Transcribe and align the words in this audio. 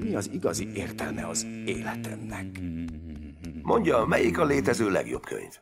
Mi 0.00 0.14
az 0.14 0.30
igazi 0.32 0.68
értelme 0.74 1.26
az 1.26 1.46
életemnek? 1.66 2.60
Mondja, 3.62 4.04
melyik 4.04 4.38
a 4.38 4.44
létező 4.44 4.90
legjobb 4.90 5.24
könyv? 5.24 5.52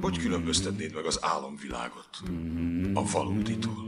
Hogy 0.00 0.18
különböztetnéd 0.18 0.94
meg 0.94 1.04
az 1.04 1.18
álomvilágot 1.22 2.08
a 2.94 3.04
valóditól? 3.12 3.86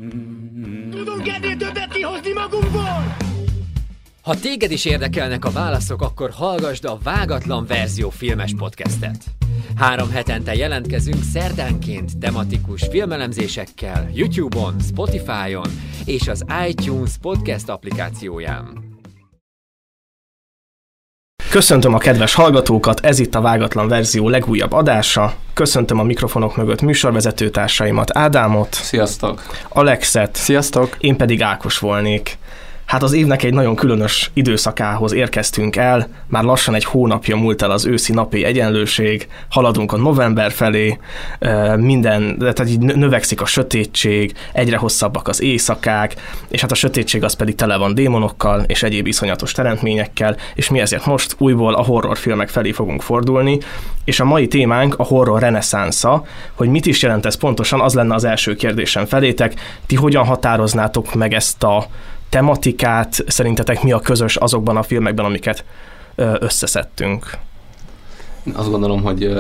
Tudunk 0.91 1.29
ennél 1.29 1.57
többet 1.57 1.93
kihozni 1.93 2.33
magunkból! 2.33 3.17
Ha 4.23 4.41
téged 4.41 4.71
is 4.71 4.85
érdekelnek 4.85 5.45
a 5.45 5.51
válaszok, 5.51 6.03
akkor 6.03 6.31
hallgasd 6.31 6.85
a 6.85 6.99
Vágatlan 7.03 7.67
Verzió 7.67 8.11
filmes 8.11 8.55
podcastet. 8.57 9.25
Három 9.79 10.11
hetente 10.11 10.55
jelentkezünk 10.55 11.23
szerdánként 11.33 12.19
tematikus 12.19 12.87
filmelemzésekkel 12.91 14.11
YouTube-on, 14.15 14.75
Spotify-on 14.81 15.71
és 16.05 16.29
az 16.29 16.45
iTunes 16.69 17.11
podcast 17.21 17.69
applikációján. 17.69 18.67
Köszöntöm 21.51 21.95
a 21.95 21.99
kedves 21.99 22.35
hallgatókat, 22.35 23.01
ez 23.01 23.19
itt 23.19 23.35
a 23.35 23.41
Vágatlan 23.41 23.89
Verzió 23.89 24.29
legújabb 24.29 24.73
adása. 24.73 25.35
Köszöntöm 25.55 25.99
a 25.99 26.03
mikrofonok 26.03 26.57
mögött 26.57 26.83
műsorvezető 26.83 27.51
társaimat, 27.51 28.17
Ádámot, 28.17 28.75
Sziasztok! 28.75 29.43
Alexet, 29.69 30.35
Sziasztok! 30.35 30.97
én 31.01 31.17
pedig 31.17 31.43
Ákos 31.43 31.79
volnék. 31.79 32.39
Hát 32.89 33.03
az 33.03 33.13
évnek 33.13 33.43
egy 33.43 33.55
nagyon 33.55 33.77
különös 33.77 34.31
időszakához 34.35 35.13
érkeztünk 35.13 35.77
el, 35.77 36.07
már 36.27 36.45
lassan 36.45 36.75
egy 36.75 36.85
hónapja 36.85 37.37
múlt 37.37 37.63
el 37.63 37.71
az 37.71 37.87
őszi 37.87 38.13
napi 38.13 38.45
egyenlőség, 38.45 39.29
haladunk 39.49 39.93
a 39.93 39.97
november 39.97 40.53
felé, 40.53 40.99
minden, 41.77 42.39
tehát 42.39 42.69
így 42.69 42.79
növekszik 42.79 43.41
a 43.41 43.47
sötétség, 43.47 44.33
egyre 44.53 44.77
hosszabbak 44.77 45.29
az 45.29 45.43
éjszakák, 45.43 46.15
és 46.49 46.61
hát 46.61 46.71
a 46.71 46.75
sötétség 46.75 47.25
az 47.25 47.35
pedig 47.35 47.55
tele 47.55 47.77
van 47.77 47.95
démonokkal 47.95 48.65
és 48.67 48.83
egyéb 48.83 49.07
iszonyatos 49.07 49.53
teremtményekkel, 49.53 50.37
és 50.55 50.69
mi 50.69 50.81
ezért 50.81 51.07
most 51.07 51.35
újból 51.39 51.75
a 51.75 51.85
horrorfilmek 51.85 52.49
felé 52.49 52.73
fogunk 52.73 53.03
fordulni, 53.03 53.59
és 54.05 54.21
a 54.21 54.25
mai 54.25 54.49
témánk 54.49 54.95
a 54.99 55.05
horror 55.05 55.41
reneszánsza, 55.41 56.25
hogy 56.55 56.69
mit 56.69 56.87
is 56.87 57.03
jelent 57.03 57.27
ez 57.27 57.35
pontosan, 57.35 57.81
az 57.81 57.95
lenne 57.95 58.15
az 58.15 58.25
első 58.25 58.55
kérdésem 58.55 59.07
felétek, 59.07 59.55
ti 59.87 59.95
hogyan 59.95 60.25
határoznátok 60.25 61.15
meg 61.15 61.35
ezt 61.35 61.63
a 61.63 61.87
tematikát, 62.29 63.25
szerintetek 63.27 63.83
mi 63.83 63.93
a 63.93 64.01
közös 64.01 64.37
azokban 64.37 64.77
a 64.77 64.83
filmekben, 64.83 65.25
amiket 65.25 65.65
összeszedtünk? 66.17 67.31
Azt 68.55 68.71
gondolom, 68.71 69.03
hogy 69.03 69.33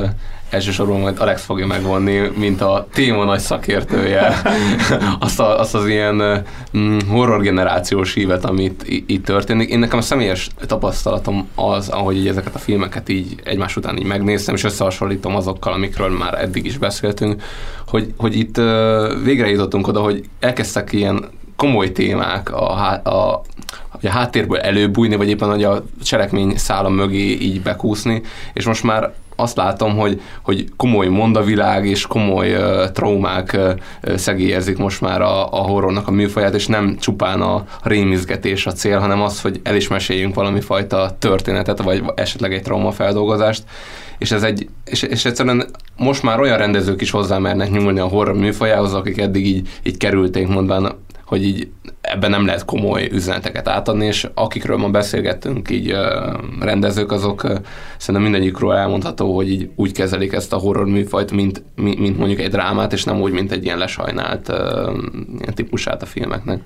elsősorban 0.50 1.00
majd 1.00 1.20
Alex 1.20 1.44
fogja 1.44 1.66
megvonni, 1.66 2.31
mint 2.36 2.61
a 2.61 2.86
téma 2.92 3.25
nagy 3.25 3.39
szakértője, 3.39 4.42
azt, 5.19 5.41
a, 5.41 5.61
azt 5.61 5.75
az 5.75 5.86
ilyen 5.86 6.44
mm, 6.77 6.98
horror 7.09 7.42
generációs 7.42 8.14
hívet, 8.14 8.44
amit 8.44 8.84
itt 8.86 9.25
történik. 9.25 9.70
Én 9.70 9.78
nekem 9.78 9.98
a 9.98 10.03
személyes 10.03 10.48
tapasztalatom 10.66 11.48
az, 11.55 11.89
ahogy 11.89 12.16
így 12.16 12.28
ezeket 12.28 12.55
a 12.55 12.59
filmeket 12.59 13.09
így 13.09 13.34
egymás 13.44 13.77
után 13.77 13.97
így 13.97 14.06
megnéztem, 14.06 14.55
és 14.55 14.64
összehasonlítom 14.64 15.36
azokkal, 15.36 15.72
amikről 15.72 16.19
már 16.19 16.42
eddig 16.42 16.64
is 16.64 16.78
beszéltünk, 16.78 17.42
hogy, 17.86 18.12
hogy 18.16 18.36
itt 18.36 18.56
végre 19.25 19.48
jutottunk 19.48 19.86
oda, 19.86 20.00
hogy 20.00 20.25
elkezdtek 20.41 20.92
ilyen 20.92 21.28
komoly 21.59 21.92
témák 21.92 22.53
a, 22.53 23.01
a, 23.03 23.42
a 24.03 24.09
háttérből 24.09 24.59
előbújni, 24.59 25.17
vagy 25.17 25.28
éppen 25.28 25.51
hogy 25.51 25.65
a 25.65 25.84
cselekmény 26.03 26.56
szála 26.56 26.89
mögé 26.89 27.39
így 27.41 27.62
bekúszni, 27.62 28.23
és 28.53 28.67
most 28.67 28.83
már 28.83 29.12
azt 29.37 29.56
látom, 29.56 29.97
hogy, 29.97 30.20
hogy 30.42 30.65
komoly 30.77 31.06
mondavilág 31.06 31.87
és 31.87 32.06
komoly 32.06 32.55
uh, 32.55 32.91
traumák 32.92 33.56
uh, 34.03 34.15
szegélyezik 34.15 34.78
most 34.78 35.00
már 35.00 35.20
a, 35.20 35.53
a 35.53 35.56
horrornak 35.56 36.09
a 36.09 36.11
műfaját, 36.11 36.55
és 36.55 36.67
nem 36.67 36.97
csupán 37.00 37.41
a 37.41 37.65
rémizgetés 37.83 38.67
a 38.67 38.72
cél, 38.72 38.98
hanem 38.98 39.22
az, 39.22 39.41
hogy 39.41 39.61
el 39.62 39.77
is 39.77 39.89
meséljünk 39.89 40.34
valami 40.34 40.61
fajta 40.61 41.17
történetet, 41.19 41.83
vagy 41.83 42.03
esetleg 42.15 42.53
egy 42.53 42.62
traumafeldolgozást. 42.62 43.65
És 44.19 44.31
ez 44.31 44.43
egy, 44.43 44.69
és, 44.84 45.03
és 45.03 45.25
egyszerűen 45.25 45.66
most 45.97 46.22
már 46.22 46.41
olyan 46.41 46.59
rendezők 46.59 47.00
is 47.00 47.11
hozzá 47.11 47.38
mernek 47.38 47.71
nyúlni 47.71 47.99
a 47.99 48.06
horror 48.06 48.37
műfajához, 48.37 48.94
akik 48.94 49.19
eddig 49.19 49.47
így, 49.47 49.69
így 49.82 49.97
kerülték, 49.97 50.49
mondván 50.49 50.93
hogy 51.28 51.44
így 51.44 51.69
ebben 52.00 52.31
nem 52.31 52.47
lehet 52.47 52.65
komoly 52.65 53.09
üzeneteket 53.12 53.69
átadni, 53.69 54.06
és 54.06 54.28
akikről 54.34 54.77
ma 54.77 54.89
beszélgettünk, 54.89 55.71
így 55.71 55.94
rendezők, 56.61 57.12
azok 57.12 57.41
szerintem 57.97 58.31
mindegyikről 58.31 58.72
elmondható, 58.72 59.34
hogy 59.34 59.50
így 59.50 59.71
úgy 59.75 59.93
kezelik 59.93 60.33
ezt 60.33 60.53
a 60.53 60.56
horror 60.56 60.87
műfajt, 60.87 61.31
mint, 61.31 61.62
mint 61.75 62.19
mondjuk 62.19 62.41
egy 62.41 62.50
drámát, 62.50 62.93
és 62.93 63.05
nem 63.05 63.21
úgy, 63.21 63.33
mint 63.33 63.53
egy 63.53 63.65
ilyen 63.65 63.78
lesajnált 63.78 64.49
ilyen 65.38 65.55
típusát 65.55 66.03
a 66.03 66.06
filmeknek. 66.06 66.61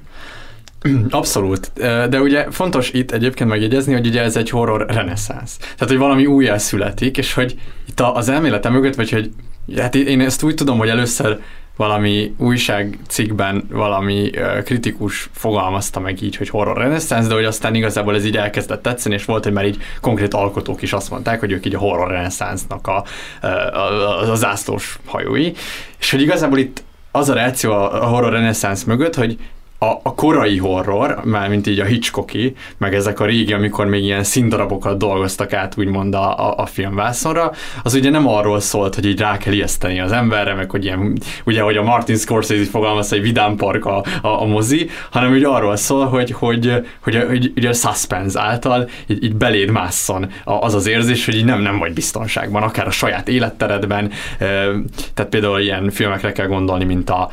Abszolút. 1.11 1.73
De 2.09 2.21
ugye 2.21 2.51
fontos 2.51 2.91
itt 2.93 3.11
egyébként 3.11 3.51
megjegyezni, 3.51 3.93
hogy 3.93 4.07
ugye 4.07 4.23
ez 4.23 4.37
egy 4.37 4.51
horror 4.51 4.87
reneszánsz. 4.89 5.57
Tehát, 5.57 5.89
hogy 5.89 5.99
valami 5.99 6.27
újjá 6.27 6.59
születik, 6.59 7.17
és 7.17 7.35
hogy 7.35 7.55
itt 7.89 8.01
az 8.01 8.29
elmélete 8.29 8.69
mögött, 8.69 8.95
vagy 8.95 9.11
hogy 9.11 9.31
hát 9.77 9.95
én 9.95 10.21
ezt 10.21 10.43
úgy 10.43 10.55
tudom, 10.55 10.79
hogy 10.79 10.89
először 10.89 11.41
valami 11.83 12.35
újságcikkben 12.39 13.69
valami 13.71 14.31
kritikus 14.65 15.29
fogalmazta 15.33 16.01
meg 16.01 16.23
így, 16.23 16.37
hogy 16.37 16.49
horror 16.49 16.77
reneszánsz, 16.77 17.27
de 17.27 17.35
hogy 17.35 17.45
aztán 17.45 17.75
igazából 17.75 18.15
ez 18.15 18.25
így 18.25 18.37
elkezdett 18.37 18.83
tetszeni, 18.83 19.15
és 19.15 19.25
volt, 19.25 19.45
hogy 19.45 19.53
már 19.53 19.67
így 19.67 19.83
konkrét 20.01 20.35
alkotók 20.35 20.83
is 20.83 20.93
azt 20.93 21.11
mondták, 21.11 21.41
hogy 21.41 21.53
ők 21.53 21.67
így 21.67 21.75
a 21.75 21.79
horror 21.79 22.11
reneszánsznak 22.11 22.87
a, 22.87 23.05
a, 23.41 23.47
a, 23.47 24.31
a 24.31 24.35
zászlós 24.35 24.99
hajói, 25.07 25.53
és 25.99 26.11
hogy 26.11 26.21
igazából 26.21 26.59
itt 26.59 26.83
az 27.11 27.29
a 27.29 27.35
reakció 27.35 27.73
a 27.73 28.07
horror 28.07 28.33
reneszánsz 28.33 28.85
mögött, 28.85 29.15
hogy 29.15 29.39
a, 29.83 30.01
a 30.03 30.15
korai 30.15 30.59
horror, 30.59 31.21
már 31.25 31.49
mint 31.49 31.67
így 31.67 31.81
a 31.81 31.85
Hitchcocki, 31.85 32.55
meg 32.79 32.95
ezek 32.95 33.21
a 33.21 33.25
régi, 33.25 33.53
amikor 33.53 33.87
még 33.87 34.05
ilyen 34.05 34.25
színdarabokat 34.25 34.99
dolgoztak 34.99 35.53
át 35.53 35.79
úgymond 35.79 36.15
a, 36.15 36.49
a, 36.49 36.59
a 36.59 36.67
filmvászonra, 36.67 37.53
az 37.83 37.95
ugye 37.95 38.11
nem 38.11 38.29
arról 38.29 38.61
szólt, 38.61 38.95
hogy 38.95 39.07
így 39.07 39.19
rá 39.19 39.37
kell 39.37 39.53
ijeszteni 39.53 40.01
az 40.01 40.13
emberre, 40.13 40.55
meg 40.55 40.71
hogy 40.71 40.85
ilyen, 40.85 41.19
ugye, 41.45 41.63
hogy 41.63 41.77
a 41.77 41.83
Martin 41.83 42.17
Scorsese 42.17 42.65
fogalmazta, 42.65 43.15
hogy 43.15 43.25
vidám 43.25 43.57
park 43.57 43.85
a, 43.85 44.05
a, 44.23 44.29
a 44.29 44.45
mozi, 44.45 44.91
hanem 45.11 45.33
ugye 45.33 45.47
arról 45.47 45.77
szól, 45.77 46.07
hogy, 46.07 46.31
hogy, 46.31 46.83
hogy, 47.01 47.17
hogy, 47.17 47.25
hogy 47.29 47.53
ugye 47.57 47.69
a 47.69 47.73
suspense 47.73 48.41
által 48.41 48.89
így, 49.07 49.25
így 49.25 49.37
beléd 49.37 49.71
másszon 49.71 50.31
az 50.45 50.75
az 50.75 50.87
érzés, 50.87 51.25
hogy 51.25 51.35
így 51.35 51.45
nem, 51.45 51.61
nem 51.61 51.79
vagy 51.79 51.93
biztonságban, 51.93 52.63
akár 52.63 52.87
a 52.87 52.91
saját 52.91 53.29
életteredben, 53.29 54.11
tehát 55.15 55.27
például 55.31 55.61
ilyen 55.61 55.91
filmekre 55.91 56.33
kell 56.33 56.47
gondolni, 56.47 56.85
mint 56.85 57.11
a 57.11 57.31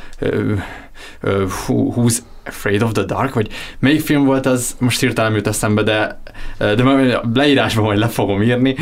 Who's 1.68 2.22
Afraid 2.50 2.82
of 2.82 2.92
the 2.92 3.04
Dark, 3.04 3.34
vagy 3.34 3.48
melyik 3.80 4.02
film 4.02 4.26
volt 4.26 4.46
az, 4.46 4.76
most 4.80 5.00
hirtelen 5.00 5.34
jut 5.34 5.48
eszembe, 5.48 5.84
de, 5.84 6.22
de 6.58 6.84
leírásban 7.34 7.84
majd 7.84 8.00
le 8.00 8.08
fogom 8.08 8.42
írni, 8.42 8.76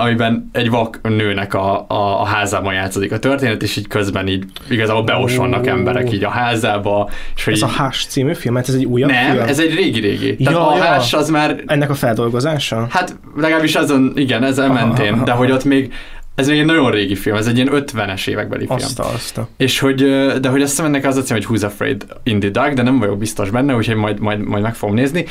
amiben 0.00 0.50
egy 0.52 0.70
vak 0.70 1.00
nőnek 1.02 1.54
a, 1.54 1.84
a, 1.88 2.20
a 2.20 2.24
házában 2.24 2.74
játszódik 2.74 3.12
a 3.12 3.18
történet, 3.18 3.62
és 3.62 3.76
így 3.76 3.86
közben 3.86 4.28
így 4.28 4.44
igazából 4.70 5.02
beosvannak 5.02 5.62
oh. 5.62 5.70
emberek 5.70 6.12
így 6.12 6.24
a 6.24 6.28
házába. 6.28 7.10
És 7.36 7.44
hogy 7.44 7.52
ez 7.52 7.58
így... 7.58 7.64
a 7.64 7.72
Hás 7.72 8.06
című 8.06 8.34
film, 8.34 8.54
mert 8.54 8.68
ez 8.68 8.74
egy 8.74 8.84
újabb 8.84 9.10
Nem, 9.10 9.34
film? 9.34 9.48
ez 9.48 9.58
egy 9.58 9.74
régi-régi. 9.74 10.36
Ja, 10.38 10.50
Tehát 10.50 10.68
a 10.68 10.76
ja. 10.76 10.82
Hás 10.82 11.12
az 11.12 11.28
már... 11.28 11.62
Ennek 11.66 11.90
a 11.90 11.94
feldolgozása? 11.94 12.86
Hát 12.90 13.16
legalábbis 13.36 13.74
azon, 13.74 14.12
igen, 14.14 14.44
ezzel 14.44 14.72
mentén, 14.72 15.24
de 15.24 15.32
hogy 15.32 15.50
ott 15.50 15.64
még 15.64 15.92
ez 16.36 16.48
még 16.48 16.58
egy 16.58 16.64
nagyon 16.64 16.90
régi 16.90 17.14
film, 17.14 17.36
ez 17.36 17.46
egy 17.46 17.56
ilyen 17.56 17.68
50-es 17.72 18.28
évekbeli 18.28 18.66
film. 18.66 18.78
Azt, 18.78 18.98
azt. 18.98 19.40
És 19.56 19.78
hogy, 19.78 19.96
de 20.40 20.48
hogy 20.48 20.62
azt 20.62 20.70
hiszem 20.70 20.84
ennek 20.84 21.04
az 21.04 21.16
a 21.16 21.22
cím, 21.22 21.36
hogy 21.36 21.46
Who's 21.48 21.64
Afraid 21.64 22.06
in 22.22 22.40
the 22.40 22.50
Dark, 22.50 22.74
de 22.74 22.82
nem 22.82 22.98
vagyok 22.98 23.18
biztos 23.18 23.50
benne, 23.50 23.74
úgyhogy 23.74 23.96
majd, 23.96 24.18
majd, 24.18 24.40
majd 24.40 24.62
meg 24.62 24.74
fogom 24.74 24.94
nézni. 24.94 25.24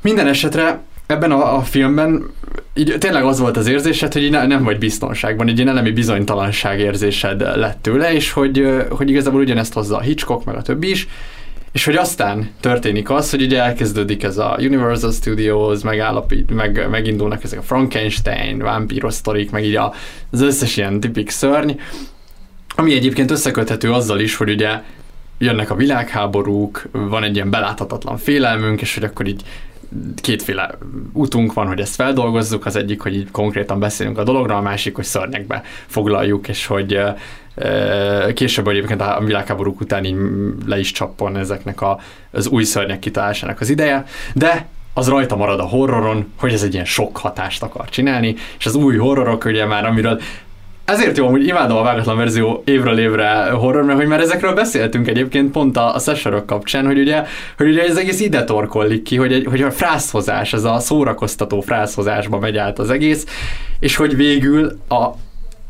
Minden 0.00 0.26
esetre 0.26 0.80
ebben 1.06 1.32
a, 1.32 1.56
a 1.56 1.60
filmben 1.60 2.30
így 2.74 2.96
tényleg 2.98 3.24
az 3.24 3.38
volt 3.38 3.56
az 3.56 3.66
érzésed, 3.66 4.12
hogy 4.12 4.22
így 4.22 4.30
ne, 4.30 4.46
nem 4.46 4.64
vagy 4.64 4.78
biztonságban, 4.78 5.48
így 5.48 5.60
egy 5.60 5.68
elemi 5.68 5.90
bizonytalanság 5.90 6.80
érzésed 6.80 7.40
lett 7.40 7.78
tőle, 7.82 8.12
és 8.12 8.30
hogy, 8.30 8.84
hogy 8.90 9.10
igazából 9.10 9.40
ugyanezt 9.40 9.72
hozza 9.72 9.96
a 9.96 10.00
Hitchcock, 10.00 10.44
meg 10.44 10.56
a 10.56 10.62
többi 10.62 10.90
is, 10.90 11.08
és 11.72 11.84
hogy 11.84 11.96
aztán 11.96 12.50
történik 12.60 13.10
az, 13.10 13.30
hogy 13.30 13.42
ugye 13.42 13.62
elkezdődik 13.62 14.22
ez 14.22 14.38
a 14.38 14.56
Universal 14.58 15.12
Studios, 15.12 15.82
megállapít, 15.82 16.54
meg, 16.54 16.88
megindulnak 16.90 17.44
ezek 17.44 17.58
a 17.58 17.62
Frankenstein, 17.62 18.58
vámpíros 18.58 19.14
sztorik, 19.14 19.50
meg 19.50 19.64
így 19.64 19.76
a, 19.76 19.94
az 20.30 20.40
összes 20.40 20.76
ilyen 20.76 21.00
tipik 21.00 21.30
szörny, 21.30 21.72
ami 22.76 22.94
egyébként 22.94 23.30
összeköthető 23.30 23.92
azzal 23.92 24.20
is, 24.20 24.36
hogy 24.36 24.50
ugye 24.50 24.82
jönnek 25.38 25.70
a 25.70 25.74
világháborúk, 25.74 26.88
van 26.92 27.22
egy 27.22 27.34
ilyen 27.34 27.50
beláthatatlan 27.50 28.16
félelmünk, 28.16 28.80
és 28.80 28.94
hogy 28.94 29.04
akkor 29.04 29.26
így 29.26 29.42
kétféle 30.20 30.78
útunk 31.12 31.52
van, 31.52 31.66
hogy 31.66 31.80
ezt 31.80 31.94
feldolgozzuk, 31.94 32.66
az 32.66 32.76
egyik, 32.76 33.00
hogy 33.00 33.14
így 33.14 33.30
konkrétan 33.30 33.78
beszélünk 33.78 34.18
a 34.18 34.24
dologra, 34.24 34.56
a 34.56 34.60
másik, 34.60 34.94
hogy 34.94 35.04
szörnyekbe 35.04 35.62
foglaljuk, 35.86 36.48
és 36.48 36.66
hogy 36.66 37.00
Később 38.34 38.68
egyébként 38.68 39.00
a 39.00 39.20
világháborúk 39.24 39.80
után 39.80 40.04
így 40.04 40.16
le 40.66 40.78
is 40.78 40.92
csappon 40.92 41.36
ezeknek 41.36 41.80
a, 41.80 41.98
az 42.30 42.46
új 42.46 42.64
szörnyek 42.64 42.98
kitalásának 42.98 43.60
az 43.60 43.68
ideje, 43.68 44.04
de 44.34 44.66
az 44.94 45.08
rajta 45.08 45.36
marad 45.36 45.60
a 45.60 45.64
horroron, 45.64 46.32
hogy 46.36 46.52
ez 46.52 46.62
egy 46.62 46.72
ilyen 46.72 46.84
sok 46.84 47.16
hatást 47.16 47.62
akar 47.62 47.88
csinálni, 47.88 48.34
és 48.58 48.66
az 48.66 48.74
új 48.74 48.96
horrorok 48.96 49.44
ugye 49.44 49.66
már, 49.66 49.84
amiről 49.84 50.20
ezért 50.84 51.16
jó, 51.16 51.28
hogy 51.28 51.46
imádom 51.46 51.76
a 51.76 51.82
vágatlan 51.82 52.16
verzió 52.16 52.62
évről 52.66 52.98
évre 52.98 53.50
horror, 53.50 53.82
mert 53.82 53.98
hogy 53.98 54.06
már 54.06 54.20
ezekről 54.20 54.54
beszéltünk 54.54 55.08
egyébként 55.08 55.50
pont 55.50 55.76
a, 55.76 55.94
a 55.94 55.98
sessorok 55.98 56.46
kapcsán, 56.46 56.86
hogy 56.86 56.98
ugye, 56.98 57.24
hogy 57.56 57.68
ugye 57.68 57.82
ez 57.84 57.96
egész 57.96 58.20
ide 58.20 58.44
torkollik 58.44 59.02
ki, 59.02 59.16
hogy, 59.16 59.32
egy, 59.32 59.46
hogy 59.50 59.62
a 59.62 59.70
frászhozás, 59.70 60.52
ez 60.52 60.64
a 60.64 60.78
szórakoztató 60.78 61.60
frászhozásba 61.60 62.38
megy 62.38 62.56
át 62.56 62.78
az 62.78 62.90
egész, 62.90 63.26
és 63.80 63.96
hogy 63.96 64.16
végül 64.16 64.78
a 64.88 65.06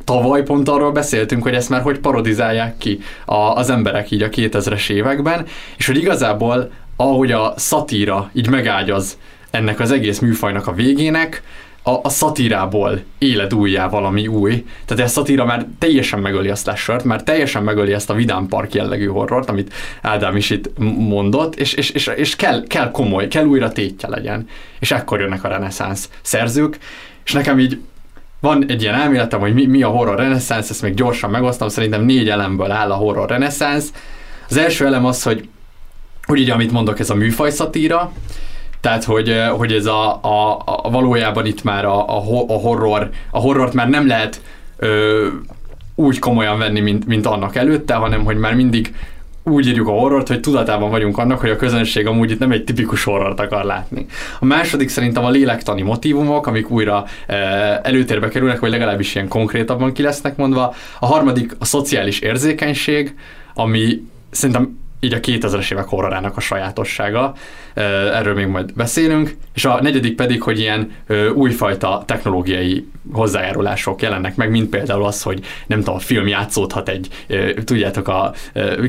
tavaly 0.05 0.43
pont 0.43 0.69
arról 0.69 0.93
beszéltünk, 0.93 1.43
hogy 1.43 1.55
ezt 1.55 1.69
már 1.69 1.83
hogy 1.83 1.99
parodizálják 1.99 2.79
ki 2.79 3.01
a, 3.25 3.35
az 3.35 3.71
emberek 3.71 4.11
így 4.11 4.23
a 4.23 4.29
2000-es 4.29 4.91
években, 4.91 5.47
és 5.77 5.87
hogy 5.87 5.97
igazából 5.97 6.71
ahogy 6.97 7.33
a 7.33 7.55
szatíra 7.57 8.31
így 8.33 8.49
megágyaz 8.49 9.19
ennek 9.51 9.81
az 9.81 9.91
egész 9.91 10.19
műfajnak 10.19 10.67
a 10.67 10.73
végének, 10.73 11.43
a, 11.83 11.91
a 12.03 12.09
szatírából 12.09 13.03
éled 13.19 13.55
újjá 13.55 13.89
valami 13.89 14.27
új. 14.27 14.67
Tehát 14.85 15.05
a 15.05 15.09
szatíra 15.09 15.45
már 15.45 15.67
teljesen 15.79 16.19
megöli 16.19 16.49
a 16.49 16.55
slashert, 16.55 17.05
már 17.05 17.23
teljesen 17.23 17.63
megöli 17.63 17.93
ezt 17.93 18.11
a 18.11 18.15
Vidám 18.15 18.47
Park 18.47 18.75
jellegű 18.75 19.07
horrort, 19.07 19.49
amit 19.49 19.73
Ádám 20.03 20.37
is 20.37 20.51
itt 20.51 20.79
mondott, 20.99 21.57
és, 21.57 21.73
és, 21.73 21.91
és, 21.91 22.07
és 22.17 22.37
kell, 22.37 22.63
kell 22.67 22.91
komoly, 22.91 23.29
kell 23.29 23.45
újra 23.45 23.73
tétje 23.73 24.09
legyen. 24.09 24.49
És 24.79 24.91
ekkor 24.91 25.21
jönnek 25.21 25.45
a 25.45 25.49
reneszánsz 25.49 26.11
szerzők, 26.23 26.79
és 27.25 27.33
nekem 27.33 27.59
így 27.59 27.81
van 28.41 28.65
egy 28.69 28.83
ilyen 28.83 28.95
elméletem, 28.95 29.41
hogy 29.41 29.55
mi, 29.55 29.67
mi 29.67 29.83
a 29.83 29.89
horror 29.89 30.17
reneszánsz, 30.17 30.71
ezt 30.71 30.83
még 30.83 30.95
gyorsan 30.95 31.31
megosztom, 31.31 31.69
szerintem 31.69 32.05
négy 32.05 32.29
elemből 32.29 32.71
áll 32.71 32.91
a 32.91 32.95
horror 32.95 33.29
reneszánsz. 33.29 33.93
Az 34.49 34.57
első 34.57 34.87
elem 34.87 35.05
az, 35.05 35.23
hogy, 35.23 35.49
hogy 36.27 36.39
így 36.39 36.51
amit 36.51 36.73
mondok, 36.73 36.99
ez 36.99 37.11
a 37.11 37.15
műfaj 37.15 37.51
szatíra, 37.51 38.13
tehát, 38.83 39.05
hogy, 39.05 39.43
hogy 39.57 39.73
ez 39.73 39.87
a, 39.87 40.19
a, 40.23 40.63
a 40.67 40.91
valójában 40.91 41.47
itt 41.47 41.63
már 41.63 41.85
a, 41.85 42.09
a, 42.09 42.45
a 42.49 42.59
horror, 42.59 43.11
a 43.31 43.39
horrort 43.39 43.73
már 43.73 43.89
nem 43.89 44.07
lehet 44.07 44.43
ö, 44.77 45.27
úgy 45.95 46.19
komolyan 46.19 46.59
venni, 46.59 46.81
mint, 46.81 47.07
mint 47.07 47.27
annak 47.27 47.57
előtte, 47.57 47.95
hanem 47.95 48.25
hogy 48.25 48.37
már 48.37 48.55
mindig 48.55 48.95
úgy 49.45 49.67
írjuk 49.67 49.89
a 49.89 49.93
horrort, 49.93 50.29
hogy 50.29 50.41
tudatában 50.41 50.91
vagyunk 50.91 51.19
annak, 51.19 51.41
hogy 51.41 51.51
a 51.51 51.57
közönség 51.57 52.07
amúgy 52.07 52.31
itt 52.31 52.39
nem 52.39 52.53
egy 52.53 52.65
tipikus 52.65 53.05
horrort 53.05 53.41
akar 53.41 53.65
látni. 53.65 54.07
A 54.41 54.45
második 54.45 54.89
szerintem 54.89 55.25
a 55.25 55.31
lélektani 55.31 55.83
motivumok, 55.83 56.47
amik 56.47 56.71
újra 56.71 57.05
e, 57.27 57.35
előtérbe 57.83 58.29
kerülnek, 58.29 58.61
vagy 58.61 58.71
legalábbis 58.71 59.15
ilyen 59.15 59.29
konkrétabban 59.29 59.93
ki 59.93 60.03
lesznek 60.03 60.37
mondva. 60.37 60.75
A 61.01 61.07
harmadik 61.07 61.57
a 61.59 61.65
szociális 61.65 62.19
érzékenység, 62.19 63.15
ami 63.55 64.03
szerintem 64.31 64.81
így 65.05 65.13
a 65.13 65.21
2000-es 65.21 65.73
évek 65.73 65.89
horrorának 65.89 66.37
a 66.37 66.41
sajátossága, 66.41 67.35
erről 67.75 68.35
még 68.35 68.47
majd 68.47 68.75
beszélünk, 68.75 69.37
és 69.55 69.65
a 69.65 69.83
negyedik 69.83 70.15
pedig, 70.15 70.43
hogy 70.43 70.59
ilyen 70.59 70.93
újfajta 71.35 72.03
technológiai 72.07 72.89
hozzájárulások 73.13 74.03
jelennek 74.03 74.37
meg, 74.37 74.51
mint 74.51 74.69
például 74.69 75.05
az, 75.05 75.23
hogy 75.23 75.41
nem 75.67 75.79
tudom, 75.79 75.95
a 75.95 75.99
film 75.99 76.27
játszódhat 76.27 76.89
egy, 76.89 77.09
tudjátok, 77.65 78.09
a 78.09 78.33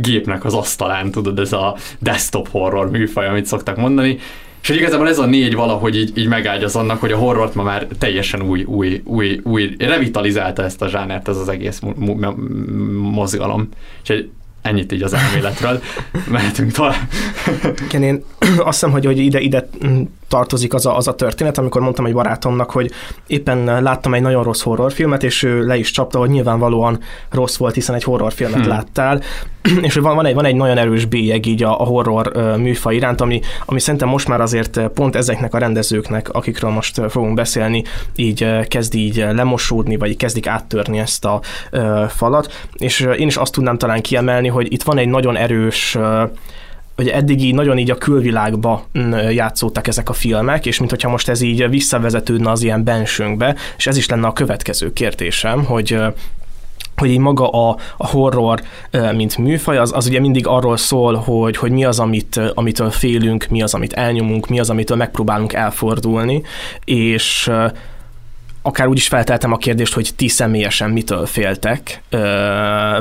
gépnek 0.01 0.45
az 0.45 0.54
asztalán, 0.54 1.12
tudod, 1.12 1.39
ez 1.39 1.54
a 1.54 1.75
desktop 2.00 2.50
horror 2.50 2.89
műfaj, 2.89 3.27
amit 3.27 3.45
szoktak 3.45 3.77
mondani, 3.77 4.19
és 4.62 4.69
hogy 4.69 4.77
igazából 4.77 5.09
ez 5.09 5.19
a 5.19 5.25
négy 5.25 5.56
valahogy 5.56 5.98
így, 5.98 6.18
így 6.18 6.27
megágyaz 6.27 6.75
annak, 6.75 7.00
hogy 7.00 7.12
a 7.12 7.18
horrort 7.18 7.56
ma 7.56 7.63
már 7.63 7.88
teljesen 8.00 8.42
új, 8.42 8.63
új, 8.63 9.01
új, 9.06 9.39
új 9.44 9.75
revitalizálta 9.80 10.63
ezt 10.63 10.81
a 10.81 10.88
zsánert, 10.88 11.27
ez 11.27 11.38
az 11.38 11.50
egész 11.50 11.81
mozgalom. 13.12 13.69
És 14.04 14.24
ennyit 14.63 14.92
így 14.92 15.01
az 15.01 15.13
elméletről. 15.13 15.81
Mehetünk 16.31 16.71
tovább. 16.71 16.95
Igen, 17.86 18.04
én 18.04 18.24
azt 18.57 18.65
hiszem, 18.65 18.92
hogy, 18.92 19.06
hogy 19.06 19.18
ide, 19.18 19.39
ide 19.39 19.69
tartozik 20.33 20.74
az 20.74 20.86
a, 20.86 20.98
az 20.98 21.07
a 21.07 21.15
történet, 21.15 21.57
amikor 21.57 21.81
mondtam 21.81 22.06
egy 22.06 22.13
barátomnak, 22.13 22.71
hogy 22.71 22.92
éppen 23.27 23.81
láttam 23.83 24.13
egy 24.13 24.21
nagyon 24.21 24.44
rossz 24.44 24.62
horrorfilmet, 24.62 25.24
és 25.24 25.44
ő 25.44 25.65
le 25.65 25.77
is 25.77 25.92
csapta, 25.92 26.19
hogy 26.19 26.30
nyilvánvalóan 26.30 27.00
rossz 27.30 27.57
volt, 27.57 27.74
hiszen 27.74 27.95
egy 27.95 28.04
horrorfilmet 28.04 28.60
hmm. 28.60 28.68
láttál, 28.68 29.21
és 29.81 29.94
van, 29.94 30.15
van, 30.15 30.25
egy, 30.25 30.33
van 30.33 30.45
egy 30.45 30.56
nagyon 30.56 30.77
erős 30.77 31.06
bélyeg 31.06 31.45
így 31.45 31.63
a, 31.63 31.81
a 31.81 31.83
horror 31.83 32.31
műfaj 32.57 32.95
iránt, 32.95 33.21
ami, 33.21 33.42
ami 33.66 33.80
szerintem 33.80 34.09
most 34.09 34.27
már 34.27 34.42
azért 34.42 34.80
pont 34.94 35.16
ezeknek 35.16 35.54
a 35.54 35.57
rendezőknek, 35.57 36.30
akikről 36.30 36.71
most 36.71 37.01
fogunk 37.09 37.33
beszélni, 37.33 37.83
így 38.16 38.68
kezd 38.68 38.95
így 38.95 39.16
lemosódni, 39.16 39.98
vagy 39.98 40.18
kezdik 40.18 40.48
áttörni 40.48 41.00
ezt 41.00 41.25
a 41.25 41.42
falat, 42.07 42.68
és 42.74 43.07
én 43.18 43.27
is 43.27 43.36
azt 43.36 43.54
tudnám 43.54 43.77
talán 43.77 44.01
kiemelni, 44.01 44.48
hogy 44.53 44.73
itt 44.73 44.83
van 44.83 44.97
egy 44.97 45.07
nagyon 45.07 45.35
erős 45.35 45.97
hogy 46.95 47.07
eddig 47.07 47.41
így 47.41 47.53
nagyon 47.53 47.77
így 47.77 47.91
a 47.91 47.95
külvilágba 47.95 48.85
mm, 49.00 49.13
játszódtak 49.13 49.88
ezek 49.88 50.09
a 50.09 50.13
filmek, 50.13 50.65
és 50.65 50.79
mintha 50.79 51.09
most 51.09 51.29
ez 51.29 51.41
így 51.41 51.69
visszavezetődne 51.69 52.51
az 52.51 52.63
ilyen 52.63 52.83
bensőnkbe, 52.83 53.55
és 53.77 53.88
ez 53.88 53.97
is 53.97 54.09
lenne 54.09 54.27
a 54.27 54.33
következő 54.33 54.94
kérdésem, 54.94 55.65
hogy 55.65 55.97
hogy 56.95 57.09
így 57.09 57.19
maga 57.19 57.50
a, 57.50 57.77
a 57.97 58.07
horror, 58.07 58.61
mint 59.15 59.38
műfaj, 59.38 59.77
az, 59.77 59.91
az 59.95 60.07
ugye 60.07 60.19
mindig 60.19 60.47
arról 60.47 60.77
szól, 60.77 61.15
hogy, 61.15 61.57
hogy 61.57 61.71
mi 61.71 61.85
az, 61.85 61.99
amit, 61.99 62.39
amitől 62.53 62.89
félünk, 62.89 63.47
mi 63.49 63.61
az, 63.61 63.73
amit 63.73 63.94
elnyomunk, 63.94 64.47
mi 64.47 64.59
az, 64.59 64.69
amitől 64.69 64.97
megpróbálunk 64.97 65.53
elfordulni, 65.53 66.41
és 66.85 67.51
akár 68.65 68.88
úgy 68.88 68.98
is 68.98 69.07
felteltem 69.07 69.51
a 69.51 69.57
kérdést, 69.57 69.94
hogy 69.94 70.12
ti 70.15 70.27
személyesen 70.27 70.89
mitől 70.89 71.25
féltek, 71.25 72.01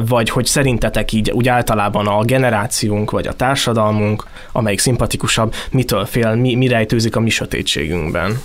vagy 0.06 0.30
hogy 0.30 0.46
szerintetek 0.46 1.12
így 1.12 1.30
úgy 1.30 1.48
általában 1.48 2.06
a 2.06 2.22
generációnk, 2.22 3.10
vagy 3.10 3.26
a 3.26 3.32
társadalmunk, 3.32 4.26
amelyik 4.52 4.78
szimpatikusabb, 4.78 5.54
mitől 5.70 6.04
fél, 6.04 6.34
mi, 6.34 6.54
mi 6.54 6.66
rejtőzik 6.66 7.16
a 7.16 7.20
mi 7.20 7.30
sötétségünkben? 7.30 8.40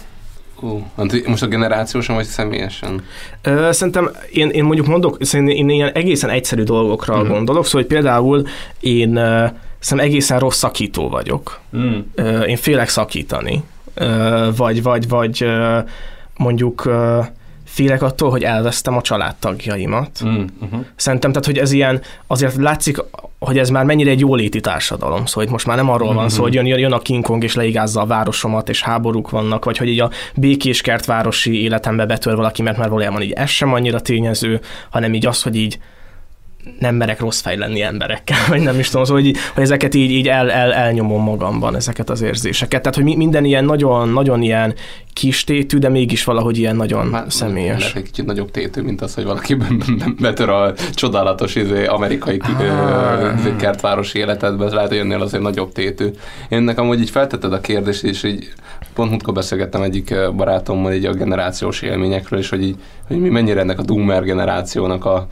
Uh, 0.61 0.81
most 1.27 1.43
a 1.43 1.47
generációsan 1.47 2.15
vagy 2.15 2.25
személyesen? 2.25 3.03
Ö, 3.41 3.69
szerintem 3.71 4.11
én, 4.31 4.49
én 4.49 4.63
mondjuk 4.63 4.87
mondok, 4.87 5.17
szerintem 5.19 5.55
én 5.55 5.69
ilyen 5.69 5.91
egészen 5.91 6.29
egyszerű 6.29 6.63
dolgokra 6.63 7.13
uh-huh. 7.13 7.29
gondolok, 7.29 7.65
szóval 7.65 7.81
hogy 7.81 7.89
például 7.89 8.47
én 8.79 9.13
szerintem 9.79 9.99
egészen 9.99 10.39
rossz 10.39 10.57
szakító 10.57 11.09
vagyok. 11.09 11.59
Uh-huh. 11.71 12.49
Én 12.49 12.57
félek 12.57 12.89
szakítani. 12.89 13.63
Vagy, 14.55 14.83
vagy, 14.83 15.07
vagy 15.07 15.45
mondjuk 16.37 16.89
félek 17.65 18.01
attól, 18.01 18.29
hogy 18.29 18.43
elvesztem 18.43 18.95
a 18.95 19.01
családtagjaimat. 19.01 20.19
Mm, 20.25 20.43
uh-huh. 20.61 20.85
Szerintem, 20.95 21.31
tehát, 21.31 21.45
hogy 21.45 21.57
ez 21.57 21.71
ilyen, 21.71 22.01
azért 22.27 22.55
látszik, 22.55 22.97
hogy 23.39 23.57
ez 23.57 23.69
már 23.69 23.85
mennyire 23.85 24.09
egy 24.09 24.19
jóléti 24.19 24.59
társadalom, 24.59 25.25
szóval 25.25 25.43
itt 25.43 25.49
most 25.49 25.65
már 25.65 25.77
nem 25.77 25.89
arról 25.89 26.07
van 26.07 26.15
uh-huh. 26.15 26.31
szó, 26.31 26.41
hogy 26.41 26.53
jön, 26.53 26.65
jön 26.65 26.91
a 26.91 26.99
King 26.99 27.23
Kong 27.23 27.43
és 27.43 27.55
leigázza 27.55 28.01
a 28.01 28.05
városomat, 28.05 28.69
és 28.69 28.81
háborúk 28.81 29.29
vannak, 29.29 29.65
vagy 29.65 29.77
hogy 29.77 29.87
így 29.87 29.99
a 29.99 30.09
békés 30.35 30.81
kertvárosi 30.81 31.61
életembe 31.61 32.05
betör 32.05 32.35
valaki, 32.35 32.61
mert 32.61 32.77
már 32.77 32.89
valójában 32.89 33.21
így 33.21 33.31
ez 33.31 33.49
sem 33.49 33.73
annyira 33.73 33.99
tényező, 33.99 34.59
hanem 34.89 35.13
így 35.13 35.25
az, 35.25 35.43
hogy 35.43 35.55
így 35.55 35.79
nem 36.79 36.95
merek 36.95 37.19
rossz 37.19 37.41
fej 37.41 37.57
lenni 37.57 37.81
emberekkel, 37.81 38.37
vagy 38.49 38.61
nem 38.61 38.79
is 38.79 38.89
tudom, 38.89 39.05
szóval, 39.05 39.21
hogy, 39.21 39.35
hogy 39.53 39.63
ezeket 39.63 39.95
így, 39.95 40.11
így 40.11 40.27
el, 40.27 40.51
el, 40.51 40.73
elnyomom 40.73 41.23
magamban, 41.23 41.75
ezeket 41.75 42.09
az 42.09 42.21
érzéseket. 42.21 42.81
Tehát, 42.81 42.95
hogy 42.95 43.17
minden 43.17 43.45
ilyen 43.45 43.65
nagyon, 43.65 44.09
nagyon 44.09 44.41
ilyen 44.41 44.73
kis 45.13 45.43
tétű, 45.43 45.77
de 45.77 45.89
mégis 45.89 46.23
valahogy 46.23 46.57
ilyen 46.57 46.75
nagyon 46.75 47.05
Már 47.05 47.25
személyes. 47.27 47.79
Lehet 47.79 47.95
egy 47.95 48.03
kicsit 48.03 48.25
nagyobb 48.25 48.51
tétű, 48.51 48.81
mint 48.81 49.01
az, 49.01 49.13
hogy 49.13 49.23
valaki 49.23 49.57
betör 50.19 50.49
a 50.49 50.73
csodálatos 50.93 51.55
izé, 51.55 51.85
amerikai 51.85 52.39
ah. 52.39 53.55
kertvárosi 53.55 54.19
életedbe, 54.19 54.73
lehet, 54.73 54.89
hogy 54.89 54.97
ennél 54.97 55.21
azért 55.21 55.43
nagyobb 55.43 55.71
tétű. 55.71 56.09
Én 56.49 56.61
nekem 56.61 56.87
hogy 56.87 56.99
így 56.99 57.09
feltetted 57.09 57.53
a 57.53 57.61
kérdést, 57.61 58.03
és 58.03 58.23
így 58.23 58.53
pont 58.93 59.09
múltkor 59.09 59.33
beszélgettem 59.33 59.81
egyik 59.81 60.15
barátommal 60.35 60.93
így 60.93 61.05
a 61.05 61.13
generációs 61.13 61.81
élményekről, 61.81 62.39
és 62.39 62.49
hogy, 62.49 62.63
így, 62.63 62.75
hogy 63.07 63.19
mi 63.19 63.29
mennyire 63.29 63.59
ennek 63.59 63.79
a 63.79 63.83
Doomer 63.83 64.23
generációnak 64.23 65.05
a, 65.05 65.27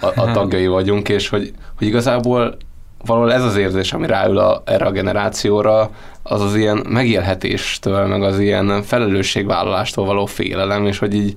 a, 0.00 0.20
a 0.20 0.32
tagjai 0.32 0.66
vagyunk, 0.66 1.08
és 1.08 1.28
hogy, 1.28 1.52
hogy 1.78 1.86
igazából 1.86 2.56
valahol 3.04 3.32
ez 3.32 3.42
az 3.42 3.56
érzés, 3.56 3.92
ami 3.92 4.06
ráül 4.06 4.38
a, 4.38 4.62
erre 4.64 4.84
a 4.84 4.90
generációra, 4.90 5.90
az 6.22 6.40
az 6.40 6.54
ilyen 6.54 6.86
megélhetéstől, 6.88 8.06
meg 8.06 8.22
az 8.22 8.38
ilyen 8.38 8.82
felelősségvállalástól 8.82 10.04
való 10.04 10.26
félelem, 10.26 10.86
és 10.86 10.98
hogy 10.98 11.14
így 11.14 11.34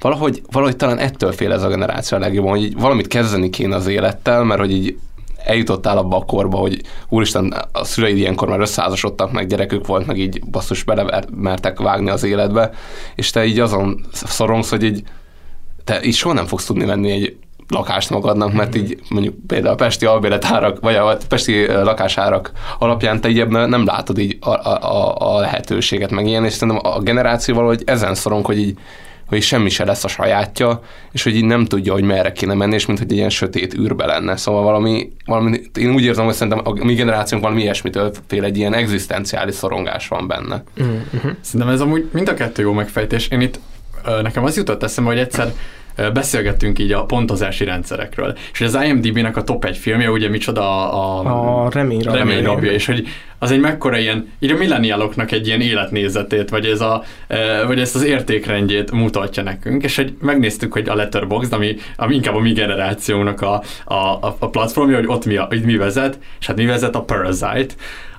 valahogy, 0.00 0.42
valahogy 0.50 0.76
talán 0.76 0.98
ettől 0.98 1.32
fél 1.32 1.52
ez 1.52 1.62
a 1.62 1.68
generáció 1.68 2.18
a 2.18 2.20
legjobban, 2.20 2.50
hogy 2.50 2.62
így 2.62 2.78
valamit 2.78 3.06
kezdeni 3.06 3.50
kéne 3.50 3.74
az 3.74 3.86
élettel, 3.86 4.44
mert 4.44 4.60
hogy 4.60 4.72
így 4.72 4.98
eljutottál 5.44 5.98
abba 5.98 6.16
a 6.16 6.24
korba, 6.24 6.56
hogy 6.56 6.80
úristen, 7.08 7.54
a 7.72 7.84
szüleid 7.84 8.16
ilyenkor 8.16 8.48
már 8.48 8.60
összeházasodtak, 8.60 9.32
meg 9.32 9.46
gyerekük 9.46 9.86
volt, 9.86 10.06
meg 10.06 10.18
így 10.18 10.40
basszus 10.50 10.82
belemertek 10.82 11.78
vágni 11.78 12.10
az 12.10 12.24
életbe, 12.24 12.70
és 13.14 13.30
te 13.30 13.44
így 13.44 13.60
azon 13.60 14.04
szorongsz, 14.12 14.70
hogy 14.70 14.82
így 14.82 15.02
te 15.84 16.04
így 16.04 16.14
soha 16.14 16.34
nem 16.34 16.46
fogsz 16.46 16.64
tudni 16.64 16.84
venni 16.84 17.10
egy 17.10 17.36
lakást 17.70 18.10
magadnak, 18.10 18.52
mert 18.52 18.74
így 18.74 19.00
mondjuk 19.08 19.34
például 19.46 19.72
a 19.72 19.76
pesti 19.76 20.06
albéletárak, 20.06 20.80
vagy 20.80 20.94
a 20.94 21.16
pesti 21.28 21.66
lakásárak 21.66 22.52
alapján 22.78 23.20
te 23.20 23.28
így 23.28 23.46
nem 23.48 23.84
látod 23.84 24.18
így 24.18 24.36
a, 24.40 24.50
a, 24.50 25.34
a 25.36 25.40
lehetőséget 25.40 26.10
meg 26.10 26.26
ilyen, 26.26 26.44
és 26.44 26.52
szerintem 26.52 26.92
a 26.92 27.00
generáció 27.00 27.54
valahogy 27.54 27.82
ezen 27.84 28.14
szorong, 28.14 28.46
hogy 28.46 28.58
így 28.58 28.78
hogy 29.30 29.42
semmi 29.42 29.68
se 29.68 29.84
lesz 29.84 30.04
a 30.04 30.08
sajátja, 30.08 30.82
és 31.12 31.22
hogy 31.22 31.36
így 31.36 31.44
nem 31.44 31.64
tudja, 31.64 31.92
hogy 31.92 32.02
merre 32.02 32.32
kéne 32.32 32.54
menni, 32.54 32.74
és 32.74 32.86
mint 32.86 32.98
hogy 32.98 33.10
egy 33.10 33.16
ilyen 33.16 33.30
sötét 33.30 33.74
űrbe 33.74 34.06
lenne. 34.06 34.36
Szóval 34.36 34.62
valami, 34.62 35.12
valami 35.26 35.60
én 35.78 35.94
úgy 35.94 36.04
érzem, 36.04 36.24
hogy 36.24 36.34
szerintem 36.34 36.60
a 36.64 36.84
mi 36.84 36.94
generációnk 36.94 37.44
valami 37.44 37.62
ilyesmitől 37.62 38.12
fél 38.26 38.44
egy 38.44 38.56
ilyen 38.56 38.74
egzisztenciális 38.74 39.54
szorongás 39.54 40.08
van 40.08 40.26
benne. 40.26 40.62
Mm-hmm. 40.82 41.30
Szerintem 41.40 41.68
ez 41.68 41.80
amúgy 41.80 42.08
mind 42.12 42.28
a 42.28 42.34
kettő 42.34 42.62
jó 42.62 42.72
megfejtés. 42.72 43.28
Én 43.28 43.40
itt 43.40 43.60
nekem 44.22 44.44
az 44.44 44.56
jutott 44.56 44.82
eszembe, 44.82 45.10
hogy 45.10 45.20
egyszer 45.20 45.52
beszélgettünk 46.12 46.78
így 46.78 46.92
a 46.92 47.04
pontozási 47.04 47.64
rendszerekről. 47.64 48.36
És 48.52 48.60
az 48.60 48.78
IMDb-nek 48.84 49.36
a 49.36 49.44
top 49.44 49.64
egy 49.64 49.76
filmje, 49.76 50.10
ugye 50.10 50.28
micsoda 50.28 50.92
a, 50.92 51.64
a 51.64 51.70
remény, 51.70 52.00
remény, 52.00 52.18
remény 52.18 52.44
rabja, 52.44 52.72
és 52.72 52.86
hogy 52.86 53.06
az 53.38 53.50
egy 53.50 53.60
mekkora 53.60 53.98
ilyen, 53.98 54.28
így 54.38 54.50
a 54.50 54.56
millenialoknak 54.56 55.32
egy 55.32 55.46
ilyen 55.46 55.60
életnézetét, 55.60 56.50
vagy, 56.50 56.66
ez 56.66 56.80
a, 56.80 57.02
vagy 57.66 57.80
ezt 57.80 57.94
az 57.94 58.04
értékrendjét 58.04 58.90
mutatja 58.90 59.42
nekünk, 59.42 59.82
és 59.82 59.96
hogy 59.96 60.14
megnéztük, 60.20 60.72
hogy 60.72 60.88
a 60.88 60.94
Letterboxd, 60.94 61.52
ami, 61.52 61.76
ami 61.96 62.14
inkább 62.14 62.34
a 62.34 62.40
mi 62.40 62.52
generációnak 62.52 63.40
a, 63.40 63.62
a, 63.84 64.34
a 64.38 64.48
platformja, 64.50 64.96
hogy 64.96 65.06
ott 65.06 65.24
mi, 65.24 65.36
a, 65.36 65.44
hogy 65.48 65.62
mi 65.62 65.76
vezet, 65.76 66.18
és 66.40 66.46
hát 66.46 66.56
mi 66.56 66.66
vezet 66.66 66.94
a 66.94 67.02
Parasite, 67.02 67.74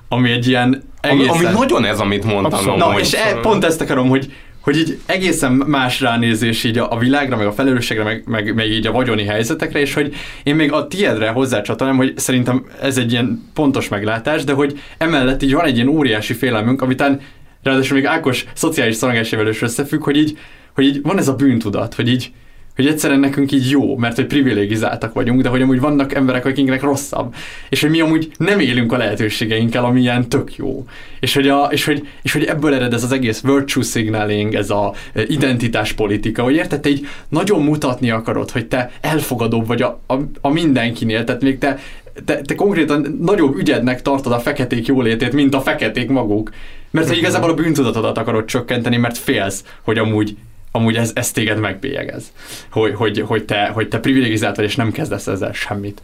ami 0.08 0.30
egy 0.30 0.48
ilyen 0.48 0.82
egészen... 1.00 1.28
Ami, 1.28 1.44
ami 1.44 1.54
nagyon 1.54 1.84
ez, 1.84 2.00
amit 2.00 2.24
mondtam. 2.24 2.52
Abszolút. 2.52 2.78
Na, 2.78 3.00
és 3.00 3.12
e, 3.12 3.34
pont 3.40 3.64
ezt 3.64 3.80
akarom, 3.80 4.08
hogy 4.08 4.32
hogy 4.62 4.76
így 4.76 4.98
egészen 5.06 5.52
más 5.52 6.00
ránézés 6.00 6.64
így 6.64 6.78
a, 6.78 6.98
világra, 6.98 7.36
meg 7.36 7.46
a 7.46 7.52
felelősségre, 7.52 8.04
meg, 8.04 8.22
meg, 8.26 8.54
meg 8.54 8.70
így 8.70 8.86
a 8.86 8.92
vagyoni 8.92 9.24
helyzetekre, 9.24 9.80
és 9.80 9.94
hogy 9.94 10.14
én 10.42 10.54
még 10.54 10.72
a 10.72 10.86
tiedre 10.86 11.28
hozzácsatolom, 11.28 11.96
hogy 11.96 12.18
szerintem 12.18 12.66
ez 12.80 12.98
egy 12.98 13.12
ilyen 13.12 13.50
pontos 13.54 13.88
meglátás, 13.88 14.44
de 14.44 14.52
hogy 14.52 14.80
emellett 14.98 15.42
így 15.42 15.52
van 15.52 15.64
egy 15.64 15.74
ilyen 15.74 15.88
óriási 15.88 16.32
félelmünk, 16.32 16.82
amitán 16.82 17.20
ráadásul 17.62 17.96
még 17.96 18.06
Ákos 18.06 18.44
szociális 18.54 18.96
szorongásével 18.96 19.48
is 19.48 19.62
összefügg, 19.62 20.02
hogy 20.02 20.16
így, 20.16 20.38
hogy 20.74 20.84
így 20.84 21.02
van 21.02 21.18
ez 21.18 21.28
a 21.28 21.34
bűntudat, 21.34 21.94
hogy 21.94 22.08
így 22.08 22.32
hogy 22.74 22.86
egyszerűen 22.86 23.20
nekünk 23.20 23.52
így 23.52 23.70
jó, 23.70 23.96
mert 23.96 24.16
hogy 24.16 24.26
privilegizáltak 24.26 25.12
vagyunk, 25.12 25.42
de 25.42 25.48
hogy 25.48 25.62
amúgy 25.62 25.80
vannak 25.80 26.14
emberek, 26.14 26.46
akiknek 26.46 26.82
rosszabb, 26.82 27.34
és 27.68 27.80
hogy 27.80 27.90
mi 27.90 28.00
amúgy 28.00 28.30
nem 28.38 28.60
élünk 28.60 28.92
a 28.92 28.96
lehetőségeinkkel, 28.96 29.84
ami 29.84 30.00
ilyen 30.00 30.28
tök 30.28 30.56
jó. 30.56 30.84
És 31.20 31.34
hogy, 31.34 31.48
a, 31.48 31.68
és 31.70 31.84
hogy, 31.84 32.08
és 32.22 32.32
hogy 32.32 32.44
ebből 32.44 32.74
ered 32.74 32.92
ez 32.92 33.04
az 33.04 33.12
egész 33.12 33.40
virtue 33.40 33.84
signaling, 33.84 34.54
ez 34.54 34.70
a 34.70 34.92
e, 35.12 35.22
identitáspolitika, 35.26 36.42
hogy 36.42 36.54
érted, 36.54 36.80
te 36.80 36.88
így 36.88 37.06
nagyon 37.28 37.62
mutatni 37.62 38.10
akarod, 38.10 38.50
hogy 38.50 38.66
te 38.66 38.90
elfogadóbb 39.00 39.66
vagy 39.66 39.82
a, 39.82 40.00
a, 40.06 40.14
a 40.40 40.48
mindenkinél, 40.48 41.24
tehát 41.24 41.42
még 41.42 41.58
te, 41.58 41.78
te, 42.24 42.40
te 42.40 42.54
konkrétan 42.54 43.18
nagyobb 43.20 43.56
ügyednek 43.56 44.02
tartod 44.02 44.32
a 44.32 44.38
feketék 44.38 44.86
jólétét, 44.86 45.32
mint 45.32 45.54
a 45.54 45.60
feketék 45.60 46.08
maguk. 46.08 46.50
Mert 46.90 47.08
hogy 47.08 47.16
igazából 47.16 47.50
a 47.50 47.54
bűntudatodat 47.54 48.18
akarod 48.18 48.44
csökkenteni, 48.44 48.96
mert 48.96 49.18
félsz, 49.18 49.64
hogy 49.82 49.98
amúgy 49.98 50.36
amúgy 50.72 50.96
ez, 50.96 51.12
ez 51.14 51.30
téged 51.30 51.58
megbélyegez, 51.58 52.32
hogy, 52.70 52.94
hogy, 52.94 53.20
hogy, 53.20 53.44
te, 53.44 53.66
hogy 53.66 53.88
te 53.88 54.00
privilegizált 54.00 54.56
vagy, 54.56 54.64
és 54.64 54.76
nem 54.76 54.92
kezdesz 54.92 55.26
ezzel 55.26 55.52
semmit. 55.52 56.02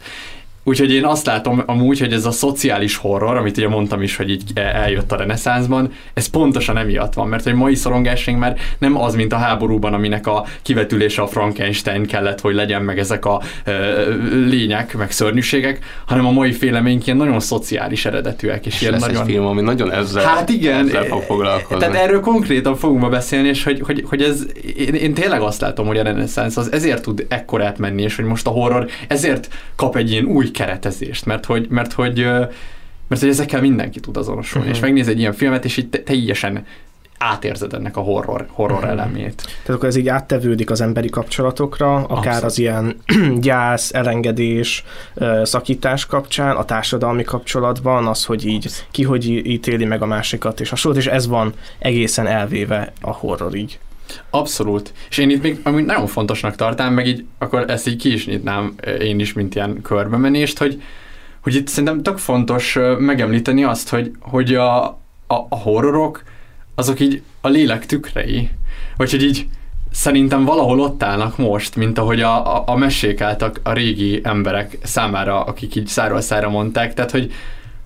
Úgyhogy 0.69 0.93
én 0.93 1.05
azt 1.05 1.25
látom 1.25 1.63
amúgy, 1.65 1.99
hogy 1.99 2.13
ez 2.13 2.25
a 2.25 2.31
szociális 2.31 2.95
horror, 2.95 3.37
amit 3.37 3.57
ugye 3.57 3.67
mondtam 3.67 4.01
is, 4.01 4.15
hogy 4.15 4.29
így 4.29 4.43
eljött 4.55 5.11
a 5.11 5.15
reneszánszban, 5.15 5.91
ez 6.13 6.27
pontosan 6.27 6.77
emiatt 6.77 7.13
van, 7.13 7.27
mert 7.27 7.43
hogy 7.43 7.53
mai 7.53 7.75
szorongásaink 7.75 8.39
már 8.39 8.57
nem 8.77 8.97
az, 8.97 9.15
mint 9.15 9.33
a 9.33 9.37
háborúban, 9.37 9.93
aminek 9.93 10.27
a 10.27 10.45
kivetülése 10.61 11.21
a 11.21 11.27
Frankenstein 11.27 12.05
kellett, 12.05 12.41
hogy 12.41 12.55
legyen 12.55 12.81
meg 12.81 12.99
ezek 12.99 13.25
a 13.25 13.41
ö, 13.65 13.71
lények, 14.45 14.97
meg 14.97 15.11
szörnyűségek, 15.11 15.79
hanem 16.05 16.25
a 16.25 16.31
mai 16.31 16.51
féleménk 16.51 17.05
ilyen 17.05 17.17
nagyon 17.17 17.39
szociális 17.39 18.05
eredetűek. 18.05 18.65
És, 18.65 18.73
és 18.73 18.81
ilyen 18.81 18.93
lesz 18.93 19.01
nagyon... 19.01 19.21
egy 19.21 19.31
film, 19.31 19.45
ami 19.45 19.61
nagyon 19.61 19.91
ezzel, 19.91 20.23
hát 20.23 20.49
igen, 20.49 20.87
ezzel 20.87 21.03
fog 21.03 21.21
foglalkozni. 21.21 21.77
Tehát 21.77 21.95
erről 21.95 22.19
konkrétan 22.19 22.75
fogunk 22.75 23.01
ma 23.01 23.09
beszélni, 23.09 23.47
és 23.47 23.63
hogy, 23.63 23.81
hogy, 23.85 24.03
hogy 24.09 24.21
ez, 24.21 24.45
én, 24.77 24.93
én 24.93 25.13
tényleg 25.13 25.41
azt 25.41 25.61
látom, 25.61 25.87
hogy 25.87 25.97
a 25.97 26.03
reneszánsz 26.03 26.57
az 26.57 26.71
ezért 26.71 27.01
tud 27.01 27.25
ekkorát 27.29 27.77
menni, 27.77 28.01
és 28.01 28.15
hogy 28.15 28.25
most 28.25 28.47
a 28.47 28.49
horror 28.49 28.87
ezért 29.07 29.47
kap 29.75 29.95
egy 29.95 30.11
ilyen 30.11 30.25
új 30.25 30.51
keretezést, 30.59 31.25
mert 31.25 31.45
hogy, 31.45 31.67
mert 31.69 31.93
hogy, 31.93 32.23
mert 33.07 33.21
hogy 33.21 33.29
ezekkel 33.29 33.61
mindenki 33.61 33.99
tud 33.99 34.17
azonosulni, 34.17 34.67
uh-huh. 34.67 34.81
és 34.81 34.87
megnéz 34.87 35.07
egy 35.07 35.19
ilyen 35.19 35.33
filmet, 35.33 35.65
és 35.65 35.77
így 35.77 35.89
te, 35.89 35.99
teljesen 35.99 36.65
átérzed 37.17 37.73
ennek 37.73 37.97
a 37.97 38.01
horror, 38.01 38.45
horror 38.49 38.77
uh-huh. 38.77 38.91
elemét. 38.91 39.35
Tehát 39.35 39.69
akkor 39.69 39.87
ez 39.87 39.95
így 39.95 40.07
áttevődik 40.07 40.69
az 40.69 40.81
emberi 40.81 41.09
kapcsolatokra, 41.09 41.95
akár 41.95 42.17
Abszolút. 42.17 42.43
az 42.43 42.59
ilyen 42.59 42.95
gyász, 43.47 43.93
elengedés, 43.93 44.83
szakítás 45.43 46.05
kapcsán, 46.05 46.55
a 46.55 46.65
társadalmi 46.65 47.23
kapcsolatban, 47.23 48.07
az, 48.07 48.25
hogy 48.25 48.45
így 48.45 48.69
ki 48.91 49.03
hogy 49.03 49.25
ítéli 49.25 49.85
meg 49.85 50.01
a 50.01 50.05
másikat, 50.05 50.59
és 50.59 50.69
hasonló, 50.69 50.97
és 50.97 51.07
ez 51.07 51.27
van 51.27 51.53
egészen 51.79 52.27
elvéve 52.27 52.93
a 53.01 53.11
horrorig. 53.11 53.79
Abszolút. 54.29 54.93
És 55.09 55.17
én 55.17 55.29
itt 55.29 55.41
még 55.41 55.59
amit 55.63 55.85
nagyon 55.85 56.07
fontosnak 56.07 56.55
tartám, 56.55 56.93
meg 56.93 57.07
így 57.07 57.25
akkor 57.37 57.69
ezt 57.69 57.87
így 57.87 57.95
ki 57.95 58.13
is 58.13 58.25
nyitnám 58.25 58.75
én 58.99 59.19
is, 59.19 59.33
mint 59.33 59.55
ilyen 59.55 59.81
körbemenést, 59.81 60.57
hogy, 60.57 60.81
hogy 61.41 61.55
itt 61.55 61.67
szerintem 61.67 62.03
tök 62.03 62.17
fontos 62.17 62.77
megemlíteni 62.97 63.63
azt, 63.63 63.89
hogy, 63.89 64.11
hogy 64.19 64.53
a, 64.53 64.83
a, 65.27 65.35
a 65.49 65.55
horrorok 65.55 66.23
azok 66.75 66.99
így 66.99 67.21
a 67.41 67.47
lélek 67.47 67.85
tükrei. 67.85 68.49
Vagy 68.97 69.11
hogy 69.11 69.23
így 69.23 69.47
szerintem 69.91 70.45
valahol 70.45 70.79
ott 70.79 71.03
állnak 71.03 71.37
most, 71.37 71.75
mint 71.75 71.97
ahogy 71.97 72.21
a, 72.21 72.55
a, 72.55 72.63
a 72.65 72.75
mesék 72.75 73.21
álltak 73.21 73.59
a 73.63 73.73
régi 73.73 74.19
emberek 74.23 74.77
számára, 74.83 75.43
akik 75.43 75.75
így 75.75 75.87
száról 75.87 76.21
szára 76.21 76.49
mondták. 76.49 76.93
Tehát, 76.93 77.11
hogy, 77.11 77.31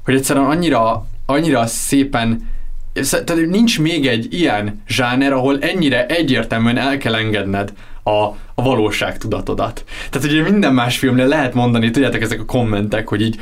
hogy 0.03 0.15
egyszerűen 0.15 0.45
annyira, 0.45 1.05
annyira 1.25 1.65
szépen 1.65 2.51
tehát 2.93 3.45
nincs 3.47 3.79
még 3.79 4.07
egy 4.07 4.33
ilyen 4.33 4.81
zsáner, 4.87 5.33
ahol 5.33 5.59
ennyire 5.59 6.05
egyértelműen 6.05 6.77
el 6.77 6.97
kell 6.97 7.15
engedned 7.15 7.73
a, 8.03 8.23
a 8.55 8.63
valóság 8.63 9.17
tudatodat. 9.17 9.83
Tehát 10.09 10.27
ugye 10.27 10.41
minden 10.41 10.73
más 10.73 10.97
filmnél 10.97 11.27
lehet 11.27 11.53
mondani, 11.53 11.91
tudjátok 11.91 12.21
ezek 12.21 12.39
a 12.39 12.45
kommentek, 12.45 13.07
hogy 13.07 13.21
így 13.21 13.39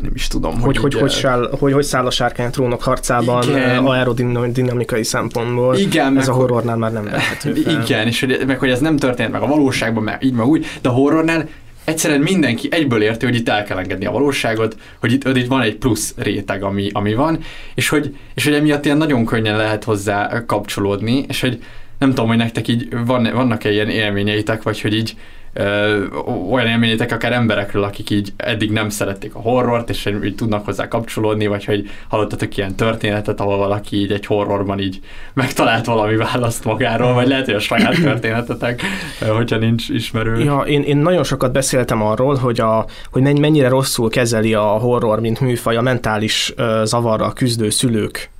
nem 0.00 0.10
is 0.14 0.26
tudom, 0.26 0.60
hogy, 0.60 0.76
hogy, 0.76 0.94
így, 0.94 1.00
hogy, 1.00 1.10
sáll, 1.10 1.50
hogy, 1.58 1.72
hogy 1.72 1.84
száll 1.84 2.06
a 2.06 2.10
sárkány 2.10 2.46
a 2.46 2.50
trónok 2.50 2.82
harcában 2.82 3.42
igen. 3.48 3.84
aerodinamikai 3.84 5.02
szempontból. 5.02 5.76
Igen, 5.76 6.18
ez 6.18 6.28
a 6.28 6.32
horrornál 6.32 6.76
már 6.76 6.92
nem 6.92 7.04
fel. 7.04 7.56
Igen, 7.56 8.06
és 8.06 8.20
hogy, 8.20 8.42
meg 8.46 8.58
hogy 8.58 8.70
ez 8.70 8.80
nem 8.80 8.96
történt 8.96 9.32
meg 9.32 9.42
a 9.42 9.46
valóságban, 9.46 10.02
meg 10.02 10.24
így 10.24 10.32
meg 10.32 10.46
úgy, 10.46 10.66
de 10.82 10.88
a 10.88 10.92
horrornál 10.92 11.48
egyszerűen 11.84 12.20
mindenki 12.20 12.68
egyből 12.70 13.02
érti, 13.02 13.24
hogy 13.24 13.34
itt 13.34 13.48
el 13.48 13.64
kell 13.64 13.78
engedni 13.78 14.04
a 14.04 14.10
valóságot, 14.10 14.76
hogy 15.00 15.12
itt, 15.12 15.24
itt 15.24 15.46
van 15.46 15.62
egy 15.62 15.76
plusz 15.76 16.14
réteg, 16.16 16.62
ami, 16.62 16.90
ami 16.92 17.14
van, 17.14 17.38
és 17.74 17.88
hogy, 17.88 18.16
és 18.34 18.44
hogy 18.44 18.54
emiatt 18.54 18.84
ilyen 18.84 18.96
nagyon 18.96 19.24
könnyen 19.24 19.56
lehet 19.56 19.84
hozzá 19.84 20.44
kapcsolódni, 20.46 21.24
és 21.28 21.40
hogy 21.40 21.62
nem 21.98 22.08
tudom, 22.08 22.26
hogy 22.26 22.36
nektek 22.36 22.68
így 22.68 22.88
van, 23.06 23.30
vannak-e 23.32 23.70
ilyen 23.70 23.88
élményeitek, 23.88 24.62
vagy 24.62 24.80
hogy 24.80 24.94
így 24.94 25.16
ö, 25.52 26.04
olyan 26.50 26.66
élményétek 26.66 27.12
akár 27.12 27.32
emberekről, 27.32 27.82
akik 27.82 28.10
így 28.10 28.32
eddig 28.36 28.70
nem 28.70 28.88
szerették 28.88 29.34
a 29.34 29.38
horrort, 29.38 29.90
és 29.90 30.12
így 30.24 30.34
tudnak 30.34 30.64
hozzá 30.64 30.88
kapcsolódni, 30.88 31.46
vagy 31.46 31.64
hogy 31.64 31.90
hallottatok 32.08 32.56
ilyen 32.56 32.74
történetet, 32.74 33.40
ahol 33.40 33.56
valaki 33.56 33.96
így 33.96 34.12
egy 34.12 34.26
horrorban 34.26 34.78
így 34.78 35.00
megtalált 35.32 35.84
valami 35.84 36.16
választ 36.16 36.64
magáról, 36.64 37.12
vagy 37.12 37.28
lehet, 37.28 37.44
hogy 37.44 37.54
a 37.54 37.58
saját 37.58 38.00
történetetek, 38.02 38.82
hogyha 39.28 39.56
nincs 39.56 39.88
ismerő. 39.88 40.42
Ja, 40.42 40.60
én, 40.60 40.82
én 40.82 40.96
nagyon 40.96 41.24
sokat 41.24 41.52
beszéltem 41.52 42.02
arról, 42.02 42.36
hogy, 42.36 42.60
a, 42.60 42.86
hogy 43.10 43.22
mennyire 43.22 43.68
rosszul 43.68 44.10
kezeli 44.10 44.54
a 44.54 44.62
horror, 44.62 45.20
mint 45.20 45.40
műfaj 45.40 45.76
a 45.76 45.82
mentális 45.82 46.54
zavarral 46.84 47.32
küzdő 47.32 47.70
szülők 47.70 48.31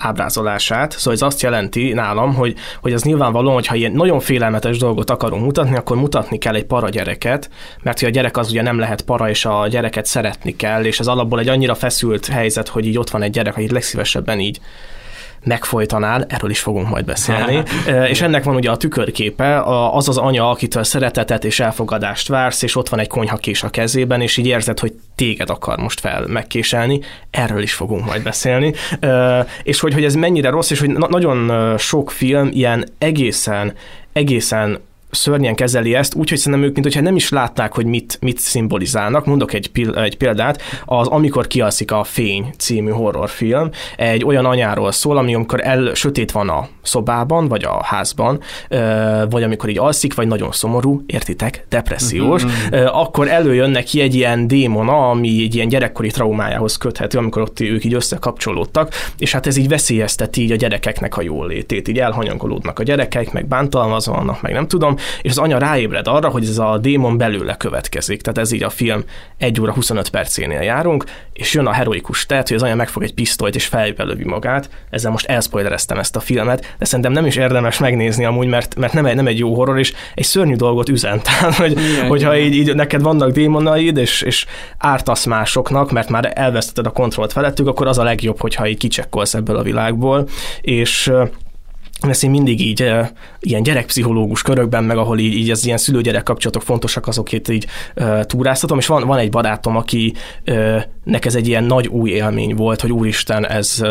ábrázolását. 0.00 0.92
Szóval 0.92 1.12
ez 1.12 1.22
azt 1.22 1.42
jelenti 1.42 1.92
nálam, 1.92 2.34
hogy, 2.34 2.54
hogy 2.80 2.92
az 2.92 3.02
nyilvánvaló, 3.02 3.52
hogy 3.52 3.66
ha 3.66 3.74
ilyen 3.74 3.92
nagyon 3.92 4.20
félelmetes 4.20 4.78
dolgot 4.78 5.10
akarunk 5.10 5.44
mutatni, 5.44 5.76
akkor 5.76 5.96
mutatni 5.96 6.38
kell 6.38 6.54
egy 6.54 6.64
para 6.64 6.88
gyereket, 6.88 7.50
mert 7.82 8.02
a 8.02 8.08
gyerek 8.08 8.36
az 8.36 8.50
ugye 8.50 8.62
nem 8.62 8.78
lehet 8.78 9.02
para, 9.02 9.28
és 9.28 9.44
a 9.44 9.66
gyereket 9.68 10.06
szeretni 10.06 10.56
kell, 10.56 10.84
és 10.84 11.00
ez 11.00 11.06
alapból 11.06 11.40
egy 11.40 11.48
annyira 11.48 11.74
feszült 11.74 12.26
helyzet, 12.26 12.68
hogy 12.68 12.86
így 12.86 12.98
ott 12.98 13.10
van 13.10 13.22
egy 13.22 13.30
gyerek, 13.30 13.56
akit 13.56 13.70
legszívesebben 13.70 14.40
így 14.40 14.60
megfojtanál, 15.44 16.24
erről 16.28 16.50
is 16.50 16.60
fogunk 16.60 16.88
majd 16.88 17.04
beszélni, 17.04 17.62
és 18.12 18.20
ennek 18.20 18.44
van 18.44 18.54
ugye 18.54 18.70
a 18.70 18.76
tükörképe, 18.76 19.62
az 19.92 20.08
az 20.08 20.16
anya, 20.16 20.50
akitől 20.50 20.84
szeretetet 20.84 21.44
és 21.44 21.60
elfogadást 21.60 22.28
vársz, 22.28 22.62
és 22.62 22.76
ott 22.76 22.88
van 22.88 23.00
egy 23.00 23.08
konyhakés 23.08 23.62
a 23.62 23.70
kezében, 23.70 24.20
és 24.20 24.36
így 24.36 24.46
érzed, 24.46 24.78
hogy 24.78 24.92
téged 25.14 25.50
akar 25.50 25.78
most 25.78 26.00
fel 26.00 26.26
megkéselni, 26.26 27.00
erről 27.30 27.62
is 27.62 27.72
fogunk 27.72 28.04
majd 28.04 28.22
beszélni, 28.22 28.74
és 29.62 29.80
hogy, 29.80 29.92
hogy 29.92 30.04
ez 30.04 30.14
mennyire 30.14 30.50
rossz, 30.50 30.70
és 30.70 30.80
hogy 30.80 30.90
na- 30.90 31.08
nagyon 31.08 31.78
sok 31.78 32.10
film 32.10 32.48
ilyen 32.52 32.84
egészen 32.98 33.74
egészen 34.12 34.80
szörnyen 35.10 35.54
kezeli 35.54 35.94
ezt, 35.94 36.14
úgyhogy 36.14 36.38
szerintem 36.38 36.68
ők, 36.68 36.74
mintha 36.74 37.00
nem 37.00 37.16
is 37.16 37.28
látnák, 37.28 37.74
hogy 37.74 37.86
mit, 37.86 38.18
mit 38.20 38.38
szimbolizálnak. 38.38 39.26
Mondok 39.26 39.52
egy, 39.52 39.70
egy 39.94 40.16
példát, 40.16 40.62
az 40.84 41.06
Amikor 41.06 41.46
kialszik 41.46 41.92
a 41.92 42.04
fény 42.04 42.52
című 42.58 42.90
horrorfilm, 42.90 43.70
egy 43.96 44.24
olyan 44.24 44.44
anyáról 44.44 44.92
szól, 44.92 45.16
ami 45.16 45.34
amikor 45.34 45.60
el, 45.62 45.94
sötét 45.94 46.32
van 46.32 46.48
a 46.48 46.68
szobában, 46.82 47.48
vagy 47.48 47.64
a 47.64 47.84
házban, 47.84 48.40
vagy 49.30 49.42
amikor 49.42 49.68
így 49.68 49.78
alszik, 49.78 50.14
vagy 50.14 50.26
nagyon 50.26 50.52
szomorú, 50.52 51.02
értitek, 51.06 51.66
depressziós, 51.68 52.44
uh-huh. 52.44 52.98
akkor 52.98 53.28
előjön 53.28 53.70
neki 53.70 54.00
egy 54.00 54.14
ilyen 54.14 54.46
démona, 54.46 55.10
ami 55.10 55.42
egy 55.42 55.54
ilyen 55.54 55.68
gyerekkori 55.68 56.10
traumájához 56.10 56.76
köthető, 56.76 57.18
amikor 57.18 57.42
ott 57.42 57.60
ők 57.60 57.84
így 57.84 57.94
összekapcsolódtak, 57.94 58.94
és 59.18 59.32
hát 59.32 59.46
ez 59.46 59.56
így 59.56 59.68
veszélyezteti 59.68 60.42
így 60.42 60.52
a 60.52 60.56
gyerekeknek 60.56 61.16
a 61.16 61.22
jólétét, 61.22 61.88
így 61.88 61.98
elhanyagolódnak 61.98 62.78
a 62.78 62.82
gyerekek, 62.82 63.32
meg 63.32 63.46
bántalmazva 63.46 64.12
vannak, 64.12 64.42
meg 64.42 64.52
nem 64.52 64.66
tudom, 64.66 64.96
és 65.22 65.30
az 65.30 65.38
anya 65.38 65.58
ráébred 65.58 66.06
arra, 66.08 66.28
hogy 66.28 66.44
ez 66.44 66.58
a 66.58 66.78
démon 66.78 67.16
belőle 67.16 67.56
következik. 67.56 68.20
Tehát 68.20 68.38
ez 68.38 68.52
így 68.52 68.62
a 68.62 68.70
film 68.70 69.04
1 69.38 69.60
óra 69.60 69.72
25 69.72 70.08
percénél 70.08 70.60
járunk, 70.60 71.04
és 71.32 71.54
jön 71.54 71.66
a 71.66 71.72
heroikus 71.72 72.26
tett, 72.26 72.48
hogy 72.48 72.56
az 72.56 72.62
anya 72.62 72.74
megfog 72.74 73.02
egy 73.02 73.14
pisztolyt 73.14 73.54
és 73.54 73.66
fejbe 73.66 74.04
lövi 74.04 74.24
magát. 74.24 74.70
Ezzel 74.90 75.10
most 75.10 75.26
elspoilereztem 75.26 75.98
ezt 75.98 76.16
a 76.16 76.20
filmet, 76.20 76.74
de 76.78 76.84
szerintem 76.84 77.12
nem 77.12 77.26
is 77.26 77.36
érdemes 77.36 77.78
megnézni 77.78 78.24
amúgy, 78.24 78.46
mert, 78.46 78.76
mert 78.76 78.92
nem, 78.92 79.06
egy, 79.06 79.14
nem 79.14 79.26
egy 79.26 79.38
jó 79.38 79.54
horror, 79.54 79.78
és 79.78 79.92
egy 80.14 80.24
szörnyű 80.24 80.54
dolgot 80.54 80.88
üzent. 80.88 81.22
Tehát, 81.22 81.54
hogy, 81.62 81.70
igen, 81.72 82.06
hogyha 82.06 82.36
így, 82.36 82.54
így, 82.54 82.74
neked 82.74 83.02
vannak 83.02 83.30
démonaid, 83.30 83.96
és, 83.96 84.22
és 84.22 84.46
ártasz 84.78 85.24
másoknak, 85.24 85.90
mert 85.90 86.08
már 86.08 86.32
elvesztetted 86.34 86.86
a 86.86 86.90
kontrollt 86.90 87.32
felettük, 87.32 87.66
akkor 87.66 87.86
az 87.86 87.98
a 87.98 88.02
legjobb, 88.02 88.40
hogyha 88.40 88.68
így 88.68 88.78
kicsekkolsz 88.78 89.34
ebből 89.34 89.56
a 89.56 89.62
világból, 89.62 90.28
és 90.60 91.12
ezt 92.08 92.24
én 92.24 92.30
mindig 92.30 92.60
így 92.60 92.82
e, 92.82 93.12
ilyen 93.40 93.62
gyerekpszichológus 93.62 94.42
körökben, 94.42 94.84
meg 94.84 94.96
ahol 94.96 95.18
így, 95.18 95.34
így 95.34 95.50
az 95.50 95.64
ilyen 95.64 95.78
szülő-gyerek 95.78 96.22
kapcsolatok 96.22 96.62
fontosak, 96.62 97.06
azokét 97.06 97.48
így 97.48 97.66
e, 97.94 98.24
túráztatom, 98.24 98.78
és 98.78 98.86
van, 98.86 99.06
van 99.06 99.18
egy 99.18 99.30
barátom, 99.30 99.76
aki 99.76 100.14
e, 100.44 100.88
nek 101.04 101.24
ez 101.24 101.34
egy 101.34 101.48
ilyen 101.48 101.64
nagy 101.64 101.86
új 101.86 102.10
élmény 102.10 102.54
volt, 102.54 102.80
hogy 102.80 102.92
úristen, 102.92 103.46
ez, 103.46 103.82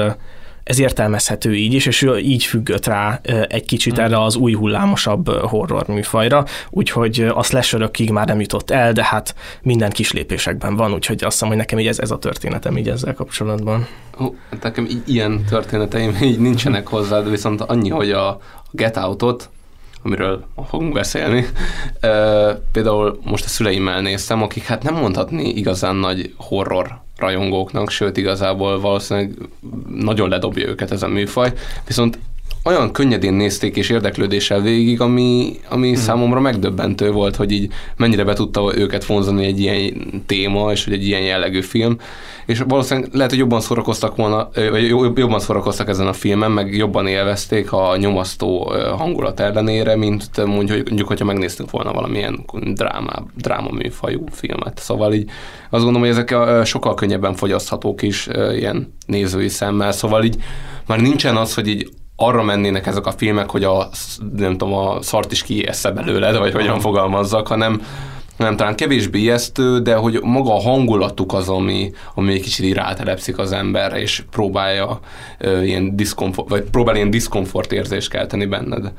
ez 0.70 0.80
értelmezhető 0.80 1.56
így 1.56 1.74
is, 1.74 1.86
és 1.86 2.08
így 2.22 2.44
függött 2.44 2.86
rá 2.86 3.22
egy 3.48 3.66
kicsit 3.66 4.00
mm. 4.00 4.04
erre 4.04 4.24
az 4.24 4.36
új 4.36 4.54
hullámosabb 4.54 5.30
horror 5.30 5.88
műfajra, 5.88 6.46
úgyhogy 6.70 7.32
a 7.34 7.44
slasherökig 7.44 8.12
már 8.12 8.28
nem 8.28 8.40
jutott 8.40 8.72
el, 8.72 8.92
de 8.92 9.04
hát 9.04 9.36
minden 9.62 9.90
kis 9.90 10.12
lépésekben 10.12 10.76
van, 10.76 10.94
úgyhogy 10.94 11.24
azt 11.24 11.34
hiszem, 11.34 11.48
hogy 11.48 11.58
nekem 11.58 11.80
így 11.80 11.88
ez, 11.88 12.00
ez 12.00 12.12
a 12.12 12.18
történetem 12.18 12.78
így 12.78 12.90
ezzel 12.90 13.14
kapcsolatban. 13.14 13.88
Ó, 14.20 14.36
nekem 14.62 14.88
ilyen 15.06 15.44
történeteim 15.44 16.18
így 16.30 16.40
nincsenek 16.40 16.88
hozzá, 16.88 17.22
de 17.22 17.30
viszont 17.30 17.62
annyi, 17.62 17.90
hogy 17.90 18.12
a 18.12 18.40
Get 18.72 18.98
Out-ot, 18.98 19.50
amiről 20.04 20.46
fogunk 20.70 20.94
beszélni. 20.94 21.46
például 22.72 23.20
most 23.24 23.46
a 23.46 23.48
szüleimmel 23.48 24.02
néztem, 24.02 24.42
akik 24.42 24.64
hát 24.64 24.84
nem 24.84 24.96
mondhatni 24.96 25.50
igazán 25.50 25.96
nagy 25.96 26.34
horror 26.38 27.08
rajongóknak, 27.20 27.90
sőt 27.90 28.18
igazából 28.18 28.80
valószínűleg 28.80 29.36
nagyon 29.96 30.30
ledobja 30.30 30.68
őket 30.68 30.92
ez 30.92 31.04
a 31.04 31.08
műfaj, 31.08 31.54
viszont 31.88 32.20
olyan 32.64 32.92
könnyedén 32.92 33.34
nézték 33.34 33.76
és 33.76 33.90
érdeklődéssel 33.90 34.62
végig, 34.62 35.02
ami, 35.02 35.60
ami 35.70 35.88
hmm. 35.88 35.98
számomra 35.98 36.40
megdöbbentő 36.40 37.12
volt, 37.12 37.36
hogy 37.36 37.52
így 37.52 37.72
mennyire 37.98 38.24
be 38.24 38.34
tudta 38.34 38.72
őket 38.76 39.06
vonzani 39.06 39.46
egy 39.46 39.60
ilyen 39.60 40.24
téma, 40.26 40.72
és 40.72 40.84
hogy 40.84 40.94
egy 40.94 41.08
ilyen 41.08 41.22
jellegű 41.22 41.62
film. 41.62 41.98
És 42.46 42.64
valószínűleg 42.68 43.14
lehet, 43.14 43.30
hogy 43.30 43.40
jobban 43.40 43.62
szórakoztak 43.62 44.16
volna, 44.16 44.50
vagy 44.72 44.88
jobban 45.18 45.40
szórakoztak 45.40 45.90
ezen 45.90 46.08
a 46.08 46.14
filmen, 46.14 46.52
meg 46.52 46.76
jobban 46.76 47.08
élvezték 47.08 47.72
a 47.72 47.98
nyomasztó 47.98 48.74
hangulat 48.98 49.40
ellenére, 49.40 49.96
mint 49.96 50.46
mondjuk, 50.46 50.88
mondjuk 50.88 51.08
hogyha 51.08 51.26
megnéztünk 51.26 51.72
volna 51.72 51.94
valamilyen 51.94 52.46
dráma, 52.74 53.26
dráma 53.36 53.72
műfajú 53.72 54.24
filmet. 54.32 54.80
Szóval 54.80 55.14
így 55.14 55.30
azt 55.70 55.84
gondolom, 55.84 56.00
hogy 56.00 56.10
ezek 56.10 56.36
sokkal 56.66 56.94
könnyebben 56.94 57.34
fogyaszthatók 57.34 58.02
is 58.02 58.28
ilyen 58.56 58.94
nézői 59.06 59.48
szemmel, 59.48 59.92
szóval 59.92 60.24
így 60.24 60.36
már 60.88 61.00
nincsen 61.00 61.36
az, 61.36 61.54
hogy 61.54 61.68
így 61.68 61.90
arra 62.22 62.44
mennének 62.44 62.88
ezek 62.88 63.06
a 63.06 63.12
filmek, 63.12 63.50
hogy 63.50 63.64
a, 63.64 63.90
nem 64.38 64.58
tudom, 64.58 64.74
a 64.74 65.02
szart 65.02 65.32
is 65.32 65.44
kiessze 65.44 65.92
belőled, 65.92 66.38
vagy 66.38 66.54
hogyan 66.54 66.80
fogalmazzak, 66.80 67.48
hanem 67.48 67.82
nem 68.38 68.56
talán 68.56 68.76
kevésbé 68.76 69.20
ijesztő, 69.20 69.80
de 69.80 69.96
hogy 69.96 70.20
maga 70.24 70.56
a 70.56 70.62
hangulatuk 70.62 71.34
az, 71.34 71.50
ami, 71.50 71.92
ami 72.16 72.34
egy 72.34 72.42
kicsit 72.42 72.76
rátelepszik 72.76 73.38
az 73.38 73.52
emberre, 73.52 74.02
és 74.02 74.24
próbálja 74.32 75.00
uh, 75.40 75.68
ilyen 75.68 75.96
diszkomfort, 75.96 76.50
vagy 76.50 76.62
próbál 76.62 76.96
ilyen 76.96 77.10
diszkomfort 77.10 77.72
érzést 77.72 78.10
kelteni 78.10 78.46
benned 78.46 78.92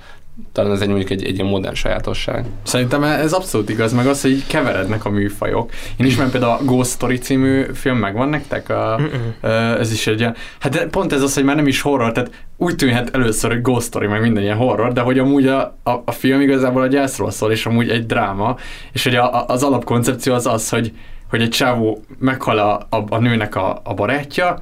talán 0.52 0.73
ez 0.73 0.80
egy 0.80 0.88
mondjuk 0.88 1.11
egy, 1.11 1.25
egy 1.25 1.35
ilyen 1.35 1.47
modern 1.47 1.75
sajátosság. 1.75 2.44
Szerintem 2.62 3.02
ez 3.02 3.32
abszolút 3.32 3.68
igaz, 3.68 3.92
meg 3.92 4.06
az, 4.06 4.23
hogy 4.23 4.47
keverednek 4.47 5.04
a 5.04 5.11
műfajok. 5.11 5.70
Én 5.97 6.06
ismerem 6.06 6.30
például 6.30 6.52
a 6.52 6.64
Ghost 6.64 6.90
Story 6.90 7.18
című 7.18 7.64
film, 7.75 7.97
megvan 7.97 8.28
nektek? 8.28 8.68
A, 8.68 9.00
ez 9.78 9.92
is 9.92 10.06
egy 10.06 10.18
ilyen, 10.18 10.37
hát 10.59 10.87
pont 10.87 11.12
ez 11.12 11.23
az, 11.23 11.35
hogy 11.35 11.44
már 11.44 11.56
nem 11.56 11.66
is 11.66 11.80
horror, 11.80 12.12
tehát 12.12 12.30
úgy 12.56 12.76
tűnhet 12.76 13.14
először, 13.14 13.50
hogy 13.50 13.62
Ghost 13.62 13.87
Story, 13.87 14.06
meg 14.06 14.20
minden 14.20 14.42
ilyen 14.42 14.56
horror, 14.56 14.92
de 14.92 15.00
hogy 15.00 15.18
amúgy 15.18 15.47
a, 15.47 15.61
a, 15.82 16.02
a 16.04 16.12
film 16.12 16.40
igazából 16.40 16.82
a 16.82 16.87
gyászról 16.87 17.30
szól, 17.30 17.50
és 17.52 17.66
amúgy 17.66 17.90
egy 17.90 18.06
dráma, 18.06 18.56
és 18.92 19.04
hogy 19.04 19.14
a, 19.14 19.47
az 19.47 19.62
alapkoncepció 19.62 20.35
az 20.35 20.47
az, 20.47 20.68
hogy, 20.68 20.92
hogy 21.30 21.40
egy 21.40 21.50
csávó 21.50 22.04
meghal 22.18 22.59
a, 22.59 22.97
a, 22.97 23.04
a 23.09 23.18
nőnek 23.18 23.56
a, 23.56 23.80
a 23.85 23.94
barátja, 23.94 24.59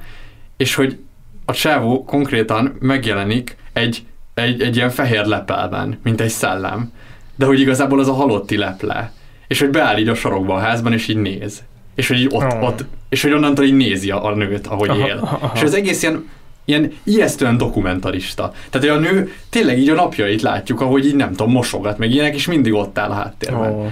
és 0.57 0.75
hogy 0.75 0.99
a 1.45 1.53
csávó 1.53 2.03
konkrétan 2.03 2.75
megjelenik 2.79 3.55
egy 3.73 4.03
egy, 4.39 4.61
egy 4.61 4.75
ilyen 4.75 4.89
fehér 4.89 5.25
lepelben, 5.25 5.99
mint 6.03 6.21
egy 6.21 6.29
szellem, 6.29 6.91
de 7.35 7.45
hogy 7.45 7.59
igazából 7.59 7.99
az 7.99 8.07
a 8.07 8.13
halotti 8.13 8.57
leple, 8.57 9.11
és 9.47 9.59
hogy 9.59 9.69
beáll 9.69 9.97
így 9.97 10.07
a 10.07 10.15
sorokba 10.15 10.53
a 10.53 10.59
házban, 10.59 10.93
és 10.93 11.07
így 11.07 11.17
néz. 11.17 11.63
És 11.95 12.07
hogy 12.07 12.19
így 12.19 12.29
ott, 12.31 12.53
oh. 12.53 12.63
ott 12.63 12.85
és 13.09 13.21
hogy 13.21 13.31
onnantól 13.31 13.65
így 13.65 13.75
nézi 13.75 14.11
a, 14.11 14.25
a 14.25 14.35
nőt, 14.35 14.67
ahogy 14.67 14.89
aha, 14.89 15.07
él. 15.07 15.19
Aha. 15.21 15.51
És 15.55 15.61
az 15.61 15.73
egész 15.73 16.01
ilyen, 16.01 16.29
ilyen 16.65 16.91
ijesztően 17.03 17.57
dokumentarista. 17.57 18.53
Tehát, 18.69 18.87
hogy 18.87 18.97
a 18.97 19.09
nő 19.11 19.33
tényleg 19.49 19.79
így 19.79 19.89
a 19.89 19.93
napjait 19.93 20.41
látjuk, 20.41 20.81
ahogy 20.81 21.05
így 21.05 21.15
nem 21.15 21.29
tudom, 21.29 21.51
mosogat, 21.51 21.97
meg 21.97 22.11
ilyenek, 22.11 22.35
és 22.35 22.47
mindig 22.47 22.73
ott 22.73 22.97
áll 22.97 23.09
a 23.09 23.13
háttérben. 23.13 23.71
Oh. 23.71 23.91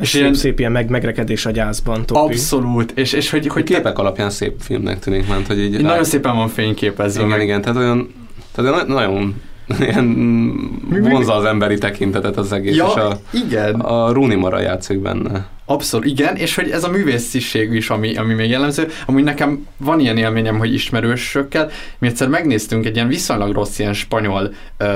És 0.00 0.08
szép, 0.08 0.20
ilyen, 0.20 0.34
szép 0.34 0.58
ilyen 0.58 0.72
meg, 0.72 0.88
megrekedés 0.88 1.46
a 1.46 1.50
gyászban, 1.50 2.06
Topi. 2.06 2.20
Abszolút, 2.20 2.90
és, 2.90 3.12
és 3.12 3.30
hogy, 3.30 3.46
hogy 3.46 3.62
képek 3.62 3.94
te... 3.94 4.00
alapján 4.00 4.30
szép 4.30 4.54
filmnek 4.60 4.98
tűnik, 4.98 5.28
mert 5.28 5.46
hogy 5.46 5.58
így... 5.58 5.70
Nagyon 5.70 5.86
lát... 5.86 6.04
szépen 6.04 6.36
van 6.36 6.48
fényképezve. 6.48 7.20
Igen, 7.20 7.36
meg. 7.36 7.46
igen, 7.46 7.60
tehát 7.60 7.76
olyan, 7.76 8.14
tehát 8.54 8.86
nagyon 8.86 9.42
ilyen 9.80 10.70
vonza 10.88 11.34
az 11.34 11.44
emberi 11.44 11.78
tekintetet 11.78 12.36
az 12.36 12.52
egész, 12.52 12.76
ja, 12.76 12.86
és 12.86 12.94
a, 12.94 13.20
igen. 13.30 13.80
a 13.80 14.12
Rooney 14.12 14.36
Mara 14.36 14.60
játszik 14.60 14.98
benne. 14.98 15.48
Abszolút, 15.64 16.06
igen, 16.06 16.36
és 16.36 16.54
hogy 16.54 16.70
ez 16.70 16.84
a 16.84 16.88
művésziség 16.88 17.72
is, 17.72 17.90
ami, 17.90 18.16
ami 18.16 18.34
még 18.34 18.50
jellemző. 18.50 18.88
Amúgy 19.06 19.22
nekem 19.22 19.66
van 19.76 20.00
ilyen 20.00 20.16
élményem, 20.16 20.58
hogy 20.58 20.74
ismerősökkel, 20.74 21.70
mi 21.98 22.06
egyszer 22.06 22.28
megnéztünk 22.28 22.86
egy 22.86 22.94
ilyen 22.94 23.08
viszonylag 23.08 23.52
rossz, 23.52 23.78
ilyen 23.78 23.92
spanyol, 23.92 24.54
uh, 24.80 24.88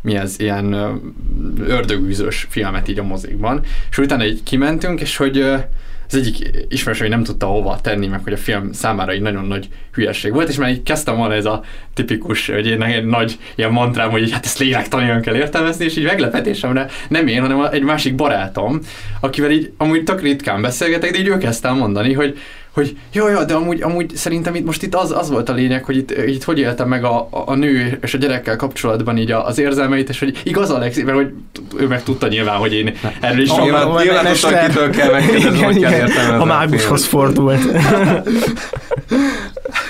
mi 0.00 0.16
ez, 0.16 0.34
ilyen 0.38 0.74
uh, 0.74 1.68
ördögűzős 1.68 2.46
filmet 2.50 2.88
így 2.88 2.98
a 2.98 3.02
mozikban, 3.02 3.60
és 3.90 3.98
utána 3.98 4.24
így 4.24 4.42
kimentünk, 4.42 5.00
és 5.00 5.16
hogy 5.16 5.38
uh, 5.38 5.60
az 6.08 6.14
egyik 6.14 6.50
ismerős, 6.68 7.00
hogy 7.00 7.08
nem 7.08 7.22
tudta 7.22 7.46
hova 7.46 7.78
tenni, 7.82 8.06
meg 8.06 8.20
hogy 8.22 8.32
a 8.32 8.36
film 8.36 8.72
számára 8.72 9.12
egy 9.12 9.20
nagyon 9.20 9.44
nagy 9.44 9.68
hülyeség 9.92 10.32
volt, 10.32 10.48
és 10.48 10.56
már 10.56 10.70
így 10.70 10.82
kezdtem 10.82 11.16
volna 11.16 11.34
ez 11.34 11.44
a 11.44 11.62
tipikus, 11.94 12.48
hogy 12.48 12.66
én 12.66 12.82
egy 12.82 13.04
nagy 13.04 13.38
ilyen 13.54 13.72
mantrám, 13.72 14.10
hogy 14.10 14.30
hát 14.30 14.44
ezt 14.44 14.58
lélektanian 14.58 15.20
kell 15.20 15.34
értelmezni, 15.34 15.84
és 15.84 15.96
így 15.96 16.04
meglepetésemre 16.04 16.86
nem 17.08 17.26
én, 17.26 17.40
hanem 17.40 17.68
egy 17.72 17.82
másik 17.82 18.14
barátom, 18.14 18.80
akivel 19.20 19.50
így 19.50 19.72
amúgy 19.76 20.04
tök 20.04 20.20
ritkán 20.20 20.62
beszélgetek, 20.62 21.10
de 21.10 21.18
így 21.18 21.26
ő 21.26 21.38
kezdte 21.38 21.70
mondani, 21.70 22.12
hogy 22.12 22.38
hogy 22.74 22.96
jó, 23.12 23.28
jó, 23.28 23.44
de 23.44 23.54
amúgy, 23.54 23.82
amúgy 23.82 24.16
szerintem 24.16 24.54
itt 24.54 24.64
most 24.64 24.82
itt 24.82 24.94
az, 24.94 25.10
az 25.10 25.30
volt 25.30 25.48
a 25.48 25.52
lényeg, 25.52 25.84
hogy 25.84 25.96
itt, 25.96 26.10
itt 26.10 26.44
hogy 26.44 26.58
éltem 26.58 26.88
meg 26.88 27.04
a, 27.04 27.28
a 27.30 27.54
nő 27.54 27.98
és 28.02 28.14
a 28.14 28.18
gyerekkel 28.18 28.56
kapcsolatban 28.56 29.16
így 29.16 29.30
az 29.30 29.58
érzelmeit, 29.58 30.08
és 30.08 30.18
hogy 30.18 30.40
igaz 30.42 30.70
Alex, 30.70 31.02
mert 31.02 31.16
hogy 31.16 31.32
ő 31.76 31.86
meg 31.86 32.02
tudta 32.02 32.28
nyilván, 32.28 32.56
hogy 32.56 32.74
én 32.74 32.94
erről 33.20 33.42
is 33.42 33.50
nyilván, 33.50 33.88
nyilván 34.02 34.24
tudta, 34.24 34.66
kitől 34.66 34.90
kell 34.90 35.10
megkérdezni, 35.10 35.62
hogy 35.62 35.80
kell 35.80 35.92
értem 35.92 36.40
A 36.40 36.44
mágushoz 36.44 37.04
fordult. 37.04 37.60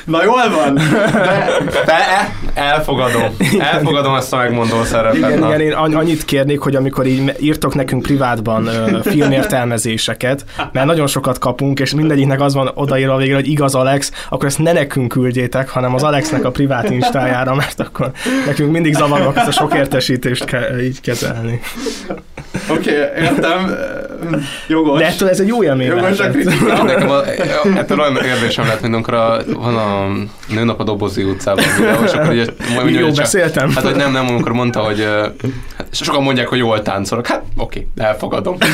Na 0.05 0.25
jól 0.25 0.51
van! 0.51 0.75
De... 0.75 1.83
Te 1.85 2.33
elfogadom. 2.55 3.37
Elfogadom 3.59 4.15
ezt 4.15 4.33
a 4.33 4.37
megmondó 4.37 4.83
szerepet. 4.83 5.17
Igen, 5.17 5.39
igen, 5.39 5.61
én 5.61 5.73
annyit 5.73 6.25
kérnék, 6.25 6.61
hogy 6.61 6.75
amikor 6.75 7.07
így 7.07 7.33
írtok 7.41 7.75
nekünk 7.75 8.03
privátban 8.03 8.69
filmértelmezéseket, 9.03 10.45
mert 10.73 10.87
nagyon 10.87 11.07
sokat 11.07 11.39
kapunk, 11.39 11.81
és 11.81 11.95
mindegyiknek 11.95 12.41
az 12.41 12.55
van 12.55 12.67
odaírva 12.75 13.17
végre, 13.17 13.35
hogy 13.35 13.49
igaz 13.49 13.75
Alex, 13.75 14.13
akkor 14.29 14.49
ezt 14.49 14.59
ne 14.59 14.73
nekünk 14.73 15.09
küldjétek, 15.09 15.69
hanem 15.69 15.95
az 15.95 16.03
Alexnek 16.03 16.45
a 16.45 16.51
privát 16.51 16.91
instájára, 16.91 17.55
mert 17.55 17.81
akkor 17.81 18.11
nekünk 18.47 18.73
mindig 18.73 18.95
zavarok 18.95 19.37
ezt 19.37 19.49
a 19.49 19.51
sok 19.51 19.75
értesítést 19.75 20.45
kell 20.45 20.81
így 20.81 21.01
kezelni. 21.01 21.61
Oké, 22.69 22.91
okay, 22.91 23.23
értem. 23.23 23.77
Jogos. 24.69 24.99
De 24.99 25.07
ettől 25.07 25.29
ez 25.29 25.41
egy 25.41 25.47
jó 25.47 25.63
élmény 25.63 25.87
Jogos 25.87 26.19
a 26.19 26.31
kritika. 26.31 26.83
Nekem 26.83 27.11
a, 27.11 27.27
ettől 27.77 28.01
olyan 28.01 28.17
érzésem 28.17 28.67
lett, 28.67 28.81
mint 28.81 28.95
amikor 28.95 29.15
a, 29.15 29.39
van 29.47 29.77
a 29.77 30.07
nőnap 30.55 30.81
a 30.81 30.85
Dobozi 30.85 31.23
utcában. 31.23 31.65
és 32.05 32.13
akkor 32.13 32.29
ugye, 32.29 32.45
mondja, 32.75 33.01
jó, 33.01 33.11
beszéltem. 33.11 33.71
Hát, 33.75 33.85
hogy 33.85 33.97
nem, 33.97 34.13
nem, 34.13 34.27
amikor 34.29 34.53
mondta, 34.53 34.81
hogy 34.81 35.09
hát, 35.77 35.87
sokan 35.91 36.23
mondják, 36.23 36.49
hogy 36.49 36.59
jól 36.59 36.83
táncolok. 36.83 37.27
Hát, 37.27 37.43
oké, 37.57 37.87
okay, 37.97 38.07
elfogadom. 38.07 38.57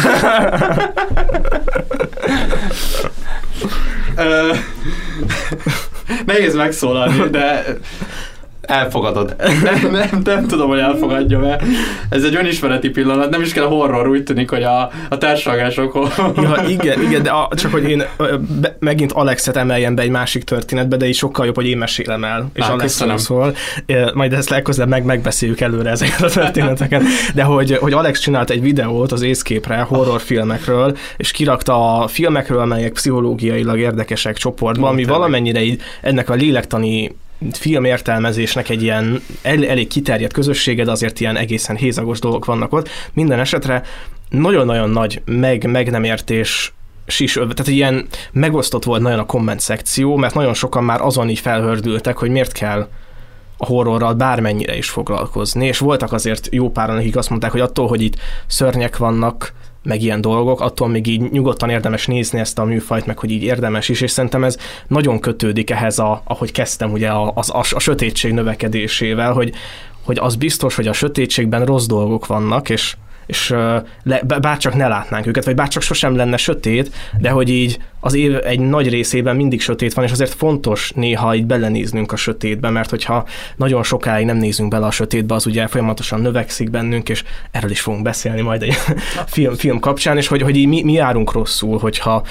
Nehéz 6.27 6.55
megszólalni, 6.55 7.31
de 7.31 7.65
Elfogadod. 8.71 9.37
Nem, 9.63 9.91
nem, 9.91 10.21
nem 10.25 10.47
tudom, 10.47 10.69
hogy 10.69 10.79
elfogadja 10.79 11.39
mert 11.39 11.63
Ez 12.09 12.23
egy 12.25 12.35
önismereti 12.35 12.89
pillanat, 12.89 13.31
nem 13.31 13.41
is 13.41 13.53
kell 13.53 13.65
horror, 13.65 14.09
úgy 14.09 14.23
tűnik, 14.23 14.51
hogy 14.51 14.63
a, 14.63 14.91
a 15.09 15.19
társalgások... 15.19 15.99
Ja, 16.37 16.65
igen, 16.69 17.03
igen, 17.03 17.23
de 17.23 17.31
a, 17.31 17.49
csak 17.55 17.73
hogy 17.73 17.89
én 17.89 18.03
be, 18.61 18.77
megint 18.79 19.13
Alexet 19.13 19.57
emeljem 19.57 19.95
be 19.95 20.03
egy 20.03 20.11
másik 20.11 20.45
történetbe, 20.45 20.97
de 20.97 21.07
így 21.07 21.15
sokkal 21.15 21.47
jobb, 21.47 21.55
hogy 21.55 21.67
én 21.67 21.79
mesélem 21.79 22.25
el, 22.25 22.51
és 22.55 22.65
Á, 22.65 22.71
Alex 22.71 22.83
köszönöm. 22.93 23.17
szól. 23.17 23.55
Majd 24.15 24.33
ezt 24.33 24.51
legközelebb 24.51 24.91
meg, 24.91 25.05
megbeszéljük 25.05 25.61
előre 25.61 25.91
ezeket 25.91 26.23
a 26.23 26.29
történeteket. 26.29 27.03
De 27.35 27.43
hogy, 27.43 27.77
hogy 27.77 27.93
Alex 27.93 28.21
csinált 28.21 28.51
egy 28.51 28.63
videót 28.63 29.13
az 29.13 29.23
Észképre 29.23 29.81
horrorfilmekről, 29.81 30.97
és 31.17 31.31
kirakta 31.31 31.99
a 31.99 32.09
filmekről, 32.09 32.61
amelyek 32.61 32.93
pszichológiailag 32.93 33.79
érdekesek 33.79 34.37
csoportba, 34.37 34.89
ami 34.89 35.05
valamennyire 35.05 35.63
így 35.63 35.81
ennek 36.01 36.31
a 36.31 36.35
lélektani 36.35 37.11
filmértelmezésnek 37.53 38.69
egy 38.69 38.83
ilyen 38.83 39.23
el, 39.43 39.67
elég 39.67 39.89
kiterjedt 39.89 40.33
közössége, 40.33 40.85
de 40.85 40.91
azért 40.91 41.21
ilyen 41.21 41.37
egészen 41.37 41.77
hézagos 41.77 42.19
dolgok 42.19 42.45
vannak 42.45 42.73
ott. 42.73 42.89
Minden 43.13 43.39
esetre 43.39 43.83
nagyon-nagyon 44.29 44.91
nagy 44.91 45.23
meg, 45.25 45.71
meg 45.71 45.91
nem 45.91 46.05
értés 46.05 46.73
is, 47.19 47.33
tehát 47.33 47.67
ilyen 47.67 48.07
megosztott 48.33 48.85
volt 48.85 49.03
nagyon 49.03 49.19
a 49.19 49.27
komment 49.27 49.61
szekció, 49.61 50.17
mert 50.17 50.35
nagyon 50.35 50.55
sokan 50.55 50.85
már 50.85 51.01
azon 51.01 51.29
így 51.29 51.39
felhördültek, 51.39 52.17
hogy 52.17 52.31
miért 52.31 52.53
kell 52.53 52.89
a 53.57 53.67
horrorral 53.67 54.15
bármennyire 54.15 54.77
is 54.77 54.89
foglalkozni, 54.89 55.67
és 55.67 55.79
voltak 55.79 56.13
azért 56.13 56.49
jó 56.51 56.71
páran, 56.71 56.97
akik 56.97 57.17
azt 57.17 57.31
mondták, 57.31 57.51
hogy 57.51 57.61
attól, 57.61 57.89
hogy 57.89 58.03
itt 58.03 58.17
szörnyek 58.47 58.97
vannak, 58.97 59.53
meg 59.83 60.03
ilyen 60.03 60.21
dolgok, 60.21 60.61
attól 60.61 60.89
még 60.89 61.07
így 61.07 61.31
nyugodtan 61.31 61.71
érdemes 61.71 62.07
nézni 62.07 62.39
ezt 62.39 62.59
a 62.59 62.65
műfajt, 62.65 63.07
meg 63.07 63.19
hogy 63.19 63.31
így 63.31 63.43
érdemes 63.43 63.89
is, 63.89 64.01
és 64.01 64.11
szerintem 64.11 64.45
ez 64.45 64.57
nagyon 64.87 65.21
kötődik 65.21 65.71
ehhez, 65.71 65.99
a, 65.99 66.23
ahogy 66.25 66.53
kezdtem 66.53 66.93
ugye 66.93 67.09
a, 67.09 67.27
a, 67.27 67.43
a, 67.47 67.65
a 67.71 67.79
sötétség 67.79 68.33
növekedésével, 68.33 69.33
hogy, 69.33 69.53
hogy 70.05 70.19
az 70.19 70.37
biztos, 70.37 70.75
hogy 70.75 70.87
a 70.87 70.93
sötétségben 70.93 71.65
rossz 71.65 71.87
dolgok 71.87 72.27
vannak, 72.27 72.69
és 72.69 72.97
és 73.31 73.49
le, 74.03 74.23
bárcsak 74.41 74.75
ne 74.75 74.89
látnánk 74.89 75.27
őket, 75.27 75.45
vagy 75.45 75.55
bárcsak 75.55 75.83
sosem 75.83 76.17
lenne 76.17 76.37
sötét, 76.37 76.95
de 77.19 77.31
hogy 77.31 77.49
így 77.49 77.79
az 78.01 78.15
év 78.15 78.37
egy 78.45 78.61
nagy 78.61 78.89
részében 78.89 79.37
mindig 79.37 79.61
sötét 79.61 79.95
van, 79.95 80.05
és 80.05 80.11
azért 80.11 80.35
fontos 80.35 80.93
néha 80.95 81.35
így 81.35 81.47
belenéznünk 81.47 82.13
a 82.13 82.17
sötétbe, 82.17 82.71
mert 82.71 82.91
hogyha 82.91 83.27
nagyon 83.57 83.83
sokáig 83.83 84.27
nem 84.27 84.37
nézünk 84.37 84.71
bele 84.71 84.87
a 84.87 84.91
sötétbe, 84.91 85.35
az 85.35 85.47
ugye 85.47 85.67
folyamatosan 85.67 86.21
növekszik 86.21 86.71
bennünk, 86.71 87.09
és 87.09 87.25
erről 87.51 87.71
is 87.71 87.81
fogunk 87.81 88.03
beszélni 88.03 88.41
majd 88.41 88.63
egy 88.63 88.75
film, 89.27 89.55
film 89.55 89.81
kapcsán, 89.81 90.17
és 90.17 90.27
hogy, 90.27 90.43
hogy 90.43 90.57
így 90.57 90.67
mi, 90.67 90.83
mi 90.83 90.93
járunk 90.93 91.33
rosszul, 91.33 91.79
hogyha 91.79 92.23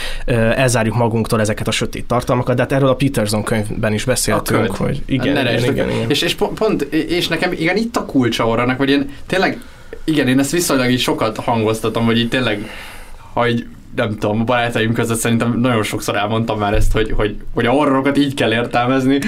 elzárjuk 0.55 0.95
magunktól 0.95 1.39
ezeket 1.39 1.67
a 1.67 1.71
sötét 1.71 2.05
tartalmakat, 2.05 2.55
de 2.55 2.61
hát 2.61 2.71
erről 2.71 2.89
a 2.89 2.95
Peterson 2.95 3.43
könyvben 3.43 3.93
is 3.93 4.03
beszéltünk, 4.03 4.75
hogy 4.75 5.01
igen, 5.05 5.33
Ne 5.33 5.39
igen, 5.39 5.43
rejtsd, 5.43 5.71
igen, 5.71 5.89
igen. 5.89 6.09
És, 6.09 6.21
és 6.21 6.35
pont, 6.35 6.57
pont, 6.57 6.81
és 6.91 7.27
nekem 7.27 7.51
igen, 7.51 7.77
itt 7.77 7.95
a 7.95 8.05
kulcsa 8.05 8.43
horrornak, 8.43 8.77
hogy 8.77 8.89
én 8.89 9.09
tényleg, 9.27 9.61
igen, 10.09 10.27
én 10.27 10.39
ezt 10.39 10.51
viszonylag 10.51 10.91
így 10.91 10.99
sokat 10.99 11.37
hangoztatom, 11.37 12.05
hogy 12.05 12.17
így 12.17 12.29
tényleg, 12.29 12.69
ha 13.33 13.47
így 13.47 13.65
nem 13.95 14.17
tudom, 14.17 14.45
barátaim 14.45 14.93
között 14.93 15.17
szerintem 15.17 15.59
nagyon 15.59 15.83
sokszor 15.83 16.15
elmondtam 16.15 16.59
már 16.59 16.73
ezt, 16.73 16.91
hogy, 16.91 17.11
hogy, 17.11 17.35
hogy 17.53 17.65
a 17.65 17.71
horrorokat 17.71 18.17
így 18.17 18.33
kell 18.33 18.51
értelmezni, 18.51 19.19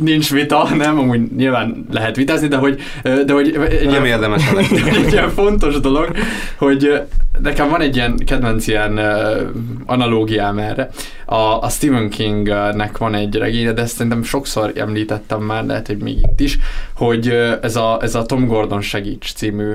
nincs 0.00 0.30
vita, 0.32 0.68
nem, 0.74 0.98
amúgy 0.98 1.32
nyilván 1.36 1.86
lehet 1.90 2.16
vitázni, 2.16 2.48
de 2.48 2.56
hogy, 2.56 2.80
de 3.02 3.32
hogy 3.32 3.48
egy 3.70 3.84
Nem 3.84 3.90
ilyen- 3.90 4.06
érdemes 4.06 4.42
egy 5.04 5.12
ilyen 5.12 5.30
fontos 5.30 5.80
dolog, 5.80 6.10
hogy 6.56 7.00
nekem 7.42 7.68
van 7.68 7.80
egy 7.80 7.96
ilyen 7.96 8.16
kedvenc 8.26 8.66
ilyen 8.66 9.00
analógiám 9.86 10.58
erre. 10.58 10.88
A, 11.24 11.60
a 11.62 11.68
Stephen 11.68 12.08
Kingnek 12.08 12.98
van 12.98 13.14
egy 13.14 13.34
regénye, 13.34 13.72
de 13.72 13.82
ezt 13.82 13.94
szerintem 13.96 14.22
sokszor 14.22 14.72
említettem 14.76 15.40
már, 15.40 15.64
lehet, 15.64 15.86
hogy 15.86 15.96
még 15.98 16.16
itt 16.18 16.40
is, 16.40 16.58
hogy 16.94 17.28
ez 17.62 17.76
a, 17.76 17.98
ez 18.02 18.14
a 18.14 18.22
Tom 18.22 18.46
Gordon 18.46 18.80
segíts 18.80 19.32
című 19.32 19.72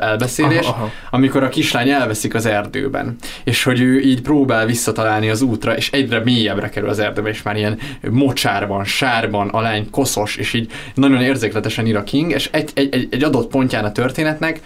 elbeszélés, 0.00 0.58
Aha, 0.66 0.70
aha. 0.82 0.90
amikor 1.10 1.42
a 1.42 1.48
kislány 1.48 1.88
elveszik 1.88 2.34
az 2.34 2.46
erdőben, 2.46 3.16
és 3.44 3.63
hogy 3.64 3.80
ő 3.80 4.00
így 4.00 4.22
próbál 4.22 4.66
visszatalálni 4.66 5.28
az 5.28 5.42
útra, 5.42 5.76
és 5.76 5.90
egyre 5.90 6.20
mélyebbre 6.24 6.68
kerül 6.68 6.88
az 6.88 6.98
erdőbe, 6.98 7.28
és 7.28 7.42
már 7.42 7.56
ilyen 7.56 7.78
mocsárban, 8.10 8.84
sárban, 8.84 9.48
a 9.48 9.90
koszos, 9.90 10.36
és 10.36 10.52
így 10.52 10.70
nagyon 10.94 11.22
érzékletesen 11.22 11.86
ír 11.86 11.96
a 11.96 12.04
King, 12.04 12.30
és 12.30 12.48
egy, 12.52 12.70
egy, 12.74 12.94
egy, 12.94 13.08
egy 13.10 13.24
adott 13.24 13.50
pontján 13.50 13.84
a 13.84 13.92
történetnek 13.92 14.60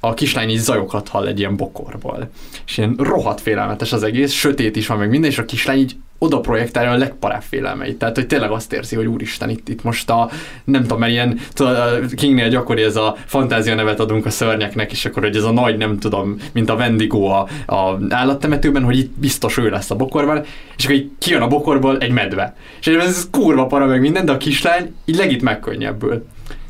a 0.00 0.14
kislány 0.14 0.48
így 0.48 0.58
zajokat 0.58 1.08
hall 1.08 1.26
egy 1.26 1.38
ilyen 1.38 1.56
bokorból. 1.56 2.30
És 2.66 2.78
ilyen 2.78 2.94
rohadt 2.98 3.40
félelmetes 3.40 3.92
az 3.92 4.02
egész, 4.02 4.32
sötét 4.32 4.76
is 4.76 4.86
van 4.86 4.98
meg 4.98 5.10
minden, 5.10 5.30
és 5.30 5.38
a 5.38 5.44
kislány 5.44 5.78
így 5.78 5.96
oda 6.18 6.40
projektálja 6.40 6.90
a 6.90 6.96
legparább 6.96 7.42
félelmeit. 7.42 7.98
Tehát, 7.98 8.16
hogy 8.16 8.26
tényleg 8.26 8.50
azt 8.50 8.72
érzi, 8.72 8.96
hogy 8.96 9.06
úristen, 9.06 9.50
itt, 9.50 9.68
itt 9.68 9.82
most 9.82 10.10
a, 10.10 10.30
nem 10.64 10.82
tudom, 10.82 10.98
mert 10.98 11.12
ilyen, 11.12 11.38
tudod, 11.52 11.76
a 11.76 12.14
Kingnél 12.16 12.48
gyakori 12.48 12.82
ez 12.82 12.96
a 12.96 13.16
fantázia 13.24 13.74
nevet 13.74 14.00
adunk 14.00 14.26
a 14.26 14.30
szörnyeknek, 14.30 14.92
és 14.92 15.04
akkor, 15.04 15.22
hogy 15.22 15.36
ez 15.36 15.42
a 15.42 15.52
nagy, 15.52 15.76
nem 15.76 15.98
tudom, 15.98 16.36
mint 16.52 16.70
a 16.70 16.74
Wendigo 16.74 17.24
a, 17.24 17.48
a 17.66 17.98
állattemetőben, 18.08 18.82
hogy 18.84 18.98
itt 18.98 19.12
biztos 19.18 19.58
ő 19.58 19.68
lesz 19.68 19.90
a 19.90 19.96
bokorban, 19.96 20.44
és 20.76 20.84
akkor 20.84 20.96
így 20.96 21.10
kijön 21.18 21.42
a 21.42 21.48
bokorból 21.48 21.98
egy 21.98 22.10
medve. 22.12 22.56
És 22.80 22.86
ez 22.86 23.28
kurva 23.30 23.66
para 23.66 23.86
meg 23.86 24.00
minden, 24.00 24.24
de 24.24 24.32
a 24.32 24.36
kislány 24.36 24.94
így 25.04 25.16
legit 25.16 25.42
megkönnyebbül. 25.42 26.26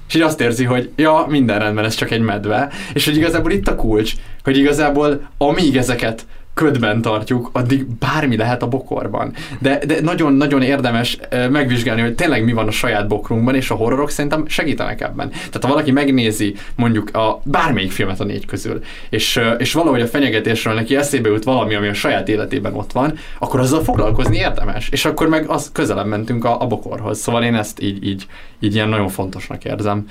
És 0.09 0.15
így 0.15 0.23
azt 0.23 0.41
érzi, 0.41 0.65
hogy 0.65 0.91
ja, 0.97 1.27
minden 1.29 1.59
rendben, 1.59 1.85
ez 1.85 1.95
csak 1.95 2.11
egy 2.11 2.21
medve. 2.21 2.71
És 2.93 3.05
hogy 3.05 3.17
igazából 3.17 3.51
itt 3.51 3.69
a 3.69 3.75
kulcs, 3.75 4.13
hogy 4.45 4.59
igazából 4.59 5.29
amíg 5.39 5.77
ezeket 5.77 6.27
ködben 6.57 7.03
tartjuk, 7.03 7.51
addig 7.53 7.87
bármi 7.87 8.37
lehet 8.37 8.63
a 8.63 8.69
bokorban. 8.69 9.33
De, 9.59 9.79
de 9.87 10.01
nagyon-nagyon 10.01 10.63
érdemes 10.63 11.19
megvizsgálni, 11.51 12.01
hogy 12.01 12.15
tényleg 12.15 12.45
mi 12.45 12.53
van 12.53 12.67
a 12.67 12.71
saját 12.71 13.09
bokrunkban, 13.09 13.55
és 13.55 13.71
a 13.71 13.75
horrorok 13.75 14.11
szerintem 14.11 14.47
segítenek 14.49 15.01
ebben. 15.01 15.29
Tehát 15.29 15.63
ha 15.63 15.69
valaki 15.69 15.91
megnézi 15.91 16.55
mondjuk 16.77 17.17
a 17.17 17.41
bármelyik 17.45 17.91
filmet 17.91 18.21
a 18.21 18.25
négy 18.25 18.47
közül, 18.47 18.81
és, 19.11 19.41
és 19.59 19.73
valahogy 19.73 20.01
a 20.01 20.07
fenyegetésről 20.07 20.75
neki 20.75 20.97
eszébe 20.97 21.29
jut 21.29 21.45
valami, 21.45 21.75
ami 21.75 21.89
a 21.89 21.95
saját 21.95 22.29
életében 22.29 22.75
ott 22.75 22.93
van, 22.93 23.19
akkor 23.39 23.61
azzal 23.61 23.85
foglalkozni 23.85 24.37
érdemes. 24.37 24.89
És 24.89 25.05
akkor 25.05 25.29
meg 25.29 25.49
az 25.49 25.71
közelebb 25.73 26.07
mentünk 26.07 26.45
a, 26.45 26.61
a 26.61 26.67
bokorhoz. 26.67 27.19
Szóval 27.19 27.45
én 27.45 27.55
ezt 27.55 27.83
így, 27.83 28.07
így, 28.07 28.27
így 28.61 28.75
ilyen 28.75 28.89
nagyon 28.89 29.09
fontosnak 29.09 29.65
érzem. 29.65 30.07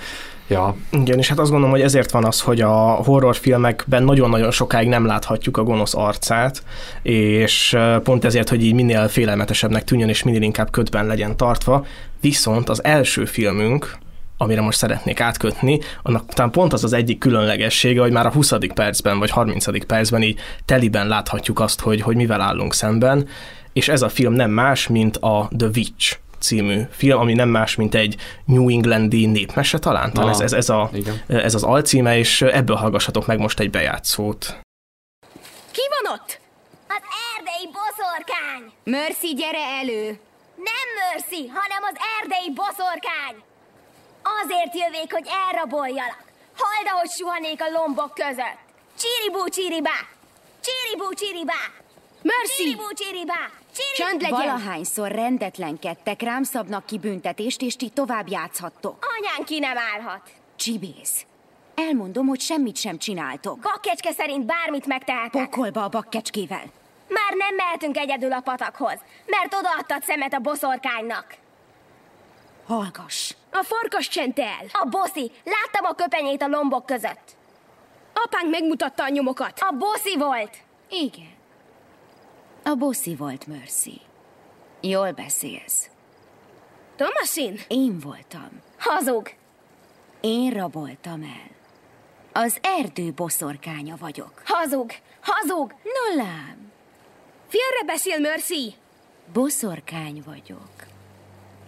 Ja, 0.47 0.75
Igen, 0.91 1.17
és 1.17 1.27
hát 1.27 1.39
azt 1.39 1.49
gondolom, 1.49 1.73
hogy 1.75 1.84
ezért 1.84 2.12
van 2.12 2.25
az, 2.25 2.41
hogy 2.41 2.62
a 2.62 2.73
horrorfilmekben 2.79 4.03
nagyon-nagyon 4.03 4.51
sokáig 4.51 4.88
nem 4.88 5.05
láthatjuk 5.05 5.58
a 5.58 5.63
gonosz 5.63 5.95
arcát, 5.95 6.63
és 7.01 7.77
pont 8.03 8.25
ezért, 8.25 8.49
hogy 8.49 8.63
így 8.63 8.73
minél 8.73 9.08
félelmetesebbnek 9.08 9.84
tűnjön, 9.84 10.10
és 10.10 10.23
minél 10.23 10.41
inkább 10.41 10.71
ködben 10.71 11.05
legyen 11.05 11.38
tartva. 11.38 11.86
Viszont 12.21 12.69
az 12.69 12.84
első 12.84 13.25
filmünk, 13.25 13.97
amire 14.38 14.62
most 14.62 14.77
szeretnék 14.77 15.19
átkötni, 15.19 15.79
annak 16.03 16.34
talán 16.34 16.51
pont 16.51 16.73
az 16.73 16.84
az 16.84 16.93
egyik 16.93 17.17
különlegessége, 17.17 18.01
hogy 18.01 18.12
már 18.12 18.25
a 18.25 18.31
20. 18.31 18.53
percben 18.73 19.19
vagy 19.19 19.29
30. 19.29 19.86
percben 19.86 20.21
így 20.21 20.39
teliben 20.65 21.08
láthatjuk 21.08 21.60
azt, 21.60 21.81
hogy, 21.81 22.01
hogy 22.01 22.15
mivel 22.15 22.41
állunk 22.41 22.73
szemben, 22.73 23.27
és 23.73 23.88
ez 23.88 24.01
a 24.01 24.10
film 24.10 24.34
nem 24.34 24.51
más, 24.51 24.88
mint 24.88 25.17
a 25.17 25.49
The 25.58 25.69
Witch 25.75 26.17
című 26.45 26.81
film, 26.91 27.19
ami 27.19 27.34
nem 27.34 27.49
más, 27.49 27.75
mint 27.75 27.95
egy 27.95 28.15
New 28.45 28.69
Englandi 28.69 29.25
népmese 29.25 29.79
talán, 29.79 30.13
talán 30.13 30.29
ez, 30.29 30.39
ez, 30.39 30.53
ez, 30.53 30.69
a, 30.69 30.89
igen. 30.93 31.21
ez 31.27 31.53
az 31.53 31.63
alcíme, 31.63 32.17
és 32.17 32.41
ebből 32.41 32.75
hallgassatok 32.75 33.25
meg 33.25 33.39
most 33.39 33.60
egy 33.60 33.69
bejátszót. 33.69 34.60
Ki 35.71 35.86
van 35.93 36.13
ott? 36.15 36.39
Az 36.88 37.03
erdei 37.31 37.65
boszorkány! 37.77 38.63
Mercy, 38.84 39.34
gyere 39.41 39.65
elő! 39.81 40.19
Nem 40.71 40.88
Mercy, 40.99 41.41
hanem 41.58 41.81
az 41.89 41.95
erdei 42.17 42.49
boszorkány! 42.60 43.38
Azért 44.39 44.73
jövék, 44.81 45.10
hogy 45.17 45.27
elraboljalak. 45.45 46.23
Hald, 46.62 46.88
ahogy 46.93 47.12
suhanék 47.17 47.60
a 47.62 47.69
lombok 47.77 48.13
között. 48.23 48.60
Csiribú 49.01 49.43
csiribá! 49.55 49.99
Csiribú 50.65 51.08
csiribá! 51.19 51.62
Mercy! 52.29 52.63
Csiribú 52.63 52.88
csiribá! 52.99 53.43
Csiribú... 53.76 54.10
Csönd 54.10 54.22
legyen! 54.22 54.40
Valahányszor 54.40 55.12
rendetlenkedtek, 55.12 56.22
rám 56.22 56.44
szabnak 56.44 56.86
ki 56.86 56.98
büntetést, 56.98 57.62
és 57.62 57.76
ti 57.76 57.90
tovább 57.90 58.30
játszhattok. 58.30 59.06
Anyán 59.18 59.46
ki 59.46 59.60
nem 59.60 59.78
állhat. 59.78 60.30
Csibész. 60.56 61.26
Elmondom, 61.76 62.28
hogy 62.28 62.40
semmit 62.40 62.78
sem 62.78 62.98
csináltok. 62.98 63.60
Bakkecske 63.60 64.12
szerint 64.12 64.46
bármit 64.46 64.86
megtehetek. 64.86 65.50
Pokolba 65.50 65.84
a 65.84 65.90
bakkecskével. 65.90 66.64
Már 67.08 67.34
nem 67.38 67.56
mehetünk 67.56 67.98
egyedül 67.98 68.32
a 68.32 68.40
patakhoz, 68.40 69.00
mert 69.26 69.54
odaadtad 69.54 70.04
szemet 70.04 70.34
a 70.34 70.40
boszorkánynak. 70.40 71.36
Hallgass. 72.68 73.34
A 73.52 73.64
farkas 73.64 74.08
csent 74.08 74.40
el! 74.40 74.66
A 74.72 74.86
boszi, 74.90 75.32
láttam 75.44 75.86
a 75.86 75.94
köpenyét 75.94 76.42
a 76.42 76.48
lombok 76.48 76.86
között. 76.86 77.36
Apánk 78.14 78.50
megmutatta 78.50 79.04
a 79.04 79.10
nyomokat. 79.10 79.60
A 79.60 79.72
boszi 79.72 80.18
volt. 80.18 80.58
Igen. 80.90 81.35
A 82.67 82.75
bosszi 82.75 83.15
volt 83.15 83.47
Mercy. 83.47 84.01
Jól 84.82 85.12
beszélsz. 85.12 85.89
Thomasin? 86.95 87.60
Én 87.67 87.99
voltam. 87.99 88.49
Hazug. 88.78 89.30
Én 90.21 90.51
raboltam 90.51 91.21
el. 91.21 91.49
Az 92.43 92.58
erdő 92.62 93.12
boszorkánya 93.12 93.95
vagyok. 93.99 94.41
Hazug. 94.45 94.91
Hazug. 95.21 95.73
No 95.84 96.23
lám, 96.23 96.71
Félre 97.47 97.84
beszél, 97.86 98.19
Mercy! 98.19 98.75
boszorkány 99.34 100.23
vagyok. 100.25 100.69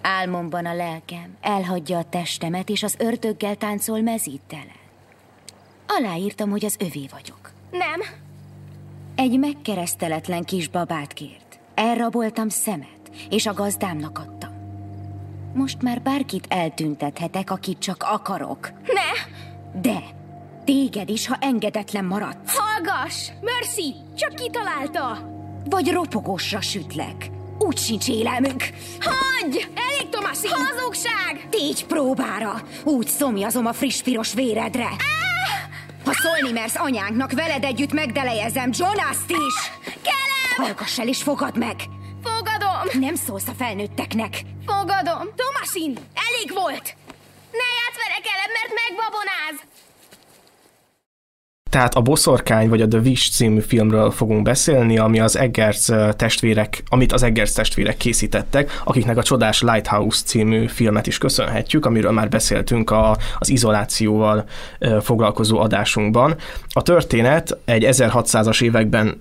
Álmomban 0.02 0.66
a 0.66 0.74
lelkem 0.74 1.38
elhagyja 1.42 1.98
a 1.98 2.10
testemet, 2.10 2.70
és 2.70 2.84
az 2.84 2.96
ördöggel 3.00 3.56
táncol 3.56 4.02
mezítele. 4.02 4.76
Aláírtam, 5.88 6.50
hogy 6.50 6.66
az 6.66 6.76
övé 6.80 7.08
vagyok. 7.12 7.52
Nem. 7.72 8.02
Egy 9.18 9.40
megkereszteletlen 9.40 10.44
kis 10.44 10.68
babát 10.68 11.14
kért. 11.14 11.60
Elraboltam 11.76 12.50
szemet, 12.50 13.12
és 13.30 13.46
a 13.46 13.54
gazdámnak 13.54 14.20
adtam. 14.20 14.50
Most 15.54 15.82
már 15.82 16.02
bárkit 16.02 16.46
eltüntethetek, 16.50 17.52
akit 17.52 17.80
csak 17.80 18.04
akarok. 18.10 18.72
Ne! 18.86 19.32
De 19.82 20.04
téged 20.66 21.10
is, 21.10 21.28
ha 21.28 21.38
engedetlen 21.40 22.06
maradsz. 22.06 22.58
Hallgass! 22.58 23.30
Mercy! 23.42 23.96
Csak 24.18 24.36
kitalálta! 24.36 25.30
Vagy 25.66 25.92
ropogósra 25.92 26.62
sütlek. 26.62 27.30
Úgy 27.60 27.78
sincs 27.78 28.08
élelmünk. 28.08 28.64
Hagyj! 29.00 29.66
Elég, 29.76 30.10
Tomasin! 30.10 30.50
Hazugság! 30.52 31.48
Tégy 31.50 31.86
próbára. 31.86 32.62
Úgy 32.84 33.08
szomjazom 33.08 33.66
a 33.66 33.74
friss 33.74 34.02
piros 34.02 34.34
véredre. 34.34 34.90
Ha 36.08 36.14
szólni 36.14 36.52
mersz 36.52 36.76
anyánknak, 36.76 37.32
veled 37.32 37.64
együtt 37.64 37.94
megdelejezem 37.94 38.70
Jonaszt 38.74 39.30
is! 39.30 39.56
Kelem! 39.84 40.56
Hallgass 40.56 41.00
el 41.00 41.08
és 41.08 41.24
fogad 41.24 41.58
meg! 41.58 41.76
Fogadom! 42.24 43.00
Nem 43.00 43.16
szólsz 43.16 43.48
a 43.48 43.54
felnőtteknek! 43.58 44.42
Fogadom! 44.66 45.28
Tomasin! 45.36 45.98
Elég 46.28 46.52
volt! 46.54 46.96
Ne 47.60 47.68
játsz 47.78 48.00
vele, 48.02 48.20
Kelem, 48.28 48.52
mert 48.58 48.74
megbabonáz! 48.84 49.56
Tehát 51.70 51.96
a 51.96 52.02
Boszorkány 52.02 52.70
vagy 52.70 52.82
a 52.82 52.88
The 52.88 53.00
Wish 53.00 53.32
című 53.32 53.60
filmről 53.60 54.12
fogunk 54.12 54.42
beszélni, 54.42 54.98
ami 54.98 55.20
az 55.20 55.38
Eggers 55.38 55.90
testvérek, 56.16 56.84
amit 56.90 57.12
az 57.12 57.24
Eggers 57.24 57.52
testvérek 57.52 57.98
készítettek, 57.98 58.82
akiknek 58.84 59.18
a 59.18 59.24
csodás 59.24 59.62
Lighthouse 59.62 60.22
című 60.26 60.68
filmet 60.68 61.08
is 61.08 61.18
köszönhetjük, 61.18 61.86
amiről 61.86 62.12
már 62.12 62.30
beszéltünk 62.30 62.92
a, 62.92 63.18
az 63.38 63.50
izolációval 63.50 64.46
foglalkozó 65.02 65.60
adásunkban. 65.60 66.36
A 66.70 66.82
történet 66.82 67.58
egy 67.66 67.88
1600-as 67.90 68.62
években, 68.62 69.18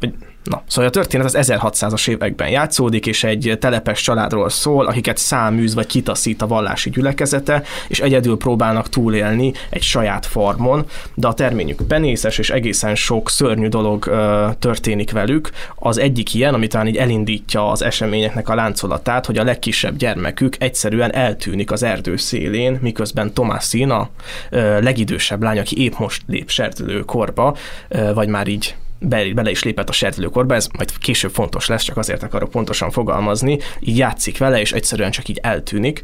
vagy 0.00 0.14
Na, 0.44 0.62
szóval 0.66 0.90
a 0.90 0.92
történet 0.92 1.26
az 1.26 1.36
1600-as 1.40 2.08
években 2.08 2.48
játszódik, 2.48 3.06
és 3.06 3.24
egy 3.24 3.56
telepes 3.60 4.00
családról 4.00 4.48
szól, 4.48 4.86
akiket 4.86 5.16
száműz 5.16 5.74
vagy 5.74 5.86
kitaszít 5.86 6.42
a 6.42 6.46
vallási 6.46 6.90
gyülekezete, 6.90 7.62
és 7.88 8.00
egyedül 8.00 8.36
próbálnak 8.36 8.88
túlélni 8.88 9.52
egy 9.70 9.82
saját 9.82 10.26
farmon, 10.26 10.86
de 11.14 11.26
a 11.26 11.34
terményük 11.34 11.80
penészes, 11.88 12.38
és 12.38 12.50
egészen 12.50 12.94
sok 12.94 13.30
szörnyű 13.30 13.68
dolog 13.68 14.06
ö, 14.06 14.48
történik 14.58 15.12
velük. 15.12 15.50
Az 15.74 15.98
egyik 15.98 16.34
ilyen, 16.34 16.54
ami 16.54 16.66
talán 16.66 16.86
így 16.86 16.96
elindítja 16.96 17.70
az 17.70 17.82
eseményeknek 17.82 18.48
a 18.48 18.54
láncolatát, 18.54 19.26
hogy 19.26 19.38
a 19.38 19.44
legkisebb 19.44 19.96
gyermekük 19.96 20.56
egyszerűen 20.58 21.14
eltűnik 21.14 21.70
az 21.70 21.82
erdő 21.82 22.16
szélén, 22.16 22.78
miközben 22.80 23.32
Tomászin, 23.32 23.90
a 23.90 24.08
ö, 24.50 24.80
legidősebb 24.80 25.42
lány, 25.42 25.58
aki 25.58 25.82
épp 25.82 25.94
most 25.98 26.22
lép 26.26 26.50
sertülő 26.50 27.00
korba, 27.00 27.56
ö, 27.88 28.14
vagy 28.14 28.28
már 28.28 28.48
így 28.48 28.74
be, 29.02 29.32
bele 29.34 29.50
is 29.50 29.62
lépett 29.62 29.88
a 29.88 29.92
sertülőkorba, 29.92 30.54
ez 30.54 30.68
majd 30.76 30.98
később 30.98 31.30
fontos 31.30 31.66
lesz, 31.66 31.82
csak 31.82 31.96
azért 31.96 32.22
akarok 32.22 32.50
pontosan 32.50 32.90
fogalmazni, 32.90 33.58
így 33.80 33.96
játszik 33.96 34.38
vele, 34.38 34.60
és 34.60 34.72
egyszerűen 34.72 35.10
csak 35.10 35.28
így 35.28 35.38
eltűnik. 35.42 36.00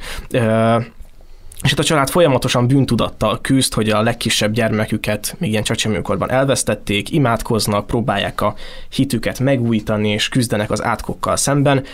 És 1.63 1.73
itt 1.73 1.79
a 1.79 1.85
család 1.85 2.11
folyamatosan 2.11 2.67
bűntudattal 2.67 3.41
küzd, 3.41 3.75
hogy 3.75 3.91
a 3.91 4.03
legkisebb 4.03 4.53
gyermeküket 4.53 5.37
még 5.39 5.51
ilyen 5.51 5.63
csecsemőkorban 5.63 6.31
elvesztették, 6.31 7.11
imádkoznak, 7.11 7.87
próbálják 7.87 8.41
a 8.41 8.55
hitüket 8.89 9.39
megújítani, 9.39 10.09
és 10.09 10.29
küzdenek 10.29 10.71
az 10.71 10.83
átkokkal 10.83 11.37
szemben 11.37 11.85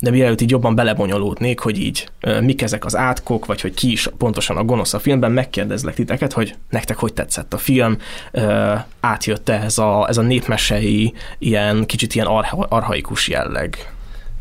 de 0.00 0.10
mielőtt 0.10 0.40
így 0.40 0.50
jobban 0.50 0.74
belebonyolódnék, 0.74 1.60
hogy 1.60 1.78
így 1.78 2.08
mik 2.40 2.62
ezek 2.62 2.84
az 2.84 2.96
átkok, 2.96 3.46
vagy 3.46 3.60
hogy 3.60 3.74
ki 3.74 3.92
is 3.92 4.08
pontosan 4.18 4.56
a 4.56 4.64
gonosz 4.64 4.94
a 4.94 4.98
filmben, 4.98 5.32
megkérdezlek 5.32 5.94
titeket, 5.94 6.32
hogy 6.32 6.54
nektek 6.70 6.96
hogy 6.96 7.12
tetszett 7.12 7.54
a 7.54 7.58
film, 7.58 7.98
átjött 9.00 9.48
ez 9.48 9.78
a, 9.78 10.06
ez 10.08 10.16
a 10.16 10.22
népmesei, 10.22 11.14
ilyen 11.38 11.86
kicsit 11.86 12.14
ilyen 12.14 12.26
arha, 12.26 12.66
arhaikus 12.68 13.28
jelleg. 13.28 13.95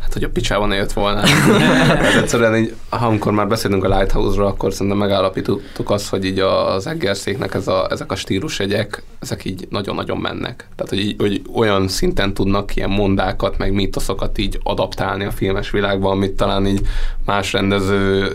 Hát, 0.06 0.14
hogy 0.14 0.24
a 0.24 0.30
picsában 0.30 0.74
jött 0.74 0.92
volna. 0.92 1.28
hát 1.88 2.16
egyszerűen 2.16 2.56
így, 2.56 2.76
amikor 2.90 3.32
már 3.32 3.48
beszélünk 3.48 3.84
a 3.84 3.98
Lighthouse-ról, 3.98 4.48
akkor 4.48 4.74
szerintem 4.74 4.98
megállapítottuk 4.98 5.90
azt, 5.90 6.10
hogy 6.10 6.26
így 6.26 6.40
az 6.40 6.88
eggerszéknek 6.88 7.54
ez 7.54 7.68
a, 7.68 7.88
ezek 7.90 8.12
a 8.12 8.16
stílusjegyek, 8.16 9.04
ezek 9.20 9.46
így 9.46 9.68
nagyon-nagyon 9.70 10.18
mennek. 10.18 10.68
Tehát, 10.76 10.90
hogy, 10.90 11.00
így, 11.00 11.16
hogy 11.18 11.42
olyan 11.56 11.88
szinten 11.88 12.34
tudnak 12.34 12.76
ilyen 12.76 12.90
mondákat, 12.90 13.58
meg 13.58 13.74
mítoszokat 13.74 14.38
így 14.38 14.60
adaptálni 14.64 15.24
a 15.24 15.32
filmes 15.32 15.70
világban, 15.70 16.12
amit 16.12 16.32
talán 16.32 16.68
így 16.68 16.82
más 17.26 17.54
rendező 17.54 18.32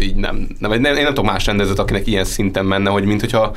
így 0.00 0.14
nem, 0.14 0.46
nem, 0.58 0.70
nem, 0.70 0.96
én 0.96 1.02
nem 1.02 1.14
tudok 1.14 1.24
más 1.24 1.46
rendezőt, 1.46 1.78
akinek 1.78 2.06
ilyen 2.06 2.24
szinten 2.24 2.64
menne, 2.64 2.90
hogy 2.90 3.04
mint 3.04 3.20
hogyha, 3.20 3.52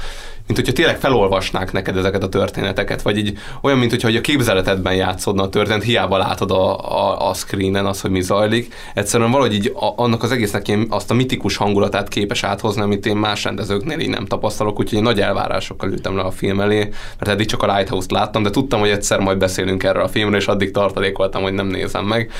mint 0.47 0.59
hogyha 0.59 0.73
tényleg 0.73 0.99
felolvasnák 0.99 1.71
neked 1.71 1.97
ezeket 1.97 2.23
a 2.23 2.29
történeteket, 2.29 3.01
vagy 3.01 3.17
így 3.17 3.37
olyan, 3.61 3.77
mint 3.77 3.91
hogyha 3.91 4.17
a 4.17 4.21
képzeletedben 4.21 4.95
játszódna 4.95 5.43
a 5.43 5.49
történet, 5.49 5.83
hiába 5.83 6.17
látod 6.17 6.51
a, 6.51 6.77
a, 6.77 7.29
a 7.29 7.33
screenen 7.33 7.85
az, 7.85 8.01
hogy 8.01 8.11
mi 8.11 8.21
zajlik. 8.21 8.73
Egyszerűen 8.93 9.31
valahogy 9.31 9.53
így 9.53 9.73
a, 9.75 9.93
annak 9.95 10.23
az 10.23 10.31
egésznek 10.31 10.67
én 10.67 10.85
azt 10.89 11.11
a 11.11 11.13
mitikus 11.13 11.55
hangulatát 11.55 12.07
képes 12.07 12.43
áthozni, 12.43 12.81
amit 12.81 13.05
én 13.05 13.15
más 13.15 13.43
rendezőknél 13.43 13.99
így 13.99 14.09
nem 14.09 14.25
tapasztalok, 14.25 14.79
úgyhogy 14.79 14.97
én 14.97 15.03
nagy 15.03 15.21
elvárásokkal 15.21 15.89
ültem 15.89 16.15
le 16.15 16.21
a 16.21 16.31
film 16.31 16.59
elé, 16.59 16.77
mert 17.19 17.27
eddig 17.27 17.45
csak 17.45 17.63
a 17.63 17.75
Lighthouse-t 17.75 18.11
láttam, 18.11 18.43
de 18.43 18.49
tudtam, 18.49 18.79
hogy 18.79 18.89
egyszer 18.89 19.19
majd 19.19 19.37
beszélünk 19.37 19.83
erről 19.83 20.03
a 20.03 20.07
filmről, 20.07 20.39
és 20.39 20.47
addig 20.47 20.71
tartalékoltam, 20.71 21.41
hogy 21.41 21.53
nem 21.53 21.67
nézem 21.67 22.05
meg 22.05 22.31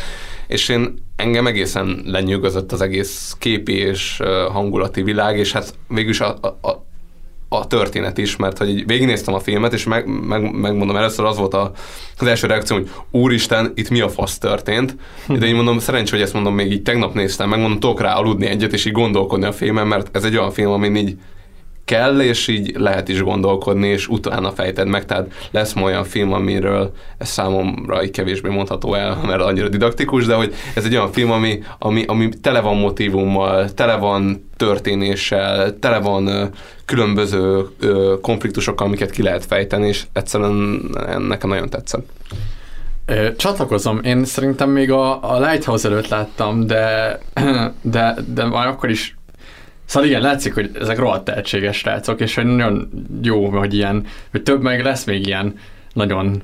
és 0.52 0.70
én 0.70 1.04
engem 1.16 1.48
egészen 1.48 2.02
lenyűgözött 2.06 2.72
az 2.72 2.82
egész 2.82 3.36
képi 3.40 3.74
és 3.74 4.20
hangulati 4.52 5.02
világ, 5.04 5.38
és 5.38 5.52
hát 5.52 5.74
végülis 5.88 6.20
a, 6.20 6.38
a, 6.62 6.86
a 7.50 7.68
történet 7.68 8.18
is, 8.18 8.36
mert 8.36 8.58
hogy 8.58 8.70
így 8.70 8.86
végignéztem 8.86 9.34
a 9.34 9.40
filmet, 9.40 9.74
és 9.74 9.84
meg, 9.84 10.26
meg, 10.28 10.56
megmondom, 10.56 10.96
először 10.96 11.26
az 11.26 11.38
volt 11.38 11.54
a, 11.54 11.72
az 12.20 12.28
első 12.28 12.48
reakció, 12.48 12.78
hogy 12.78 12.90
úristen, 13.12 13.72
itt 13.76 13.90
mi 13.90 14.00
a 14.00 14.10
fasz 14.10 14.38
történt, 14.38 14.96
de 15.28 15.46
én 15.46 15.56
mondom, 15.56 15.80
szerencsé, 15.80 16.12
hogy 16.12 16.22
ezt 16.22 16.34
mondom, 16.34 16.56
még 16.56 16.72
így 16.72 16.82
tegnap 16.82 17.14
néztem, 17.14 17.50
megmondom, 17.50 17.80
tudok 17.80 18.02
rá 18.02 18.14
aludni 18.14 18.46
egyet, 18.46 18.74
és 18.74 18.86
így 18.86 18.94
gondolkodni 18.94 19.46
a 19.46 19.52
filmen, 19.52 19.88
mert 19.88 20.16
ez 20.16 20.24
egy 20.24 20.38
olyan 20.38 20.52
film, 20.52 20.72
ami 20.72 21.00
így 21.00 21.18
kell, 21.86 22.22
és 22.22 22.48
így 22.48 22.76
lehet 22.78 23.10
is 23.10 23.22
gondolkodni, 23.22 23.88
és 23.88 24.08
utána 24.08 24.52
fejted 24.52 24.88
meg, 24.88 25.06
tehát 25.06 25.32
lesz 25.52 25.74
ma 25.74 25.82
olyan 25.82 26.04
film, 26.04 26.34
amiről 26.34 26.94
ez 27.18 27.30
számomra 27.30 28.04
így 28.04 28.12
kevésbé 28.12 28.50
mondható 28.50 28.94
el, 28.94 29.20
mert 29.26 29.42
annyira 29.42 29.70
didaktikus, 29.70 30.26
de 30.26 30.36
hogy 30.36 30.54
ez 30.76 30.86
egy 30.86 30.96
olyan 30.96 31.12
film, 31.12 31.32
ami, 31.32 31.64
ami, 31.80 32.04
ami 32.08 32.30
tele 32.42 32.60
van 32.60 32.78
motivummal, 32.78 33.74
tele 33.74 33.96
van 33.96 34.50
történéssel, 34.58 35.80
tele 35.80 36.00
van 36.00 36.28
ö, 36.28 36.46
különböző 36.86 37.68
ö, 37.80 38.16
konfliktusokkal, 38.22 38.88
amiket 38.88 39.12
ki 39.12 39.24
lehet 39.24 39.46
fejteni, 39.46 39.88
és 39.88 40.06
egyszerűen 40.14 40.82
nekem 41.28 41.50
nagyon 41.50 41.70
tetszett. 41.70 42.10
Csatlakozom, 43.38 44.00
én 44.04 44.26
szerintem 44.26 44.70
még 44.70 44.92
a, 44.92 45.34
a 45.34 45.40
Lighthouse 45.40 45.90
előtt 45.90 46.08
láttam, 46.08 46.68
de, 46.68 47.20
de, 47.82 48.16
de 48.34 48.46
már 48.46 48.68
akkor 48.68 48.90
is 48.90 49.18
Szóval 49.92 50.10
igen, 50.10 50.22
látszik, 50.22 50.54
hogy 50.54 50.70
ezek 50.80 50.98
rohadt 50.98 51.26
tehetséges 51.26 51.78
srácok, 51.78 52.22
és 52.22 52.36
hogy 52.36 52.46
nagyon 52.46 52.90
jó, 53.22 53.46
hogy 53.46 53.74
ilyen, 53.74 54.06
hogy 54.32 54.44
több 54.44 54.62
meg 54.62 54.84
lesz 54.84 55.04
még 55.04 55.28
ilyen 55.28 55.56
nagyon, 55.94 56.42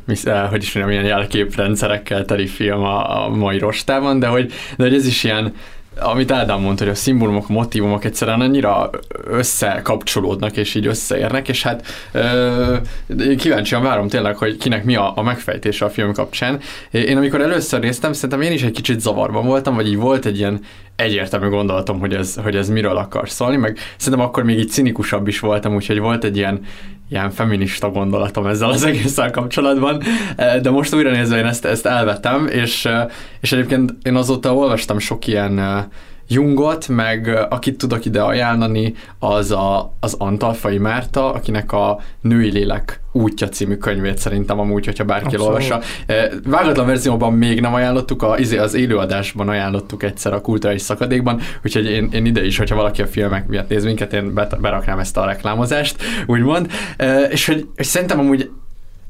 hogy 0.50 0.62
is 0.62 0.74
mondjam, 0.74 0.90
ilyen 0.90 1.06
jelképrendszerekkel 1.18 2.26
teli 2.26 2.48
film 2.48 2.84
a, 2.84 3.26
a 3.26 3.30
mai 3.30 3.58
rostában, 3.58 4.20
de 4.20 4.28
hogy, 4.28 4.52
de 4.78 4.84
hogy 4.84 4.94
ez 4.94 5.06
is 5.06 5.24
ilyen, 5.24 5.54
amit 6.00 6.32
Ádám 6.32 6.62
mondta, 6.62 6.84
hogy 6.84 6.94
a 6.94 6.96
szimbólumok, 6.96 7.50
a 7.50 7.54
motivumok 7.54 8.06
egyszerűen 8.06 8.42
annyira 8.42 8.90
összekapcsolódnak 9.28 10.58
és 10.58 10.76
így 10.76 10.88
összeérnek, 10.88 11.50
és 11.50 11.64
hát 11.64 11.86
ö, 12.12 12.76
kíváncsian 13.38 13.82
várom 13.82 14.08
tényleg, 14.08 14.38
hogy 14.38 14.58
kinek 14.58 14.84
mi 14.84 14.96
a, 14.96 15.12
a 15.16 15.22
megfejtése 15.22 15.86
a 15.86 15.90
film 15.90 16.14
kapcsán. 16.14 16.60
Én 16.92 17.18
amikor 17.18 17.42
először 17.42 17.80
néztem, 17.80 18.14
szerintem 18.14 18.42
én 18.42 18.52
is 18.52 18.64
egy 18.64 18.72
kicsit 18.72 19.00
zavarban 19.00 19.46
voltam, 19.46 19.76
vagy 19.76 19.88
így 19.88 19.98
volt 19.98 20.26
egy 20.26 20.38
ilyen 20.38 20.60
egyértelmű 20.96 21.50
gondolatom, 21.50 22.00
hogy 22.00 22.14
ez, 22.14 22.36
hogy 22.44 22.56
ez 22.56 22.70
miről 22.70 22.98
akar 22.98 23.30
szólni, 23.30 23.56
meg 23.56 23.78
szerintem 23.98 24.28
akkor 24.28 24.44
még 24.44 24.60
így 24.60 24.70
cinikusabb 24.70 25.28
is 25.28 25.40
voltam, 25.40 25.76
úgyhogy 25.76 26.00
volt 26.00 26.24
egy 26.24 26.38
ilyen, 26.38 26.62
ilyen 27.10 27.32
feminista 27.32 27.90
gondolatom 27.90 28.46
ezzel 28.46 28.70
az 28.70 28.84
egésszel 28.84 29.32
kapcsolatban, 29.32 30.02
de 30.62 30.70
most 30.70 30.94
újra 30.94 31.12
nézve 31.12 31.38
én 31.38 31.46
ezt, 31.46 31.66
ezt 31.66 31.86
elvettem, 31.86 32.48
és, 32.48 32.88
és 33.42 33.52
egyébként 33.52 33.94
én 34.04 34.16
azóta 34.16 34.56
olvastam 34.56 35.00
sok 35.00 35.28
ilyen 35.28 35.88
Jungot, 36.28 36.88
meg 36.88 37.48
akit 37.50 37.78
tudok 37.78 38.06
ide 38.06 38.22
ajánlani, 38.22 38.94
az 39.20 39.52
a, 39.52 39.94
az 40.00 40.16
Antalfai 40.20 40.78
Márta, 40.78 41.34
akinek 41.34 41.72
a 41.72 42.00
Női 42.22 42.52
Lélek 42.52 43.02
útja 43.12 43.50
című 43.50 43.76
könyvét 43.76 44.18
szerintem 44.18 44.60
amúgy, 44.60 44.86
hogyha 44.86 45.04
bárki 45.04 45.36
Abszolút. 45.36 45.48
olvassa. 45.48 45.82
Vágatlan 46.44 46.86
verzióban 46.86 47.34
még 47.34 47.62
nem 47.62 47.74
ajánlottuk, 47.74 48.24
a, 48.24 48.38
izé, 48.38 48.58
az 48.58 48.74
élőadásban 48.74 49.50
ajánlottuk 49.50 50.04
egyszer 50.04 50.34
a 50.34 50.42
kulturális 50.42 50.82
szakadékban, 50.82 51.42
úgyhogy 51.64 51.86
én, 51.86 52.10
én 52.12 52.26
ide 52.26 52.46
is, 52.46 52.58
hogyha 52.58 52.76
valaki 52.76 53.02
a 53.02 53.08
filmek 53.08 53.48
miatt 53.48 53.70
néz 53.70 53.84
minket, 53.84 54.14
én 54.14 54.34
beraknám 54.60 55.00
ezt 55.00 55.18
a 55.18 55.26
reklámozást, 55.26 56.04
úgymond. 56.26 56.72
És 57.30 57.46
hogy 57.46 57.68
és 57.76 57.86
szerintem 57.86 58.20
amúgy 58.20 58.50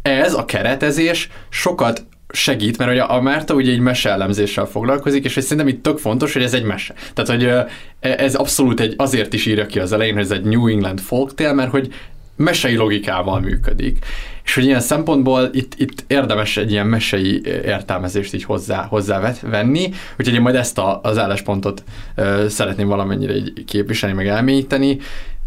ez 0.02 0.34
a 0.34 0.46
keretezés 0.46 1.30
sokat 1.50 2.06
segít, 2.30 2.78
mert 2.78 2.92
ugye 2.92 3.02
a 3.02 3.22
Márta 3.22 3.54
ugye 3.54 3.72
egy 3.72 3.80
meseelemzéssel 3.80 4.66
foglalkozik, 4.66 5.26
és 5.26 5.32
szerintem 5.32 5.68
itt 5.68 5.84
tök 5.84 5.98
fontos, 5.98 6.34
hogy 6.34 6.44
ez 6.44 6.54
egy 6.54 6.64
mese. 6.64 6.94
Tehát, 7.14 7.32
hogy 7.32 7.44
e, 7.44 7.68
ez 8.00 8.36
abszolút 8.36 8.80
egy, 8.80 8.94
azért 8.98 9.34
is 9.34 9.46
írja 9.46 9.66
ki 9.66 9.80
az 9.80 9.92
elején, 9.92 10.14
hogy 10.14 10.24
ez 10.24 10.32
egy 10.32 10.44
New 10.44 10.68
England 10.68 11.00
folktale, 11.00 11.54
mert 11.54 11.72
hogy 11.72 11.94
mesei 12.36 12.76
logikával 12.76 13.40
működik. 13.40 14.06
És 14.44 14.54
hogy 14.56 14.66
ilyen 14.66 14.80
szempontból 14.80 15.50
itt, 15.52 15.74
itt 15.78 16.04
érdemes 16.08 16.58
egy 16.58 16.72
ilyen 16.72 16.88
mesei 16.88 17.42
értelmezést 17.46 18.34
így 18.34 18.44
hozzá, 18.44 18.84
hozzá 18.84 19.34
venni, 19.42 19.90
úgyhogy 20.20 20.34
én 20.34 20.42
majd 20.42 20.56
ezt 20.56 20.78
a, 20.78 21.00
az 21.04 21.18
álláspontot 21.18 21.84
ö, 22.16 22.46
szeretném 22.50 22.88
valamennyire 22.88 23.36
így 23.36 23.66
képviselni, 23.66 24.16
meg 24.16 24.28
elmélyíteni, 24.28 24.98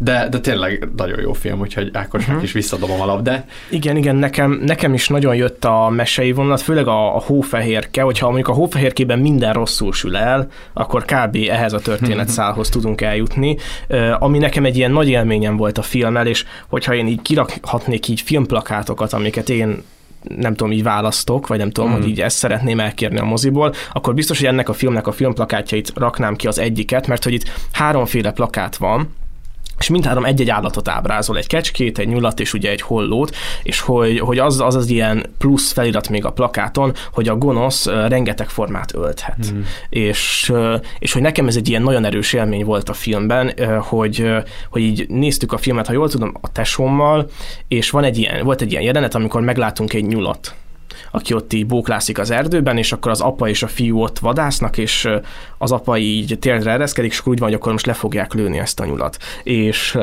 de, 0.03 0.27
de 0.29 0.39
tényleg 0.39 0.87
nagyon 0.95 1.19
jó 1.19 1.33
film, 1.33 1.59
úgyhogy 1.59 1.89
Ákosnak 1.93 2.29
uh-huh. 2.29 2.43
is 2.43 2.51
visszadobom 2.51 3.01
a 3.01 3.05
labdát. 3.05 3.49
Igen, 3.69 3.97
igen, 3.97 4.15
nekem, 4.15 4.61
nekem 4.65 4.93
is 4.93 5.07
nagyon 5.07 5.35
jött 5.35 5.65
a 5.65 5.89
mesei 5.89 6.31
vonat, 6.31 6.61
főleg 6.61 6.87
a, 6.87 7.15
a 7.15 7.19
hófehérke, 7.19 8.01
hogyha 8.01 8.25
mondjuk 8.25 8.47
a 8.47 8.53
hófehérkében 8.53 9.19
minden 9.19 9.53
rosszul 9.53 9.93
sül 9.93 10.17
el, 10.17 10.47
akkor 10.73 11.05
kb. 11.05 11.37
ehhez 11.49 11.73
a 11.73 11.79
történetszálhoz 11.79 12.69
tudunk 12.69 13.01
eljutni, 13.01 13.57
ami 14.19 14.37
nekem 14.37 14.65
egy 14.65 14.77
ilyen 14.77 14.91
nagy 14.91 15.09
élményem 15.09 15.57
volt 15.57 15.77
a 15.77 15.81
filmmel, 15.81 16.27
és 16.27 16.45
hogyha 16.67 16.93
én 16.93 17.07
így 17.07 17.21
kirakhatnék 17.21 18.07
így 18.07 18.21
filmplakátokat, 18.21 19.13
amiket 19.13 19.49
én 19.49 19.83
nem 20.37 20.55
tudom, 20.55 20.71
így 20.71 20.83
választok, 20.83 21.47
vagy 21.47 21.57
nem 21.57 21.71
tudom, 21.71 21.89
mm. 21.89 21.93
hogy 21.93 22.07
így 22.07 22.21
ezt 22.21 22.37
szeretném 22.37 22.79
elkérni 22.79 23.19
a 23.19 23.25
moziból, 23.25 23.73
akkor 23.93 24.13
biztos, 24.13 24.37
hogy 24.37 24.47
ennek 24.47 24.69
a 24.69 24.73
filmnek 24.73 25.07
a 25.07 25.11
filmplakátjait 25.11 25.91
raknám 25.95 26.35
ki 26.35 26.47
az 26.47 26.59
egyiket, 26.59 27.07
mert 27.07 27.23
hogy 27.23 27.33
itt 27.33 27.51
háromféle 27.71 28.31
plakát 28.31 28.75
van, 28.75 29.09
és 29.81 29.89
mindhárom 29.89 30.25
egy-egy 30.25 30.49
állatot 30.49 30.87
ábrázol, 30.87 31.37
egy 31.37 31.47
kecskét, 31.47 31.97
egy 31.97 32.07
nyulat 32.07 32.39
és 32.39 32.53
ugye 32.53 32.69
egy 32.69 32.81
hollót, 32.81 33.35
és 33.63 33.79
hogy, 33.79 34.19
hogy 34.19 34.39
az, 34.39 34.59
az 34.59 34.75
az 34.75 34.89
ilyen 34.89 35.25
plusz 35.37 35.71
felirat 35.71 36.09
még 36.09 36.25
a 36.25 36.31
plakáton, 36.31 36.93
hogy 37.13 37.27
a 37.27 37.35
gonosz 37.35 37.85
rengeteg 37.85 38.49
formát 38.49 38.95
ölthet. 38.95 39.53
Mm. 39.53 39.61
És, 39.89 40.53
és 40.99 41.13
hogy 41.13 41.21
nekem 41.21 41.47
ez 41.47 41.55
egy 41.55 41.69
ilyen 41.69 41.81
nagyon 41.81 42.05
erős 42.05 42.33
élmény 42.33 42.65
volt 42.65 42.89
a 42.89 42.93
filmben, 42.93 43.53
hogy, 43.79 44.31
hogy 44.69 44.81
így 44.81 45.05
néztük 45.09 45.53
a 45.53 45.57
filmet, 45.57 45.87
ha 45.87 45.93
jól 45.93 46.09
tudom, 46.09 46.33
a 46.41 46.51
tesómmal, 46.51 47.29
és 47.67 47.89
van 47.89 48.03
egy 48.03 48.17
ilyen, 48.17 48.43
volt 48.43 48.61
egy 48.61 48.71
ilyen 48.71 48.83
jelenet, 48.83 49.15
amikor 49.15 49.41
meglátunk 49.41 49.93
egy 49.93 50.05
nyulat, 50.05 50.55
aki 51.11 51.33
ott 51.33 51.53
így 51.53 51.65
bóklászik 51.65 52.19
az 52.19 52.31
erdőben, 52.31 52.77
és 52.77 52.91
akkor 52.91 53.11
az 53.11 53.21
apa 53.21 53.49
és 53.49 53.63
a 53.63 53.67
fiú 53.67 54.01
ott 54.01 54.19
vadásznak, 54.19 54.77
és 54.77 55.07
az 55.57 55.71
apa 55.71 55.97
így 55.97 56.37
térdre 56.39 56.71
ereszkedik, 56.71 57.11
és 57.11 57.19
akkor 57.19 57.31
úgy 57.31 57.39
van, 57.39 57.49
hogy 57.49 57.57
akkor 57.57 57.71
most 57.71 57.85
le 57.85 57.93
fogják 57.93 58.33
lőni 58.33 58.57
ezt 58.57 58.79
a 58.79 58.85
nyulat. 58.85 59.17
És 59.43 59.97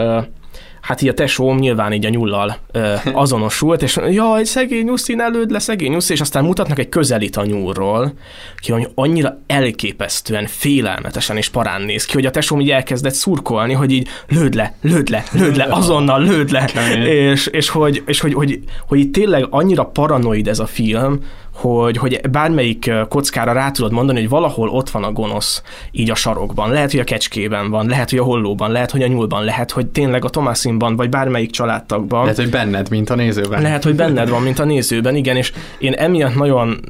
hát 0.88 1.02
így 1.02 1.08
a 1.08 1.14
tesóm 1.14 1.58
nyilván 1.58 1.92
így 1.92 2.06
a 2.06 2.08
nyullal 2.08 2.56
ö, 2.72 2.94
azonosult, 3.12 3.82
és 3.82 3.98
jaj, 4.10 4.44
szegény 4.44 4.84
nyuszi, 4.84 5.14
ne 5.14 5.26
lőd 5.26 5.50
le, 5.50 5.58
szegény 5.58 5.90
nyuszi, 5.90 6.12
és 6.12 6.20
aztán 6.20 6.44
mutatnak 6.44 6.78
egy 6.78 6.88
közelít 6.88 7.36
a 7.36 7.44
nyúlról, 7.44 8.12
ki 8.56 8.72
hogy 8.72 8.88
annyira 8.94 9.38
elképesztően, 9.46 10.46
félelmetesen 10.46 11.36
és 11.36 11.48
parán 11.48 11.82
néz 11.82 12.04
ki, 12.04 12.12
hogy 12.12 12.26
a 12.26 12.30
tesóm 12.30 12.60
így 12.60 12.70
elkezdett 12.70 13.14
szurkolni, 13.14 13.72
hogy 13.72 13.92
így 13.92 14.08
lőd 14.28 14.54
le, 14.54 14.74
lőd 14.80 15.08
le, 15.08 15.24
lőd 15.32 15.56
le, 15.56 15.66
azonnal 15.70 16.22
lőd 16.22 16.50
le, 16.50 16.64
és, 17.04 17.46
és, 17.46 17.68
hogy, 17.68 18.02
és 18.06 18.20
hogy, 18.20 18.34
hogy, 18.34 18.50
hogy, 18.50 18.62
hogy 18.86 18.98
itt 18.98 19.12
tényleg 19.12 19.46
annyira 19.50 19.84
paranoid 19.84 20.48
ez 20.48 20.58
a 20.58 20.66
film, 20.66 21.20
hogy, 21.60 21.96
hogy 21.96 22.20
bármelyik 22.30 22.90
kockára 23.08 23.52
rá 23.52 23.70
tudod 23.70 23.92
mondani, 23.92 24.18
hogy 24.18 24.28
valahol 24.28 24.68
ott 24.68 24.90
van 24.90 25.04
a 25.04 25.12
gonosz 25.12 25.62
így 25.90 26.10
a 26.10 26.14
sarokban. 26.14 26.70
Lehet, 26.70 26.90
hogy 26.90 27.00
a 27.00 27.04
kecskében 27.04 27.70
van, 27.70 27.86
lehet, 27.86 28.10
hogy 28.10 28.18
a 28.18 28.22
hollóban, 28.22 28.70
lehet, 28.70 28.90
hogy 28.90 29.02
a 29.02 29.06
nyúlban, 29.06 29.44
lehet, 29.44 29.70
hogy 29.70 29.86
tényleg 29.86 30.24
a 30.24 30.28
Tomászínban, 30.28 30.96
vagy 30.96 31.08
bármelyik 31.08 31.50
családtagban. 31.50 32.20
Lehet, 32.20 32.36
hogy 32.36 32.50
benned, 32.50 32.90
mint 32.90 33.10
a 33.10 33.14
nézőben. 33.14 33.62
Lehet, 33.62 33.84
hogy 33.84 33.94
benned 33.94 34.28
van, 34.28 34.42
mint 34.42 34.58
a 34.58 34.64
nézőben, 34.64 35.14
igen, 35.14 35.36
és 35.36 35.52
én 35.78 35.92
emiatt 35.92 36.34
nagyon, 36.34 36.80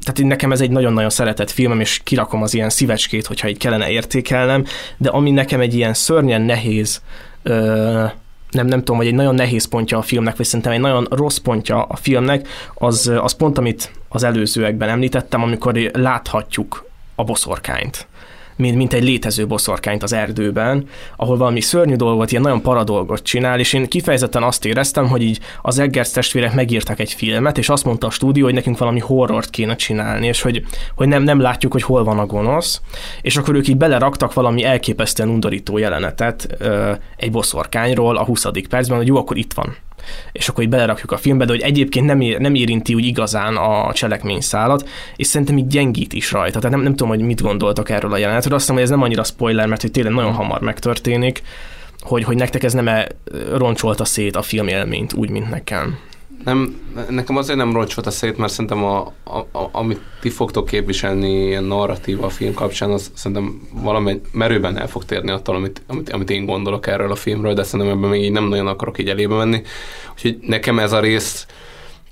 tehát 0.00 0.18
én 0.18 0.26
nekem 0.26 0.52
ez 0.52 0.60
egy 0.60 0.70
nagyon-nagyon 0.70 1.10
szeretett 1.10 1.50
filmem, 1.50 1.80
és 1.80 2.00
kirakom 2.04 2.42
az 2.42 2.54
ilyen 2.54 2.70
szívecskét, 2.70 3.26
hogyha 3.26 3.48
így 3.48 3.58
kellene 3.58 3.90
értékelnem, 3.90 4.64
de 4.96 5.08
ami 5.08 5.30
nekem 5.30 5.60
egy 5.60 5.74
ilyen 5.74 5.94
szörnyen 5.94 6.42
nehéz 6.42 7.02
ö, 7.42 8.04
nem, 8.54 8.66
nem 8.66 8.78
tudom, 8.78 8.96
hogy 8.96 9.06
egy 9.06 9.14
nagyon 9.14 9.34
nehéz 9.34 9.64
pontja 9.64 9.98
a 9.98 10.02
filmnek, 10.02 10.36
vagy 10.36 10.46
szerintem 10.46 10.72
egy 10.72 10.80
nagyon 10.80 11.06
rossz 11.10 11.36
pontja 11.36 11.82
a 11.82 11.96
filmnek, 11.96 12.48
az, 12.74 13.12
az 13.22 13.32
pont, 13.32 13.58
amit 13.58 13.92
az 14.08 14.22
előzőekben 14.22 14.88
említettem, 14.88 15.42
amikor 15.42 15.74
láthatjuk 15.92 16.84
a 17.14 17.24
boszorkányt 17.24 18.06
mint, 18.56 18.76
mint 18.76 18.92
egy 18.92 19.02
létező 19.02 19.46
boszorkányt 19.46 20.02
az 20.02 20.12
erdőben, 20.12 20.88
ahol 21.16 21.36
valami 21.36 21.60
szörnyű 21.60 21.94
dolgot, 21.94 22.30
ilyen 22.30 22.42
nagyon 22.42 22.62
paradolgot 22.62 23.22
csinál, 23.22 23.58
és 23.58 23.72
én 23.72 23.88
kifejezetten 23.88 24.42
azt 24.42 24.64
éreztem, 24.64 25.08
hogy 25.08 25.22
így 25.22 25.40
az 25.62 25.78
Eggers 25.78 26.10
testvérek 26.10 26.54
megírtak 26.54 27.00
egy 27.00 27.12
filmet, 27.12 27.58
és 27.58 27.68
azt 27.68 27.84
mondta 27.84 28.06
a 28.06 28.10
stúdió, 28.10 28.44
hogy 28.44 28.54
nekünk 28.54 28.78
valami 28.78 29.00
horrort 29.00 29.50
kéne 29.50 29.76
csinálni, 29.76 30.26
és 30.26 30.42
hogy, 30.42 30.64
hogy 30.94 31.08
nem, 31.08 31.22
nem 31.22 31.40
látjuk, 31.40 31.72
hogy 31.72 31.82
hol 31.82 32.04
van 32.04 32.18
a 32.18 32.26
gonosz, 32.26 32.80
és 33.22 33.36
akkor 33.36 33.54
ők 33.54 33.68
így 33.68 33.76
beleraktak 33.76 34.32
valami 34.32 34.64
elképesztően 34.64 35.28
undorító 35.28 35.78
jelenetet 35.78 36.48
ö, 36.58 36.92
egy 37.16 37.30
boszorkányról 37.30 38.16
a 38.16 38.24
20. 38.24 38.46
percben, 38.68 38.96
hogy 38.96 39.06
jó, 39.06 39.16
akkor 39.16 39.36
itt 39.36 39.52
van 39.52 39.76
és 40.32 40.48
akkor 40.48 40.64
így 40.64 40.70
belerakjuk 40.70 41.12
a 41.12 41.16
filmbe, 41.16 41.44
de 41.44 41.52
hogy 41.52 41.60
egyébként 41.60 42.06
nem, 42.06 42.20
ér, 42.20 42.38
nem 42.38 42.54
érinti 42.54 42.94
úgy 42.94 43.04
igazán 43.04 43.56
a 43.56 43.92
cselekményszálat, 43.92 44.88
és 45.16 45.26
szerintem 45.26 45.58
így 45.58 45.66
gyengít 45.66 46.12
is 46.12 46.32
rajta. 46.32 46.58
Tehát 46.58 46.76
nem, 46.76 46.84
nem 46.84 46.94
tudom, 46.94 47.08
hogy 47.08 47.20
mit 47.20 47.42
gondoltak 47.42 47.90
erről 47.90 48.12
a 48.12 48.16
jelenetről. 48.16 48.54
Azt 48.54 48.62
hiszem, 48.62 48.74
hogy 48.74 48.84
ez 48.84 48.90
nem 48.90 49.02
annyira 49.02 49.24
spoiler, 49.24 49.66
mert 49.66 49.80
hogy 49.80 49.90
tényleg 49.90 50.12
nagyon 50.12 50.32
hamar 50.32 50.60
megtörténik, 50.60 51.42
hogy, 52.00 52.24
hogy 52.24 52.36
nektek 52.36 52.62
ez 52.62 52.72
nem 52.72 52.88
-e 52.88 53.08
roncsolta 53.54 54.04
szét 54.04 54.36
a 54.36 54.42
film 54.42 54.68
élményt 54.68 55.12
úgy, 55.12 55.30
mint 55.30 55.50
nekem. 55.50 55.98
Nem, 56.44 56.80
nekem 57.08 57.36
azért 57.36 57.58
nem 57.58 57.72
roncsolt 57.72 58.06
a 58.06 58.10
szét, 58.10 58.36
mert 58.36 58.52
szerintem 58.52 58.84
a, 58.84 59.12
a, 59.24 59.38
a, 59.38 59.68
amit 59.72 60.00
ti 60.20 60.28
fogtok 60.28 60.66
képviselni 60.66 61.46
ilyen 61.46 61.64
narratíva 61.64 62.26
a 62.26 62.30
film 62.30 62.54
kapcsán, 62.54 62.90
az 62.90 63.10
szerintem 63.14 63.68
valami 63.72 64.20
merőben 64.32 64.78
el 64.78 64.88
fog 64.88 65.04
térni 65.04 65.30
attól, 65.30 65.54
amit, 65.54 65.82
amit, 65.86 66.10
amit 66.10 66.30
én 66.30 66.44
gondolok 66.44 66.86
erről 66.86 67.10
a 67.10 67.14
filmről, 67.14 67.54
de 67.54 67.62
szerintem 67.62 67.96
ebben 67.96 68.10
még 68.10 68.22
így 68.22 68.32
nem 68.32 68.48
nagyon 68.48 68.66
akarok 68.66 68.98
így 68.98 69.08
elébe 69.08 69.34
menni. 69.34 69.62
Úgyhogy 70.12 70.38
nekem 70.40 70.78
ez 70.78 70.92
a 70.92 71.00
rész 71.00 71.46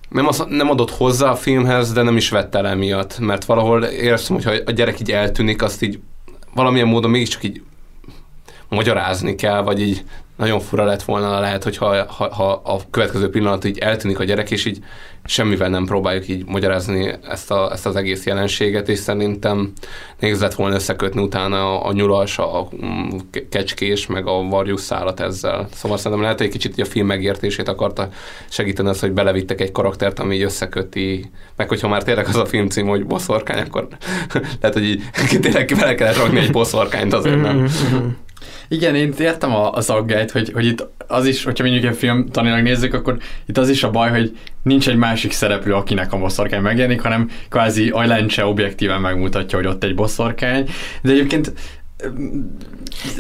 nem, 0.08 0.26
az, 0.26 0.44
nem 0.48 0.70
adott 0.70 0.90
hozzá 0.90 1.30
a 1.30 1.36
filmhez, 1.36 1.92
de 1.92 2.02
nem 2.02 2.16
is 2.16 2.30
vett 2.30 2.54
el 2.54 2.66
emiatt, 2.66 3.18
mert 3.18 3.44
valahol 3.44 3.84
érzem, 3.84 4.36
hogy 4.36 4.44
ha 4.44 4.52
a 4.66 4.70
gyerek 4.70 5.00
így 5.00 5.10
eltűnik, 5.10 5.62
azt 5.62 5.82
így 5.82 5.98
valamilyen 6.54 6.88
módon 6.88 7.10
mégiscsak 7.10 7.44
így 7.44 7.62
magyarázni 8.68 9.34
kell, 9.34 9.62
vagy 9.62 9.80
így 9.80 10.04
nagyon 10.36 10.60
fura 10.60 10.84
lett 10.84 11.02
volna 11.02 11.40
lehet, 11.40 11.64
hogyha 11.64 12.04
ha, 12.12 12.34
ha 12.34 12.52
a 12.64 12.80
következő 12.90 13.30
pillanat 13.30 13.64
így 13.64 13.78
eltűnik 13.78 14.18
a 14.18 14.24
gyerek, 14.24 14.50
és 14.50 14.64
így 14.64 14.78
semmivel 15.24 15.68
nem 15.68 15.84
próbáljuk 15.84 16.28
így 16.28 16.44
magyarázni 16.46 17.14
ezt, 17.28 17.50
a, 17.50 17.72
ezt 17.72 17.86
az 17.86 17.96
egész 17.96 18.26
jelenséget, 18.26 18.88
és 18.88 18.98
szerintem 18.98 19.72
nehéz 20.18 20.40
lett 20.40 20.54
volna 20.54 20.74
összekötni 20.74 21.22
utána 21.22 21.80
a, 21.80 21.88
a 21.88 21.92
nyulas, 21.92 22.38
a 22.38 22.68
mm, 22.84 23.08
kecskés, 23.48 24.06
meg 24.06 24.26
a 24.26 24.42
varjú 24.42 24.76
szállat 24.76 25.20
ezzel. 25.20 25.68
Szóval 25.74 25.96
szerintem 25.96 26.22
lehet, 26.22 26.36
hogy 26.36 26.46
egy 26.46 26.52
kicsit 26.52 26.78
a 26.80 26.84
film 26.84 27.06
megértését 27.06 27.68
akarta 27.68 28.08
segíteni 28.48 28.88
az, 28.88 29.00
hogy 29.00 29.12
belevittek 29.12 29.60
egy 29.60 29.72
karaktert, 29.72 30.18
ami 30.18 30.34
így 30.34 30.42
összeköti, 30.42 31.30
meg 31.56 31.68
hogyha 31.68 31.88
már 31.88 32.02
tényleg 32.02 32.26
az 32.26 32.36
a 32.36 32.46
film 32.46 32.68
cím, 32.68 32.86
hogy 32.86 33.06
boszorkány, 33.06 33.62
akkor 33.62 33.88
lehet, 34.60 34.76
hogy 34.76 34.84
így 34.84 35.02
tényleg 35.40 35.72
bele 35.78 35.94
kellett 35.94 36.16
rakni 36.16 36.38
egy 36.38 36.50
boszorkányt 36.50 37.12
azért, 37.12 37.40
nem? 37.40 37.68
Igen, 38.72 38.94
én 38.94 39.14
értem 39.18 39.54
az 39.54 39.90
aggályt, 39.90 40.30
hogy, 40.30 40.50
hogy 40.52 40.66
itt 40.66 40.86
az 41.06 41.26
is, 41.26 41.44
hogyha 41.44 41.64
mondjuk 41.64 41.92
egy 41.92 41.96
film 41.98 42.26
tanilag 42.30 42.62
nézzük, 42.62 42.94
akkor 42.94 43.16
itt 43.46 43.58
az 43.58 43.68
is 43.68 43.82
a 43.82 43.90
baj, 43.90 44.10
hogy 44.10 44.38
nincs 44.62 44.88
egy 44.88 44.96
másik 44.96 45.32
szereplő, 45.32 45.74
akinek 45.74 46.12
a 46.12 46.18
boszorkány 46.18 46.60
megjelenik, 46.60 47.00
hanem 47.00 47.30
kvázi 47.48 47.88
a 47.88 48.06
lencse 48.06 48.44
objektíven 48.44 49.00
megmutatja, 49.00 49.58
hogy 49.58 49.66
ott 49.66 49.84
egy 49.84 49.94
boszorkány. 49.94 50.68
De 51.02 51.10
egyébként 51.10 51.52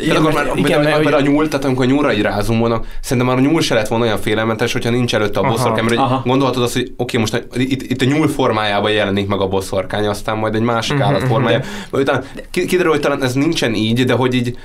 igen, 0.00 0.16
akkor 0.16 0.32
már, 0.32 0.50
igen, 0.54 0.82
mert, 0.82 1.04
mert, 1.04 1.16
a 1.16 1.20
nyúl, 1.20 1.48
tehát 1.48 1.64
amikor 1.64 1.84
a 1.84 1.88
nyúlra 1.88 2.12
így 2.12 2.22
rázumolnak, 2.22 2.86
szerintem 3.00 3.26
már 3.26 3.44
a 3.44 3.48
nyúl 3.48 3.60
se 3.60 3.74
lett 3.74 3.88
volna 3.88 4.04
olyan 4.04 4.18
félelmetes, 4.18 4.72
hogyha 4.72 4.90
nincs 4.90 5.14
előtte 5.14 5.40
a 5.40 5.48
boszorkány, 5.48 5.84
mert 5.84 5.96
aha. 5.96 6.22
gondolhatod 6.26 6.62
azt, 6.62 6.72
hogy 6.72 6.92
oké, 6.96 7.18
most 7.18 7.46
itt, 7.54 7.82
itt 7.82 8.02
a 8.02 8.04
nyúl 8.04 8.28
formájában 8.28 8.90
jelenik 8.90 9.28
meg 9.28 9.40
a 9.40 9.48
boszorkány, 9.48 10.06
aztán 10.06 10.36
majd 10.36 10.54
egy 10.54 10.60
másik 10.60 10.94
uh-huh, 10.94 11.08
állat 11.08 11.22
formája. 11.22 11.58
Uh-huh. 11.58 12.00
Utána 12.00 12.22
kiderül, 12.50 12.90
hogy 12.90 13.00
talán 13.00 13.22
ez 13.22 13.34
nincsen 13.34 13.74
így, 13.74 14.04
de 14.04 14.12
hogy 14.12 14.34
így 14.34 14.56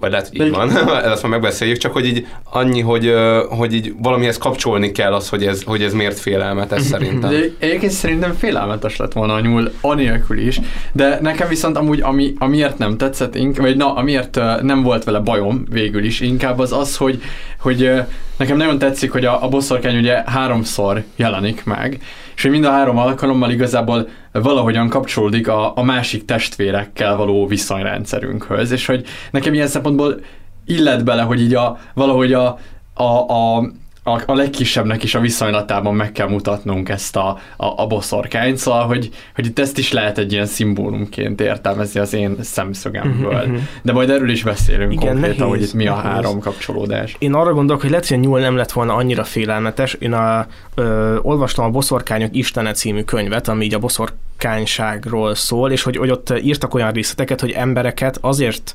vagy 0.00 0.10
lehet, 0.10 0.28
hogy 0.28 0.46
így 0.46 0.50
van, 0.50 0.70
ezt 1.12 1.22
már 1.22 1.30
megbeszéljük, 1.30 1.76
csak 1.76 1.92
hogy 1.92 2.06
így 2.06 2.26
annyi, 2.44 2.80
hogy, 2.80 3.14
hogy 3.48 3.74
így 3.74 3.94
valamihez 4.02 4.38
kapcsolni 4.38 4.92
kell 4.92 5.14
az, 5.14 5.28
hogy 5.28 5.44
ez, 5.44 5.62
hogy 5.62 5.82
ez 5.82 5.92
miért 5.92 6.18
félelmetes 6.18 6.82
szerintem. 6.92 7.30
De 7.30 7.40
egyébként 7.58 7.92
szerintem 7.92 8.32
félelmetes 8.32 8.96
lett 8.96 9.12
volna 9.12 9.34
a 9.34 9.40
nyúl 9.40 9.72
anélkül 9.80 10.38
is, 10.38 10.60
de 10.92 11.18
nekem 11.20 11.48
viszont 11.48 11.76
amúgy, 11.76 12.00
ami, 12.00 12.34
amiért 12.38 12.78
nem 12.78 12.96
tetszett, 12.96 13.36
vagy 13.56 13.76
na, 13.76 13.94
amiért 13.94 14.40
nem 14.62 14.82
volt 14.82 15.04
vele 15.04 15.18
bajom 15.18 15.64
végül 15.70 16.04
is, 16.04 16.20
inkább 16.20 16.58
az 16.58 16.72
az, 16.72 16.96
hogy, 16.96 17.22
hogy 17.58 17.92
nekem 18.40 18.56
nagyon 18.56 18.78
tetszik, 18.78 19.12
hogy 19.12 19.24
a, 19.24 19.44
a 19.44 19.48
bosszorkány 19.48 19.96
ugye 19.96 20.22
háromszor 20.26 21.04
jelenik 21.16 21.64
meg, 21.64 22.02
és 22.36 22.42
hogy 22.42 22.50
mind 22.50 22.64
a 22.64 22.70
három 22.70 22.98
alkalommal 22.98 23.50
igazából 23.50 24.08
valahogyan 24.32 24.88
kapcsolódik 24.88 25.48
a, 25.48 25.76
a 25.76 25.82
másik 25.82 26.24
testvérekkel 26.24 27.16
való 27.16 27.46
viszonyrendszerünkhöz, 27.46 28.70
és 28.70 28.86
hogy 28.86 29.06
nekem 29.30 29.54
ilyen 29.54 29.66
szempontból 29.66 30.20
illet 30.66 31.04
bele, 31.04 31.22
hogy 31.22 31.40
így 31.40 31.54
a, 31.54 31.78
valahogy 31.94 32.32
a, 32.32 32.58
a, 32.94 33.32
a 33.32 33.70
a, 34.02 34.22
a 34.26 34.34
legkisebbnek 34.34 35.02
is 35.02 35.14
a 35.14 35.20
viszonylatában 35.20 35.94
meg 35.94 36.12
kell 36.12 36.28
mutatnunk 36.28 36.88
ezt 36.88 37.16
a, 37.16 37.38
a, 37.56 37.66
a 37.82 37.86
boszorkányt, 37.86 38.56
szóval, 38.56 38.86
hogy, 38.86 39.10
hogy 39.34 39.46
itt 39.46 39.58
ezt 39.58 39.78
is 39.78 39.92
lehet 39.92 40.18
egy 40.18 40.32
ilyen 40.32 40.46
szimbólumként 40.46 41.40
értelmezni 41.40 42.00
az 42.00 42.14
én 42.14 42.36
szemszögemből. 42.40 43.40
Mhm, 43.40 43.50
mhm. 43.50 43.60
De 43.82 43.92
majd 43.92 44.10
erről 44.10 44.30
is 44.30 44.42
beszélünk 44.42 44.92
Igen, 44.92 45.06
konkrétan, 45.06 45.48
nehéz, 45.48 45.58
hogy 45.58 45.62
itt 45.62 45.72
mi 45.72 45.86
a 45.86 45.94
nehéz. 45.94 46.10
három 46.10 46.38
kapcsolódás. 46.38 47.16
Én 47.18 47.34
arra 47.34 47.52
gondolok, 47.52 47.80
hogy 47.80 47.90
lehet, 47.90 48.08
hogy 48.08 48.16
a 48.16 48.20
nyúl 48.20 48.40
nem 48.40 48.56
lett 48.56 48.72
volna 48.72 48.94
annyira 48.94 49.24
félelmetes. 49.24 49.94
Én 49.94 50.12
a, 50.12 50.46
ö, 50.74 51.16
olvastam 51.22 51.64
a 51.64 51.70
Boszorkányok 51.70 52.36
Istene 52.36 52.72
című 52.72 53.02
könyvet, 53.02 53.48
ami 53.48 53.64
így 53.64 53.74
a 53.74 53.78
boszorkányságról 53.78 55.34
szól, 55.34 55.70
és 55.70 55.82
hogy, 55.82 55.96
hogy 55.96 56.10
ott 56.10 56.32
írtak 56.42 56.74
olyan 56.74 56.92
részleteket, 56.92 57.40
hogy 57.40 57.50
embereket 57.50 58.18
azért 58.20 58.74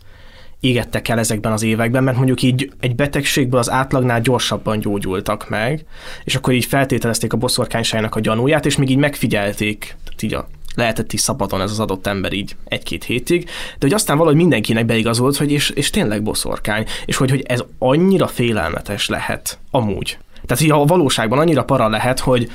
égettek 0.59 1.07
el 1.07 1.19
ezekben 1.19 1.51
az 1.51 1.63
években, 1.63 2.03
mert 2.03 2.17
mondjuk 2.17 2.41
így 2.41 2.71
egy 2.79 2.95
betegségből 2.95 3.59
az 3.59 3.71
átlagnál 3.71 4.21
gyorsabban 4.21 4.79
gyógyultak 4.79 5.49
meg, 5.49 5.85
és 6.23 6.35
akkor 6.35 6.53
így 6.53 6.65
feltételezték 6.65 7.33
a 7.33 7.37
boszorkányságnak 7.37 8.15
a 8.15 8.19
gyanúját, 8.19 8.65
és 8.65 8.77
még 8.77 8.89
így 8.89 8.97
megfigyelték, 8.97 9.79
tehát 10.03 10.21
így 10.21 10.33
a 10.33 10.47
lehetett 10.75 11.13
is 11.13 11.19
szabadon 11.19 11.61
ez 11.61 11.71
az 11.71 11.79
adott 11.79 12.07
ember 12.07 12.33
így 12.33 12.55
egy-két 12.65 13.03
hétig, 13.03 13.43
de 13.45 13.51
hogy 13.79 13.93
aztán 13.93 14.17
valahogy 14.17 14.39
mindenkinek 14.39 14.85
beigazolt, 14.85 15.37
hogy 15.37 15.51
és, 15.51 15.69
és 15.69 15.89
tényleg 15.89 16.23
boszorkány, 16.23 16.85
és 17.05 17.15
hogy, 17.15 17.29
hogy 17.29 17.43
ez 17.47 17.63
annyira 17.79 18.27
félelmetes 18.27 19.07
lehet 19.07 19.59
amúgy. 19.71 20.17
Tehát, 20.45 20.63
hogy 20.63 20.71
a 20.71 20.85
valóságban 20.85 21.39
annyira 21.39 21.63
para 21.63 21.89
lehet, 21.89 22.19
hogy, 22.19 22.51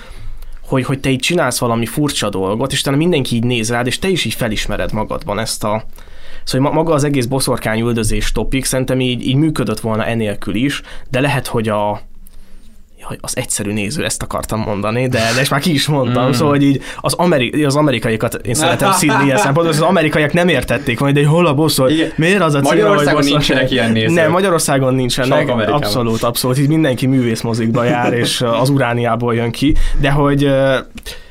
hogy, 0.66 0.84
hogy 0.84 1.00
te 1.00 1.10
így 1.10 1.20
csinálsz 1.20 1.58
valami 1.58 1.86
furcsa 1.86 2.28
dolgot, 2.28 2.72
és 2.72 2.80
utána 2.80 2.96
mindenki 2.96 3.34
így 3.34 3.44
néz 3.44 3.70
rád, 3.70 3.86
és 3.86 3.98
te 3.98 4.08
is 4.08 4.24
így 4.24 4.34
felismered 4.34 4.92
magadban 4.92 5.38
ezt 5.38 5.64
a, 5.64 5.84
Szóval 6.50 6.70
ma- 6.70 6.76
maga 6.76 6.92
az 6.94 7.04
egész 7.04 7.24
boszorkány 7.26 7.80
üldözés 7.80 8.32
topik 8.32 8.64
szerintem 8.64 9.00
így, 9.00 9.26
így 9.26 9.34
működött 9.36 9.80
volna 9.80 10.04
enélkül 10.06 10.54
is, 10.54 10.82
de 11.10 11.20
lehet, 11.20 11.46
hogy 11.46 11.68
a 11.68 12.00
Jaj, 13.00 13.18
az 13.20 13.36
egyszerű 13.36 13.72
néző, 13.72 14.04
ezt 14.04 14.22
akartam 14.22 14.60
mondani, 14.60 15.08
de, 15.08 15.20
de 15.34 15.40
és 15.40 15.48
már 15.48 15.60
ki 15.60 15.72
is 15.72 15.86
mondtam, 15.86 16.28
Mm. 16.28 16.30
szóval 16.30 16.48
hogy 16.50 16.62
így 16.62 16.82
az, 17.00 17.12
ameri- 17.12 17.64
az 17.64 17.76
amerikaiakat 17.76 18.34
én 18.34 18.54
szeretem 18.54 18.92
szídni 18.92 19.24
ilyen 19.24 19.36
szempontból, 19.36 19.76
az 19.76 19.80
amerikaiak 19.80 20.32
nem 20.32 20.48
értették 20.48 21.00
majd, 21.00 21.14
de 21.14 21.26
hol 21.26 21.46
a 21.46 21.54
boszor, 21.54 21.90
Igen. 21.90 22.12
miért 22.16 22.40
az 22.42 22.54
a 22.54 22.60
cím, 22.60 22.68
Magyarországon 22.68 23.22
hogy 23.22 23.30
nincsenek 23.30 23.70
ilyen 23.70 23.92
nézők. 23.92 24.16
Nem, 24.16 24.30
Magyarországon 24.30 24.94
nincsenek, 24.94 25.48
abszolút, 25.48 26.22
abszolút, 26.22 26.58
itt 26.58 26.68
mindenki 26.68 27.06
művészmozikba 27.06 27.84
jár, 27.84 28.12
és 28.12 28.40
az 28.40 28.68
urániából 28.68 29.34
jön 29.34 29.50
ki, 29.50 29.74
de 30.00 30.10
hogy 30.10 30.50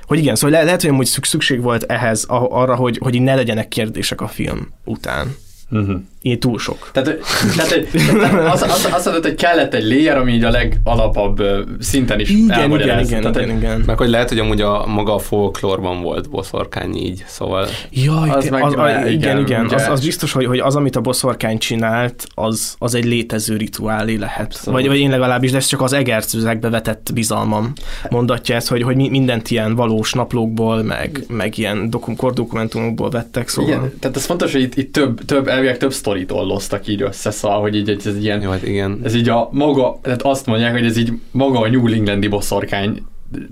hogy 0.09 0.17
igen, 0.17 0.35
szóval 0.35 0.57
le- 0.57 0.63
lehet, 0.63 0.81
hogy 0.81 0.89
amúgy 0.89 1.05
szük- 1.05 1.25
szükség 1.25 1.61
volt 1.61 1.83
ehhez 1.83 2.23
a- 2.27 2.47
arra, 2.61 2.75
hogy, 2.75 2.97
hogy 2.97 3.21
ne 3.21 3.35
legyenek 3.35 3.67
kérdések 3.67 4.21
a 4.21 4.27
film 4.27 4.67
után. 4.85 5.35
Uh-huh. 5.71 6.01
Így 6.21 6.37
túl 6.39 6.59
sok. 6.59 6.89
Tehát, 6.93 7.19
tehát, 7.55 7.87
tehát 8.19 8.53
az, 8.53 8.61
az, 8.61 8.89
azt 8.91 9.05
mondod, 9.05 9.23
hogy 9.23 9.35
kellett 9.35 9.73
egy 9.73 9.83
layer, 9.83 10.17
ami 10.17 10.31
így 10.33 10.43
a 10.43 10.49
legalapabb 10.49 11.43
szinten 11.79 12.19
is 12.19 12.29
Igen, 12.29 12.51
elmagyarázza. 12.59 13.01
igen, 13.01 13.19
igen, 13.19 13.31
Tehát, 13.31 13.47
igen, 13.47 13.57
igen. 13.57 13.83
Meg 13.85 13.97
hogy 13.97 14.09
lehet, 14.09 14.29
hogy 14.29 14.39
amúgy 14.39 14.61
a 14.61 14.85
maga 14.87 15.13
a 15.15 15.19
folklórban 15.19 16.01
volt 16.01 16.29
boszorkány 16.29 16.95
így, 16.95 17.23
szóval... 17.27 17.67
Jaj, 17.91 18.29
Az 18.29 18.35
az, 18.35 18.49
meg- 18.49 18.63
az, 18.63 18.73
az, 18.77 18.89
igen, 18.89 19.07
igen, 19.07 19.39
igen, 19.39 19.65
ugye. 19.65 19.75
az, 19.75 19.87
az 19.87 20.05
biztos, 20.05 20.31
hogy, 20.31 20.45
hogy 20.45 20.59
az, 20.59 20.75
amit 20.75 20.95
a 20.95 21.01
boszorkány 21.01 21.57
csinált, 21.57 22.27
az, 22.35 22.75
az 22.77 22.93
egy 22.95 23.05
létező 23.05 23.57
rituálé 23.57 24.15
lehet. 24.15 24.45
Abszolút. 24.45 24.79
Vagy, 24.79 24.87
vagy 24.89 24.99
én 24.99 25.09
legalábbis, 25.09 25.51
de 25.51 25.57
ez 25.57 25.65
csak 25.65 25.81
az 25.81 25.93
egercőzekbe 25.93 26.69
vetett 26.69 27.09
bizalmam 27.13 27.73
mondatja 28.09 28.55
ezt, 28.55 28.67
hogy, 28.67 28.81
hogy 28.83 28.95
mi- 28.95 29.09
mindent 29.09 29.51
ilyen 29.51 29.75
valós 29.75 30.13
naplókból, 30.13 30.83
meg, 30.83 31.23
meg 31.27 31.57
ilyen 31.57 31.89
dokum, 31.89 32.15
kordokumentumokból 32.15 33.09
vettek, 33.09 33.47
szóval. 33.47 33.71
Igen, 33.71 33.93
tehát 33.99 34.17
ez 34.17 34.25
fontos, 34.25 34.51
hogy 34.51 34.61
itt, 34.61 34.75
itt 34.75 34.93
több, 34.93 35.25
több, 35.25 35.47
elvileg 35.47 35.77
több 35.77 35.91
sztorit 36.09 36.31
olloztak 36.31 36.87
így 36.87 37.01
össze, 37.01 37.31
szóval, 37.31 37.61
hogy 37.61 37.75
így 37.75 37.89
ez, 38.05 38.15
ilyen, 38.15 38.41
Jó, 38.41 38.49
hát 38.49 38.67
igen. 38.67 38.99
ez 39.03 39.15
így 39.15 39.29
a 39.29 39.49
maga, 39.51 39.99
tehát 40.01 40.21
azt 40.21 40.45
mondják, 40.45 40.71
hogy 40.71 40.85
ez 40.85 40.97
így 40.97 41.11
maga 41.31 41.59
a 41.59 41.69
New 41.69 41.87
Englandi 41.87 42.27
boszorkány, 42.27 43.03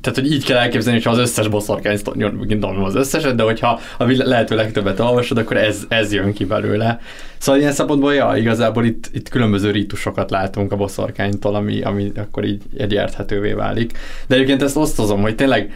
tehát, 0.01 0.19
hogy 0.19 0.31
így 0.31 0.45
kell 0.45 0.57
elképzelni, 0.57 0.97
hogyha 0.97 1.11
az 1.11 1.17
összes 1.17 1.47
boszorkány, 1.47 1.97
gondolom 2.47 2.83
az 2.83 2.95
összeset, 2.95 3.35
de 3.35 3.43
hogyha 3.43 3.79
a 3.97 4.03
lehető 4.07 4.55
legtöbbet 4.55 4.99
olvasod, 4.99 5.37
akkor 5.37 5.57
ez, 5.57 5.85
ez 5.87 6.13
jön 6.13 6.33
ki 6.33 6.45
belőle. 6.45 6.99
Szóval 7.37 7.61
ilyen 7.61 7.73
szempontból, 7.73 8.13
ja, 8.13 8.33
igazából 8.35 8.85
itt, 8.85 9.09
itt 9.13 9.29
különböző 9.29 9.71
rítusokat 9.71 10.29
látunk 10.29 10.71
a 10.71 10.75
boszorkánytól, 10.75 11.55
ami, 11.55 11.81
ami 11.81 12.11
akkor 12.15 12.45
így 12.45 12.61
egy 12.77 12.93
érthetővé 12.93 13.51
válik. 13.51 13.97
De 14.27 14.35
egyébként 14.35 14.61
ezt 14.61 14.77
osztozom, 14.77 15.21
hogy 15.21 15.35
tényleg 15.35 15.73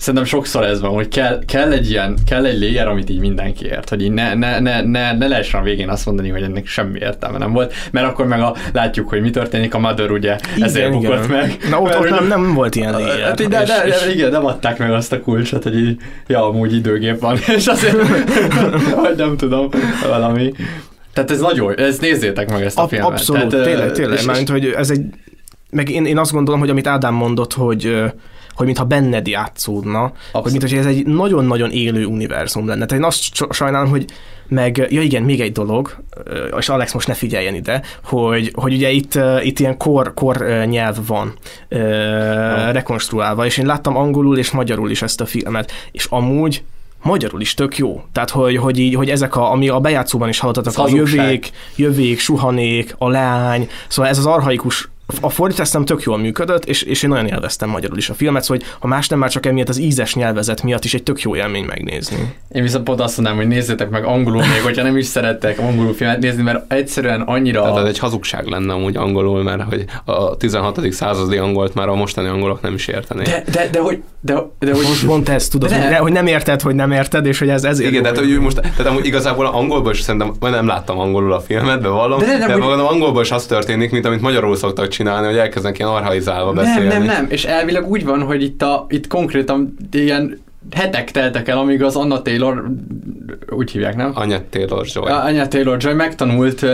Szerintem 0.00 0.24
sokszor 0.24 0.64
ez 0.64 0.80
van, 0.80 0.90
hogy 0.90 1.08
kell, 1.08 1.42
kell 1.46 1.72
egy 1.72 1.90
ilyen, 1.90 2.16
kell 2.26 2.44
egy 2.44 2.58
layer, 2.60 2.88
amit 2.88 3.10
így 3.10 3.18
mindenki 3.18 3.64
ért, 3.66 3.88
hogy 3.88 4.02
így 4.02 4.10
ne, 4.10 4.34
ne, 4.34 4.60
ne, 4.60 4.82
ne, 4.82 5.12
ne 5.12 5.26
lehessen 5.26 5.60
a 5.60 5.62
végén 5.62 5.88
azt 5.88 6.06
mondani, 6.06 6.28
hogy 6.28 6.42
ennek 6.42 6.66
semmi 6.66 6.98
értelme 6.98 7.38
nem 7.38 7.52
volt, 7.52 7.72
mert 7.90 8.06
akkor 8.06 8.26
meg 8.26 8.40
a, 8.40 8.54
látjuk, 8.72 9.08
hogy 9.08 9.20
mi 9.20 9.30
történik, 9.30 9.74
a 9.74 9.78
Mother 9.78 10.10
ugye 10.10 10.36
Igen, 10.56 10.68
ezért 10.68 10.88
igen. 10.88 11.00
bukott 11.00 11.28
meg. 11.28 11.56
Na 11.70 11.80
ott, 11.80 11.94
ott 11.94 12.00
ugye- 12.00 12.10
nem, 12.10 12.26
nem 12.26 12.54
volt 12.54 12.74
ilyen 12.76 12.92
layer. 12.92 13.20
Hát, 13.20 13.36
de, 13.36 13.46
de, 13.48 13.64
de, 13.64 13.84
de, 14.04 14.12
igen, 14.12 14.30
nem 14.30 14.46
adták 14.46 14.78
meg 14.78 14.90
azt 14.92 15.12
a 15.12 15.20
kulcsot, 15.20 15.62
hogy 15.62 15.78
így, 15.78 15.96
ja, 16.26 16.46
amúgy 16.48 16.74
időgép 16.74 17.20
van, 17.20 17.38
és 17.56 17.66
azért, 17.66 17.96
vagy 19.02 19.16
nem 19.16 19.36
tudom, 19.36 19.68
valami. 20.08 20.52
Tehát 21.12 21.30
ez 21.30 21.40
nagyon, 21.40 21.78
ez 21.78 21.98
nézzétek 21.98 22.50
meg 22.50 22.62
ezt 22.62 22.78
a 22.78 22.82
Ab, 22.82 22.88
filmet. 22.88 23.08
abszolút, 23.08 23.48
Tehát, 23.48 23.66
tényleg, 23.66 23.92
tényleg, 23.92 24.18
és- 24.18 24.24
mert 24.24 24.48
hogy 24.48 24.66
ez 24.76 24.90
egy, 24.90 25.00
meg 25.70 25.90
én, 25.90 26.04
én 26.06 26.18
azt 26.18 26.32
gondolom, 26.32 26.60
hogy 26.60 26.70
amit 26.70 26.86
Ádám 26.86 27.14
mondott, 27.14 27.52
hogy 27.52 27.94
hogy 28.58 28.66
mintha 28.66 28.84
benned 28.84 29.26
játszódna, 29.26 30.02
Abszolút. 30.02 30.22
hogy 30.32 30.52
mintha 30.52 30.78
ez 30.78 30.86
egy 30.86 31.06
nagyon-nagyon 31.06 31.70
élő 31.70 32.04
univerzum 32.04 32.66
lenne. 32.66 32.86
Tehát 32.86 33.02
én 33.02 33.08
azt 33.08 33.52
sajnálom, 33.52 33.90
hogy 33.90 34.04
meg, 34.48 34.86
ja 34.90 35.02
igen, 35.02 35.22
még 35.22 35.40
egy 35.40 35.52
dolog, 35.52 35.96
és 36.58 36.68
Alex 36.68 36.92
most 36.92 37.06
ne 37.06 37.14
figyeljen 37.14 37.54
ide, 37.54 37.82
hogy, 38.04 38.52
hogy 38.54 38.74
ugye 38.74 38.90
itt, 38.90 39.18
itt 39.42 39.58
ilyen 39.58 39.76
kor, 39.76 40.14
kor 40.14 40.64
nyelv 40.66 41.06
van 41.06 41.32
ö, 41.68 41.78
rekonstruálva, 42.72 43.44
és 43.44 43.56
én 43.56 43.66
láttam 43.66 43.96
angolul 43.96 44.38
és 44.38 44.50
magyarul 44.50 44.90
is 44.90 45.02
ezt 45.02 45.20
a 45.20 45.26
filmet, 45.26 45.72
és 45.92 46.04
amúgy 46.04 46.62
magyarul 47.02 47.40
is 47.40 47.54
tök 47.54 47.78
jó. 47.78 48.02
Tehát, 48.12 48.30
hogy, 48.30 48.56
hogy, 48.56 48.78
így, 48.78 48.94
hogy 48.94 49.10
ezek, 49.10 49.36
a, 49.36 49.50
ami 49.50 49.68
a 49.68 49.80
bejátszóban 49.80 50.28
is 50.28 50.38
hallottatok, 50.38 50.78
a 50.78 50.88
jövék, 50.88 51.50
jövék, 51.76 52.18
suhanék, 52.20 52.94
a 52.98 53.08
leány, 53.08 53.68
szóval 53.88 54.10
ez 54.10 54.18
az 54.18 54.26
arhaikus 54.26 54.88
a 55.20 55.28
fordítás 55.30 55.70
nem 55.70 55.84
tök 55.84 56.02
jól 56.02 56.18
működött, 56.18 56.64
és, 56.64 56.82
és 56.82 57.02
én 57.02 57.10
nagyon 57.10 57.26
élveztem 57.26 57.68
magyarul 57.68 57.98
is 57.98 58.08
a 58.10 58.14
filmet, 58.14 58.42
szóval, 58.42 58.62
hogy 58.62 58.74
ha 58.80 58.86
más 58.86 59.08
nem 59.08 59.18
már 59.18 59.30
csak 59.30 59.46
emiatt 59.46 59.68
az 59.68 59.78
ízes 59.80 60.14
nyelvezet 60.14 60.62
miatt 60.62 60.84
is 60.84 60.94
egy 60.94 61.02
tök 61.02 61.20
jó 61.20 61.36
élmény 61.36 61.64
megnézni. 61.64 62.34
Én 62.52 62.62
viszont 62.62 62.84
pont 62.84 63.00
azt 63.00 63.16
mondanám, 63.16 63.40
hogy 63.40 63.48
nézzétek 63.48 63.90
meg 63.90 64.04
angolul 64.04 64.40
még, 64.40 64.60
hogyha 64.62 64.82
nem 64.82 64.96
is 64.96 65.06
szerettek 65.06 65.58
angolul 65.58 65.94
filmet 65.94 66.18
nézni, 66.18 66.42
mert 66.42 66.72
egyszerűen 66.72 67.20
annyira... 67.20 67.62
Tehát 67.62 67.76
ez 67.78 67.84
egy 67.84 67.98
hazugság 67.98 68.46
lenne 68.46 68.72
amúgy 68.72 68.96
angolul, 68.96 69.42
mert 69.42 69.62
hogy 69.62 69.84
a 70.04 70.36
16. 70.36 70.92
századi 70.92 71.36
angolt 71.36 71.74
már 71.74 71.88
a 71.88 71.94
mostani 71.94 72.28
angolok 72.28 72.60
nem 72.60 72.74
is 72.74 72.86
értenék. 72.86 73.26
De, 73.26 73.42
de, 73.52 73.68
de, 73.72 73.80
hogy, 73.80 74.02
de, 74.20 74.34
de, 74.58 74.72
hogy 74.74 74.84
Most 74.86 75.06
pont 75.06 75.28
ezt 75.28 75.50
tudod, 75.50 75.68
De 75.68 75.74
hogy, 75.74 75.84
ne- 75.84 75.90
ne, 75.90 75.96
hogy 75.96 76.12
nem 76.12 76.26
érted, 76.26 76.60
hogy 76.60 76.74
nem 76.74 76.90
érted, 76.92 77.26
és 77.26 77.38
hogy 77.38 77.48
ez 77.48 77.64
ezért 77.64 77.90
Igen, 77.90 78.02
tehát, 78.02 78.18
hogy 78.18 78.38
most, 78.40 78.56
tehát 78.60 78.86
amúgy 78.86 79.06
igazából 79.06 79.46
angolból 79.46 79.92
is 79.92 80.00
szerintem, 80.00 80.32
nem 80.40 80.66
láttam 80.66 80.98
angolul 80.98 81.32
a 81.32 81.40
filmet, 81.40 81.80
bevallom, 81.82 82.18
De 82.18 82.26
de, 82.26 82.38
de, 82.38 82.46
de 82.46 82.52
hogy- 82.52 82.80
angolból 82.80 83.22
is 83.22 83.30
az 83.30 83.46
történik, 83.46 83.90
mint 83.90 84.06
amit 84.06 84.20
magyarul 84.20 84.56
szoktak 84.56 84.88
csinálni, 84.88 84.96
hogy 85.06 85.36
elkezdenek 85.36 85.78
ilyen 85.78 85.90
arhaizálva 85.90 86.52
nem, 86.52 86.64
beszélni. 86.64 86.88
nem, 86.88 87.02
nem, 87.02 87.26
és 87.28 87.44
elvileg 87.44 87.90
úgy 87.90 88.04
van, 88.04 88.22
hogy 88.22 88.42
itt, 88.42 88.62
a, 88.62 88.86
itt 88.88 89.06
konkrétan 89.06 89.76
ilyen 89.92 90.40
hetek 90.70 91.10
teltek 91.10 91.48
el, 91.48 91.58
amíg 91.58 91.82
az 91.82 91.96
Anna 91.96 92.22
Taylor, 92.22 92.70
úgy 93.50 93.70
hívják, 93.70 93.96
nem? 93.96 94.10
Anya 94.14 94.40
Taylor-Joy. 94.50 95.10
Anya 95.10 95.48
Taylor-Joy 95.48 95.92
megtanult 95.92 96.66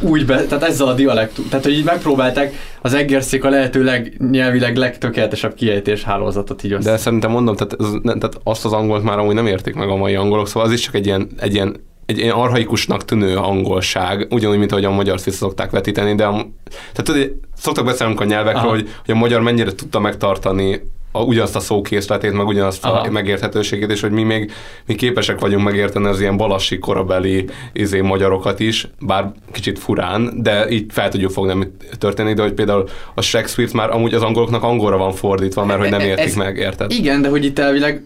úgy, 0.00 0.26
be, 0.26 0.44
tehát 0.44 0.64
ezzel 0.64 0.86
a 0.86 0.92
dialektus, 0.92 1.48
tehát 1.48 1.64
hogy 1.64 1.74
így 1.74 1.84
megpróbálták 1.84 2.54
az 2.82 2.94
egérszék 2.94 3.44
a 3.44 3.48
lehető 3.48 3.84
leg, 3.84 4.16
nyelvileg 4.30 4.76
legtökéletesebb 4.76 5.54
kiejtés 5.54 6.02
hálózatot 6.02 6.64
így 6.64 6.72
össze. 6.72 6.90
De 6.90 6.96
szerintem 6.96 7.30
mondom, 7.30 7.56
tehát, 7.56 7.76
tehát 8.02 8.40
azt 8.44 8.64
az 8.64 8.72
angolt 8.72 9.02
már 9.02 9.18
amúgy 9.18 9.34
nem 9.34 9.46
értik 9.46 9.74
meg 9.74 9.88
a 9.88 9.96
mai 9.96 10.14
angolok, 10.14 10.48
szóval 10.48 10.68
az 10.68 10.74
is 10.74 10.80
csak 10.80 10.94
egy 10.94 11.06
ilyen, 11.06 11.28
egy 11.38 11.54
ilyen 11.54 11.76
egy 12.10 12.18
ilyen 12.18 12.34
arhaikusnak 12.34 13.04
tűnő 13.04 13.36
angolság, 13.36 14.26
ugyanúgy, 14.30 14.58
mint 14.58 14.72
ahogy 14.72 14.84
a 14.84 14.90
magyar 14.90 15.18
vissza 15.24 15.36
szokták 15.36 15.70
vetíteni, 15.70 16.14
de 16.14 16.24
a, 16.24 16.32
tehát 16.70 17.04
tudod, 17.04 17.34
szoktak 17.56 17.84
beszélnünk 17.84 18.20
a 18.20 18.24
nyelvekről, 18.24 18.62
Aha. 18.62 18.70
hogy, 18.70 18.88
hogy 19.04 19.14
a 19.14 19.18
magyar 19.18 19.40
mennyire 19.40 19.72
tudta 19.72 20.00
megtartani 20.00 20.80
a, 21.12 21.22
ugyanazt 21.22 21.56
a 21.56 21.60
szókészletét, 21.60 22.32
meg 22.32 22.46
ugyanazt 22.46 22.84
Aha. 22.84 23.00
a 23.00 23.10
megérthetőségét, 23.10 23.90
és 23.90 24.00
hogy 24.00 24.10
mi 24.10 24.22
még 24.22 24.52
mi 24.86 24.94
képesek 24.94 25.40
vagyunk 25.40 25.64
megérteni 25.64 26.06
az 26.06 26.20
ilyen 26.20 26.36
balassi 26.36 26.78
korabeli 26.78 27.48
izé, 27.72 28.00
magyarokat 28.00 28.60
is, 28.60 28.88
bár 29.00 29.32
kicsit 29.52 29.78
furán, 29.78 30.42
de 30.42 30.68
így 30.70 30.86
fel 30.88 31.08
tudjuk 31.08 31.30
fogni, 31.30 31.52
ami 31.52 31.66
történik, 31.98 32.34
de 32.34 32.42
hogy 32.42 32.52
például 32.52 32.88
a 33.14 33.20
Shakespeare 33.20 33.70
már 33.74 33.90
amúgy 33.90 34.14
az 34.14 34.22
angoloknak 34.22 34.62
angolra 34.62 34.96
van 34.96 35.12
fordítva, 35.12 35.64
mert 35.64 35.80
hogy 35.80 35.90
nem 35.90 36.00
E- 36.00 36.06
értik 36.06 36.24
ez- 36.24 36.34
meg, 36.34 36.56
érted? 36.56 36.90
Igen, 36.90 37.22
de 37.22 37.28
hogy 37.28 37.44
itt 37.44 37.58
elvileg 37.58 38.02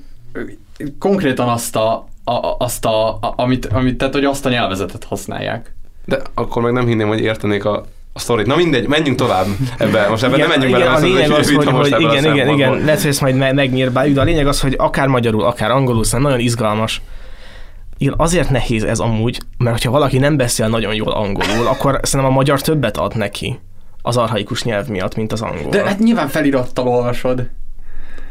konkrétan 0.99 1.49
azt 1.49 1.77
a, 1.77 2.09
a, 2.25 2.55
azt 2.59 2.85
a, 2.85 3.09
a 3.09 3.33
amit, 3.37 3.66
amit, 3.66 3.99
tehát 3.99 4.14
hogy 4.14 4.25
azt 4.25 4.47
a 4.47 4.49
nyelvezetet 4.49 5.05
használják. 5.05 5.75
De 6.05 6.20
akkor 6.35 6.62
meg 6.62 6.72
nem 6.72 6.87
hinném, 6.87 7.09
hogy 7.09 7.20
értenék 7.20 7.64
a, 7.64 7.85
a 8.12 8.18
sztorit. 8.18 8.47
Na 8.47 8.57
mindegy, 8.57 8.89
menjünk 8.89 9.18
tovább 9.18 9.47
ebbe. 9.79 10.09
Most 10.09 10.22
ebben 10.22 10.37
igen, 10.39 10.49
nem 10.49 10.59
menjünk 10.59 10.79
igen, 10.79 10.93
bele, 10.93 11.07
a 11.07 11.09
lényeg 11.09 11.31
az, 11.31 11.55
hogy, 11.55 11.66
hogy 11.66 11.87
igen, 11.87 12.01
igen, 12.01 12.22
szempontból. 12.22 12.55
igen, 12.55 12.85
lehet, 12.85 13.01
hogy 13.01 13.11
ezt 13.11 13.20
majd 13.20 13.37
me- 13.37 13.53
megnyírbáljuk, 13.53 14.14
de 14.14 14.20
a 14.20 14.25
lényeg 14.25 14.47
az, 14.47 14.61
hogy 14.61 14.75
akár 14.79 15.07
magyarul, 15.09 15.45
akár 15.45 15.70
angolul, 15.70 16.05
szóval 16.05 16.20
nagyon 16.20 16.39
izgalmas. 16.39 17.03
Igen, 17.99 18.14
azért 18.16 18.51
nehéz 18.51 18.85
ez 18.85 18.99
amúgy, 18.99 19.41
mert 19.59 19.85
ha 19.85 19.91
valaki 19.91 20.18
nem 20.18 20.37
beszél 20.37 20.68
nagyon 20.68 20.95
jól 20.95 21.12
angolul, 21.12 21.66
akkor 21.66 22.01
szerintem 22.03 22.35
a 22.35 22.35
magyar 22.35 22.61
többet 22.61 22.97
ad 22.97 23.16
neki 23.16 23.61
az 24.03 24.16
arhaikus 24.16 24.62
nyelv 24.62 24.89
miatt, 24.89 25.16
mint 25.16 25.33
az 25.33 25.43
angol. 25.43 25.70
De 25.70 25.85
hát 25.85 25.99
nyilván 25.99 26.29
felirattal 26.29 26.89
olvasod. 26.89 27.49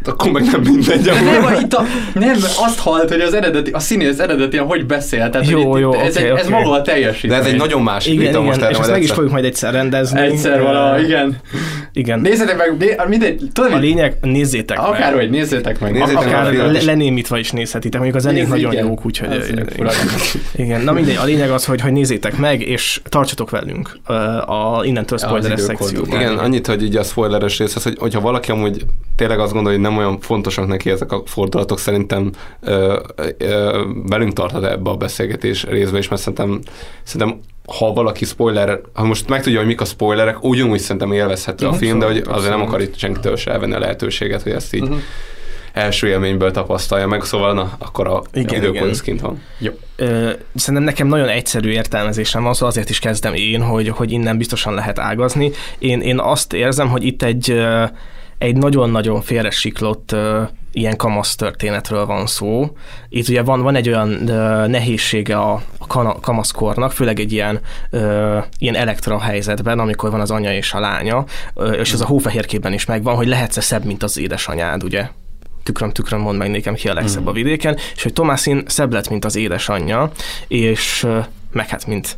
Akkor 0.08 0.32
meg 0.32 0.43
nem 0.51 0.62
mindegy. 0.62 1.01
De 1.01 1.22
nem, 1.22 1.60
itt 1.62 1.74
a, 1.74 1.84
nem, 2.14 2.36
azt 2.60 2.80
halt, 2.80 3.10
hogy 3.10 3.22
az 3.22 3.34
eredeti, 3.34 3.72
a 3.72 3.80
színész 3.80 4.20
eredeti, 4.20 4.58
hogy 4.58 4.86
beszél. 4.86 5.30
Tehát, 5.30 5.49
Jó, 5.49 5.72
hogy 5.72 5.80
itt, 5.80 5.84
jó, 5.84 5.93
ez, 5.93 6.18
oké, 6.18 6.26
egy, 6.26 6.38
ez 6.38 6.45
oké. 6.45 6.54
maga 6.54 6.72
a 6.72 6.82
teljesítmény. 6.82 7.32
De 7.32 7.45
ez 7.45 7.54
egy 7.54 7.58
nagyon 7.58 7.82
másik 7.82 8.14
igen, 8.14 8.26
vita 8.26 8.38
igen, 8.38 8.47
most 8.49 8.62
erre 8.62 8.70
és 8.70 8.78
ezt 8.78 8.88
meg 8.89 8.97
is 8.97 9.01
egyszer. 9.04 9.16
fogjuk 9.16 9.34
majd 9.34 9.45
egyszer 9.45 9.74
rendezni. 9.74 10.20
Egyszer 10.20 10.62
vala, 10.62 10.99
igen. 10.99 11.38
Igen. 11.93 12.20
Nézzétek 12.20 12.58
meg, 12.58 12.97
mindegy, 13.08 13.49
tudod, 13.54 13.72
A 13.72 13.78
lényeg, 13.78 14.18
nézzétek 14.22 14.78
meg. 14.78 14.88
Akárhogy, 14.88 15.30
nézzétek 15.30 15.80
meg. 15.80 15.91
Nézzétek 15.91 16.26
meg. 16.26 16.34
Akár 16.34 16.74
is. 16.76 16.84
lenémítva 16.84 17.38
is 17.38 17.51
nézhetitek, 17.51 18.01
mondjuk 18.01 18.24
a 18.24 18.28
zenék 18.28 18.47
nagyon 18.47 18.72
igen. 18.72 18.86
jók, 18.86 19.06
úgyhogy 19.06 19.28
Az 19.28 20.38
igen. 20.56 20.82
Na 20.82 20.91
mindegy, 20.91 21.18
a 21.22 21.24
lényeg 21.24 21.51
az, 21.51 21.66
hogy, 21.66 21.82
hogy 21.82 21.91
nézzétek 21.91 22.38
meg, 22.38 22.62
és 22.62 23.01
tartsatok 23.10 23.49
velünk 23.49 23.97
a 24.45 24.84
innentől 24.84 25.18
Az 25.22 25.26
spoileres 25.26 25.62
szekcióban. 25.62 26.20
Igen, 26.20 26.38
annyit, 26.38 26.68
hogy 26.68 26.84
így 26.84 26.95
a 26.95 27.04
spoileres 27.04 27.58
részhez, 27.58 27.84
hogy, 27.84 27.95
hogyha 27.99 28.20
valaki 28.22 28.51
amúgy 28.51 28.86
tényleg 29.16 29.39
azt 29.39 29.54
gondolja, 29.54 29.80
hogy 29.80 29.88
nem 29.88 29.93
olyan 29.98 30.20
fontosak 30.20 30.68
neki 30.68 30.89
ezek 30.89 31.12
a 31.12 31.24
fordulatok, 31.26 31.80
szerintem 31.80 32.32
ö, 32.62 33.00
ö, 33.38 33.84
velünk 34.08 34.34
tarthat 34.34 34.64
ebbe 34.64 34.89
a 34.89 34.96
beszélgetés 34.96 35.64
részbe 35.64 35.98
is, 35.98 36.08
mert 36.08 36.22
szerintem, 36.22 36.60
szerintem 37.04 37.39
ha 37.78 37.94
valaki 37.94 38.26
spoiler, 38.26 38.80
ha 38.94 39.04
most 39.04 39.30
megtudja, 39.30 39.58
hogy 39.60 39.68
mik 39.68 39.82
a 39.82 39.86
spoilerek, 39.86 40.44
ugyanúgy 40.44 40.80
szerintem 40.80 41.12
élvezhető 41.12 41.66
a 41.66 41.70
Mhm, 41.70 41.78
film, 41.78 42.00
de 42.00 42.06
hogy 42.06 42.24
azért 42.28 42.52
nem 42.52 42.62
akar 42.62 42.82
itt 42.82 42.98
senkitől 42.98 43.36
se 43.36 43.52
elvenni 43.52 43.74
a 43.74 43.80
lehetőséget, 43.80 44.41
hogy 44.41 44.52
ezt 44.52 44.74
így 44.74 44.82
Mhm. 44.82 44.94
első 45.74 46.08
élményből 46.08 46.52
tapasztalja 46.52 47.08
meg, 47.08 47.24
szóval 47.24 47.54
na, 47.54 47.72
akkor 47.80 48.08
a 48.08 48.22
Igen, 48.34 48.56
időpont 48.56 48.91
igen. 48.91 49.00
kint 49.04 49.22
van. 49.22 49.41
Ö, 49.96 50.30
szerintem 50.56 50.84
nekem 50.84 51.08
nagyon 51.08 51.28
egyszerű 51.28 51.70
értelmezésem 51.70 52.44
van, 52.44 52.54
szóval 52.54 52.70
azért 52.70 52.89
is 52.89 53.00
kezdem 53.00 53.34
én, 53.34 53.62
hogy, 53.62 53.88
hogy 53.89 54.12
innen 54.12 54.38
biztosan 54.38 54.74
lehet 54.74 55.00
ágazni. 55.00 55.52
Én, 55.80 56.02
én 56.02 56.20
azt 56.20 56.54
érzem, 56.54 56.88
hogy 56.89 57.04
itt 57.04 57.24
egy, 57.24 57.62
egy 58.38 58.56
nagyon-nagyon 58.56 59.22
félresiklott 59.22 60.12
ö, 60.12 60.44
ilyen 60.72 60.98
kamasz 60.98 61.36
történetről 61.36 62.06
van 62.06 62.28
szó. 62.28 62.78
Itt 63.10 63.28
ugye 63.28 63.44
van, 63.44 63.62
van 63.62 63.76
egy 63.76 63.88
olyan 63.88 64.10
nehézsége 64.70 65.38
a, 65.38 65.62
a 65.78 65.88
kana- 65.88 66.20
kamaszkornak, 66.20 66.92
főleg 66.92 67.20
egy 67.20 67.32
ilyen, 67.32 67.60
ö, 67.90 68.38
ilyen 68.58 68.76
elektra 68.76 69.20
helyzetben, 69.20 69.80
amikor 69.80 70.12
van 70.12 70.22
az 70.22 70.32
anya 70.32 70.54
és 70.54 70.74
a 70.74 70.80
lánya, 70.80 71.26
ö, 71.54 71.72
és 71.72 71.94
ez 71.94 72.02
a 72.02 72.06
hófehérkében 72.06 72.74
is 72.74 72.86
megvan, 72.86 73.16
hogy 73.16 73.28
lehetsz-e 73.28 73.62
szebb, 73.62 73.86
mint 73.86 74.04
az 74.04 74.18
édesanyád, 74.18 74.84
ugye? 74.84 75.08
tükröm, 75.64 75.92
tükröm, 75.92 76.20
mondd 76.20 76.38
meg 76.38 76.52
nekem, 76.52 76.74
ki 76.74 76.90
a 76.90 76.94
legszebb 76.94 77.28
a 77.28 77.32
vidéken, 77.32 77.78
és 77.96 78.04
hogy 78.04 78.14
Tomászin 78.14 78.64
szebb 78.68 78.94
lett, 78.94 79.10
mint 79.10 79.26
az 79.26 79.36
édesanyja, 79.36 80.12
és 80.48 81.08
meg 81.54 81.68
hát, 81.68 81.86
mint 81.88 82.18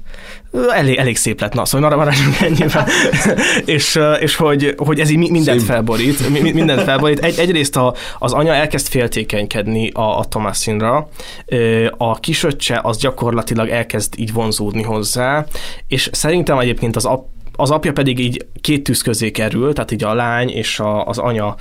elég, 0.73 0.95
elég 0.95 1.17
szép 1.17 1.41
lett, 1.41 1.53
na, 1.53 1.65
szóval 1.65 1.95
maradjunk 1.95 2.41
ennyiben. 2.41 2.87
és, 3.75 3.99
és 4.19 4.35
hogy, 4.35 4.73
hogy 4.77 4.99
ez 4.99 5.09
így 5.09 5.17
mi- 5.17 5.29
mindent 5.29 5.59
Szép. 5.59 5.69
felborít, 5.69 6.29
mi- 6.29 6.39
mi- 6.39 6.51
mindent 6.51 6.81
felborít. 6.81 7.19
Egy, 7.19 7.39
egyrészt 7.39 7.75
a, 7.75 7.93
az 8.19 8.33
anya 8.33 8.53
elkezd 8.53 8.87
féltékenykedni 8.87 9.89
a, 9.89 10.17
a 10.19 10.25
Tomászínra, 10.25 11.09
Ö, 11.45 11.87
a 11.97 12.19
kisöccse 12.19 12.79
az 12.83 12.97
gyakorlatilag 12.97 13.69
elkezd 13.69 14.13
így 14.17 14.33
vonzódni 14.33 14.83
hozzá, 14.83 15.45
és 15.87 16.09
szerintem 16.11 16.59
egyébként 16.59 16.95
az 16.95 17.05
ap, 17.05 17.25
az 17.57 17.71
apja 17.71 17.91
pedig 17.91 18.19
így 18.19 18.45
két 18.61 18.83
tűz 18.83 19.01
közé 19.01 19.31
kerül, 19.31 19.73
tehát 19.73 19.91
így 19.91 20.03
a 20.03 20.13
lány 20.13 20.49
és 20.49 20.79
a, 20.79 21.05
az 21.05 21.17
anya 21.17 21.55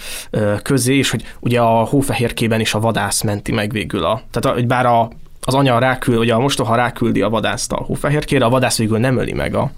közé, 0.63 0.97
és 0.97 1.11
hogy 1.11 1.25
ugye 1.41 1.61
a 1.61 1.85
hófehérkében 1.85 2.61
is 2.61 2.75
a 2.75 2.81
vadász 2.81 3.23
menti 3.23 3.53
meg 3.53 3.73
végül 3.73 4.05
a, 4.05 4.23
tehát 4.31 4.57
hogy 4.57 4.67
bár 4.67 4.87
a, 4.87 5.11
az 5.45 5.55
anya 5.55 5.79
ráküld, 5.79 6.19
ugye 6.19 6.35
a 6.35 6.41
mostoha 6.41 6.77
ráküldi 6.77 7.21
a 7.21 7.29
vadászt 7.29 7.73
a 7.73 7.77
hófehérkére, 7.77 8.45
a 8.45 8.49
vadász 8.49 8.79
végül 8.79 8.99
nem 8.99 9.19
öli 9.19 9.33
meg 9.33 9.55
a 9.55 9.71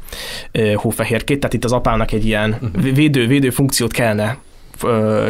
hófehérkét, 0.75 1.41
tehát 1.41 1.55
itt 1.55 1.65
az 1.65 1.73
apának 1.73 2.13
egy 2.13 2.25
ilyen 2.25 2.73
védő, 2.95 3.27
védő 3.27 3.51
funkciót 3.51 3.93
kellene 3.93 4.39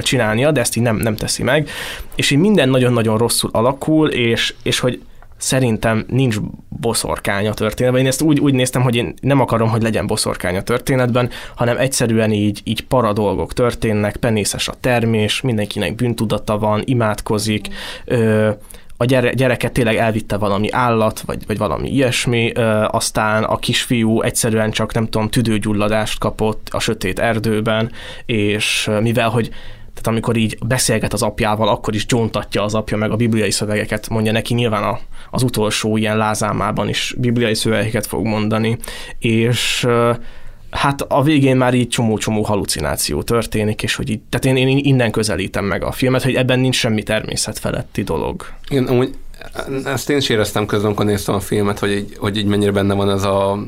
csinálnia, 0.03 0.51
de 0.51 0.61
ezt 0.61 0.77
így 0.77 0.83
nem, 0.83 0.97
nem 0.97 1.17
teszi 1.17 1.43
meg, 1.43 1.69
és 2.15 2.31
így 2.31 2.39
minden 2.39 2.69
nagyon-nagyon 2.69 3.19
rosszul 3.19 3.51
alakul, 3.53 4.09
és, 4.09 4.55
és 4.63 4.79
hogy 4.79 5.01
szerintem 5.37 6.05
nincs 6.09 6.37
boszorkány 6.69 7.49
a 7.49 7.55
történetben. 7.55 8.01
Én 8.01 8.07
ezt 8.07 8.23
úgy, 8.23 8.41
úgy 8.41 8.55
néztem, 8.55 8.83
hogy 8.83 8.97
én 8.97 9.15
nem 9.21 9.41
akarom, 9.41 9.69
hogy 9.69 9.83
legyen 9.83 10.07
boszorkány 10.07 10.57
a 10.57 10.63
történetben, 10.63 11.31
hanem 11.55 11.79
egyszerűen 11.79 12.33
így, 12.33 12.61
így 12.65 12.87
para 12.87 13.13
dolgok 13.13 13.53
történnek, 13.53 14.17
penészes 14.17 14.69
a 14.69 14.75
termés, 14.81 15.41
mindenkinek 15.41 15.95
bűntudata 15.95 16.59
van, 16.59 16.83
imádkozik, 16.85 17.69
ö, 18.05 18.51
a 18.97 19.05
gyere, 19.05 19.33
gyereket 19.33 19.73
tényleg 19.73 19.97
elvitte 19.97 20.37
valami 20.37 20.71
állat, 20.71 21.21
vagy, 21.21 21.47
vagy 21.47 21.59
valami 21.59 21.91
ilyesmi, 21.91 22.51
aztán 22.87 23.45
a 23.45 23.57
kisfiú 23.57 24.23
egyszerűen 24.23 24.71
csak, 24.71 24.95
nem 24.95 25.05
tudom, 25.05 25.29
tüdőgyulladást 25.29 26.19
kapott 26.19 26.69
a 26.71 26.79
sötét 26.79 27.19
erdőben, 27.19 27.93
és 28.27 28.91
mivel, 29.01 29.29
hogy 29.29 29.51
tehát 29.97 30.07
amikor 30.07 30.37
így 30.37 30.59
beszélget 30.67 31.13
az 31.13 31.23
apjával, 31.23 31.69
akkor 31.69 31.95
is 31.95 32.07
gyóntatja 32.07 32.63
az 32.63 32.75
apja 32.75 32.97
meg 32.97 33.11
a 33.11 33.17
bibliai 33.17 33.51
szövegeket, 33.51 34.09
mondja 34.09 34.33
neki 34.33 34.55
nyilván 34.55 34.83
a, 34.83 34.99
az 35.31 35.43
utolsó 35.43 35.97
ilyen 35.97 36.17
lázámában 36.17 36.89
is 36.89 37.15
bibliai 37.19 37.55
szövegeket 37.55 38.07
fog 38.07 38.27
mondani, 38.27 38.79
és 39.19 39.87
hát 40.77 41.01
a 41.01 41.23
végén 41.23 41.57
már 41.57 41.75
így 41.75 41.89
csomó-csomó 41.89 42.43
halucináció 42.43 43.23
történik, 43.23 43.83
és 43.83 43.95
hogy 43.95 44.11
így, 44.11 44.21
tehát 44.29 44.59
én, 44.59 44.69
én 44.69 44.79
innen 44.79 45.11
közelítem 45.11 45.65
meg 45.65 45.85
a 45.85 45.93
filmet, 45.93 46.23
hogy 46.23 46.35
ebben 46.35 46.59
nincs 46.59 46.77
semmi 46.77 47.03
természet 47.03 47.59
feletti 47.59 48.03
dolog. 48.03 48.47
Igen, 48.69 48.87
amúgy 48.87 49.15
ezt 49.85 50.11
én 50.11 50.17
is 50.17 50.29
éreztem 50.29 50.67
közben, 50.67 50.87
amikor 50.87 51.05
néztem 51.05 51.35
a 51.35 51.41
filmet, 51.41 51.79
hogy 51.79 51.91
így, 51.91 52.17
hogy 52.19 52.37
így 52.37 52.47
mennyire 52.47 52.71
benne 52.71 52.95
van 52.95 53.11
ez 53.11 53.23
a, 53.23 53.53
azt 53.53 53.63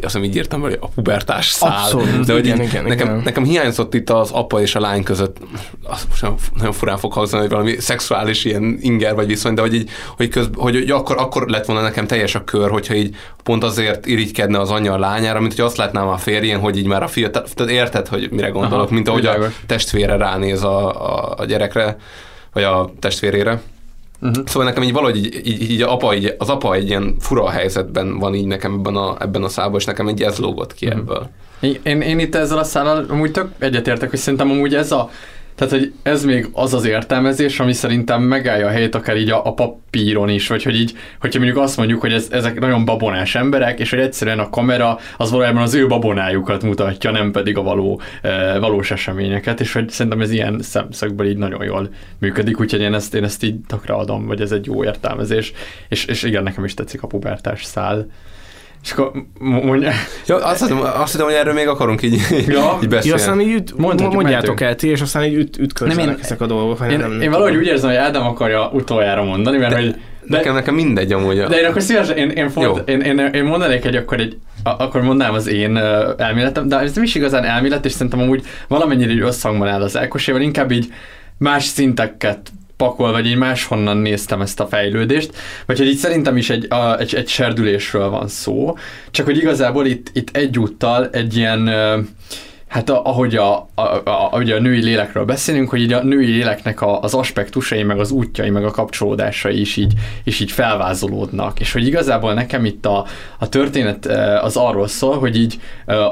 hiszem 0.00 0.24
így 0.24 0.36
írtam, 0.36 0.60
hogy 0.60 0.78
a 0.80 0.88
pubertás 0.88 1.50
szál. 1.50 1.82
Abszolút, 1.82 2.26
De 2.26 2.32
hogy 2.32 2.46
igen, 2.46 2.60
igen, 2.60 2.84
nekem, 2.84 3.06
igen. 3.06 3.20
nekem 3.24 3.44
hiányzott 3.44 3.94
itt 3.94 4.10
az 4.10 4.30
apa 4.30 4.60
és 4.60 4.74
a 4.74 4.80
lány 4.80 5.02
között, 5.02 5.36
az 5.82 6.06
most 6.08 6.22
nagyon- 6.56 6.72
furán 6.72 6.98
fog 6.98 7.12
hangzani, 7.12 7.42
hogy 7.42 7.50
valami 7.50 7.76
szexuális 7.78 8.44
ilyen 8.44 8.78
inger 8.80 9.14
vagy 9.14 9.26
viszony, 9.26 9.54
de 9.54 9.60
hogy 9.60 9.74
így, 9.74 9.90
hogy, 10.16 10.28
köz, 10.28 10.48
hogy, 10.54 10.74
hogy 10.74 10.90
akkor, 10.90 11.16
akkor 11.18 11.48
lett 11.48 11.66
volna 11.66 11.82
nekem 11.82 12.06
teljes 12.06 12.34
a 12.34 12.44
kör, 12.44 12.70
hogyha 12.70 12.94
így 12.94 13.16
pont 13.42 13.64
azért 13.64 14.06
irigykedne 14.06 14.58
az 14.58 14.70
anya 14.70 14.92
a 14.92 14.98
lányára, 14.98 15.40
mint 15.40 15.54
hogy 15.54 15.64
azt 15.64 15.76
látnám 15.76 16.08
a 16.08 16.16
férjén, 16.16 16.58
hogy 16.58 16.76
így 16.76 16.86
már 16.86 17.02
a 17.02 17.08
fia, 17.08 17.30
tehát 17.30 17.60
érted, 17.70 18.08
hogy 18.08 18.28
mire 18.30 18.48
gondolok, 18.48 18.86
Aha, 18.86 18.94
mint 18.94 19.08
ahogy 19.08 19.26
a 19.26 19.36
testvére 19.66 20.16
ránéz 20.16 20.62
a, 20.62 20.88
a, 21.14 21.34
a 21.36 21.44
gyerekre, 21.44 21.96
vagy 22.52 22.62
a 22.62 22.90
testvérére. 22.98 23.60
Uh-huh. 24.20 24.46
Szóval 24.46 24.64
nekem 24.68 24.82
így 24.82 24.92
valahogy 24.92 25.16
így, 25.16 25.46
így, 25.46 25.70
így, 25.70 25.82
apa, 25.82 26.14
így, 26.14 26.34
az 26.38 26.48
apa 26.48 26.74
egy 26.74 26.88
ilyen 26.88 27.14
fura 27.20 27.48
helyzetben 27.48 28.18
van 28.18 28.34
így 28.34 28.46
nekem 28.46 28.72
ebben 28.72 28.96
a, 28.96 29.16
ebben 29.20 29.42
a 29.42 29.48
szában, 29.48 29.78
és 29.78 29.84
nekem 29.84 30.08
egy 30.08 30.22
ez 30.22 30.38
lógott 30.38 30.74
ki 30.74 30.86
Mhm. 30.86 30.98
ebből. 30.98 31.28
Én, 31.82 32.00
én 32.00 32.18
itt 32.18 32.34
ezzel 32.34 32.58
a 32.58 32.64
szállal 32.64 33.06
amúgy 33.08 33.30
tök 33.32 33.48
egyetértek, 33.58 34.10
hogy 34.10 34.18
szerintem 34.18 34.50
amúgy 34.50 34.74
ez 34.74 34.92
a 34.92 35.10
tehát, 35.58 35.72
hogy 35.72 35.92
ez 36.02 36.24
még 36.24 36.48
az 36.52 36.74
az 36.74 36.84
értelmezés, 36.84 37.60
ami 37.60 37.72
szerintem 37.72 38.22
megállja 38.22 38.66
a 38.66 38.70
helyét 38.70 38.94
akár 38.94 39.16
így 39.16 39.30
a, 39.30 39.46
a 39.46 39.54
papíron 39.54 40.28
is, 40.28 40.48
vagy 40.48 40.62
hogy 40.62 40.74
így, 40.74 40.92
hogyha 41.20 41.38
mondjuk 41.38 41.62
azt 41.62 41.76
mondjuk, 41.76 42.00
hogy 42.00 42.12
ez, 42.12 42.28
ezek 42.30 42.60
nagyon 42.60 42.84
babonás 42.84 43.34
emberek, 43.34 43.80
és 43.80 43.90
hogy 43.90 43.98
egyszerűen 43.98 44.38
a 44.38 44.50
kamera 44.50 44.98
az 45.16 45.30
valójában 45.30 45.62
az 45.62 45.74
ő 45.74 45.86
babonájukat 45.86 46.62
mutatja, 46.62 47.10
nem 47.10 47.30
pedig 47.30 47.56
a 47.56 47.62
való, 47.62 48.00
e, 48.22 48.58
valós 48.58 48.90
eseményeket, 48.90 49.60
és 49.60 49.72
hogy 49.72 49.88
szerintem 49.88 50.20
ez 50.20 50.30
ilyen 50.30 50.60
szemszögből 50.62 51.26
így 51.26 51.36
nagyon 51.36 51.64
jól 51.64 51.88
működik, 52.18 52.60
úgyhogy 52.60 52.80
én 52.80 52.94
ezt, 52.94 53.14
én 53.14 53.24
ezt 53.24 53.42
így 53.42 53.56
takra 53.66 53.96
adom, 53.96 54.26
vagy 54.26 54.40
ez 54.40 54.52
egy 54.52 54.66
jó 54.66 54.84
értelmezés, 54.84 55.52
és, 55.88 56.04
és 56.04 56.22
igen, 56.22 56.42
nekem 56.42 56.64
is 56.64 56.74
tetszik 56.74 57.02
a 57.02 57.06
pubertás 57.06 57.64
szál. 57.64 58.06
És 58.84 58.92
akkor 58.92 59.12
mondja... 59.38 59.90
Ja, 60.26 60.36
azt 60.36 60.60
hiszem, 60.60 60.80
azt 60.80 61.12
hiszem, 61.12 61.26
hogy 61.26 61.34
erről 61.34 61.52
még 61.54 61.68
akarunk 61.68 62.02
így, 62.02 62.20
Ja. 62.30 62.36
így 62.38 62.48
Ja, 62.48 62.78
beszélni. 62.88 63.18
aztán 63.18 63.40
így 63.40 63.52
üt, 63.52 63.78
Mondhatjuk, 63.78 64.14
mondjátok 64.14 64.60
el 64.60 64.74
ti, 64.74 64.88
és 64.88 65.00
aztán 65.00 65.24
így 65.24 65.34
üt, 65.34 65.58
ütközzenek 65.58 66.04
Nem, 66.04 66.14
én- 66.14 66.20
ezek 66.22 66.40
a 66.40 66.46
dolgok. 66.46 66.86
Én, 66.90 66.98
nem, 66.98 67.20
én 67.20 67.30
valahogy 67.30 67.56
úgy 67.56 67.66
érzem, 67.66 67.88
hogy 67.88 67.98
Ádám 67.98 68.26
akarja 68.26 68.70
utoljára 68.72 69.24
mondani, 69.24 69.56
mert 69.58 69.74
hogy... 69.74 69.90
De, 69.90 70.36
Nekem, 70.36 70.54
nekem 70.54 70.74
mindegy 70.74 71.12
amúgy. 71.12 71.36
de 71.40 71.58
én 71.60 71.64
akkor 71.66 71.82
szívesen, 71.82 72.16
én, 72.16 72.30
én, 72.30 72.48
font, 72.48 72.88
én, 72.88 73.00
én, 73.00 73.18
én, 73.18 73.44
mondanék 73.44 73.84
egy, 73.84 73.96
akkor 73.96 74.20
egy, 74.20 74.36
a, 74.62 74.68
akkor 74.82 75.00
mondanám 75.02 75.34
az 75.34 75.46
én 75.46 75.76
elméletem, 76.16 76.68
de 76.68 76.78
ez 76.78 76.94
nem 76.94 77.04
is 77.04 77.14
igazán 77.14 77.44
elmélet, 77.44 77.84
és 77.84 77.92
szerintem 77.92 78.20
amúgy 78.20 78.42
valamennyire 78.68 79.10
így 79.12 79.20
összhangban 79.20 79.68
áll 79.68 79.82
az 79.82 79.96
Elkoséval, 79.96 80.40
inkább 80.40 80.70
így 80.70 80.86
más 81.38 81.64
szinteket 81.64 82.50
pakol, 82.78 83.12
vagy 83.12 83.26
így 83.26 83.36
máshonnan 83.36 83.96
néztem 83.96 84.40
ezt 84.40 84.60
a 84.60 84.66
fejlődést, 84.66 85.36
vagy 85.66 85.78
hogy 85.78 85.86
így 85.86 85.96
szerintem 85.96 86.36
is 86.36 86.50
egy, 86.50 86.66
a, 86.72 86.98
egy, 86.98 87.14
egy 87.14 87.28
serdülésről 87.28 88.08
van 88.08 88.28
szó, 88.28 88.76
csak 89.10 89.26
hogy 89.26 89.36
igazából 89.36 89.86
itt, 89.86 90.10
itt 90.12 90.36
egyúttal 90.36 91.08
egy 91.10 91.36
ilyen 91.36 91.68
hát 92.68 92.90
a, 92.90 93.04
ahogy 93.04 93.36
a, 93.36 93.68
a, 93.74 93.82
a, 93.82 94.00
a, 94.04 94.36
a 94.36 94.60
női 94.60 94.82
lélekről 94.82 95.24
beszélünk, 95.24 95.70
hogy 95.70 95.80
így 95.80 95.92
a 95.92 96.02
női 96.02 96.26
léleknek 96.26 96.80
a, 96.80 97.00
az 97.00 97.14
aspektusai, 97.14 97.82
meg 97.82 97.98
az 97.98 98.10
útjai, 98.10 98.50
meg 98.50 98.64
a 98.64 98.70
kapcsolódásai 98.70 99.60
is 99.60 99.76
így, 99.76 99.92
is 100.24 100.40
így 100.40 100.50
felvázolódnak. 100.50 101.60
És 101.60 101.72
hogy 101.72 101.86
igazából 101.86 102.34
nekem 102.34 102.64
itt 102.64 102.86
a, 102.86 103.06
a 103.38 103.48
történet 103.48 104.06
az 104.42 104.56
arról 104.56 104.88
szól, 104.88 105.18
hogy 105.18 105.36
így 105.36 105.60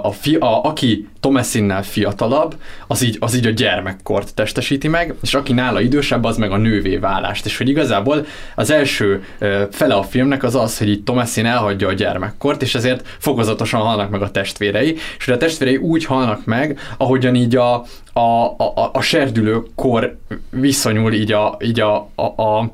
a, 0.02 0.10
fi, 0.12 0.34
a 0.34 0.64
aki 0.64 1.08
Tomasinnál 1.20 1.82
fiatalabb, 1.82 2.56
az 2.86 3.02
így, 3.02 3.16
az 3.20 3.36
így 3.36 3.46
a 3.46 3.50
gyermekkort 3.50 4.34
testesíti 4.34 4.88
meg, 4.88 5.14
és 5.22 5.34
aki 5.34 5.52
nála 5.52 5.80
idősebb, 5.80 6.24
az 6.24 6.36
meg 6.36 6.50
a 6.50 6.56
nővé 6.56 6.96
válást. 6.96 7.46
És 7.46 7.58
hogy 7.58 7.68
igazából 7.68 8.26
az 8.54 8.70
első 8.70 9.24
fele 9.70 9.94
a 9.94 10.02
filmnek 10.02 10.42
az 10.42 10.54
az, 10.54 10.78
hogy 10.78 10.88
így 10.88 11.02
Tomasin 11.02 11.46
elhagyja 11.46 11.88
a 11.88 11.92
gyermekkort, 11.92 12.62
és 12.62 12.74
ezért 12.74 13.08
fokozatosan 13.18 13.80
halnak 13.80 14.10
meg 14.10 14.22
a 14.22 14.30
testvérei, 14.30 14.96
és 15.18 15.24
hogy 15.24 15.34
a 15.34 15.36
testvérei 15.36 15.76
úgy 15.76 16.04
halnak 16.04 16.44
meg, 16.46 16.78
ahogyan 16.98 17.34
így 17.34 17.56
a, 17.56 17.74
a, 18.12 18.20
a, 18.56 18.90
a 18.92 19.00
serdülőkor 19.00 20.18
viszonyul 20.50 21.12
így 21.12 21.32
a, 21.32 21.56
így 21.60 21.80
a, 21.80 22.08
a, 22.14 22.42
a 22.42 22.70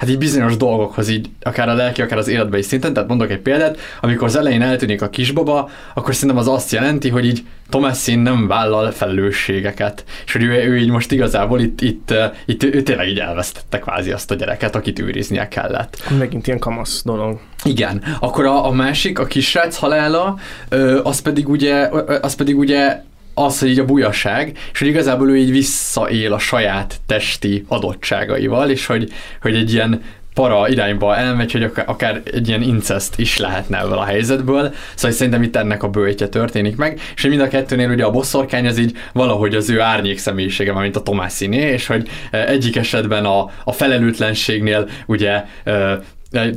hát 0.00 0.08
így 0.08 0.18
bizonyos 0.18 0.56
dolgokhoz 0.56 1.08
így, 1.08 1.28
akár 1.42 1.68
a 1.68 1.74
lelki, 1.74 2.02
akár 2.02 2.18
az 2.18 2.28
életbeli 2.28 2.62
szinten, 2.62 2.92
tehát 2.92 3.08
mondok 3.08 3.30
egy 3.30 3.38
példát, 3.38 3.78
amikor 4.00 4.26
az 4.26 4.36
elején 4.36 4.62
eltűnik 4.62 5.02
a 5.02 5.08
kisbaba, 5.08 5.70
akkor 5.94 6.14
szerintem 6.14 6.38
az 6.38 6.48
azt 6.48 6.72
jelenti, 6.72 7.08
hogy 7.08 7.24
így 7.24 7.44
Thomasin 7.68 8.18
nem 8.18 8.46
vállal 8.46 8.90
felelősségeket, 8.90 10.04
és 10.26 10.32
hogy 10.32 10.42
ő, 10.42 10.48
ő 10.48 10.78
így 10.78 10.90
most 10.90 11.12
igazából 11.12 11.60
itt, 11.60 11.80
itt, 11.80 12.14
itt 12.44 12.62
ő, 12.62 12.70
ő 12.72 12.82
tényleg 12.82 13.08
így 13.08 13.18
elvesztette 13.18 13.78
kvázi 13.78 14.10
azt 14.12 14.30
a 14.30 14.34
gyereket, 14.34 14.76
akit 14.76 14.98
őriznie 14.98 15.48
kellett. 15.48 16.02
Megint 16.18 16.46
ilyen 16.46 16.58
kamasz 16.58 17.02
dolog. 17.04 17.40
Igen. 17.64 18.02
Akkor 18.20 18.44
a, 18.44 18.66
a 18.66 18.70
másik, 18.70 19.18
a 19.18 19.24
kisrác 19.24 19.76
halála, 19.76 20.38
az 21.02 21.20
pedig 21.20 21.48
ugye, 21.48 21.88
az 22.20 22.34
pedig 22.34 22.58
ugye 22.58 23.02
az, 23.44 23.58
hogy 23.58 23.68
így 23.68 23.78
a 23.78 23.84
bujaság, 23.84 24.58
és 24.72 24.78
hogy 24.78 24.88
igazából 24.88 25.30
ő 25.30 25.36
így 25.36 25.50
visszaél 25.50 26.32
a 26.32 26.38
saját 26.38 27.00
testi 27.06 27.64
adottságaival, 27.68 28.70
és 28.70 28.86
hogy, 28.86 29.12
hogy 29.40 29.54
egy 29.54 29.72
ilyen 29.72 30.02
para 30.34 30.68
irányba 30.68 31.16
elmegy, 31.16 31.52
hogy 31.52 31.70
akár 31.86 32.22
egy 32.32 32.48
ilyen 32.48 32.62
incest 32.62 33.18
is 33.18 33.38
lehetne 33.38 33.78
ebből 33.78 33.98
a 33.98 34.04
helyzetből, 34.04 34.74
szóval 34.94 35.16
szerintem 35.16 35.42
itt 35.42 35.56
ennek 35.56 35.82
a 35.82 35.88
bőjtje 35.88 36.28
történik 36.28 36.76
meg, 36.76 37.00
és 37.14 37.26
mind 37.26 37.40
a 37.40 37.48
kettőnél 37.48 37.90
ugye 37.90 38.04
a 38.04 38.10
bosszorkány 38.10 38.66
az 38.66 38.78
így 38.78 38.96
valahogy 39.12 39.54
az 39.54 39.70
ő 39.70 39.80
árnyék 39.80 40.18
személyisége, 40.18 40.72
mint 40.72 40.96
a 40.96 41.02
Tomásiné, 41.02 41.72
és 41.72 41.86
hogy 41.86 42.08
egyik 42.30 42.76
esetben 42.76 43.24
a, 43.24 43.50
a 43.64 43.72
felelőtlenségnél 43.72 44.88
ugye 45.06 45.44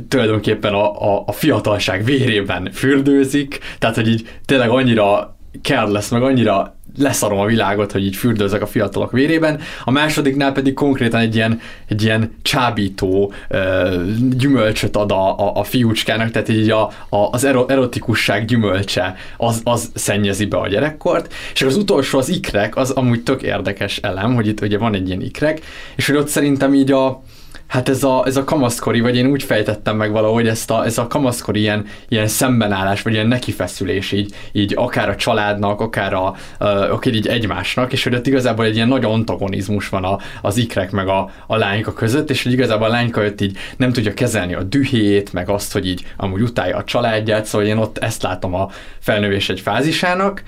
tulajdonképpen 0.08 0.72
a, 0.72 1.14
a, 1.14 1.22
a 1.26 1.32
fiatalság 1.32 2.04
vérében 2.04 2.70
fürdőzik, 2.72 3.58
tehát 3.78 3.96
hogy 3.96 4.08
így 4.08 4.28
tényleg 4.44 4.68
annyira 4.68 5.33
kell 5.62 5.90
lesz, 5.90 6.10
meg 6.10 6.22
annyira 6.22 6.74
leszarom 6.98 7.38
a 7.38 7.46
világot, 7.46 7.92
hogy 7.92 8.04
így 8.04 8.16
fürdőzök 8.16 8.62
a 8.62 8.66
fiatalok 8.66 9.12
vérében. 9.12 9.60
A 9.84 9.90
másodiknál 9.90 10.52
pedig 10.52 10.74
konkrétan 10.74 11.20
egy 11.20 11.34
ilyen, 11.34 11.60
egy 11.88 12.02
ilyen 12.02 12.34
csábító 12.42 13.32
ö, 13.48 14.02
gyümölcsöt 14.36 14.96
ad 14.96 15.10
a, 15.12 15.38
a, 15.38 15.56
a 15.56 15.64
fiúcskának, 15.64 16.30
tehát 16.30 16.48
így 16.48 16.70
a, 16.70 16.82
a, 17.08 17.16
az 17.30 17.44
erotikusság 17.44 18.44
gyümölcse 18.44 19.16
az, 19.36 19.60
az 19.64 19.90
szennyezi 19.94 20.46
be 20.46 20.56
a 20.56 20.68
gyerekkort. 20.68 21.32
És 21.52 21.62
az 21.62 21.76
utolsó 21.76 22.18
az 22.18 22.28
ikrek, 22.28 22.76
az 22.76 22.90
amúgy 22.90 23.22
tök 23.22 23.42
érdekes 23.42 23.98
elem, 23.98 24.34
hogy 24.34 24.46
itt 24.46 24.60
ugye 24.60 24.78
van 24.78 24.94
egy 24.94 25.06
ilyen 25.06 25.20
ikrek, 25.20 25.60
és 25.96 26.06
hogy 26.06 26.16
ott 26.16 26.28
szerintem 26.28 26.74
így 26.74 26.92
a, 26.92 27.22
hát 27.66 27.88
ez 27.88 28.04
a, 28.04 28.22
ez 28.26 28.36
a 28.36 28.44
kamaszkori, 28.44 29.00
vagy 29.00 29.16
én 29.16 29.26
úgy 29.26 29.42
fejtettem 29.42 29.96
meg 29.96 30.12
valahogy 30.12 30.46
ezt 30.46 30.70
a, 30.70 30.84
ez 30.84 30.98
a 30.98 31.06
kamaszkori 31.06 31.60
ilyen, 31.60 31.86
ilyen 32.08 32.26
szembenállás, 32.26 33.02
vagy 33.02 33.12
ilyen 33.12 33.26
nekifeszülés 33.26 34.12
így, 34.12 34.34
így 34.52 34.72
akár 34.76 35.08
a 35.08 35.16
családnak, 35.16 35.80
akár, 35.80 36.12
a, 36.14 36.34
akár 36.58 37.14
így 37.14 37.26
egymásnak, 37.26 37.92
és 37.92 38.04
hogy 38.04 38.14
ott 38.14 38.26
igazából 38.26 38.64
egy 38.64 38.74
ilyen 38.74 38.88
nagy 38.88 39.04
antagonizmus 39.04 39.88
van 39.88 40.04
a, 40.04 40.18
az 40.42 40.56
ikrek 40.56 40.90
meg 40.90 41.08
a, 41.08 41.30
a 41.46 41.56
lányka 41.56 41.92
között, 41.92 42.30
és 42.30 42.42
hogy 42.42 42.52
igazából 42.52 42.86
a 42.86 42.90
lányka 42.90 43.24
ott 43.24 43.40
így 43.40 43.56
nem 43.76 43.92
tudja 43.92 44.14
kezelni 44.14 44.54
a 44.54 44.62
dühét, 44.62 45.32
meg 45.32 45.48
azt, 45.48 45.72
hogy 45.72 45.86
így 45.86 46.06
amúgy 46.16 46.42
utálja 46.42 46.76
a 46.76 46.84
családját, 46.84 47.44
szóval 47.44 47.66
én 47.66 47.76
ott 47.76 47.98
ezt 47.98 48.22
látom 48.22 48.54
a 48.54 48.70
felnővés 48.98 49.48
egy 49.48 49.60
fázisának, 49.60 50.42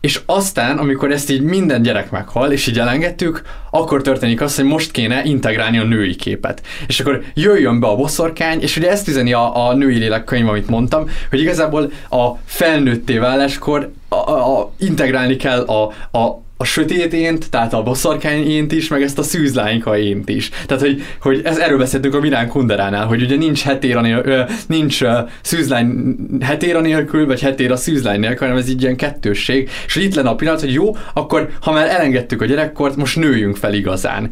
és 0.00 0.20
aztán, 0.26 0.78
amikor 0.78 1.10
ezt 1.10 1.30
így 1.30 1.42
minden 1.42 1.82
gyerek 1.82 2.10
meghal, 2.10 2.52
és 2.52 2.66
így 2.66 2.78
elengedtük, 2.78 3.42
akkor 3.70 4.02
történik 4.02 4.40
az, 4.40 4.56
hogy 4.56 4.64
most 4.64 4.90
kéne 4.90 5.24
integrálni 5.24 5.78
a 5.78 5.84
női 5.84 6.14
képet. 6.14 6.62
És 6.86 7.00
akkor 7.00 7.22
jöjjön 7.34 7.80
be 7.80 7.86
a 7.86 7.96
boszorkány, 7.96 8.60
és 8.60 8.76
ugye 8.76 8.90
ezt 8.90 9.08
üzeni 9.08 9.32
a, 9.32 9.68
a 9.68 9.74
női 9.74 9.98
lélekkönyv, 9.98 10.48
amit 10.48 10.68
mondtam, 10.68 11.08
hogy 11.30 11.40
igazából 11.40 11.92
a 12.10 12.30
felnőtté 12.44 13.18
váláskor 13.18 13.90
a, 14.08 14.14
a, 14.14 14.58
a, 14.58 14.72
integrálni 14.78 15.36
kell 15.36 15.60
a, 15.60 15.92
a, 16.18 16.42
a 16.60 16.64
sötét 16.64 17.12
ént, 17.12 17.50
tehát 17.50 17.72
a 17.72 17.82
bosszarkány 17.82 18.50
ént 18.50 18.72
is, 18.72 18.88
meg 18.88 19.02
ezt 19.02 19.18
a 19.18 19.22
szűzlányka 19.22 19.98
ént 19.98 20.28
is. 20.28 20.48
Tehát, 20.66 20.82
hogy, 20.82 21.02
hogy 21.20 21.40
ez 21.44 21.58
erről 21.58 21.78
beszéltünk 21.78 22.14
a 22.14 22.20
Mirán 22.20 22.48
Kunderánál, 22.48 23.06
hogy 23.06 23.22
ugye 23.22 23.36
nincs 23.36 23.62
hetér 23.62 24.00
nélkül, 24.00 24.44
nincs 24.66 25.04
szűzlány 25.42 26.16
hetér 26.40 26.80
nélkül, 26.80 27.26
vagy 27.26 27.40
hetér 27.40 27.70
a 27.70 27.76
szűzlány 27.76 28.20
nélkül, 28.20 28.46
hanem 28.46 28.62
ez 28.62 28.68
így 28.68 28.82
ilyen 28.82 28.96
kettősség. 28.96 29.70
És 29.86 29.96
itt 29.96 30.14
lenne 30.14 30.28
a 30.28 30.34
pillanat, 30.34 30.60
hogy 30.60 30.72
jó, 30.72 30.96
akkor 31.14 31.48
ha 31.60 31.72
már 31.72 31.88
elengedtük 31.88 32.42
a 32.42 32.44
gyerekkort, 32.44 32.96
most 32.96 33.16
nőjünk 33.16 33.56
fel 33.56 33.74
igazán. 33.74 34.30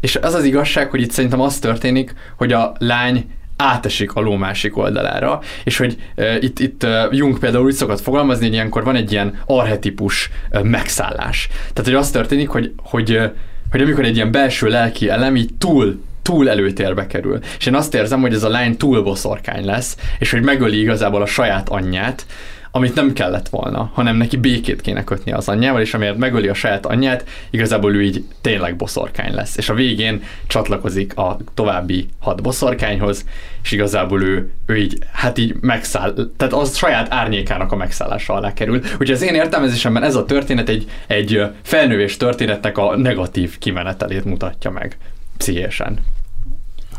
És 0.00 0.16
az 0.16 0.34
az 0.34 0.44
igazság, 0.44 0.90
hogy 0.90 1.00
itt 1.00 1.10
szerintem 1.10 1.40
az 1.40 1.58
történik, 1.58 2.14
hogy 2.36 2.52
a 2.52 2.72
lány 2.78 3.24
átesik 3.62 4.14
a 4.14 4.20
ló 4.20 4.36
másik 4.36 4.76
oldalára, 4.76 5.40
és 5.64 5.76
hogy 5.76 5.96
uh, 6.16 6.36
itt, 6.40 6.58
itt 6.58 6.84
uh, 6.84 6.90
Jung 7.10 7.38
például 7.38 7.64
úgy 7.64 7.72
szokott 7.72 8.00
fogalmazni, 8.00 8.44
hogy 8.44 8.54
ilyenkor 8.54 8.84
van 8.84 8.96
egy 8.96 9.12
ilyen 9.12 9.38
arhetipus 9.46 10.30
uh, 10.50 10.62
megszállás. 10.62 11.48
Tehát, 11.72 11.90
hogy 11.90 11.94
az 11.94 12.10
történik, 12.10 12.48
hogy, 12.48 12.72
hogy, 12.82 13.10
uh, 13.10 13.24
hogy 13.70 13.80
amikor 13.80 14.04
egy 14.04 14.16
ilyen 14.16 14.30
belső 14.30 14.68
lelki 14.68 15.08
elem 15.08 15.36
így 15.36 15.50
túl 15.58 16.00
túl 16.22 16.50
előtérbe 16.50 17.06
kerül. 17.06 17.38
És 17.58 17.66
én 17.66 17.74
azt 17.74 17.94
érzem, 17.94 18.20
hogy 18.20 18.34
ez 18.34 18.42
a 18.42 18.48
lány 18.48 18.76
túl 18.76 19.02
boszorkány 19.02 19.64
lesz, 19.64 19.96
és 20.18 20.30
hogy 20.30 20.42
megöli 20.42 20.80
igazából 20.80 21.22
a 21.22 21.26
saját 21.26 21.68
anyját, 21.68 22.26
amit 22.74 22.94
nem 22.94 23.12
kellett 23.12 23.48
volna, 23.48 23.90
hanem 23.94 24.16
neki 24.16 24.36
békét 24.36 24.80
kéne 24.80 25.04
kötni 25.04 25.32
az 25.32 25.48
anyjával, 25.48 25.80
és 25.80 25.94
amiért 25.94 26.16
megöli 26.16 26.48
a 26.48 26.54
saját 26.54 26.86
anyját, 26.86 27.28
igazából 27.50 27.94
ő 27.94 28.02
így 28.02 28.24
tényleg 28.40 28.76
boszorkány 28.76 29.34
lesz. 29.34 29.56
És 29.56 29.68
a 29.68 29.74
végén 29.74 30.22
csatlakozik 30.46 31.16
a 31.16 31.36
további 31.54 32.08
hat 32.18 32.42
boszorkányhoz, 32.42 33.26
és 33.62 33.72
igazából 33.72 34.22
ő, 34.22 34.50
ő 34.66 34.76
így, 34.76 34.98
hát 35.12 35.38
így 35.38 35.54
megszáll, 35.60 36.14
tehát 36.36 36.54
az 36.54 36.76
saját 36.76 37.12
árnyékának 37.12 37.72
a 37.72 37.76
megszállása 37.76 38.32
alá 38.32 38.52
kerül. 38.52 38.76
Úgyhogy 38.76 39.10
az 39.10 39.22
én 39.22 39.34
értelmezésemben 39.34 40.02
ez 40.02 40.14
a 40.14 40.24
történet 40.24 40.68
egy, 40.68 40.90
egy 41.06 41.42
felnővés 41.62 42.16
történetnek 42.16 42.78
a 42.78 42.96
negatív 42.96 43.58
kimenetelét 43.58 44.24
mutatja 44.24 44.70
meg 44.70 44.96
pszichésen. 45.36 45.98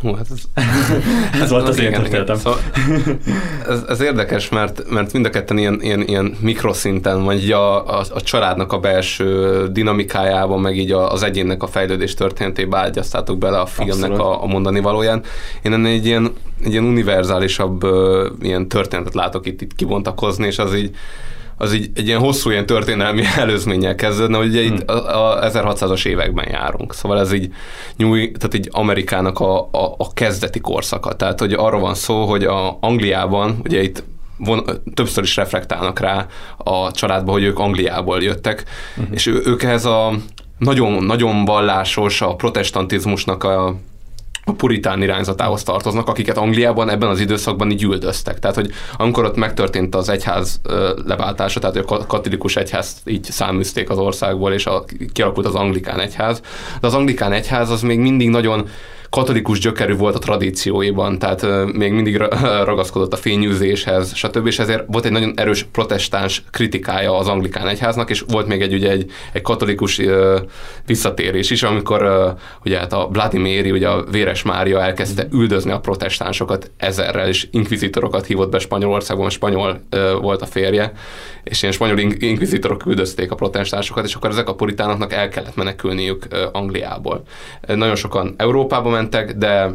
Hú, 0.03 0.13
hát 0.13 0.27
ez, 0.31 0.63
ez 1.41 1.49
volt 1.49 1.67
az 1.67 1.79
én 1.79 1.91
történetem. 1.91 2.35
Szóval 2.37 2.59
ez, 3.67 3.83
ez, 3.87 4.01
érdekes, 4.01 4.49
mert, 4.49 4.89
mert 4.89 5.13
mind 5.13 5.25
a 5.25 5.29
ketten 5.29 5.57
ilyen, 5.57 5.79
ilyen, 5.81 6.01
ilyen 6.01 6.37
mikroszinten, 6.39 7.23
vagy 7.23 7.51
a, 7.51 7.99
a, 7.99 8.03
a 8.13 8.21
családnak 8.21 8.73
a 8.73 8.79
belső 8.79 9.67
dinamikájában, 9.71 10.59
meg 10.59 10.77
így 10.77 10.91
az 10.91 11.23
egyénnek 11.23 11.63
a 11.63 11.67
fejlődés 11.67 12.13
történetébe 12.13 12.77
ágyaztátok 12.77 13.37
bele 13.37 13.59
a 13.59 13.65
filmnek 13.65 14.19
a, 14.19 14.43
a 14.43 14.45
mondani 14.45 14.79
valóján. 14.79 15.23
Én 15.61 15.73
ennél 15.73 15.93
egy 15.93 16.05
ilyen, 16.05 16.33
egy 16.63 16.71
ilyen 16.71 16.83
univerzálisabb 16.83 17.85
ilyen 18.41 18.67
történetet 18.67 19.13
látok 19.13 19.45
itt, 19.45 19.61
itt 19.61 19.75
kibontakozni, 19.75 20.45
és 20.45 20.59
az 20.59 20.75
így 20.75 20.95
az 21.63 21.73
így 21.73 21.89
egy 21.95 22.07
ilyen 22.07 22.19
hosszú 22.19 22.49
ilyen 22.49 22.65
történelmi 22.65 23.23
előzménnyel 23.37 23.95
kezdődne, 23.95 24.37
hogy 24.37 24.47
ugye 24.47 24.65
hmm. 24.65 24.75
itt 24.75 24.89
a, 24.89 25.43
a 25.43 25.49
1600-as 25.49 26.05
években 26.05 26.49
járunk. 26.49 26.93
Szóval 26.93 27.19
ez 27.19 27.33
így, 27.33 27.53
nyúj, 27.97 28.31
tehát 28.31 28.53
így 28.53 28.69
Amerikának 28.71 29.39
a, 29.39 29.59
a, 29.59 29.95
a 29.97 30.13
kezdeti 30.13 30.59
korszaka. 30.59 31.13
Tehát, 31.13 31.39
hogy 31.39 31.53
arról 31.53 31.81
van 31.81 31.95
szó, 31.95 32.25
hogy 32.25 32.43
a 32.43 32.77
Angliában, 32.81 33.59
ugye 33.63 33.81
itt 33.81 34.03
von, 34.37 34.65
többször 34.93 35.23
is 35.23 35.35
reflektálnak 35.35 35.99
rá 35.99 36.27
a 36.57 36.91
családba, 36.91 37.31
hogy 37.31 37.43
ők 37.43 37.59
Angliából 37.59 38.21
jöttek, 38.21 38.63
uh-huh. 38.97 39.13
és 39.15 39.25
ő, 39.25 39.41
ők 39.45 39.63
ehhez 39.63 39.85
a 39.85 40.13
nagyon, 40.57 41.03
nagyon 41.03 41.45
vallásos, 41.45 42.21
a 42.21 42.35
protestantizmusnak 42.35 43.43
a 43.43 43.75
a 44.45 44.51
puritán 44.51 45.01
irányzatához 45.01 45.63
tartoznak, 45.63 46.07
akiket 46.07 46.37
Angliában 46.37 46.89
ebben 46.89 47.09
az 47.09 47.19
időszakban 47.19 47.71
így 47.71 47.83
üldöztek. 47.83 48.39
Tehát, 48.39 48.55
hogy 48.55 48.71
amikor 48.97 49.25
ott 49.25 49.35
megtörtént 49.35 49.95
az 49.95 50.09
egyház 50.09 50.61
leváltása, 51.05 51.59
tehát 51.59 51.75
a 51.75 52.05
katolikus 52.05 52.55
egyház 52.55 52.95
így 53.05 53.23
száműzték 53.23 53.89
az 53.89 53.97
országból, 53.97 54.53
és 54.53 54.65
a, 54.65 54.83
kialakult 55.13 55.45
az 55.45 55.55
anglikán 55.55 55.99
egyház, 55.99 56.41
de 56.81 56.87
az 56.87 56.93
anglikán 56.93 57.31
egyház 57.31 57.69
az 57.69 57.81
még 57.81 57.99
mindig 57.99 58.29
nagyon 58.29 58.67
katolikus 59.13 59.59
gyökerű 59.59 59.95
volt 59.95 60.15
a 60.15 60.19
tradícióiban, 60.19 61.19
tehát 61.19 61.45
még 61.73 61.91
mindig 61.91 62.17
ra- 62.17 62.39
ragaszkodott 62.69 63.13
a 63.13 63.17
fényűzéshez, 63.17 64.15
stb. 64.15 64.47
És 64.47 64.59
ezért 64.59 64.83
volt 64.87 65.05
egy 65.05 65.11
nagyon 65.11 65.33
erős 65.35 65.63
protestáns 65.63 66.43
kritikája 66.51 67.17
az 67.17 67.27
anglikán 67.27 67.67
egyháznak, 67.67 68.09
és 68.09 68.23
volt 68.27 68.47
még 68.47 68.61
egy, 68.61 68.73
ugye, 68.73 68.89
egy, 68.89 69.11
egy 69.33 69.41
katolikus 69.41 70.01
visszatérés 70.85 71.49
is, 71.49 71.63
amikor 71.63 72.33
ugye 72.65 72.77
hát 72.77 72.93
a 72.93 73.07
Bloody 73.07 73.37
Mary, 73.37 73.71
ugye 73.71 73.87
a 73.87 74.03
Véres 74.11 74.43
Mária 74.43 74.81
elkezdte 74.81 75.27
üldözni 75.31 75.71
a 75.71 75.79
protestánsokat 75.79 76.71
ezerrel, 76.77 77.27
és 77.27 77.47
inkvizitorokat 77.51 78.25
hívott 78.25 78.51
be 78.51 78.59
Spanyolországban, 78.59 79.29
spanyol 79.29 79.81
volt 80.21 80.41
a 80.41 80.45
férje, 80.45 80.91
és 81.43 81.61
ilyen 81.61 81.73
spanyol 81.73 81.97
in- 81.97 82.21
inkvizitorok 82.21 82.85
üldözték 82.85 83.31
a 83.31 83.35
protestánsokat, 83.35 84.05
és 84.05 84.15
akkor 84.15 84.29
ezek 84.29 84.47
a 84.47 84.55
puritánoknak 84.55 85.13
el 85.13 85.29
kellett 85.29 85.55
menekülniük 85.55 86.27
Angliából. 86.51 87.23
Nagyon 87.67 87.95
sokan 87.95 88.33
Európába 88.37 88.89
mentek, 88.89 89.01
de 89.35 89.71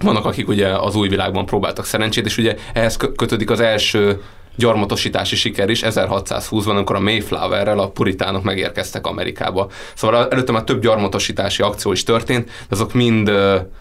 vannak, 0.00 0.24
akik 0.24 0.48
ugye 0.48 0.68
az 0.68 0.94
új 0.94 1.08
világban 1.08 1.46
próbáltak 1.46 1.84
szerencsét, 1.84 2.26
és 2.26 2.38
ugye 2.38 2.56
ehhez 2.72 2.96
kö- 2.96 3.16
kötődik 3.16 3.50
az 3.50 3.60
első 3.60 4.22
gyarmatosítási 4.56 5.36
siker 5.36 5.70
is 5.70 5.82
1620-ban, 5.84 6.68
amikor 6.68 6.96
a 6.96 7.00
Mayflowerrel 7.00 7.78
a 7.78 7.88
puritánok 7.88 8.42
megérkeztek 8.42 9.06
Amerikába. 9.06 9.70
Szóval 9.94 10.28
előtte 10.28 10.52
már 10.52 10.64
több 10.64 10.82
gyarmatosítási 10.82 11.62
akció 11.62 11.92
is 11.92 12.02
történt, 12.02 12.44
de 12.44 12.50
azok 12.68 12.92
mind 12.92 13.30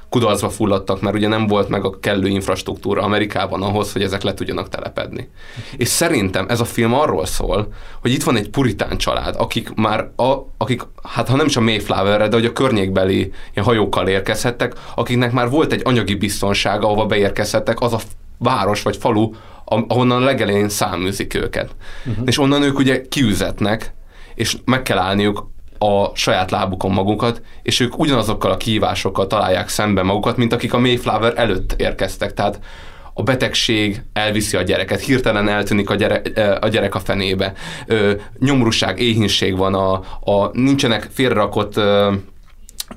kudarcba 0.10 0.50
fulladtak, 0.50 1.02
mert 1.02 1.16
ugye 1.16 1.28
nem 1.28 1.48
volt 1.48 1.70
meg 1.70 1.86
a 1.86 2.00
kellő 2.00 2.28
infrastruktúra 2.28 3.02
Amerikában 3.02 3.62
ahhoz, 3.64 3.92
hogy 3.92 4.02
ezek 4.02 4.24
le 4.24 4.34
tudjanak 4.34 4.70
telepedni. 4.70 5.30
És 5.78 5.88
szerintem 5.88 6.46
ez 6.50 6.60
a 6.60 6.66
film 6.66 6.94
arról 6.94 7.26
szól, 7.26 7.68
hogy 8.02 8.12
itt 8.12 8.24
van 8.24 8.36
egy 8.36 8.50
puritán 8.50 8.98
család, 8.98 9.36
akik 9.38 9.74
már, 9.76 10.10
a, 10.16 10.34
akik, 10.58 10.82
hát 11.04 11.28
ha 11.28 11.36
nem 11.36 11.46
is 11.46 11.56
a 11.56 11.62
Mayflowerre, 11.62 12.28
de 12.28 12.36
hogy 12.36 12.46
a 12.46 12.54
környékbeli 12.54 13.18
ilyen 13.54 13.66
hajókkal 13.66 14.08
érkezhettek, 14.08 14.74
akiknek 14.96 15.32
már 15.32 15.50
volt 15.50 15.72
egy 15.72 15.82
anyagi 15.84 16.16
biztonsága, 16.16 16.86
ahova 16.86 17.06
beérkezhettek, 17.06 17.82
az 17.82 17.94
a 17.94 18.00
város 18.38 18.82
vagy 18.82 18.98
falu, 18.98 19.32
ahonnan 19.88 20.22
a 20.22 20.26
legelején 20.26 20.70
száműzik 20.70 21.34
őket. 21.34 21.76
Uh-huh. 22.06 22.24
És 22.28 22.38
onnan 22.38 22.62
ők 22.62 22.78
ugye 22.78 23.02
kiüzetnek, 23.10 23.94
és 24.36 24.58
meg 24.66 24.82
kell 24.82 24.98
állniuk 24.98 25.52
a 25.78 26.16
saját 26.16 26.52
lábukon 26.52 26.92
magukat, 26.92 27.42
és 27.64 27.80
ők 27.80 28.00
ugyanazokkal 28.00 28.52
a 28.52 28.58
kihívásokkal 28.58 29.28
találják 29.28 29.70
szembe 29.70 30.04
magukat, 30.04 30.38
mint 30.38 30.54
akik 30.54 30.74
a 30.74 30.80
Mayflower 30.80 31.34
előtt 31.36 31.76
érkeztek. 31.78 32.34
Tehát 32.34 32.60
a 33.14 33.24
betegség 33.24 34.02
elviszi 34.14 34.58
a 34.58 34.62
gyereket, 34.62 35.00
hirtelen 35.00 35.50
eltűnik 35.50 35.90
a 35.90 35.96
gyerek 35.96 36.40
a, 36.62 36.68
gyerek 36.68 36.96
a 36.96 37.00
fenébe, 37.00 37.54
Ö, 37.86 38.14
éhínség 38.96 39.58
van, 39.58 39.74
a, 39.74 39.94
a 40.20 40.50
nincsenek 40.54 41.10
félrerakott 41.12 41.78
ö, 41.78 42.14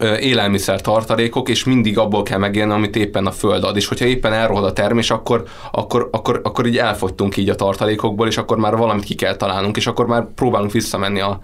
élelmiszer 0.01 0.81
tartalékok, 0.81 1.49
és 1.49 1.65
mindig 1.65 1.99
abból 1.99 2.23
kell 2.23 2.39
megélni, 2.39 2.73
amit 2.73 2.97
éppen 2.97 3.27
a 3.27 3.31
föld 3.31 3.65
ad. 3.65 3.77
És 3.77 3.87
hogyha 3.87 4.05
éppen 4.05 4.33
elrohad 4.33 4.65
a 4.65 4.73
termés, 4.73 5.11
akkor, 5.11 5.45
akkor, 5.73 6.09
akkor, 6.13 6.41
akkor 6.45 6.67
így 6.67 6.79
elfogytunk 6.79 7.37
így 7.37 7.49
a 7.49 7.55
tartalékokból, 7.55 8.27
és 8.27 8.37
akkor 8.37 8.57
már 8.57 8.77
valamit 8.77 9.05
ki 9.05 9.15
kell 9.15 9.37
találnunk, 9.37 9.77
és 9.77 9.87
akkor 9.87 10.07
már 10.07 10.27
próbálunk 10.35 10.73
visszamenni 10.73 11.21
a, 11.21 11.41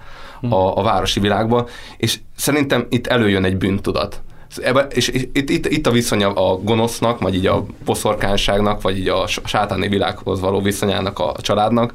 a, 0.48 0.78
a 0.78 0.82
városi 0.82 1.20
világba. 1.20 1.68
És 1.96 2.18
szerintem 2.36 2.86
itt 2.88 3.07
előjön 3.07 3.44
egy 3.44 3.57
bűntudat. 3.57 4.22
Ebbe, 4.62 4.86
és, 4.90 5.09
itt, 5.09 5.50
itt, 5.50 5.66
itt 5.66 5.86
a 5.86 5.90
viszony 5.90 6.24
a 6.24 6.57
gonosznak, 6.57 7.20
vagy 7.20 7.34
így 7.34 7.46
a 7.46 7.66
poszorkánságnak, 7.84 8.82
vagy 8.82 8.98
így 8.98 9.09
a 9.09 9.26
sátáni 9.26 9.88
világhoz 9.88 10.40
való 10.40 10.61
viszonyának 10.61 11.18
a 11.18 11.34
családnak, 11.40 11.92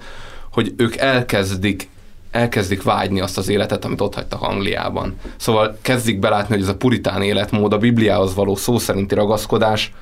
hogy 0.51 0.73
ők 0.77 0.95
elkezdik 0.95 1.89
elkezdik 2.31 2.83
vágyni 2.83 3.21
azt 3.21 3.37
az 3.37 3.49
életet, 3.49 3.85
amit 3.85 4.01
ott 4.01 4.15
hagytak 4.15 4.41
Angliában. 4.41 5.15
Szóval 5.37 5.77
kezdik 5.81 6.19
belátni, 6.19 6.53
hogy 6.53 6.63
ez 6.63 6.69
a 6.69 6.75
puritán 6.75 7.21
életmód, 7.21 7.73
a 7.73 7.77
Bibliához 7.77 8.35
való 8.35 8.55
szó 8.55 8.77
szerinti 8.77 9.15
ragaszkodás, 9.15 9.93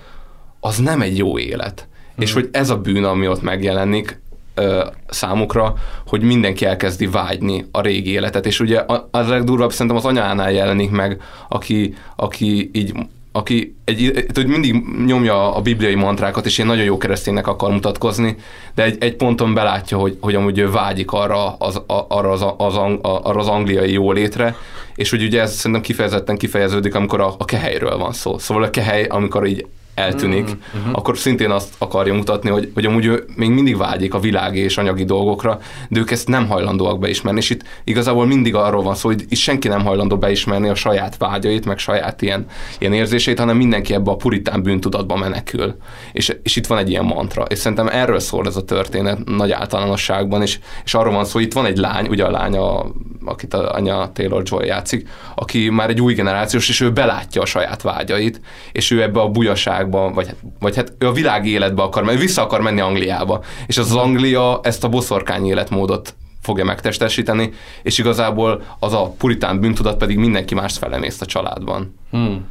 az 0.59 0.77
nem 0.77 1.01
egy 1.01 1.17
jó 1.17 1.39
élet. 1.39 1.87
Mm. 1.89 2.21
És 2.21 2.33
hogy 2.33 2.49
ez 2.51 2.69
a 2.69 2.77
bűn, 2.77 3.03
ami 3.03 3.27
ott 3.27 3.41
megjelenik 3.41 4.21
ö, 4.55 4.85
számukra, 5.09 5.73
hogy 6.07 6.21
mindenki 6.21 6.65
elkezdi 6.65 7.07
vágyni 7.07 7.65
a 7.71 7.81
régi 7.81 8.09
életet. 8.09 8.45
És 8.45 8.59
ugye 8.59 8.79
a, 8.79 9.07
a 9.11 9.19
legdurvább 9.19 9.71
szerintem 9.71 9.95
az 9.95 10.05
anyánál 10.05 10.51
jelenik 10.51 10.91
meg, 10.91 11.21
aki, 11.49 11.95
aki 12.15 12.69
így 12.73 12.93
aki 13.35 13.75
egy, 13.83 14.25
hogy 14.33 14.47
mindig 14.47 14.83
nyomja 15.05 15.55
a 15.55 15.61
bibliai 15.61 15.95
mantrákat, 15.95 16.45
és 16.45 16.57
ilyen 16.57 16.69
nagyon 16.69 16.83
jó 16.83 16.97
kereszténynek 16.97 17.47
akar 17.47 17.71
mutatkozni, 17.71 18.35
de 18.75 18.83
egy, 18.83 18.97
egy 18.99 19.15
ponton 19.15 19.53
belátja, 19.53 19.97
hogy, 19.97 20.17
hogy 20.21 20.35
amúgy 20.35 20.57
ő 20.57 20.71
vágyik 20.71 21.11
arra 21.11 21.53
az, 21.53 21.81
arra, 21.87 22.31
az, 22.31 22.45
az, 22.57 22.75
arra 23.01 23.39
az 23.39 23.47
angliai 23.47 23.91
jólétre, 23.91 24.55
és 24.95 25.09
hogy 25.09 25.23
ugye 25.23 25.41
ez 25.41 25.53
szerintem 25.55 25.81
kifejezetten 25.81 26.37
kifejeződik, 26.37 26.95
amikor 26.95 27.21
a, 27.21 27.35
a 27.37 27.45
kehelyről 27.45 27.97
van 27.97 28.13
szó. 28.13 28.37
Szóval 28.37 28.63
a 28.63 28.69
kehely, 28.69 29.03
amikor 29.03 29.45
így 29.45 29.65
eltűnik, 29.95 30.43
mm-hmm. 30.47 30.93
akkor 30.93 31.17
szintén 31.17 31.51
azt 31.51 31.75
akarja 31.77 32.13
mutatni, 32.13 32.49
hogy, 32.49 32.71
hogy 32.73 32.85
amúgy 32.85 33.05
ő 33.05 33.25
még 33.35 33.49
mindig 33.49 33.77
vágyik 33.77 34.13
a 34.13 34.19
világi 34.19 34.59
és 34.59 34.77
anyagi 34.77 35.03
dolgokra, 35.03 35.59
de 35.89 35.99
ők 35.99 36.11
ezt 36.11 36.27
nem 36.27 36.47
hajlandóak 36.47 36.99
beismerni, 36.99 37.39
és 37.39 37.49
itt 37.49 37.63
igazából 37.83 38.25
mindig 38.25 38.55
arról 38.55 38.83
van 38.83 38.95
szó, 38.95 39.09
hogy 39.09 39.25
itt 39.29 39.37
senki 39.37 39.67
nem 39.67 39.83
hajlandó 39.83 40.17
beismerni 40.17 40.69
a 40.69 40.75
saját 40.75 41.17
vágyait, 41.17 41.65
meg 41.65 41.77
saját 41.77 42.21
ilyen, 42.21 42.45
ilyen 42.79 42.93
érzéseit, 42.93 43.39
hanem 43.39 43.57
mindenki 43.57 43.93
ebbe 43.93 44.11
a 44.11 44.15
puritán 44.15 44.63
bűntudatba 44.63 45.15
menekül. 45.15 45.75
És, 46.11 46.35
és 46.43 46.55
itt 46.55 46.67
van 46.67 46.77
egy 46.77 46.89
ilyen 46.89 47.05
mantra, 47.05 47.43
és 47.43 47.57
szerintem 47.57 47.87
erről 47.87 48.19
szól 48.19 48.47
ez 48.47 48.55
a 48.55 48.63
történet 48.63 49.25
nagy 49.25 49.51
általánosságban, 49.51 50.41
és, 50.41 50.59
és 50.85 50.93
arról 50.93 51.13
van 51.13 51.25
szó, 51.25 51.31
hogy 51.31 51.43
itt 51.43 51.53
van 51.53 51.65
egy 51.65 51.77
lány, 51.77 52.07
ugye 52.07 52.23
a 52.25 52.31
lány, 52.31 52.57
a, 52.57 52.85
akit 53.25 53.53
a 53.53 53.73
anya 53.73 54.11
Taylor 54.11 54.43
Joy 54.45 54.65
játszik, 54.65 55.07
aki 55.35 55.69
már 55.69 55.89
egy 55.89 56.01
új 56.01 56.13
generációs, 56.13 56.69
és 56.69 56.81
ő 56.81 56.91
belátja 56.91 57.41
a 57.41 57.45
saját 57.45 57.81
vágyait, 57.81 58.41
és 58.71 58.91
ő 58.91 59.01
ebbe 59.01 59.19
a 59.19 59.29
bujaság 59.29 59.84
világban, 59.85 60.13
vagy, 60.13 60.35
vagy 60.59 60.75
hát 60.75 60.93
ő 60.99 61.07
a 61.07 61.11
világi 61.11 61.49
életbe 61.49 61.81
akar 61.81 62.03
menni, 62.03 62.19
vissza 62.19 62.41
akar 62.41 62.61
menni 62.61 62.79
Angliába. 62.79 63.43
És 63.67 63.77
az, 63.77 63.91
az 63.91 63.97
Anglia 63.97 64.59
ezt 64.63 64.83
a 64.83 64.89
boszorkány 64.89 65.45
életmódot 65.45 66.15
fogja 66.41 66.65
megtestesíteni, 66.65 67.51
és 67.83 67.97
igazából 67.97 68.63
az 68.79 68.93
a 68.93 69.13
puritán 69.17 69.59
bűntudat 69.59 69.97
pedig 69.97 70.17
mindenki 70.17 70.53
mást 70.53 70.77
felemészt 70.77 71.21
a 71.21 71.25
családban. 71.25 71.95
Hmm. 72.11 72.47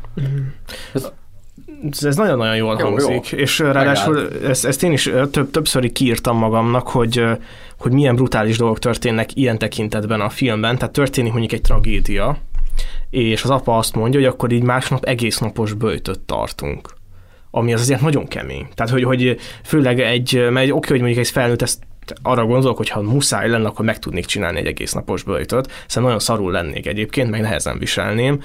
Ez, 0.93 1.11
ez 2.01 2.17
nagyon-nagyon 2.17 2.57
jól 2.57 2.77
jó, 2.79 2.87
hangzik, 2.87 3.29
jó. 3.29 3.39
és 3.39 3.59
ráadásul 3.59 4.29
ezt, 4.45 4.65
ezt 4.65 4.83
én 4.83 4.93
is 4.93 5.11
több, 5.31 5.51
többször 5.51 5.93
kiírtam 5.93 6.37
magamnak, 6.39 6.89
hogy, 6.89 7.25
hogy 7.79 7.93
milyen 7.93 8.15
brutális 8.15 8.57
dolgok 8.57 8.79
történnek 8.79 9.37
ilyen 9.37 9.59
tekintetben 9.59 10.21
a 10.21 10.29
filmben, 10.29 10.79
tehát 10.79 10.93
történik 10.93 11.33
mondjuk 11.33 11.53
egy 11.53 11.61
tragédia, 11.61 12.39
és 13.11 13.43
az 13.43 13.51
apa 13.51 13.77
azt 13.77 13.95
mondja, 13.95 14.21
hogy 14.21 14.29
akkor 14.29 14.53
így 14.53 14.63
másnap 14.63 15.05
egész 15.05 15.39
napos 15.39 15.73
böjtöt 15.73 16.21
tartunk 16.21 16.95
ami 17.57 17.75
az 17.75 17.81
azért 17.81 18.01
nagyon 18.01 18.29
kemény. 18.29 18.67
Tehát, 18.75 18.93
hogy, 18.93 19.03
hogy 19.03 19.39
főleg 19.65 20.01
egy, 20.01 20.47
mert 20.51 20.71
oké, 20.71 20.89
hogy 20.89 21.01
mondjuk 21.01 21.21
egy 21.21 21.31
felnőtt 21.31 21.63
ezt 21.63 21.79
arra 22.23 22.47
gondolok, 22.47 22.77
hogy 22.77 22.89
ha 22.89 23.03
muszáj 23.03 23.49
lenne, 23.49 23.67
akkor 23.67 23.85
meg 23.85 23.99
tudnék 23.99 24.25
csinálni 24.25 24.59
egy 24.59 24.67
egész 24.67 24.93
napos 24.93 25.23
böjtöt, 25.23 25.71
szóval 25.87 26.03
nagyon 26.11 26.25
szarul 26.25 26.53
lennék 26.53 26.87
egyébként, 26.87 27.31
meg 27.31 27.41
nehezen 27.41 27.79
viselném, 27.79 28.43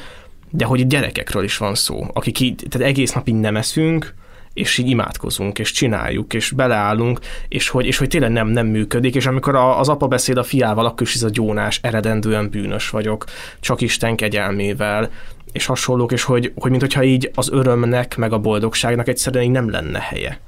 de 0.49 0.65
hogy 0.65 0.87
gyerekekről 0.87 1.43
is 1.43 1.57
van 1.57 1.75
szó, 1.75 2.07
akik 2.13 2.39
így, 2.39 2.65
tehát 2.69 2.87
egész 2.87 3.13
nap 3.13 3.27
így 3.27 3.35
nem 3.39 3.55
eszünk, 3.55 4.13
és 4.53 4.77
így 4.77 4.89
imádkozunk, 4.89 5.59
és 5.59 5.71
csináljuk, 5.71 6.33
és 6.33 6.51
beleállunk, 6.51 7.19
és 7.47 7.69
hogy, 7.69 7.85
és 7.85 7.97
hogy 7.97 8.07
tényleg 8.07 8.31
nem, 8.31 8.47
nem 8.47 8.67
működik, 8.67 9.15
és 9.15 9.25
amikor 9.25 9.55
a, 9.55 9.79
az 9.79 9.89
apa 9.89 10.07
beszéd 10.07 10.37
a 10.37 10.43
fiával, 10.43 10.85
akkor 10.85 11.07
is 11.07 11.15
ez 11.15 11.23
a 11.23 11.29
gyónás, 11.29 11.79
eredendően 11.83 12.49
bűnös 12.49 12.89
vagyok, 12.89 13.25
csak 13.59 13.81
Isten 13.81 14.15
kegyelmével, 14.15 15.09
és 15.51 15.65
hasonlók, 15.65 16.11
és 16.11 16.23
hogy, 16.23 16.51
hogy 16.55 16.71
mintha 16.71 17.03
így 17.03 17.31
az 17.35 17.49
örömnek, 17.51 18.17
meg 18.17 18.33
a 18.33 18.39
boldogságnak 18.39 19.07
egyszerűen 19.07 19.43
így 19.43 19.51
nem 19.51 19.69
lenne 19.69 19.99
helye 19.99 20.39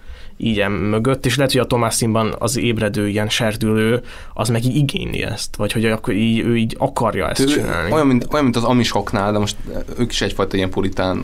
így 0.41 0.67
mögött, 0.67 1.25
és 1.25 1.35
lehet, 1.35 1.51
hogy 1.51 1.61
a 1.61 1.65
Tomászínban 1.65 2.35
az 2.39 2.57
ébredő 2.57 3.07
ilyen 3.07 3.29
serdülő, 3.29 4.01
az 4.33 4.49
meg 4.49 4.65
így 4.65 4.75
igényli 4.75 5.23
ezt, 5.23 5.55
vagy 5.55 5.71
hogy 5.71 5.85
akkor 5.85 6.13
így, 6.13 6.39
ő 6.39 6.57
így 6.57 6.75
akarja 6.79 7.29
ezt 7.29 7.39
ő, 7.39 7.45
csinálni. 7.45 7.91
Olyan 7.91 8.07
mint, 8.07 8.27
olyan, 8.31 8.43
mint 8.43 8.55
az 8.55 8.63
amisoknál, 8.63 9.31
de 9.31 9.37
most 9.37 9.55
ők 9.97 10.11
is 10.11 10.21
egyfajta 10.21 10.57
ilyen 10.57 10.69
puritán 10.69 11.23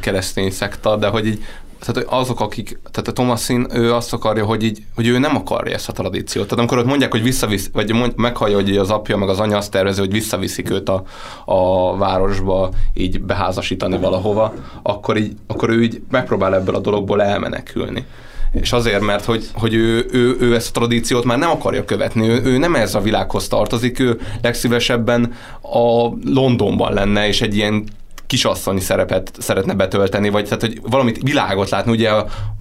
keresztény 0.00 0.50
szekta, 0.50 0.96
de 0.96 1.06
hogy 1.06 1.26
így 1.26 1.44
tehát 1.80 2.08
azok, 2.08 2.40
akik, 2.40 2.78
tehát 2.90 3.08
a 3.08 3.12
Thomasin, 3.12 3.66
ő 3.72 3.94
azt 3.94 4.12
akarja, 4.12 4.44
hogy, 4.44 4.64
így, 4.64 4.82
hogy 4.94 5.06
ő 5.06 5.18
nem 5.18 5.36
akarja 5.36 5.74
ezt 5.74 5.88
a 5.88 5.92
tradíciót. 5.92 6.44
Tehát 6.44 6.58
amikor 6.58 6.78
ott 6.78 6.86
mondják, 6.86 7.10
hogy 7.10 7.22
visszavisz, 7.22 7.70
vagy 7.72 7.92
mond, 7.92 8.12
meghallja, 8.16 8.56
hogy 8.56 8.76
az 8.76 8.90
apja, 8.90 9.16
meg 9.16 9.28
az 9.28 9.38
anya 9.38 9.56
azt 9.56 9.70
tervezi, 9.70 10.00
hogy 10.00 10.12
visszaviszik 10.12 10.70
őt 10.70 10.88
a, 10.88 11.02
a 11.44 11.96
városba, 11.96 12.70
így 12.94 13.20
beházasítani 13.20 13.98
valahova, 13.98 14.54
akkor, 14.82 15.16
így, 15.16 15.32
akkor 15.46 15.70
ő 15.70 15.82
így 15.82 16.02
megpróbál 16.10 16.54
ebből 16.54 16.74
a 16.74 16.80
dologból 16.80 17.22
elmenekülni. 17.22 18.06
És 18.52 18.72
azért, 18.72 19.00
mert 19.00 19.24
hogy, 19.24 19.48
hogy 19.54 19.74
ő, 19.74 20.06
ő, 20.12 20.36
ő 20.40 20.54
ezt 20.54 20.68
a 20.68 20.78
tradíciót 20.78 21.24
már 21.24 21.38
nem 21.38 21.50
akarja 21.50 21.84
követni, 21.84 22.28
ő, 22.28 22.42
ő 22.44 22.58
nem 22.58 22.74
ez 22.74 22.94
a 22.94 23.00
világhoz 23.00 23.48
tartozik, 23.48 23.98
ő 23.98 24.20
legszívesebben 24.42 25.32
a 25.62 26.08
Londonban 26.24 26.92
lenne, 26.92 27.26
és 27.26 27.40
egy 27.40 27.56
ilyen 27.56 27.84
kisasszonyi 28.28 28.80
szerepet 28.80 29.32
szeretne 29.38 29.74
betölteni, 29.74 30.28
vagy 30.28 30.44
tehát, 30.44 30.60
hogy 30.60 30.80
valamit 30.82 31.22
világot 31.22 31.70
látni, 31.70 31.90
ugye 31.90 32.10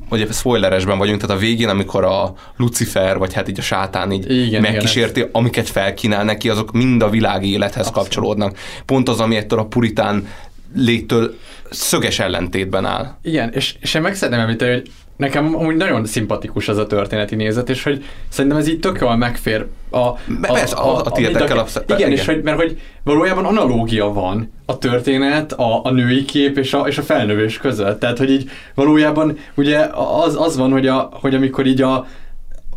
ugye 0.09 0.32
spoileresben 0.32 0.97
vagyunk, 0.97 1.22
tehát 1.22 1.36
a 1.36 1.39
végén, 1.39 1.70
amikor 1.70 2.03
a 2.03 2.34
Lucifer, 2.57 3.18
vagy 3.18 3.34
hát 3.34 3.49
így 3.49 3.59
a 3.59 3.61
sátán 3.61 4.11
így 4.11 4.32
igen, 4.32 4.61
megkísérti, 4.61 5.20
igen. 5.20 5.32
amiket 5.34 5.70
felkínál 5.70 6.24
neki, 6.24 6.49
azok 6.49 6.72
mind 6.72 7.01
a 7.01 7.09
világi 7.09 7.51
élethez 7.51 7.88
Abszolút. 7.88 7.93
kapcsolódnak. 7.93 8.57
Pont 8.86 9.09
az, 9.09 9.20
ami 9.20 9.36
ettől 9.36 9.59
a 9.59 9.65
puritán 9.65 10.28
léttől 10.76 11.38
szöges 11.70 12.20
ellentétben 12.20 12.86
áll. 12.86 13.18
Igen, 13.22 13.51
és, 13.53 13.76
és 13.80 13.93
én 13.93 14.01
meg 14.01 14.15
szeretném 14.15 14.39
említeni, 14.43 14.72
hogy 14.72 14.91
nekem 15.18 15.55
amúgy 15.55 15.76
nagyon 15.76 16.05
szimpatikus 16.05 16.68
az 16.68 16.78
a 16.78 16.88
történeti 16.88 17.36
nézet, 17.36 17.70
és 17.70 17.84
hogy 17.84 18.03
szerintem 18.30 18.59
ez 18.59 18.68
így 18.68 18.80
tök 18.80 18.99
jól 18.99 19.15
megfér 19.15 19.65
a... 19.89 19.97
a, 19.97 20.18
Persze, 20.41 20.76
a, 20.76 20.95
a, 20.95 20.97
a 20.97 21.03
a, 21.05 21.20
igen, 21.20 21.49
igen, 21.88 22.11
és 22.11 22.26
hogy, 22.26 22.43
mert 22.43 22.57
hogy 22.57 22.82
valójában 23.03 23.45
analógia 23.45 24.13
van 24.13 24.51
a 24.65 24.78
történet, 24.78 25.53
a, 25.53 25.82
a 25.84 25.91
női 25.91 26.26
kép 26.26 26.57
és 26.57 26.74
a, 26.74 26.88
és 26.88 26.97
a 26.97 27.01
felnövés 27.01 27.57
között. 27.57 27.99
Tehát, 27.99 28.18
hogy 28.18 28.32
így 28.32 28.49
valójában 28.76 29.38
ugye 29.55 29.80
az, 30.24 30.36
az 30.41 30.57
van, 30.57 30.72
hogy, 30.72 30.88
a, 30.88 31.09
hogy 31.22 31.36
amikor 31.36 31.65
így 31.65 31.82
a, 31.82 32.07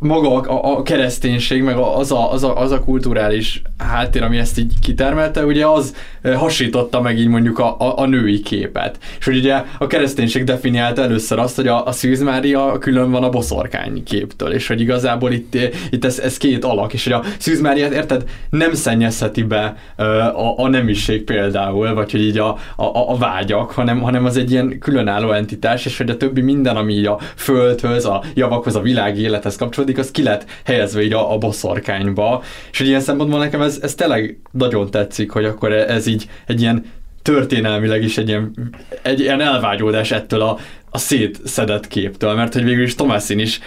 maga 0.00 0.40
a, 0.40 0.76
a 0.76 0.82
kereszténység, 0.82 1.62
meg 1.62 1.76
az 1.76 2.12
a, 2.12 2.32
az, 2.32 2.44
a, 2.44 2.60
az 2.60 2.70
a 2.70 2.84
kulturális 2.84 3.62
háttér, 3.78 4.22
ami 4.22 4.38
ezt 4.38 4.58
így 4.58 4.72
kitermelte, 4.82 5.44
ugye 5.44 5.66
az 5.66 5.94
hasította 6.22 7.00
meg 7.00 7.18
így 7.18 7.28
mondjuk 7.28 7.58
a, 7.58 7.76
a, 7.78 7.98
a 7.98 8.06
női 8.06 8.40
képet. 8.40 8.98
És 9.18 9.24
hogy 9.24 9.36
ugye 9.36 9.62
a 9.78 9.86
kereszténység 9.86 10.44
definiálta 10.44 11.02
először 11.02 11.38
azt, 11.38 11.56
hogy 11.56 11.66
a, 11.66 11.86
a 11.86 11.92
Szűz 11.92 12.22
Mária 12.22 12.78
külön 12.78 13.10
van 13.10 13.22
a 13.22 13.28
boszorkány 13.28 14.02
képtől, 14.04 14.52
és 14.52 14.66
hogy 14.66 14.80
igazából 14.80 15.32
itt, 15.32 15.56
itt 15.90 16.04
ez, 16.04 16.18
ez 16.18 16.36
két 16.36 16.64
alak, 16.64 16.92
és 16.92 17.04
hogy 17.04 17.12
a 17.12 17.22
Szűz 17.38 17.60
Máriát, 17.60 17.92
érted, 17.92 18.24
nem 18.50 18.74
szennyezheti 18.74 19.42
be 19.42 19.76
a, 20.34 20.62
a 20.62 20.68
nemiség 20.68 21.24
például, 21.24 21.94
vagy 21.94 22.10
hogy 22.10 22.22
így 22.22 22.38
a, 22.38 22.48
a, 22.76 23.10
a 23.12 23.16
vágyak, 23.16 23.70
hanem, 23.70 24.00
hanem 24.00 24.24
az 24.24 24.36
egy 24.36 24.50
ilyen 24.50 24.78
különálló 24.78 25.32
entitás, 25.32 25.86
és 25.86 25.98
hogy 25.98 26.10
a 26.10 26.16
többi 26.16 26.40
minden, 26.40 26.76
ami 26.76 26.92
így 26.92 27.06
a 27.06 27.18
földhöz, 27.36 28.04
a 28.04 28.22
javakhoz, 28.34 28.76
a 28.76 28.80
világi 28.80 29.20
élethez 29.20 29.56
kapcsolódik, 29.56 29.89
második, 29.90 29.98
az 29.98 30.10
ki 30.10 30.22
lett 30.22 30.44
helyezve 30.64 31.02
így 31.02 31.12
a, 31.12 31.32
a 31.32 31.38
boszorkányba. 31.38 32.42
És 32.70 32.78
hogy 32.78 32.86
ilyen 32.86 33.00
szempontból 33.00 33.38
nekem 33.38 33.60
ez, 33.60 33.78
ez 33.82 33.94
tényleg 33.94 34.40
nagyon 34.52 34.90
tetszik, 34.90 35.30
hogy 35.30 35.44
akkor 35.44 35.72
ez 35.72 36.06
így 36.06 36.28
egy 36.46 36.60
ilyen 36.60 36.84
történelmileg 37.22 38.02
is 38.02 38.18
egy 38.18 38.28
ilyen, 38.28 38.52
egy 39.02 39.20
ilyen 39.20 39.40
elvágyódás 39.40 40.10
ettől 40.10 40.40
a, 40.40 40.58
a 40.90 40.98
szétszedett 40.98 41.88
képtől, 41.88 42.34
mert 42.34 42.52
hogy 42.52 42.64
végül 42.64 42.84
is 42.84 42.94
Tomászin 42.94 43.38
is 43.38 43.60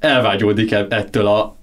elvágyódik 0.00 0.72
e- 0.72 0.86
ettől 0.88 1.26
a, 1.26 1.56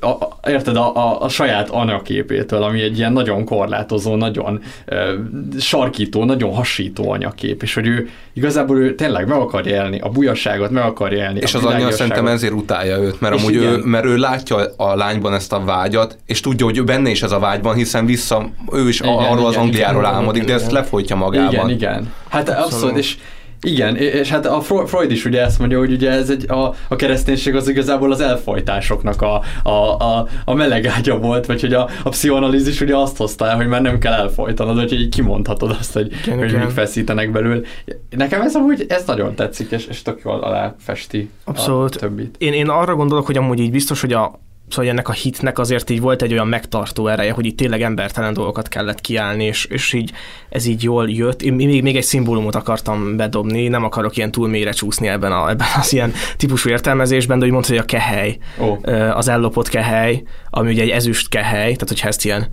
a, 0.00 0.06
a, 0.06 0.38
érted, 0.48 0.76
a, 0.76 0.96
a, 0.96 1.22
a 1.22 1.28
saját 1.28 1.68
anyaképétől, 1.68 2.62
ami 2.62 2.80
egy 2.80 2.98
ilyen 2.98 3.12
nagyon 3.12 3.44
korlátozó, 3.44 4.16
nagyon 4.16 4.62
ö, 4.84 5.14
sarkító, 5.58 6.24
nagyon 6.24 6.54
hasító 6.54 7.10
anyakép, 7.10 7.62
és 7.62 7.74
hogy 7.74 7.86
ő 7.86 8.08
igazából 8.32 8.78
ő 8.78 8.94
tényleg 8.94 9.28
meg 9.28 9.38
akar 9.38 9.66
élni, 9.66 10.00
a 10.00 10.08
bujaságot 10.08 10.70
meg 10.70 10.84
akar 10.84 11.12
élni. 11.12 11.40
És 11.40 11.54
az 11.54 11.64
anyja 11.64 11.90
szerintem 11.90 12.26
ezért 12.26 12.52
utálja 12.52 12.98
őt, 12.98 13.20
mert 13.20 13.34
amúgy 13.34 13.54
ő, 13.54 13.76
mert 13.84 14.04
ő 14.04 14.16
látja 14.16 14.56
a 14.76 14.94
lányban 14.94 15.34
ezt 15.34 15.52
a 15.52 15.64
vágyat, 15.64 16.18
és 16.26 16.40
tudja, 16.40 16.64
hogy 16.66 16.84
benne 16.84 17.10
is 17.10 17.22
ez 17.22 17.32
a 17.32 17.38
vágy 17.38 17.62
van, 17.62 17.74
hiszen 17.74 18.06
vissza, 18.06 18.48
ő 18.72 18.88
is 18.88 19.00
igen, 19.00 19.12
arról 19.12 19.32
igen, 19.32 19.44
az 19.44 19.56
Angliáról 19.56 20.02
igen, 20.02 20.14
álmodik, 20.14 20.42
igen, 20.42 20.56
de 20.56 20.62
ezt 20.62 20.72
lefolytja 20.72 21.16
magában. 21.16 21.52
Igen, 21.52 21.70
igen. 21.70 22.12
Hát 22.28 22.48
abszolút, 22.48 22.72
abszolút 22.72 22.96
és 22.96 23.16
igen, 23.62 23.96
és 23.96 24.28
hát 24.30 24.46
a 24.46 24.60
Freud 24.60 25.10
is 25.10 25.24
ugye 25.24 25.42
ezt 25.42 25.58
mondja, 25.58 25.78
hogy 25.78 25.92
ugye 25.92 26.10
ez 26.10 26.30
egy, 26.30 26.50
a, 26.50 26.74
a 26.88 26.96
kereszténység 26.96 27.54
az 27.54 27.68
igazából 27.68 28.12
az 28.12 28.20
elfolytásoknak 28.20 29.22
a, 29.22 29.42
a, 29.62 29.70
a, 29.70 30.26
a 30.44 30.54
melegágya 30.54 31.18
volt, 31.18 31.46
vagy 31.46 31.60
hogy 31.60 31.72
a, 31.72 31.88
a 32.02 32.08
pszichoanalízis 32.08 32.80
ugye 32.80 32.96
azt 32.96 33.16
hozta 33.16 33.46
el, 33.48 33.56
hogy 33.56 33.66
már 33.66 33.82
nem 33.82 33.98
kell 33.98 34.12
elfolytanod, 34.12 34.78
hogy 34.78 34.92
így 34.92 35.08
kimondhatod 35.08 35.76
azt, 35.78 35.92
hogy, 35.92 36.12
igen, 36.22 36.38
hogy 36.38 36.48
igen. 36.48 36.68
feszítenek 36.68 37.30
belül. 37.30 37.64
Nekem 38.10 38.40
ez 38.40 38.54
amúgy 38.54 38.86
ez 38.88 39.04
nagyon 39.06 39.34
tetszik, 39.34 39.70
és, 39.70 39.86
és 39.86 40.02
tök 40.02 40.20
jól 40.24 40.40
aláfesti 40.40 41.30
Abszolút. 41.44 41.94
a 41.94 41.98
többit. 41.98 42.34
Én, 42.38 42.52
én 42.52 42.68
arra 42.68 42.94
gondolok, 42.94 43.26
hogy 43.26 43.36
amúgy 43.36 43.60
így 43.60 43.70
biztos, 43.70 44.00
hogy 44.00 44.12
a, 44.12 44.40
Szóval 44.70 44.90
ennek 44.90 45.08
a 45.08 45.12
hitnek 45.12 45.58
azért 45.58 45.90
így 45.90 46.00
volt 46.00 46.22
egy 46.22 46.32
olyan 46.32 46.48
megtartó 46.48 47.06
ereje, 47.06 47.32
hogy 47.32 47.46
itt 47.46 47.56
tényleg 47.56 47.82
embertelen 47.82 48.32
dolgokat 48.32 48.68
kellett 48.68 49.00
kiállni, 49.00 49.44
és, 49.44 49.64
és 49.64 49.92
így 49.92 50.12
ez 50.48 50.66
így 50.66 50.82
jól 50.82 51.10
jött. 51.10 51.42
Én 51.42 51.52
még, 51.52 51.82
még 51.82 51.96
egy 51.96 52.02
szimbólumot 52.02 52.54
akartam 52.54 53.16
bedobni, 53.16 53.68
nem 53.68 53.84
akarok 53.84 54.16
ilyen 54.16 54.30
túl 54.30 54.48
mélyre 54.48 54.70
csúszni 54.70 55.08
ebben, 55.08 55.32
a, 55.32 55.48
ebben 55.48 55.66
az 55.78 55.92
ilyen 55.92 56.12
típusú 56.36 56.68
értelmezésben, 56.68 57.38
de 57.38 57.44
úgy 57.44 57.52
mondta, 57.52 57.70
hogy 57.70 57.80
a 57.80 57.84
kehely, 57.84 58.38
oh. 58.58 58.78
az 59.16 59.28
ellopott 59.28 59.68
kehely, 59.68 60.22
ami 60.50 60.70
ugye 60.70 60.82
egy 60.82 60.90
ezüst 60.90 61.28
kehely, 61.28 61.72
tehát 61.72 61.88
hogyha 61.88 62.08
ezt 62.08 62.24
ilyen 62.24 62.46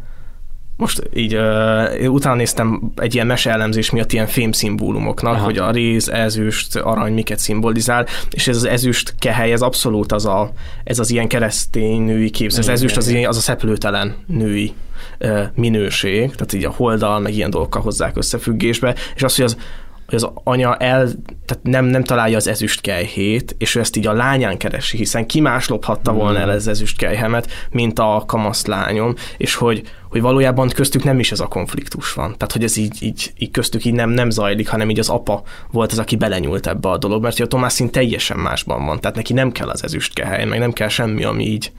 most 0.77 1.09
így 1.13 1.35
uh, 1.35 2.11
utána 2.11 2.35
néztem 2.35 2.91
egy 2.95 3.13
ilyen 3.13 3.27
meseelemzés 3.27 3.89
miatt 3.89 4.11
ilyen 4.11 4.27
fémszimbólumoknak, 4.27 5.33
Aha. 5.33 5.43
hogy 5.43 5.57
a 5.57 5.71
réz, 5.71 6.09
ezüst, 6.09 6.75
arany 6.75 7.13
miket 7.13 7.39
szimbolizál, 7.39 8.07
és 8.29 8.47
ez 8.47 8.55
az 8.55 8.65
ezüst 8.65 9.15
kehely, 9.19 9.51
ez 9.51 9.61
abszolút 9.61 10.11
az 10.11 10.25
a, 10.25 10.51
ez 10.83 10.99
az 10.99 11.09
ilyen 11.09 11.27
keresztény 11.27 12.01
női 12.01 12.29
képz. 12.29 12.57
Az 12.57 12.69
ezüst 12.69 12.97
az, 12.97 13.15
az 13.27 13.37
a 13.37 13.41
szeplőtelen 13.41 14.15
női 14.27 14.73
uh, 15.19 15.43
minőség, 15.55 16.31
tehát 16.31 16.53
így 16.53 16.65
a 16.65 16.73
holdal, 16.75 17.19
meg 17.19 17.33
ilyen 17.33 17.49
dolgokkal 17.49 17.81
hozzák 17.81 18.17
összefüggésbe, 18.17 18.95
és 19.15 19.23
az, 19.23 19.35
hogy 19.35 19.45
az 19.45 19.57
hogy 20.05 20.15
az 20.15 20.29
anya 20.43 20.75
el, 20.75 21.07
tehát 21.45 21.63
nem, 21.63 21.85
nem 21.85 22.03
találja 22.03 22.37
az 22.37 22.47
ezüst 22.47 22.81
kejhét, 22.81 23.55
és 23.57 23.75
ő 23.75 23.79
ezt 23.79 23.95
így 23.95 24.07
a 24.07 24.13
lányán 24.13 24.57
keresi, 24.57 24.97
hiszen 24.97 25.25
ki 25.25 25.39
más 25.39 25.67
lophatta 25.67 26.13
mm. 26.13 26.15
volna 26.15 26.39
el 26.39 26.49
az 26.49 26.67
ezüst 26.67 26.97
kejhemet, 26.97 27.51
mint 27.71 27.99
a 27.99 28.23
kamasz 28.27 28.65
lányom, 28.65 29.15
és 29.37 29.55
hogy, 29.55 29.81
hogy 30.09 30.21
valójában 30.21 30.69
köztük 30.69 31.03
nem 31.03 31.19
is 31.19 31.31
ez 31.31 31.39
a 31.39 31.47
konfliktus 31.47 32.13
van. 32.13 32.33
Tehát, 32.37 32.51
hogy 32.51 32.63
ez 32.63 32.77
így, 32.77 33.03
így, 33.03 33.33
így 33.37 33.51
köztük 33.51 33.85
így 33.85 33.93
nem, 33.93 34.09
nem 34.09 34.29
zajlik, 34.29 34.67
hanem 34.67 34.89
így 34.89 34.99
az 34.99 35.09
apa 35.09 35.43
volt 35.71 35.91
az, 35.91 35.99
aki 35.99 36.15
belenyúlt 36.15 36.67
ebbe 36.67 36.89
a 36.89 36.97
dolog, 36.97 37.21
mert 37.21 37.39
a 37.39 37.47
Tomászin 37.47 37.91
teljesen 37.91 38.37
másban 38.37 38.85
van. 38.85 38.99
Tehát 38.99 39.15
neki 39.15 39.33
nem 39.33 39.51
kell 39.51 39.69
az 39.69 39.83
ezüst 39.83 40.13
kehely, 40.13 40.45
meg 40.45 40.59
nem 40.59 40.71
kell 40.71 40.87
semmi, 40.87 41.23
ami 41.23 41.45
így 41.45 41.71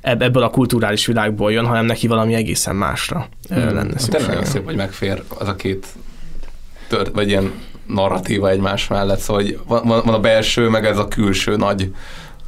ebből 0.00 0.42
a 0.42 0.50
kulturális 0.50 1.06
világból 1.06 1.52
jön, 1.52 1.66
hanem 1.66 1.84
neki 1.84 2.06
valami 2.06 2.34
egészen 2.34 2.76
másra 2.76 3.28
mm. 3.54 3.56
lenne 3.56 3.98
szüksége. 3.98 4.26
Tényleg 4.26 4.46
szép, 4.46 4.64
hogy 4.64 4.76
megfér 4.76 5.22
az 5.38 5.48
a 5.48 5.54
két 5.54 5.86
tört, 6.88 7.14
vagy 7.14 7.28
ilyen 7.28 7.52
narratíva 7.86 8.50
egymás 8.50 8.88
mellett, 8.88 9.18
szóval 9.18 9.42
hogy 9.42 9.58
van, 9.66 9.86
van 9.86 10.14
a 10.14 10.20
belső, 10.20 10.68
meg 10.68 10.84
ez 10.84 10.98
a 10.98 11.08
külső 11.08 11.56
nagy, 11.56 11.92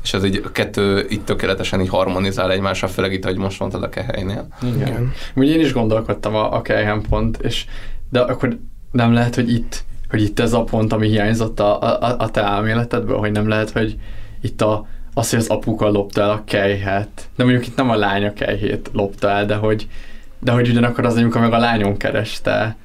és 0.02 0.14
ez 0.14 0.24
így 0.24 0.42
a 0.44 0.52
kettő 0.52 1.06
itt 1.08 1.24
tökéletesen 1.24 1.80
így 1.80 1.88
harmonizál 1.88 2.50
egymással, 2.52 2.88
főleg 2.88 3.12
itt, 3.12 3.24
ahogy 3.24 3.36
most 3.36 3.60
mondtad 3.60 3.82
a 3.82 3.88
kehelynél. 3.88 4.46
Igen. 4.62 4.76
Igen. 4.76 5.12
Úgy 5.34 5.48
én 5.48 5.60
is 5.60 5.72
gondolkodtam 5.72 6.34
a, 6.34 6.52
a 6.52 6.62
kelyhen 6.62 7.02
pont, 7.08 7.38
és 7.42 7.64
de 8.10 8.20
akkor 8.20 8.58
nem 8.92 9.12
lehet, 9.12 9.34
hogy 9.34 9.52
itt, 9.52 9.84
hogy 10.08 10.22
itt 10.22 10.40
ez 10.40 10.52
a 10.52 10.64
pont, 10.64 10.92
ami 10.92 11.08
hiányzott 11.08 11.60
a, 11.60 11.80
a, 11.80 12.16
a 12.18 12.30
te 12.30 12.42
elméletedből, 12.42 13.18
hogy 13.18 13.32
nem 13.32 13.48
lehet, 13.48 13.70
hogy 13.70 13.96
itt 14.40 14.62
a, 14.62 14.86
az, 15.14 15.30
hogy 15.30 15.38
az 15.38 15.48
apuka 15.48 15.88
lopta 15.88 16.20
el 16.20 16.30
a 16.30 16.42
kejhet, 16.44 17.28
de 17.36 17.44
mondjuk 17.44 17.66
itt 17.66 17.76
nem 17.76 17.90
a 17.90 17.96
lánya 17.96 18.32
kejhét 18.32 18.90
lopta 18.92 19.30
el, 19.30 19.46
de 19.46 19.54
hogy, 19.54 19.88
de 20.38 20.52
hogy 20.52 20.68
ugyanakkor 20.68 21.04
az 21.04 21.16
anyuka 21.16 21.40
meg 21.40 21.52
a 21.52 21.58
lányon 21.58 21.96
kereste, 21.96 22.76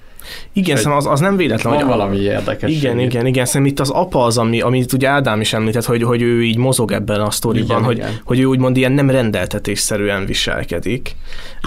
igen, 0.53 0.75
szerintem 0.75 0.97
az, 0.97 1.05
az 1.05 1.19
nem 1.19 1.35
véletlen. 1.35 1.73
Van 1.73 1.81
hogy 1.81 1.91
valami 1.91 2.17
érdekes. 2.17 2.71
Igen, 2.71 2.99
igen, 2.99 3.25
igen. 3.25 3.45
Szerintem 3.45 3.71
itt 3.71 3.79
az 3.79 3.89
apa 3.89 4.23
az, 4.23 4.37
ami, 4.37 4.61
amit 4.61 4.93
ugye 4.93 5.07
Ádám 5.07 5.41
is 5.41 5.53
említett, 5.53 5.85
hogy, 5.85 6.03
hogy 6.03 6.21
ő 6.21 6.43
így 6.43 6.57
mozog 6.57 6.91
ebben 6.91 7.21
a 7.21 7.31
sztoriban, 7.31 7.69
igen, 7.69 7.83
hogy, 7.83 7.97
igen. 7.97 8.19
hogy 8.23 8.39
ő 8.39 8.45
úgymond 8.45 8.77
ilyen 8.77 8.91
nem 8.91 9.09
rendeltetésszerűen 9.09 10.25
viselkedik. 10.25 11.15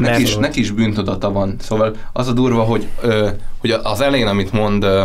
Mert... 0.00 0.12
Neki, 0.12 0.22
is, 0.22 0.36
neki 0.36 0.60
is 0.60 0.70
bűntudata 0.70 1.32
van. 1.32 1.56
Szóval 1.58 1.96
az 2.12 2.28
a 2.28 2.32
durva, 2.32 2.62
hogy, 2.62 2.86
ö, 3.02 3.28
hogy 3.60 3.70
az 3.82 4.00
elején, 4.00 4.26
amit 4.26 4.52
mond 4.52 4.82
ö, 4.82 5.04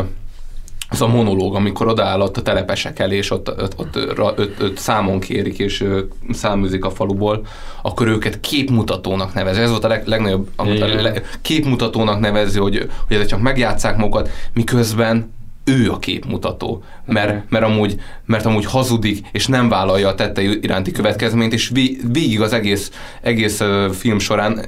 az 0.90 1.02
a 1.02 1.08
monológ, 1.08 1.56
amikor 1.56 1.88
odaáll 1.88 2.22
ott 2.22 2.38
a 2.38 2.42
telepesek 2.42 3.00
elé, 3.00 3.16
és 3.16 3.32
ott, 3.32 3.50
ott, 3.50 3.74
ott, 3.78 4.20
ott, 4.20 4.40
ott, 4.40 4.64
ott 4.64 4.78
számon 4.78 5.20
kérik, 5.20 5.60
és 5.60 5.86
száműzik 6.32 6.86
a 6.86 6.90
faluból, 6.90 7.46
akkor 7.82 8.08
őket 8.08 8.40
képmutatónak 8.40 9.34
nevezi. 9.34 9.60
Ez 9.60 9.70
volt 9.70 9.84
a 9.84 9.88
leg, 9.88 10.08
legnagyobb, 10.08 10.50
amit 10.56 10.82
a 10.82 10.88
le, 11.02 11.22
képmutatónak 11.42 12.20
nevezi, 12.20 12.60
hogy, 12.60 12.90
hogy 13.08 13.16
ezek 13.16 13.28
csak 13.28 13.42
megjátszák 13.42 13.98
magukat, 13.98 14.30
miközben 14.54 15.38
ő 15.70 15.92
a 15.92 16.00
képmutató, 16.00 16.84
mert, 17.06 17.50
mert, 17.50 17.66
amúgy, 17.66 17.96
mert 18.26 18.46
amúgy 18.46 18.66
hazudik, 18.66 19.28
és 19.32 19.48
nem 19.48 19.70
vállalja 19.70 20.08
a 20.08 20.16
tette 20.16 20.42
iránti 20.42 20.92
következményt, 20.92 21.54
és 21.54 21.72
végig 22.12 22.42
az 22.42 22.54
egész, 22.54 22.92
egész 23.22 23.62
film 23.92 24.20
során 24.20 24.66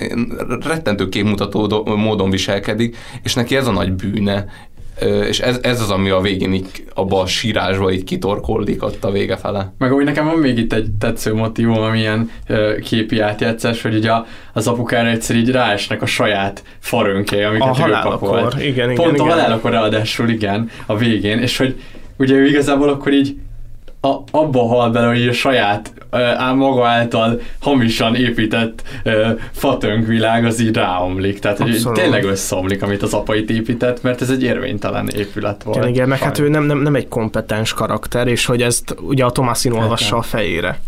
rettentő 0.59 1.09
képmutató 1.09 1.85
módon 1.95 2.29
viselkedik, 2.29 2.97
és 3.23 3.33
neki 3.33 3.55
ez 3.55 3.67
a 3.67 3.71
nagy 3.71 3.93
bűne, 3.93 4.45
és 5.27 5.39
ez, 5.39 5.59
ez 5.61 5.81
az, 5.81 5.89
ami 5.89 6.09
a 6.09 6.19
végén 6.19 6.53
így 6.53 6.67
abba 6.93 7.19
a 7.19 7.25
sírásba 7.25 7.91
így 7.91 8.03
kitorkoldik 8.03 8.83
ott 8.83 9.03
a 9.03 9.11
vége 9.11 9.37
fele. 9.37 9.73
Meg 9.77 9.93
úgy 9.93 10.03
nekem 10.03 10.25
van 10.25 10.37
még 10.37 10.57
itt 10.57 10.73
egy 10.73 10.91
tetsző 10.99 11.33
motivum, 11.33 11.81
amilyen 11.81 12.31
képi 12.83 13.19
átjátszás, 13.19 13.81
hogy 13.81 13.95
ugye 13.95 14.11
az 14.53 14.67
apukára 14.67 15.09
egyszer 15.09 15.35
így 15.35 15.51
ráesnek 15.51 16.01
a 16.01 16.05
saját 16.05 16.63
farönké, 16.79 17.43
amiket 17.43 17.79
a 17.79 17.99
pakolt. 18.01 18.53
Igen, 18.53 18.91
igen, 18.91 18.95
Pont 18.95 19.15
igen. 19.15 19.27
a 19.27 19.29
halálakor 19.29 19.71
ráadásul, 19.71 20.29
igen, 20.29 20.69
a 20.85 20.97
végén, 20.97 21.39
és 21.39 21.57
hogy 21.57 21.75
ugye 22.17 22.35
ő 22.35 22.47
igazából 22.47 22.89
akkor 22.89 23.13
így 23.13 23.35
a, 24.01 24.23
abba 24.31 24.67
hal 24.67 24.89
bele, 24.91 25.07
hogy 25.07 25.27
a 25.27 25.33
saját 25.33 25.93
ám 26.37 26.57
maga 26.57 26.87
által 26.87 27.39
hamisan 27.59 28.15
épített 28.15 28.83
uh, 29.63 30.07
világ 30.07 30.45
az 30.45 30.59
így 30.59 30.75
ráomlik. 30.75 31.39
Tehát 31.39 31.57
hogy 31.57 31.83
tényleg 31.93 32.23
összeomlik, 32.23 32.81
amit 32.83 33.01
az 33.01 33.13
apa 33.13 33.35
itt 33.35 33.49
épített, 33.49 34.01
mert 34.01 34.21
ez 34.21 34.29
egy 34.29 34.43
érvénytelen 34.43 35.07
épület 35.07 35.63
volt. 35.63 35.77
Igen, 35.77 35.89
igen 35.89 36.07
meg 36.07 36.19
hát 36.19 36.39
ő 36.39 36.49
nem, 36.49 36.63
nem, 36.63 36.77
nem 36.77 36.95
egy 36.95 37.07
kompetens 37.07 37.73
karakter, 37.73 38.27
és 38.27 38.45
hogy 38.45 38.61
ezt 38.61 38.95
ugye 39.01 39.25
a 39.25 39.31
Tomászin 39.31 39.71
olvassa 39.71 40.17
a 40.17 40.21
fejére. 40.21 40.79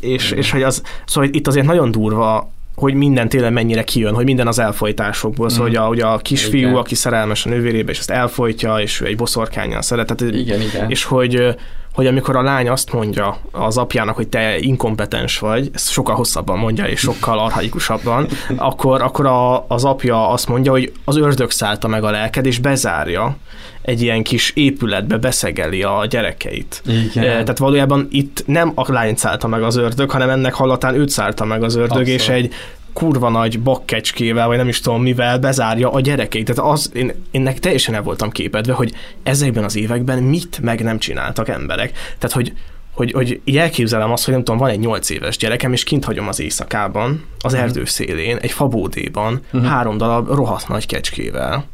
És, 0.00 0.30
és 0.30 0.50
hogy 0.50 0.62
az, 0.62 0.82
szóval 1.06 1.30
itt 1.32 1.46
azért 1.46 1.66
nagyon 1.66 1.90
durva 1.90 2.50
hogy 2.74 2.94
minden 2.94 3.28
tényleg 3.28 3.52
mennyire 3.52 3.84
kijön, 3.84 4.14
hogy 4.14 4.24
minden 4.24 4.46
az 4.46 4.58
elfolytásokból, 4.58 5.48
szóval 5.48 5.68
Mhm. 5.68 5.76
hogy 5.76 5.84
a, 5.84 5.88
hogy 5.88 6.00
a 6.00 6.16
kisfiú, 6.16 6.60
Igen. 6.60 6.74
aki 6.74 6.94
szerelmes 6.94 7.46
a 7.46 7.48
nővérébe, 7.48 7.90
és 7.90 7.98
ezt 7.98 8.10
elfolytja, 8.10 8.76
és 8.80 9.00
ő 9.00 9.06
egy 9.06 9.16
boszorkányjal 9.16 9.82
szeret, 9.82 10.16
tehát, 10.16 10.34
Igen, 10.34 10.60
igen. 10.60 10.90
és 10.90 11.04
hogy 11.04 11.54
hogy 11.92 12.06
amikor 12.06 12.36
a 12.36 12.42
lány 12.42 12.68
azt 12.68 12.92
mondja 12.92 13.38
az 13.50 13.76
apjának, 13.76 14.16
hogy 14.16 14.28
te 14.28 14.58
inkompetens 14.58 15.38
vagy, 15.38 15.70
ezt 15.72 15.90
sokkal 15.90 16.14
hosszabban 16.14 16.58
mondja, 16.58 16.84
és 16.84 17.00
sokkal 17.00 17.38
arhaikusabban, 17.38 18.26
akkor, 18.56 19.02
akkor 19.02 19.26
a, 19.26 19.64
az 19.68 19.84
apja 19.84 20.28
azt 20.28 20.48
mondja, 20.48 20.70
hogy 20.70 20.92
az 21.04 21.16
ördög 21.16 21.50
szállta 21.50 21.88
meg 21.88 22.04
a 22.04 22.10
lelked, 22.10 22.46
és 22.46 22.58
bezárja 22.58 23.36
egy 23.82 24.02
ilyen 24.02 24.22
kis 24.22 24.52
épületbe, 24.54 25.16
beszegeli 25.16 25.82
a 25.82 26.06
gyerekeit. 26.08 26.82
Igen. 26.86 27.24
Eh, 27.24 27.30
Tehát 27.30 27.58
valójában 27.58 28.08
itt 28.10 28.42
nem 28.46 28.72
a 28.74 28.92
lány 28.92 29.16
szállta 29.16 29.46
meg 29.46 29.62
az 29.62 29.76
ördög, 29.76 30.10
hanem 30.10 30.30
ennek 30.30 30.54
hallatán 30.54 30.94
őt 30.94 31.08
szállta 31.08 31.44
meg 31.44 31.62
az 31.62 31.74
ördög, 31.74 31.90
Abszolút. 31.98 32.20
és 32.20 32.28
egy 32.28 32.54
kurva 32.92 33.28
nagy 33.28 33.60
bakkecskével, 33.60 34.46
vagy 34.46 34.56
nem 34.56 34.68
is 34.68 34.80
tudom 34.80 35.02
mivel 35.02 35.38
bezárja 35.38 35.90
a 35.90 36.00
gyerekeit. 36.00 36.52
Tehát 36.54 36.72
az, 36.72 36.90
én, 36.94 37.12
én 37.30 37.54
teljesen 37.60 37.94
el 37.94 38.02
voltam 38.02 38.30
képedve, 38.30 38.72
hogy 38.72 38.92
ezekben 39.22 39.64
az 39.64 39.76
években 39.76 40.22
mit 40.22 40.58
meg 40.62 40.82
nem 40.82 40.98
csináltak 40.98 41.48
emberek. 41.48 41.90
Tehát, 42.18 42.32
hogy 42.32 42.52
hogy, 42.94 43.12
hogy 43.12 43.40
így 43.44 43.56
elképzelem 43.56 44.12
azt, 44.12 44.24
hogy 44.24 44.34
nem 44.34 44.42
tudom, 44.44 44.60
van 44.60 44.70
egy 44.70 44.78
nyolc 44.78 45.10
éves 45.10 45.36
gyerekem, 45.36 45.72
és 45.72 45.84
kint 45.84 46.04
hagyom 46.04 46.28
az 46.28 46.40
éjszakában, 46.40 47.24
az 47.38 47.54
erdő 47.54 47.84
szélén, 47.84 48.36
egy 48.36 48.50
fabódéban, 48.52 49.40
Mhm. 49.50 49.64
három 49.64 49.96
darab 49.96 50.28
rohadt 50.28 50.68
nagy 50.68 50.86
kecskével. 50.86 51.64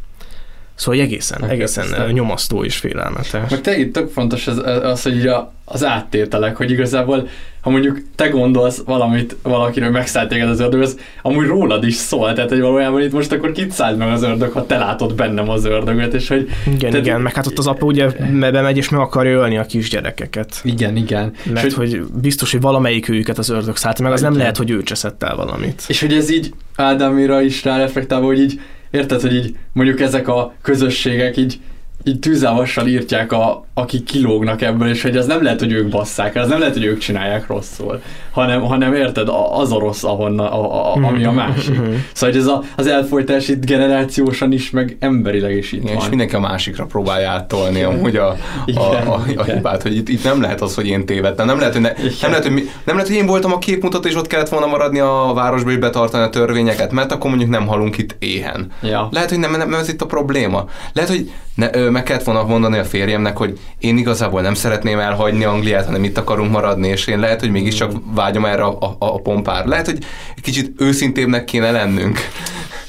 Szóval 0.79 1.01
egészen, 1.01 1.45
egészen 1.45 1.85
Elképesztő. 1.85 2.13
nyomasztó 2.13 2.65
és 2.65 2.77
félelmetes. 2.77 3.51
Meg 3.51 3.61
te 3.61 3.79
itt 3.79 3.93
tök 3.93 4.11
fontos 4.11 4.47
az, 4.47 4.59
az 4.83 5.03
hogy 5.03 5.27
a, 5.27 5.53
az 5.65 5.85
áttételek, 5.85 6.57
hogy 6.57 6.71
igazából, 6.71 7.29
ha 7.61 7.71
mondjuk 7.71 8.01
te 8.15 8.29
gondolsz 8.29 8.83
valamit, 8.85 9.37
valakiről 9.43 9.91
megszállt 9.91 10.29
téged 10.29 10.49
az 10.49 10.61
ördög, 10.61 10.81
az 10.81 10.99
amúgy 11.23 11.47
rólad 11.47 11.85
is 11.87 11.95
szól, 11.95 12.33
tehát 12.33 12.51
hogy 12.51 12.61
valójában 12.61 13.03
itt 13.03 13.13
most 13.13 13.33
akkor 13.33 13.53
kit 13.53 13.71
szállt 13.71 13.99
meg 13.99 14.09
az 14.09 14.23
ördög, 14.23 14.53
ha 14.53 14.67
te 14.67 14.79
látod 14.79 15.15
bennem 15.15 15.49
az 15.49 15.65
ördögöt, 15.65 16.15
és 16.15 16.29
hogy... 16.29 16.49
Igen, 16.67 16.79
tehát- 16.79 17.07
igen, 17.07 17.21
meg 17.21 17.35
hát 17.35 17.47
ott 17.47 17.59
az 17.59 17.67
apa 17.67 17.87
ugye 17.87 18.11
me- 18.33 18.53
bemegy 18.53 18.77
és 18.77 18.89
meg 18.89 19.01
akarja 19.01 19.33
ölni 19.39 19.59
a 19.59 19.65
kisgyerekeket. 19.67 20.61
Igen, 20.63 20.97
igen. 20.97 21.33
Mert 21.53 21.67
És 21.67 21.75
hogy, 21.75 22.03
biztos, 22.21 22.51
hogy 22.53 22.61
valamelyik 22.61 23.09
őket 23.09 23.39
az 23.39 23.49
ördög 23.49 23.77
szállt 23.77 24.01
meg, 24.01 24.13
az 24.13 24.21
nem 24.21 24.31
Igen. 24.31 24.41
lehet, 24.43 24.57
hogy 24.57 24.71
ő 24.71 24.83
cseszett 24.83 25.23
el 25.23 25.37
valamit. 25.37 25.83
És 25.89 26.01
hogy 26.01 26.13
ez 26.13 26.31
így 26.31 26.53
Ádámira 26.77 27.41
is 27.43 27.65
ráreflektálva, 27.65 28.27
hogy 28.27 28.41
így 28.41 28.61
érted, 28.91 29.21
hogy 29.21 29.35
így 29.35 29.57
mondjuk 29.73 30.01
ezek 30.01 30.29
a 30.29 30.55
közösségek 30.63 31.37
így 31.37 31.61
így 32.05 32.19
tűzálvassal 32.19 32.87
írtják, 32.87 33.33
a, 33.33 33.67
akik 33.79 34.05
kilógnak 34.05 34.63
ebből, 34.63 34.89
és 34.89 35.03
hogy 35.03 35.17
az 35.17 35.27
nem 35.27 35.43
lehet, 35.43 35.61
hogy 35.61 35.73
ők 35.73 35.89
basszák 35.89 36.37
az 36.37 36.49
nem 36.49 36.59
lehet, 36.59 36.75
hogy 36.75 36.85
ők 36.85 36.99
csinálják 36.99 37.47
rosszul, 37.47 38.01
hanem, 38.31 38.61
hanem 38.63 38.95
érted, 38.95 39.29
az 39.53 39.73
a 39.73 39.79
rossz, 39.79 40.05
ahonnan, 40.05 40.47
a, 40.47 40.93
a, 40.93 40.95
ami 40.95 41.25
a 41.25 41.33
másik. 41.33 41.75
Szóval 42.13 42.35
hogy 42.35 42.37
ez 42.37 42.47
a, 42.47 42.63
az 42.77 42.87
elfolytás 42.87 43.49
itt 43.49 43.65
generációsan 43.65 44.53
is, 44.53 44.71
meg 44.71 44.97
emberileg 45.01 45.57
is 45.57 45.73
itt 45.73 45.83
Igen, 45.83 45.95
van. 45.95 46.03
és 46.03 46.09
mindenki 46.09 46.35
a 46.35 46.41
másikra 46.41 46.85
próbálja 46.85 47.31
áttolni 47.31 47.83
amúgy 47.83 48.17
a, 48.17 48.37
a, 48.75 48.81
a, 48.81 49.23
a, 49.37 49.43
hibát, 49.43 49.83
hogy 49.83 49.97
itt, 49.97 50.09
itt 50.09 50.25
nem 50.25 50.41
lehet 50.41 50.61
az, 50.61 50.75
hogy 50.75 50.87
én 50.87 51.07
tévedtem. 51.07 51.47
Nem 51.47 51.59
lehet, 51.59 51.73
hogy, 51.73 51.83
ne, 51.83 51.93
nem, 52.21 52.31
lehet, 52.31 52.43
hogy, 52.43 52.55
mi, 52.55 52.63
nem 52.85 52.95
lehet, 52.95 53.11
hogy 53.11 53.17
én 53.17 53.27
voltam 53.27 53.53
a 53.53 53.59
képmutató, 53.59 54.09
és 54.09 54.17
ott 54.17 54.27
kellett 54.27 54.49
volna 54.49 54.67
maradni 54.67 54.99
a 54.99 55.33
városba, 55.35 55.71
és 55.71 55.77
betartani 55.77 56.25
a 56.25 56.31
törvényeket, 56.31 56.93
mert 56.93 57.13
akkor 57.13 57.31
mondjuk 57.31 57.51
nem 57.51 57.67
halunk 57.67 57.99
itt 57.99 58.17
éhen. 58.19 58.71
Ja. 58.83 59.09
Lehet, 59.11 59.29
hogy 59.29 59.39
nem, 59.39 59.51
nem, 59.51 59.69
nem 59.71 59.81
ez 59.81 59.89
itt 59.89 60.03
a 60.03 60.07
probléma. 60.07 60.65
Lehet, 60.93 61.11
hogy 61.11 61.31
ne, 61.59 61.75
ö, 61.75 61.91
meg 61.91 62.03
kellett 62.03 62.25
volna 62.25 62.45
mondani 62.45 62.79
a 62.79 62.85
férjemnek, 62.85 63.37
hogy 63.37 63.59
én 63.79 63.99
igazából 63.99 64.41
nem 64.41 64.55
szeretném 64.55 64.99
elhagyni 64.99 65.45
Angliát, 65.45 65.85
hanem 65.85 66.05
itt 66.05 66.19
akarunk 66.19 66.51
maradni, 66.51 66.89
és 66.89 67.07
én 67.07 67.19
lehet, 67.19 67.41
hogy 67.41 67.51
mégiscsak 67.51 67.93
vágyom 68.15 68.45
erre 68.45 68.63
a, 68.63 68.79
a, 68.81 68.97
a 68.99 69.21
pompár. 69.21 69.67
Lehet, 69.67 69.87
hogy 69.87 69.99
kicsit 70.43 70.81
őszintébbnek 70.81 71.45
kéne 71.45 71.71
lennünk. 71.71 72.19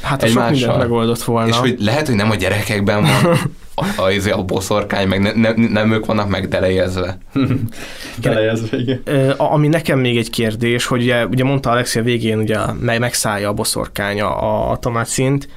Hát, 0.02 0.22
ha 0.22 0.28
sok 0.28 0.50
mindent 0.50 0.78
megoldott 0.78 1.24
volna. 1.24 1.48
És 1.48 1.58
hogy 1.58 1.76
lehet, 1.80 2.08
hogy 2.08 2.16
nem 2.16 2.30
a 2.30 2.36
gyerekekben 2.36 3.02
van 3.02 3.12
a, 3.76 4.02
a, 4.02 4.10
a, 4.10 4.38
a 4.38 4.44
boszorkány, 4.44 5.08
meg 5.08 5.22
ne, 5.22 5.32
ne, 5.34 5.68
nem 5.68 5.92
ők 5.92 6.06
vannak 6.06 6.30
megdelejezve. 6.30 7.18
Delejezve, 8.22 8.78
igen. 8.78 9.02
Ami 9.38 9.68
nekem 9.68 10.00
még 10.00 10.18
egy 10.18 10.30
kérdés, 10.30 10.86
hogy 10.86 11.02
ugye, 11.02 11.26
ugye 11.26 11.44
mondta 11.44 11.70
Alexia 11.70 12.04
végén, 12.04 12.38
ugye 12.38 12.58
meg, 12.80 13.00
megszállja 13.00 13.50
a 13.50 13.54
boszorkánya 13.54 14.36
a, 14.36 14.72
a 14.72 14.78
Tomacint, 14.78 15.48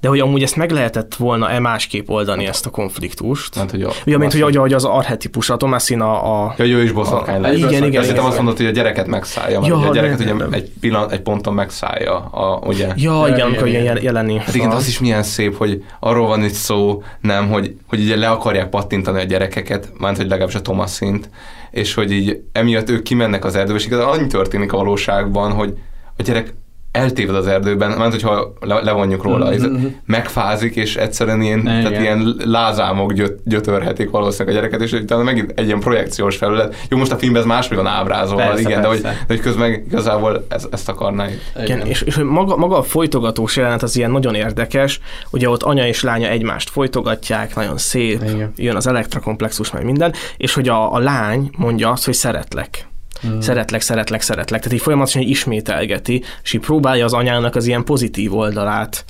de 0.00 0.08
hogy 0.08 0.20
amúgy 0.20 0.42
ezt 0.42 0.56
meg 0.56 0.70
lehetett 0.70 1.14
volna-e 1.14 1.58
másképp 1.58 2.08
oldani 2.08 2.46
ezt 2.46 2.66
a 2.66 2.70
konfliktust? 2.70 3.54
Hát, 3.54 3.70
hogy 3.70 3.82
a, 3.82 3.90
Ugye, 4.06 4.18
mint 4.18 4.32
hogy, 4.32 4.56
hogy, 4.56 4.72
az 4.72 4.84
arhetipus, 4.84 5.50
a 5.50 5.56
Tomaszin 5.56 6.00
a... 6.00 6.42
a 6.44 6.54
Ja, 6.56 6.64
ő 6.64 6.82
is 6.82 6.92
boszorkány 6.92 7.36
a, 7.36 7.40
lesz. 7.40 7.56
Igen, 7.56 7.68
igen, 7.68 7.84
igen. 7.84 8.00
Azt 8.00 8.10
hittem 8.10 8.24
azt 8.24 8.36
mondod, 8.36 8.56
hogy 8.56 8.66
a 8.66 8.70
gyereket 8.70 9.06
megszállja, 9.06 9.60
mert 9.60 9.72
Ja, 9.72 9.78
ugye 9.78 9.88
a 9.88 9.92
gyereket 9.92 10.24
nem, 10.24 10.36
ugye 10.36 10.56
egy, 10.56 10.70
pillanat, 10.80 11.12
egy 11.12 11.20
ponton 11.20 11.54
megszállja, 11.54 12.16
a, 12.16 12.66
ugye? 12.66 12.88
Ja, 12.96 13.24
igen, 13.28 13.46
amikor 13.46 13.68
ilyen 13.68 13.82
jel- 13.82 14.02
jelenik. 14.02 14.40
Hát 14.40 14.54
igen, 14.54 14.70
az 14.70 14.88
is 14.88 15.00
milyen 15.00 15.22
szép, 15.22 15.56
hogy 15.56 15.84
arról 16.00 16.26
van 16.26 16.44
itt 16.44 16.52
szó, 16.52 17.02
nem, 17.20 17.48
hogy, 17.48 17.76
hogy 17.86 18.00
ugye 18.00 18.16
le 18.16 18.28
akarják 18.28 18.68
pattintani 18.68 19.20
a 19.20 19.24
gyerekeket, 19.24 19.92
mert 19.98 20.16
hogy 20.16 20.28
legalábbis 20.28 20.54
a 20.54 20.62
Tomaszint, 20.62 21.30
és 21.70 21.94
hogy 21.94 22.12
így 22.12 22.40
emiatt 22.52 22.90
ők 22.90 23.02
kimennek 23.02 23.44
az 23.44 23.54
erdőbe, 23.54 23.78
és 23.78 23.86
igaz, 23.86 24.04
annyi 24.04 24.26
történik 24.26 24.72
a 24.72 24.76
valóságban, 24.76 25.52
hogy 25.52 25.74
a 26.16 26.22
gyerek 26.22 26.54
eltéved 26.92 27.34
az 27.34 27.46
erdőben, 27.46 27.90
mert 27.98 28.10
hogyha 28.10 28.52
le, 28.60 28.80
levonjuk 28.80 29.22
róla, 29.22 29.44
Mhm, 29.44 29.54
ez 29.54 29.62
mhm. 29.62 29.86
megfázik, 30.04 30.76
és 30.76 30.96
egyszerűen 30.96 31.42
ilyen, 31.42 31.58
Igen. 31.58 31.82
tehát 31.82 32.00
ilyen 32.00 32.34
lázámok 32.44 33.12
gyöt, 33.12 33.40
gyötörhetik 33.44 34.10
valószínűleg 34.10 34.56
a 34.56 34.60
gyereket, 34.60 34.80
és 34.80 34.92
utána 34.92 35.22
megint 35.22 35.52
egy 35.54 35.66
ilyen 35.66 35.80
projekciós 35.80 36.36
felület. 36.36 36.76
Jó, 36.88 36.98
most 36.98 37.12
a 37.12 37.16
filmben 37.16 37.42
ez 37.42 37.48
máshogy 37.48 37.76
van 37.76 37.86
ábrázolva, 37.86 38.42
Persze, 38.42 38.60
igen, 38.60 38.80
de 38.80 38.86
hogy, 38.86 39.00
persze. 39.00 39.18
de 39.18 39.34
hogy 39.34 39.42
közben 39.42 39.72
igazából 39.72 40.46
ez, 40.48 40.66
ezt 40.70 40.88
akarná 40.88 41.28
itt. 41.28 41.40
Igen, 41.62 41.86
és, 41.86 42.02
és 42.02 42.16
maga, 42.16 42.56
maga 42.56 42.76
a 42.78 42.82
folytogatós 42.82 43.56
jelenet 43.56 43.82
az 43.82 43.96
ilyen 43.96 44.10
nagyon 44.10 44.34
érdekes, 44.34 45.00
ugye 45.30 45.48
ott 45.48 45.62
anya 45.62 45.86
és 45.86 46.02
lánya 46.02 46.28
egymást 46.28 46.70
folytogatják, 46.70 47.54
nagyon 47.54 47.78
szép, 47.78 48.22
Igen. 48.22 48.52
jön 48.56 48.76
az 48.76 48.86
elektrokomplexus, 48.86 49.70
meg 49.70 49.84
minden, 49.84 50.12
és 50.36 50.54
hogy 50.54 50.68
a, 50.68 50.94
a 50.94 50.98
lány 50.98 51.50
mondja 51.56 51.90
azt, 51.90 52.04
hogy 52.04 52.14
szeretlek. 52.14 52.88
Mm. 53.26 53.38
Szeretlek, 53.38 53.80
szeretlek, 53.80 54.20
szeretlek. 54.20 54.60
Tehát 54.60 54.76
így 54.76 54.82
folyamatosan 54.82 55.22
így 55.22 55.28
ismételgeti, 55.28 56.22
és 56.42 56.52
így 56.52 56.60
próbálja 56.60 57.04
az 57.04 57.12
anyának 57.12 57.56
az 57.56 57.66
ilyen 57.66 57.84
pozitív 57.84 58.34
oldalát 58.34 59.04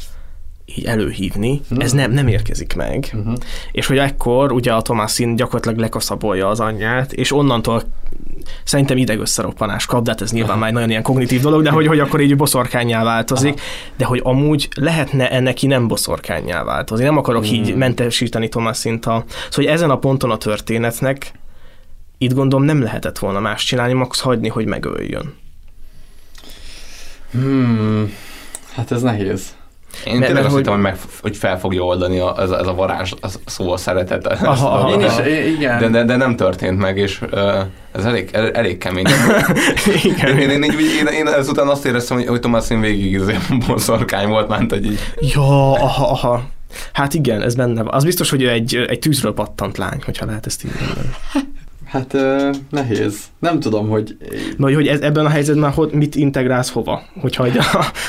így 0.77 0.85
előhívni, 0.85 1.61
Mhm. 1.69 1.81
ez 1.81 1.93
nem, 1.93 2.13
nem 2.13 2.29
érkezik 2.29 2.75
meg. 2.77 3.11
Uh-huh. 3.15 3.35
És 3.73 3.87
hogy 3.87 3.99
ekkor 3.99 4.53
ugye 4.53 4.73
a 4.73 4.83
Tomászin 4.83 5.37
gyakorlatilag 5.37 5.79
lekaszabolja 5.79 6.49
az 6.49 6.61
anyját, 6.61 7.13
és 7.13 7.33
onnantól 7.33 7.83
szerintem 8.65 8.97
idegösszeroppanás 8.97 9.87
kap, 9.87 10.05
de 10.05 10.11
hát 10.11 10.21
ez 10.21 10.33
nyilván 10.33 10.59
már 10.59 10.73
nagyon 10.73 10.91
ilyen 10.91 11.03
kognitív 11.03 11.41
dolog, 11.41 11.63
de 11.63 11.71
hogy, 11.71 11.87
hogy 11.87 11.99
akkor 11.99 12.21
így 12.21 12.37
boszorkányá 12.37 13.05
változik, 13.05 13.61
de 13.97 14.05
hogy 14.05 14.21
amúgy 14.25 14.69
lehetne 14.75 15.41
neki 15.41 15.67
nem 15.67 15.89
boszorkányá 15.89 16.63
változni. 16.65 17.05
Nem 17.05 17.17
akarok 17.17 17.45
Hmm. 17.45 17.55
így 17.55 17.75
mentesíteni 17.75 18.49
Tomászint 18.49 19.07
a... 19.07 19.25
Szóval 19.27 19.51
hogy 19.55 19.67
ezen 19.67 19.91
a 19.91 19.99
ponton 19.99 20.31
a 20.31 20.37
történetnek 20.37 21.33
itt 22.23 22.33
gondolom 22.35 22.65
nem 22.65 22.83
lehetett 22.83 23.19
volna 23.19 23.41
más 23.41 23.65
csinálni, 23.65 23.93
max 23.93 24.21
hagyni, 24.21 24.49
hogy 24.49 24.67
megöljön. 24.67 25.35
Hmm. 27.33 28.13
Hát 28.75 28.93
ez 28.93 29.03
nehéz. 29.03 29.59
Én 30.05 30.13
Mert- 30.19 30.27
tényleg 30.27 30.33
mert 30.33 30.45
azt 30.45 30.55
hogy- 30.55 30.63
hittem, 30.65 30.73
hogy, 30.73 30.83
meg, 30.83 30.99
hogy 31.21 31.37
fel 31.37 31.59
fogja 31.59 31.83
oldani 31.83 32.19
a, 32.19 32.35
ez, 32.41 32.51
a, 32.51 32.59
ez 32.59 32.67
a 32.67 32.75
varázs 32.75 33.13
a 33.21 33.29
szó 33.47 33.73
a 33.73 33.77
szeretet. 33.77 34.27
Aha, 34.27 34.69
aha, 34.71 34.91
Én 34.93 35.01
is, 35.01 35.07
aha. 35.07 35.29
igen. 35.29 35.79
De, 35.79 35.89
de, 35.89 36.05
de, 36.05 36.17
nem 36.17 36.37
történt 36.37 36.79
meg, 36.79 36.97
és 36.99 37.21
uh, 37.21 37.59
ez 37.93 38.05
elég, 38.05 38.29
el- 38.33 38.51
elég 38.53 38.79
kemény. 38.79 39.05
Igen. 40.03 40.39
Én, 40.39 40.51
én, 40.51 40.63
én, 40.63 40.73
én, 40.99 41.07
én 41.07 41.27
ezután 41.27 41.69
azt 41.69 41.85
éreztem, 41.85 42.17
hogy, 42.17 42.27
hogy 42.27 42.41
Tomászin 42.41 42.81
végig 42.81 43.13
izé 43.13 43.37
boszorkány 43.67 44.29
volt, 44.29 44.49
ment 44.49 44.73
egy 44.73 44.85
így. 44.85 44.99
Ja, 45.21 45.73
aha, 45.73 46.11
aha. 46.11 46.43
Hát 46.93 47.15
igen, 47.15 47.43
ez 47.43 47.55
benne 47.55 47.83
van. 47.83 47.95
Az 47.95 48.05
biztos, 48.05 48.31
hogy 48.31 48.45
egy, 48.45 48.75
egy 48.89 48.99
tűzről 48.99 49.35
pattant 49.35 49.77
lány, 49.79 50.01
hogyha 50.05 50.27
lehet 50.27 50.47
ezt 50.47 50.65
így 50.65 50.71
mondani. 50.81 51.09
Hát 51.91 52.15
ö, 52.15 52.51
nehéz. 52.71 53.25
Nem 53.39 53.61
tudom, 53.61 53.89
hogy... 53.89 54.17
Vagy 54.59 54.75
hogy 54.75 54.87
ez, 54.87 55.01
ebben 55.01 55.25
a 55.27 55.29
helyzetben 55.29 55.71
hogy 55.71 55.93
mit 55.93 56.15
integrálsz 56.15 56.71
hova, 56.71 57.03
hogyha 57.21 57.47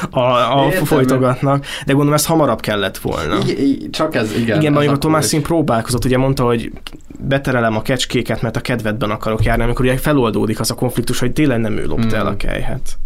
a, 0.10 0.20
a, 0.20 0.60
a 0.62 0.66
Értem. 0.66 0.86
folytogatnak. 0.86 1.66
De 1.86 1.92
gondolom 1.94 2.14
ez 2.14 2.26
hamarabb 2.26 2.60
kellett 2.60 2.98
volna. 2.98 3.38
I- 3.48 3.70
I- 3.84 3.90
csak 3.90 4.16
ez, 4.16 4.36
igen. 4.38 4.60
Igen, 4.62 4.76
amikor 4.76 4.98
Tomászin 4.98 5.40
is. 5.40 5.46
próbálkozott, 5.46 6.06
ugye 6.06 6.18
mondta, 6.18 6.44
hogy 6.46 6.72
beterelem 7.20 7.76
a 7.76 7.82
kecskéket, 7.82 8.42
mert 8.42 8.56
a 8.56 8.62
kedvedben 8.62 9.10
akarok 9.10 9.44
járni, 9.44 9.64
amikor 9.64 9.86
ugye 9.86 9.98
feloldódik 9.98 10.60
az 10.60 10.72
a 10.72 10.76
konfliktus, 10.76 11.20
hogy 11.20 11.32
tényleg 11.32 11.60
nem 11.60 11.78
ő 11.78 11.86
lopta 11.86 12.16
el 12.16 12.28
a 12.28 12.36
kejhet. 12.38 12.98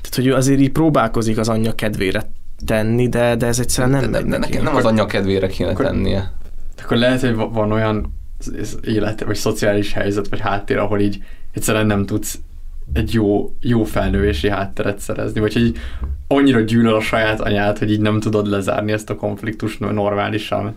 Tehát, 0.00 0.14
hogy 0.14 0.26
ő 0.26 0.34
azért 0.34 0.60
így 0.60 0.72
próbálkozik 0.72 1.38
az 1.38 1.48
anyja 1.48 1.72
kedvére 1.74 2.30
tenni, 2.66 3.08
de, 3.08 3.36
de 3.36 3.46
ez 3.46 3.58
egyszerűen 3.58 3.90
nem 4.00 4.00
De, 4.00 4.18
megy 4.18 4.30
de 4.30 4.38
neki. 4.38 4.50
nekem 4.50 4.64
nem 4.64 4.76
az 4.76 4.84
anyja 4.84 5.06
kedvére 5.06 5.46
kéne 5.46 5.70
Akkor- 5.70 5.84
tennie. 5.84 6.32
Akkor 6.82 6.96
lehet, 6.96 7.20
hogy 7.20 7.34
va- 7.34 7.52
van 7.54 7.72
olyan 7.72 8.18
élet, 8.84 9.24
vagy 9.24 9.34
szociális 9.34 9.92
helyzet, 9.92 10.28
vagy 10.28 10.40
háttér, 10.40 10.78
ahol 10.78 11.00
így 11.00 11.22
egyszerűen 11.52 11.86
nem 11.86 12.06
tudsz 12.06 12.38
egy 12.92 13.14
jó, 13.14 13.54
jó 13.60 13.84
felnővési 13.84 14.48
hátteret 14.48 14.98
szerezni, 14.98 15.40
vagy 15.40 15.52
hogy 15.52 15.72
annyira 16.28 16.60
gyűlöl 16.60 16.94
a 16.94 17.00
saját 17.00 17.40
anyát, 17.40 17.78
hogy 17.78 17.90
így 17.90 18.00
nem 18.00 18.20
tudod 18.20 18.46
lezárni 18.46 18.92
ezt 18.92 19.10
a 19.10 19.16
konfliktust 19.16 19.80
normálisan. 19.80 20.74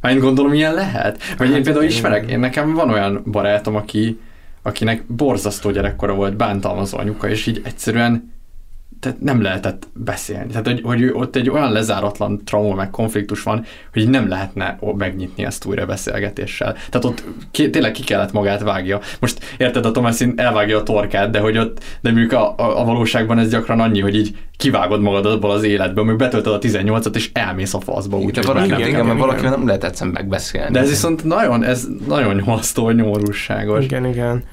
Hát 0.00 0.12
én 0.12 0.18
gondolom, 0.18 0.52
ilyen 0.52 0.74
lehet. 0.74 1.22
Vagy 1.36 1.46
én 1.46 1.52
Hát, 1.52 1.62
például 1.62 1.84
igen. 1.84 1.96
ismerek, 1.96 2.30
én 2.30 2.38
nekem 2.38 2.74
van 2.74 2.90
olyan 2.90 3.22
barátom, 3.30 3.76
aki, 3.76 4.18
akinek 4.62 5.06
borzasztó 5.06 5.70
gyerekkora 5.70 6.14
volt, 6.14 6.36
bántalmazó 6.36 6.98
anyuka, 6.98 7.28
és 7.28 7.46
így 7.46 7.60
egyszerűen 7.64 8.32
tehát 9.02 9.20
nem 9.20 9.42
lehetett 9.42 9.88
beszélni. 9.94 10.46
Tehát, 10.46 10.66
hogy, 10.66 10.80
hogy 10.82 11.10
ott 11.12 11.36
egy 11.36 11.50
olyan 11.50 11.72
lezáratlan 11.72 12.40
trauma 12.44 12.74
meg 12.74 12.90
konfliktus 12.90 13.42
van, 13.42 13.64
hogy 13.92 14.08
nem 14.08 14.28
lehetne 14.28 14.78
megnyitni 14.96 15.44
ezt 15.44 15.64
újra 15.64 15.86
beszélgetéssel. 15.86 16.72
Tehát 16.72 17.04
ott 17.04 17.24
ki, 17.50 17.70
tényleg 17.70 17.92
ki 17.92 18.02
kellett 18.02 18.32
magát 18.32 18.62
vágja. 18.62 19.00
Most 19.20 19.54
érted, 19.56 19.86
a 19.86 19.90
Thomasin 19.90 20.32
elvágja 20.36 20.78
a 20.78 20.82
torkát, 20.82 21.30
de 21.30 21.38
hogy 21.38 21.58
ott, 21.58 21.84
de 22.00 22.10
mondjuk 22.10 22.32
a, 22.32 22.54
a, 22.56 22.80
a 22.80 22.84
valóságban 22.84 23.38
ez 23.38 23.50
gyakran 23.50 23.80
annyi, 23.80 24.00
hogy 24.00 24.16
így 24.16 24.36
kivágod 24.56 25.00
magad 25.00 25.26
abból 25.26 25.50
az 25.50 25.62
életből, 25.62 26.04
még 26.04 26.16
betöltöd 26.16 26.52
a 26.52 26.58
18-at, 26.58 27.14
és 27.14 27.30
elmész 27.32 27.74
a 27.74 27.80
faszba. 27.80 28.18
Úgy, 28.18 28.28
igen, 28.28 28.44
valaki, 28.46 28.66
igen, 28.66 28.88
igen, 28.88 29.06
mert 29.06 29.18
valakivel 29.18 29.50
nem 29.50 29.66
lehet 29.66 29.84
egyszerűen 29.84 30.14
megbeszélni. 30.14 30.72
De 30.72 30.80
ez 30.80 30.88
viszont 30.88 31.24
nagyon, 31.24 31.64
ez 31.64 31.86
nagyon 32.06 32.34
nyomasztó, 32.34 32.90
nyomorúságos. 32.90 33.84
Igen, 33.84 34.06
igen. 34.06 34.44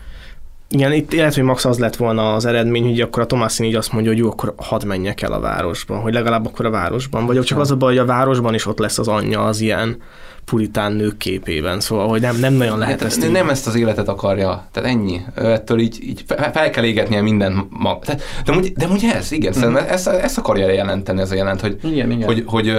Igen, 0.72 0.94
itt 0.94 1.14
lehet, 1.14 1.34
hogy 1.34 1.44
max 1.44 1.66
az 1.66 1.80
lett 1.80 1.96
volna 1.96 2.34
az 2.34 2.46
eredmény, 2.46 2.84
hogy 2.84 3.02
akkor 3.02 3.22
a 3.22 3.26
Tomászin 3.26 3.66
így 3.66 3.76
azt 3.76 3.92
mondja, 3.92 4.12
hogy 4.12 4.20
jó, 4.20 4.30
akkor 4.30 4.54
hadd 4.58 4.86
menjek 4.86 5.22
el 5.22 5.34
a 5.34 5.40
városba, 5.40 5.98
hogy 5.98 6.14
legalább 6.14 6.46
akkor 6.46 6.66
a 6.66 6.70
városban, 6.70 7.26
vagy 7.26 7.42
csak 7.42 7.60
az 7.60 7.72
a 7.72 7.76
baj, 7.76 7.90
hogy 7.90 8.02
a 8.02 8.06
városban 8.06 8.54
is 8.54 8.66
ott 8.66 8.80
lesz 8.80 8.98
az 8.98 9.08
anyja 9.08 9.44
az 9.44 9.60
ilyen 9.60 9.98
puritán 10.46 10.92
nők 10.92 11.18
képében, 11.18 11.80
szóval 11.80 12.08
hogy 12.08 12.22
nem, 12.22 12.36
nem 12.36 12.54
nagyon 12.54 12.78
lehet 12.78 13.00
hát, 13.00 13.08
ezt 13.08 13.24
így... 13.24 13.32
Nem 13.32 13.50
ezt 13.50 13.68
az 13.68 13.76
életet 13.76 14.08
akarja, 14.08 14.68
tehát 14.72 14.90
ennyi. 14.90 15.22
Ettől 15.36 15.80
így, 15.80 15.98
így 16.02 16.24
fel 16.28 16.70
kell 16.70 16.84
égetnie 16.84 17.22
minden 17.22 17.68
mag. 17.70 18.04
De, 18.04 18.18
de, 18.46 18.54
de, 18.76 18.88
ugye 18.88 19.16
ez, 19.16 19.32
igen, 19.32 19.54
mm. 19.66 19.76
ezt, 19.76 20.08
ezt 20.08 20.38
akarja 20.38 20.70
jelenteni 20.70 21.22
ez 21.22 21.32
a 21.32 21.36
jelent, 21.36 21.62
hogy, 21.62 21.78
igen, 21.84 22.12
igen. 22.12 22.28
hogy, 22.28 22.44
hogy, 22.46 22.74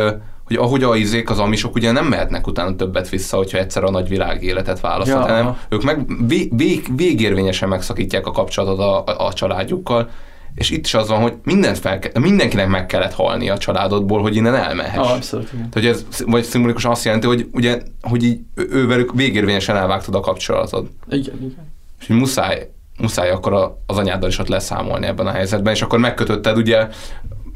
hogy 0.57 0.69
hogy 0.71 0.83
ahogy 0.83 0.99
a 0.99 1.03
izék, 1.03 1.31
az 1.31 1.39
amisok 1.39 1.75
ugye 1.75 1.91
nem 1.91 2.07
mehetnek 2.07 2.47
utána 2.47 2.77
többet 2.77 3.09
vissza, 3.09 3.37
hogyha 3.37 3.59
egyszer 3.59 3.85
a 3.85 3.91
nagy 3.91 4.09
világ 4.09 4.43
életet 4.43 4.81
választott, 4.81 5.27
ja. 5.27 5.35
hanem 5.35 5.57
ők 5.69 5.83
meg 5.83 6.27
vég, 6.27 6.57
vég, 6.57 6.87
végérvényesen 6.97 7.69
megszakítják 7.69 8.27
a 8.27 8.31
kapcsolatot 8.31 8.79
a, 8.79 9.13
a, 9.13 9.27
a 9.27 9.33
családjukkal, 9.33 10.11
és 10.55 10.71
itt 10.71 10.85
is 10.85 10.95
az 10.95 11.09
van, 11.09 11.21
hogy 11.21 11.35
mindent 11.45 11.79
fel 11.79 11.99
mindenkinek 12.21 12.69
meg 12.69 12.87
kellett 12.87 13.13
halni 13.13 13.49
a 13.49 13.59
családodból, 13.59 14.21
hogy 14.23 14.37
innen 14.37 14.55
elmehess. 14.55 14.97
Ah, 14.97 15.13
abszolút, 15.13 15.53
igen. 15.53 15.71
Tehát, 15.71 15.75
hogy 15.75 15.87
ez 15.87 16.25
vagy 16.27 16.43
szimbolikus 16.43 16.85
azt 16.85 17.05
jelenti, 17.05 17.27
hogy 17.27 17.49
ugye, 17.53 17.81
hogy 18.03 18.25
így 18.25 18.41
ővelük 18.55 19.13
végérvényesen 19.15 19.77
elvágtad 19.77 20.15
a 20.15 20.21
kapcsolatod. 20.21 20.87
Igen, 21.09 21.37
igen. 21.39 21.73
És 22.01 22.07
hogy 22.07 22.17
muszáj, 22.17 22.71
muszáj 22.99 23.31
akkor 23.31 23.77
az 23.87 23.97
anyáddal 23.97 24.29
is 24.29 24.39
ott 24.39 24.49
leszámolni 24.49 25.07
ebben 25.07 25.27
a 25.27 25.31
helyzetben, 25.31 25.73
és 25.73 25.83
akkor 25.83 25.99
megkötötted 25.99 26.57
ugye 26.57 26.89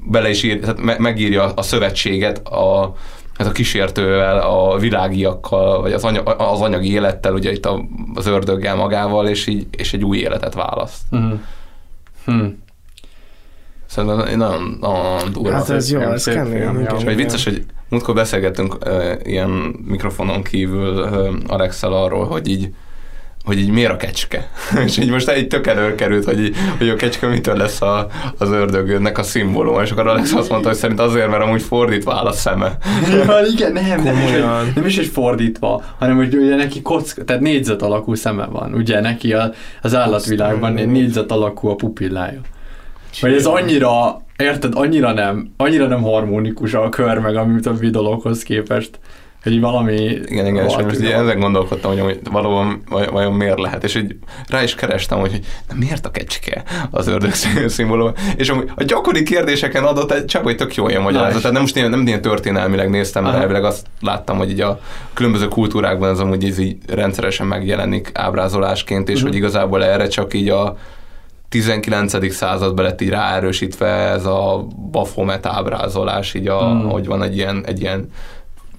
bele 0.05 0.29
is 0.31 0.43
ír, 0.43 0.61
tehát 0.61 0.99
megírja 0.99 1.53
a 1.55 1.63
szövetséget 1.63 2.49
a, 2.49 2.95
ez 3.37 3.47
a 3.47 3.53
kísértővel, 3.53 4.39
a 4.39 4.79
világiakkal, 4.79 5.81
vagy 5.81 5.93
az, 5.93 6.05
anyag, 6.05 6.35
az 6.39 6.61
anyagi 6.61 6.93
élettel, 6.93 7.33
ugye 7.33 7.53
itt 7.53 7.67
a, 7.67 7.85
az 8.15 8.27
ördöggel 8.27 8.75
magával, 8.75 9.29
és, 9.29 9.47
így, 9.47 9.67
és 9.71 9.93
egy 9.93 10.05
új 10.05 10.19
életet 10.19 10.55
választ. 10.55 11.03
Uh-huh. 11.11 11.41
Hmm. 12.25 12.63
Szerintem 13.87 14.39
nagyon, 14.39 14.77
nagyon 14.81 15.33
durva. 15.33 15.53
Hát 15.53 15.71
ez 15.71 15.91
jó, 15.91 16.01
ez 16.01 16.25
kemény. 16.25 16.87
És 16.99 17.15
vicces, 17.15 17.45
hogy 17.45 17.65
múltkor 17.89 18.15
beszélgettünk 18.15 18.77
uh, 18.87 19.13
ilyen 19.23 19.51
mikrofonon 19.85 20.43
kívül 20.43 20.99
uh, 20.99 21.29
Alexel 21.47 21.93
arról, 21.93 22.27
hogy 22.27 22.49
így 22.49 22.75
hogy 23.45 23.59
így 23.59 23.71
miért 23.71 23.93
a 23.93 23.97
kecske? 23.97 24.49
és 24.87 24.99
így 24.99 25.11
most 25.11 25.29
egy 25.29 25.47
tök 25.47 25.67
előkerült, 25.67 26.25
hogy, 26.25 26.41
így, 26.41 26.57
hogy 26.79 26.89
a 26.89 26.97
kecske 26.97 27.27
mitől 27.27 27.57
lesz 27.57 27.83
a, 27.83 28.07
az 28.39 28.51
ördögőnek 28.51 29.19
a 29.19 29.23
szimbóluma, 29.23 29.83
és 29.83 29.91
akkor 29.91 30.07
Alex 30.07 30.33
azt 30.33 30.49
mondta, 30.51 30.69
hogy 30.69 30.77
szerint 30.77 31.01
azért, 31.01 31.29
mert 31.29 31.43
amúgy 31.43 31.63
fordítva 31.63 32.15
áll 32.15 32.27
a 32.27 32.33
szeme. 32.33 32.77
ja, 33.27 33.41
igen, 33.53 33.73
nem, 33.73 34.03
nem 34.03 34.17
is, 34.17 34.31
hogy, 34.31 34.45
nem 34.75 34.87
is, 34.87 34.97
hogy 34.97 35.07
fordítva, 35.07 35.83
hanem 35.99 36.17
hogy 36.17 36.35
ugye 36.35 36.57
neki 36.57 36.83
kock, 36.83 37.25
tehát 37.25 37.43
négyzet 37.43 37.83
alakú 37.83 38.15
szeme 38.15 38.45
van, 38.45 38.75
ugye 38.75 39.01
neki 39.01 39.33
a, 39.33 39.53
az 39.83 39.95
állatvilágban 39.95 40.73
négyzet 40.73 41.31
alakú 41.31 41.69
a 41.69 41.75
pupillája. 41.75 42.41
Vagy 43.21 43.33
ez 43.33 43.47
annyira, 43.47 44.23
érted, 44.37 44.73
annyira 44.75 45.13
nem, 45.13 45.53
annyira 45.57 45.87
nem 45.87 46.03
harmonikus 46.03 46.75
a 46.75 46.89
kör 46.89 47.19
meg 47.19 47.37
a 47.37 47.47
többi 47.63 47.91
dologhoz 47.91 48.43
képest 48.43 48.99
hogy 49.45 49.61
valami... 49.61 49.95
Igen, 50.27 50.47
igen, 50.47 50.65
és 50.69 50.77
most 50.77 51.01
így 51.01 51.07
ezen 51.07 51.39
gondolkodtam, 51.39 51.99
hogy 51.99 52.21
valóban 52.31 52.83
vajon 52.89 53.33
miért 53.33 53.61
lehet, 53.61 53.85
és 53.85 53.95
így 53.95 54.17
rá 54.49 54.63
is 54.63 54.75
kerestem, 54.75 55.19
hogy 55.19 55.41
na 55.69 55.75
miért 55.79 56.07
a 56.07 56.11
kecske 56.11 56.63
az 56.91 57.07
ördög 57.07 57.33
szimbólum, 57.67 58.13
és 58.37 58.53
a 58.75 58.83
gyakori 58.85 59.23
kérdéseken 59.23 59.85
adott 59.85 60.11
egy 60.11 60.25
csak 60.25 60.43
hogy 60.43 60.57
tök 60.57 60.75
jó 60.75 60.89
ilyen 60.89 61.03
magyarázat, 61.03 61.37
tehát 61.37 61.53
nem 61.53 61.63
most 61.63 61.77
ilyen, 61.77 61.91
nem 61.91 62.07
ilyen 62.07 62.23
történelmileg 62.23 62.91
néztem, 62.91 63.23
mert 63.23 63.37
elvileg 63.37 63.65
azt 63.65 63.87
láttam, 64.01 64.37
hogy 64.37 64.51
így 64.51 64.61
a 64.61 64.81
különböző 65.13 65.49
kultúrákban 65.49 66.11
ez 66.11 66.19
amúgy 66.19 66.45
így, 66.45 66.61
így 66.61 66.77
rendszeresen 66.87 67.47
megjelenik 67.47 68.11
ábrázolásként, 68.15 69.09
és 69.09 69.15
uh-huh. 69.15 69.29
hogy 69.29 69.39
igazából 69.39 69.85
erre 69.85 70.07
csak 70.07 70.35
így 70.35 70.49
a 70.49 70.77
19. 71.49 72.33
században 72.33 72.85
lett 72.85 73.01
így 73.01 73.09
ráerősítve 73.09 73.87
ez 73.87 74.25
a 74.25 74.67
Baphomet 74.91 75.47
ábrázolás, 75.47 76.35
így 76.35 76.49
a, 76.49 76.59
hmm. 76.59 76.89
hogy 76.89 77.07
van 77.07 77.23
egy 77.23 77.37
ilyen, 77.37 77.65
egy 77.67 77.81
ilyen 77.81 78.11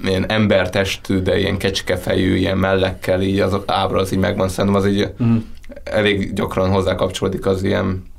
ilyen 0.03 0.29
embertestű, 0.29 1.19
de 1.19 1.37
ilyen 1.39 1.57
kecskefejű, 1.57 2.35
ilyen 2.35 2.57
mellekkel, 2.57 3.21
így 3.21 3.39
az 3.39 3.57
ábra 3.65 3.99
az 3.99 4.11
így 4.11 4.19
megvan, 4.19 4.49
szerintem 4.49 4.81
az 4.81 4.87
így 4.87 5.13
mm. 5.23 5.37
elég 5.83 6.33
gyakran 6.33 6.69
hozzá 6.69 6.95
kapcsolódik 6.95 7.45
az 7.45 7.63
ilyen 7.63 8.13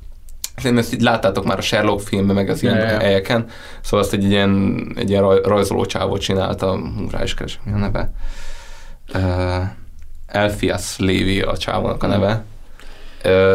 Szerintem 0.57 0.85
ezt 0.85 0.95
így 0.95 1.01
láttátok 1.01 1.45
már 1.45 1.59
a 1.59 1.61
Sherlock 1.61 2.07
filmben, 2.07 2.35
meg 2.35 2.49
az 2.49 2.62
ilyen 2.62 2.77
yeah, 2.77 3.01
helyeken, 3.01 3.47
szóval 3.81 4.01
azt 4.01 4.12
egy 4.12 4.24
ilyen, 4.24 4.81
egy 4.97 5.11
ilyen 5.11 5.22
rajzoló 5.22 5.87
csávó 5.87 6.16
csinálta, 6.16 6.81
rá 7.11 7.22
is 7.22 7.35
keresem, 7.35 7.61
mi 7.64 7.72
a 7.72 7.77
neve? 7.77 8.11
Uh, 9.14 9.68
Elfias 10.27 10.99
Lévi 10.99 11.41
a 11.41 11.57
csávónak 11.57 12.03
a 12.03 12.07
neve. 12.07 12.35
Mm 12.35 12.55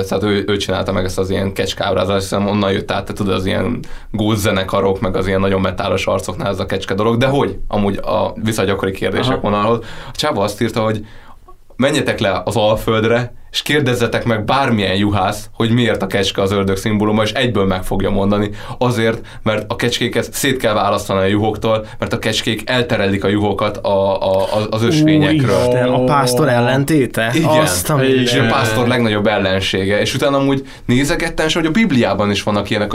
tehát 0.07 0.24
ő, 0.24 0.43
ő 0.47 0.57
csinálta 0.57 0.91
meg 0.91 1.05
ezt 1.05 1.17
az 1.17 1.30
ilyen 1.30 1.53
kecskábrázást, 1.53 2.22
hiszem 2.22 2.47
onnan 2.47 2.72
jött 2.72 2.91
át, 2.91 3.05
te 3.05 3.13
tudod, 3.13 3.34
az 3.34 3.45
ilyen 3.45 3.80
gózzenekarok, 4.11 4.99
meg 4.99 5.15
az 5.15 5.28
ilyen 5.28 5.39
nagyon 5.39 5.61
metálos 5.61 6.07
arcoknál 6.07 6.51
ez 6.51 6.59
a 6.59 6.65
kecske 6.65 6.93
dolog, 6.93 7.17
de 7.17 7.28
hogy? 7.28 7.59
Amúgy 7.67 7.97
a 7.97 8.34
visszagyakori 8.43 8.91
kérdések 8.91 9.41
vonalhoz. 9.41 9.80
A 10.07 10.11
csáva 10.11 10.43
azt 10.43 10.61
írta, 10.61 10.82
hogy 10.82 11.05
menjetek 11.76 12.19
le 12.19 12.41
az 12.45 12.55
Alföldre, 12.55 13.34
és 13.51 13.61
kérdezzetek 13.61 14.25
meg 14.25 14.45
bármilyen 14.45 14.95
juhász, 14.95 15.49
hogy 15.53 15.71
miért 15.71 16.01
a 16.01 16.07
kecske 16.07 16.41
az 16.41 16.51
ördög 16.51 16.77
szimbóluma, 16.77 17.23
és 17.23 17.31
egyből 17.31 17.65
meg 17.65 17.83
fogja 17.83 18.09
mondani. 18.09 18.49
Azért, 18.77 19.25
mert 19.43 19.71
a 19.71 19.75
kecskéket 19.75 20.33
szét 20.33 20.57
kell 20.57 20.73
választani 20.73 21.19
a 21.19 21.25
juhoktól, 21.25 21.85
mert 21.99 22.13
a 22.13 22.19
kecskék 22.19 22.69
elterelik 22.69 23.23
a 23.23 23.27
juhokat 23.27 23.77
a, 23.77 24.21
a, 24.21 24.47
az 24.69 24.83
ösvényekről. 24.83 25.59
Isten, 25.67 25.89
a 25.89 26.03
pásztor 26.03 26.47
ellentéte? 26.47 27.31
Igen, 27.33 27.49
Azt, 27.49 27.89
a 27.89 28.03
és 28.03 28.33
a 28.33 28.45
pásztor 28.45 28.87
legnagyobb 28.87 29.27
ellensége. 29.27 29.99
És 29.99 30.13
utána 30.13 30.37
amúgy 30.37 30.67
nézegettem, 30.85 31.45
és 31.45 31.53
hogy 31.53 31.65
a 31.65 31.71
Bibliában 31.71 32.31
is 32.31 32.43
vannak 32.43 32.69
ilyenek, 32.69 32.91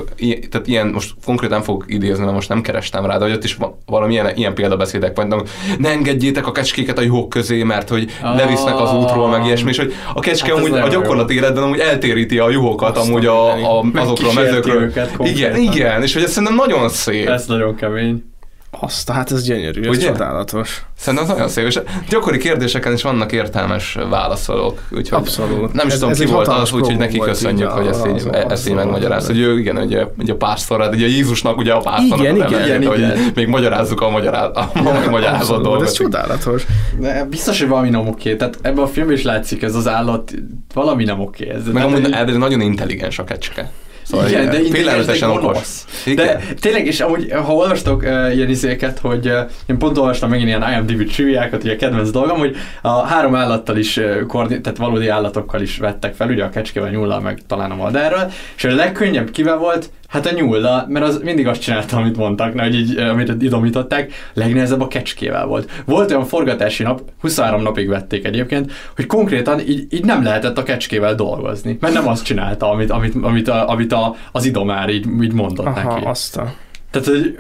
tehát 0.51 0.67
ilyen, 0.67 0.87
most 0.87 1.15
konkrétan 1.25 1.63
fog 1.63 1.85
idézni, 1.87 2.23
mert 2.23 2.35
most 2.35 2.49
nem 2.49 2.61
kerestem 2.61 3.07
rá, 3.07 3.19
de 3.19 3.25
hogy 3.25 3.33
ott 3.33 3.45
is 3.45 3.59
valami 3.87 4.13
ilyen, 4.13 4.37
ilyen 4.37 4.55
példabeszédek 4.55 5.17
vannak, 5.17 5.49
ne 5.79 5.89
engedjétek 5.89 6.47
a 6.47 6.53
kecskéket 6.53 6.99
a 6.99 7.03
juhok 7.03 7.29
közé, 7.29 7.63
mert 7.63 7.89
hogy 7.89 8.11
levisznek 8.23 8.81
az 8.81 8.93
útról, 8.93 9.29
meg 9.29 9.45
ilyesmi, 9.45 9.71
és 9.71 9.79
hogy 9.79 9.95
a 10.15 10.21
kecske 10.21 10.46
hát 10.49 10.57
amúgy 10.57 10.73
a 10.73 10.89
gyakorlati 10.89 11.35
életben 11.35 11.63
amúgy 11.63 11.79
eltéríti 11.79 12.39
a 12.39 12.51
juhokat 12.51 12.97
Azt 12.97 13.09
amúgy 13.09 13.27
a, 13.27 13.79
a, 13.79 13.85
azokról 13.95 14.31
a 14.31 14.33
mezőkről. 14.33 14.93
Igen, 15.19 15.57
igen, 15.57 16.03
és 16.03 16.15
hogy 16.15 16.23
ez 16.23 16.31
szerintem 16.31 16.57
nagyon 16.57 16.89
szép. 16.89 17.29
Ez 17.29 17.47
nagyon 17.47 17.75
kemény. 17.75 18.25
Azt, 18.71 19.11
hát 19.11 19.33
ez 19.33 19.43
gyönyörű, 19.43 19.83
ez 19.83 19.97
Ugye? 19.97 20.07
csodálatos. 20.07 20.85
Szerintem 20.97 21.29
nagyon 21.29 21.49
szép, 21.49 21.67
és 21.67 21.81
gyakori 22.09 22.39
kérdéseken 22.39 22.93
is 22.93 23.03
vannak 23.03 23.33
értelmes 23.33 23.99
válaszolók. 24.11 24.83
Úgyhogy 24.91 25.19
Abszolút. 25.19 25.73
Nem 25.73 25.87
is 25.87 25.93
ez, 25.93 25.99
tudom, 25.99 26.13
ez 26.13 26.19
ki 26.19 26.27
volt 26.27 26.49
az, 26.49 26.73
úgyhogy 26.73 26.97
neki 26.97 27.19
köszönjük, 27.19 27.71
hogy 27.71 27.87
ezt 27.87 28.07
így, 28.07 28.29
ezt 28.49 28.69
így 28.69 28.75
megmagyaráz. 28.75 29.27
Hogy 29.27 29.39
ő, 29.39 29.59
igen, 29.59 29.77
ugye, 29.77 30.07
ugye 30.19 30.33
a 30.33 30.37
pásztor, 30.37 30.81
hát 30.81 30.95
ugye 30.95 31.07
Jézusnak 31.07 31.57
ugye 31.57 31.73
a 31.73 31.81
pásztornak 31.81 32.21
igen, 32.21 32.37
igen, 32.37 32.65
igen, 32.65 32.87
hogy 32.87 32.99
igen. 32.99 33.33
még 33.35 33.47
magyarázzuk 33.47 34.01
a, 34.01 34.11
magyaráz, 34.11 34.51
a 34.57 34.71
magyarázat 35.11 35.63
dolgot. 35.63 35.87
Ez 35.87 35.93
csodálatos. 35.93 36.67
De 36.99 37.25
biztos, 37.25 37.59
hogy 37.59 37.69
valami 37.69 37.89
nem 37.91 38.09
oké. 38.09 38.37
Tehát 38.37 38.59
ebben 38.63 38.85
a 38.85 38.87
filmben 38.87 39.17
is 39.17 39.23
látszik, 39.23 39.63
ez 39.63 39.75
az 39.75 39.89
állat, 39.89 40.33
valami 40.75 41.05
nem 41.05 41.21
oké. 41.21 41.49
Ez 41.49 41.67
Meg 41.73 41.85
amúgy 41.85 42.39
nagyon 42.39 42.61
intelligens 42.61 43.19
a 43.19 43.25
kecske. 43.25 43.71
Szóval 44.09 44.29
igen, 44.29 44.51
de 44.51 44.61
félelmetesen 44.71 45.31
okos. 45.31 45.69
De 46.15 46.41
tényleg, 46.61 46.87
és 46.87 47.01
amúgy, 47.01 47.33
ha 47.33 47.55
olvastok 47.55 48.03
uh, 48.03 48.35
ilyen 48.35 48.49
izéket, 48.49 48.99
hogy 48.99 49.27
uh, 49.27 49.51
én 49.67 49.79
pont 49.79 49.99
olvastam 49.99 50.31
megint 50.31 50.49
ilyen 50.49 50.65
IMDb 50.73 51.11
triviákat, 51.11 51.65
a 51.65 51.77
kedvenc 51.77 52.11
dolgom, 52.11 52.39
hogy 52.39 52.57
a 52.83 53.07
három 53.07 53.35
állattal 53.35 53.77
is, 53.77 53.97
uh, 53.97 54.27
koordin- 54.27 54.63
tehát 54.63 54.79
valódi 54.79 55.09
állatokkal 55.09 55.61
is 55.63 55.79
vettek 55.79 56.15
fel, 56.15 56.29
ugye 56.29 56.45
a 56.45 56.49
kecskével, 56.51 56.91
nyullal, 56.91 57.21
meg 57.21 57.41
talán 57.47 57.71
a 57.71 57.75
madárral, 57.75 58.31
és 58.57 58.65
a 58.65 58.75
legkönnyebb 58.75 59.31
kivel 59.31 59.57
volt, 59.57 59.91
Hát 60.09 60.27
a 60.27 60.35
nyulla, 60.35 60.87
mert 60.89 61.05
az 61.07 61.21
mindig 61.23 61.47
azt 61.47 61.61
csinálta, 61.61 61.97
amit 61.97 62.17
mondtak, 62.17 62.61
hogy 62.61 62.75
így, 62.75 62.97
amit 62.97 63.43
idomították, 63.43 64.13
legnehezebb 64.35 64.81
a 64.81 64.89
kecskével 64.89 65.47
volt. 65.47 65.71
Volt 65.85 66.11
olyan 66.11 66.25
forgatási 66.25 66.83
nap, 66.83 67.03
23 67.21 67.63
napig 67.63 67.89
vették 67.89 68.25
egyébként, 68.25 68.73
hogy 68.97 69.07
konkrétan 69.07 69.61
így, 69.61 69.87
így 69.91 70.05
nem 70.05 70.23
lehetett 70.23 70.59
a 70.59 70.63
kecskével 70.63 71.15
dolgozni, 71.15 71.77
mert 71.81 71.95
nem 71.95 72.09
azt 72.09 72.25
csinálta, 72.25 72.71
amit, 72.71 72.91
amit, 72.91 73.15
amit, 73.23 73.49
a, 73.49 73.69
amit 73.69 73.93
a, 73.93 74.15
az 74.33 74.45
idomár 74.45 74.89
így, 74.89 75.07
így 75.23 75.33
mondott 75.33 75.67
Aha, 75.67 75.93
neki. 75.93 76.05
Azt 76.05 76.37
a... 76.37 76.53
Tehát, 77.01 77.21
hogy 77.21 77.39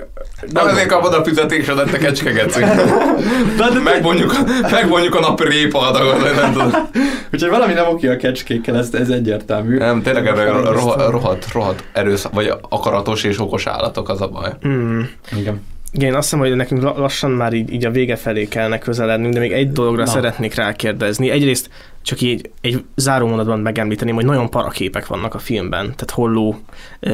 Nem 0.52 0.66
ezért 0.66 0.88
kapod 0.88 1.14
a 1.14 1.24
fizetésedet, 1.24 1.90
te 1.90 1.98
kecskegeci. 1.98 2.60
megmondjuk, 3.84 4.34
megmondjuk 4.70 5.14
a 5.14 5.20
napi 5.20 5.44
répa 5.48 5.78
adagot, 5.78 6.34
nem 6.34 6.52
tudom. 6.52 6.70
Úgyhogy 7.32 7.50
valami 7.50 7.72
nem 7.72 7.88
oké 7.88 8.08
a 8.08 8.16
kecskékkel, 8.16 8.76
ez, 8.76 8.88
ez 8.92 9.08
egyértelmű. 9.08 9.76
Nem, 9.76 10.02
tényleg 10.02 10.26
ebben 10.26 10.64
rohadt, 10.64 11.10
rohadt, 11.10 11.52
rohadt 11.52 11.84
erőszak, 11.92 12.32
vagy 12.32 12.52
akaratos 12.68 13.24
és 13.24 13.40
okos 13.40 13.66
állatok 13.66 14.08
az 14.08 14.20
a 14.20 14.28
baj. 14.28 14.52
Mm. 14.68 15.00
Igen. 15.36 15.62
Igen, 15.96 16.14
azt 16.14 16.22
hiszem, 16.22 16.38
hogy 16.38 16.56
nekünk 16.56 16.82
lassan 16.82 17.30
már 17.30 17.52
így, 17.52 17.72
így 17.72 17.84
a 17.84 17.90
vége 17.90 18.16
felé 18.16 18.44
kellene 18.44 18.78
közelednünk, 18.78 19.34
de 19.34 19.40
még 19.40 19.52
egy 19.52 19.72
dologra 19.72 20.04
Na. 20.04 20.10
szeretnék 20.10 20.54
rákérdezni. 20.54 21.30
Egyrészt 21.30 21.70
csak 22.02 22.20
így 22.20 22.50
egy 22.60 22.84
záró 22.96 23.26
mondatban 23.26 23.58
megemlíteni, 23.58 24.10
hogy 24.10 24.24
nagyon 24.24 24.50
paraképek 24.50 25.06
vannak 25.06 25.34
a 25.34 25.38
filmben. 25.38 25.82
Tehát 25.84 26.10
Holló, 26.10 26.58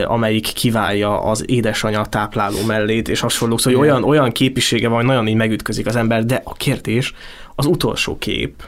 amelyik 0.04 0.52
kiválja 0.52 1.22
az 1.22 1.44
édesanyja 1.50 2.04
tápláló 2.04 2.56
mellét, 2.66 3.08
és 3.08 3.20
hasonlók. 3.20 3.60
Szóval 3.60 3.80
olyan, 3.80 4.04
olyan 4.04 4.32
képisége 4.32 4.88
van, 4.88 4.96
hogy 4.96 5.06
nagyon 5.06 5.28
így 5.28 5.36
megütközik 5.36 5.86
az 5.86 5.96
ember, 5.96 6.24
de 6.24 6.40
a 6.44 6.52
kérdés, 6.52 7.14
az 7.54 7.66
utolsó 7.66 8.18
kép, 8.18 8.62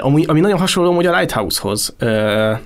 ami, 0.00 0.24
ami 0.24 0.40
nagyon 0.40 0.58
hasonló 0.58 0.94
hogy 0.94 1.06
a 1.06 1.16
Lighthouse-hoz. 1.16 1.96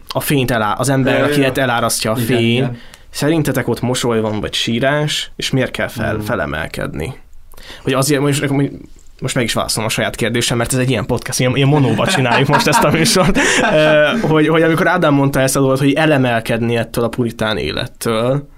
A 0.09 0.21
fényt 0.21 0.51
elá, 0.51 0.73
az 0.73 0.89
ember, 0.89 1.23
akiket 1.23 1.59
elárasztja 1.59 2.11
a 2.11 2.17
fény, 2.17 2.39
igen, 2.39 2.53
igen 2.53 2.79
Szerintetek 3.11 3.69
ott 3.69 3.81
mosoly 3.81 4.21
van, 4.21 4.41
vagy 4.41 4.55
sírás, 4.55 5.31
és 5.37 5.51
miért 5.51 5.71
kell 5.71 5.89
fel, 5.89 6.15
hmm. 6.15 6.25
felemelkedni? 6.25 7.15
Hogy 7.83 7.93
azért 7.93 8.21
most, 8.21 8.51
most 9.21 9.35
meg 9.35 9.45
is 9.45 9.53
válaszolom 9.53 9.87
a 9.89 9.91
saját 9.91 10.17
kérdésem, 10.17 10.57
mert 10.57 10.73
ez 10.73 10.79
egy 10.79 10.91
ilyen 10.91 11.07
podcast, 11.07 11.41
ilyen, 11.41 11.57
ilyen 11.57 11.69
monóba 11.69 12.07
csináljuk 12.07 12.49
most 12.49 12.67
ezt 12.67 12.85
a 12.85 12.91
műsort, 12.91 13.39
hogy, 14.31 14.49
hogy 14.49 14.63
amikor 14.63 14.89
Ádám 14.89 15.15
mondta 15.15 15.41
ezt 15.41 15.57
a 15.57 15.61
dolgot, 15.61 15.79
hogy 15.79 15.93
elemelkedni 15.93 16.77
ettől 16.77 17.05
a 17.05 17.09
puritán 17.09 17.57
élettől, 17.57 18.49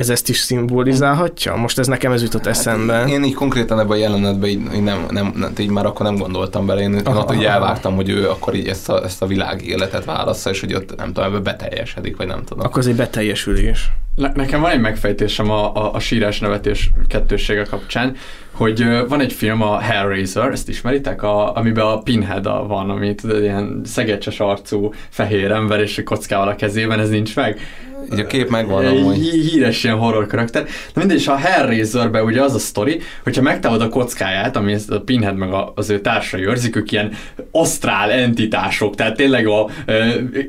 ez 0.00 0.08
ezt 0.08 0.28
is 0.28 0.38
szimbolizálhatja? 0.38 1.54
Most 1.56 1.78
ez 1.78 1.86
nekem 1.86 2.12
ez 2.12 2.22
jutott 2.22 2.44
hát 2.44 2.56
eszembe. 2.56 3.04
Én 3.08 3.24
így 3.24 3.34
konkrétan 3.34 3.78
ebben 3.78 3.90
a 3.90 3.94
jelenetben 3.94 4.48
így, 4.48 4.60
így, 4.74 4.82
nem, 4.82 5.06
nem, 5.10 5.32
nem, 5.36 5.52
így 5.58 5.68
már 5.68 5.86
akkor 5.86 6.06
nem 6.06 6.16
gondoltam 6.16 6.66
bele. 6.66 6.80
Én 6.80 6.94
aha, 7.04 7.20
ott 7.20 7.34
így 7.34 7.44
elvártam, 7.44 7.94
hogy 7.94 8.08
ő 8.08 8.28
akkor 8.28 8.54
így 8.54 8.68
ezt 8.68 8.88
a, 8.88 9.04
ezt 9.04 9.22
a 9.22 9.26
világi 9.26 9.68
életet 9.68 10.04
válassza, 10.04 10.50
és 10.50 10.60
hogy 10.60 10.74
ott 10.74 10.96
nem 10.96 11.06
tudom, 11.12 11.24
ebbe 11.24 11.38
beteljesedik, 11.38 12.16
vagy 12.16 12.26
nem 12.26 12.44
tudom. 12.44 12.66
Akkor 12.66 12.78
ez 12.78 12.86
egy 12.86 12.96
beteljesülés. 12.96 13.90
Ne, 14.14 14.32
nekem 14.34 14.60
van 14.60 14.70
egy 14.70 14.80
megfejtésem 14.80 15.50
a, 15.50 15.74
a, 15.74 15.94
a 15.94 15.98
sírás 15.98 16.40
nevetés 16.40 16.90
kettőssége 17.06 17.62
kapcsán, 17.62 18.16
hogy 18.50 18.84
van 19.08 19.20
egy 19.20 19.32
film, 19.32 19.62
a 19.62 19.78
Hellraiser, 19.78 20.52
ezt 20.52 20.68
ismeritek, 20.68 21.22
a, 21.22 21.56
amiben 21.56 21.84
a 21.84 21.98
Pinhead 21.98 22.46
a 22.46 22.66
van, 22.66 22.90
amit 22.90 23.22
ilyen 23.22 23.80
szegecses 23.84 24.40
arcú 24.40 24.92
fehér 25.08 25.50
ember 25.50 25.80
és 25.80 26.00
kockával 26.04 26.48
a 26.48 26.56
kezében, 26.56 27.00
ez 27.00 27.08
nincs 27.08 27.36
meg. 27.36 27.60
Így 28.12 28.20
a 28.20 28.26
kép 28.26 28.48
megvan 28.48 28.86
amúgy. 28.86 29.16
Híres 29.16 29.84
ilyen 29.84 29.96
horror 29.96 30.26
karakter. 30.26 30.62
De 30.62 30.70
mindegy, 30.94 31.16
és 31.16 31.28
a 31.28 31.36
Hellraiserben 31.36 32.24
ugye 32.24 32.42
az 32.42 32.54
a 32.54 32.58
sztori, 32.58 33.00
hogyha 33.22 33.42
megtámad 33.42 33.80
a 33.80 33.88
kockáját, 33.88 34.56
ami 34.56 34.76
a 34.88 35.00
Pinhead 35.00 35.36
meg 35.36 35.48
az 35.74 35.90
ő 35.90 36.00
társai 36.00 36.46
őrzik, 36.46 36.76
ők 36.76 36.92
ilyen 36.92 37.12
asztrál 37.50 38.10
entitások, 38.10 38.94
tehát 38.94 39.16
tényleg 39.16 39.46
a, 39.46 39.68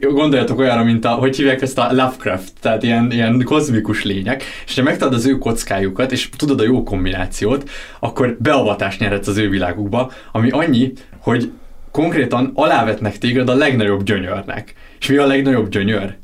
gondoljatok 0.01 0.59
olyanra, 0.59 0.83
mint 0.83 1.05
a, 1.05 1.09
hogy 1.09 1.35
hívják 1.35 1.61
ezt 1.61 1.77
a 1.77 1.87
Lovecraft, 1.91 2.51
tehát 2.61 2.83
ilyen, 2.83 3.11
ilyen 3.11 3.43
kozmikus 3.43 4.03
lények, 4.03 4.43
és 4.65 4.75
ha 4.75 4.83
megtalad 4.83 5.13
az 5.13 5.25
ő 5.25 5.37
kockájukat, 5.37 6.11
és 6.11 6.29
tudod 6.37 6.59
a 6.59 6.63
jó 6.63 6.83
kombinációt, 6.83 7.69
akkor 7.99 8.37
beavatást 8.39 8.99
nyerhetsz 8.99 9.27
az 9.27 9.37
ő 9.37 9.49
világukba, 9.49 10.11
ami 10.31 10.49
annyi, 10.49 10.91
hogy 11.19 11.51
konkrétan 11.91 12.51
alávetnek 12.53 13.17
téged 13.17 13.49
a 13.49 13.53
legnagyobb 13.55 14.03
gyönyörnek. 14.03 14.73
És 14.99 15.07
mi 15.07 15.17
a 15.17 15.25
legnagyobb 15.25 15.69
gyönyör? 15.69 16.15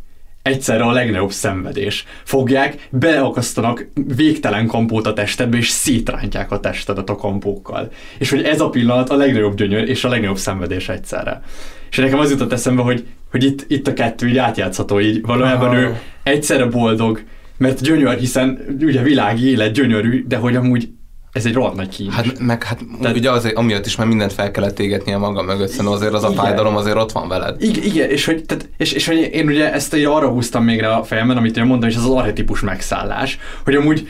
Egyszerre 0.48 0.84
a 0.84 0.92
legnagyobb 0.92 1.32
szenvedés. 1.32 2.06
Fogják, 2.24 2.88
beakasztanak 2.92 3.88
végtelen 4.16 4.68
kampót 4.68 5.08
a 5.08 5.14
testedbe, 5.14 5.58
és 5.58 5.70
szétrántják 5.70 6.52
a 6.52 6.60
testedet 6.60 7.10
a 7.10 7.16
kampókkal. 7.16 7.92
És 8.18 8.30
hogy 8.30 8.44
ez 8.44 8.62
a 8.62 8.70
pillanat 8.70 9.10
a 9.10 9.16
legnagyobb 9.16 9.56
gyönyör 9.56 9.90
és 9.90 10.04
a 10.04 10.10
legnagyobb 10.10 10.38
szenvedés 10.38 10.90
egyszerre. 10.90 11.42
És 11.90 11.98
nekem 11.98 12.20
az 12.20 12.32
jutott 12.32 12.52
eszembe, 12.52 12.82
hogy, 12.82 13.06
hogy 13.32 13.44
itt, 13.44 13.66
itt 13.68 13.88
a 13.88 13.94
kettő 13.94 14.28
így 14.28 14.38
átjátszható, 14.38 15.00
így 15.00 15.22
valójában 15.22 15.70
Aha. 15.70 15.78
ő 15.78 16.00
egyszerre 16.24 16.66
boldog, 16.66 17.22
mert 17.58 17.82
gyönyör, 17.82 18.18
hiszen 18.18 18.78
ugye 18.82 19.02
világi 19.02 19.50
élet 19.50 19.72
gyönyörű, 19.72 20.26
de 20.28 20.38
hogy 20.38 20.56
amúgy 20.56 20.90
ez 21.38 21.46
egy 21.46 21.54
rohadt 21.54 21.76
nagy 21.76 21.90
kínos. 21.90 22.16
Hát 22.16 22.40
meg 22.40 22.64
hát 22.64 22.80
Tehát, 23.02 23.18
ugye 23.18 23.32
azért, 23.32 23.58
amiatt 23.58 23.86
is 23.86 23.96
már 23.96 24.08
mindent 24.08 24.34
fel 24.34 24.52
kellett 24.52 24.80
égetnie 24.80 25.18
maga 25.18 25.42
mögött, 25.42 25.68
szerintem 25.70 25.94
azért 25.94 26.14
az 26.14 26.24
a 26.24 26.30
igen. 26.30 26.44
fájdalom 26.44 26.76
azért 26.76 26.96
ott 26.96 27.12
van 27.12 27.28
veled. 27.28 27.62
Igen, 27.62 27.84
igen 27.84 28.10
és, 28.10 28.26
hogy, 28.26 28.44
tehát, 28.44 28.70
és, 28.78 28.92
és 28.92 29.08
hogy 29.08 29.30
én 29.32 29.48
ugye 29.48 29.74
ezt 29.74 29.94
arra 29.94 30.28
húztam 30.28 30.64
még 30.64 30.80
rá 30.80 31.00
a 31.00 31.04
fejemben, 31.04 31.38
amit 31.38 31.58
én 31.58 31.66
mondtam, 31.66 31.90
és 31.90 31.96
az 31.96 32.04
az 32.04 32.10
arhetipus 32.10 32.62
megszállás, 32.62 33.40
hogy 33.64 33.76
amúgy 33.76 34.08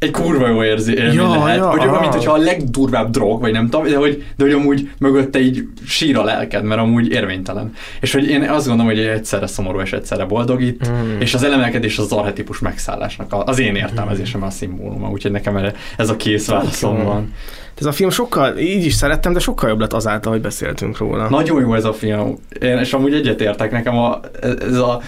egy 0.00 0.10
kurva 0.10 0.48
jó 0.48 0.64
érzi, 0.64 0.94
élmény 0.94 1.14
ja, 1.14 1.44
lehet, 1.44 1.56
ja, 1.56 1.70
hogy 1.70 1.80
olyan, 1.80 2.00
mint 2.00 2.12
hogyha 2.12 2.32
a 2.32 2.36
legdurvább 2.36 3.10
drog, 3.10 3.40
vagy 3.40 3.52
nem 3.52 3.68
tudom, 3.68 3.86
de 3.86 3.96
hogy, 3.96 4.24
de 4.36 4.44
hogy 4.44 4.52
amúgy 4.52 4.90
mögötte 4.98 5.40
így 5.40 5.68
sír 5.86 6.16
a 6.16 6.24
lelked, 6.24 6.64
mert 6.64 6.80
amúgy 6.80 7.10
érvénytelen. 7.10 7.72
És 8.00 8.12
hogy 8.12 8.28
én 8.28 8.42
azt 8.42 8.66
gondolom, 8.66 8.92
hogy 8.92 9.04
egyszerre 9.04 9.46
szomorú 9.46 9.80
és 9.80 9.92
egyszerre 9.92 10.24
boldog 10.24 10.62
itt, 10.62 10.90
mm. 10.90 11.20
és 11.20 11.34
az 11.34 11.42
elemelkedés 11.42 11.98
az 11.98 12.12
arhetipus 12.12 12.58
megszállásnak 12.58 13.34
az 13.46 13.58
én 13.58 13.74
értelmezésem 13.74 14.42
a 14.42 14.50
szimbóluma, 14.50 15.10
úgyhogy 15.10 15.30
nekem 15.30 15.72
ez 15.96 16.08
a 16.08 16.16
kész 16.16 16.48
válaszom 16.48 17.04
van. 17.04 17.32
Ez 17.78 17.86
a 17.86 17.92
film 17.92 18.10
sokkal, 18.10 18.58
így 18.58 18.84
is 18.84 18.94
szerettem, 18.94 19.32
de 19.32 19.38
sokkal 19.38 19.68
jobb 19.68 19.80
lett 19.80 19.92
azáltal, 19.92 20.32
hogy 20.32 20.40
beszéltünk 20.40 20.98
róla. 20.98 21.28
Nagyon 21.28 21.60
jó 21.60 21.74
ez 21.74 21.84
a 21.84 21.92
film, 21.92 22.38
én, 22.60 22.78
és 22.78 22.92
amúgy 22.92 23.14
egyetértek 23.14 23.70
nekem 23.70 23.98
a, 23.98 24.20
ez 24.60 24.76
a 24.76 25.00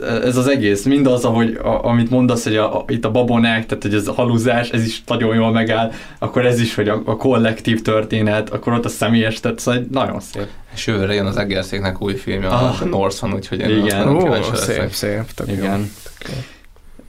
ez 0.00 0.36
az 0.36 0.46
egész, 0.46 0.84
mindaz, 0.84 1.24
ahogy, 1.24 1.58
a, 1.62 1.84
amit 1.84 2.10
mondasz, 2.10 2.44
hogy 2.44 2.56
a, 2.56 2.78
a, 2.78 2.84
itt 2.88 3.04
a 3.04 3.10
babonák, 3.10 3.66
tehát 3.66 3.82
hogy 3.82 3.94
ez 3.94 4.08
a 4.08 4.12
haluzás, 4.12 4.70
ez 4.70 4.86
is 4.86 5.02
nagyon 5.06 5.34
jól 5.34 5.52
megáll, 5.52 5.92
akkor 6.18 6.46
ez 6.46 6.60
is, 6.60 6.74
hogy 6.74 6.88
a, 6.88 7.02
a 7.04 7.16
kollektív 7.16 7.82
történet, 7.82 8.50
akkor 8.50 8.72
ott 8.72 8.84
a 8.84 8.88
személyes, 8.88 9.40
tehát 9.40 9.58
szóval 9.58 9.86
nagyon 9.90 10.20
szép. 10.20 10.46
És 10.74 10.86
jövőre 10.86 11.14
jön 11.14 11.26
az 11.26 11.36
Egerszéknek 11.36 12.02
új 12.02 12.14
filmje, 12.14 12.48
ah, 12.48 12.82
a 12.82 12.84
Northman, 12.84 13.34
úgyhogy 13.34 13.60
én 13.60 13.84
igen. 13.84 14.08
Ó, 14.08 14.42
szép, 14.54 14.90
szép, 14.90 15.30
tök 15.34 15.50
igen. 15.50 15.90
Jó. 16.28 16.34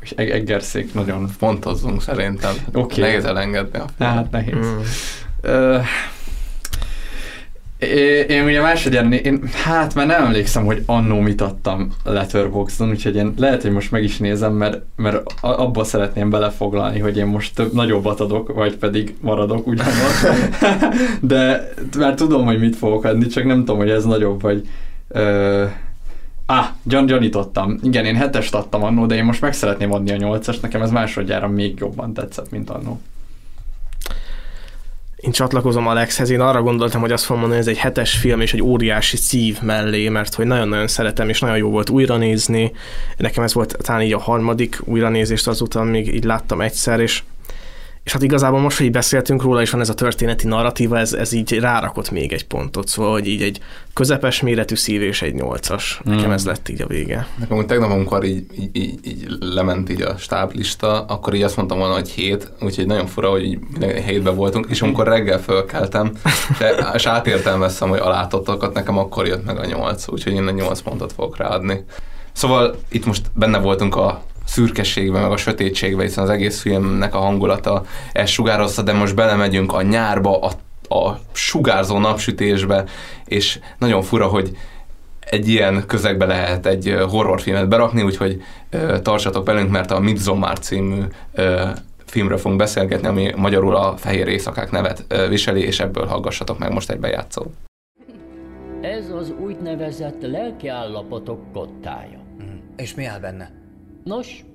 És 0.01 0.11
Egerszék 0.11 0.93
nagyon... 0.93 1.27
Fontozzunk 1.37 2.01
szerintem. 2.01 2.53
Oké. 2.67 2.79
Okay. 2.79 3.09
Nehéz 3.09 3.25
elengedni 3.25 3.79
a 3.79 3.85
filmet. 3.97 4.15
Hát 4.15 4.31
nehéz. 4.31 4.53
Mm. 4.55 4.79
Uh, 5.43 5.85
én, 7.83 8.25
én 8.27 8.43
ugye 8.43 8.61
másodjára, 8.61 9.09
én, 9.09 9.43
hát 9.63 9.95
már 9.95 10.07
nem 10.07 10.23
emlékszem, 10.23 10.65
hogy 10.65 10.83
annó 10.85 11.19
mit 11.19 11.41
adtam 11.41 11.93
Letterboxdon, 12.03 12.89
úgyhogy 12.89 13.15
én 13.15 13.33
lehet, 13.37 13.61
hogy 13.61 13.71
most 13.71 13.91
meg 13.91 14.03
is 14.03 14.17
nézem, 14.17 14.53
mert, 14.53 14.81
mert 14.95 15.33
abba 15.41 15.83
szeretném 15.83 16.29
belefoglalni, 16.29 16.99
hogy 16.99 17.17
én 17.17 17.25
most 17.25 17.55
több, 17.55 17.73
nagyobbat 17.73 18.19
adok, 18.19 18.53
vagy 18.53 18.75
pedig 18.77 19.15
maradok 19.21 19.67
ugyanaz. 19.67 20.25
De 21.21 21.69
már 21.97 22.13
tudom, 22.13 22.45
hogy 22.45 22.59
mit 22.59 22.75
fogok 22.75 23.03
adni, 23.03 23.27
csak 23.27 23.45
nem 23.45 23.57
tudom, 23.57 23.77
hogy 23.77 23.89
ez 23.89 24.05
nagyobb, 24.05 24.41
vagy... 24.41 24.67
Ö, 25.07 25.63
Ah, 26.45 26.65
John 26.85 27.05
gyanítottam. 27.05 27.79
Igen, 27.83 28.05
én 28.05 28.15
hetest 28.15 28.55
adtam 28.55 28.83
annó, 28.83 29.05
de 29.05 29.15
én 29.15 29.23
most 29.23 29.41
meg 29.41 29.53
szeretném 29.53 29.91
adni 29.91 30.11
a 30.11 30.15
nyolcast, 30.15 30.61
nekem 30.61 30.81
ez 30.81 30.91
másodjára 30.91 31.47
még 31.47 31.79
jobban 31.79 32.13
tetszett, 32.13 32.51
mint 32.51 32.69
annó 32.69 32.99
én 35.23 35.31
csatlakozom 35.31 35.87
Alexhez, 35.87 36.29
én 36.29 36.39
arra 36.39 36.61
gondoltam, 36.61 37.01
hogy 37.01 37.11
azt 37.11 37.23
fogom 37.23 37.41
mondani, 37.41 37.61
hogy 37.61 37.69
ez 37.69 37.77
egy 37.77 37.83
hetes 37.83 38.17
film 38.17 38.41
és 38.41 38.53
egy 38.53 38.61
óriási 38.61 39.17
szív 39.17 39.61
mellé, 39.61 40.09
mert 40.09 40.33
hogy 40.33 40.45
nagyon-nagyon 40.45 40.87
szeretem, 40.87 41.29
és 41.29 41.39
nagyon 41.39 41.57
jó 41.57 41.69
volt 41.69 41.89
újra 41.89 42.17
nézni. 42.17 42.71
Nekem 43.17 43.43
ez 43.43 43.53
volt 43.53 43.77
talán 43.81 44.01
így 44.01 44.13
a 44.13 44.19
harmadik 44.19 44.79
újranézést 44.83 45.47
azután 45.47 45.87
még 45.87 46.13
így 46.13 46.23
láttam 46.23 46.61
egyszer, 46.61 46.99
és 46.99 47.23
és 48.03 48.11
hát 48.11 48.21
igazából 48.21 48.59
most, 48.59 48.77
hogy 48.77 48.91
beszéltünk 48.91 49.41
róla, 49.41 49.61
és 49.61 49.69
van 49.69 49.81
ez 49.81 49.89
a 49.89 49.93
történeti 49.93 50.47
narratíva, 50.47 50.97
ez, 50.97 51.13
ez 51.13 51.31
így 51.31 51.59
rárakott 51.59 52.11
még 52.11 52.33
egy 52.33 52.45
pontot, 52.45 52.87
szóval, 52.87 53.11
hogy 53.11 53.27
így 53.27 53.41
egy 53.41 53.59
közepes 53.93 54.41
méretű 54.41 54.75
szív 54.75 55.01
és 55.01 55.21
egy 55.21 55.33
nyolcas. 55.33 56.01
Nekem 56.03 56.29
mm. 56.29 56.33
ez 56.33 56.45
lett 56.45 56.69
így 56.69 56.81
a 56.81 56.87
vége. 56.87 57.27
Nekem 57.39 57.57
úgy 57.57 57.65
tegnap, 57.65 57.91
amikor 57.91 58.23
így, 58.23 58.45
így, 58.59 58.69
így, 58.73 58.99
így 59.03 59.27
lement 59.39 59.89
így 59.89 60.01
a 60.01 60.17
stáblista, 60.17 61.05
akkor 61.05 61.33
így 61.33 61.41
azt 61.41 61.55
mondtam 61.55 61.77
volna, 61.77 61.93
hogy 61.93 62.09
hét, 62.09 62.51
úgyhogy 62.61 62.85
nagyon 62.85 63.07
fura, 63.07 63.29
hogy 63.29 63.43
így 63.43 63.59
hétben 64.05 64.35
voltunk, 64.35 64.65
és 64.69 64.81
amikor 64.81 65.07
reggel 65.07 65.41
fölkeltem, 65.41 66.11
és 66.93 67.05
átértelmeztem, 67.05 67.89
hogy 67.89 67.99
alátottakat, 67.99 68.73
nekem 68.73 68.97
akkor 68.97 69.27
jött 69.27 69.45
meg 69.45 69.57
a 69.57 69.65
nyolc, 69.65 70.07
úgyhogy 70.07 70.33
én 70.33 70.47
a 70.47 70.51
nyolc 70.51 70.81
pontot 70.81 71.13
fogok 71.13 71.37
ráadni. 71.37 71.83
Szóval 72.31 72.75
itt 72.89 73.05
most 73.05 73.31
benne 73.33 73.57
voltunk 73.57 73.95
a 73.95 74.23
szürkességbe, 74.53 75.19
meg 75.19 75.31
a 75.31 75.37
sötétségbe, 75.37 76.03
hiszen 76.03 76.23
az 76.23 76.29
egész 76.29 76.61
filmnek 76.61 77.15
a 77.15 77.19
hangulata 77.19 77.83
ezt 78.11 78.31
sugározta, 78.31 78.81
de 78.81 78.93
most 78.93 79.15
belemegyünk 79.15 79.73
a 79.73 79.81
nyárba, 79.81 80.39
a, 80.39 80.51
a 80.95 81.19
sugárzó 81.31 81.97
napsütésbe, 81.97 82.83
és 83.25 83.59
nagyon 83.77 84.01
fura, 84.01 84.27
hogy 84.27 84.57
egy 85.19 85.47
ilyen 85.47 85.83
közegbe 85.87 86.25
lehet 86.25 86.65
egy 86.65 86.95
horrorfilmet 87.09 87.67
berakni, 87.67 88.01
úgyhogy 88.01 88.41
ö, 88.69 88.99
tartsatok 89.01 89.45
velünk, 89.45 89.71
mert 89.71 89.91
a 89.91 89.99
Midsommar 89.99 90.59
című 90.59 91.01
ö, 91.33 91.69
filmről 92.05 92.37
fogunk 92.37 92.59
beszélgetni, 92.59 93.07
ami 93.07 93.31
magyarul 93.35 93.75
a 93.75 93.97
Fehér 93.97 94.27
Éjszakák 94.27 94.71
nevet 94.71 95.05
ö, 95.07 95.27
viseli, 95.27 95.61
és 95.61 95.79
ebből 95.79 96.05
hallgassatok 96.05 96.59
meg 96.59 96.73
most 96.73 96.89
egy 96.89 96.99
bejátszó. 96.99 97.43
Ez 98.81 99.09
az 99.09 99.33
úgynevezett 99.39 100.21
lelkiállapotok 100.21 101.53
kottája. 101.53 102.19
Mm. 102.43 102.57
És 102.75 102.95
mi 102.95 103.05
áll 103.05 103.19
benne? 103.19 103.62
Nos, 104.03 104.45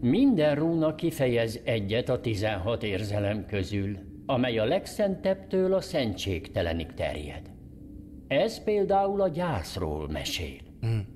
Minden 0.00 0.54
rúna 0.54 0.94
kifejez 0.94 1.60
egyet 1.64 2.08
a 2.08 2.20
16 2.20 2.82
érzelem 2.82 3.46
közül, 3.46 3.98
amely 4.26 4.58
a 4.58 4.64
legszentebbtől 4.64 5.74
a 5.74 5.80
szentségtelenig 5.80 6.94
terjed. 6.94 7.50
Ez 8.28 8.64
például 8.64 9.20
a 9.20 9.28
gyászról 9.28 10.08
mesél. 10.08 10.60
Hmm. 10.80 11.06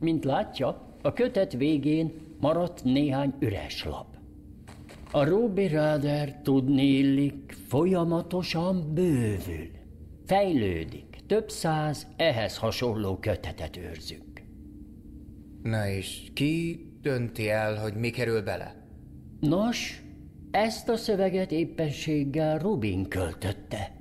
Mint 0.00 0.24
látja, 0.24 0.96
a 1.02 1.12
kötet 1.12 1.52
végén 1.52 2.12
maradt 2.40 2.84
néhány 2.84 3.34
üres 3.38 3.84
lap. 3.84 4.06
A 5.10 5.24
Ruby 5.24 5.66
Rider 5.66 6.40
tudni 6.42 6.84
illik, 6.84 7.56
folyamatosan 7.68 8.94
bővül, 8.94 9.70
fejlődik, 10.26 11.18
több 11.26 11.50
száz 11.50 12.06
ehhez 12.16 12.58
hasonló 12.58 13.16
kötetet 13.16 13.76
őrzünk. 13.76 14.25
Na 15.66 15.88
és 15.88 16.30
ki 16.34 16.86
dönti 17.02 17.48
el, 17.48 17.76
hogy 17.76 17.94
mi 17.94 18.10
kerül 18.10 18.42
bele? 18.42 18.86
Nos, 19.40 20.02
ezt 20.50 20.88
a 20.88 20.96
szöveget 20.96 21.52
éppenséggel 21.52 22.58
Rubin 22.58 23.08
költötte. 23.08 23.96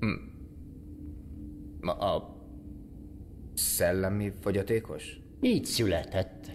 Hm. 0.00 1.88
A 1.88 2.36
szellemi 3.54 4.32
fogyatékos? 4.40 5.20
Így 5.40 5.64
született. 5.64 6.50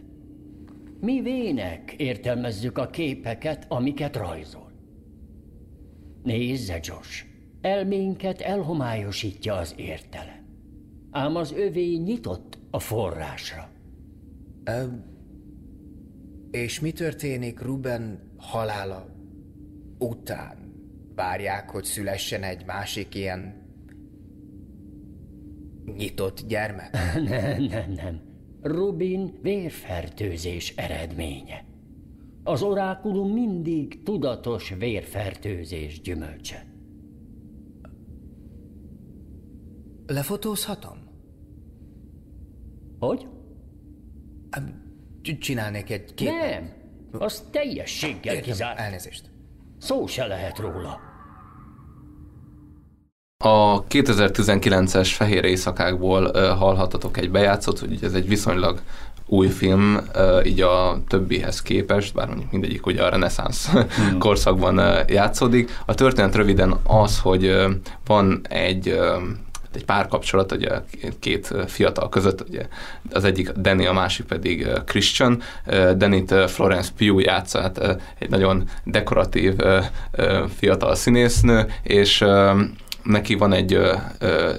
Mi 1.00 1.22
vének 1.22 1.94
értelmezzük 1.98 2.78
a 2.78 2.88
képeket, 2.88 3.66
amiket 3.70 4.16
rajzol. 4.16 4.72
Nézze, 6.24 6.80
Josh, 6.82 7.26
elménket 7.62 8.42
elhomályosítja 8.42 9.56
az 9.56 9.74
értelem. 9.78 10.46
Ám 11.12 11.36
az 11.36 11.52
övé 11.52 11.96
nyitott 11.96 12.58
a 12.72 12.80
forrásra. 12.80 13.74
Ö, 14.66 14.86
és 16.52 16.80
mi 16.80 16.92
történik 16.92 17.62
Ruben 17.62 18.32
halála 18.38 19.16
után? 20.00 20.74
Várják, 21.16 21.70
hogy 21.70 21.84
szülessen 21.84 22.44
egy 22.44 22.66
másik 22.66 23.16
ilyen 23.16 23.66
nyitott 25.86 26.46
gyermek? 26.48 26.92
nem, 27.30 27.64
nem, 27.64 27.92
nem. 27.92 28.22
Rubin 28.62 29.40
vérfertőzés 29.42 30.74
eredménye. 30.76 31.66
Az 32.44 32.62
orákulum 32.62 33.32
mindig 33.34 34.04
tudatos 34.04 34.74
vérfertőzés 34.80 36.02
gyümölcse. 36.02 36.66
Lefotózhatom? 40.08 40.98
Hogy? 43.00 43.28
Csinálnék 45.40 45.92
egy 45.92 46.14
képet. 46.14 46.36
Nem, 46.40 46.74
az 47.12 47.44
teljességgel 47.52 48.42
kizárt. 48.42 48.80
Elnézést. 48.80 49.24
Szó 49.80 50.08
se 50.08 50.26
lehet 50.26 50.60
róla. 50.60 51.00
A 53.44 53.84
2019-es 53.84 55.12
Fehér 55.16 55.44
Éjszakákból 55.44 56.26
uh, 56.26 56.48
hallhatatok 56.48 57.18
egy 57.18 57.32
bejátszót, 57.32 57.80
hogy 57.80 58.00
ez 58.02 58.14
egy 58.14 58.28
viszonylag 58.28 58.82
új 59.26 59.48
film, 59.48 60.00
uh, 60.16 60.48
így 60.48 60.62
a 60.62 61.02
többihez 61.08 61.62
képest, 61.62 62.14
bár 62.14 62.28
mondjuk 62.28 62.52
mindegyik 62.52 62.86
ugye 62.86 63.04
a 63.04 63.10
reneszánsz 63.10 63.70
hmm. 63.70 64.20
korszakban 64.20 64.80
uh, 64.80 65.10
játszódik. 65.10 65.80
A 65.86 65.94
történet 65.94 66.36
röviden 66.36 66.80
az, 66.84 67.20
hogy 67.20 67.46
uh, 67.46 67.72
van 68.06 68.42
egy 68.50 68.88
uh, 68.88 69.22
egy 69.76 69.86
párkapcsolat 69.86 70.52
ugye 70.52 70.70
két 71.20 71.54
fiatal 71.68 72.10
között, 72.10 72.50
ugye 72.50 72.68
az 73.12 73.24
egyik 73.24 73.50
Danny, 73.50 73.86
a 73.86 73.94
másik 73.94 74.26
pedig 74.26 74.68
Christian. 74.86 75.42
Danny-t 75.96 76.34
Florence 76.50 76.92
Pugh 76.98 77.22
játsza, 77.22 77.62
hát 77.62 78.00
egy 78.20 78.30
nagyon 78.30 78.70
dekoratív 78.84 79.54
fiatal 80.58 80.96
színésznő, 80.96 81.66
és 81.84 82.26
neki 83.06 83.36
van 83.36 83.54
egy, 83.54 83.74
ö, 83.74 83.94
ö, 84.20 84.52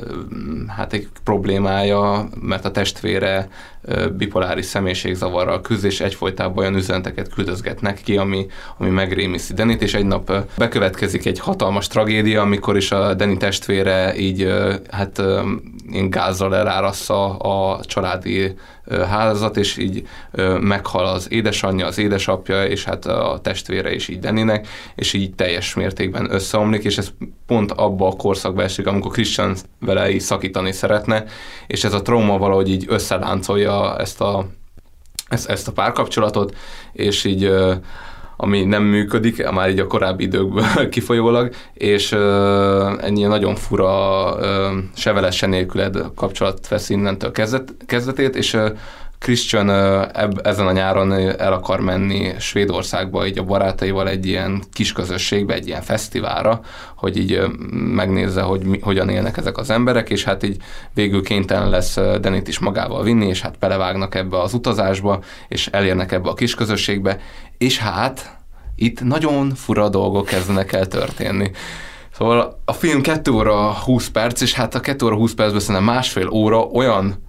hát 0.68 0.93
egy 0.93 1.09
problémája, 1.24 2.28
mert 2.40 2.64
a 2.64 2.70
testvére 2.70 3.48
ö, 3.82 4.09
bipoláris 4.09 4.64
személyiségzavarral 4.64 5.60
küzd, 5.60 5.85
és 5.85 6.01
egyfolytában 6.01 6.59
olyan 6.59 6.77
üzeneteket 6.77 7.35
küldözgetnek 7.35 8.01
ki, 8.05 8.16
ami, 8.16 8.47
ami 8.78 8.90
megrémiszi 8.90 9.55
Denit, 9.55 9.82
és 9.82 9.94
egy 9.94 10.06
nap 10.06 10.32
bekövetkezik 10.56 11.27
egy 11.27 11.39
hatalmas 11.39 11.86
tragédia, 11.86 12.40
amikor 12.40 12.77
is 12.77 12.93
a 12.93 13.14
Deni 13.14 13.36
testvére 13.36 14.16
így 14.16 14.43
ö, 14.43 14.74
hát 14.90 15.18
ö, 15.18 15.40
gázzal 15.90 16.56
elárassza 16.56 17.36
a 17.36 17.84
családi 17.84 18.54
házat, 18.90 19.56
és 19.56 19.76
így 19.76 20.08
meghal 20.60 21.06
az 21.06 21.32
édesanyja, 21.32 21.86
az 21.86 21.98
édesapja, 21.98 22.64
és 22.64 22.84
hát 22.84 23.06
a 23.06 23.38
testvére 23.42 23.94
is 23.94 24.08
így 24.08 24.18
Deninek, 24.18 24.68
és 24.94 25.12
így 25.12 25.34
teljes 25.34 25.74
mértékben 25.74 26.32
összeomlik, 26.32 26.84
és 26.84 26.98
ez 26.98 27.12
pont 27.46 27.72
abba 27.72 28.08
a 28.08 28.16
korszakba 28.16 28.62
esik, 28.62 28.86
amikor 28.86 29.12
Christian 29.12 29.56
vele 29.80 30.10
így 30.10 30.20
szakítani 30.20 30.72
szeretne, 30.72 31.24
és 31.66 31.84
ez 31.84 31.92
a 31.92 32.02
trauma 32.02 32.38
valahogy 32.38 32.68
így 32.68 32.84
összeláncolja 32.88 33.98
ezt 33.98 34.20
a, 34.20 34.46
ezt, 35.28 35.48
ezt 35.48 35.68
a 35.68 35.72
párkapcsolatot, 35.72 36.56
és 36.92 37.24
így 37.24 37.52
ami 38.36 38.64
nem 38.64 38.82
működik, 38.82 39.50
már 39.50 39.70
így 39.70 39.78
a 39.78 39.86
korábbi 39.86 40.24
időkből 40.24 40.88
kifolyólag, 40.88 41.54
és 41.74 42.12
uh, 42.12 43.04
ennyi 43.04 43.22
nagyon 43.22 43.54
fura, 43.54 44.34
uh, 44.34 44.42
sevelesen 44.94 45.48
nélküled 45.48 46.04
kapcsolat 46.14 46.68
vesz 46.68 46.90
innentől 46.90 47.30
kezdet, 47.30 47.74
kezdetét, 47.86 48.36
és 48.36 48.56
Christian 49.27 49.70
eb, 50.12 50.40
ezen 50.43 50.66
a 50.66 50.73
nyáron 50.73 51.12
el 51.12 51.53
akar 51.53 51.81
menni 51.81 52.35
Svédországba 52.39 53.27
így 53.27 53.39
a 53.39 53.44
barátaival 53.44 54.09
egy 54.09 54.27
ilyen 54.27 54.62
kis 54.73 54.93
közösségbe, 54.93 55.55
egy 55.55 55.66
ilyen 55.66 55.82
fesztiválra, 55.82 56.61
hogy 56.97 57.16
így 57.16 57.40
megnézze, 57.70 58.43
hogy 58.43 58.65
mi, 58.65 58.78
hogyan 58.78 59.09
élnek 59.09 59.36
ezek 59.36 59.59
az 59.59 59.70
emberek, 59.70 60.11
és 60.11 60.24
hát 60.24 60.43
így 60.43 60.57
végül 60.94 61.23
kénytelen 61.23 61.69
lesz 61.69 61.94
Denit 62.20 62.48
is 62.48 62.59
magával 62.59 63.03
vinni, 63.03 63.27
és 63.27 63.40
hát 63.40 63.59
belevágnak 63.59 64.15
ebbe 64.15 64.40
az 64.40 64.55
utazásba, 64.55 65.23
és 65.48 65.66
elérnek 65.66 66.12
ebbe 66.12 66.28
a 66.28 66.35
kis 66.35 66.55
közösségbe, 66.55 67.20
és 67.59 67.78
hát 67.78 68.36
itt 68.77 69.03
nagyon 69.03 69.55
fura 69.55 69.89
dolgok 69.89 70.27
kezdenek 70.27 70.73
el 70.73 70.86
történni. 70.86 71.51
Szóval 72.12 72.61
a 72.65 72.73
film 72.73 73.03
2 73.03 73.31
óra 73.31 73.73
20 73.73 74.09
perc, 74.09 74.40
és 74.40 74.55
hát 74.55 74.74
a 74.74 74.81
2 74.81 75.07
óra 75.07 75.15
20 75.15 75.35
percben 75.35 75.61
szerintem 75.61 75.85
másfél 75.85 76.28
óra 76.28 76.61
olyan 76.61 77.24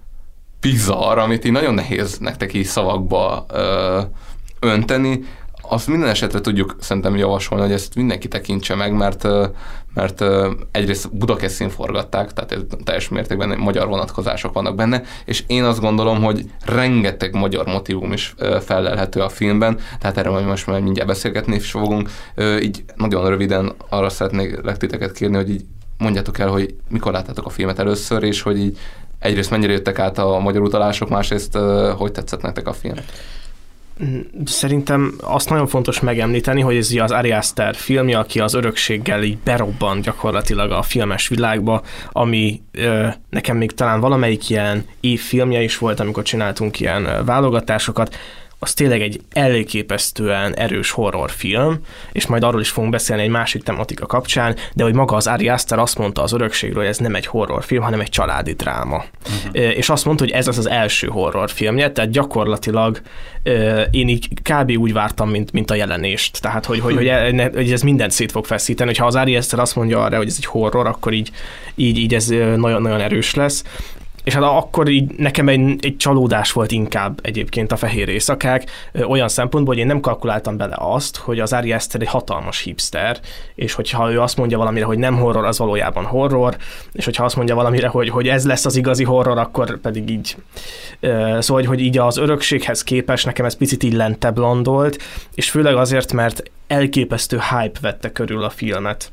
bizarr, 0.60 1.18
amit 1.18 1.44
így 1.44 1.52
nagyon 1.52 1.74
nehéz 1.74 2.18
nektek 2.18 2.54
így 2.54 2.66
szavakba 2.66 3.46
ö, 3.48 4.00
önteni, 4.60 5.24
azt 5.70 5.86
minden 5.86 6.08
esetre 6.08 6.40
tudjuk 6.40 6.76
szerintem 6.80 7.16
javasolni, 7.16 7.64
hogy 7.64 7.72
ezt 7.72 7.94
mindenki 7.94 8.28
tekintse 8.28 8.74
meg, 8.74 8.92
mert, 8.92 9.28
mert 9.94 10.24
egyrészt 10.70 11.16
Budakeszin 11.16 11.68
forgatták, 11.68 12.32
tehát 12.32 12.66
teljes 12.84 13.08
mértékben 13.08 13.58
magyar 13.58 13.88
vonatkozások 13.88 14.52
vannak 14.52 14.74
benne, 14.74 15.02
és 15.24 15.44
én 15.46 15.64
azt 15.64 15.80
gondolom, 15.80 16.22
hogy 16.22 16.50
rengeteg 16.64 17.34
magyar 17.34 17.66
motivum 17.66 18.12
is 18.12 18.34
felelhető 18.60 19.20
a 19.20 19.28
filmben, 19.28 19.78
tehát 19.98 20.18
erről 20.18 20.32
majd 20.32 20.46
most 20.46 20.66
már 20.66 20.80
mindjárt 20.80 21.08
beszélgetni 21.08 21.54
is 21.54 21.70
fogunk. 21.70 22.10
Így 22.60 22.84
nagyon 22.96 23.28
röviden 23.28 23.72
arra 23.88 24.08
szeretnék 24.08 24.62
legtiteket 24.62 25.12
kérni, 25.12 25.36
hogy 25.36 25.50
így 25.50 25.64
mondjátok 25.98 26.38
el, 26.38 26.48
hogy 26.48 26.74
mikor 26.88 27.12
láttátok 27.12 27.46
a 27.46 27.50
filmet 27.50 27.78
először, 27.78 28.22
és 28.22 28.42
hogy 28.42 28.58
így 28.58 28.78
egyrészt 29.18 29.50
mennyire 29.50 29.72
jöttek 29.72 29.98
át 29.98 30.18
a 30.18 30.38
magyar 30.38 30.62
utalások, 30.62 31.08
másrészt 31.08 31.58
hogy 31.96 32.12
tetszett 32.12 32.42
nektek 32.42 32.68
a 32.68 32.72
film? 32.72 32.96
Szerintem 34.44 35.14
azt 35.20 35.50
nagyon 35.50 35.66
fontos 35.66 36.00
megemlíteni, 36.00 36.60
hogy 36.60 36.76
ez 36.76 36.92
az 36.98 37.10
Ari 37.10 37.32
Aster 37.32 37.74
filmje, 37.74 38.18
aki 38.18 38.40
az 38.40 38.54
örökséggel 38.54 39.22
így 39.22 39.38
berobban 39.38 40.00
gyakorlatilag 40.00 40.70
a 40.70 40.82
filmes 40.82 41.28
világba, 41.28 41.82
ami 42.12 42.60
ö, 42.72 43.06
nekem 43.30 43.56
még 43.56 43.72
talán 43.72 44.00
valamelyik 44.00 44.50
ilyen 44.50 44.84
évfilmje 45.00 45.62
is 45.62 45.78
volt, 45.78 46.00
amikor 46.00 46.22
csináltunk 46.22 46.80
ilyen 46.80 47.24
válogatásokat, 47.24 48.16
az 48.58 48.74
tényleg 48.74 49.00
egy 49.00 49.20
elképesztően 49.32 50.54
erős 50.56 50.90
horrorfilm, 50.90 51.80
és 52.12 52.26
majd 52.26 52.42
arról 52.42 52.60
is 52.60 52.68
fogunk 52.68 52.92
beszélni 52.92 53.22
egy 53.22 53.28
másik 53.28 53.62
tematika 53.62 54.06
kapcsán, 54.06 54.56
de 54.74 54.84
hogy 54.84 54.94
maga 54.94 55.16
az 55.16 55.26
Ari 55.26 55.48
Aster 55.48 55.78
azt 55.78 55.98
mondta 55.98 56.22
az 56.22 56.32
örökségről, 56.32 56.80
hogy 56.80 56.90
ez 56.90 56.98
nem 56.98 57.14
egy 57.14 57.26
horrorfilm, 57.26 57.82
hanem 57.82 58.00
egy 58.00 58.08
családi 58.08 58.52
dráma. 58.52 59.04
Uh-huh. 59.26 59.76
És 59.76 59.88
azt 59.88 60.04
mondta, 60.04 60.24
hogy 60.24 60.32
ez 60.32 60.48
az 60.48 60.58
az 60.58 60.68
első 60.68 61.06
horrorfilmje, 61.06 61.92
tehát 61.92 62.10
gyakorlatilag 62.10 63.00
én 63.90 64.08
így 64.08 64.28
kb. 64.42 64.70
úgy 64.70 64.92
vártam, 64.92 65.30
mint, 65.30 65.52
mint 65.52 65.70
a 65.70 65.74
jelenést. 65.74 66.40
Tehát, 66.40 66.64
hogy, 66.64 66.80
hogy, 66.80 66.94
hogy, 66.94 67.06
e, 67.06 67.50
hogy 67.54 67.72
ez 67.72 67.82
mindent 67.82 68.10
szét 68.10 68.30
fog 68.30 68.44
feszíteni. 68.44 68.88
Hogyha 68.88 69.06
az 69.06 69.14
Ari 69.14 69.36
Aster 69.36 69.58
azt 69.58 69.76
mondja 69.76 70.02
arra, 70.02 70.16
hogy 70.16 70.26
ez 70.26 70.36
egy 70.38 70.44
horror, 70.44 70.86
akkor 70.86 71.12
így, 71.12 71.30
így, 71.74 71.98
így 71.98 72.14
ez 72.14 72.26
nagyon-nagyon 72.56 73.00
erős 73.00 73.34
lesz 73.34 73.64
és 74.28 74.34
hát 74.34 74.42
akkor 74.42 74.88
így 74.88 75.10
nekem 75.16 75.48
egy, 75.48 75.76
egy 75.80 75.96
csalódás 75.96 76.52
volt 76.52 76.72
inkább 76.72 77.18
egyébként 77.22 77.72
a 77.72 77.76
fehér 77.76 78.08
éjszakák, 78.08 78.64
olyan 79.06 79.28
szempontból, 79.28 79.74
hogy 79.74 79.82
én 79.82 79.88
nem 79.88 80.00
kalkuláltam 80.00 80.56
bele 80.56 80.74
azt, 80.78 81.16
hogy 81.16 81.40
az 81.40 81.52
Ari 81.52 81.72
Aster 81.72 82.00
egy 82.00 82.08
hatalmas 82.08 82.60
hipster, 82.60 83.20
és 83.54 83.72
hogyha 83.72 84.12
ő 84.12 84.20
azt 84.20 84.36
mondja 84.36 84.58
valamire, 84.58 84.84
hogy 84.84 84.98
nem 84.98 85.16
horror, 85.16 85.44
az 85.44 85.58
valójában 85.58 86.04
horror, 86.04 86.56
és 86.92 87.04
hogyha 87.04 87.24
azt 87.24 87.36
mondja 87.36 87.54
valamire, 87.54 87.88
hogy, 87.88 88.08
hogy 88.08 88.28
ez 88.28 88.46
lesz 88.46 88.64
az 88.64 88.76
igazi 88.76 89.04
horror, 89.04 89.38
akkor 89.38 89.78
pedig 89.80 90.10
így. 90.10 90.36
Szóval, 91.38 91.64
hogy 91.64 91.80
így 91.80 91.98
az 91.98 92.16
örökséghez 92.16 92.84
képest 92.84 93.26
nekem 93.26 93.44
ez 93.44 93.56
picit 93.56 93.82
így 93.82 93.94
lentebb 93.94 94.38
landolt, 94.38 95.02
és 95.34 95.50
főleg 95.50 95.76
azért, 95.76 96.12
mert 96.12 96.42
elképesztő 96.66 97.38
hype 97.50 97.78
vette 97.80 98.12
körül 98.12 98.42
a 98.42 98.50
filmet 98.50 99.12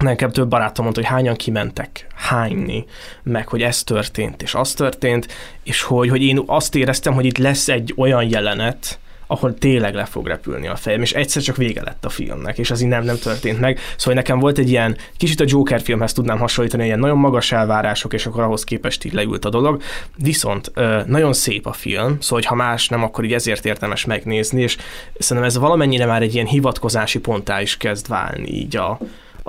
nekem 0.00 0.30
több 0.30 0.48
barátom 0.48 0.84
mondta, 0.84 1.02
hogy 1.02 1.10
hányan 1.10 1.36
kimentek 1.36 2.06
hányni, 2.14 2.84
meg 3.22 3.48
hogy 3.48 3.62
ez 3.62 3.82
történt, 3.82 4.42
és 4.42 4.54
az 4.54 4.72
történt, 4.72 5.28
és 5.62 5.82
hogy, 5.82 6.08
hogy 6.08 6.22
én 6.22 6.42
azt 6.46 6.74
éreztem, 6.74 7.14
hogy 7.14 7.24
itt 7.24 7.38
lesz 7.38 7.68
egy 7.68 7.94
olyan 7.96 8.28
jelenet, 8.28 8.98
ahol 9.30 9.54
tényleg 9.54 9.94
le 9.94 10.04
fog 10.04 10.26
repülni 10.26 10.66
a 10.66 10.76
fejem, 10.76 11.02
és 11.02 11.12
egyszer 11.12 11.42
csak 11.42 11.56
vége 11.56 11.82
lett 11.82 12.04
a 12.04 12.08
filmnek, 12.08 12.58
és 12.58 12.70
az 12.70 12.80
így 12.80 12.88
nem, 12.88 13.04
nem 13.04 13.18
történt 13.18 13.60
meg. 13.60 13.78
Szóval 13.96 14.14
nekem 14.14 14.38
volt 14.38 14.58
egy 14.58 14.70
ilyen, 14.70 14.96
kicsit 15.16 15.40
a 15.40 15.44
Joker 15.46 15.80
filmhez 15.80 16.12
tudnám 16.12 16.38
hasonlítani, 16.38 16.84
ilyen 16.84 16.98
nagyon 16.98 17.16
magas 17.16 17.52
elvárások, 17.52 18.12
és 18.12 18.26
akkor 18.26 18.42
ahhoz 18.42 18.64
képest 18.64 19.04
így 19.04 19.12
leült 19.12 19.44
a 19.44 19.50
dolog. 19.50 19.82
Viszont 20.16 20.72
nagyon 21.06 21.32
szép 21.32 21.66
a 21.66 21.72
film, 21.72 22.16
szóval 22.20 22.44
ha 22.46 22.54
más 22.54 22.88
nem, 22.88 23.02
akkor 23.02 23.24
így 23.24 23.32
ezért 23.32 23.64
érdemes 23.64 24.04
megnézni, 24.04 24.62
és 24.62 24.76
szerintem 25.18 25.52
ez 25.52 25.58
valamennyire 25.58 26.06
már 26.06 26.22
egy 26.22 26.34
ilyen 26.34 26.46
hivatkozási 26.46 27.18
pontá 27.18 27.60
is 27.60 27.76
kezd 27.76 28.08
válni 28.08 28.48
így 28.48 28.76
a, 28.76 28.98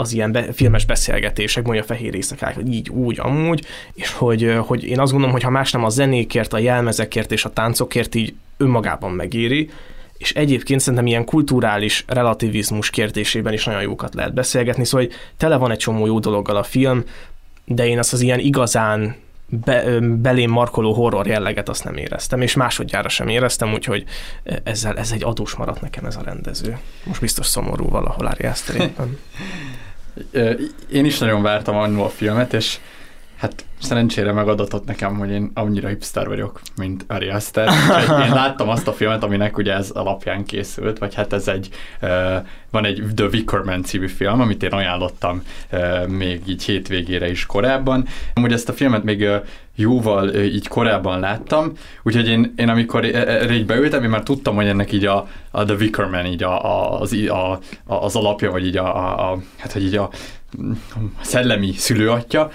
az 0.01 0.13
ilyen 0.13 0.31
be, 0.31 0.53
filmes 0.53 0.85
beszélgetések, 0.85 1.63
mondja 1.63 1.83
a 1.83 1.85
fehér 1.85 2.15
éjszakák, 2.15 2.57
így, 2.67 2.89
úgy, 2.89 3.19
amúgy, 3.19 3.65
és 3.93 4.13
hogy, 4.13 4.55
hogy 4.65 4.83
én 4.83 4.99
azt 4.99 5.11
gondolom, 5.11 5.33
hogy 5.33 5.43
ha 5.43 5.49
más 5.49 5.71
nem 5.71 5.83
a 5.83 5.89
zenékért, 5.89 6.53
a 6.53 6.57
jelmezekért 6.57 7.31
és 7.31 7.45
a 7.45 7.49
táncokért 7.49 8.15
így 8.15 8.33
önmagában 8.57 9.11
megéri, 9.11 9.69
és 10.17 10.33
egyébként 10.33 10.79
szerintem 10.79 11.07
ilyen 11.07 11.25
kulturális 11.25 12.03
relativizmus 12.07 12.89
kérdésében 12.89 13.53
is 13.53 13.65
nagyon 13.65 13.81
jókat 13.81 14.13
lehet 14.13 14.33
beszélgetni, 14.33 14.85
szóval 14.85 15.05
hogy 15.05 15.15
tele 15.37 15.55
van 15.55 15.71
egy 15.71 15.77
csomó 15.77 16.05
jó 16.05 16.19
dologgal 16.19 16.55
a 16.55 16.63
film, 16.63 17.03
de 17.65 17.87
én 17.87 17.99
azt 17.99 18.13
az 18.13 18.21
ilyen 18.21 18.39
igazán 18.39 19.15
be, 19.51 19.99
belém 19.99 20.51
markoló 20.51 20.93
horror 20.93 21.27
jelleget 21.27 21.69
azt 21.69 21.83
nem 21.83 21.95
éreztem, 21.95 22.41
és 22.41 22.55
másodjára 22.55 23.09
sem 23.09 23.27
éreztem, 23.27 23.73
úgyhogy 23.73 24.03
ezzel 24.63 24.97
ez 24.97 25.11
egy 25.11 25.23
adós 25.23 25.55
maradt 25.55 25.81
nekem 25.81 26.05
ez 26.05 26.15
a 26.15 26.21
rendező. 26.23 26.77
Most 27.03 27.21
biztos 27.21 27.45
szomorú 27.45 27.89
valahol 27.89 28.25
Ari 28.25 28.47
Én 30.91 31.05
is 31.05 31.17
nagyon 31.17 31.41
vártam 31.41 31.75
annól 31.75 32.05
a 32.05 32.09
filmet, 32.09 32.53
és 32.53 32.79
hát 33.41 33.65
szerencsére 33.81 34.31
megadatott 34.31 34.85
nekem, 34.85 35.17
hogy 35.17 35.29
én 35.29 35.51
annyira 35.53 35.87
hipster 35.87 36.27
vagyok, 36.27 36.61
mint 36.75 37.05
Ari 37.07 37.29
Aster. 37.29 37.67
én 38.25 38.33
láttam 38.41 38.69
azt 38.69 38.87
a 38.87 38.93
filmet, 38.93 39.23
aminek 39.23 39.57
ugye 39.57 39.73
ez 39.73 39.89
alapján 39.89 40.45
készült, 40.45 40.97
vagy 40.97 41.13
hát 41.13 41.33
ez 41.33 41.47
egy, 41.47 41.69
van 42.69 42.85
egy 42.85 43.03
The 43.15 43.25
Wicker 43.25 43.59
Man 43.59 43.83
című 43.83 44.07
film, 44.07 44.41
amit 44.41 44.63
én 44.63 44.71
ajánlottam 44.71 45.43
még 46.07 46.41
így 46.47 46.63
hétvégére 46.63 47.29
is 47.29 47.45
korábban. 47.45 48.07
Amúgy 48.33 48.53
ezt 48.53 48.69
a 48.69 48.73
filmet 48.73 49.03
még 49.03 49.27
jóval 49.75 50.35
így 50.35 50.67
korábban 50.67 51.19
láttam, 51.19 51.71
úgyhogy 52.03 52.27
én, 52.27 52.53
én 52.57 52.69
amikor 52.69 53.05
erre 53.05 53.53
így 53.53 53.65
beültem, 53.65 54.03
én 54.03 54.09
már 54.09 54.23
tudtam, 54.23 54.55
hogy 54.55 54.67
ennek 54.67 54.91
így 54.91 55.05
a, 55.05 55.27
a 55.51 55.63
The 55.65 55.75
Wicker 55.75 56.05
Man 56.05 56.25
így 56.25 56.43
a, 56.43 56.65
a, 56.65 56.99
az, 56.99 57.13
a, 57.13 57.51
a, 57.51 57.59
az 57.85 58.15
alapja, 58.15 58.51
vagy 58.51 58.65
így 58.65 58.77
a, 58.77 58.95
a, 58.95 59.31
a 59.31 59.37
hát 59.57 59.71
hogy 59.71 59.83
így 59.83 59.95
a 59.95 60.09
szellemi 61.21 61.71
szülőatja, 61.71 62.49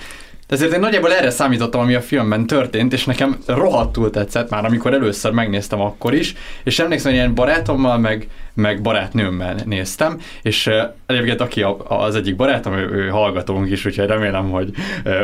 de 0.48 0.55
ezért 0.55 0.72
én 0.72 0.80
nagyjából 0.80 1.12
erre 1.12 1.30
számítottam, 1.30 1.80
ami 1.80 1.94
a 1.94 2.01
filmben 2.01 2.47
történt, 2.47 2.93
és 2.93 3.05
nekem 3.05 3.38
rohadtul 3.47 4.10
tetszett 4.10 4.51
már, 4.51 4.64
amikor 4.64 4.93
először 4.93 5.32
megnéztem 5.32 5.80
akkor 5.80 6.14
is, 6.14 6.34
és 6.64 6.78
emlékszem, 6.78 7.10
hogy 7.10 7.20
ilyen 7.20 7.34
barátommal, 7.34 7.98
meg, 7.98 8.28
meg 8.57 8.83
barátnőmmel 8.83 9.57
néztem, 9.65 10.19
és 10.43 10.70
egyébként 11.07 11.41
aki 11.41 11.65
az 11.89 12.15
egyik 12.15 12.37
barátom, 12.37 12.74
ő, 12.74 12.91
ő 12.91 13.09
hallgatónk 13.09 13.70
is, 13.70 13.87
úgyhogy 13.87 14.07
remélem, 14.07 14.51
hogy 14.51 14.70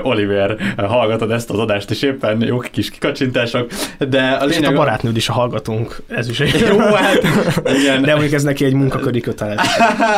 Oliver 0.02 0.56
hallgatod 0.76 1.30
ezt 1.30 1.50
az 1.50 1.58
adást, 1.58 1.90
és 1.90 2.02
éppen 2.02 2.42
jó 2.42 2.58
kis 2.58 2.90
kikacsintások, 2.90 3.70
de 3.98 4.22
a 4.22 4.44
lényeg... 4.44 4.62
És 4.62 4.68
a 4.68 4.72
barátnőd 4.72 5.16
is 5.16 5.28
a 5.28 5.32
hallgatónk, 5.32 5.96
ez 6.08 6.28
is 6.28 6.40
egy... 6.40 6.64
Jó, 6.68 6.78
hát, 6.78 7.22
igen. 7.80 8.02
De 8.02 8.12
mondjuk 8.12 8.32
ez 8.32 8.42
neki 8.42 8.64
egy 8.64 8.74
munkaköri 8.74 9.20
kötelet. 9.20 9.60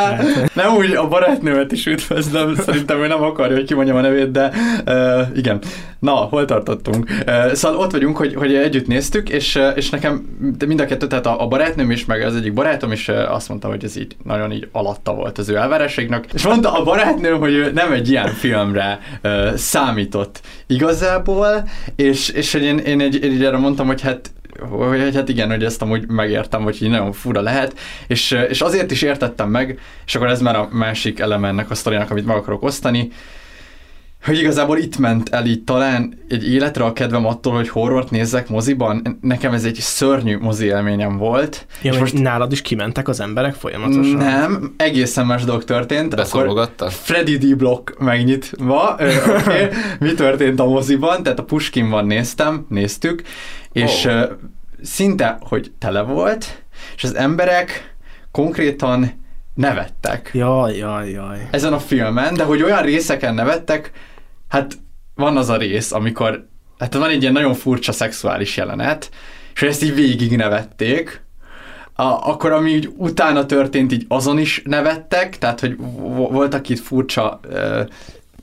nem 0.55 0.74
úgy, 0.74 0.95
a 0.95 1.09
barátnőmet 1.09 1.73
is 1.73 1.86
üdvözlöm, 1.86 2.55
szerintem 2.55 2.99
ő 3.03 3.07
nem 3.07 3.23
akarja, 3.23 3.57
hogy 3.57 3.66
kimondjam 3.66 3.97
a 3.97 4.01
nevét, 4.01 4.31
de 4.31 4.51
uh, 4.86 5.36
igen. 5.36 5.59
Na, 5.99 6.12
hol 6.12 6.45
tartottunk? 6.45 7.11
Uh, 7.27 7.53
szóval 7.53 7.78
ott 7.78 7.91
vagyunk, 7.91 8.16
hogy, 8.16 8.35
hogy 8.35 8.55
együtt 8.55 8.86
néztük, 8.86 9.28
és, 9.28 9.61
és 9.74 9.91
nekem 9.91 10.39
mind 10.66 10.81
a 10.81 10.85
kettő, 10.85 11.07
tehát 11.07 11.27
a, 11.27 11.43
a 11.43 11.47
barátnőm 11.47 11.91
is, 11.91 12.05
meg 12.05 12.23
az 12.23 12.36
egyik 12.36 12.53
barátom 12.53 12.93
is 12.93 13.03
azt 13.09 13.48
mondta, 13.48 13.68
hogy 13.68 13.85
ez 13.85 13.97
így 13.97 14.16
nagyon 14.22 14.52
így 14.52 14.68
alatta 14.72 15.14
volt 15.14 15.39
az 15.39 15.48
ő 15.48 15.56
elvárásaiknak. 15.56 16.26
És 16.32 16.44
mondta 16.44 16.72
a 16.72 16.85
barátnőm, 16.85 17.39
hogy 17.39 17.52
ő 17.52 17.70
nem 17.72 17.93
egy 17.93 18.10
ilyen 18.10 18.28
filmre 18.28 19.01
uh, 19.22 19.55
számított 19.55 20.40
igazából, 20.66 21.68
és, 21.97 22.28
és 22.28 22.52
hogy 22.52 22.62
én, 22.62 22.78
én 22.78 23.01
egy, 23.01 23.24
egy 23.24 23.44
erre 23.44 23.56
mondtam, 23.56 23.86
hogy 23.86 24.01
hát 24.01 24.32
hogy 24.68 25.14
hát 25.14 25.28
igen, 25.28 25.51
hogy 25.51 25.64
ezt 25.64 25.82
amúgy 25.82 26.09
megértem, 26.09 26.62
hogy 26.62 26.82
így 26.82 26.90
nagyon 26.90 27.12
fura 27.12 27.40
lehet, 27.40 27.78
és, 28.06 28.31
és 28.48 28.60
azért 28.60 28.90
is 28.90 29.02
értettem 29.02 29.51
meg, 29.51 29.78
és 30.06 30.14
akkor 30.14 30.28
ez 30.28 30.40
már 30.40 30.56
a 30.56 30.68
másik 30.72 31.18
eleme 31.18 31.48
ennek 31.48 31.70
a 31.70 31.74
sztorinak, 31.74 32.10
amit 32.10 32.26
meg 32.26 32.36
akarok 32.36 32.62
osztani, 32.62 33.10
hogy 34.24 34.38
igazából 34.38 34.78
itt 34.78 34.98
ment 34.98 35.28
el 35.28 35.46
így 35.46 35.64
talán 35.64 36.18
egy 36.28 36.52
életre 36.52 36.84
a 36.84 36.92
kedvem 36.92 37.26
attól, 37.26 37.55
hogy 37.55 37.68
horrort 37.68 38.10
nézzek 38.10 38.48
moziban. 38.48 39.18
Nekem 39.20 39.52
ez 39.52 39.64
egy 39.64 39.74
szörnyű 39.74 40.38
mozi 40.38 40.66
élményem 40.66 41.16
volt. 41.16 41.66
Ja, 41.82 41.92
és 41.92 41.98
most 41.98 42.22
nálad 42.22 42.52
is 42.52 42.62
kimentek 42.62 43.09
az 43.09 43.20
emberek 43.20 43.55
folyamatosan? 43.55 44.16
Nem, 44.16 44.74
egészen 44.76 45.26
más 45.26 45.44
dolog 45.44 45.64
történt. 45.64 46.16
Beszólogatta? 46.16 46.90
Freddy 46.90 47.38
D. 47.38 47.56
Block 47.56 47.98
megnyitva. 47.98 48.96
okay. 49.38 49.68
Mi 49.98 50.14
történt 50.14 50.60
a 50.60 50.64
moziban? 50.64 51.22
Tehát 51.22 51.38
a 51.38 51.44
Puskinban 51.44 52.06
néztem, 52.06 52.66
néztük, 52.68 53.22
és 53.72 54.05
oh. 54.05 54.22
szinte, 54.82 55.38
hogy 55.40 55.72
tele 55.78 56.01
volt, 56.01 56.62
és 56.96 57.05
az 57.05 57.14
emberek 57.14 57.94
konkrétan 58.30 59.22
nevettek. 59.55 60.30
Jaj, 60.32 60.76
jaj, 60.76 61.10
jaj. 61.10 61.48
Ezen 61.51 61.72
a 61.72 61.78
filmen, 61.78 62.34
de 62.34 62.44
hogy 62.44 62.62
olyan 62.62 62.82
részeken 62.82 63.34
nevettek, 63.34 63.92
hát 64.55 64.78
van 65.14 65.36
az 65.36 65.48
a 65.48 65.56
rész, 65.56 65.93
amikor 65.93 66.48
hát 66.78 66.94
van 66.94 67.10
egy 67.10 67.20
ilyen 67.20 67.32
nagyon 67.32 67.55
furcsa 67.55 67.93
szexuális 67.93 68.56
jelenet, 68.56 69.10
és 69.55 69.62
ezt 69.62 69.82
így 69.82 69.94
végig 69.94 70.36
nevették, 70.36 71.22
a, 71.94 72.02
akkor 72.02 72.52
ami 72.52 72.70
így 72.70 72.90
utána 72.97 73.47
történt, 73.47 73.93
így 73.93 74.05
azon 74.09 74.39
is 74.39 74.62
nevettek, 74.64 75.39
tehát 75.39 75.60
hogy 75.60 75.76
voltak 76.31 76.68
itt 76.68 76.78
furcsa, 76.78 77.40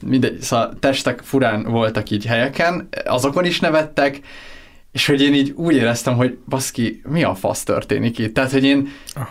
mindegy, 0.06 0.42
szóval 0.42 0.74
testek 0.80 1.22
furán 1.24 1.64
voltak 1.64 2.10
így 2.10 2.26
helyeken, 2.26 2.88
azokon 3.06 3.46
is 3.46 3.60
nevettek, 3.60 4.20
és 4.92 5.06
hogy 5.06 5.22
én 5.22 5.34
így 5.34 5.54
úgy 5.56 5.76
éreztem, 5.76 6.16
hogy 6.16 6.38
baszki, 6.50 7.02
mi 7.10 7.24
a 7.24 7.36
fasz 7.36 7.64
történik 7.64 8.18
itt? 8.18 8.34
Tehát, 8.34 8.52
hogy 8.52 8.64
én, 8.64 8.88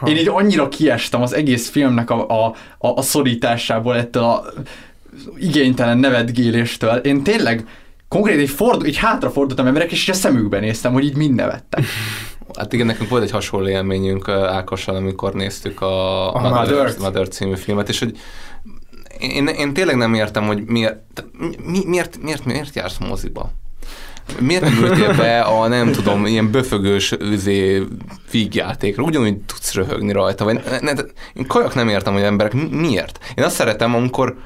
én 0.06 0.16
így 0.16 0.28
annyira 0.28 0.68
kiestem 0.68 1.22
az 1.22 1.32
egész 1.32 1.70
filmnek 1.70 2.10
a, 2.10 2.28
a, 2.28 2.54
a, 2.78 2.88
a 2.88 3.02
szorításából, 3.02 3.96
ettől 3.96 4.22
a 4.22 4.44
igénytelen 5.38 5.98
nevetgéléstől. 5.98 6.96
Én 6.96 7.22
tényleg 7.22 7.66
konkrét 8.08 8.38
egy, 8.38 8.48
fordul, 8.48 8.86
így 8.86 8.96
hátrafordultam 8.96 9.66
emberek, 9.66 9.92
és 9.92 10.02
így 10.02 10.10
a 10.10 10.14
szemükbe 10.14 10.60
néztem, 10.60 10.92
hogy 10.92 11.04
így 11.04 11.16
mind 11.16 11.34
nevettek. 11.34 11.84
Hát 12.58 12.72
igen, 12.72 12.86
nekünk 12.86 13.10
volt 13.10 13.22
egy 13.22 13.30
hasonló 13.30 13.68
élményünk 13.68 14.28
Ákossal, 14.28 14.94
amikor 14.94 15.32
néztük 15.34 15.80
a, 15.80 16.34
a 16.34 16.48
Mother, 16.48 16.92
Mother 16.98 17.28
című 17.28 17.56
filmet, 17.56 17.88
és 17.88 17.98
hogy 17.98 18.18
én, 19.18 19.46
én 19.46 19.72
tényleg 19.72 19.96
nem 19.96 20.14
értem, 20.14 20.46
hogy 20.46 20.64
miért, 20.64 21.24
mi, 21.64 21.78
miért, 21.86 22.22
miért, 22.22 22.44
miért 22.44 22.74
jársz 22.74 22.98
moziba? 22.98 23.52
Miért 24.38 24.62
nem 24.62 24.82
ültél 24.82 25.16
be 25.16 25.40
a, 25.40 25.68
nem 25.68 25.92
tudom, 25.92 26.26
ilyen 26.26 26.50
böfögős 26.50 27.12
üzé 27.12 27.82
vígjátékra? 28.30 29.02
Ugyanúgy 29.02 29.36
tudsz 29.38 29.74
röhögni 29.74 30.12
rajta. 30.12 30.44
Vagy, 30.44 30.60
ne, 30.80 30.92
ne, 30.92 31.02
én 31.34 31.46
kajak 31.46 31.74
nem 31.74 31.88
értem, 31.88 32.12
hogy 32.12 32.22
emberek 32.22 32.70
miért. 32.70 33.18
Én 33.34 33.44
azt 33.44 33.54
szeretem, 33.54 33.94
amikor 33.94 34.36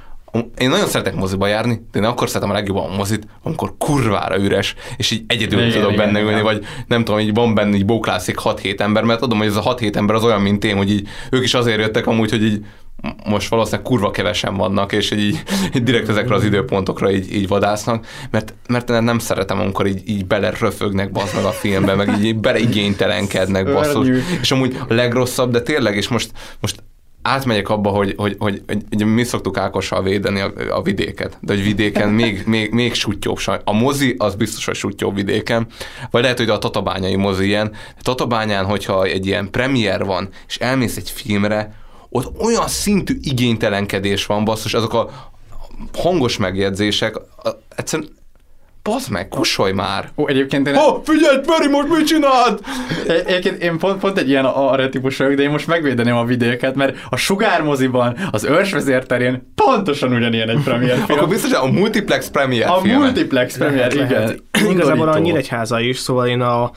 én 0.59 0.69
nagyon 0.69 0.87
szeretek 0.87 1.15
moziba 1.15 1.47
járni, 1.47 1.87
de 1.93 1.99
én 1.99 2.05
akkor 2.05 2.29
szeretem 2.29 2.51
a 2.51 2.53
legjobban 2.53 2.91
a 2.91 2.97
mozit, 2.97 3.27
amikor 3.43 3.75
kurvára 3.79 4.39
üres, 4.39 4.75
és 4.97 5.11
így 5.11 5.25
egyedül 5.27 5.59
igen, 5.59 5.73
tudok 5.73 5.93
igen, 5.93 6.05
benne 6.05 6.21
ülni, 6.21 6.41
vagy 6.41 6.65
nem 6.87 7.05
tudom, 7.05 7.21
így 7.21 7.35
van 7.35 7.55
benne, 7.55 7.77
így 7.77 7.85
bóklászik 7.85 8.39
6-7 8.45 8.81
ember, 8.81 9.05
mert 9.05 9.21
tudom, 9.21 9.39
hogy 9.39 9.47
ez 9.47 9.57
a 9.57 9.75
6-7 9.75 9.95
ember 9.95 10.17
az 10.17 10.25
olyan, 10.25 10.41
mint 10.41 10.65
én, 10.65 10.77
hogy 10.77 10.91
így 10.91 11.09
ők 11.31 11.45
is 11.45 11.55
azért 11.55 11.79
jöttek 11.79 12.07
amúgy, 12.07 12.31
hogy 12.31 12.45
így 12.45 12.65
most 13.27 13.49
valószínűleg 13.49 13.87
kurva 13.87 14.11
kevesen 14.11 14.57
vannak, 14.57 14.93
és 14.93 15.11
így, 15.11 15.43
így 15.75 15.83
direkt 15.83 16.09
ezekre 16.09 16.35
az 16.35 16.45
időpontokra 16.45 17.11
így, 17.11 17.35
így 17.35 17.49
vadásznak, 17.49 18.07
mert, 18.31 18.55
mert 18.69 18.89
nem 18.89 19.19
szeretem, 19.19 19.61
amikor 19.61 19.87
így, 19.87 20.09
így 20.09 20.27
beleröfögnek 20.27 21.13
bazd 21.13 21.35
meg 21.35 21.45
a 21.45 21.51
filmbe, 21.51 21.95
meg 21.95 22.25
így 22.25 22.37
beleigénytelenkednek 22.37 23.73
basszus. 23.73 24.09
És 24.41 24.51
amúgy 24.51 24.77
a 24.89 24.95
legrosszabb, 24.95 25.51
de 25.51 25.61
tényleg, 25.61 25.97
és 25.97 26.09
most, 26.09 26.31
most 26.61 26.83
átmegyek 27.25 27.69
abba, 27.69 27.91
hogy, 27.91 28.15
hogy, 28.17 28.37
hogy, 28.39 28.63
hogy, 28.67 29.05
mi 29.07 29.25
szoktuk 29.25 29.59
Ákossal 29.59 30.03
védeni 30.03 30.41
a, 30.41 30.53
a 30.71 30.83
vidéket, 30.83 31.39
de 31.41 31.55
hogy 31.55 31.63
vidéken 31.63 32.09
még, 32.09 32.43
még, 32.47 32.71
még 32.71 32.95
sutyóbb. 32.95 33.39
A 33.65 33.73
mozi 33.73 34.15
az 34.19 34.35
biztos, 34.35 34.65
hogy 34.65 34.75
sutyóbb 34.75 35.15
vidéken, 35.15 35.67
vagy 36.11 36.23
lehet, 36.23 36.39
hogy 36.39 36.49
a 36.49 36.59
tatabányai 36.59 37.17
mozi 37.17 37.47
ilyen. 37.47 37.73
Tatabányán, 38.03 38.65
hogyha 38.65 39.05
egy 39.05 39.27
ilyen 39.27 39.51
premier 39.51 40.05
van, 40.05 40.29
és 40.47 40.57
elmész 40.57 40.97
egy 40.97 41.11
filmre, 41.11 41.75
ott 42.09 42.41
olyan 42.41 42.69
szintű 42.69 43.19
igénytelenkedés 43.23 44.27
van, 44.27 44.45
basszus, 44.45 44.75
azok 44.75 44.95
a 44.95 45.11
hangos 45.93 46.37
megjegyzések, 46.37 47.15
egyszerűen 47.77 48.09
Bazd 48.91 49.11
meg, 49.11 49.29
kussolj 49.29 49.73
már! 49.73 50.09
Ó, 50.17 50.27
egyébként 50.29 50.69
én... 50.69 50.75
Oh, 50.77 51.01
figyelj, 51.05 51.39
Peri, 51.47 51.69
most 51.69 51.89
mit 51.89 52.07
csináld? 52.07 52.61
Egyébként 53.27 53.63
én 53.63 53.79
pont, 53.79 54.01
pont 54.01 54.19
egy 54.19 54.29
ilyen 54.29 54.45
arra 54.45 54.89
típus 54.89 55.17
vagyok, 55.17 55.35
de 55.35 55.43
én 55.43 55.51
most 55.51 55.67
megvédeném 55.67 56.17
a 56.17 56.25
vidéket, 56.25 56.75
mert 56.75 56.97
a 57.11 57.17
sugármoziban, 57.17 58.17
az 58.31 58.45
őrsvezérterén 58.45 59.53
pontosan 59.55 60.13
ugyanilyen 60.13 60.49
egy 60.49 60.63
premier 60.65 60.97
film. 60.97 61.19
Akkor 61.19 61.29
biztos, 61.29 61.53
a 61.53 61.67
multiplex 61.67 62.29
premier 62.29 62.69
A 62.69 62.75
filmek. 62.79 62.99
multiplex 63.01 63.57
premier, 63.57 63.93
Lehet, 63.93 64.11
igen. 64.11 64.23
lehet. 64.23 64.43
Igazából 64.71 65.09
a. 65.09 65.19
Nyíregyháza 65.19 65.81
is, 65.81 65.99
szóval 65.99 66.27
én 66.27 66.41
a, 66.41 66.71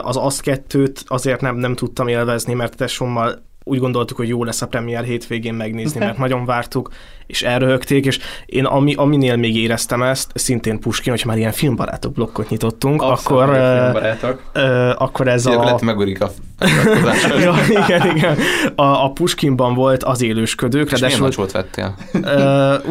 az 0.00 0.16
azt 0.16 0.40
kettőt 0.40 1.04
azért 1.06 1.40
nem, 1.40 1.56
nem 1.56 1.74
tudtam 1.74 2.08
élvezni, 2.08 2.54
mert 2.54 2.76
tesómmal 2.76 3.46
úgy 3.64 3.78
gondoltuk, 3.78 4.16
hogy 4.16 4.28
jó 4.28 4.44
lesz 4.44 4.62
a 4.62 4.66
premier 4.66 5.04
hétvégén 5.04 5.54
megnézni, 5.54 5.98
mert 5.98 6.18
nagyon 6.18 6.44
vártuk, 6.44 6.90
és 7.28 7.42
elröhögték, 7.42 8.06
és 8.06 8.18
én 8.46 8.64
ami, 8.64 8.94
aminél 8.94 9.36
még 9.36 9.56
éreztem 9.56 10.02
ezt, 10.02 10.30
szintén 10.34 10.80
Puskin, 10.80 11.12
hogy 11.12 11.22
már 11.26 11.36
ilyen 11.38 11.52
filmbarátok 11.52 12.12
blokkot 12.12 12.48
nyitottunk, 12.48 13.02
Abszolút 13.02 13.42
akkor, 13.42 13.56
ö, 13.56 13.78
filmbarátok. 13.80 14.42
ö, 14.52 14.90
akkor 14.96 15.28
ez 15.28 15.46
Akkor 15.46 15.58
a... 15.60 15.64
lehet 15.64 15.80
megörik 15.80 16.22
a 16.22 16.30
ja, 17.40 17.54
igen, 17.68 18.16
igen. 18.16 18.36
A, 18.74 18.82
a 18.82 19.10
Puskinban 19.14 19.74
volt 19.74 20.02
az 20.04 20.22
élősködők, 20.22 20.92
És 20.92 21.00
milyen 21.00 21.18
nacsót 21.20 21.52
vettél? 21.52 21.94
Uh, 22.14 22.20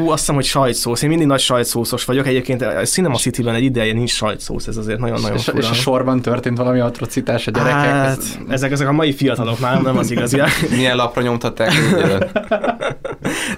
ú, 0.04 0.10
azt 0.10 0.20
hiszem, 0.20 0.36
hogy 0.36 0.46
sajtszósz. 0.46 1.02
Én 1.02 1.10
mindig 1.10 1.28
nagy 1.28 1.40
sajtszószos 1.40 2.06
vagyok. 2.06 2.28
Egyébként 2.28 2.62
a 2.62 2.82
Cinema 2.82 3.16
City-ben 3.16 3.56
egy 3.56 3.64
ideje 3.64 3.94
nincs 3.94 4.12
sajtszósz, 4.12 4.68
ez 4.68 4.78
azért 4.78 5.00
nagyon-nagyon 5.00 5.38
És, 5.38 5.44
fura. 5.44 5.58
és 5.58 5.70
a 5.70 5.74
sorban 5.74 6.22
történt 6.22 6.58
valami 6.58 6.80
atrocitás 6.80 7.48
a 7.48 7.52
gyerekek. 7.52 7.76
Hát, 7.80 8.18
ez- 8.18 8.38
ezek, 8.50 8.72
ezek 8.72 8.88
a 8.88 8.92
mai 8.92 9.14
fiatalok 9.14 9.60
már 9.60 9.82
nem 9.82 9.98
az 9.98 10.12
igazi. 10.12 10.42
Milyen 10.76 10.96
lapra 10.96 11.22
nyomtatták? 11.22 11.72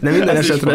De 0.01 0.09
minden 0.09 0.29
Ez 0.29 0.37
esetre 0.37 0.68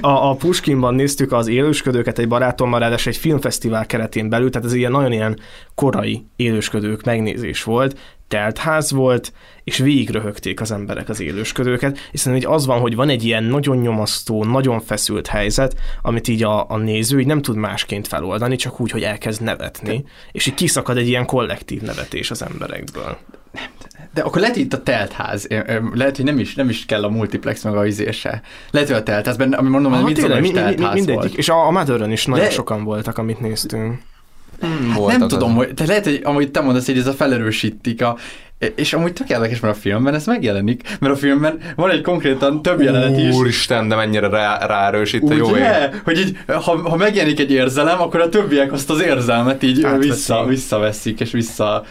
a, 0.00 0.28
a 0.30 0.34
Puskinban 0.34 0.94
néztük 0.94 1.32
az 1.32 1.48
élősködőket 1.48 2.18
egy 2.18 2.28
barátommal, 2.28 2.80
ráadásul 2.80 3.12
egy 3.12 3.18
filmfesztivál 3.18 3.86
keretén 3.86 4.28
belül, 4.28 4.50
tehát 4.50 4.66
ez 4.66 4.74
ilyen 4.74 4.90
nagyon 4.90 5.12
ilyen 5.12 5.38
korai 5.74 6.26
élősködők 6.36 7.04
megnézés 7.04 7.62
volt, 7.62 7.98
teltház 8.28 8.90
volt, 8.90 9.32
és 9.64 9.78
végig 9.78 10.10
röhögték 10.10 10.60
az 10.60 10.70
emberek 10.70 11.08
az 11.08 11.20
élősködőket, 11.20 11.98
hiszen 12.10 12.36
így 12.36 12.46
az 12.46 12.66
van, 12.66 12.80
hogy 12.80 12.94
van 12.94 13.08
egy 13.08 13.24
ilyen 13.24 13.44
nagyon 13.44 13.76
nyomasztó, 13.76 14.44
nagyon 14.44 14.80
feszült 14.80 15.26
helyzet, 15.26 15.74
amit 16.02 16.28
így 16.28 16.42
a, 16.42 16.70
a 16.70 16.76
néző 16.76 17.20
így 17.20 17.26
nem 17.26 17.42
tud 17.42 17.56
másként 17.56 18.08
feloldani, 18.08 18.56
csak 18.56 18.80
úgy, 18.80 18.90
hogy 18.90 19.02
elkezd 19.02 19.42
nevetni, 19.42 20.04
és 20.32 20.46
így 20.46 20.54
kiszakad 20.54 20.96
egy 20.96 21.08
ilyen 21.08 21.26
kollektív 21.26 21.82
nevetés 21.82 22.30
az 22.30 22.42
emberekből. 22.42 23.18
De 24.14 24.20
akkor 24.22 24.40
lehet, 24.40 24.54
hogy 24.56 24.64
itt 24.64 24.72
a 24.72 24.82
teltház, 24.82 25.46
lehet, 25.94 26.16
hogy 26.16 26.24
nem 26.24 26.38
is, 26.38 26.54
nem 26.54 26.68
is 26.68 26.86
kell 26.86 27.04
a 27.04 27.08
multiplex 27.08 27.62
meg 27.62 27.76
a 27.76 27.86
izése. 27.86 28.42
Lehet, 28.70 28.88
hogy 28.88 28.96
a 28.96 29.02
teltházben, 29.02 29.52
ami 29.52 29.68
mondom, 29.68 29.92
hogy 29.92 30.00
Ah, 30.00 30.06
mit 30.06 30.16
tényleg, 30.18 30.42
is 30.42 30.48
mi, 30.48 30.54
teltház 30.54 30.94
mindegyik. 30.94 31.14
volt. 31.20 31.34
És 31.34 31.48
a, 31.48 31.66
a 31.66 31.70
Motherön 31.70 32.10
is 32.10 32.26
nagyon 32.26 32.44
De- 32.44 32.50
sokan 32.50 32.84
voltak, 32.84 33.18
amit 33.18 33.40
néztünk. 33.40 34.00
Hát 34.60 35.18
nem 35.18 35.28
tudom, 35.28 35.54
hogy, 35.54 35.74
de 35.74 35.86
lehet, 35.86 36.04
hogy 36.04 36.20
amúgy 36.24 36.50
te 36.50 36.60
mondasz, 36.60 36.86
hogy 36.86 36.98
ez 36.98 37.06
a 37.06 37.12
felerősítik 37.12 38.02
a, 38.02 38.16
és 38.74 38.92
amúgy 38.92 39.12
tök 39.12 39.28
érdekes, 39.28 39.60
mert 39.60 39.76
a 39.76 39.80
filmben 39.80 40.14
ez 40.14 40.26
megjelenik, 40.26 40.96
mert 41.00 41.14
a 41.14 41.16
filmben 41.16 41.58
van 41.76 41.90
egy 41.90 42.00
konkrétan 42.00 42.62
több 42.62 42.80
jelenet 42.80 43.18
is. 43.18 43.34
Úristen, 43.34 43.88
de 43.88 43.94
mennyire 43.94 44.28
rá, 44.28 44.66
ráerősít 44.66 45.30
a 45.30 45.34
jó 45.34 45.46
ég. 45.46 45.52
Ugye? 45.52 45.90
Hogy 46.04 46.18
így, 46.18 46.38
ha, 46.46 46.88
ha 46.88 46.96
megjelenik 46.96 47.40
egy 47.40 47.52
érzelem, 47.52 48.00
akkor 48.00 48.20
a 48.20 48.28
többiek 48.28 48.72
azt 48.72 48.90
az 48.90 49.00
érzelmet 49.02 49.62
így 49.62 49.86
vissza, 49.98 50.44
visszaveszik, 50.46 51.20
és 51.20 51.30
vissza... 51.30 51.84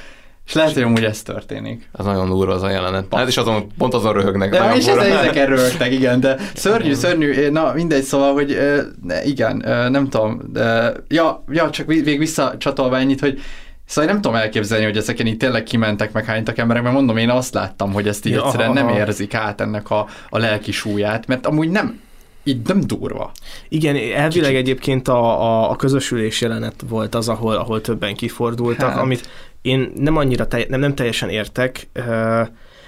És 0.47 0.53
lehet, 0.53 0.73
hogy 0.73 0.83
amúgy 0.83 1.03
ez 1.03 1.21
történik. 1.21 1.89
Az 1.91 2.05
nagyon 2.05 2.29
durva 2.29 2.53
az 2.53 2.63
a 2.63 2.69
jelenet. 2.69 3.05
Hát 3.15 3.27
és 3.27 3.37
azon, 3.37 3.67
pont 3.77 3.93
azon 3.93 4.13
röhögnek. 4.13 4.49
De 4.49 4.59
nagyon 4.59 4.77
és 4.77 4.85
fura. 4.85 5.03
ezek, 5.05 5.35
ezek 5.35 5.47
röhögtek, 5.47 5.91
igen, 5.91 6.19
de 6.19 6.37
szörnyű, 6.53 6.93
szörnyű, 6.93 7.49
na 7.49 7.71
mindegy, 7.73 8.03
szóval, 8.03 8.33
hogy 8.33 8.57
ne, 9.03 9.23
igen, 9.23 9.67
ö, 9.67 9.89
nem 9.89 10.09
tudom, 10.09 10.41
de, 10.53 10.93
ja, 11.07 11.43
ja, 11.49 11.69
csak 11.69 11.87
vég 11.87 12.05
még 12.05 12.19
visszacsatolva 12.19 12.97
ennyit, 12.97 13.19
hogy 13.19 13.39
Szóval 13.85 14.03
én 14.03 14.13
nem 14.13 14.21
tudom 14.21 14.37
elképzelni, 14.37 14.85
hogy 14.85 14.97
ezeken 14.97 15.27
így 15.27 15.37
tényleg 15.37 15.63
kimentek, 15.63 16.11
meg 16.11 16.25
hánytak 16.25 16.57
emberek, 16.57 16.83
mert 16.83 16.95
mondom, 16.95 17.17
én 17.17 17.29
azt 17.29 17.53
láttam, 17.53 17.93
hogy 17.93 18.07
ezt 18.07 18.25
így 18.25 18.33
Ja, 18.33 18.45
egyszerűen 18.45 18.69
aha, 18.69 18.85
nem 18.85 18.95
érzik 18.95 19.33
át 19.33 19.61
ennek 19.61 19.89
a, 19.89 20.07
a 20.29 20.37
lelki 20.37 20.71
súlyát, 20.71 21.27
mert 21.27 21.45
amúgy 21.45 21.69
nem, 21.69 21.99
így 22.43 22.67
nem 22.67 22.81
durva. 22.81 23.31
Igen, 23.69 23.95
elvileg 24.15 24.55
egyébként 24.55 25.07
a, 25.07 25.41
a, 25.41 25.69
a 25.69 25.75
közösülés 25.75 26.41
jelenet 26.41 26.83
volt 26.89 27.15
az, 27.15 27.29
ahol, 27.29 27.55
ahol 27.55 27.81
többen 27.81 28.15
kifordultak, 28.15 28.89
Hát. 28.89 28.97
amit 28.97 29.29
én 29.61 29.91
nem 29.95 30.17
annyira, 30.17 30.47
telj, 30.47 30.65
nem, 30.69 30.79
nem 30.79 30.95
teljesen 30.95 31.29
értek, 31.29 31.87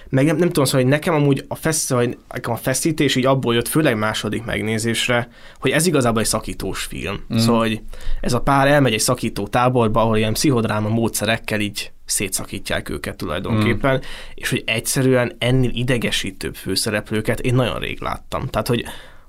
meg 0.09 0.25
nem, 0.25 0.35
nem 0.35 0.47
tudom, 0.47 0.65
szóval, 0.65 0.81
hogy 0.81 0.91
nekem 0.91 1.13
amúgy 1.13 1.45
a, 1.47 1.55
fesz, 1.55 1.89
hogy 1.89 2.17
nekem 2.33 2.53
a 2.53 2.57
feszítés 2.57 3.15
így 3.15 3.25
abból 3.25 3.53
jött, 3.53 3.67
főleg 3.67 3.97
második 3.97 4.45
megnézésre, 4.45 5.29
hogy 5.59 5.71
ez 5.71 5.87
igazából 5.87 6.21
egy 6.21 6.27
szakítós 6.27 6.83
film. 6.83 7.25
Mm. 7.33 7.37
Szóval, 7.37 7.59
hogy 7.59 7.81
ez 8.21 8.33
a 8.33 8.41
pár 8.41 8.67
elmegy 8.67 8.93
egy 8.93 8.99
szakító 8.99 9.47
táborba, 9.47 10.01
ahol 10.01 10.17
ilyen 10.17 10.33
pszichodráma 10.33 10.89
módszerekkel 10.89 11.59
így 11.59 11.91
szétszakítják 12.05 12.89
őket 12.89 13.15
tulajdonképpen, 13.15 13.95
mm. 13.95 14.01
és 14.33 14.49
hogy 14.49 14.63
egyszerűen 14.65 15.35
ennél 15.37 15.71
idegesítőbb 15.73 16.55
főszereplőket 16.55 17.39
én 17.39 17.55
nagyon 17.55 17.79
rég 17.79 18.01
láttam. 18.01 18.47
Tehát, 18.47 18.67
hogy 18.67 18.85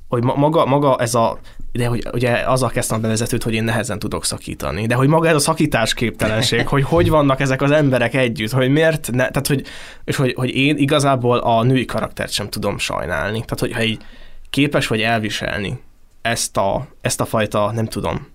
hogy 0.08 0.22
ma- 0.24 0.34
maga, 0.34 0.66
maga 0.66 0.96
ez 0.96 1.14
a, 1.14 1.38
de 1.72 1.86
hogy 1.86 2.06
ugye 2.12 2.30
azzal 2.32 2.70
kezdtem 2.70 2.98
a 2.98 3.00
bevezetőt, 3.00 3.42
hogy 3.42 3.54
én 3.54 3.64
nehezen 3.64 3.98
tudok 3.98 4.24
szakítani, 4.24 4.86
de 4.86 4.94
hogy 4.94 5.08
maga 5.08 5.28
ez 5.28 5.34
a 5.34 5.38
szakítás 5.38 5.94
képtelenség, 5.94 6.68
hogy 6.68 6.84
hogy 6.84 7.08
vannak 7.08 7.40
ezek 7.40 7.62
az 7.62 7.70
emberek 7.70 8.14
együtt, 8.14 8.50
hogy 8.50 8.68
miért, 8.68 9.10
ne, 9.12 9.28
tehát 9.28 9.46
hogy, 9.46 9.64
és 10.04 10.16
hogy, 10.16 10.34
hogy 10.36 10.48
én 10.56 10.76
igazából 10.76 11.38
a 11.38 11.62
női 11.62 11.84
karaktert 11.84 12.32
sem 12.32 12.48
tudom 12.48 12.78
sajnálni. 12.78 13.32
Tehát, 13.32 13.58
hogyha 13.58 13.82
így 13.82 14.02
képes 14.50 14.86
vagy 14.86 15.00
elviselni 15.00 15.80
ezt 16.22 16.56
a, 16.56 16.86
ezt 17.00 17.20
a 17.20 17.24
fajta, 17.24 17.72
nem 17.72 17.86
tudom, 17.86 18.26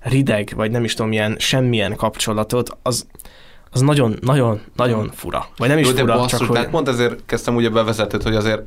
rideg, 0.00 0.52
vagy 0.56 0.70
nem 0.70 0.84
is 0.84 0.94
tudom, 0.94 1.12
ilyen 1.12 1.36
semmilyen 1.38 1.96
kapcsolatot, 1.96 2.78
az, 2.82 3.06
az 3.70 3.80
nagyon, 3.80 4.18
nagyon, 4.20 4.60
nagyon 4.76 5.10
fura. 5.14 5.46
Vagy 5.56 5.68
nem 5.68 5.78
is 5.78 5.86
Jó, 5.86 5.92
de 5.92 6.00
fura, 6.00 6.16
basszus, 6.16 6.38
csak 6.38 6.56
hogy... 6.56 6.68
pont 6.68 6.88
ezért 6.88 7.22
kezdtem 7.26 7.56
úgy 7.56 7.64
a 7.64 7.70
bevezetőt, 7.70 8.22
hogy 8.22 8.34
azért 8.34 8.62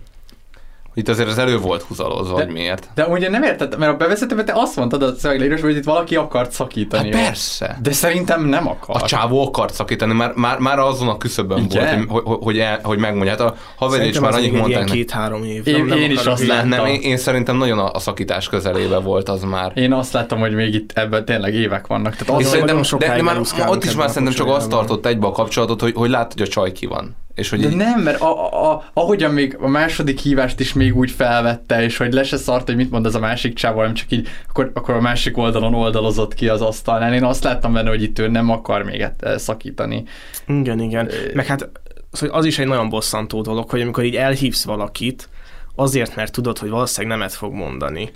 itt 0.98 1.10
azért 1.10 1.30
az 1.30 1.38
elő 1.38 1.58
volt 1.58 1.82
húzalozva, 1.82 2.38
De- 2.38 2.44
hogy 2.44 2.54
miért. 2.54 2.90
De 2.96 3.08
ugye 3.08 3.30
nem 3.30 3.44
érted, 3.44 3.78
mert 3.78 3.92
a 3.92 3.96
bevezetőben 3.96 4.46
te 4.46 4.54
azt 4.56 4.76
mondtad 4.76 5.04
a 5.04 5.16
szövegleírás, 5.16 5.62
hogy 5.62 5.76
itt 5.76 5.84
valaki 5.84 6.16
akart 6.16 6.52
szakítani. 6.52 7.14
Hát 7.14 7.24
persze. 7.24 7.78
De 7.82 7.92
szerintem 7.92 8.46
nem 8.46 8.68
akar. 8.68 8.96
A 9.04 9.06
csávó 9.06 9.46
akart 9.48 9.74
szakítani, 9.74 10.14
már, 10.14 10.32
már, 10.36 10.60
már 10.60 10.80
azon 10.80 11.08
a 11.08 11.18
küszöbön 11.18 11.64
Igen? 11.70 12.06
volt, 12.08 12.24
hogy, 12.26 12.34
hogy, 12.34 12.38
hogy, 12.44 12.60
el, 12.60 12.80
hogy 12.84 12.98
megmondja. 12.98 13.32
Hát 13.32 13.40
a 13.42 13.56
haver 13.76 14.06
is 14.08 14.20
már 14.20 14.30
az 14.30 14.36
annyit 14.36 14.52
mondták. 14.54 14.86
két-három 14.86 15.44
év. 15.44 15.68
Én- 15.68 15.88
én 15.88 16.12
is 16.12 16.26
azt 16.26 16.48
láttam. 16.48 16.68
Nem, 16.70 16.86
én, 16.86 17.02
én 17.02 17.18
szerintem 17.18 17.58
nagyon 17.58 17.80
a, 17.80 17.92
a 17.94 18.00
szakítás 18.00 18.50
közelébe 18.50 18.98
volt 18.98 19.30
az 19.30 19.44
már. 19.44 19.72
Én 19.76 19.94
azt 19.94 20.14
láttam, 20.14 20.40
hogy 20.40 20.54
még 20.54 20.74
itt 20.74 20.92
ebben 20.94 21.26
tényleg 21.26 21.54
évek 21.54 21.88
vannak. 21.88 22.16
Tehát 22.16 22.42
És 22.42 22.46
az, 22.46 22.52
szerintem, 22.52 22.82
de, 22.98 23.16
de 23.16 23.22
már 23.22 23.42
ott 23.68 23.84
is 23.84 23.96
már 23.96 24.10
szerintem 24.10 24.34
csak 24.34 24.48
azt 24.48 24.70
tartott 24.70 25.06
egybe 25.06 25.28
a 25.28 25.32
kapcsolatot, 25.32 25.82
hogy, 25.82 25.94
hogy 25.96 26.10
látod, 26.10 26.34
hogy 26.40 26.48
a 26.48 26.52
csaj 26.52 26.72
ki 26.72 26.86
van. 26.86 27.16
És 27.38 27.50
hogy 27.50 27.60
De 27.60 27.70
így, 27.70 27.76
nem, 27.76 28.02
mert 28.02 28.22
a, 28.22 28.54
a, 28.54 28.72
a, 28.72 28.84
ahogyan 28.94 29.32
még 29.32 29.58
a 29.60 29.68
második 29.68 30.20
hívást 30.20 30.60
is 30.60 30.74
még 30.74 30.98
úgy 30.98 31.12
felvette, 31.12 31.84
és 31.84 31.98
hogy 31.98 32.14
le 32.14 32.24
se 32.24 32.38
szart, 32.38 32.66
hogy 32.66 32.76
mit 32.76 32.92
mond 32.92 33.06
az 33.06 33.16
a 33.16 33.20
másik 33.20 33.54
csávó, 33.54 33.78
hanem 33.78 33.94
csak 33.94 34.12
így, 34.12 34.28
akkor, 34.50 34.72
akkor 34.74 34.94
a 34.96 35.02
másik 35.02 35.38
oldalon 35.38 35.74
oldalozott 35.74 36.34
ki 36.34 36.48
az 36.48 36.62
asztalnál. 36.62 37.14
Én 37.14 37.24
azt 37.24 37.44
láttam 37.44 37.74
benne, 37.74 37.90
hogy 37.90 38.02
itt 38.02 38.20
ő 38.20 38.28
nem 38.28 38.50
akar 38.50 38.84
még 38.84 39.02
eh, 39.02 39.38
szakítani. 39.38 40.04
Igen, 40.48 40.80
igen. 40.80 41.10
Meg 41.34 41.46
hát 41.46 41.70
szóval 42.12 42.38
az 42.38 42.46
is 42.46 42.60
egy 42.60 42.68
nagyon 42.68 42.90
bosszantó 42.90 43.42
dolog, 43.42 43.70
hogy 43.70 43.82
amikor 43.82 44.04
így 44.04 44.16
elhívsz 44.16 44.64
valakit, 44.64 45.30
azért, 45.76 46.16
mert 46.16 46.32
tudod, 46.32 46.58
hogy 46.58 46.70
valószínűleg 46.70 47.18
nemet 47.18 47.34
fog 47.34 47.54
mondani. 47.54 48.12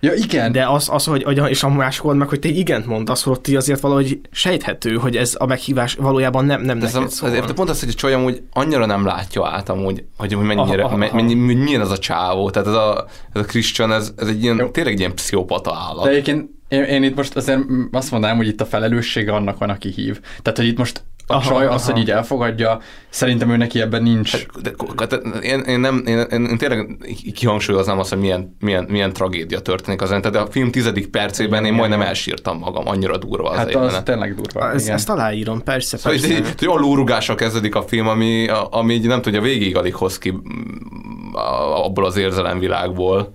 Ja, 0.00 0.12
igen. 0.14 0.52
De 0.52 0.68
az, 0.68 0.88
az 0.92 1.04
hogy, 1.04 1.22
hogy 1.22 1.42
és 1.48 1.62
a 1.62 1.68
másik 1.68 2.04
oldal 2.04 2.18
meg, 2.18 2.28
hogy 2.28 2.38
te 2.38 2.48
igent 2.48 2.86
mondasz, 2.86 3.22
hogy 3.22 3.32
ott 3.32 3.48
így 3.48 3.54
azért 3.54 3.80
valahogy 3.80 4.20
sejthető, 4.30 4.94
hogy 4.94 5.16
ez 5.16 5.34
a 5.38 5.46
meghívás 5.46 5.94
valójában 5.94 6.44
nem, 6.44 6.62
nem 6.62 6.76
ez, 6.76 6.92
neked 6.92 7.08
a, 7.08 7.10
szól. 7.10 7.28
ezért 7.28 7.52
pont 7.52 7.68
az, 7.68 7.80
hogy 7.80 7.88
a 7.88 7.92
csaj 7.92 8.12
amúgy 8.12 8.42
annyira 8.52 8.86
nem 8.86 9.04
látja 9.04 9.46
át 9.46 9.68
amúgy, 9.68 10.04
hogy, 10.16 10.32
hogy 10.32 10.44
mennyire, 10.44 10.82
Aha, 10.82 10.94
aha, 10.94 11.04
aha. 11.04 11.16
mennyi, 11.16 11.34
mennyi, 11.34 11.54
milyen 11.54 11.80
az 11.80 11.90
a 11.90 11.98
csávó. 11.98 12.50
Tehát 12.50 12.68
ez 12.68 12.74
a, 12.74 13.06
ez 13.32 13.40
a 13.40 13.44
Christian, 13.44 13.92
ez, 13.92 14.12
ez 14.16 14.28
egy 14.28 14.42
ilyen, 14.42 14.72
tényleg 14.72 14.92
egy 14.92 14.98
ilyen 14.98 15.14
pszichopata 15.14 15.74
állat. 15.74 16.04
De 16.04 16.10
egyébként 16.10 16.50
én, 16.68 16.82
én 16.82 17.02
itt 17.02 17.16
most 17.16 17.36
azért 17.36 17.60
azt 17.92 18.10
mondanám, 18.10 18.36
hogy 18.36 18.46
itt 18.46 18.60
a 18.60 18.66
felelőssége 18.66 19.32
annak 19.32 19.58
van, 19.58 19.70
aki 19.70 19.88
hív. 19.88 20.20
Tehát, 20.42 20.58
hogy 20.58 20.66
itt 20.66 20.78
most 20.78 21.02
a 21.30 21.34
Aha, 21.34 21.48
csaj 21.48 21.66
aha. 21.66 21.78
hogy 21.84 21.98
így 21.98 22.10
elfogadja, 22.10 22.80
szerintem 23.08 23.50
ő 23.50 23.56
neki 23.56 23.80
ebben 23.80 24.02
nincs. 24.02 24.46
De, 24.62 24.70
de, 25.06 25.16
én, 25.40 25.60
én, 25.60 25.80
nem, 25.80 26.02
én, 26.06 26.18
én, 26.18 26.44
én 26.44 26.58
tényleg 26.58 26.96
kihangsúlyoznám 27.34 27.98
azt, 27.98 28.10
hogy 28.10 28.18
milyen, 28.18 28.56
milyen, 28.60 28.86
milyen 28.88 29.12
tragédia 29.12 29.60
történik 29.60 30.02
az 30.02 30.08
tehát 30.08 30.34
a 30.36 30.46
film 30.50 30.70
tizedik 30.70 31.06
percében 31.06 31.60
Igen, 31.60 31.72
én 31.72 31.78
majdnem 31.78 31.98
igen. 31.98 32.10
elsírtam 32.10 32.58
magam, 32.58 32.88
annyira 32.88 33.16
durva 33.16 33.48
az 33.50 33.56
Hát 33.56 33.66
az 33.66 33.72
jelenet. 33.72 34.04
tényleg 34.04 34.34
durva. 34.34 34.72
Ez, 34.72 34.82
igen. 34.82 34.94
ezt 34.94 35.08
aláírom, 35.08 35.62
persze, 35.62 35.96
Szóval 35.96 36.18
persze. 36.18 36.36
így, 36.36 36.46
így, 36.60 36.68
olyan 36.68 36.80
lórugással 36.80 37.36
kezdődik 37.36 37.74
a 37.74 37.82
film, 37.82 38.08
ami, 38.08 38.48
ami 38.70 38.94
így 38.94 39.06
nem 39.06 39.22
tudja, 39.22 39.40
végig 39.40 39.76
alig 39.76 39.94
hoz 39.94 40.18
ki 40.18 40.30
mm, 40.30 41.34
abból 41.74 42.04
az 42.04 42.16
érzelemvilágból. 42.16 43.32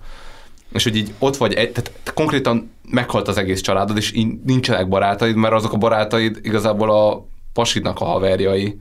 És 0.73 0.83
hogy 0.83 0.95
így 0.95 1.13
ott 1.19 1.37
vagy, 1.37 1.53
egy, 1.53 1.71
tehát 1.71 1.91
konkrétan 2.13 2.71
meghalt 2.89 3.27
az 3.27 3.37
egész 3.37 3.61
családod, 3.61 3.97
és 3.97 4.11
így 4.13 4.27
nincsenek 4.45 4.87
barátaid, 4.87 5.35
mert 5.35 5.53
azok 5.53 5.73
a 5.73 5.77
barátaid 5.77 6.39
igazából 6.41 6.91
a 6.91 7.25
pasidnak 7.55 7.99
a 7.99 8.05
haverjai, 8.05 8.77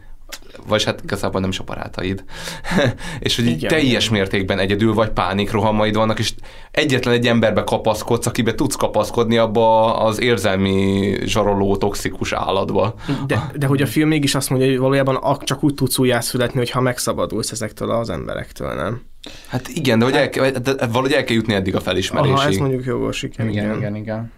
vagy 0.67 0.85
hát 0.85 1.01
igazából 1.03 1.41
nem 1.41 1.51
is 1.51 1.59
a 1.59 1.65
barátaid. 1.65 2.25
és 3.19 3.37
hogy 3.37 3.47
Igen, 3.47 3.69
teljes 3.69 4.09
mértékben 4.09 4.59
egyedül 4.59 4.95
vagy, 4.95 5.11
pánikrohamaid 5.11 5.95
vannak, 5.95 6.19
és 6.19 6.35
egyetlen 6.71 7.15
egy 7.15 7.27
emberbe 7.27 7.63
kapaszkodsz, 7.65 8.27
akibe 8.27 8.55
tudsz 8.55 8.75
kapaszkodni 8.75 9.37
abba 9.37 9.97
az 9.99 10.21
érzelmi 10.21 11.17
zsaroló, 11.25 11.77
toxikus 11.77 12.33
állatba. 12.33 12.95
De, 13.27 13.51
de 13.57 13.67
hogy 13.67 13.83
a 13.83 13.87
film 13.87 14.09
mégis 14.09 14.35
azt 14.35 14.51
mondja, 14.51 14.69
hogy 14.69 14.79
valójában 14.79 15.17
ak- 15.17 15.45
csak 15.45 15.65
úgy 15.65 15.75
tudsz 15.75 15.99
újjászületni, 15.99 16.59
hogyha 16.59 16.81
megszabadulsz 16.81 17.51
ezektől 17.51 17.91
az 17.91 18.11
emberektől, 18.11 18.75
nem? 18.75 19.03
Hát 19.49 19.69
igen, 19.69 19.99
de, 19.99 20.05
hogy 20.05 20.15
el, 20.15 20.29
kell- 20.29 20.51
de 20.51 20.87
valahogy 20.87 21.13
el 21.13 21.25
kell 21.25 21.37
jutni 21.37 21.55
eddig 21.55 21.75
a 21.75 21.81
felismerésig. 21.81 22.37
Aha, 22.37 22.49
ez 22.49 22.57
mondjuk 22.57 22.85
jogos, 22.85 23.23
igen. 23.23 23.49
Igen, 23.49 23.65
igen, 23.65 23.77
igen. 23.77 23.97
igen. 23.97 24.33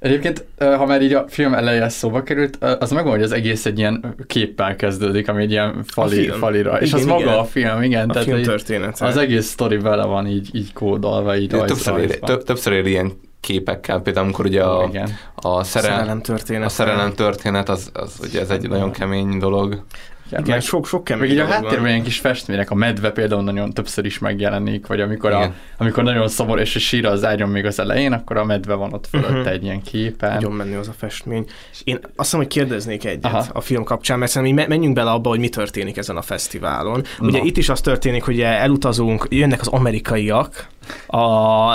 Egyébként, 0.00 0.44
ha 0.58 0.86
már 0.86 1.02
így 1.02 1.12
a 1.12 1.24
film 1.28 1.54
eleje 1.54 1.88
szóba 1.88 2.22
került, 2.22 2.56
az 2.78 2.90
megvan, 2.90 3.12
hogy 3.12 3.22
az 3.22 3.32
egész 3.32 3.66
egy 3.66 3.78
ilyen 3.78 4.14
képpel 4.26 4.76
kezdődik, 4.76 5.28
ami 5.28 5.42
egy 5.42 5.50
ilyen 5.50 5.84
fali, 5.86 6.14
film. 6.14 6.38
falira. 6.38 6.80
És 6.80 6.88
Igen, 6.88 7.00
az 7.00 7.06
maga 7.06 7.20
igen. 7.20 7.34
a 7.34 7.44
film, 7.44 7.82
igen. 7.82 8.10
A 8.10 8.20
film 8.20 8.38
így 8.38 8.44
története. 8.44 9.06
Az 9.06 9.16
egész 9.16 9.46
sztori 9.46 9.78
vele 9.78 10.04
van 10.04 10.26
így, 10.26 10.48
így 10.52 10.72
kódolva, 10.72 11.36
így 11.36 11.52
rajz, 11.52 11.66
többször, 11.66 11.98
ér, 11.98 12.18
több, 12.18 12.42
többször 12.42 12.72
ér 12.72 12.86
ilyen 12.86 13.12
képekkel, 13.40 14.00
például 14.00 14.24
amikor 14.24 14.44
ugye 14.44 14.62
a, 14.62 14.86
Igen. 14.88 15.10
a, 15.34 15.64
szerelem, 15.64 15.96
Szerelem 15.96 16.22
történet. 16.22 16.66
a 16.66 16.70
szerelem 16.70 17.14
történet, 17.14 17.68
az, 17.68 17.90
az 17.92 18.18
ugye 18.22 18.40
ez 18.40 18.50
egy 18.50 18.68
nagyon 18.68 18.90
kemény 18.90 19.38
dolog. 19.38 19.84
Igen, 20.32 20.44
meg- 20.46 20.62
sok, 20.62 20.86
sok 20.86 21.04
kemény 21.04 21.20
Meg 21.28 21.30
így 21.30 21.38
a 21.38 21.46
háttérben 21.46 21.86
ilyen 21.88 22.02
kis 22.02 22.18
festmények, 22.18 22.70
a 22.70 22.74
medve 22.74 23.10
például 23.10 23.42
nagyon 23.42 23.70
többször 23.72 24.04
is 24.04 24.18
megjelenik, 24.18 24.86
vagy 24.86 25.00
amikor, 25.00 25.32
a, 25.32 25.54
amikor 25.78 26.02
nagyon 26.02 26.28
szomorú, 26.28 26.60
és 26.60 26.76
a 26.76 26.78
sír 26.78 27.06
az 27.06 27.24
ágyon 27.24 27.48
még 27.48 27.64
az 27.66 27.78
elején, 27.80 28.12
akkor 28.12 28.36
a 28.36 28.44
medve 28.44 28.74
van 28.74 28.92
ott 28.92 29.06
fölött 29.06 29.30
Mhm. 29.30 29.46
egy 29.46 29.62
ilyen 29.62 29.82
képen. 29.82 30.32
Nagyon 30.34 30.52
menő 30.52 30.78
az 30.78 30.88
a 30.88 30.94
festmény. 30.98 31.44
Én 31.84 31.94
azt 32.02 32.10
hiszem, 32.16 32.38
hogy 32.38 32.48
kérdeznék 32.48 33.04
egyet 33.04 33.24
Aha. 33.24 33.44
a 33.52 33.60
film 33.60 33.84
kapcsán, 33.84 34.18
mert 34.18 34.30
szerintem 34.30 34.68
menjünk 34.68 34.94
bele 34.94 35.10
abba, 35.10 35.28
hogy 35.28 35.38
mi 35.38 35.48
történik 35.48 35.96
ezen 35.96 36.16
a 36.16 36.22
fesztiválon. 36.22 37.04
Ugye 37.20 37.38
Na. 37.38 37.44
itt 37.44 37.56
is 37.56 37.68
az 37.68 37.80
történik, 37.80 38.22
hogy 38.22 38.40
elutazunk, 38.40 39.26
jönnek 39.30 39.60
az 39.60 39.66
amerikaiak, 39.68 40.66
a, 41.06 41.18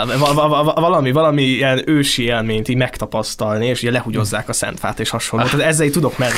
va, 0.05 0.33
va, 0.33 0.63
va, 0.63 0.73
valami, 0.73 1.11
valami 1.11 1.41
ilyen 1.41 1.81
ősi 1.85 2.23
élményt 2.23 2.67
így 2.67 2.75
megtapasztalni, 2.77 3.65
és 3.67 3.81
ugye 3.81 3.91
lehugyozzák 3.91 4.49
a 4.49 4.53
szentfát 4.53 4.99
és 4.99 5.09
hasonló. 5.09 5.45
Tehát 5.45 5.65
ezzel 5.65 5.85
így 5.85 5.91
tudok 5.91 6.17
menni. 6.17 6.33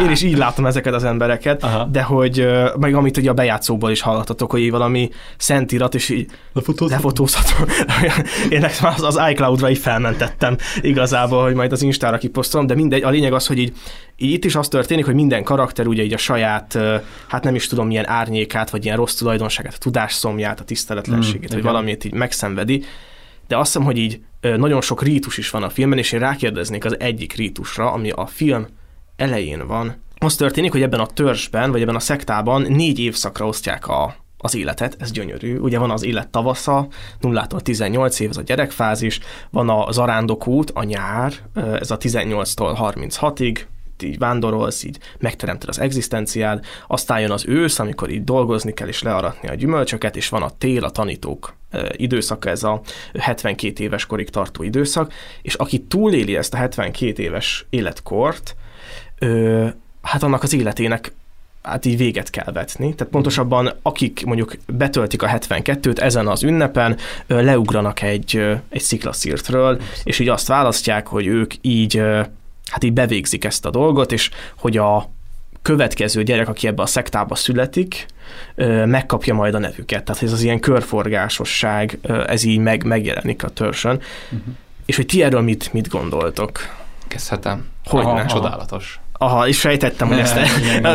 Én 0.00 0.10
is 0.10 0.22
így 0.22 0.36
látom 0.36 0.66
ezeket 0.66 0.94
az 0.94 1.04
embereket, 1.04 1.62
Aha. 1.62 1.84
de 1.84 2.02
hogy, 2.02 2.48
meg 2.78 2.94
amit 2.94 3.16
ugye 3.16 3.30
a 3.30 3.34
bejátszóból 3.34 3.90
is 3.90 4.00
hallhatatok, 4.00 4.50
hogy 4.50 4.60
így 4.60 4.70
valami 4.70 5.10
szentirat, 5.36 5.94
és 5.94 6.08
így 6.08 6.30
lefotózhatom. 6.78 7.66
Én 8.48 8.64
az, 8.64 9.02
az 9.02 9.20
iCloud-ra 9.30 9.70
így 9.70 9.78
felmentettem 9.78 10.56
igazából, 10.80 11.42
hogy 11.42 11.54
majd 11.54 11.72
az 11.72 11.82
Instára 11.82 12.18
kiposztolom, 12.18 12.66
de 12.66 12.74
mindegy, 12.74 13.02
a 13.02 13.08
lényeg 13.08 13.32
az, 13.32 13.46
hogy 13.46 13.58
így, 13.58 13.72
így 14.16 14.32
itt 14.32 14.44
is 14.44 14.54
az 14.54 14.68
történik, 14.68 15.04
hogy 15.04 15.14
minden 15.14 15.44
karakter 15.44 15.86
ugye 15.86 16.02
így 16.02 16.12
a 16.12 16.16
saját, 16.16 16.78
hát 17.28 17.44
nem 17.44 17.54
is 17.54 17.66
tudom, 17.66 17.86
milyen 17.86 18.08
árnyékát, 18.08 18.70
vagy 18.70 18.84
ilyen 18.84 18.96
rossz 18.96 19.14
tulajdonságát, 19.14 19.74
a 19.74 19.78
tudásszomját, 19.78 20.60
a 20.60 20.64
tiszteletlenségét, 20.64 21.50
Mm, 21.50 21.54
vagy 21.54 21.62
valamit 21.62 22.04
így 22.04 22.12
megszenvedi, 22.12 22.84
de 23.48 23.56
azt 23.56 23.72
hiszem, 23.72 23.86
hogy 23.86 23.98
így 23.98 24.20
nagyon 24.40 24.80
sok 24.80 25.02
rítus 25.02 25.38
is 25.38 25.50
van 25.50 25.62
a 25.62 25.68
filmben, 25.68 25.98
és 25.98 26.12
én 26.12 26.20
rákérdeznék 26.20 26.84
az 26.84 27.00
egyik 27.00 27.32
rítusra, 27.32 27.92
ami 27.92 28.10
a 28.10 28.26
film 28.26 28.66
elején 29.16 29.66
van. 29.66 30.02
Az 30.18 30.36
történik, 30.36 30.72
hogy 30.72 30.82
ebben 30.82 31.00
a 31.00 31.06
törzsben, 31.06 31.70
vagy 31.70 31.82
ebben 31.82 31.94
a 31.94 32.00
szektában 32.00 32.62
négy 32.62 32.98
évszakra 32.98 33.46
osztják 33.46 33.88
a, 33.88 34.16
az 34.38 34.54
életet, 34.54 34.96
ez 34.98 35.10
gyönyörű. 35.10 35.58
Ugye 35.58 35.78
van 35.78 35.90
az 35.90 36.04
élet 36.04 36.28
tavasza, 36.28 36.88
0-tól 37.20 37.60
18 37.60 38.20
év, 38.20 38.28
ez 38.28 38.36
a 38.36 38.42
gyerekfázis, 38.42 39.20
van 39.50 39.68
a 39.68 39.92
zarándokút, 39.92 40.70
a 40.70 40.82
nyár, 40.82 41.32
ez 41.54 41.90
a 41.90 41.96
18-tól 41.96 42.94
36-ig, 42.98 43.58
így 44.04 44.18
vándorolsz, 44.18 44.84
így 44.84 44.98
megteremted 45.18 45.68
az 45.68 45.80
egzisztenciád, 45.80 46.64
aztán 46.86 47.20
jön 47.20 47.30
az 47.30 47.44
ősz, 47.46 47.78
amikor 47.78 48.10
így 48.10 48.24
dolgozni 48.24 48.72
kell 48.72 48.88
és 48.88 49.02
learatni 49.02 49.48
a 49.48 49.54
gyümölcsöket, 49.54 50.16
és 50.16 50.28
van 50.28 50.42
a 50.42 50.50
tél, 50.58 50.84
a 50.84 50.90
tanítók 50.90 51.54
időszaka, 51.90 52.50
ez 52.50 52.62
a 52.62 52.80
72 53.18 53.84
éves 53.84 54.06
korig 54.06 54.30
tartó 54.30 54.62
időszak, 54.62 55.12
és 55.42 55.54
aki 55.54 55.82
túléli 55.82 56.36
ezt 56.36 56.54
a 56.54 56.56
72 56.56 57.22
éves 57.22 57.66
életkort, 57.70 58.56
hát 60.02 60.22
annak 60.22 60.42
az 60.42 60.52
életének 60.52 61.12
hát 61.64 61.84
így 61.84 61.96
véget 61.96 62.30
kell 62.30 62.52
vetni. 62.52 62.94
Tehát 62.94 63.12
pontosabban 63.12 63.72
akik 63.82 64.24
mondjuk 64.24 64.56
betöltik 64.66 65.22
a 65.22 65.28
72-t 65.28 66.00
ezen 66.00 66.26
az 66.26 66.42
ünnepen, 66.42 66.96
leugranak 67.26 68.02
egy, 68.02 68.36
egy 68.68 68.80
sziklaszírtről, 68.80 69.80
és 70.04 70.18
így 70.18 70.28
azt 70.28 70.46
választják, 70.46 71.06
hogy 71.06 71.26
ők 71.26 71.54
így, 71.60 72.02
hát 72.70 72.84
így 72.84 72.92
bevégzik 72.92 73.44
ezt 73.44 73.66
a 73.66 73.70
dolgot, 73.70 74.12
és 74.12 74.30
hogy 74.56 74.76
a 74.76 75.10
következő 75.62 76.22
gyerek, 76.22 76.48
aki 76.48 76.66
ebbe 76.66 76.82
a 76.82 76.86
szektába 76.86 77.34
születik, 77.34 78.06
megkapja 78.84 79.34
majd 79.34 79.54
a 79.54 79.58
nevüket. 79.58 80.04
Tehát 80.04 80.22
ez 80.22 80.32
az 80.32 80.42
ilyen 80.42 80.60
körforgásosság, 80.60 81.98
ez 82.26 82.44
így 82.44 82.58
meg, 82.58 82.84
megjelenik 82.84 83.44
a 83.44 83.48
törzsön. 83.48 84.00
Uh-huh. 84.30 84.54
És 84.86 84.96
hogy 84.96 85.06
ti 85.06 85.22
erről 85.22 85.40
mit, 85.40 85.72
mit 85.72 85.88
gondoltok? 85.88 86.58
Kezdhetem? 87.08 87.66
Hogyne. 87.84 88.10
Aha, 88.10 88.26
Csodálatos. 88.26 89.00
Aha, 89.12 89.48
és 89.48 89.58
sejtettem, 89.58 90.08
hogy 90.08 90.18
ezt... 90.18 90.36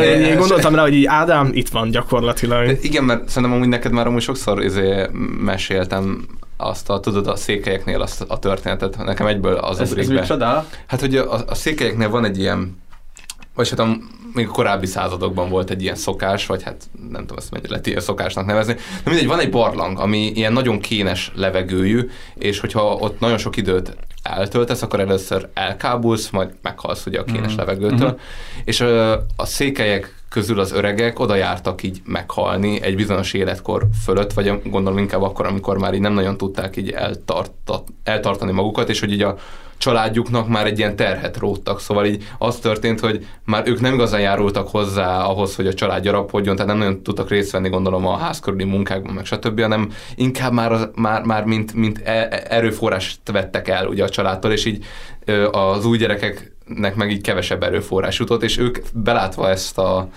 Én 0.04 0.36
gondoltam 0.36 0.74
rá, 0.74 0.82
hogy 0.82 0.94
így 0.94 1.06
Ádám 1.06 1.50
itt 1.52 1.68
van 1.68 1.90
gyakorlatilag. 1.90 2.66
De 2.66 2.76
igen, 2.80 3.04
mert 3.04 3.28
szerintem 3.28 3.56
amúgy 3.56 3.68
neked 3.68 3.92
már 3.92 4.06
amúgy 4.06 4.22
sokszor 4.22 4.62
izé 4.62 5.06
meséltem 5.40 6.26
azt 6.60 6.90
a, 6.90 7.00
tudod, 7.00 7.26
a 7.26 7.36
székelyeknél 7.36 8.00
azt 8.00 8.24
a 8.28 8.38
történetet, 8.38 9.04
nekem 9.04 9.26
egyből 9.26 9.54
az 9.54 9.80
Ez, 9.80 9.92
ez 9.92 10.08
be. 10.08 10.20
micsoda? 10.20 10.66
Hát, 10.86 11.00
hogy 11.00 11.16
a, 11.16 11.44
a 11.46 11.54
székelyeknél 11.54 12.08
van 12.08 12.24
egy 12.24 12.38
ilyen, 12.38 12.78
vagy 13.54 13.70
hát 13.70 13.78
a, 13.78 13.96
még 14.34 14.48
a 14.48 14.50
korábbi 14.50 14.86
századokban 14.86 15.48
volt 15.48 15.70
egy 15.70 15.82
ilyen 15.82 15.94
szokás, 15.94 16.46
vagy 16.46 16.62
hát 16.62 16.76
nem 17.10 17.20
tudom, 17.20 17.36
ezt 17.36 17.50
mennyire 17.50 17.70
lehet 17.70 17.86
ilyen 17.86 18.00
szokásnak 18.00 18.46
nevezni. 18.46 18.72
De 18.74 19.10
mindegy, 19.10 19.26
van 19.28 19.38
egy 19.40 19.50
barlang, 19.50 19.98
ami 19.98 20.26
ilyen 20.26 20.52
nagyon 20.52 20.80
kénes 20.80 21.32
levegőjű, 21.34 22.08
és 22.34 22.60
hogyha 22.60 22.94
ott 22.94 23.20
nagyon 23.20 23.38
sok 23.38 23.56
időt 23.56 23.96
eltöltesz, 24.22 24.82
akkor 24.82 25.00
először 25.00 25.48
elkábulsz, 25.54 26.30
majd 26.30 26.50
meghalsz 26.62 27.06
ugye 27.06 27.20
a 27.20 27.24
kénes 27.24 27.50
Mhm. 27.50 27.58
levegőtől. 27.58 28.08
Mhm. 28.08 28.18
És 28.64 28.80
ö, 28.80 29.16
a 29.36 29.46
székelyek 29.46 30.14
közül 30.30 30.60
az 30.60 30.72
öregek 30.72 31.18
oda 31.18 31.34
jártak 31.34 31.82
így 31.82 32.02
meghalni 32.04 32.82
egy 32.82 32.96
bizonyos 32.96 33.32
életkor 33.32 33.86
fölött, 34.04 34.32
vagy 34.32 34.62
gondolom 34.64 34.98
inkább 34.98 35.22
akkor, 35.22 35.46
amikor 35.46 35.78
már 35.78 35.94
így 35.94 36.00
nem 36.00 36.12
nagyon 36.12 36.36
tudták 36.36 36.76
így 36.76 36.90
eltartat, 36.90 37.88
eltartani 38.04 38.52
magukat, 38.52 38.88
és 38.88 39.00
hogy 39.00 39.12
így 39.12 39.22
a 39.22 39.36
családjuknak 39.78 40.48
már 40.48 40.66
egy 40.66 40.78
ilyen 40.78 40.96
terhet 40.96 41.36
róttak. 41.36 41.80
Szóval 41.80 42.06
így 42.06 42.24
az 42.38 42.58
történt, 42.58 43.00
hogy 43.00 43.26
már 43.44 43.68
ők 43.68 43.80
nem 43.80 43.94
igazán 43.94 44.20
járultak 44.20 44.68
hozzá 44.68 45.24
ahhoz, 45.24 45.56
hogy 45.56 45.66
a 45.66 45.74
család 45.74 46.02
gyarapodjon, 46.02 46.56
tehát 46.56 46.70
nem 46.70 46.78
nagyon 46.78 47.02
tudtak 47.02 47.28
részt 47.28 47.50
venni, 47.50 47.68
gondolom, 47.68 48.06
a 48.06 48.16
ház 48.16 48.40
körüli 48.40 48.64
munkákban, 48.64 49.14
meg 49.14 49.24
stb., 49.24 49.60
hanem 49.60 49.92
inkább 50.14 50.52
már, 50.52 50.72
az, 50.72 50.88
már, 50.94 51.22
már 51.22 51.44
mint, 51.44 51.74
mint 51.74 52.00
e- 52.04 52.46
erőforrást 52.48 53.20
vettek 53.32 53.68
el 53.68 53.86
ugye 53.86 54.04
a 54.04 54.08
családtól, 54.08 54.52
és 54.52 54.64
így 54.64 54.84
az 55.50 55.84
új 55.84 55.98
gyerekeknek 56.70 56.94
meg 56.94 57.10
így 57.10 57.22
kevesebb 57.22 57.62
erőforrás 57.62 58.18
jutott, 58.18 58.42
és 58.42 58.58
ők 58.58 58.78
belátva 58.94 59.50
ezt 59.50 59.78
a 59.78 60.08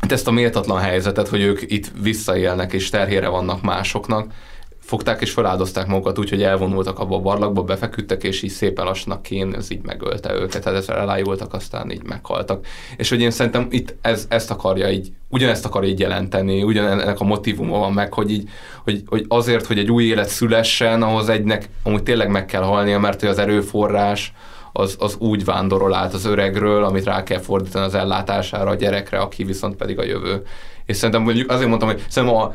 hát 0.00 0.12
ezt 0.12 0.26
a 0.26 0.30
méltatlan 0.30 0.80
helyzetet, 0.80 1.28
hogy 1.28 1.40
ők 1.40 1.60
itt 1.62 1.90
visszaélnek 2.02 2.72
és 2.72 2.90
terhére 2.90 3.28
vannak 3.28 3.62
másoknak, 3.62 4.32
fogták 4.80 5.20
és 5.20 5.30
feláldozták 5.32 5.86
magukat 5.86 6.18
úgy, 6.18 6.28
hogy 6.28 6.42
elvonultak 6.42 6.98
abba 6.98 7.16
a 7.16 7.20
barlagba, 7.20 7.62
befeküdtek, 7.62 8.22
és 8.22 8.42
így 8.42 8.50
szépen 8.50 8.84
lassan 8.84 9.20
kén, 9.22 9.54
ez 9.54 9.70
így 9.70 9.82
megölte 9.82 10.34
őket, 10.34 10.62
tehát 10.62 10.78
ezzel 10.78 10.96
elájultak, 10.96 11.54
aztán 11.54 11.90
így 11.90 12.02
meghaltak. 12.02 12.66
És 12.96 13.08
hogy 13.08 13.20
én 13.20 13.30
szerintem 13.30 13.66
itt 13.70 13.94
ez, 14.00 14.26
ezt 14.28 14.50
akarja 14.50 14.90
így, 14.90 15.12
ugyanezt 15.28 15.64
akarja 15.64 15.88
így 15.88 16.00
jelenteni, 16.00 16.62
ugyanennek 16.62 17.20
a 17.20 17.24
motivuma 17.24 17.78
van 17.78 17.92
meg, 17.92 18.12
hogy 18.12 18.30
így, 18.30 18.48
hogy, 18.84 19.02
hogy 19.06 19.24
azért, 19.28 19.66
hogy 19.66 19.78
egy 19.78 19.90
új 19.90 20.04
élet 20.04 20.28
szülessen, 20.28 21.02
ahhoz 21.02 21.28
egynek 21.28 21.68
amúgy 21.82 22.02
tényleg 22.02 22.28
meg 22.28 22.46
kell 22.46 22.62
halnia, 22.62 22.98
mert 22.98 23.20
hogy 23.20 23.28
az 23.28 23.38
erőforrás, 23.38 24.32
az, 24.76 24.96
az 24.98 25.16
úgy 25.18 25.44
vándorol 25.44 25.94
át 25.94 26.14
az 26.14 26.24
öregről, 26.24 26.84
amit 26.84 27.04
rá 27.04 27.22
kell 27.22 27.38
fordítani 27.38 27.84
az 27.84 27.94
ellátására 27.94 28.70
a 28.70 28.74
gyerekre, 28.74 29.18
aki 29.18 29.44
viszont 29.44 29.76
pedig 29.76 29.98
a 29.98 30.04
jövő. 30.04 30.42
És 30.84 30.96
szerintem 30.96 31.22
mondjuk 31.22 31.50
azért 31.50 31.68
mondtam, 31.68 31.88
hogy 31.88 32.04
szerintem 32.08 32.38
a, 32.38 32.54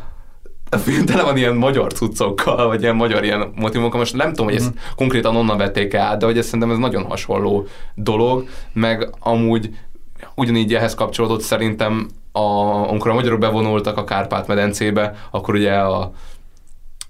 a 0.69 0.77
film 0.77 1.06
tele 1.06 1.23
van 1.23 1.38
ilyen 1.38 1.56
magyar 1.56 1.93
cuccokkal, 1.93 2.68
vagy 2.68 2.81
ilyen 2.81 2.95
magyar 2.95 3.23
ilyen 3.23 3.52
motivokkal. 3.56 3.99
Most 3.99 4.15
nem 4.15 4.30
tudom, 4.30 4.45
hogy 4.45 4.56
ezt 4.56 4.73
konkrétan 4.95 5.35
onnan 5.35 5.57
vették 5.57 5.93
át, 5.93 6.19
de 6.19 6.26
hogy 6.26 6.38
ez 6.38 6.45
szerintem 6.45 6.72
ez 6.72 6.77
nagyon 6.77 7.06
hasonló 7.06 7.68
dolog, 7.95 8.48
meg 8.73 9.10
amúgy 9.19 9.69
ugyanígy 10.35 10.73
ehhez 10.73 10.93
kapcsolódott 10.93 11.41
szerintem, 11.41 12.10
a, 12.31 12.39
amikor 12.89 13.11
a 13.11 13.14
magyarok 13.14 13.39
bevonultak 13.39 13.98
a 13.98 14.03
Kárpát-medencébe, 14.03 15.15
akkor 15.31 15.53
ugye 15.53 15.73
a 15.73 16.11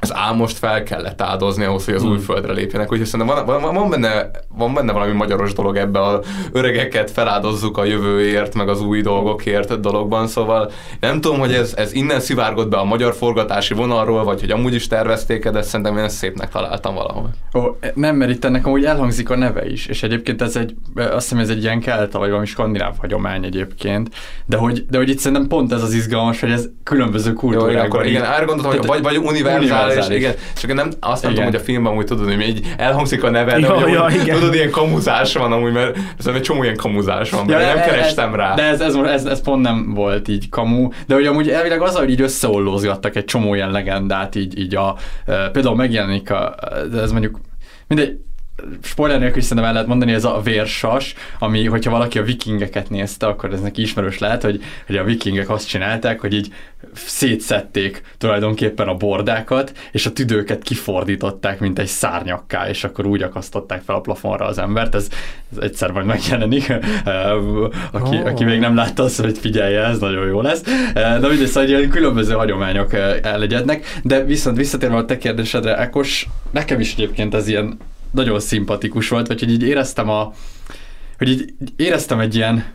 az 0.02 0.15
álmost 0.15 0.57
fel 0.57 0.84
kellett 0.84 1.22
áldozni 1.22 1.64
ahhoz, 1.64 1.86
hogy 1.86 1.94
az 1.94 2.03
új 2.03 2.18
földre 2.18 2.53
lépjenek. 2.53 2.91
Úgyhogy 2.91 3.07
szerintem 3.07 3.45
van, 3.45 3.61
van, 3.61 3.73
van, 3.73 3.90
benne, 3.90 4.30
van 4.48 4.73
benne 4.73 4.91
valami 4.91 5.11
magyaros 5.11 5.53
dolog 5.53 5.76
ebbe 5.78 5.99
a 5.99 6.22
öregeket 6.52 7.11
feláldozzuk 7.11 7.78
a 7.78 7.84
jövőért, 7.84 8.56
meg 8.56 8.69
az 8.69 8.82
új 8.82 9.02
dolgokért 9.02 9.80
dologban, 9.80 10.28
szóval 10.28 10.72
nem 10.99 11.22
tudom, 11.22 11.40
hogy 11.40 11.53
ez, 11.53 11.73
ez 11.78 11.94
innen 11.94 12.19
szivárgott 12.19 12.69
be 12.69 12.78
a 12.78 12.84
magyar 12.84 13.14
forgatási 13.14 13.73
vonalról, 13.73 14.23
vagy 14.23 14.40
hogy 14.40 14.52
amúgy 14.52 14.73
is 14.73 14.88
tervezték 14.88 15.49
de 15.49 15.61
szerintem 15.61 15.98
én 15.98 16.03
ezt 16.03 16.15
szépnek 16.15 16.49
találtam 16.49 16.95
valahol. 16.95 17.30
Ó, 17.53 17.61
nem, 17.94 18.15
mert 18.15 18.32
itt 18.32 18.45
ennek 18.45 18.65
amúgy 18.65 18.86
elhangzik 18.86 19.30
a 19.30 19.36
neve 19.36 19.69
is, 19.69 19.86
és 19.86 20.03
egyébként 20.03 20.41
ez 20.41 20.56
egy, 20.56 20.76
azt 20.95 21.14
hiszem 21.14 21.38
ez 21.38 21.49
egy 21.49 21.64
ilyen 21.64 21.80
kelta, 21.80 22.19
vagy 22.19 22.28
valami 22.28 22.45
skandináv 22.45 22.95
hagyomány 22.98 23.45
egyébként, 23.45 24.10
de 24.45 24.57
hogy, 24.57 24.86
de 24.90 24.98
hogy 24.98 25.10
itt 25.10 25.19
szerintem 25.19 25.48
pont 25.48 25.72
ez 25.72 25.84
az 25.84 25.94
izgalmas, 25.94 26.40
hogy 26.40 26.52
ez 26.52 26.69
különböző 26.84 27.34
kultúrákban. 27.34 27.76
Jó, 27.76 27.82
akkor 27.82 28.06
igen, 28.06 28.23
arra 28.23 28.45
gondoltam, 28.45 28.80
hogy 28.80 28.88
vagy, 28.88 29.02
vagy 29.03 29.18
univerzális 29.18 29.90
univerzális. 29.91 30.23
Igen, 30.23 30.35
csak 30.55 30.73
nem, 30.73 30.91
azt 30.99 31.23
nem 31.23 31.31
tudom, 31.31 31.45
hogy 31.45 31.55
a 31.55 31.59
filmben 31.59 31.93
úgy 31.93 32.05
tudod, 32.05 32.26
hogy 32.26 32.47
így 32.47 32.73
elhangzik 32.77 33.23
a 33.23 33.30
neve, 33.30 33.59
de 33.59 33.68
ja, 33.68 33.88
ja, 33.88 34.07
igen. 34.22 34.39
tudod, 34.39 34.53
ilyen 34.53 34.69
kamuzás 34.69 35.34
van 35.34 35.51
amúgy, 35.51 35.72
mert 35.72 35.97
ez 36.19 36.26
egy 36.26 36.41
csomó 36.41 36.63
ilyen 36.63 36.76
kamuzás 36.76 37.30
van, 37.30 37.49
ja, 37.49 37.57
nem 37.57 37.77
ez, 37.77 37.85
kerestem 37.85 38.35
rá. 38.35 38.55
De 38.55 38.63
ez, 38.63 38.81
ez, 38.81 38.95
ez, 38.95 39.26
ez, 39.26 39.41
pont 39.41 39.61
nem 39.61 39.93
volt 39.93 40.27
így 40.27 40.49
kamu, 40.49 40.89
de 41.07 41.13
hogy 41.13 41.26
amúgy 41.26 41.49
elvileg 41.49 41.81
az, 41.81 41.95
hogy 41.95 42.09
így 42.09 42.22
összeollózgattak 42.22 43.15
egy 43.15 43.26
csomó 43.26 43.53
ilyen 43.53 43.72
legendát, 43.72 44.35
így, 44.35 44.59
így 44.59 44.76
a, 44.76 44.95
például 45.51 45.76
megjelenik 45.76 46.31
a, 46.31 46.55
ez 46.93 47.11
mondjuk 47.11 47.39
mindegy, 47.88 48.19
spoiler 48.81 49.19
nélkül 49.19 49.41
szerintem 49.41 49.65
el 49.65 49.73
lehet 49.73 49.88
mondani, 49.88 50.13
ez 50.13 50.25
a 50.25 50.41
vérsas, 50.43 51.13
ami, 51.39 51.65
hogyha 51.65 51.91
valaki 51.91 52.19
a 52.19 52.23
vikingeket 52.23 52.89
nézte, 52.89 53.25
akkor 53.25 53.53
ez 53.53 53.61
neki 53.61 53.81
ismerős 53.81 54.19
lehet, 54.19 54.43
hogy, 54.43 54.61
hogy 54.85 54.97
a 54.97 55.03
vikingek 55.03 55.49
azt 55.49 55.67
csinálták, 55.67 56.19
hogy 56.19 56.33
így 56.33 56.53
szétszették 56.93 58.01
tulajdonképpen 58.17 58.88
a 58.88 58.95
bordákat, 58.95 59.71
és 59.91 60.05
a 60.05 60.13
tüdőket 60.13 60.63
kifordították, 60.63 61.59
mint 61.59 61.79
egy 61.79 61.88
szárnyakká, 61.88 62.69
és 62.69 62.83
akkor 62.83 63.05
úgy 63.05 63.21
akasztották 63.21 63.81
fel 63.81 63.95
a 63.95 64.01
plafonra 64.01 64.45
az 64.45 64.57
embert. 64.57 64.95
Ez, 64.95 65.07
ez 65.51 65.63
egyszer 65.63 65.91
majd 65.91 66.05
megjelenik. 66.05 66.69
aki, 67.91 68.15
oh. 68.15 68.25
aki 68.25 68.43
még 68.43 68.59
nem 68.59 68.75
látta 68.75 69.03
azt, 69.03 69.21
hogy 69.21 69.38
figyelje, 69.38 69.83
ez 69.83 69.99
nagyon 69.99 70.27
jó 70.27 70.41
lesz. 70.41 70.61
De 70.93 71.27
mindegy, 71.27 71.47
szóval 71.47 71.69
ilyen 71.69 71.89
különböző 71.89 72.33
hagyományok 72.33 72.93
elegyednek, 73.21 73.99
de 74.03 74.23
viszont 74.23 74.57
visszatérve 74.57 74.95
a 74.95 75.05
te 75.05 75.17
kérdésedre, 75.17 75.77
Ekos, 75.77 76.27
nekem 76.51 76.79
is 76.79 76.93
egyébként 76.93 77.33
ez 77.33 77.47
ilyen 77.47 77.77
nagyon 78.11 78.39
szimpatikus 78.39 79.09
volt, 79.09 79.27
vagy 79.27 79.39
hogy 79.39 79.51
így 79.51 79.63
éreztem 79.63 80.09
a, 80.09 80.33
hogy 81.17 81.29
így 81.29 81.53
éreztem 81.75 82.19
egy 82.19 82.35
ilyen, 82.35 82.73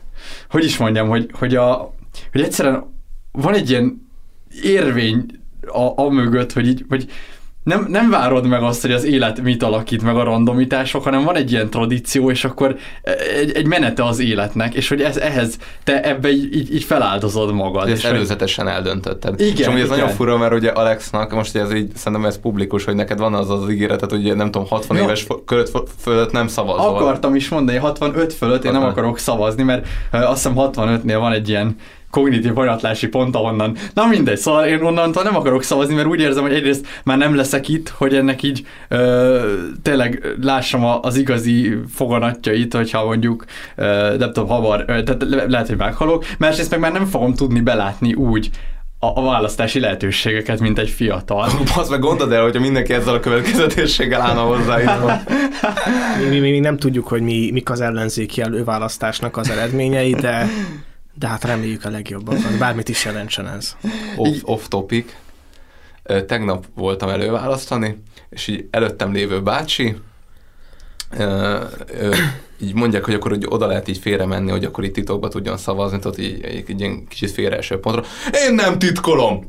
hogy 0.51 0.65
is 0.65 0.77
mondjam, 0.77 1.09
hogy, 1.09 1.31
hogy, 1.33 1.55
a, 1.55 1.95
hogy 2.33 2.41
egyszerűen 2.41 2.85
van 3.33 3.55
egy 3.55 3.71
ilyen 3.71 4.09
érvény 4.63 5.25
a, 5.61 6.03
a 6.03 6.09
mögött, 6.09 6.53
hogy 6.53 6.67
így, 6.67 6.85
hogy 6.89 7.11
nem, 7.67 7.87
nem 7.89 8.11
várod 8.11 8.47
meg 8.47 8.63
azt, 8.63 8.81
hogy 8.81 8.93
az 8.93 9.05
élet 9.05 9.41
mit 9.41 9.63
alakít 9.63 10.03
meg 10.03 10.17
a 10.17 10.23
randomitások, 10.23 11.05
hanem 11.05 11.25
van 11.25 11.37
egy 11.37 11.53
ilyen 11.53 11.71
tradíció, 11.71 12.31
és 12.31 12.45
akkor 12.45 12.77
egy, 13.41 13.53
egy 13.55 13.67
menete 13.67 14.05
az 14.05 14.19
életnek, 14.19 14.75
és 14.75 14.89
hogy 14.89 15.01
ez, 15.01 15.17
ehhez 15.17 15.57
te 15.85 16.03
ebbe 16.03 16.31
így, 16.31 16.57
így, 16.57 16.75
így 16.75 16.85
feláldozod 16.85 17.53
magad. 17.53 17.89
Ezt 17.89 18.05
előzetesen 18.05 18.69
eldöntötted. 18.69 19.41
Igen, 19.41 19.57
és 19.57 19.67
amúgy 19.67 19.81
ez 19.81 19.89
nagyon 19.89 20.09
fura, 20.09 20.37
mert 20.37 20.53
ugye 20.53 20.71
Alexnak, 20.71 21.33
most 21.33 21.57
ez 21.57 21.75
így 21.75 21.97
szerintem 21.97 22.29
ez 22.29 22.41
publikus, 22.41 22.85
hogy 22.85 22.95
neked 22.95 23.19
van 23.19 23.35
az 23.35 23.51
az 23.51 23.71
ígéretet, 23.71 24.11
hogy 24.11 24.37
nem 24.37 24.51
tudom, 24.51 24.67
60 24.69 24.97
no. 24.97 25.03
éves 25.03 25.27
fölött 25.99 26.33
nem 26.33 26.49
szavazol. 26.49 26.95
Akartam 26.95 27.35
is 27.35 27.49
mondani, 27.49 27.79
65 27.79 28.33
fölött 28.33 28.65
én 28.65 28.73
nem 28.73 28.85
akarok 28.85 29.19
szavazni, 29.19 29.63
mert 29.63 29.87
azt 30.11 30.47
hiszem 30.47 30.53
65-nél 30.57 31.17
van 31.19 31.33
egy 31.33 31.49
ilyen 31.49 31.77
kognitív 32.17 32.55
hajatlási 32.55 33.09
pont, 33.09 33.35
ahonnan, 33.35 33.77
na 33.95 34.07
mindegy, 34.07 34.37
szóval 34.37 34.67
én 34.67 34.83
onnantól 34.83 35.23
nem 35.23 35.37
akarok 35.37 35.63
szavazni, 35.63 35.95
mert 35.95 36.07
úgy 36.07 36.21
érzem, 36.21 36.43
hogy 36.43 36.53
egyrészt 36.53 36.87
már 37.05 37.19
nem 37.19 37.35
leszek 37.35 37.69
itt, 37.69 37.89
hogy 37.89 38.15
ennek 38.15 38.43
így 38.43 38.67
ö, 38.89 39.53
tényleg 39.83 40.37
lássam 40.43 40.85
az 41.03 41.17
igazi 41.17 41.77
foganatjait, 41.95 42.75
hogyha 42.75 43.05
mondjuk, 43.05 43.45
ö, 43.77 44.17
nem 44.19 44.33
tudom, 44.33 44.49
havar, 44.49 44.85
ö, 44.87 45.03
tehát 45.03 45.25
le, 45.29 45.45
lehet, 45.47 45.67
hogy 45.67 45.77
meghalok, 45.77 46.25
másrészt 46.39 46.71
meg 46.71 46.81
már 46.81 46.93
nem 46.93 47.07
fogom 47.07 47.35
tudni 47.35 47.61
belátni 47.61 48.15
úgy 48.15 48.51
a, 48.99 49.07
a 49.07 49.23
választási 49.23 49.81
lehetőségeket, 49.81 50.61
mint 50.61 50.79
egy 50.79 50.91
fiatal. 50.91 51.49
Az 51.81 51.89
meg 51.89 52.01
gondold 52.01 52.33
el, 52.33 52.43
hogyha 52.43 52.61
mindenki 52.61 52.93
ezzel 52.93 53.15
a 53.15 53.21
következetességgel 53.21 54.21
állna 54.21 54.41
hozzá. 54.41 54.77
mi, 56.19 56.25
mi, 56.25 56.39
mi, 56.39 56.51
mi, 56.51 56.59
nem 56.59 56.77
tudjuk, 56.77 57.09
hogy 57.09 57.23
mi, 57.23 57.51
mik 57.53 57.71
az 57.71 57.81
ellenzéki 57.81 58.41
előválasztásnak 58.41 59.37
az 59.37 59.51
eredményei, 59.51 60.15
de 60.15 60.49
de 61.19 61.27
hát 61.27 61.45
reméljük 61.45 61.85
a 61.85 61.91
legjobbakat, 61.91 62.59
bármit 62.59 62.89
is 62.89 63.05
jelentsen 63.05 63.49
ez. 63.49 63.77
Off, 64.17 64.37
off 64.43 64.69
topic. 64.69 65.13
Tegnap 66.27 66.67
voltam 66.75 67.09
előválasztani, 67.09 68.03
és 68.31 68.47
így 68.47 68.69
előttem 68.71 69.13
lévő 69.13 69.43
bácsi, 69.43 69.97
így 72.61 72.75
mondják, 72.75 73.05
hogy 73.05 73.15
akkor 73.15 73.31
hogy 73.31 73.47
oda 73.49 73.67
lehet 73.67 73.89
így 73.89 73.99
félre 73.99 74.27
menni, 74.27 74.51
hogy 74.51 74.65
akkor 74.65 74.85
itt 74.85 74.95
titokba 74.95 75.29
tudjon 75.29 75.57
szavazni, 75.57 75.99
tehát 75.99 76.19
így 76.19 76.45
egy, 76.45 76.65
egy 76.69 76.81
ilyen 76.81 77.07
kicsit 77.09 77.31
félreeső 77.31 77.79
pontra. 77.81 78.03
Én 78.47 78.55
nem 78.55 78.79
titkolom! 78.79 79.45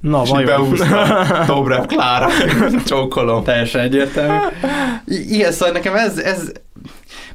Na, 0.00 0.22
és 0.22 0.28
vajon? 0.28 0.74
Dobrev 1.46 1.84
Klára, 1.84 2.28
csókolom. 2.86 3.44
Teljesen 3.44 3.80
egyértelmű. 3.80 4.38
I- 5.06 5.34
ilyen, 5.34 5.52
szóval 5.52 5.72
nekem 5.74 5.94
ez, 5.94 6.18
ez 6.18 6.52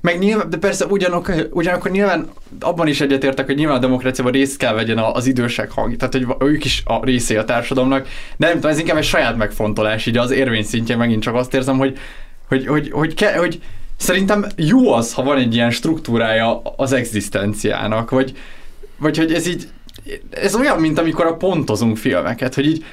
meg 0.02 0.20
nyilván, 0.20 0.50
de 0.50 0.58
persze 0.58 0.86
ugyanok, 0.86 1.32
ugyanakkor 1.52 1.92
nyilván 1.92 2.30
abban 2.60 2.88
is 2.88 3.02
egyetértek, 3.02 3.46
hogy 3.46 3.56
nyilván 3.56 3.78
a 3.78 3.80
demokráciában 3.80 4.32
részt 4.32 4.58
kell 4.58 4.74
vegyen 4.74 4.98
az 4.98 5.26
idősek 5.26 5.72
hang, 5.72 5.96
tehát 5.96 6.14
hogy 6.14 6.50
ők 6.50 6.66
is 6.66 6.82
a 6.86 7.06
részé 7.06 7.36
a 7.36 7.46
társadalomnak, 7.46 8.08
de 8.38 8.46
nem 8.46 8.56
tudom, 8.56 8.72
ez 8.72 8.80
inkább 8.80 8.98
egy 8.98 9.04
saját 9.04 9.38
megfontolás, 9.38 10.06
így 10.06 10.18
az 10.18 10.32
érvény 10.32 10.64
szintjén 10.64 10.98
megint 10.98 11.22
csak 11.22 11.36
azt 11.36 11.54
érzem, 11.54 11.78
hogy, 11.78 11.98
hogy, 12.48 12.68
hogy, 12.68 12.92
hogy, 12.92 13.14
ke, 13.14 13.38
hogy 13.38 13.62
szerintem 13.98 14.46
jó 14.56 14.94
az, 14.94 15.14
ha 15.14 15.24
van 15.24 15.38
egy 15.38 15.54
ilyen 15.54 15.72
struktúrája 15.72 16.62
az 16.76 16.92
egzisztenciának, 16.92 18.10
vagy, 18.10 18.38
vagy 18.98 19.18
hogy 19.18 19.34
ez 19.34 19.48
így, 19.48 19.68
ez 20.30 20.56
olyan, 20.56 20.80
mint 20.80 21.00
amikor 21.00 21.26
a 21.26 21.36
pontozunk 21.36 21.98
filmeket, 21.98 22.56
hogy 22.56 22.66
így 22.66 22.86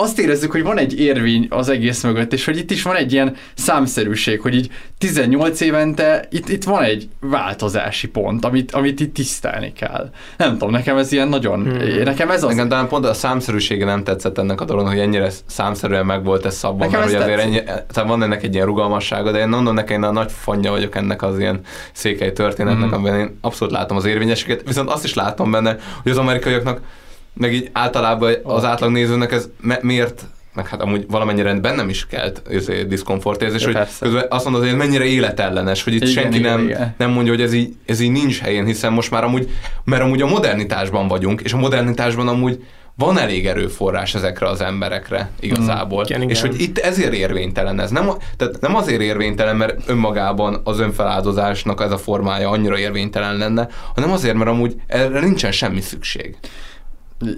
azt 0.00 0.18
érezzük, 0.18 0.50
hogy 0.50 0.62
van 0.62 0.78
egy 0.78 1.00
érvény 1.00 1.46
az 1.50 1.68
egész 1.68 2.02
mögött, 2.02 2.32
és 2.32 2.44
hogy 2.44 2.58
itt 2.58 2.70
is 2.70 2.82
van 2.82 2.96
egy 2.96 3.12
ilyen 3.12 3.36
számszerűség, 3.54 4.40
hogy 4.40 4.54
így 4.54 4.70
18 4.98 5.60
évente 5.60 6.26
itt, 6.30 6.48
itt 6.48 6.64
van 6.64 6.82
egy 6.82 7.08
változási 7.20 8.08
pont, 8.08 8.44
amit, 8.44 8.72
amit 8.72 9.00
itt 9.00 9.14
tisztelni 9.14 9.72
kell. 9.72 10.10
Nem 10.36 10.52
tudom, 10.52 10.70
nekem 10.70 10.96
ez 10.96 11.12
ilyen 11.12 11.28
nagyon, 11.28 11.62
hmm. 11.62 12.02
nekem 12.02 12.30
ez 12.30 12.42
az... 12.42 12.50
Nekem 12.50 12.68
talán 12.68 12.88
pont 12.88 13.04
a 13.04 13.14
számszerűsége 13.14 13.84
nem 13.84 14.04
tetszett 14.04 14.38
ennek 14.38 14.60
a 14.60 14.64
dolog, 14.64 14.86
hogy 14.86 14.98
ennyire 14.98 15.30
számszerűen 15.46 16.06
meg 16.06 16.24
volt 16.24 16.44
ez 16.44 16.54
szabban, 16.54 16.86
nekem 16.86 17.00
mert 17.00 17.12
hogy 17.12 17.22
azért 17.22 17.40
ennyi, 17.40 17.62
tehát 17.62 18.04
van 18.08 18.22
ennek 18.22 18.42
egy 18.42 18.54
ilyen 18.54 18.66
rugalmassága, 18.66 19.30
de 19.30 19.38
én 19.38 19.48
mondom 19.48 19.74
nekem, 19.74 19.96
én 19.96 20.08
a 20.08 20.12
nagy 20.12 20.32
fanya 20.32 20.70
vagyok 20.70 20.96
ennek 20.96 21.22
az 21.22 21.38
ilyen 21.38 21.60
székely 21.92 22.32
történetnek, 22.32 22.88
hmm. 22.88 22.92
amiben 22.92 23.18
én 23.18 23.38
abszolút 23.40 23.74
látom 23.74 23.96
az 23.96 24.04
érvényességet, 24.04 24.62
viszont 24.66 24.90
azt 24.90 25.04
is 25.04 25.14
látom 25.14 25.50
benne, 25.50 25.76
hogy 26.02 26.12
az 26.12 26.18
amerikaiaknak 26.18 26.80
meg 27.34 27.52
így 27.52 27.70
általában 27.72 28.34
az 28.42 28.64
átlag 28.64 28.90
nézőnek 28.90 29.32
ez 29.32 29.48
miért 29.80 30.24
meg 30.54 30.68
hát 30.68 30.82
amúgy 30.82 31.04
valamennyire 31.08 31.54
bennem 31.54 31.88
is 31.88 32.06
kelt 32.06 32.42
diszkomfort 32.86 33.42
érzés, 33.42 33.64
hogy 33.64 33.78
közben 34.00 34.26
azt 34.28 34.44
mondod, 34.44 34.68
hogy 34.68 34.76
mennyire 34.76 35.04
életellenes, 35.04 35.82
hogy 35.82 35.94
itt 35.94 36.02
igen, 36.02 36.14
senki 36.14 36.38
igen, 36.38 36.56
nem, 36.56 36.68
igen. 36.68 36.94
nem 36.98 37.10
mondja, 37.10 37.32
hogy 37.32 37.42
ez 37.42 37.52
így, 37.52 37.74
ez 37.86 38.00
így 38.00 38.10
nincs 38.10 38.40
helyén, 38.40 38.64
hiszen 38.64 38.92
most 38.92 39.10
már 39.10 39.24
amúgy, 39.24 39.50
mert 39.84 40.02
amúgy 40.02 40.22
a 40.22 40.26
modernitásban 40.26 41.08
vagyunk, 41.08 41.40
és 41.40 41.52
a 41.52 41.56
modernitásban 41.56 42.28
amúgy 42.28 42.64
van 42.96 43.18
elég 43.18 43.46
erőforrás 43.46 44.14
ezekre 44.14 44.48
az 44.48 44.60
emberekre 44.60 45.30
igazából. 45.40 46.00
Mm, 46.00 46.04
igen, 46.04 46.20
igen. 46.20 46.34
És 46.34 46.40
hogy 46.40 46.60
itt 46.60 46.78
ezért 46.78 47.12
érvénytelen 47.12 47.80
ez. 47.80 47.90
Nem, 47.90 48.10
tehát 48.36 48.60
nem 48.60 48.76
azért 48.76 49.00
érvénytelen, 49.00 49.56
mert 49.56 49.88
önmagában 49.88 50.60
az 50.64 50.78
önfeláldozásnak 50.80 51.80
ez 51.80 51.90
a 51.90 51.98
formája 51.98 52.50
annyira 52.50 52.78
érvénytelen 52.78 53.36
lenne, 53.36 53.68
hanem 53.94 54.10
azért, 54.10 54.34
mert 54.34 54.50
amúgy 54.50 54.74
erre 54.86 55.20
nincsen 55.20 55.52
semmi 55.52 55.80
szükség. 55.80 56.36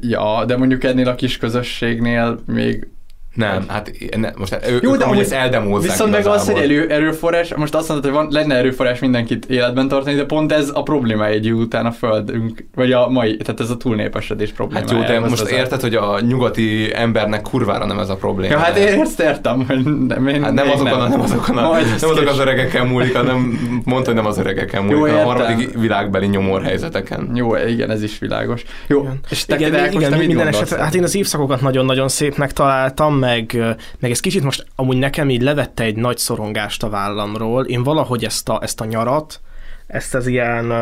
Ja, 0.00 0.44
de 0.44 0.56
mondjuk 0.56 0.84
ennél 0.84 1.08
a 1.08 1.14
kis 1.14 1.36
közösségnél 1.36 2.40
még 2.46 2.88
nem, 3.36 3.64
hát 3.68 3.90
ne, 4.16 4.30
most 4.36 4.58
ő, 4.68 4.78
Jó, 4.82 4.96
de 4.96 5.04
amúgy 5.04 5.18
ezt 5.18 5.32
eldemózzák 5.32 5.90
Viszont 5.90 6.10
meg 6.10 6.26
az, 6.26 6.50
hogy 6.50 6.62
elő, 6.62 6.88
erőforrás, 6.90 7.54
most 7.54 7.74
azt 7.74 7.88
mondod, 7.88 8.04
hogy 8.04 8.14
van, 8.14 8.28
lenne 8.30 8.54
erőforrás 8.54 8.98
mindenkit 8.98 9.44
életben 9.44 9.88
tartani, 9.88 10.16
de 10.16 10.24
pont 10.24 10.52
ez 10.52 10.70
a 10.74 10.82
probléma 10.82 11.26
egy 11.26 11.52
után 11.52 11.86
a 11.86 11.90
földünk, 11.92 12.64
vagy 12.74 12.92
a 12.92 13.08
mai, 13.08 13.36
tehát 13.36 13.60
ez 13.60 13.70
a 13.70 13.76
túlnépesedés 13.76 14.50
probléma. 14.50 14.80
Hát 14.80 14.90
jó, 14.90 15.00
de 15.00 15.20
most 15.20 15.48
érted, 15.48 15.80
hogy 15.80 15.94
a 15.94 16.20
nyugati 16.20 16.94
embernek 16.94 17.42
kurvára 17.42 17.86
nem 17.86 17.98
ez 17.98 18.08
a 18.08 18.16
probléma. 18.16 18.52
Ja, 18.52 18.58
hát 18.58 18.76
én 18.76 19.00
ezt 19.00 19.20
értem, 19.20 19.64
hogy 19.66 19.84
nem, 20.06 20.28
én, 20.28 20.42
hát 20.42 20.52
nem 20.52 20.70
azokon, 20.70 20.98
nem. 20.98 21.08
nem 21.08 21.20
azokon, 21.20 21.56
a, 21.56 21.70
nem 22.00 22.10
azok 22.10 22.28
az 22.28 22.38
öregeken 22.38 22.86
múlik, 22.86 23.16
hanem 23.16 23.58
mondta, 23.84 24.06
hogy 24.06 24.20
nem 24.20 24.26
az 24.26 24.38
öregeken 24.38 24.82
múlik, 24.82 25.12
jó, 25.12 25.18
a 25.18 25.24
harmadik 25.24 25.78
világbeli 25.78 26.26
nyomor 26.26 26.62
helyzeteken. 26.62 27.30
Jó, 27.34 27.56
igen, 27.56 27.90
ez 27.90 28.02
is 28.02 28.18
világos. 28.18 28.62
Jó, 28.86 29.00
igen. 29.00 29.18
és 29.30 29.44
te 29.44 29.56
igen, 29.56 29.92
igen, 29.92 30.12
minden 30.12 30.46
esetre, 30.46 30.82
hát 30.82 30.94
én 30.94 31.02
az 31.02 31.14
évszakokat 31.14 31.60
nagyon-nagyon 31.60 32.08
szépnek 32.08 32.52
találtam, 32.52 33.26
meg, 33.27 33.77
meg 33.98 34.11
ez 34.11 34.20
kicsit 34.20 34.43
most 34.43 34.66
amúgy 34.74 34.97
nekem 34.97 35.31
így 35.31 35.43
levette 35.43 35.85
egy 35.85 35.97
nagy 35.97 36.19
szorongást 36.19 36.82
a 36.82 36.89
vállamról. 36.89 37.65
Én 37.65 37.82
valahogy 37.82 38.24
ezt 38.24 38.48
a, 38.48 38.59
ezt 38.62 38.81
a 38.81 38.85
nyarat, 38.85 39.40
ezt 39.86 40.15
az 40.15 40.27
ilyen 40.27 40.73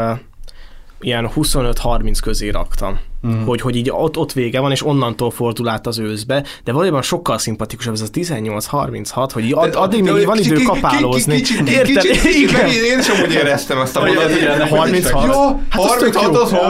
ilyen 1.04 1.30
25-30 1.36 2.18
közé 2.22 2.48
raktam. 2.48 2.98
Mm. 3.26 3.44
Hogy, 3.44 3.60
hogy 3.60 3.76
így 3.76 3.90
ott, 3.90 4.16
ott 4.16 4.32
vége 4.32 4.60
van, 4.60 4.70
és 4.70 4.86
onnantól 4.86 5.30
fordul 5.30 5.68
át 5.68 5.86
az 5.86 5.98
őszbe, 5.98 6.44
de 6.64 6.72
valójában 6.72 7.02
sokkal 7.02 7.38
szimpatikusabb 7.38 7.94
ez 7.94 8.00
a 8.00 8.06
18-36, 8.06 9.30
hogy 9.32 9.52
ad, 9.52 9.74
addig 9.74 10.02
még 10.02 10.16
így 10.16 10.24
van 10.24 10.38
idő 10.38 10.62
kapálózni. 10.62 11.42
Érted? 11.66 12.04
Igen. 12.34 12.68
én, 12.68 13.02
sem 13.02 13.22
úgy 13.22 13.32
éreztem 13.32 13.80
ezt 13.80 13.96
a 13.96 14.04
mondatot. 14.04 14.36
igen, 14.36 14.58
de 14.58 14.66
36. 14.66 15.24
Ja, 15.24 15.60
Hát 15.68 15.82
az 15.82 15.88
36 15.88 16.50
jó. 16.50 16.58
hol 16.58 16.68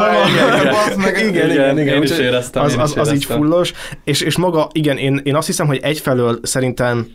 van? 0.70 1.08
Igen, 1.28 1.50
igen, 1.50 1.78
igen, 1.78 1.94
én 1.94 2.02
is 2.02 2.10
éreztem, 2.10 2.62
Az, 2.62 3.12
így 3.12 3.24
fullos, 3.24 3.72
és, 4.04 4.20
maga, 4.36 4.68
igen, 4.72 4.98
én 5.24 5.36
azt 5.36 5.46
hiszem, 5.46 5.66
hogy 5.66 5.78
egyfelől 5.82 6.38
szerintem 6.42 7.06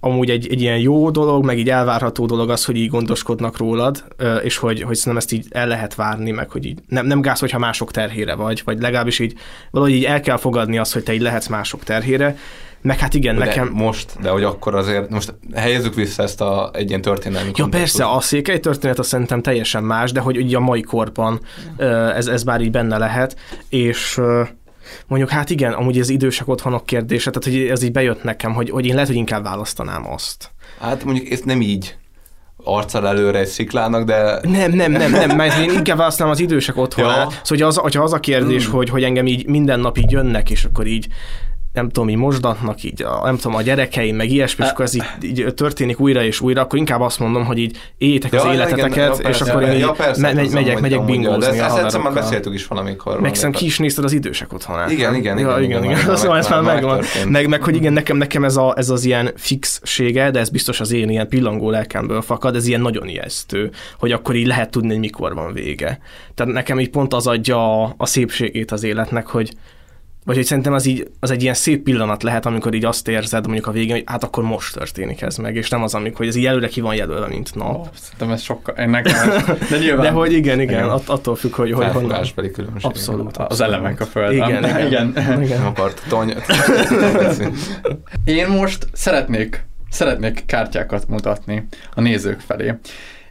amúgy 0.00 0.30
egy, 0.30 0.48
egy 0.50 0.60
ilyen 0.60 0.78
jó 0.78 1.10
dolog, 1.10 1.44
meg 1.44 1.58
így 1.58 1.70
elvárható 1.70 2.26
dolog 2.26 2.50
az, 2.50 2.64
hogy 2.64 2.76
így 2.76 2.88
gondoskodnak 2.88 3.56
rólad, 3.56 4.04
és 4.42 4.56
hogy, 4.56 4.82
hogy 4.82 4.96
szerintem 4.96 5.16
ezt 5.16 5.32
így 5.32 5.46
el 5.50 5.66
lehet 5.66 5.94
várni, 5.94 6.30
meg 6.30 6.50
hogy 6.50 6.64
így 6.66 6.78
nem, 6.88 7.06
nem 7.06 7.20
gáz, 7.20 7.38
hogyha 7.40 7.58
mások 7.58 7.90
terhére 7.90 8.34
vagy, 8.34 8.62
vagy 8.64 8.80
legalábbis 8.80 9.18
így 9.18 9.34
valahogy 9.70 9.94
így 9.94 10.04
el 10.04 10.20
kell 10.20 10.36
fogadni 10.36 10.78
azt, 10.78 10.92
hogy 10.92 11.02
te 11.02 11.12
így 11.12 11.20
lehetsz 11.20 11.46
mások 11.46 11.84
terhére, 11.84 12.36
meg 12.82 12.98
hát 12.98 13.14
igen, 13.14 13.36
De 13.36 13.44
nekem... 13.44 13.70
most, 13.72 14.12
de 14.20 14.28
hogy 14.28 14.42
akkor 14.42 14.74
azért, 14.74 15.10
most 15.10 15.34
helyezzük 15.54 15.94
vissza 15.94 16.22
ezt 16.22 16.40
a, 16.40 16.70
egy 16.72 16.88
ilyen 16.88 17.00
történelmi 17.00 17.50
Ja 17.54 17.62
kontextusba. 17.62 18.04
persze, 18.04 18.16
a 18.16 18.20
székely 18.20 18.60
történet 18.60 18.98
az 18.98 19.06
szerintem 19.06 19.42
teljesen 19.42 19.84
más, 19.84 20.12
de 20.12 20.20
hogy 20.20 20.36
ugye 20.36 20.56
a 20.56 20.60
mai 20.60 20.82
korban 20.82 21.40
ez, 22.16 22.26
ez 22.26 22.42
már 22.42 22.60
így 22.60 22.70
benne 22.70 22.98
lehet, 22.98 23.36
és 23.68 24.20
mondjuk 25.06 25.30
hát 25.30 25.50
igen, 25.50 25.72
amúgy 25.72 25.98
ez 25.98 26.08
idősek 26.08 26.48
otthonok 26.48 26.86
kérdése, 26.86 27.30
tehát 27.30 27.58
hogy 27.58 27.68
ez 27.68 27.82
így 27.82 27.92
bejött 27.92 28.22
nekem, 28.22 28.52
hogy, 28.52 28.70
hogy 28.70 28.86
én 28.86 28.92
lehet, 28.92 29.08
hogy 29.08 29.16
inkább 29.16 29.42
választanám 29.42 30.10
azt. 30.12 30.50
Hát 30.80 31.04
mondjuk 31.04 31.30
ezt 31.30 31.44
nem 31.44 31.60
így 31.60 31.96
arccal 32.64 33.06
előre 33.06 33.38
egy 33.38 33.46
sziklának, 33.46 34.04
de... 34.04 34.40
Nem, 34.42 34.72
nem, 34.72 34.92
nem, 34.92 35.10
nem, 35.10 35.36
mert 35.36 35.58
én 35.58 35.70
inkább 35.70 35.96
választanám 35.96 36.32
az 36.32 36.40
idősek 36.40 36.76
otthonát. 36.76 37.16
Ja. 37.16 37.22
Szóval, 37.22 37.40
hogy 37.44 37.62
az, 37.62 37.76
hogyha 37.76 38.02
az 38.02 38.12
a 38.12 38.20
kérdés, 38.20 38.68
Mm. 38.68 38.70
hogy, 38.70 38.88
hogy 38.88 39.02
engem 39.02 39.26
így 39.26 39.46
minden 39.46 39.80
nap 39.80 39.98
így 39.98 40.10
jönnek, 40.10 40.50
és 40.50 40.64
akkor 40.64 40.86
így 40.86 41.06
nem 41.80 41.88
tudom, 41.90 42.08
így 42.08 42.16
mosdatnak, 42.16 42.82
így 42.82 43.02
a, 43.02 43.20
nem 43.24 43.36
tudom, 43.36 43.54
a 43.56 43.62
gyerekeim, 43.62 44.16
meg 44.16 44.30
ilyesmi, 44.30 44.64
és 44.64 44.70
akkor 44.70 44.84
ez 44.84 44.94
így, 44.94 45.04
így, 45.22 45.54
történik 45.54 46.00
újra 46.00 46.22
és 46.22 46.40
újra, 46.40 46.60
akkor 46.62 46.78
inkább 46.78 47.00
azt 47.00 47.18
mondom, 47.18 47.44
hogy 47.44 47.58
így 47.58 47.76
éljétek 47.98 48.32
az 48.32 48.44
Ja, 48.44 48.52
életeteket, 48.52 48.86
igen, 48.96 49.06
ja, 49.06 49.12
és 49.12 49.20
persze, 49.20 49.50
akkor 49.52 49.62
én 49.62 49.72
így 49.72 49.78
ja, 49.78 49.90
persze, 49.92 50.20
me- 50.20 50.34
megy, 50.34 50.46
tudom, 50.46 50.62
megyek, 50.62 50.80
megyek 50.80 51.04
bingózni 51.04 51.40
De 51.40 51.46
ezt, 51.46 51.60
a 51.60 51.64
ezt 51.64 51.84
egyszer 51.84 52.00
már 52.00 52.12
beszéltük 52.12 52.54
is 52.54 52.66
valamikor. 52.66 53.20
Meg 53.20 53.34
szerintem 53.34 53.60
ki 53.60 53.66
is 53.66 53.78
nézted 53.78 54.04
az 54.04 54.12
idősek 54.12 54.52
otthonát. 54.52 54.90
Igen, 54.90 55.10
nem? 55.10 55.20
igen, 55.20 55.38
ja, 55.38 55.46
igen, 55.48 55.62
igen, 55.62 55.82
igen, 55.84 55.92
igen. 55.94 56.06
már- 56.06 56.16
Szóval 56.18 56.38
ez 56.38 56.48
már 56.48 56.62
megvan. 56.62 57.02
Meg, 57.28 57.48
meg, 57.48 57.62
hogy 57.62 57.74
igen, 57.76 57.92
nekem, 57.92 58.16
nekem 58.16 58.44
ez, 58.44 58.56
a, 58.56 58.74
ez 58.76 58.90
az 58.90 59.04
ilyen 59.04 59.30
fixsége, 59.36 60.30
de 60.30 60.38
ez 60.38 60.48
biztos 60.48 60.80
az 60.80 60.92
én 60.92 61.08
ilyen 61.08 61.28
pillangó 61.28 61.70
lelkemből 61.70 62.22
fakad, 62.22 62.56
ez 62.56 62.66
ilyen 62.66 62.80
nagyon 62.80 63.08
ijesztő, 63.08 63.70
hogy 63.98 64.12
akkor 64.12 64.34
így 64.34 64.46
lehet 64.46 64.70
tudni, 64.70 64.88
hogy 64.88 64.98
mikor 64.98 65.34
van 65.34 65.52
vége. 65.52 66.00
Tehát 66.34 66.52
nekem 66.52 66.80
így 66.80 66.90
pont 66.90 67.14
az 67.14 67.26
adja 67.26 67.82
a, 67.82 67.94
a 67.96 68.06
szépségét 68.06 68.70
az 68.70 68.82
életnek, 68.82 69.26
hogy 69.26 69.52
vagy 70.24 70.36
hogy 70.36 70.44
szerintem 70.44 70.72
az, 70.72 70.86
így, 70.86 71.10
az 71.20 71.30
egy 71.30 71.42
ilyen 71.42 71.54
szép 71.54 71.82
pillanat 71.82 72.22
lehet, 72.22 72.46
amikor 72.46 72.74
így 72.74 72.84
azt 72.84 73.08
érzed 73.08 73.44
mondjuk 73.44 73.66
a 73.66 73.70
végén, 73.70 73.94
hogy 73.94 74.02
hát 74.06 74.24
akkor 74.24 74.44
most 74.44 74.74
történik 74.74 75.22
ez 75.22 75.36
meg, 75.36 75.56
és 75.56 75.68
nem 75.68 75.82
az, 75.82 75.94
amikor 75.94 76.18
hogy 76.18 76.28
ez 76.28 76.34
így 76.34 76.46
előre 76.46 76.68
ki 76.68 76.80
van 76.80 76.94
jelölve, 76.94 77.26
mint 77.26 77.54
nap. 77.54 77.88
Szerintem 77.94 78.30
ez 78.30 78.42
sokkal, 78.42 78.74
ennek 78.74 79.04
de 79.70 79.78
nyilván. 79.78 80.02
De 80.04 80.10
hogy 80.10 80.32
igen, 80.32 80.60
igen, 80.60 80.78
Igen. 80.78 80.88
att- 80.88 81.08
attól 81.08 81.36
függ, 81.36 81.54
hogy, 81.54 81.72
hogy 81.72 81.84
honnan. 81.84 81.92
Felfogásbeli 81.92 82.50
különbség. 82.50 82.90
Abszolút. 82.90 83.36
Az 83.36 83.44
abszolút. 83.44 83.72
elemek 83.72 84.00
a 84.00 84.04
földön. 84.04 84.48
Igen, 84.48 84.64
igen. 84.64 84.86
igen. 84.86 85.42
igen. 85.42 85.58
Nem 85.58 85.66
akart 85.66 86.02
tony... 86.08 86.34
Én 88.24 88.46
most 88.48 88.86
szeretnék, 88.92 89.64
szeretnék 89.90 90.42
kártyákat 90.46 91.08
mutatni 91.08 91.66
a 91.94 92.00
nézők 92.00 92.40
felé. 92.40 92.74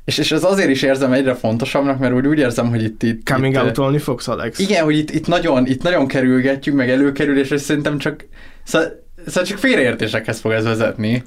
És, 0.09 0.17
és 0.17 0.31
ez 0.31 0.43
azért 0.43 0.69
is 0.69 0.81
érzem 0.81 1.13
egyre 1.13 1.35
fontosabbnak, 1.35 1.99
mert 1.99 2.13
úgy, 2.13 2.27
úgy 2.27 2.37
érzem, 2.37 2.69
hogy 2.69 2.83
itt... 2.83 3.03
itt 3.03 3.29
Coming 3.29 3.53
itt, 3.53 3.61
out-olni 3.61 3.97
fogsz, 3.97 4.27
Alex? 4.27 4.59
Igen, 4.59 4.83
hogy 4.83 4.97
itt, 4.97 5.11
itt, 5.11 5.27
nagyon, 5.27 5.67
itt 5.67 5.81
nagyon 5.81 6.07
kerülgetjük, 6.07 6.75
meg 6.75 6.89
előkerül, 6.89 7.39
és 7.39 7.61
szerintem 7.61 7.97
csak, 7.97 8.25
szóval, 8.63 9.05
szóval 9.27 9.43
csak 9.43 9.57
félreértésekhez 9.57 10.39
fog 10.39 10.51
ez 10.51 10.63
vezetni. 10.63 11.23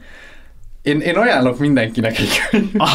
Én, 0.83 1.01
én 1.01 1.17
ajánlok 1.17 1.59
mindenkinek 1.59 2.19
egy 2.19 2.41
könyvet. 2.51 2.73
Ah, 2.77 2.89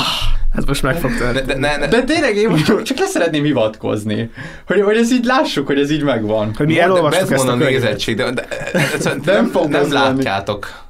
ez 0.55 0.63
most 0.65 0.83
meg 0.83 0.95
fog 0.99 1.11
De, 1.11 1.41
de, 1.41 1.57
ne, 1.57 1.77
ne, 1.77 1.87
De 1.87 2.03
tényleg 2.03 2.35
én 2.35 2.49
most 2.49 2.65
csak, 2.65 2.81
csak 2.81 2.97
le 2.97 3.05
szeretném 3.05 3.43
hivatkozni, 3.43 4.29
hogy, 4.65 4.81
hogy 4.81 4.97
ez 4.97 5.11
így 5.11 5.25
lássuk, 5.25 5.67
hogy 5.67 5.79
ez 5.79 5.91
így 5.91 6.03
megvan. 6.03 6.53
Hogy 6.55 6.67
mi 6.67 6.79
elolvastuk 6.79 7.31
ez 7.31 7.39
ezt 7.39 7.47
a 7.47 7.57
könyvet. 7.57 8.05
de, 8.05 8.31
de, 8.31 8.31
de, 8.33 9.15
de 9.23 9.31
Nem 9.31 9.51
nem, 9.53 9.69
nem 9.69 9.91
látjátok. 9.91 10.85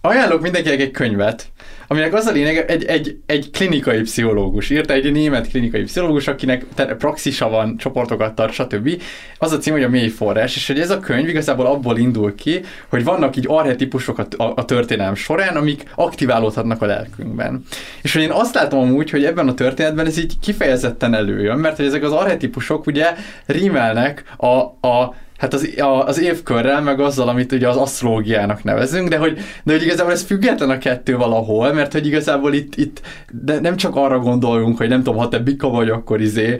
Ajánlok 0.00 0.40
mindenkinek 0.40 0.80
egy 0.80 0.90
könyvet, 0.90 1.46
aminek 1.86 2.14
az 2.14 2.26
a 2.26 2.32
lényeg, 2.32 2.70
egy, 2.70 2.84
egy, 2.84 3.18
egy 3.26 3.50
klinikai 3.50 4.00
pszichológus 4.00 4.70
írta, 4.70 4.92
egy 4.92 5.12
német 5.12 5.48
klinikai 5.48 5.82
pszichológus, 5.82 6.28
akinek 6.28 6.64
praxisa 6.98 7.48
van, 7.48 7.76
csoportokat 7.76 8.34
tart, 8.34 8.52
stb. 8.52 9.02
Az 9.38 9.52
a 9.52 9.58
cím, 9.58 9.72
hogy 9.72 9.82
a 9.82 9.88
mély 9.88 10.08
forrás, 10.08 10.56
és 10.56 10.66
hogy 10.66 10.80
ez 10.80 10.90
a 10.90 11.00
könyv 11.00 11.28
igazából 11.28 11.66
abból 11.66 11.98
indul 11.98 12.34
ki, 12.34 12.60
hogy 12.88 13.04
vannak 13.04 13.36
így 13.36 13.44
arhetipusok 13.48 14.18
a, 14.18 14.26
a, 14.36 14.52
a 14.56 14.64
történelem 14.64 15.14
során, 15.14 15.56
amik 15.56 15.82
aktiválódhatnak 15.94 16.82
a 16.82 16.86
lelkünkben. 16.86 17.64
És 18.02 18.12
hogy 18.12 18.22
én 18.22 18.30
azt 18.30 18.54
látom 18.54 18.80
amúgy, 18.80 19.10
hogy 19.10 19.24
ebben 19.24 19.48
a 19.48 19.54
történetben 19.54 20.06
ez 20.06 20.18
így 20.18 20.38
kifejezetten 20.40 21.14
előjön, 21.14 21.58
mert 21.58 21.76
hogy 21.76 21.86
ezek 21.86 22.02
az 22.02 22.12
arhetipusok 22.12 22.86
ugye 22.86 23.14
rímelnek 23.46 24.24
a, 24.36 24.48
a 24.88 25.14
Hát 25.44 25.54
az, 25.54 25.68
a, 25.76 26.06
az 26.06 26.20
évkörrel, 26.20 26.80
meg 26.80 27.00
azzal, 27.00 27.28
amit 27.28 27.52
ugye 27.52 27.68
az 27.68 27.76
asztrológiának 27.76 28.62
nevezünk, 28.62 29.08
de 29.08 29.16
hogy, 29.16 29.38
de 29.64 29.72
hogy 29.72 29.82
igazából 29.82 30.12
ez 30.12 30.22
független 30.22 30.70
a 30.70 30.78
kettő 30.78 31.16
valahol, 31.16 31.72
mert 31.72 31.92
hogy 31.92 32.06
igazából 32.06 32.54
itt, 32.54 32.76
itt 32.76 33.00
de 33.42 33.60
nem 33.60 33.76
csak 33.76 33.96
arra 33.96 34.18
gondoljunk, 34.18 34.76
hogy 34.76 34.88
nem 34.88 35.02
tudom, 35.02 35.18
ha 35.18 35.28
te 35.28 35.38
bika 35.38 35.68
vagy, 35.68 35.88
akkor 35.88 36.20
izé, 36.20 36.58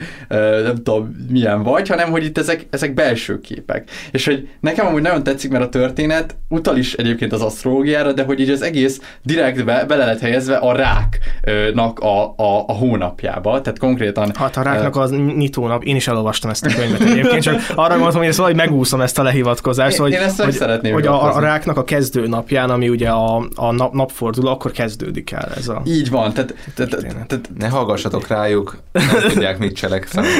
nem 0.64 0.74
tudom, 0.74 1.26
milyen 1.30 1.62
vagy, 1.62 1.88
hanem 1.88 2.10
hogy 2.10 2.24
itt 2.24 2.38
ezek, 2.38 2.66
ezek 2.70 2.94
belső 2.94 3.40
képek. 3.40 3.90
És 4.10 4.24
hogy 4.24 4.48
nekem 4.60 4.86
amúgy 4.86 5.02
nagyon 5.02 5.22
tetszik, 5.22 5.50
mert 5.50 5.64
a 5.64 5.68
történet 5.68 6.36
utal 6.48 6.76
is 6.76 6.94
egyébként 6.94 7.32
az 7.32 7.42
asztrológiára, 7.42 8.12
de 8.12 8.22
hogy 8.24 8.40
így 8.40 8.50
az 8.50 8.62
egész 8.62 9.00
direktbe 9.22 9.84
bele 9.84 10.04
lett 10.04 10.20
helyezve 10.20 10.56
a 10.56 10.76
ráknak 10.76 11.98
a, 11.98 12.22
a, 12.22 12.64
a 12.66 12.72
hónapjába, 12.72 13.60
tehát 13.60 13.78
konkrétan... 13.78 14.32
Hát 14.34 14.56
a 14.56 14.62
ráknak 14.62 14.96
az 14.96 15.10
nyitónap, 15.10 15.84
én 15.84 15.96
is 15.96 16.08
elolvastam 16.08 16.50
ezt 16.50 16.66
a 16.66 16.74
könyvet 16.76 17.00
egyébként, 17.00 17.42
csak 17.42 17.54
arra 17.74 17.92
gondoltam, 17.92 18.20
hogy 18.20 18.28
ezt 18.28 18.38
valahogy 18.38 18.58
megúszom 18.74 19.00
ezt 19.00 19.18
a 19.18 19.22
lehivatkozást, 19.22 19.94
Én- 19.96 20.00
hogy, 20.00 20.12
én 20.12 20.18
ezt 20.18 20.42
hogy, 20.42 20.52
szeretném 20.52 20.92
hogy 20.92 21.06
a, 21.06 21.34
a 21.34 21.40
ráknak 21.40 21.76
a 21.76 21.84
kezdő 21.84 22.26
napján, 22.26 22.70
ami 22.70 22.88
ugye 22.88 23.08
a, 23.08 23.48
a 23.54 23.72
nap, 23.72 23.92
napforduló, 23.92 24.48
akkor 24.50 24.70
kezdődik 24.70 25.30
el 25.30 25.52
ez 25.56 25.68
a... 25.68 25.82
Így 25.86 26.10
van, 26.10 26.32
tehát, 26.32 26.54
tehát, 26.74 26.90
tehát 27.26 27.50
Ne 27.58 27.68
hallgassatok 27.68 28.26
rájuk, 28.26 28.78
nem 28.92 29.28
tudják, 29.28 29.58
mit 29.58 29.74
cselekszenek. 29.74 30.30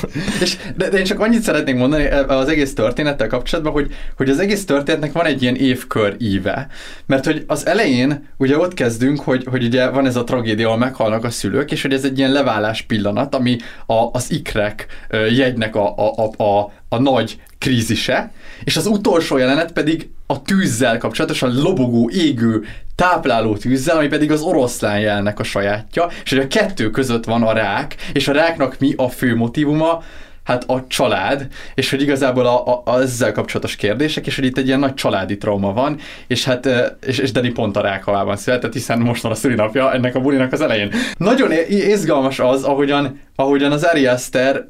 És, 0.42 0.56
de, 0.76 0.88
de 0.88 0.98
én 0.98 1.04
csak 1.04 1.20
annyit 1.20 1.42
szeretnék 1.42 1.76
mondani 1.76 2.06
az 2.06 2.48
egész 2.48 2.74
történettel 2.74 3.26
kapcsolatban, 3.26 3.72
hogy, 3.72 3.94
hogy 4.16 4.30
az 4.30 4.38
egész 4.38 4.64
történetnek 4.64 5.12
van 5.12 5.26
egy 5.26 5.42
ilyen 5.42 5.56
évkör 5.56 6.16
íve. 6.18 6.66
Mert 7.06 7.24
hogy 7.24 7.44
az 7.46 7.66
elején 7.66 8.28
ugye 8.36 8.58
ott 8.58 8.74
kezdünk, 8.74 9.20
hogy, 9.20 9.46
hogy 9.50 9.64
ugye 9.64 9.88
van 9.88 10.06
ez 10.06 10.16
a 10.16 10.24
tragédia, 10.24 10.66
ahol 10.66 10.78
meghalnak 10.78 11.24
a 11.24 11.30
szülők, 11.30 11.72
és 11.72 11.82
hogy 11.82 11.92
ez 11.92 12.04
egy 12.04 12.18
ilyen 12.18 12.32
leválás 12.32 12.82
pillanat, 12.82 13.34
ami 13.34 13.56
a, 13.86 14.08
az 14.12 14.30
ikrek 14.30 14.86
jegynek 15.30 15.76
a, 15.76 15.94
a, 15.96 16.32
a, 16.36 16.42
a, 16.42 16.72
a 16.94 17.00
nagy 17.00 17.36
krízise, 17.58 18.32
és 18.64 18.76
az 18.76 18.86
utolsó 18.86 19.36
jelenet 19.36 19.72
pedig 19.72 20.08
a 20.26 20.42
tűzzel 20.42 20.98
kapcsolatosan 20.98 21.62
lobogó, 21.62 22.10
égő, 22.10 22.64
tápláló 22.94 23.56
tűzzel, 23.56 23.96
ami 23.96 24.06
pedig 24.06 24.30
az 24.30 24.40
oroszlán 24.40 25.00
jelnek 25.00 25.38
a 25.38 25.42
sajátja, 25.42 26.08
és 26.24 26.30
hogy 26.30 26.38
a 26.38 26.46
kettő 26.46 26.90
között 26.90 27.24
van 27.24 27.42
a 27.42 27.52
rák, 27.52 27.96
és 28.12 28.28
a 28.28 28.32
ráknak 28.32 28.78
mi 28.78 28.94
a 28.96 29.08
fő 29.08 29.36
motivuma, 29.36 30.02
hát 30.44 30.64
a 30.64 30.84
család, 30.88 31.46
és 31.74 31.90
hogy 31.90 32.02
igazából 32.02 32.46
a, 32.46 32.66
a, 32.66 32.82
a 32.84 33.00
ezzel 33.00 33.32
kapcsolatos 33.32 33.76
kérdések, 33.76 34.26
és 34.26 34.36
hogy 34.36 34.44
itt 34.44 34.58
egy 34.58 34.66
ilyen 34.66 34.78
nagy 34.78 34.94
családi 34.94 35.38
trauma 35.38 35.72
van, 35.72 35.98
és 36.26 36.44
hát, 36.44 36.68
és, 37.06 37.18
és 37.18 37.32
Dani 37.32 37.50
pont 37.50 37.76
a 37.76 37.80
rákhavában 37.80 38.36
született, 38.36 38.72
hiszen 38.72 38.98
most 38.98 39.22
van 39.22 39.32
a 39.32 39.34
szülinapja 39.34 39.92
ennek 39.92 40.14
a 40.14 40.20
bulinak 40.20 40.52
az 40.52 40.60
elején. 40.60 40.92
Nagyon 41.16 41.50
izgalmas 41.68 42.38
az, 42.38 42.62
ahogyan, 42.62 43.20
ahogyan 43.34 43.72
az 43.72 43.82
Ari 43.82 44.06
Aster 44.06 44.68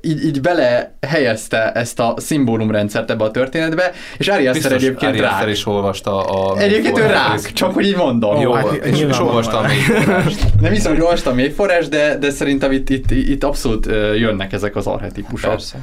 így, 0.00 0.24
így 0.24 0.40
bele 0.40 0.98
helyezte 1.06 1.72
ezt 1.72 2.00
a 2.00 2.14
szimbólumrendszert 2.16 3.10
ebbe 3.10 3.24
a 3.24 3.30
történetbe, 3.30 3.92
és 4.18 4.28
Ari 4.28 4.46
Aster 4.46 4.72
egyébként 4.72 5.12
Ari 5.12 5.20
rák. 5.20 5.48
Is 5.48 5.66
olvasta 5.66 6.20
a... 6.20 6.58
Egyébként 6.58 6.98
ő 6.98 7.06
rák, 7.06 7.32
részt. 7.32 7.52
csak 7.52 7.74
hogy 7.74 7.86
így 7.86 7.96
mondom. 7.96 8.40
Jó, 8.40 8.52
hát 8.52 8.72
és, 8.72 8.90
és 8.90 8.96
nyilvánvalóan. 8.96 9.28
olvasta 9.28 9.58
a 9.58 9.66
mélyforrást. 9.66 10.44
Nem 10.60 10.72
hiszem, 10.72 10.92
hogy 10.92 11.00
olvastam 11.00 11.34
még 11.34 11.52
forrás, 11.52 11.88
de, 11.88 12.16
de 12.18 12.30
szerintem 12.30 12.72
itt, 12.72 12.88
itt, 12.88 13.10
itt 13.10 13.44
abszolút 13.44 13.86
jönnek 14.16 14.52
ezek 14.52 14.76
az 14.76 14.86
arhetipusok. 14.86 15.50
Persze. 15.50 15.78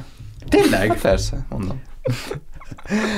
Tényleg? 0.48 0.88
Hát 0.88 1.00
persze, 1.00 1.46
mondom. 1.48 1.82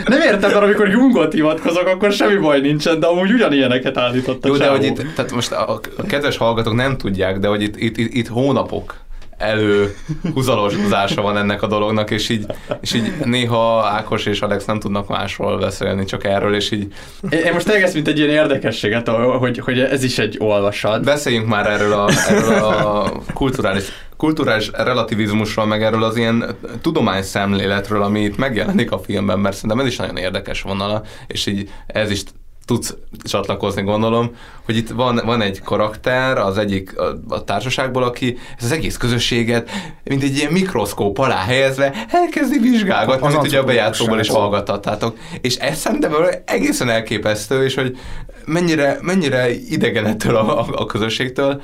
Nem 0.07 0.21
érted, 0.21 0.41
mert 0.41 0.65
amikor 0.65 0.89
Jungot 0.89 1.33
hivatkozok, 1.33 1.87
akkor 1.87 2.13
semmi 2.13 2.37
baj 2.37 2.61
nincsen, 2.61 3.01
de 3.01 3.07
amúgy 3.07 3.33
ugyanilyeneket 3.33 3.97
állított 3.97 4.45
a 4.45 4.49
Jó, 4.49 4.57
de 4.57 4.69
hogy 4.69 4.85
itt, 4.85 5.15
tehát 5.15 5.33
most 5.33 5.53
a, 5.53 5.81
a 5.97 6.03
kedves 6.03 6.37
hallgatók 6.37 6.75
nem 6.75 6.97
tudják, 6.97 7.39
de 7.39 7.49
hogy 7.49 7.63
itt, 7.63 7.77
itt, 7.77 7.97
itt, 7.97 8.15
itt 8.15 8.29
hónapok 8.29 9.02
elő 9.43 9.97
húzalozása 10.35 11.23
van 11.23 11.37
ennek 11.37 11.63
a 11.63 11.67
dolognak, 11.67 12.11
és 12.11 12.29
így, 12.29 12.47
és 12.81 12.95
így 12.95 13.13
néha 13.25 13.85
Ákos 13.85 14.27
és 14.27 14.41
Alex 14.41 14.65
nem 14.65 14.81
tudnak 14.81 15.09
másról 15.09 15.59
beszélni, 15.59 16.05
csak 16.05 16.25
erről, 16.25 16.55
és 16.55 16.71
így 16.71 16.93
Én, 17.31 17.53
most 17.53 17.69
ezt, 17.69 17.95
mint 17.95 18.09
egy 18.09 18.19
ilyen 18.19 18.31
érdekességet, 18.31 19.09
hogy, 19.09 19.59
hogy 19.59 19.81
ez 19.81 20.05
is 20.05 20.19
egy 20.19 20.37
olvasat. 20.39 21.05
beszéljünk 21.05 21.47
már 21.47 21.67
erről 21.67 21.93
a, 21.93 22.11
erről 22.29 22.65
a 22.65 23.13
kulturális 23.35 23.85
kulturális 24.17 24.71
relativizmusról, 24.73 25.67
meg 25.67 25.83
erről 25.83 26.03
az 26.03 26.17
ilyen 26.17 26.57
tudományszemléletről, 26.81 28.03
ami 28.03 28.21
itt 28.21 28.37
megjelenik 28.37 28.93
a 28.93 28.99
filmben, 28.99 29.39
mert 29.39 29.55
szerintem 29.55 29.81
ez 29.81 29.87
is 29.87 29.97
nagyon 29.97 30.17
érdekes 30.17 30.63
vonala, 30.63 31.03
és 31.27 31.47
így 31.47 31.71
ez 31.87 32.11
is 32.11 32.23
tudsz 32.65 32.97
csatlakozni, 33.25 33.83
gondolom, 33.83 34.37
hogy 34.65 34.77
itt 34.77 34.89
van, 34.89 35.21
van 35.25 35.41
egy 35.41 35.61
karakter 35.61 36.39
az 36.39 36.59
egyik 36.59 36.99
a, 36.99 37.19
a 37.29 37.45
társaságból, 37.45 38.03
aki 38.03 38.39
ez 38.59 38.65
az 38.65 38.73
egész 38.73 38.97
közösséget, 38.97 39.71
mint 40.05 40.23
egy 40.23 40.37
ilyen 40.37 40.53
mikroszkóp 40.53 41.19
alá 41.19 41.45
helyezve, 41.45 41.93
elkezdi 42.11 42.59
vizsgálgatni, 42.59 43.27
Az 43.27 43.35
amit 43.35 43.49
ugye 43.51 43.59
a 43.59 43.65
bejátszóban 43.65 44.19
is 44.19 44.27
srác. 44.27 44.39
hallgathattátok. 44.39 45.17
És 45.41 45.57
ez 45.57 45.79
szerintem 45.79 46.13
egészen 46.45 46.89
elképesztő, 46.89 47.65
és 47.65 47.75
hogy 47.75 47.99
mennyire, 48.45 48.99
mennyire 49.01 49.51
idegen 49.51 50.07
ettől 50.07 50.37
a, 50.37 50.61
a, 50.61 50.67
a 50.73 50.87
közösségtől, 50.87 51.63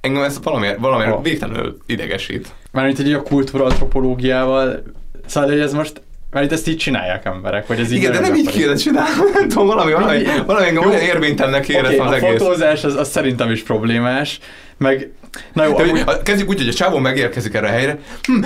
engem 0.00 0.22
ez 0.22 0.38
valamiért, 0.42 0.78
valamiért 0.78 1.22
végtelenül 1.22 1.78
idegesít. 1.86 2.52
Mármint 2.72 2.98
egy 2.98 3.12
a 3.12 3.22
kultúrantropológiával, 3.22 4.82
szóval 5.26 5.50
hogy 5.50 5.60
ez 5.60 5.72
most 5.72 6.02
mert 6.30 6.44
itt 6.44 6.52
ezt 6.52 6.68
így 6.68 6.76
csinálják 6.76 7.24
emberek, 7.24 7.66
hogy 7.66 7.80
ez 7.80 7.90
így 7.90 7.98
Igen, 7.98 8.12
de 8.12 8.20
nem 8.20 8.34
így 8.34 8.48
kéne 8.48 8.74
csinálni. 8.74 9.14
Nem 9.34 9.48
tudom, 9.48 9.66
valami, 9.66 9.92
valami, 9.92 10.24
valami 10.46 10.66
engem 10.66 10.84
olyan 10.84 11.00
érvénytelennek 11.00 11.68
éreztem 11.68 12.06
okay, 12.06 12.16
az 12.16 12.22
a 12.22 12.26
egész. 12.26 12.38
fotózás 12.38 12.84
az, 12.84 12.94
az 12.94 13.10
szerintem 13.10 13.50
is 13.50 13.62
problémás, 13.62 14.38
meg 14.76 15.10
na 15.52 15.64
jó, 15.64 15.78
amúgy, 15.78 16.04
Kezdjük 16.22 16.48
úgy, 16.48 16.58
hogy 16.58 16.68
a 16.68 16.72
csávó 16.72 16.98
megérkezik 16.98 17.54
erre 17.54 17.66
a 17.66 17.70
helyre, 17.70 17.98
hm, 18.22 18.44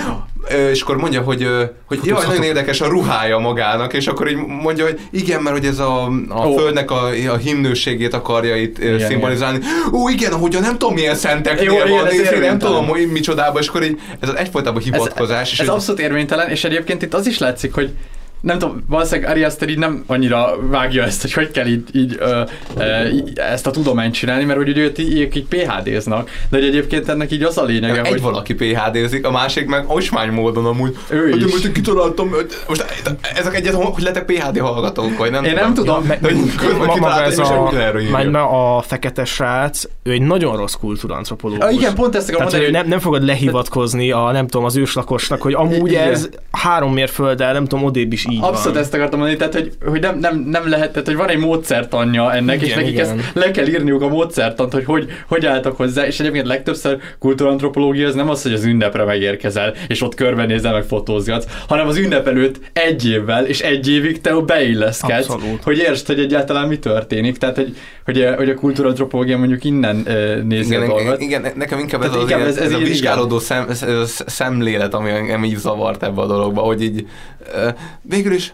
és 0.71 0.81
akkor 0.81 0.97
mondja, 0.97 1.21
hogy, 1.21 1.47
hogy 1.85 1.99
jaj, 2.03 2.25
nagyon 2.25 2.43
érdekes 2.43 2.81
a 2.81 2.87
ruhája 2.87 3.37
magának, 3.37 3.93
és 3.93 4.07
akkor 4.07 4.29
így 4.29 4.35
mondja, 4.35 4.83
hogy 4.83 4.99
igen, 5.11 5.41
mert 5.41 5.57
hogy 5.57 5.65
ez 5.65 5.79
a, 5.79 6.05
a 6.29 6.47
Ó. 6.47 6.57
földnek 6.57 6.91
a, 6.91 7.07
a 7.07 7.37
himnőségét 7.37 8.13
akarja 8.13 8.55
itt 8.55 8.77
igen, 8.77 8.93
Igen, 8.93 9.07
szimbolizálni. 9.07 9.59
Ó, 9.93 10.09
igen, 10.09 10.33
hogy 10.33 10.55
a 10.55 10.59
nem 10.59 10.77
tudom 10.77 10.93
milyen 10.93 11.15
szenteknél 11.15 11.63
Jó, 11.63 11.77
van, 11.77 11.87
igen, 11.87 12.05
ez 12.05 12.13
és 12.13 12.29
én 12.29 12.39
nem 12.39 12.57
tudom, 12.57 12.87
hogy 12.87 13.11
micsodába, 13.11 13.59
és 13.59 13.67
akkor 13.67 13.83
így 13.83 13.99
ez 14.19 14.29
az 14.29 14.35
egyfolytában 14.35 14.81
hivatkozás. 14.81 15.51
és 15.51 15.59
ez 15.59 15.67
hogy- 15.67 15.75
abszolút 15.75 16.01
érvénytelen, 16.01 16.49
és 16.49 16.63
egyébként 16.63 17.01
itt 17.01 17.13
az 17.13 17.27
is 17.27 17.37
látszik, 17.37 17.73
hogy 17.73 17.91
nem 18.45 18.59
tudom, 18.59 18.83
valószínűleg 18.87 19.31
Ari 19.31 19.43
Aster 19.43 19.69
így 19.69 19.77
nem 19.77 20.03
annyira 20.07 20.55
vágja 20.61 21.03
ezt, 21.03 21.21
hogy 21.21 21.33
hogy 21.33 21.51
kell 21.51 21.65
így, 21.65 21.83
így, 21.91 22.15
ö, 22.19 22.41
ö, 22.77 22.83
ezt 23.35 23.67
a 23.67 23.71
tudományt 23.71 24.13
csinálni, 24.13 24.43
mert 24.43 24.57
hogy 24.57 24.69
ugye 24.69 24.81
őt 24.81 24.97
így, 24.97 25.19
ők 25.19 25.35
így 25.35 25.45
PHD-znak, 25.45 26.29
de 26.49 26.57
hogy 26.57 26.65
egyébként 26.67 27.09
ennek 27.09 27.31
így 27.31 27.43
az 27.43 27.57
a 27.57 27.63
lényege, 27.63 28.01
egy 28.01 28.07
hogy 28.07 28.21
valaki 28.21 28.53
PHD-zik, 28.53 29.25
a 29.25 29.31
másik 29.31 29.67
meg 29.67 29.83
osmány 29.87 30.29
módon 30.29 30.65
amúgy. 30.65 30.97
Ő 31.09 31.25
Hát 31.29 31.35
is. 31.35 31.43
én 31.43 31.49
most 31.51 31.71
kitaláltam, 31.71 32.29
hogy- 32.29 32.45
most 32.67 32.85
ezek 33.35 33.55
egyet, 33.55 33.73
hogy 33.73 34.03
lettek 34.03 34.25
PHD 34.25 34.59
hallgatók, 34.59 35.17
vagy 35.17 35.31
nem 35.31 35.43
Én 35.43 35.53
nem 35.53 35.73
tudom, 35.73 36.07
Ja, 36.07 36.85
maga 36.85 37.21
ez 37.21 37.39
a, 37.39 37.69
ma 38.31 38.77
a 38.77 38.81
fekete 38.81 39.25
srác, 39.25 39.83
ő 40.03 40.11
egy 40.11 40.21
nagyon 40.21 40.57
rossz 40.57 40.73
kultúrantropológus. 40.73 41.65
Ah, 41.65 41.73
igen, 41.73 41.95
pont 41.95 42.15
ezt 42.15 42.27
akarom 42.29 42.43
mondani, 42.43 42.63
hogy 42.63 42.73
nem, 42.73 42.87
nem 42.87 42.99
fogod 42.99 43.23
lehivatkozni 43.23 44.11
a, 44.11 44.31
nem 44.31 44.47
tudom, 44.47 44.65
az 44.65 44.75
őslakosnak, 44.77 45.41
hogy 45.41 45.53
amúgy 45.53 45.91
Igen. 45.91 46.09
ez 46.09 46.29
három 46.51 46.93
mérfölddel, 46.93 47.53
nem 47.53 47.65
tudom, 47.65 47.85
odébb 47.85 48.13
is 48.13 48.25
így 48.35 48.43
Abszolút 48.43 48.73
van. 48.73 48.83
ezt 48.83 48.93
akartam 48.93 49.19
mondani, 49.19 49.39
tehát 49.39 49.53
hogy, 49.53 49.71
hogy 49.91 50.01
nem, 50.01 50.19
nem, 50.19 50.37
nem 50.49 50.69
lehet, 50.69 50.91
tehát 50.91 51.07
hogy 51.07 51.15
van 51.15 51.29
egy 51.29 51.37
módszertanja 51.37 52.33
ennek, 52.33 52.55
Igen, 52.55 52.67
és 52.67 52.73
nekik 52.75 52.91
igen. 52.91 53.05
ezt 53.19 53.33
le 53.33 53.51
kell 53.51 53.67
írniuk 53.67 54.01
a 54.01 54.07
módszertant, 54.07 54.73
hogy, 54.73 54.85
hogy 54.85 55.07
hogy 55.27 55.45
álltak 55.45 55.77
hozzá, 55.77 56.05
és 56.05 56.19
egyébként 56.19 56.47
legtöbbször 56.47 56.97
kultúrantropológia 57.19 58.07
az 58.07 58.15
nem 58.15 58.29
az, 58.29 58.43
hogy 58.43 58.53
az 58.53 58.63
ünnepre 58.63 59.03
megérkezel, 59.03 59.73
és 59.87 60.01
ott 60.01 60.15
körbenézel, 60.15 60.73
meg 60.73 60.83
fotózgatsz, 60.83 61.45
hanem 61.67 61.87
az 61.87 61.97
ünnep 61.97 62.27
előtt 62.27 62.59
egy 62.73 63.07
évvel, 63.09 63.45
és 63.45 63.61
egy 63.61 63.89
évig 63.89 64.21
te 64.21 64.33
beilleszkedsz, 64.45 65.29
Abszolút. 65.29 65.63
hogy 65.63 65.77
értsd, 65.77 66.07
hogy 66.07 66.19
egyáltalán 66.19 66.67
mi 66.67 66.77
történik, 66.79 67.37
tehát 67.37 67.55
hogy, 67.55 67.75
hogy, 68.05 68.21
a, 68.21 68.35
hogy 68.35 68.49
a 68.49 68.53
kultúrantropológia 68.53 69.37
mondjuk 69.37 69.63
innen 69.63 69.95
uh, 70.07 70.41
nézi 70.43 70.73
Igen, 70.73 70.81
a 70.81 70.85
dolgot. 70.87 71.21
igen, 71.21 71.45
nekem 71.55 71.79
inkább 71.79 72.01
ez, 72.01 72.09
Tehát 72.09 72.23
az, 72.23 72.29
inkább 72.29 72.47
ez, 72.47 72.57
ez- 72.57 72.63
ez, 72.65 72.71
ez 72.71 72.73
a 72.73 72.83
vizsgálódó 72.83 73.39
szem, 73.39 73.65
ez- 73.69 73.83
ez 73.83 73.97
a 73.97 74.05
szemlélet, 74.25 74.93
ami 74.93 75.09
engem 75.09 75.43
így 75.43 75.57
zavart 75.57 76.03
ebbe 76.03 76.21
a 76.21 76.25
dologba, 76.27 76.61
hogy 76.61 76.81
így 76.83 77.07
ö, 77.55 77.67
végül 78.25 78.39
is 78.39 78.53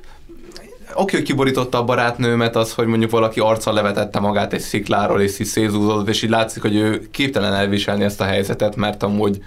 oké, 0.95 1.15
hogy 1.15 1.25
kiborította 1.25 1.77
a 1.77 1.83
barátnőmet 1.83 2.55
az, 2.55 2.73
hogy 2.73 2.85
mondjuk 2.85 3.11
valaki 3.11 3.39
arccal 3.39 3.73
levetette 3.73 4.19
magát 4.19 4.53
egy 4.53 4.59
szikláról, 4.59 5.21
és 5.21 5.39
így 5.39 5.47
szézúzott, 5.47 6.07
és 6.09 6.21
így 6.21 6.29
látszik, 6.29 6.61
hogy 6.61 6.75
ő 6.75 7.07
képtelen 7.11 7.53
elviselni 7.53 8.03
ezt 8.03 8.21
a 8.21 8.23
helyzetet, 8.23 8.75
mert 8.75 9.03
amúgy 9.03 9.39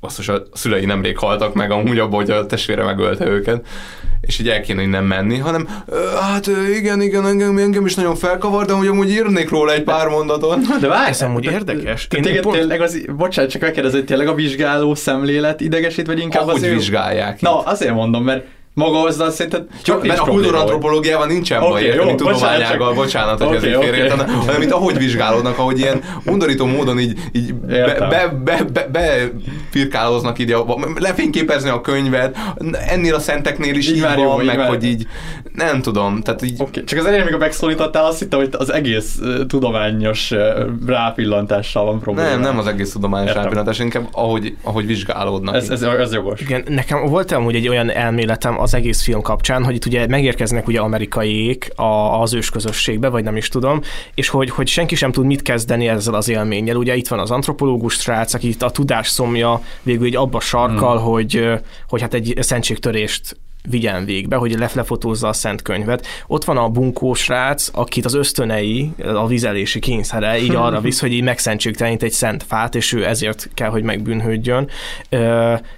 basszus, 0.00 0.28
a 0.28 0.42
szülei 0.52 0.84
nemrég 0.84 1.18
haltak 1.18 1.54
meg, 1.54 1.70
amúgy 1.70 1.98
abban, 1.98 2.14
hogy 2.20 2.30
a 2.30 2.46
testvére 2.46 2.84
megölte 2.84 3.26
őket, 3.26 3.66
és 4.20 4.38
így 4.38 4.48
el 4.48 4.60
kéne 4.60 4.82
innen 4.82 5.04
menni, 5.04 5.38
hanem 5.38 5.68
"Ö, 5.86 6.06
hát 6.20 6.46
igen, 6.76 7.00
igen, 7.00 7.26
engem, 7.26 7.58
engem 7.58 7.86
is 7.86 7.94
nagyon 7.94 8.14
felkavar, 8.16 8.64
de 8.64 8.72
hogy 8.72 8.86
amúgy 8.86 9.10
írnék 9.10 9.48
róla 9.50 9.72
egy 9.72 9.82
pár 9.82 10.08
mondatot. 10.08 10.58
De 10.80 10.88
várj, 10.88 11.08
Ez 11.10 11.22
amúgy 11.22 11.44
érdekes. 11.44 12.06
Te 12.06 12.20
téged 12.20 12.42
pont- 12.42 12.56
tényleg 12.58 12.80
az, 12.80 12.98
bocsánat, 13.16 13.50
csak 13.50 13.60
megkérdezem, 13.62 13.98
hogy 13.98 14.08
tényleg 14.08 14.28
a 14.28 14.34
vizsgáló 14.34 14.94
szemlélet 14.94 15.60
idegesít, 15.60 16.06
vagy 16.06 16.18
inkább 16.20 16.42
Ahogy 16.42 16.54
az 16.56 16.62
ő... 16.62 16.74
vizsgálják 16.74 17.40
Na, 17.40 17.58
azért 17.60 17.94
mondom, 17.94 18.24
mert 18.24 18.44
maga 18.76 19.02
azzal 19.02 19.30
szerinted 19.30 19.66
Csak, 19.82 20.06
mert 20.06 20.18
a 20.18 20.24
kultúrantropológiával 20.24 21.26
nincsen 21.26 21.62
Oké, 21.62 21.70
baj, 21.70 21.82
jó, 21.82 21.88
érteni 21.88 22.10
bocsánat, 22.12 22.32
tudományággal, 22.34 22.94
bocsánat, 22.94 23.38
hogy 23.38 23.46
Oké, 23.46 23.56
ezért 23.56 23.76
oké. 23.76 23.84
félreértem, 23.86 24.18
hanem- 24.28 24.62
itt 24.62 24.70
ahogy 24.70 24.98
vizsgálódnak, 24.98 25.58
ahogy 25.58 25.78
ilyen 25.78 26.00
undorító 26.26 26.66
módon 26.66 26.98
így, 26.98 27.18
így 27.32 27.54
be, 27.54 27.74
Értem. 27.76 28.08
be, 28.08 28.28
be, 28.44 28.64
be, 28.72 28.88
be 28.92 29.30
firkáloznak 29.70 30.38
így, 30.38 30.52
a, 30.52 30.64
lefényképezni 30.98 31.68
a 31.70 31.80
könyvet, 31.80 32.36
ennél 32.88 33.14
a 33.14 33.18
szenteknél 33.18 33.74
is 33.74 33.88
így, 33.88 33.94
Így 33.96 34.00
van, 34.00 34.18
jó, 34.18 34.40
így 34.40 34.46
meg 34.46 34.56
már- 34.56 34.68
hogy 34.68 34.84
így, 34.84 35.06
nem 35.54 35.82
tudom, 35.82 36.20
tehát 36.22 36.42
így... 36.42 36.54
Oké, 36.58 36.84
csak 36.84 36.98
az 36.98 37.04
elején, 37.04 37.22
amikor 37.22 37.40
megszólítottál, 37.40 38.04
azt 38.04 38.18
hittem, 38.18 38.38
hogy 38.38 38.48
az 38.52 38.72
egész 38.72 39.18
tudományos 39.48 40.32
rápillantással 40.86 41.84
van 41.84 42.00
probléma. 42.00 42.28
Nem, 42.28 42.40
nem 42.40 42.58
az 42.58 42.66
egész 42.66 42.92
tudományos 42.92 43.28
Értem. 43.28 43.42
rápillantás, 43.42 43.78
inkább 43.78 44.08
ahogy, 44.12 44.56
ahogy 44.62 44.86
vizsgálódnak. 44.86 45.54
Ez, 45.54 45.70
ez, 45.70 45.82
ez 45.82 46.12
jogos. 46.12 46.40
Igen, 46.40 46.64
nekem 46.68 47.06
volt 47.06 47.32
amúgy 47.32 47.54
egy 47.54 47.68
olyan 47.68 47.90
elméletem 47.90 48.58
az 48.66 48.74
egész 48.74 49.02
film 49.02 49.20
kapcsán, 49.20 49.64
hogy 49.64 49.74
itt 49.74 49.86
ugye 49.86 50.06
megérkeznek 50.06 50.66
ugye 50.66 50.80
amerikaiék 50.80 51.72
a, 51.76 52.20
az 52.20 52.34
ősközösségbe, 52.34 53.08
vagy 53.08 53.24
nem 53.24 53.36
is 53.36 53.48
tudom, 53.48 53.80
és 54.14 54.28
hogy, 54.28 54.50
hogy 54.50 54.66
senki 54.66 54.94
sem 54.94 55.12
tud 55.12 55.26
mit 55.26 55.42
kezdeni 55.42 55.88
ezzel 55.88 56.14
az 56.14 56.28
élménnyel. 56.28 56.76
Ugye 56.76 56.96
itt 56.96 57.08
van 57.08 57.18
az 57.18 57.30
antropológus 57.30 57.94
srác, 57.94 58.34
aki 58.34 58.48
itt 58.48 58.62
a 58.62 58.70
tudás 58.70 59.08
szomja 59.08 59.60
végül 59.82 60.06
így 60.06 60.16
abba 60.16 60.40
sarkal, 60.40 60.96
hmm. 60.96 61.06
hogy, 61.06 61.48
hogy 61.88 62.00
hát 62.00 62.14
egy 62.14 62.34
szentségtörést 62.40 63.36
vigyen 63.68 64.04
végbe, 64.04 64.36
hogy 64.36 64.58
lef- 64.58 64.74
lefotózza 64.74 65.28
a 65.28 65.32
szent 65.32 65.62
könyvet. 65.62 66.06
Ott 66.26 66.44
van 66.44 66.56
a 66.56 66.68
bunkó 66.68 67.14
srác, 67.14 67.68
akit 67.72 68.04
az 68.04 68.14
ösztönei, 68.14 68.92
a 68.98 69.26
vizelési 69.26 69.78
kényszere 69.78 70.38
így 70.38 70.54
arra 70.64 70.80
visz, 70.80 71.00
hogy 71.00 71.12
így 71.12 71.22
megszentségtelenít 71.22 72.02
egy 72.02 72.12
szent 72.12 72.42
fát, 72.42 72.74
és 72.74 72.92
ő 72.92 73.06
ezért 73.06 73.48
kell, 73.54 73.68
hogy 73.70 73.82
megbűnhődjön. 73.82 74.68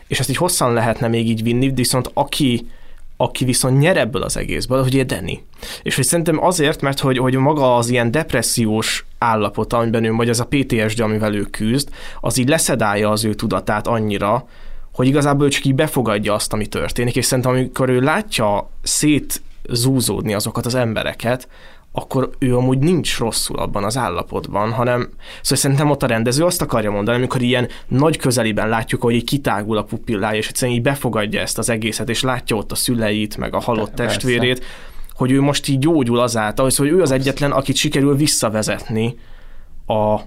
És 0.06 0.18
ezt 0.18 0.30
így 0.30 0.36
hosszan 0.36 0.72
lehetne 0.72 1.08
még 1.08 1.28
így 1.28 1.42
vinni, 1.42 1.70
viszont 1.74 2.10
aki 2.14 2.66
aki 3.20 3.44
viszont 3.44 3.78
nyer 3.78 3.96
ebből 3.96 4.22
az 4.22 4.36
egészből, 4.36 4.82
hogy 4.82 5.06
Danny. 5.06 5.42
És 5.82 5.94
hogy 5.94 6.04
szerintem 6.04 6.44
azért, 6.44 6.80
mert 6.80 7.00
hogy, 7.00 7.18
hogy 7.18 7.34
maga 7.34 7.76
az 7.76 7.88
ilyen 7.88 8.10
depressziós 8.10 9.06
állapot, 9.18 9.72
amiben 9.72 10.04
ő, 10.04 10.12
vagy 10.12 10.28
az 10.28 10.40
a 10.40 10.46
PTSD, 10.46 11.00
amivel 11.00 11.34
ő 11.34 11.42
küzd, 11.42 11.88
az 12.20 12.36
így 12.38 12.48
leszedálja 12.48 13.10
az 13.10 13.24
ő 13.24 13.34
tudatát 13.34 13.86
annyira, 13.86 14.46
hogy 14.92 15.06
igazából 15.06 15.46
ő 15.46 15.48
csak 15.48 15.64
így 15.64 15.74
befogadja 15.74 16.34
azt, 16.34 16.52
ami 16.52 16.66
történik, 16.66 17.16
és 17.16 17.24
szerintem 17.24 17.52
amikor 17.52 17.88
ő 17.88 18.00
látja 18.00 18.70
szét 18.82 19.42
zúzódni 19.68 20.34
azokat 20.34 20.66
az 20.66 20.74
embereket, 20.74 21.48
akkor 21.92 22.30
ő 22.38 22.56
amúgy 22.56 22.78
nincs 22.78 23.18
rosszul 23.18 23.58
abban 23.58 23.84
az 23.84 23.96
állapotban, 23.96 24.72
hanem 24.72 25.08
szóval 25.42 25.58
szerintem 25.58 25.90
ott 25.90 26.02
a 26.02 26.06
rendező 26.06 26.44
azt 26.44 26.62
akarja 26.62 26.90
mondani, 26.90 27.16
amikor 27.16 27.42
ilyen 27.42 27.68
nagy 27.88 28.16
közeliben 28.16 28.68
látjuk, 28.68 29.02
hogy 29.02 29.14
így 29.14 29.24
kitágul 29.24 29.76
a 29.76 29.82
pupillája, 29.82 30.38
és 30.38 30.48
egyszerűen 30.48 30.76
így 30.76 30.82
befogadja 30.82 31.40
ezt 31.40 31.58
az 31.58 31.70
egészet, 31.70 32.08
és 32.08 32.22
látja 32.22 32.56
ott 32.56 32.72
a 32.72 32.74
szüleit, 32.74 33.36
meg 33.36 33.54
a 33.54 33.60
halott 33.60 33.94
Persze. 33.94 34.14
testvérét, 34.14 34.64
hogy 35.12 35.30
ő 35.30 35.40
most 35.40 35.68
így 35.68 35.78
gyógyul 35.78 36.18
azáltal, 36.18 36.70
hogy 36.76 36.88
ő 36.88 37.02
az 37.02 37.10
egyetlen, 37.10 37.52
akit 37.52 37.76
sikerül 37.76 38.16
visszavezetni 38.16 39.18
a, 39.86 40.20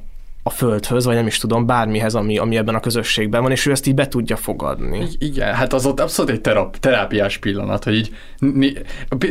a 0.44 0.50
földhöz, 0.50 1.06
vagy 1.06 1.16
nem 1.16 1.28
is 1.28 1.38
tudom, 1.38 1.66
bármihez, 1.66 2.16
ami, 2.16 2.38
ami 2.38 2.58
ebben 2.58 2.76
a 2.76 2.80
közösségben 2.80 3.42
van, 3.42 3.52
és 3.52 3.66
ő 3.66 3.72
ezt 3.72 3.88
így 3.88 3.96
be 3.96 4.08
tudja 4.08 4.36
fogadni. 4.36 5.08
Igen, 5.18 5.54
hát 5.54 5.74
az 5.74 5.86
ott 5.86 6.00
abszolút 6.00 6.32
egy 6.32 6.42
terap, 6.42 6.78
terápiás 6.78 7.38
pillanat, 7.38 7.84
hogy 7.84 7.96
így, 7.96 8.82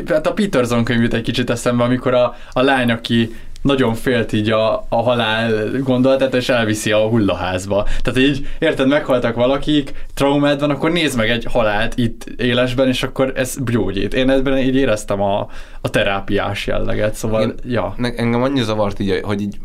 hát 0.09 0.27
a 0.27 0.33
Peterson 0.33 0.85
könyv 0.85 1.03
jut 1.03 1.15
egy 1.15 1.23
kicsit 1.23 1.51
eszembe, 1.51 1.85
amikor 1.85 2.15
a, 2.15 2.35
a 2.53 2.63
lány, 2.63 2.91
aki 2.91 3.31
nagyon 3.63 3.95
félt 3.95 4.33
így 4.33 4.51
a, 4.51 4.87
a 4.89 5.03
halál 5.03 5.71
gondolatát, 5.83 6.35
és 6.35 6.49
elviszi 6.49 6.93
a 6.93 7.09
hullaházba. 7.09 7.87
Tehát 8.03 8.19
így, 8.19 8.49
érted, 8.59 8.89
meghaltak 8.89 9.35
valakik, 9.35 9.93
traumád 10.15 10.61
van, 10.61 10.71
akkor 10.71 10.91
nézd 10.91 11.17
meg 11.17 11.31
egy 11.31 11.45
halált 11.45 11.97
itt 11.97 12.25
élesben, 12.37 12.89
és 12.89 13.03
akkor 13.03 13.33
ez 13.37 13.57
gyógyít. 13.65 14.15
Én 14.15 14.31
ebben 14.31 14.59
így 14.59 14.77
éreztem 14.77 15.21
a, 15.21 15.49
a 15.81 15.91
terápiás 15.91 16.67
jelleget, 16.67 17.15
szóval, 17.15 17.43
Igen. 17.43 17.55
ja. 17.65 17.95
Engem 18.17 18.43
annyi 18.43 18.63
zavart 18.63 19.01
így, 19.01 19.21
hogy 19.23 19.41
így 19.41 19.59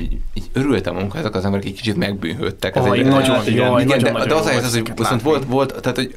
így, 0.00 0.16
így 0.34 0.44
örültem, 0.52 0.96
amikor 0.96 1.18
ezek 1.20 1.34
az 1.34 1.44
emberek 1.44 1.66
egy 1.66 1.74
kicsit 1.74 1.96
megbűnhődtek. 1.96 2.76
Ez 2.76 2.84
Aj, 2.84 2.98
egy, 2.98 3.06
nagyon, 3.06 3.46
igen, 3.46 3.66
jaj, 3.70 3.82
igen, 3.82 3.86
nagyon, 3.86 4.02
de, 4.04 4.10
nagyon 4.10 4.28
de 4.28 4.34
az 4.34 4.46
a 4.46 4.48
helyzet, 4.48 4.66
az, 4.66 4.72
hogy 4.74 4.92
viszont 4.96 5.22
volt, 5.22 5.44
volt, 5.44 5.80
tehát 5.80 5.96
hogy 5.96 6.14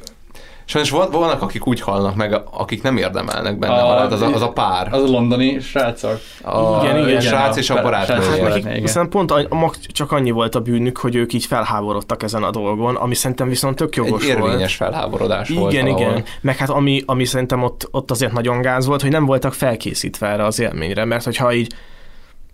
Sajnos 0.64 0.90
van- 0.90 1.10
vannak, 1.10 1.42
akik 1.42 1.66
úgy 1.66 1.80
halnak 1.80 2.14
meg, 2.16 2.40
akik 2.50 2.82
nem 2.82 2.96
érdemelnek 2.96 3.58
benne 3.58 3.72
a, 3.72 3.84
halált, 3.84 4.12
az 4.12 4.20
a, 4.22 4.34
az 4.34 4.42
a 4.42 4.48
pár. 4.52 4.88
Az 4.92 5.02
a 5.02 5.06
londoni 5.06 5.60
srácok. 5.60 6.18
A 6.42 6.80
Igen, 6.82 7.08
igen. 7.08 7.20
srác 7.20 7.56
és 7.56 7.70
a 7.70 7.72
Srác 7.72 7.84
barátnője. 7.84 8.20
és 8.20 8.26
Hát 8.28 8.40
nekik 8.48 8.64
igen. 8.64 8.80
viszont 8.80 9.08
pont 9.08 9.30
a, 9.30 9.38
a, 9.38 9.70
csak 9.92 10.12
annyi 10.12 10.30
volt 10.30 10.54
a 10.54 10.60
bűnük, 10.60 10.96
hogy 10.98 11.14
ők 11.14 11.32
így 11.32 11.44
felháborodtak 11.44 12.22
ezen 12.22 12.42
a 12.42 12.50
dolgon, 12.50 12.94
ami 12.94 13.14
szerintem 13.14 13.48
viszont 13.48 13.76
tök 13.76 13.96
jogos 13.96 14.22
Egy 14.22 14.28
érvényes 14.28 14.76
volt. 14.76 14.92
felháborodás 14.92 15.48
volt 15.48 15.72
Igen, 15.72 15.86
igen. 15.86 16.24
Meg 16.40 16.56
hát 16.56 16.68
ami, 16.70 17.02
ami 17.06 17.24
szerintem 17.24 17.62
ott, 17.62 17.88
ott 17.90 18.10
azért 18.10 18.32
nagyon 18.32 18.60
gáz 18.60 18.86
volt, 18.86 19.02
hogy 19.02 19.10
nem 19.10 19.24
voltak 19.24 19.54
felkészítve 19.54 20.26
erre 20.28 20.44
az 20.44 20.60
élményre, 20.60 21.04
mert 21.04 21.24
hogyha 21.24 21.52
így 21.52 21.72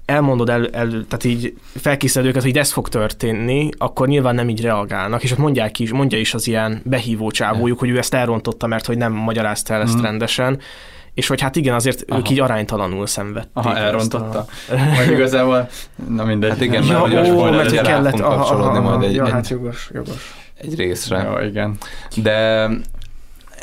elmondod 0.09 0.49
el, 0.51 0.67
el 0.69 0.89
tehát 0.89 1.25
így 1.25 1.55
felkészíted 1.75 2.25
őket, 2.27 2.43
hogy 2.43 2.57
ez 2.59 2.73
fog 2.73 2.89
történni, 2.89 3.69
akkor 3.79 4.09
nyilván 4.09 4.35
nem 4.35 4.49
így 4.49 4.61
reagálnak, 4.61 5.23
és 5.23 5.33
ott 5.33 5.39
mondják 5.39 5.79
is, 5.79 5.93
mondja 5.93 6.19
is 6.19 6.35
az 6.35 6.47
ilyen 6.47 6.81
behívó 6.85 7.31
csávójuk, 7.31 7.79
hogy 7.79 7.89
ő 7.89 7.99
ezt 7.99 8.15
elrontotta, 8.15 8.67
mert 8.67 8.87
hogy 8.87 8.97
nem 8.97 9.13
magyarázta 9.13 9.75
el 9.75 9.81
ezt 9.83 9.95
Mhm. 9.95 10.03
rendesen, 10.03 10.59
és 11.15 11.27
hogy 11.27 11.41
hát 11.41 11.57
igen, 11.57 11.75
azért 11.75 12.05
Aha. 12.09 12.19
ők 12.19 12.31
így 12.31 12.41
aránytalanul 12.41 13.07
szenvedték. 13.07 13.51
Aha, 13.53 13.77
elrontotta. 13.77 14.39
A... 14.39 14.47
Vagy 14.97 15.11
igazából, 15.11 15.69
na 16.09 16.25
mindegy. 16.25 16.51
Hát 16.51 16.61
igen, 16.61 16.85
Ja, 16.85 17.07
mert 17.07 17.29
ó, 17.31 17.43
mert 17.51 17.69
hogy 17.71 17.81
kellett, 17.81 18.21
aha, 18.21 18.37
kapcsolódni 18.37 18.79
aha, 18.79 18.81
majd 18.81 19.03
egy, 19.03 19.15
ja, 19.15 19.25
egy, 19.27 19.33
hát 19.33 19.49
jogos, 19.49 19.91
jogos. 19.95 20.37
egy 20.61 20.77
részre. 20.77 21.23
Jó, 21.31 21.47
igen. 21.49 21.77
De 22.17 22.69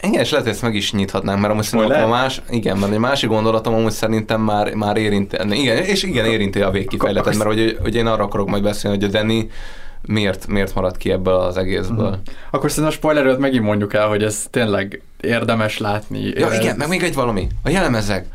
igen, 0.05 0.21
és 0.21 0.29
lehet, 0.29 0.45
hogy 0.45 0.55
ezt 0.55 0.63
meg 0.63 0.75
is 0.75 0.91
nyithatnánk, 0.91 1.39
mert 1.39 1.51
amúgy 1.51 1.63
szerintem 1.63 2.03
a 2.03 2.07
más, 2.07 2.41
igen, 2.49 2.77
mert 2.77 2.91
egy 2.93 2.99
másik 2.99 3.29
gondolatom 3.29 3.73
amúgy 3.73 3.91
szerintem 3.91 4.41
már, 4.41 4.73
már 4.73 4.97
érinti, 4.97 5.37
igen, 5.49 5.77
és 5.77 6.03
igen, 6.03 6.25
érinti 6.25 6.61
a 6.61 6.69
végkifejletet, 6.71 7.37
mert 7.37 7.49
hogy, 7.49 7.77
hogy 7.81 7.95
én 7.95 8.05
arra 8.05 8.23
akarok 8.23 8.49
majd 8.49 8.63
beszélni, 8.63 8.97
hogy 8.97 9.05
a 9.05 9.17
Danny 9.17 9.49
miért, 10.07 10.47
miért 10.47 10.75
maradt 10.75 10.97
ki 10.97 11.11
ebből 11.11 11.33
az 11.33 11.57
egészből. 11.57 12.09
Mhm. 12.09 12.19
Akkor 12.51 12.69
szerintem 12.69 12.93
a 12.93 12.95
spoilerőt 12.95 13.39
megint 13.39 13.63
mondjuk 13.63 13.93
el, 13.93 14.07
hogy 14.07 14.23
ez 14.23 14.47
tényleg 14.49 15.01
érdemes 15.21 15.77
látni. 15.77 16.31
Ja, 16.35 16.51
Ez- 16.51 16.59
igen, 16.59 16.75
meg 16.77 16.87
még 16.87 17.03
egy 17.03 17.13
valami. 17.13 17.47
A 17.63 17.69
jelmezek. 17.69 18.25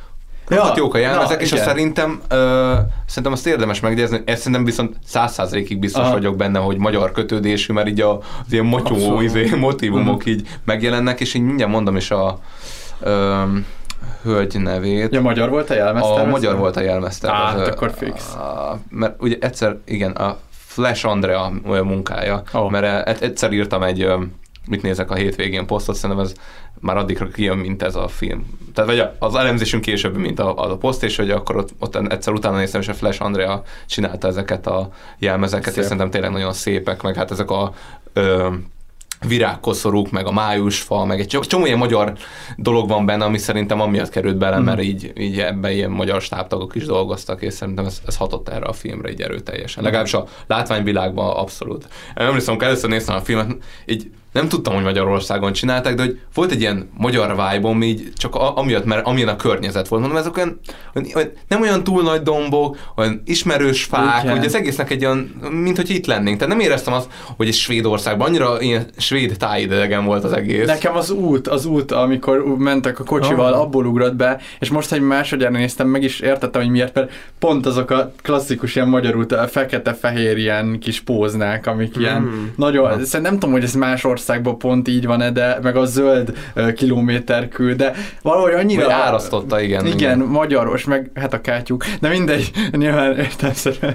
Ja, 0.51 0.73
jók 0.77 0.95
a 0.95 0.99
jelmezek, 0.99 1.37
na, 1.37 1.43
és 1.45 1.53
azt 1.53 1.63
szerintem, 1.63 2.21
ö, 2.29 2.75
szerintem 3.07 3.33
azt 3.33 3.47
érdemes 3.47 3.81
megjegyezni, 3.81 4.23
ezt 4.25 4.39
szerintem 4.39 4.65
viszont 4.65 4.97
száz 5.07 5.33
százalékig 5.33 5.79
biztos 5.79 6.03
Aha. 6.03 6.13
vagyok 6.13 6.37
benne, 6.37 6.59
hogy 6.59 6.77
magyar 6.79 7.13
kötődésű, 7.13 7.73
mert 7.73 7.89
így 7.89 8.01
a, 8.01 8.17
az 8.17 8.53
ilyen 8.53 8.65
motyó, 8.65 9.21
izé, 9.21 9.51
motivumok 9.59 10.21
Mhm. 10.25 10.29
így 10.31 10.49
megjelennek, 10.65 11.21
és 11.21 11.35
így 11.35 11.43
mindjárt 11.43 11.73
mondom 11.73 11.97
is 11.97 12.11
a 12.11 12.39
ö, 13.01 13.43
hölgy 14.23 14.61
nevét. 14.61 15.13
Ja, 15.15 15.21
magyar 15.21 15.49
volt 15.51 15.71
a 15.71 15.75
jelmeztervező? 15.75 16.27
A 16.27 16.31
magyar 16.31 16.57
volt 16.57 16.77
a 16.77 16.81
jelmeztervező. 16.81 17.59
Hát 17.59 17.69
akkor 17.69 17.93
fix. 17.97 18.35
A, 18.35 18.79
mert 18.91 19.23
ugye 19.23 19.37
egyszer, 19.41 19.77
igen, 19.85 20.11
a 20.11 20.37
Flash 20.51 21.07
Andrea 21.07 21.53
munkája, 21.65 22.43
Ó. 22.55 22.69
mert 22.69 22.85
e- 23.09 23.17
egyszer 23.25 23.53
írtam 23.53 23.83
egy 23.83 24.07
mit 24.69 24.83
nézek 24.83 25.11
a 25.11 25.15
hétvégén 25.15 25.67
posztot, 25.67 25.95
szerintem 25.95 26.25
ez 26.25 26.33
már 26.81 26.97
addigra 26.97 27.29
kijön, 27.29 27.59
mint 27.59 27.83
ez 27.83 27.95
a 27.95 28.09
film. 28.09 28.47
Tehát 28.75 28.91
vagy 28.91 29.09
az 29.19 29.35
elemzésünk 29.35 29.83
később, 29.83 30.17
mint 30.17 30.39
a, 30.39 30.55
az 30.57 30.71
a 30.71 30.77
poszt, 30.77 31.03
és 31.05 31.17
hogy 31.17 31.31
akkor 31.31 31.57
ott, 31.57 31.69
ott 31.79 31.97
egyszer 31.97 32.33
utána 32.33 32.57
néztem, 32.57 32.81
és 32.81 32.89
a 32.89 32.95
Flash 32.95 33.23
Andrea 33.23 33.63
csinálta 33.87 34.29
ezeket 34.29 34.67
a 34.67 34.91
jelmezeket, 35.19 35.69
Szép. 35.69 35.77
és 35.77 35.83
szerintem 35.83 36.11
tényleg 36.11 36.31
nagyon 36.31 36.53
szépek, 36.53 37.03
meg 37.03 37.15
hát 37.15 37.31
ezek 37.31 37.51
a 37.51 37.73
ö, 38.13 38.49
virágkoszorúk, 39.27 40.11
meg 40.11 40.27
a 40.27 40.33
májusfa, 40.33 41.05
meg 41.05 41.21
egy 41.21 41.39
csomó 41.41 41.67
ilyen 41.67 41.79
magyar 41.79 42.13
dolog 42.57 42.89
van 42.89 43.07
benne, 43.07 43.25
ami 43.25 43.39
szerintem 43.39 43.81
amiatt 43.81 44.09
került 44.09 44.37
bele, 44.37 44.57
Mhm. 44.57 44.65
mert 44.65 44.83
így, 44.83 45.13
így 45.17 45.41
ebben 45.41 45.71
ilyen 45.73 45.91
magyar 45.91 46.21
stábtagok 46.21 46.75
is 46.75 46.85
dolgoztak, 46.85 47.43
és 47.43 47.53
szerintem 47.53 47.85
ez, 47.85 48.01
ez 48.07 48.17
hatott 48.17 48.49
erre 48.49 48.65
a 48.65 48.73
filmre 48.73 49.11
így 49.11 49.21
erőteljesen. 49.21 49.83
Legalábbis 49.85 50.15
a 50.15 50.27
látványvilágban 50.47 51.37
abszolút. 51.37 51.89
Emlékszem, 52.15 52.49
amikor 52.53 52.67
először 52.69 52.91
néztem 52.91 53.15
a 53.17 53.21
filmet, 53.21 53.57
így 53.87 54.11
nem 54.33 54.49
tudtam, 54.49 54.75
hogy 54.75 54.83
Magyarországon 54.83 55.53
csinálták, 55.53 55.95
de 55.95 56.03
hogy 56.03 56.21
volt 56.35 56.51
egy 56.51 56.61
ilyen 56.61 56.91
magyar 56.97 57.29
vibe 57.29 57.87
így 57.87 58.13
csak 58.17 58.35
a, 58.35 58.57
amiatt, 58.57 58.85
mert 58.85 59.07
amilyen 59.07 59.29
a 59.29 59.37
környezet 59.37 59.89
volt. 59.89 60.03
Mondom, 60.03 60.19
ezek 60.21 60.37
olyan, 60.37 60.61
olyan, 61.15 61.31
nem 61.49 61.61
olyan 61.61 61.85
túl 61.85 62.03
nagy 62.03 62.23
dombok, 62.23 62.77
olyan 62.97 63.23
ismerős 63.25 63.85
fák, 63.85 64.23
Igen. 64.23 64.37
hogy 64.37 64.47
az 64.47 64.55
egésznek 64.55 64.91
egy 64.91 65.05
olyan, 65.05 65.35
mint 65.51 65.77
hogy 65.77 65.91
itt 65.91 66.07
lennénk. 66.07 66.39
Tehát 66.39 66.57
nem 66.57 66.65
éreztem 66.67 66.93
azt, 66.93 67.09
hogy 67.37 67.47
egy 67.47 67.55
Svédországban, 67.55 68.27
annyira 68.29 68.61
ilyen 68.61 68.87
svéd 68.97 69.37
tájidegen 69.39 70.05
volt 70.05 70.25
az 70.25 70.33
egész. 70.33 70.67
Nekem 70.67 70.97
az 70.97 71.11
út, 71.11 71.49
az 71.49 71.65
út, 71.65 71.93
amikor 71.93 72.45
mentek 72.59 73.01
a 73.01 73.05
kocsival, 73.05 73.53
Ah. 73.53 73.61
abból 73.61 73.87
ugrott 73.87 74.15
be, 74.15 74.41
és 74.59 74.71
most, 74.71 74.91
hogy 74.91 75.01
másodjára 75.01 75.57
néztem, 75.57 75.89
meg 75.89 76.03
is 76.03 76.21
értettem, 76.21 76.61
hogy 76.63 76.71
miért, 76.71 76.95
mert 76.95 77.11
pont 77.39 77.67
azok 77.67 77.91
a 77.91 78.13
klasszikus 78.23 78.77
ilyen 78.77 78.89
magyar 78.89 79.17
út, 79.17 79.35
fekete-fehér 79.51 80.37
ilyen 80.39 80.79
kis 80.81 81.01
póznák, 81.01 81.67
amik 81.67 81.97
ilyen 81.97 82.21
Mm. 82.21 82.45
nagyon, 82.57 82.89
szerintem 82.91 83.23
nem 83.23 83.33
tudom, 83.33 83.51
hogy 83.51 83.63
ez 83.63 83.75
más 83.75 84.05
országban 84.21 84.59
pont 84.59 84.89
így 84.89 85.07
van-e, 85.07 85.31
de 85.31 85.59
meg 85.63 85.77
a 85.77 85.85
zöld 85.85 86.33
ö, 86.55 86.73
kilométerkül, 86.73 87.75
de 87.75 87.93
valahogy 88.23 88.53
annyira... 88.53 88.85
Vagy 88.85 88.93
árasztotta, 88.93 89.61
igen, 89.61 89.87
Igen, 89.87 89.97
igen. 89.99 90.19
magyaros, 90.19 90.85
meg 90.85 91.11
hát 91.15 91.33
a 91.33 91.41
kátyuk, 91.41 91.85
de 92.01 92.09
mindegy, 92.09 92.51
nyilván 92.71 93.17
értelmszerűen 93.19 93.95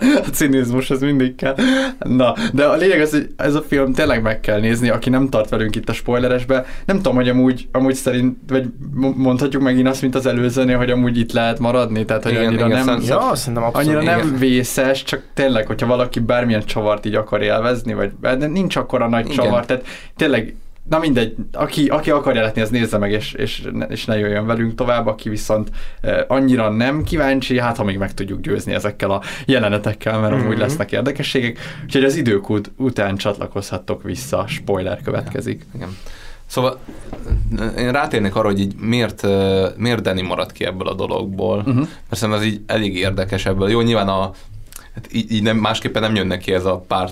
a 0.00 0.28
cinizmus 0.32 0.90
az 0.90 1.00
mindig 1.00 1.34
kell. 1.34 1.54
Na, 1.98 2.34
de 2.52 2.64
a 2.64 2.76
lényeg 2.76 3.00
az, 3.00 3.10
hogy 3.10 3.28
ez 3.36 3.54
a 3.54 3.62
film 3.68 3.92
tényleg 3.92 4.22
meg 4.22 4.40
kell 4.40 4.60
nézni, 4.60 4.88
aki 4.88 5.10
nem 5.10 5.28
tart 5.28 5.48
velünk 5.48 5.76
itt 5.76 5.88
a 5.88 5.92
spoileresbe. 5.92 6.64
Nem 6.86 6.96
tudom, 6.96 7.14
hogy 7.14 7.28
amúgy, 7.28 7.68
amúgy 7.72 7.94
szerint, 7.94 8.36
vagy 8.48 8.64
mo- 8.94 9.16
mondhatjuk 9.16 9.62
megint 9.62 9.88
azt, 9.88 10.02
mint 10.02 10.14
az 10.14 10.26
előzőnél, 10.26 10.76
hogy 10.76 10.90
amúgy 10.90 11.18
itt 11.18 11.32
lehet 11.32 11.58
maradni, 11.58 12.04
tehát 12.04 12.22
hogy 12.22 12.32
Igen, 12.32 12.46
annyira 12.46 12.66
igen, 12.66 12.76
nem, 12.76 12.86
szerint- 12.86 13.06
Ja, 13.08 13.34
szerintem 13.34 13.62
abszolút. 13.62 13.88
annyira 13.88 14.02
nem 14.16 14.26
igen. 14.26 14.38
vészes, 14.38 15.02
csak 15.02 15.22
tényleg, 15.34 15.66
hogyha 15.66 15.86
valaki 15.86 16.20
bármilyen 16.20 16.64
csavart 16.64 17.06
így 17.06 17.14
akar 17.14 17.42
élvezni, 17.42 17.94
vagy 17.94 18.10
de 18.20 18.46
nincs 18.46 18.76
akkora 18.76 19.08
nagy 19.08 19.24
Igen. 19.24 19.36
csavar, 19.36 19.45
tehát 19.66 19.86
tényleg 20.16 20.54
Na 20.88 20.98
mindegy, 20.98 21.34
aki, 21.52 21.86
aki 21.88 22.10
akarja 22.10 22.42
látni, 22.42 22.60
az 22.60 22.70
nézze 22.70 22.98
meg, 22.98 23.12
és, 23.12 23.32
és, 23.32 23.68
és 23.88 24.04
ne 24.04 24.18
jöjjön 24.18 24.46
velünk 24.46 24.74
tovább, 24.74 25.06
aki 25.06 25.28
viszont 25.28 25.70
eh, 26.00 26.18
annyira 26.28 26.68
nem 26.70 27.02
kíváncsi, 27.02 27.58
hát 27.58 27.76
ha 27.76 27.84
még 27.84 27.98
meg 27.98 28.14
tudjuk 28.14 28.40
győzni 28.40 28.72
ezekkel 28.74 29.10
a 29.10 29.22
jelenetekkel, 29.46 30.20
mert 30.20 30.32
amúgy 30.32 30.46
Mhm. 30.52 30.60
lesznek 30.60 30.92
érdekességek. 30.92 31.58
Úgyhogy 31.84 32.04
az 32.04 32.16
idők 32.16 32.50
ut- 32.50 32.70
után 32.76 33.16
csatlakozhattok 33.16 34.02
vissza, 34.02 34.44
spoiler 34.48 35.00
következik. 35.02 35.64
Igen. 35.74 35.96
Szóval 36.46 36.78
én 37.78 37.92
rátérnék 37.92 38.34
arra, 38.34 38.46
hogy 38.48 38.60
így 38.60 38.74
miért, 38.80 39.22
ö, 39.22 39.68
miért 39.76 40.02
Danny 40.02 40.24
maradt 40.24 40.52
ki 40.52 40.64
ebből 40.64 40.88
a 40.88 40.94
dologból, 40.94 41.58
uh-huh. 41.58 41.74
mert 41.74 41.88
szerintem 42.10 42.42
ez 42.42 42.48
így 42.48 42.60
elég 42.66 42.96
érdekes 42.96 43.46
ebből. 43.46 43.70
Jó, 43.70 43.80
nyilván 43.80 44.08
a, 44.08 44.30
hát 44.94 45.08
így, 45.12 45.32
így 45.32 45.42
nem, 45.42 45.56
másképpen 45.56 46.02
nem 46.02 46.14
jönnek 46.14 46.40
ki 46.40 46.52
ez 46.52 46.64
a 46.64 46.84
pár 46.88 47.10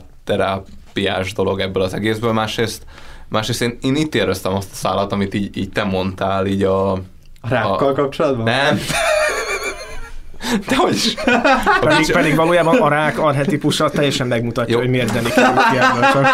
terápiás 0.94 1.32
dolog 1.32 1.60
ebből 1.60 1.82
az 1.82 1.94
egészből, 1.94 2.32
másrészt, 2.32 2.82
másrészt 3.28 3.62
én, 3.62 3.78
én 3.82 3.96
itt 3.96 4.14
éreztem 4.14 4.54
azt 4.54 4.68
a 4.72 4.74
szállat, 4.74 5.12
amit 5.12 5.34
így, 5.34 5.56
így 5.56 5.70
te 5.70 5.84
mondtál, 5.84 6.46
így 6.46 6.62
a... 6.62 6.92
A 6.92 7.48
rákkal 7.48 7.92
kapcsolatban? 7.92 8.44
Nem. 8.44 8.78
De 10.68 10.76
hogy 10.76 10.94
is. 10.94 11.14
Pedig, 11.80 12.12
pedig 12.12 12.36
valójában 12.36 12.80
a 12.80 12.88
rák 12.88 13.18
arhetipusa 13.18 13.90
teljesen 13.90 14.26
megmutatja, 14.26 14.74
Jó. 14.74 14.80
hogy 14.80 14.90
miért 14.90 15.12
került 15.12 15.34
ki 15.34 15.40
ebből. 15.40 16.26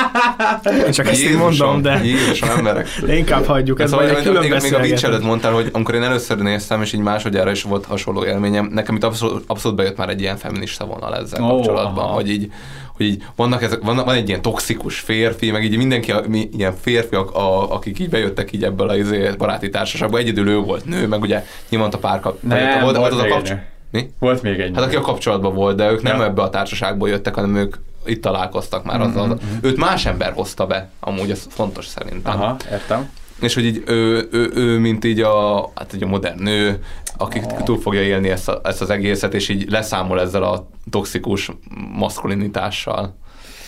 Csak, 0.62 0.86
én 0.86 0.92
csak 0.92 1.06
ezt 1.06 1.22
így 1.22 1.36
mondom, 1.36 1.82
de, 1.82 2.04
Jézusom, 2.04 2.48
emberek. 2.48 2.88
de 3.06 3.16
inkább 3.16 3.44
hagyjuk. 3.44 3.80
Ez 3.80 3.90
Szóval, 3.90 4.04
majd 4.04 4.16
egy 4.16 4.24
még, 4.24 4.34
külön 4.34 4.50
még, 4.50 4.62
még 4.62 4.74
a 4.74 4.80
vicc 4.80 5.02
előtt 5.04 5.22
mondtál, 5.22 5.52
hogy 5.52 5.68
amikor 5.72 5.94
én 5.94 6.02
először 6.02 6.38
néztem, 6.38 6.82
és 6.82 6.92
így 6.92 7.00
másodjára 7.00 7.50
is 7.50 7.62
volt 7.62 7.84
hasonló 7.84 8.24
élményem, 8.24 8.70
nekem 8.72 8.96
itt 8.96 9.04
abszolút, 9.04 9.44
abszolút 9.46 9.76
bejött 9.76 9.96
már 9.96 10.08
egy 10.08 10.20
ilyen 10.20 10.36
feminista 10.36 10.84
vonal 10.84 11.16
ezzel 11.16 11.42
Ó, 11.42 11.46
kapcsolatban, 11.48 12.04
aha. 12.04 12.14
hogy 12.14 12.30
így, 12.30 12.52
hogy 13.00 13.08
így 13.08 13.22
vannak 13.36 13.62
ezek, 13.62 13.82
van, 13.82 13.96
van 13.96 14.14
egy 14.14 14.28
ilyen 14.28 14.42
toxikus 14.42 14.98
férfi, 14.98 15.50
meg 15.50 15.64
így 15.64 15.76
mindenki, 15.76 16.12
a, 16.12 16.22
mi, 16.28 16.48
ilyen 16.56 16.74
férfiak, 16.80 17.34
a, 17.34 17.72
akik 17.74 17.98
így 17.98 18.08
bejöttek 18.08 18.52
így 18.52 18.64
ebből 18.64 18.88
a 18.88 18.96
izé, 18.96 19.30
baráti 19.38 19.68
társaságba, 19.68 20.18
egyedül 20.18 20.48
ő 20.48 20.56
volt 20.56 20.84
nő, 20.84 21.06
meg 21.06 21.20
ugye 21.20 21.44
nyilván 21.68 21.90
a 21.90 21.98
pár 21.98 22.20
kap, 22.20 22.42
Nem, 22.42 22.80
volt, 22.82 22.96
volt 22.96 23.12
az 23.12 23.18
a 23.18 23.22
még 23.22 23.30
egy 23.30 23.36
kapcs-. 23.36 23.54
Mi? 23.90 24.10
Volt 24.18 24.42
még 24.42 24.60
egy 24.60 24.70
Hát 24.74 24.84
aki 24.84 24.96
a 24.96 25.00
kapcsolatban 25.00 25.54
volt, 25.54 25.76
de 25.76 25.90
ők 25.90 26.02
nem 26.02 26.16
Ja. 26.18 26.24
ebbe 26.24 26.42
a 26.42 26.50
társaságból 26.50 27.08
jöttek, 27.08 27.34
hanem 27.34 27.56
ők 27.56 27.76
itt 28.04 28.22
találkoztak 28.22 28.84
már 28.84 29.00
azzal. 29.00 29.26
Mhm, 29.26 29.36
Őt 29.60 29.76
más 29.76 30.06
ember 30.06 30.32
hozta 30.32 30.66
be, 30.66 30.90
amúgy 31.00 31.30
ez 31.30 31.46
fontos 31.48 31.86
szerintem. 31.86 32.40
Aha, 32.40 32.56
értem. 32.70 33.10
És 33.40 33.54
hogy 33.54 33.64
így 33.64 33.82
ő, 33.86 34.28
ő, 34.32 34.50
ő 34.54 34.78
mint 34.78 35.04
így 35.04 35.20
a, 35.20 35.70
hát 35.74 35.94
így 35.94 36.02
a 36.02 36.06
modern 36.06 36.42
nő, 36.42 36.84
aki 37.16 37.40
oh. 37.44 37.62
túl 37.62 37.80
fogja 37.80 38.02
élni 38.02 38.28
ezt, 38.28 38.48
a, 38.48 38.60
ezt 38.64 38.80
az 38.80 38.90
egészet, 38.90 39.34
és 39.34 39.48
így 39.48 39.70
leszámol 39.70 40.20
ezzel 40.20 40.42
a 40.42 40.68
toxikus 40.90 41.50
maszkulinitással. 41.92 43.16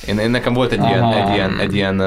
Én, 0.07 0.19
én 0.19 0.31
nekem 0.31 0.53
volt 0.53 0.73
egy 0.73 0.85
ilyen, 0.85 1.13
egy 1.13 1.35
ilyen, 1.35 1.59
egy 1.59 1.75
ilyen 1.75 2.03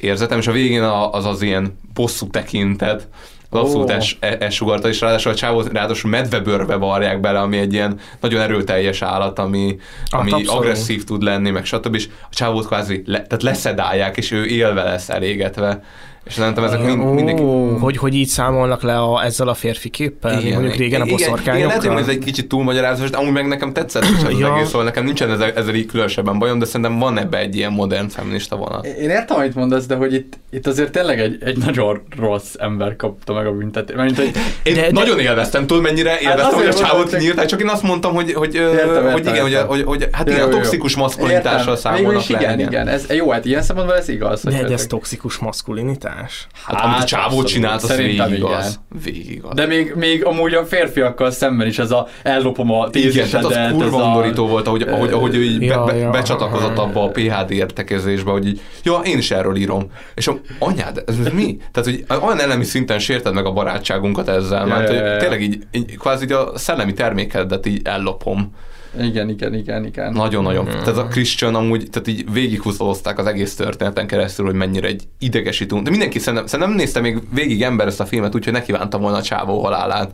érzetem, 0.00 0.38
és 0.38 0.46
a 0.46 0.52
végén 0.52 0.82
az 0.82 1.24
az 1.24 1.42
ilyen 1.42 1.78
bosszú 1.94 2.30
tekintet, 2.30 3.08
az 3.50 3.58
abszolút 3.58 3.90
Ó. 3.90 3.92
es, 3.92 4.16
e- 4.20 4.32
és 4.32 4.60
ráadásul 4.60 5.30
a 5.30 5.34
csávót 5.34 5.72
ráadásul 5.72 6.10
medvebőrbe 6.10 6.74
varják 6.74 7.20
bele, 7.20 7.40
ami 7.40 7.58
egy 7.58 7.72
ilyen 7.72 7.98
nagyon 8.20 8.40
erőteljes 8.40 9.02
állat, 9.02 9.38
ami, 9.38 9.76
Hát 10.10 10.20
ami 10.20 10.30
abszolút. 10.30 10.62
agresszív 10.62 11.04
tud 11.04 11.22
lenni, 11.22 11.50
meg 11.50 11.64
stb. 11.64 11.94
És 11.94 12.08
a 12.22 12.34
csávót 12.34 12.66
kvázi 12.66 13.02
le, 13.06 13.22
tehát 13.22 13.42
leszedálják, 13.42 14.16
és 14.16 14.30
ő 14.30 14.46
élve 14.46 14.82
lesz 14.82 15.08
elégetve. 15.08 15.82
És 16.28 16.34
szerintem 16.34 16.64
ezek 16.64 16.82
mind, 16.84 17.14
mindenki... 17.14 17.42
hogy, 17.80 17.96
hogy 17.96 18.14
így 18.14 18.26
számolnak 18.26 18.82
le 18.82 18.98
a, 18.98 19.24
ezzel 19.24 19.48
a 19.48 19.54
férfi 19.54 19.88
képpel, 19.88 20.40
igen, 20.40 20.52
mondjuk 20.52 20.74
régen 20.74 21.00
a 21.00 21.04
igen, 21.04 21.16
boszorkányokkal. 21.16 21.56
igen, 21.56 21.66
lehet, 21.68 21.84
hogy 21.86 21.96
ez 22.02 22.08
egy 22.08 22.18
kicsit 22.24 22.48
túlmagyarázás, 22.48 23.10
de 23.10 23.16
amúgy 23.16 23.32
meg 23.32 23.46
nekem 23.48 23.72
tetszett 23.72 24.02
is 24.02 24.24
az 24.26 24.38
Ja. 24.38 24.54
egész, 24.54 24.66
szóval 24.68 24.84
nekem 24.84 25.04
nincsen 25.04 25.30
ezzel, 25.30 25.52
ezzel 25.52 25.74
így 25.74 25.86
különösebben 25.86 26.38
bajom, 26.38 26.58
de 26.58 26.64
szerintem 26.64 26.98
van 26.98 27.18
ebbe 27.18 27.38
egy 27.38 27.56
ilyen 27.56 27.72
modern 27.72 28.08
feminista 28.08 28.56
vonat. 28.56 28.86
Én 28.86 29.10
értem, 29.10 29.36
amit 29.36 29.54
mondasz, 29.54 29.86
de 29.86 29.94
hogy 29.94 30.14
itt, 30.14 30.38
itt 30.50 30.66
azért 30.66 30.92
tényleg 30.92 31.20
egy, 31.20 31.36
egy 31.44 31.56
nagyon 31.58 32.02
rossz 32.18 32.54
ember 32.58 32.96
kapta 32.96 33.32
meg 33.32 33.46
a 33.46 33.52
büntetést. 33.52 33.98
Mert 33.98 34.16
hogy 34.16 34.30
Én 34.62 34.74
de, 34.74 34.88
nagyon 34.90 35.18
élveztem, 35.18 35.66
tudod 35.66 35.82
mennyire 35.82 36.18
élveztem, 36.20 36.58
hogy 36.58 36.66
a 36.66 36.74
csávot 36.74 37.10
csak- 37.10 37.18
kinyírták, 37.18 37.46
csak 37.46 37.60
én 37.60 37.68
azt 37.68 37.82
mondtam, 37.82 38.14
hogy, 38.14 38.32
hogy, 38.32 38.56
ö, 38.56 38.70
Értem, 38.72 38.86
hogy 38.86 39.04
értem, 39.04 39.32
igen, 39.32 39.42
hogy, 39.42 39.50
értem. 39.52 39.66
hogy, 39.66 39.82
hogy 39.82 40.08
hát 40.12 40.28
Jó, 40.28 40.34
igen, 40.34 40.46
a 40.46 40.50
toxikus 40.50 40.96
maszkulinitással 40.96 41.74
Értem. 41.74 41.76
számolnak 41.76 42.26
le. 42.26 42.38
igen, 42.40 42.60
igen. 42.60 42.88
Ez, 42.88 43.06
jó, 43.10 43.30
hát 43.30 43.44
ilyen 43.44 43.62
szempontból 43.62 43.96
ez 43.96 44.08
igaz. 44.08 44.42
De, 44.42 44.62
de 44.62 44.72
ez 44.72 44.86
toxikus 44.86 45.36
maszkulinitás? 45.38 46.17
Hát, 46.64 46.84
amit 46.84 46.98
a 46.98 47.04
csávó 47.04 47.42
csinált, 47.42 47.82
az 47.82 47.88
Szerintem 47.88 48.26
végig 48.28 48.38
igen. 48.44 48.50
igaz. 48.50 48.80
Végig 49.04 49.30
igaz. 49.30 49.54
De 49.54 49.66
még, 49.66 49.92
még 49.96 50.24
amúgy 50.24 50.54
a 50.54 50.64
férfiakkal 50.64 51.30
szemben 51.30 51.66
is 51.66 51.78
ez 51.78 51.90
a 51.90 52.06
ellopom 52.22 52.70
a 52.72 52.76
Igen, 52.78 52.90
tézisedet. 52.90 53.30
tehát 53.30 53.44
az 53.46 53.52
ez 53.56 53.72
kurva 53.72 54.02
a- 54.02 54.06
undorító 54.06 54.46
volt, 54.46 54.66
ahogy, 54.66 54.82
ahogy, 54.82 55.12
ahogy 55.12 55.34
ő 55.34 55.42
így 55.42 55.62
Ja, 55.62 55.84
be, 55.84 55.92
be, 55.92 55.98
ja. 55.98 56.10
becsatlakozott 56.10 56.78
abba 56.78 57.02
a 57.02 57.08
PHD 57.08 57.50
értekezésbe, 57.50 58.30
hogy 58.30 58.46
így, 58.46 58.60
ja, 58.82 59.00
én 59.04 59.18
is 59.18 59.30
erről 59.30 59.56
írom. 59.56 59.90
És 60.14 60.26
a, 60.28 60.40
anyád, 60.58 61.02
ez 61.06 61.16
mi? 61.32 61.56
Tehát, 61.72 61.88
hogy 61.90 62.22
olyan 62.22 62.40
elemi 62.40 62.64
szinten 62.64 62.98
sérted 62.98 63.34
meg 63.34 63.46
a 63.46 63.52
barátságunkat 63.52 64.28
ezzel, 64.28 64.66
Ja, 64.68 64.74
mert 64.74 64.88
ja, 64.88 64.94
ja, 64.94 65.00
hogy 65.02 65.10
ja. 65.10 65.16
tényleg 65.18 65.42
így, 65.42 65.58
így 65.70 65.96
kvázi 65.98 66.24
így 66.24 66.32
a 66.32 66.52
szellemi 66.58 66.92
termékedet 66.92 67.66
így 67.66 67.80
ellopom. 67.84 68.52
Igen, 69.00 69.28
igen, 69.28 69.54
igen, 69.54 69.84
igen. 69.84 70.12
Nagyon-nagyon. 70.12 70.64
Tehát 70.64 70.88
ez 70.88 70.96
a 70.96 71.06
Christian 71.06 71.54
amúgy, 71.54 71.88
tehát 71.90 72.08
így 72.08 72.32
végighúzolozták 72.32 73.18
az 73.18 73.26
egész 73.26 73.54
történeten 73.54 74.06
keresztül, 74.06 74.46
hogy 74.46 74.54
mennyire 74.54 74.86
egy 74.86 75.02
idegesítő. 75.18 75.82
De 75.82 75.90
mindenki 75.90 76.18
szerintem, 76.18 76.46
szerintem 76.46 76.68
nem 76.68 76.78
nézte 76.78 77.00
még 77.00 77.18
végig 77.34 77.62
ember 77.62 77.86
ezt 77.86 78.00
a 78.00 78.06
filmet, 78.06 78.34
úgyhogy 78.34 78.52
ne 78.52 78.62
kívántam 78.62 79.00
volna 79.00 79.16
a 79.16 79.22
csávó 79.22 79.62
halálát. 79.62 80.10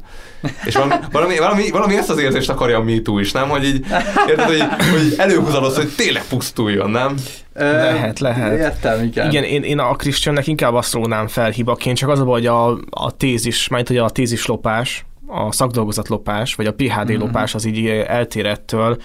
És 0.65 0.75
valami, 0.75 0.95
valami, 1.13 1.39
valami, 1.39 1.71
valami 1.71 1.97
ezt 1.97 2.11
az 2.11 2.19
érzést 2.19 2.51
akarja 2.51 2.79
a 2.79 2.83
MeToo 2.83 3.19
is, 3.19 3.33
nem? 3.33 3.49
Hogy 3.49 3.65
így, 3.65 3.87
érted, 4.29 4.47
hogy, 4.47 4.61
hogy 4.91 5.15
előhúzaloz, 5.17 5.77
hogy 5.77 5.89
tényleg 5.97 6.23
pusztuljon, 6.29 6.91
nem? 6.91 7.15
Lehet, 7.55 8.19
lehet. 8.19 8.59
Értem, 8.59 9.03
igen. 9.03 9.31
Igen, 9.31 9.45
én, 9.45 9.63
én 9.63 9.79
a 9.79 9.95
Christiannek 9.95 10.47
inkább 10.47 10.75
azt 10.75 10.93
rónám 10.93 11.27
fel 11.27 11.51
hibaként, 11.51 11.97
csak 11.97 12.09
az 12.09 12.21
a 12.21 12.25
baj, 12.25 12.41
hogy 12.41 12.47
a, 12.47 12.79
a 12.91 13.17
tézis, 13.17 13.69
majd 13.69 13.89
hogy 13.89 13.97
a 13.97 14.11
tézis 14.11 14.47
lopás, 14.47 15.05
a 15.27 15.53
szakdolgozat 15.53 16.09
lopás, 16.09 16.55
vagy 16.55 16.67
a 16.67 16.75
PHD 16.75 17.11
Mhm. 17.11 17.19
lopás 17.21 17.55
az 17.55 17.65
így 17.65 17.87
eltér 17.89 18.47
ettől, 18.47 18.97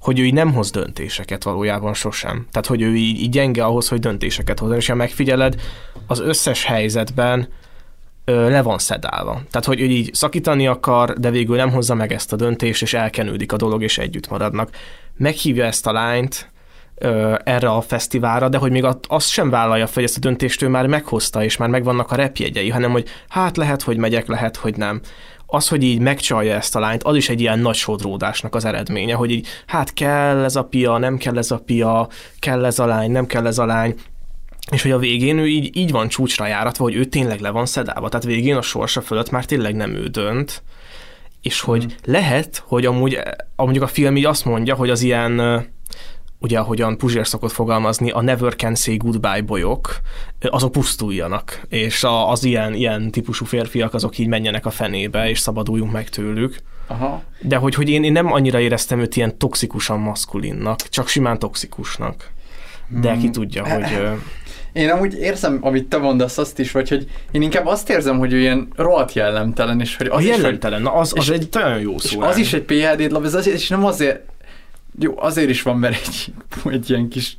hogy 0.00 0.18
ő 0.18 0.24
így 0.24 0.34
nem 0.34 0.52
hoz 0.52 0.70
döntéseket 0.70 1.42
valójában 1.42 1.94
sosem. 1.94 2.46
Tehát, 2.50 2.66
hogy 2.66 2.82
ő 2.82 2.94
így, 2.96 3.20
így 3.20 3.30
gyenge 3.30 3.64
ahhoz, 3.64 3.88
hogy 3.88 3.98
döntéseket 4.00 4.58
hozzon, 4.58 4.76
és 4.76 4.86
ha 4.88 4.94
megfigyeled, 4.94 5.54
az 6.06 6.20
összes 6.20 6.64
helyzetben 6.64 7.48
ö, 8.24 8.50
le 8.50 8.62
van 8.62 8.78
szedálva. 8.78 9.32
Tehát, 9.50 9.66
hogy 9.66 9.80
ő 9.80 9.84
így 9.84 10.14
szakítani 10.14 10.66
akar, 10.66 11.12
de 11.12 11.30
végül 11.30 11.56
nem 11.56 11.70
hozza 11.70 11.94
meg 11.94 12.12
ezt 12.12 12.32
a 12.32 12.36
döntést, 12.36 12.82
és 12.82 12.94
elkenődik 12.94 13.52
a 13.52 13.56
dolog, 13.56 13.82
és 13.82 13.98
együtt 13.98 14.28
maradnak. 14.28 14.70
Meghívja 15.16 15.64
ezt 15.64 15.86
a 15.86 15.92
lányt, 15.92 16.50
ö, 16.94 17.34
erre 17.44 17.68
a 17.70 17.80
fesztiválra, 17.80 18.48
de 18.48 18.58
hogy 18.58 18.70
még 18.70 18.86
azt 19.08 19.28
sem 19.28 19.50
vállalja 19.50 19.84
fel, 19.84 19.94
hogy 19.94 20.04
ezt 20.04 20.16
a 20.16 20.20
döntést 20.20 20.62
ő 20.62 20.68
már 20.68 20.86
meghozta, 20.86 21.44
és 21.44 21.56
már 21.56 21.68
megvannak 21.68 22.10
a 22.10 22.16
repjegyei, 22.16 22.70
hanem 22.70 22.90
hogy 22.90 23.08
hát 23.28 23.56
lehet, 23.56 23.82
hogy 23.82 23.96
megyek, 23.96 24.26
lehet, 24.26 24.56
hogy 24.56 24.76
nem. 24.76 25.00
Az, 25.46 25.68
hogy 25.68 25.82
így 25.82 25.98
megcsalja 25.98 26.54
ezt 26.54 26.76
a 26.76 26.80
lányt, 26.80 27.02
az 27.02 27.16
is 27.16 27.28
egy 27.28 27.40
ilyen 27.40 27.58
nagy 27.58 27.74
sodródásnak 27.74 28.54
az 28.54 28.64
eredménye, 28.64 29.14
hogy 29.14 29.30
így 29.30 29.46
hát 29.66 29.92
kell 29.92 30.44
ez 30.44 30.56
a 30.56 30.64
pia, 30.64 30.98
nem 30.98 31.16
kell 31.16 31.38
ez 31.38 31.50
a 31.50 31.58
pia, 31.58 32.08
kell 32.38 32.64
ez 32.64 32.78
a 32.78 32.86
lány, 32.86 33.10
nem 33.10 33.26
kell 33.26 33.46
ez 33.46 33.58
a 33.58 33.66
lány, 33.66 33.94
és 34.70 34.82
hogy 34.82 34.90
a 34.90 34.98
végén 34.98 35.38
ő 35.38 35.46
így, 35.46 35.76
így 35.76 35.90
van 35.90 36.08
csúcsra 36.08 36.46
járatva, 36.46 36.84
hogy 36.84 36.94
ő 36.94 37.04
tényleg 37.04 37.40
le 37.40 37.50
van 37.50 37.66
szedálva. 37.66 38.08
Tehát 38.08 38.26
végén 38.26 38.56
a 38.56 38.62
sorsa 38.62 39.00
fölött 39.00 39.30
már 39.30 39.44
tényleg 39.44 39.74
nem 39.74 39.94
ő 39.94 40.06
dönt, 40.06 40.62
és 41.42 41.60
hogy 41.60 41.96
lehet, 42.04 42.62
hogy 42.66 42.86
amúgy, 42.86 43.18
amúgy 43.56 43.78
a 43.78 43.86
film 43.86 44.16
így 44.16 44.24
azt 44.24 44.44
mondja, 44.44 44.74
hogy 44.74 44.90
az 44.90 45.02
ilyen 45.02 45.64
ugye 46.46 46.58
ahogyan 46.58 46.96
Puzsér 46.98 47.26
szokott 47.26 47.52
fogalmazni, 47.52 48.10
a 48.10 48.20
never 48.20 48.54
can 48.56 48.74
say 48.74 48.96
goodbye 48.96 49.40
bolyok, 49.40 49.96
azok 50.40 50.72
pusztuljanak, 50.72 51.60
és 51.68 52.04
a, 52.04 52.30
az 52.30 52.44
ilyen, 52.44 52.74
ilyen 52.74 53.10
típusú 53.10 53.44
férfiak 53.44 53.94
azok 53.94 54.18
így 54.18 54.26
menjenek 54.26 54.66
a 54.66 54.70
fenébe, 54.70 55.28
és 55.28 55.38
szabaduljunk 55.38 55.92
meg 55.92 56.08
tőlük. 56.08 56.56
Aha. 56.86 57.22
De 57.40 57.56
hogy, 57.56 57.74
hogy 57.74 57.88
én, 57.88 58.04
én 58.04 58.12
nem 58.12 58.32
annyira 58.32 58.60
éreztem 58.60 59.00
őt 59.00 59.16
ilyen 59.16 59.38
toxikusan 59.38 59.98
maszkulinnak, 59.98 60.88
csak 60.88 61.08
simán 61.08 61.38
toxikusnak. 61.38 62.30
De 62.88 63.10
Hmm. 63.10 63.20
ki 63.20 63.30
tudja, 63.30 63.68
hogy... 63.74 64.08
Én 64.72 64.90
amúgy 64.90 65.14
érzem, 65.18 65.58
amit 65.60 65.88
te 65.88 65.96
mondasz 65.98 66.38
azt 66.38 66.58
is, 66.58 66.70
vagy 66.72 66.88
hogy 66.88 67.06
én 67.30 67.42
inkább 67.42 67.66
azt 67.66 67.90
érzem, 67.90 68.18
hogy 68.18 68.32
ő 68.32 68.38
ilyen 68.38 68.68
rohadt 68.76 69.12
jellemtelen, 69.12 69.80
és 69.80 69.96
hogy 69.96 70.06
A 70.06 70.14
az 70.14 70.22
is, 70.22 70.30
hogy- 70.30 70.38
jellemtelen, 70.40 70.82
na 70.82 70.92
az, 70.92 71.12
az 71.16 71.30
és- 71.30 71.34
egy 71.34 71.48
nagyon 71.52 71.80
jó 71.80 71.94
És 71.94 72.02
szó. 72.02 72.20
az 72.20 72.36
is 72.36 72.52
egy 72.52 72.62
PHD-t 72.62 73.10
lap, 73.10 73.24
ez 73.24 73.34
azért, 73.34 73.56
és 73.56 73.68
nem 73.68 73.84
azért, 73.84 74.20
jó, 74.98 75.14
azért 75.16 75.48
is 75.48 75.62
van, 75.62 75.78
mert 75.78 75.94
egy, 76.06 76.32
egy 76.72 76.90
ilyen 76.90 77.08
kis 77.08 77.36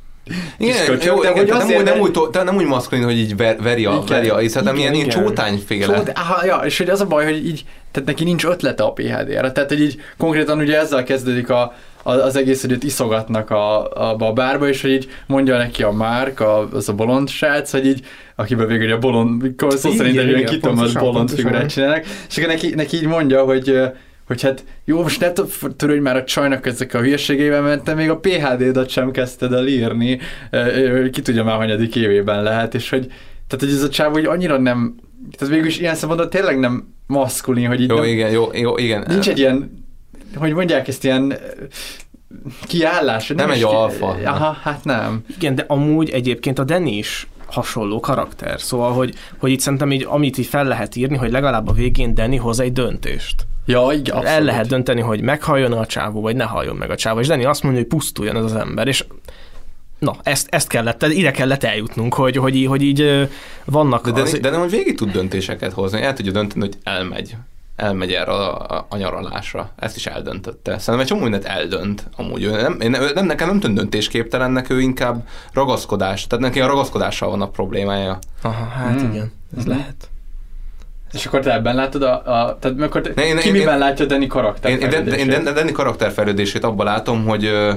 Igen, 0.58 0.76
kis 0.76 0.86
jó, 0.86 0.94
köcsög, 0.94 1.18
igen, 1.18 1.32
hogy 1.32 1.46
tehát 1.46 1.48
nem, 1.48 1.56
azért, 1.60 1.78
úgy, 1.78 1.84
nem, 1.84 2.00
úgy, 2.00 2.44
nem 2.44 2.56
úgy 2.56 2.66
maszkulin, 2.66 3.04
hogy 3.04 3.18
így 3.18 3.36
ver, 3.36 3.62
veri 3.62 3.84
a, 3.84 3.92
Igen, 3.92 4.04
veri 4.06 4.28
a 4.28 4.36
hiszen, 4.36 4.62
igen, 4.62 4.76
ilyen, 4.76 4.94
ilyen 4.94 5.08
csótányféle. 5.08 5.96
Csót, 5.96 6.12
aha, 6.14 6.44
ja, 6.44 6.56
és 6.56 6.78
hogy 6.78 6.88
az 6.88 7.00
a 7.00 7.06
baj, 7.06 7.24
hogy 7.24 7.46
így, 7.46 7.64
tehát 7.90 8.08
neki 8.08 8.24
nincs 8.24 8.44
ötlete 8.44 8.82
a 8.82 8.92
PHD-re, 8.92 9.52
tehát 9.52 9.68
hogy 9.68 9.80
így 9.80 10.00
konkrétan 10.16 10.58
ugye 10.58 10.78
ezzel 10.78 11.04
kezdődik 11.04 11.50
a, 11.50 11.74
az 12.02 12.36
egész, 12.36 12.60
hogy 12.60 12.72
őt 12.72 12.84
iszogatnak 12.84 13.50
a, 13.50 13.92
a, 13.92 14.16
a 14.18 14.32
bárba, 14.32 14.68
és 14.68 14.80
hogy 14.80 14.90
így 14.90 15.10
mondja 15.26 15.56
neki 15.56 15.82
a 15.82 15.90
Márk, 15.90 16.40
a, 16.40 16.68
az 16.72 16.88
a 16.88 16.92
bolond 16.92 17.28
srác, 17.28 17.70
hogy 17.70 17.86
így, 17.86 18.00
akiben 18.36 18.66
végül 18.66 18.92
a 18.92 18.98
bolond, 18.98 19.54
szó 19.58 19.66
Igen, 19.66 19.96
szerint 19.96 20.18
egy 20.18 20.28
igen, 20.28 20.44
kitömött 20.44 20.98
bolond 20.98 21.30
figurát 21.30 21.70
csinálnak, 21.70 22.04
és 22.28 22.36
akkor 22.36 22.48
neki, 22.48 22.74
neki 22.74 22.96
így 22.96 23.06
mondja, 23.06 23.44
hogy 23.44 23.80
hogy 24.28 24.42
hát 24.42 24.64
jó, 24.84 25.02
most 25.02 25.20
ne 25.20 25.32
törődj 25.76 26.00
már 26.00 26.16
a 26.16 26.24
csajnak 26.24 26.66
ezek 26.66 26.94
a 26.94 27.00
hülyeségével, 27.00 27.62
mert 27.62 27.84
te 27.84 27.94
még 27.94 28.10
a 28.10 28.18
PHD-dat 28.18 28.88
sem 28.88 29.10
kezdted 29.10 29.52
el 29.52 29.66
írni, 29.66 30.18
ki 31.10 31.22
tudja 31.22 31.44
már, 31.44 31.56
hanyadik 31.56 31.96
évében 31.96 32.42
lehet, 32.42 32.74
és 32.74 32.90
hogy, 32.90 33.06
tehát, 33.46 33.64
hogy 33.64 33.70
ez 33.70 33.82
a 33.82 33.88
csávó 33.88 34.12
hogy 34.12 34.24
annyira 34.24 34.58
nem, 34.58 34.94
tehát 35.38 35.54
végül 35.54 35.68
is 35.68 35.78
ilyen 35.78 35.94
szempontból 35.94 36.28
tényleg 36.28 36.58
nem 36.58 36.94
maszkulin, 37.06 37.66
hogy 37.66 37.80
így 37.80 37.88
Jó, 37.88 37.96
nem, 37.96 38.04
igen, 38.04 38.30
jó, 38.30 38.50
jó, 38.52 38.78
igen. 38.78 39.04
nincs 39.08 39.28
egy 39.28 39.38
ilyen, 39.38 39.84
hogy 40.34 40.52
mondják 40.52 40.88
ezt 40.88 41.04
ilyen 41.04 41.34
kiállás. 42.66 43.28
Nem 43.28 43.48
is 43.48 43.54
egy 43.54 43.60
ki- 43.60 43.74
alfa. 43.74 44.06
Aha, 44.24 44.56
hát 44.62 44.84
nem. 44.84 45.24
Igen, 45.36 45.54
de 45.54 45.64
amúgy 45.68 46.10
egyébként 46.10 46.58
a 46.58 46.64
Danny 46.64 46.98
is 46.98 47.26
hasonló 47.50 48.00
karakter. 48.00 48.60
Szóval, 48.60 48.92
hogy, 48.92 49.14
hogy 49.38 49.50
itt 49.50 49.60
szerintem 49.60 49.92
így, 49.92 50.06
amit 50.08 50.38
így 50.38 50.46
fel 50.46 50.64
lehet 50.64 50.96
írni, 50.96 51.16
hogy 51.16 51.30
legalább 51.30 51.68
a 51.68 51.72
végén 51.72 52.14
Danny 52.14 52.38
hoz 52.38 52.60
egy 52.60 52.72
döntést. 52.72 53.46
Ja, 53.66 53.88
igen, 53.92 54.14
El 54.14 54.20
abszolút. 54.20 54.44
lehet 54.44 54.66
dönteni, 54.68 55.00
hogy 55.00 55.20
meghalljon 55.20 55.72
a 55.72 55.86
csávó, 55.86 56.20
vagy 56.20 56.36
ne 56.36 56.44
halljon 56.44 56.76
meg 56.76 56.90
a 56.90 56.96
csávó. 56.96 57.20
És 57.20 57.26
Danny 57.26 57.44
azt 57.44 57.62
mondja, 57.62 57.80
hogy 57.80 57.90
pusztuljon 57.90 58.36
ez 58.36 58.44
az 58.44 58.54
ember. 58.54 58.88
És 58.88 59.04
na, 59.98 60.16
ezt, 60.22 60.46
ezt 60.50 60.68
kellett, 60.68 61.02
ide 61.06 61.30
kellett 61.30 61.64
eljutnunk, 61.64 62.14
hogy, 62.14 62.36
hogy, 62.36 62.54
így- 62.56 62.66
hogy 62.66 62.82
így 62.82 63.28
vannak... 63.64 64.04
De, 64.04 64.10
de, 64.12 64.20
az- 64.20 64.38
de 64.40 64.50
nem, 64.50 64.60
hogy 64.60 64.70
végig 64.70 64.96
tud 64.96 65.10
döntéseket 65.10 65.72
hozni, 65.72 66.02
el 66.02 66.12
tudja 66.14 66.32
dönteni, 66.32 66.60
hogy 66.60 66.76
elmegy. 66.82 67.36
Elmegy 67.78 68.12
erre 68.12 68.30
a, 68.32 68.58
a, 68.76 68.86
a 68.88 68.96
nyaralásra. 68.96 69.70
Ezt 69.76 69.96
is 69.96 70.06
eldöntötte. 70.06 70.70
Szerintem 70.78 71.00
egy 71.00 71.06
csomó 71.06 71.20
mindent 71.22 71.44
eldönt. 71.44 72.06
Amúgy 72.16 72.42
ő 72.42 72.50
nem, 72.50 72.80
én, 72.80 72.90
nem, 73.14 73.26
nekem 73.26 73.48
nem 73.48 73.60
tűnt 73.60 73.74
döntésképtelennek, 73.74 74.70
ő 74.70 74.80
inkább 74.80 75.26
ragaszkodás. 75.52 76.26
Tehát 76.26 76.44
neki 76.44 76.60
a 76.60 76.66
ragaszkodással 76.66 77.30
van 77.30 77.42
a 77.42 77.48
problémája. 77.48 78.18
Aha, 78.42 78.64
hát 78.64 79.00
Hmm. 79.00 79.10
igen, 79.12 79.32
ez 79.56 79.64
Mhm. 79.64 79.76
lehet. 79.76 80.08
És 81.12 81.26
akkor 81.26 81.40
te 81.40 81.52
ebben 81.52 81.74
látod 81.74 82.02
a, 82.02 82.12
a 82.14 82.56
tehát 82.60 82.80
akkor 82.80 83.00
te, 83.00 83.10
Ne, 83.14 83.26
én- 83.26 83.36
ki 83.36 83.46
én- 83.46 83.52
miben 83.52 83.72
én- 83.72 83.78
látja 83.78 84.04
Danny 84.06 84.26
karakter 84.26 84.70
Én, 84.70 84.78
én, 84.80 85.30
én, 85.30 85.44
Danny 85.44 85.72
karakterfejlődését 85.72 86.64
abban 86.64 86.86
látom, 86.86 87.24
hogy 87.24 87.44
ö, 87.44 87.72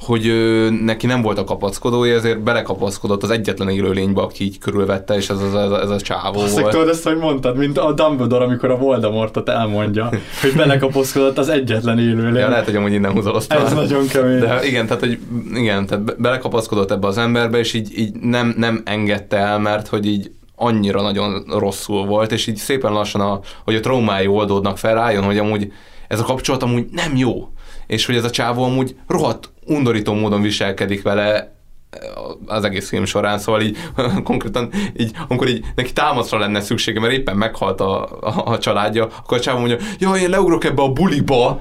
hogy 0.00 0.26
ö, 0.26 0.68
neki 0.70 1.06
nem 1.06 1.22
volt 1.22 1.38
a 1.38 1.44
kapaszkodója, 1.44 2.14
ezért 2.14 2.42
belekapaszkodott 2.42 3.22
az 3.22 3.30
egyetlen 3.30 3.68
élőlénybe, 3.68 4.20
aki 4.20 4.44
így 4.44 4.58
körülvette, 4.58 5.14
és 5.14 5.30
ez, 5.30 5.40
ez, 5.40 5.52
ez, 5.54 5.70
ez 5.70 5.90
a 5.90 6.00
csávó 6.00 6.40
Azt 6.40 6.58
volt. 6.58 6.70
tudod 6.72 6.88
ezt, 6.88 7.04
hogy 7.04 7.16
mondtad, 7.16 7.56
mint 7.56 7.78
a 7.78 7.92
Dumbledore, 7.92 8.44
amikor 8.44 8.70
a 8.70 8.76
Voldemortot 8.76 9.48
elmondja, 9.48 10.10
hogy 10.40 10.52
belekapaszkodott 10.56 11.38
az 11.38 11.48
egyetlen 11.48 11.98
élőlény. 11.98 12.34
Ja, 12.34 12.48
lehet, 12.48 12.64
hogy 12.64 12.76
amúgy 12.76 12.92
innen 12.92 13.12
húzoloztam. 13.12 13.64
Ez 13.64 13.72
nagyon 13.72 14.06
kemény. 14.06 14.38
De 14.38 14.66
igen, 14.66 14.86
tehát, 14.86 15.02
hogy 15.02 15.18
igen, 15.54 15.86
tehát 15.86 16.04
be- 16.04 16.14
belekapaszkodott 16.18 16.90
ebbe 16.90 17.06
az 17.06 17.18
emberbe, 17.18 17.58
és 17.58 17.72
így, 17.72 17.98
így 17.98 18.14
nem, 18.20 18.54
nem 18.56 18.82
engedte 18.84 19.36
el, 19.36 19.58
mert 19.58 19.88
hogy 19.88 20.06
így 20.06 20.30
annyira 20.56 21.02
nagyon 21.02 21.44
rosszul 21.58 22.04
volt, 22.06 22.32
és 22.32 22.46
így 22.46 22.56
szépen 22.56 22.92
lassan, 22.92 23.20
a, 23.20 23.40
hogy 23.64 23.74
a 23.74 23.80
traumái 23.80 24.26
oldódnak 24.26 24.78
fel, 24.78 24.94
rájön, 24.94 25.22
hogy 25.22 25.38
amúgy 25.38 25.72
ez 26.08 26.20
a 26.20 26.24
kapcsolat 26.24 26.62
amúgy 26.62 26.86
nem 26.92 27.16
jó, 27.16 27.48
és 27.86 28.06
hogy 28.06 28.16
ez 28.16 28.24
a 28.24 28.30
csávó 28.30 28.62
amúgy 28.64 28.96
rohadt 29.06 29.52
undorító 29.66 30.14
módon 30.14 30.42
viselkedik 30.42 31.02
vele 31.02 31.52
az 32.46 32.64
egész 32.64 32.88
film 32.88 33.04
során, 33.04 33.38
szóval 33.38 33.60
így 33.60 33.76
konkrétan 34.24 34.70
így, 34.96 35.12
amikor 35.28 35.48
így 35.48 35.64
neki 35.74 35.92
támaszra 35.92 36.38
lenne 36.38 36.60
szüksége, 36.60 37.00
mert 37.00 37.12
éppen 37.12 37.36
meghalt 37.36 37.80
a, 37.80 38.18
a, 38.20 38.42
a 38.44 38.58
családja, 38.58 39.04
akkor 39.04 39.38
a 39.38 39.40
csávó 39.40 39.58
mondja, 39.58 39.76
jaj, 39.98 40.20
én 40.20 40.30
leugrok 40.30 40.64
ebbe 40.64 40.82
a 40.82 40.92
buliba, 40.92 41.60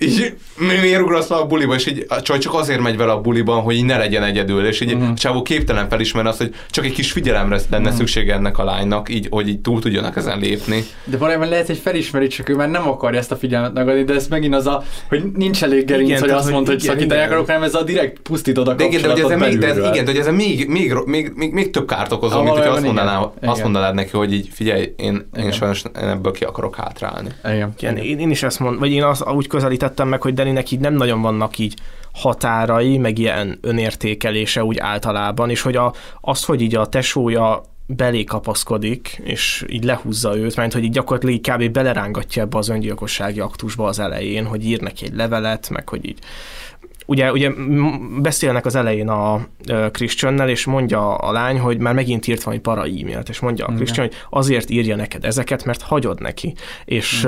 így 0.00 0.34
mi, 0.58 0.78
miért 0.80 1.00
ugrasz 1.00 1.28
le 1.28 1.36
a 1.36 1.46
buliba, 1.46 1.74
és 1.74 1.86
így 1.86 2.04
a 2.08 2.22
csaj 2.22 2.38
csak 2.38 2.54
azért 2.54 2.80
megy 2.80 2.96
vele 2.96 3.12
a 3.12 3.20
buliban, 3.20 3.62
hogy 3.62 3.74
így 3.76 3.84
ne 3.84 3.96
legyen 3.96 4.22
egyedül, 4.22 4.66
és 4.66 4.80
így 4.80 4.94
Mhm. 4.96 5.10
a 5.10 5.14
csávó 5.14 5.42
képtelen 5.42 5.88
felismerni 5.88 6.28
azt, 6.28 6.38
hogy 6.38 6.54
csak 6.70 6.84
egy 6.84 6.92
kis 6.92 7.12
figyelemre 7.12 7.60
lenne 7.70 7.90
szüksége 7.92 8.34
ennek 8.34 8.58
a 8.58 8.64
lánynak, 8.64 9.08
így, 9.14 9.26
hogy 9.30 9.48
így 9.48 9.60
túl 9.60 9.80
tudjanak 9.80 10.16
ezen 10.16 10.38
lépni. 10.38 10.84
De 11.04 11.16
valójában 11.16 11.48
lehet, 11.48 11.66
hogy 11.66 11.78
felismeri, 11.78 12.26
csak 12.26 12.48
ő 12.48 12.54
már 12.54 12.70
nem 12.70 12.88
akarja 12.88 13.18
ezt 13.18 13.32
a 13.32 13.36
figyelmet 13.36 13.72
megadni, 13.72 14.04
de 14.04 14.14
ez 14.14 14.28
megint 14.28 14.54
az 14.54 14.66
a, 14.66 14.82
hogy 15.08 15.22
nincs 15.34 15.62
elég 15.62 15.84
gerinc, 15.86 16.08
Igen, 16.08 16.18
hogy 16.20 16.28
tehát, 16.28 16.42
azt 16.44 16.44
hogy 16.44 16.52
mondta, 16.54 16.72
hogy 16.72 16.80
szakítani 16.80 17.14
igen. 17.14 17.24
akarok, 17.26 17.46
hanem 17.46 17.62
ez 17.62 17.74
a 17.74 17.82
direkt 17.82 18.18
pusztítod 18.18 18.68
a 18.68 18.74
De 18.74 18.84
igen, 18.84 19.02
de 19.02 19.10
hogy 19.10 19.20
ezen 19.20 19.38
még, 19.38 19.58
de 19.58 19.66
ez, 19.66 19.76
igen, 19.76 20.04
de 20.04 20.10
hogy 20.10 20.20
ezen 20.20 20.34
még, 20.34 20.68
még, 20.68 20.92
még, 21.04 21.32
még, 21.34 21.52
még, 21.52 21.70
több 21.70 21.86
kárt 21.86 22.12
okozol, 22.12 22.38
Ah, 22.38 22.44
mint 22.44 22.56
hogyha 22.56 22.72
azt 22.72 22.80
valójában 22.82 23.12
mondaná, 23.14 23.52
azt 23.52 23.62
mondanád 23.62 23.94
neki, 23.94 24.16
hogy 24.16 24.32
így 24.32 24.48
figyelj, 24.52 24.94
én, 24.96 25.28
én 25.38 25.52
sajnos 25.52 25.82
ebből 25.92 26.32
ki 26.32 26.44
akarok 26.44 26.76
hátrálni. 26.76 27.28
Igen. 27.44 27.72
Igen, 27.78 27.96
én, 27.96 28.18
én 28.18 28.30
is 28.30 28.42
ezt 28.42 28.58
mondom, 28.60 28.78
vagy 28.80 28.90
én 28.90 29.02
az, 29.02 29.24
úgy 29.34 29.46
közelítettem 29.84 30.08
meg, 30.08 30.22
hogy 30.22 30.34
Daninek 30.34 30.70
így 30.70 30.80
nem 30.80 30.94
nagyon 30.94 31.22
vannak 31.22 31.58
így 31.58 31.74
határai, 32.12 32.98
meg 32.98 33.18
ilyen 33.18 33.58
önértékelése 33.60 34.64
úgy 34.64 34.78
általában, 34.78 35.50
és 35.50 35.62
hogy 35.62 35.76
a, 35.76 35.92
az, 36.20 36.44
hogy 36.44 36.60
így 36.60 36.74
a 36.74 36.86
tesója 36.86 37.62
belé 37.86 38.24
kapaszkodik, 38.24 39.20
és 39.24 39.64
így 39.68 39.84
lehúzza 39.84 40.36
őt, 40.36 40.56
mert 40.56 40.72
hogy 40.72 40.84
így 40.84 40.92
gyakorlatilag 40.92 41.34
így 41.34 41.50
kb. 41.50 41.72
belerángatja 41.72 42.42
ebbe 42.42 42.58
az 42.58 42.68
öngyilkossági 42.68 43.40
aktusba 43.40 43.86
az 43.86 43.98
elején, 43.98 44.46
hogy 44.46 44.64
ír 44.66 44.80
neki 44.80 45.04
egy 45.04 45.14
levelet, 45.14 45.70
meg 45.70 45.88
hogy 45.88 46.04
így 46.04 46.18
ugye, 47.06 47.32
ugye 47.32 47.50
beszélnek 48.20 48.66
az 48.66 48.74
elején 48.74 49.08
a 49.08 49.46
Christiannel, 49.90 50.48
és 50.48 50.64
mondja 50.64 51.14
a 51.14 51.32
lány, 51.32 51.58
hogy 51.58 51.78
már 51.78 51.94
megint 51.94 52.26
írt 52.26 52.42
valami 52.42 52.62
para 52.62 52.82
e-mailt, 52.82 53.28
és 53.28 53.40
mondja 53.40 53.66
a. 53.66 53.72
Christian, 53.72 54.06
hogy 54.06 54.16
azért 54.30 54.70
írja 54.70 54.96
neked 54.96 55.24
ezeket, 55.24 55.64
mert 55.64 55.82
hagyod 55.82 56.20
neki. 56.20 56.54
És. 56.84 57.26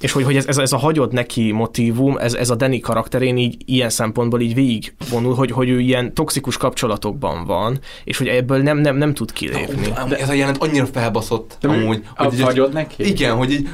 És 0.00 0.12
hogy, 0.12 0.24
hogy 0.24 0.36
ez, 0.36 0.46
ez, 0.46 0.58
ez 0.58 0.72
a 0.72 0.76
hagyod 0.76 1.12
neki 1.12 1.52
motivum, 1.52 2.16
ez, 2.18 2.34
ez 2.34 2.50
a 2.50 2.54
Danny 2.54 2.80
karakterén 2.80 3.36
így 3.36 3.56
ilyen 3.64 3.90
szempontból 3.90 4.40
így 4.40 4.54
végigvonul, 4.54 5.34
hogy, 5.34 5.50
hogy 5.50 5.68
ő 5.68 5.80
ilyen 5.80 6.14
toxikus 6.14 6.56
kapcsolatokban 6.56 7.44
van, 7.44 7.78
és 8.04 8.18
hogy 8.18 8.26
ebből 8.26 8.62
nem, 8.62 8.78
nem, 8.78 8.96
nem 8.96 9.14
tud 9.14 9.32
kilépni. 9.32 9.88
De 10.08 10.16
ez 10.18 10.28
a 10.28 10.32
jelent 10.32 10.56
annyira 10.58 10.86
felbaszott 10.86 11.56
De 11.60 11.68
amúgy. 11.68 12.02
a- 12.16 12.32
így- 12.32 12.40
hagyod 12.40 12.72
neki? 12.72 13.06
Igen, 13.08 13.34
hogy 13.34 13.52
így, 13.52 13.68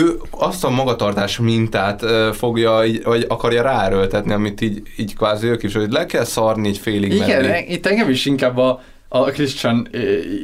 ő 0.00 0.18
azt 0.30 0.64
a 0.64 0.70
magatartás 0.70 1.38
mintát 1.38 2.04
fogja, 2.32 2.84
így, 2.84 3.02
vagy 3.04 3.24
akarja 3.28 3.62
ráerőltetni, 3.62 4.32
amit 4.32 4.60
így, 4.60 4.82
így 4.96 5.14
kvázi 5.16 5.46
ők 5.46 5.62
is, 5.62 5.74
hogy 5.74 5.90
le 5.92 6.06
kell 6.06 6.24
szarni 6.24 6.68
egy 6.68 6.78
félig 6.78 7.12
Igen, 7.12 7.28
mellé. 7.28 7.48
e- 7.48 7.64
itt 7.68 7.86
engem 7.86 8.10
is 8.10 8.26
inkább 8.26 8.56
a, 8.56 8.82
a 9.08 9.20
Christian 9.24 9.88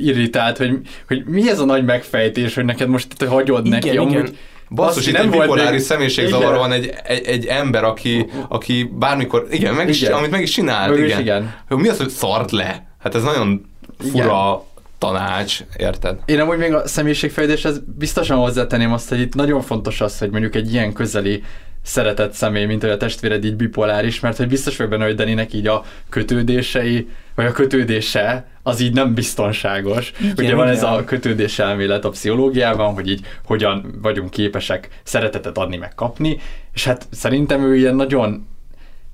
irritált, 0.03 0.57
hogy, 0.57 0.79
hogy 1.09 1.25
mi 1.27 1.51
ez 1.51 1.59
a 1.61 1.65
nagy 1.65 1.85
megfejtés, 1.85 2.55
hogy 2.55 2.65
neked 2.65 2.89
most 2.89 3.09
te 3.17 3.27
hagyod 3.27 3.69
neki. 3.69 3.89
igen. 3.89 3.99
Amúgy 4.03 4.39
Basszus, 4.71 5.07
itt 5.07 5.13
nem 5.13 5.33
egy 5.33 5.39
bipoláris 5.39 5.71
még- 5.71 5.81
személyiségzavar 5.81 6.47
Igen. 6.47 6.59
van 6.59 6.73
egy, 6.73 6.93
egy, 7.05 7.27
egy, 7.27 7.47
ember, 7.47 7.85
aki, 7.85 8.27
aki 8.49 8.91
bármikor, 8.93 9.47
igen, 9.51 9.75
meg 9.75 9.89
is, 9.89 10.03
Igen. 10.03 10.13
amit 10.13 10.31
meg 10.31 10.43
is 10.43 10.57
is 11.05 11.11
igen. 11.13 11.21
igen. 11.21 11.55
Mi 11.69 11.89
az, 11.89 11.99
hogy 11.99 12.09
szart 12.09 12.51
le? 12.51 12.87
Hát 12.99 13.15
ez 13.15 13.23
nagyon 13.23 13.71
fura 14.11 14.65
tanács, 14.99 15.61
érted? 15.77 16.19
Én 16.25 16.41
amúgy 16.41 16.59
még 16.59 16.75
a 16.75 16.87
személyiségfejlődéshez 16.89 17.81
biztosan 17.99 18.39
hozzátenném 18.39 18.93
azt, 18.93 19.09
hogy 19.09 19.21
itt 19.21 19.35
nagyon 19.35 19.61
fontos 19.61 20.01
az, 20.01 20.19
hogy 20.19 20.31
mondjuk 20.31 20.55
egy 20.55 20.73
ilyen 20.73 20.93
közeli 20.93 21.43
szeretett 21.85 22.33
személy, 22.33 22.65
mint 22.65 22.83
hogy 22.83 22.91
a 22.91 22.97
testvéred 22.97 23.45
így 23.45 23.57
bipoláris, 23.57 24.21
mert 24.21 24.37
hogy 24.37 24.49
biztos 24.49 24.77
vagyok 24.77 24.93
benne, 24.93 25.05
hogy 25.05 25.15
Daninek 25.15 25.53
így 25.53 25.67
a 25.67 25.85
kötődései, 26.09 27.09
vagy 27.35 27.47
a 27.47 27.53
kötődése 27.53 28.47
az 28.63 28.81
így 28.81 28.93
nem 28.93 29.15
biztonságos. 29.15 30.13
Igen, 30.21 30.35
Ugye 30.39 30.55
van 30.55 30.69
ez 30.69 30.83
igen. 30.83 30.93
a 30.93 31.05
kötődés 31.05 31.59
elmélet 31.59 32.05
a 32.05 32.09
pszichológiában, 32.09 32.95
hogy 32.95 33.11
így 33.11 33.27
hogyan 33.45 33.99
vagyunk 34.03 34.31
képesek 34.31 34.89
szeretetet 35.03 35.59
adni 35.59 35.77
meg 35.77 35.95
kapni, 35.95 36.39
és 36.73 36.85
hát 36.85 37.07
szerintem 37.11 37.63
ő 37.63 37.77
ilyen 37.77 37.95
nagyon 37.95 38.47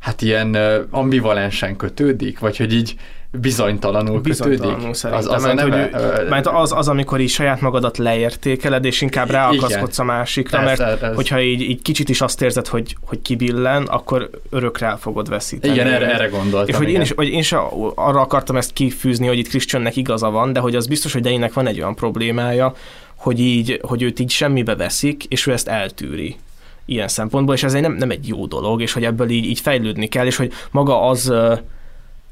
hát 0.00 0.22
ilyen 0.22 0.54
ambivalensen 0.90 1.76
kötődik, 1.76 2.38
vagy 2.38 2.56
hogy 2.56 2.72
így 2.72 2.94
bizonytalanul, 3.32 4.20
Bizonytalanul 4.20 4.76
kötődik. 4.92 5.14
az, 5.14 5.26
az 5.26 5.42
a 5.44 5.46
mert, 5.46 5.54
neve, 5.54 6.16
hogy, 6.16 6.28
mert 6.28 6.46
az, 6.46 6.72
az, 6.72 6.88
amikor 6.88 7.20
így 7.20 7.28
saját 7.30 7.60
magadat 7.60 7.98
leértékeled, 7.98 8.84
és 8.84 9.00
inkább 9.00 9.30
ráakaszkodsz 9.30 9.98
a 9.98 10.04
másikra, 10.04 10.58
Ez- 10.60 10.78
mert 10.78 11.02
ez- 11.02 11.14
hogyha 11.14 11.40
így, 11.40 11.60
így 11.60 11.82
kicsit 11.82 12.08
is 12.08 12.20
azt 12.20 12.42
érzed, 12.42 12.66
hogy, 12.66 12.96
hogy 13.00 13.22
kibillen, 13.22 13.82
akkor 13.82 14.30
örökre 14.50 14.86
el 14.86 14.96
fogod 14.98 15.28
veszíteni. 15.28 15.72
Igen, 15.74 15.86
erre- 15.86 16.12
erre 16.12 16.26
gondoltam, 16.26 16.68
És 16.68 16.76
hogy 16.76 16.88
én 16.88 17.00
is, 17.00 17.12
hogy 17.16 17.28
én 17.28 17.38
is 17.38 17.52
arra 17.94 18.20
akartam 18.20 18.56
ezt 18.56 18.72
kifűzni, 18.72 19.26
hogy 19.26 19.38
itt 19.38 19.48
Christiannek 19.48 19.96
igaza 19.96 20.30
van, 20.30 20.52
de 20.52 20.60
hogy 20.60 20.74
az 20.76 20.86
biztos, 20.86 21.12
hogy 21.12 21.22
Daninek 21.22 21.52
van 21.52 21.66
egy 21.66 21.78
olyan 21.80 21.94
problémája, 21.94 22.74
hogy 23.16 23.40
így, 23.40 23.80
hogy 23.82 24.02
őt 24.02 24.18
így 24.18 24.30
semmibe 24.30 24.76
veszik, 24.76 25.24
és 25.24 25.46
ő 25.46 25.52
ezt 25.52 25.68
eltűri 25.68 26.36
ilyen 26.84 27.08
szempontból, 27.08 27.54
és 27.54 27.62
ez 27.62 27.72
nem, 27.72 27.92
nem 27.92 28.10
egy 28.10 28.28
jó 28.28 28.46
dolog, 28.46 28.82
és 28.82 28.92
hogy 28.92 29.04
ebből 29.04 29.30
így, 29.30 29.44
így 29.44 29.60
fejlődni 29.60 30.06
kell, 30.06 30.26
és 30.26 30.36
hogy 30.36 30.52
maga 30.70 31.08
az 31.08 31.28
ö, 31.28 31.54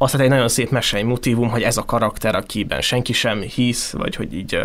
azt 0.01 0.13
hát 0.13 0.23
egy 0.23 0.29
nagyon 0.29 0.49
szép 0.49 0.71
mesei 0.71 1.03
motivum, 1.03 1.49
hogy 1.49 1.63
ez 1.63 1.77
a 1.77 1.85
karakter, 1.85 2.35
akiben 2.35 2.81
senki 2.81 3.13
sem 3.13 3.41
hisz, 3.41 3.91
vagy 3.91 4.15
hogy 4.15 4.35
így 4.35 4.59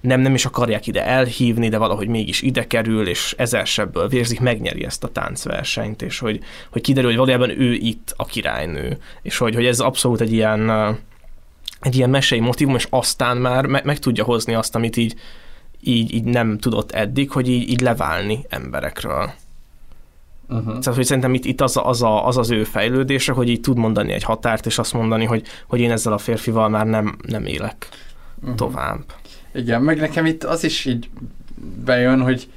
nem, 0.00 0.20
nem 0.20 0.34
is 0.34 0.44
akarják 0.44 0.86
ide 0.86 1.06
elhívni, 1.06 1.68
de 1.68 1.78
valahogy 1.78 2.08
mégis 2.08 2.42
ide 2.42 2.66
kerül, 2.66 3.08
és 3.08 3.34
ezer 3.38 3.66
sebből 3.66 4.08
vérzik, 4.08 4.40
megnyeri 4.40 4.84
ezt 4.84 5.04
a 5.04 5.08
táncversenyt, 5.08 6.02
és 6.02 6.18
hogy, 6.18 6.40
hogy 6.70 6.82
kiderül, 6.82 7.08
hogy 7.08 7.18
valójában 7.18 7.60
ő 7.60 7.72
itt 7.72 8.14
a 8.16 8.24
királynő, 8.24 8.98
és 9.22 9.38
hogy, 9.38 9.54
hogy 9.54 9.66
ez 9.66 9.80
abszolút 9.80 10.20
egy 10.20 10.32
ilyen, 10.32 10.70
egy 11.80 11.96
ilyen 11.96 12.10
mesei 12.10 12.40
motivum, 12.40 12.74
és 12.74 12.86
aztán 12.90 13.36
már 13.36 13.66
me- 13.66 13.84
meg 13.84 13.98
tudja 13.98 14.24
hozni 14.24 14.54
azt, 14.54 14.74
amit 14.74 14.96
így, 14.96 15.14
így, 15.88 16.12
így 16.14 16.24
nem 16.24 16.58
tudott 16.58 16.90
eddig, 16.92 17.30
hogy 17.30 17.48
így, 17.48 17.68
így 17.70 17.80
leválni 17.80 18.38
emberekről. 18.48 19.30
Uh-huh. 20.50 20.64
Tehát, 20.78 20.94
hogy 20.94 21.04
szerintem 21.04 21.34
itt, 21.34 21.44
itt 21.44 21.60
az, 21.60 21.76
a- 21.76 21.88
az, 21.88 22.02
a, 22.02 22.26
az 22.26 22.36
az 22.36 22.50
ő 22.50 22.64
fejlődése, 22.64 23.32
hogy 23.32 23.48
így 23.48 23.60
tud 23.60 23.76
mondani 23.76 24.12
egy 24.12 24.22
határt, 24.22 24.66
és 24.66 24.78
azt 24.78 24.92
mondani, 24.92 25.24
hogy, 25.24 25.42
hogy 25.66 25.80
én 25.80 25.90
ezzel 25.90 26.12
a 26.12 26.18
férfival 26.18 26.68
már 26.68 26.86
nem, 26.86 27.16
nem 27.26 27.46
élek 27.46 27.88
Mhm. 28.40 28.54
tovább. 28.54 28.98
Igen, 29.54 29.82
meg 29.82 30.00
nekem 30.00 30.26
itt 30.26 30.44
az 30.44 30.64
is 30.64 30.84
így 30.84 31.08
bejön, 31.84 32.20
hogy 32.22 32.48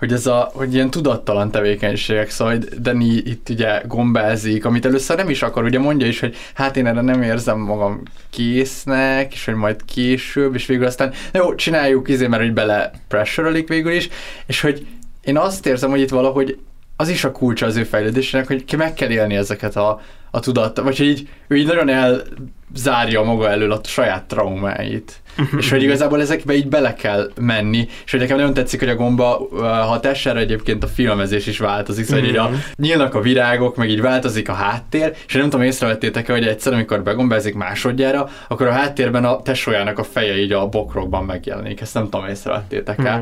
hogy 0.00 0.12
ez 0.12 0.26
a, 0.26 0.50
hogy 0.54 0.74
ilyen 0.74 0.90
tudattalan 0.90 1.50
tevékenységek, 1.50 2.30
szóval 2.30 2.58
Dani 2.80 3.06
itt 3.06 3.48
ugye 3.48 3.82
gombázik, 3.86 4.64
amit 4.64 4.86
először 4.86 5.16
nem 5.16 5.30
is 5.30 5.42
akar, 5.42 5.64
ugye 5.64 5.78
mondja 5.78 6.06
is, 6.06 6.20
hogy 6.20 6.36
hát 6.54 6.76
én 6.76 6.86
erre 6.86 7.00
nem 7.00 7.22
érzem 7.22 7.58
magam 7.58 8.02
késznek, 8.30 9.32
és 9.32 9.44
hogy 9.44 9.54
majd 9.54 9.84
később, 9.84 10.54
és 10.54 10.66
végül 10.66 10.86
aztán 10.86 11.12
jó, 11.32 11.54
csináljuk 11.54 12.08
izé, 12.08 12.26
mert 12.26 12.42
hogy 12.42 12.52
bele 12.52 12.90
pressure 13.08 13.62
végül 13.66 13.92
is, 13.92 14.08
és 14.46 14.60
hogy 14.60 14.86
én 15.24 15.38
azt 15.38 15.66
érzem, 15.66 15.90
hogy 15.90 16.00
itt 16.00 16.08
valahogy 16.08 16.58
az 17.00 17.08
is 17.08 17.24
a 17.24 17.30
kulcsa 17.32 17.66
az 17.66 17.76
ő 17.76 17.84
fejlődésének, 17.84 18.46
hogy 18.46 18.64
ki 18.64 18.76
meg 18.76 18.94
kell 18.94 19.10
élni 19.10 19.36
ezeket 19.36 19.76
a, 19.76 20.00
a 20.30 20.40
tudat, 20.40 20.80
vagy 20.80 20.96
hogy 20.96 21.06
így, 21.06 21.28
ő 21.48 21.56
így 21.56 21.66
nagyon 21.66 21.88
elzárja 21.88 23.22
maga 23.22 23.50
elől 23.50 23.72
a 23.72 23.80
saját 23.84 24.24
traumáit. 24.24 25.22
és 25.58 25.70
hogy 25.70 25.82
igazából 25.82 26.20
ezekbe 26.20 26.54
így 26.54 26.68
bele 26.68 26.94
kell 26.94 27.30
menni, 27.40 27.88
és 28.04 28.10
hogy 28.10 28.20
nekem 28.20 28.36
nagyon 28.36 28.54
tetszik, 28.54 28.78
hogy 28.80 28.88
a 28.88 28.94
gomba 28.94 29.48
hatására 29.86 30.38
egyébként 30.38 30.84
a 30.84 30.86
filmezés 30.86 31.46
is 31.46 31.58
változik, 31.58 32.04
szóval 32.04 32.20
hogy 32.20 32.28
így 32.28 32.36
a, 32.36 32.48
Mhm. 32.48 32.54
nyílnak 32.76 33.14
a 33.14 33.20
virágok, 33.20 33.76
meg 33.76 33.90
így 33.90 34.00
változik 34.00 34.48
a 34.48 34.52
háttér, 34.52 35.12
és 35.26 35.32
nem 35.34 35.42
tudom, 35.42 35.62
észrevettétek-e, 35.62 36.32
hogy 36.32 36.46
egyszer, 36.46 36.72
amikor 36.72 37.02
begombázik 37.02 37.54
másodjára, 37.54 38.28
akkor 38.48 38.66
a 38.66 38.72
háttérben 38.72 39.24
a 39.24 39.42
tesójának 39.42 39.98
a 39.98 40.02
feje 40.02 40.38
így 40.38 40.52
a 40.52 40.66
bokrokban 40.68 41.24
megjelenik. 41.24 41.80
Ezt 41.80 41.94
nem 41.94 42.04
tudom, 42.08 42.26
észrevettétek-e. 42.26 43.20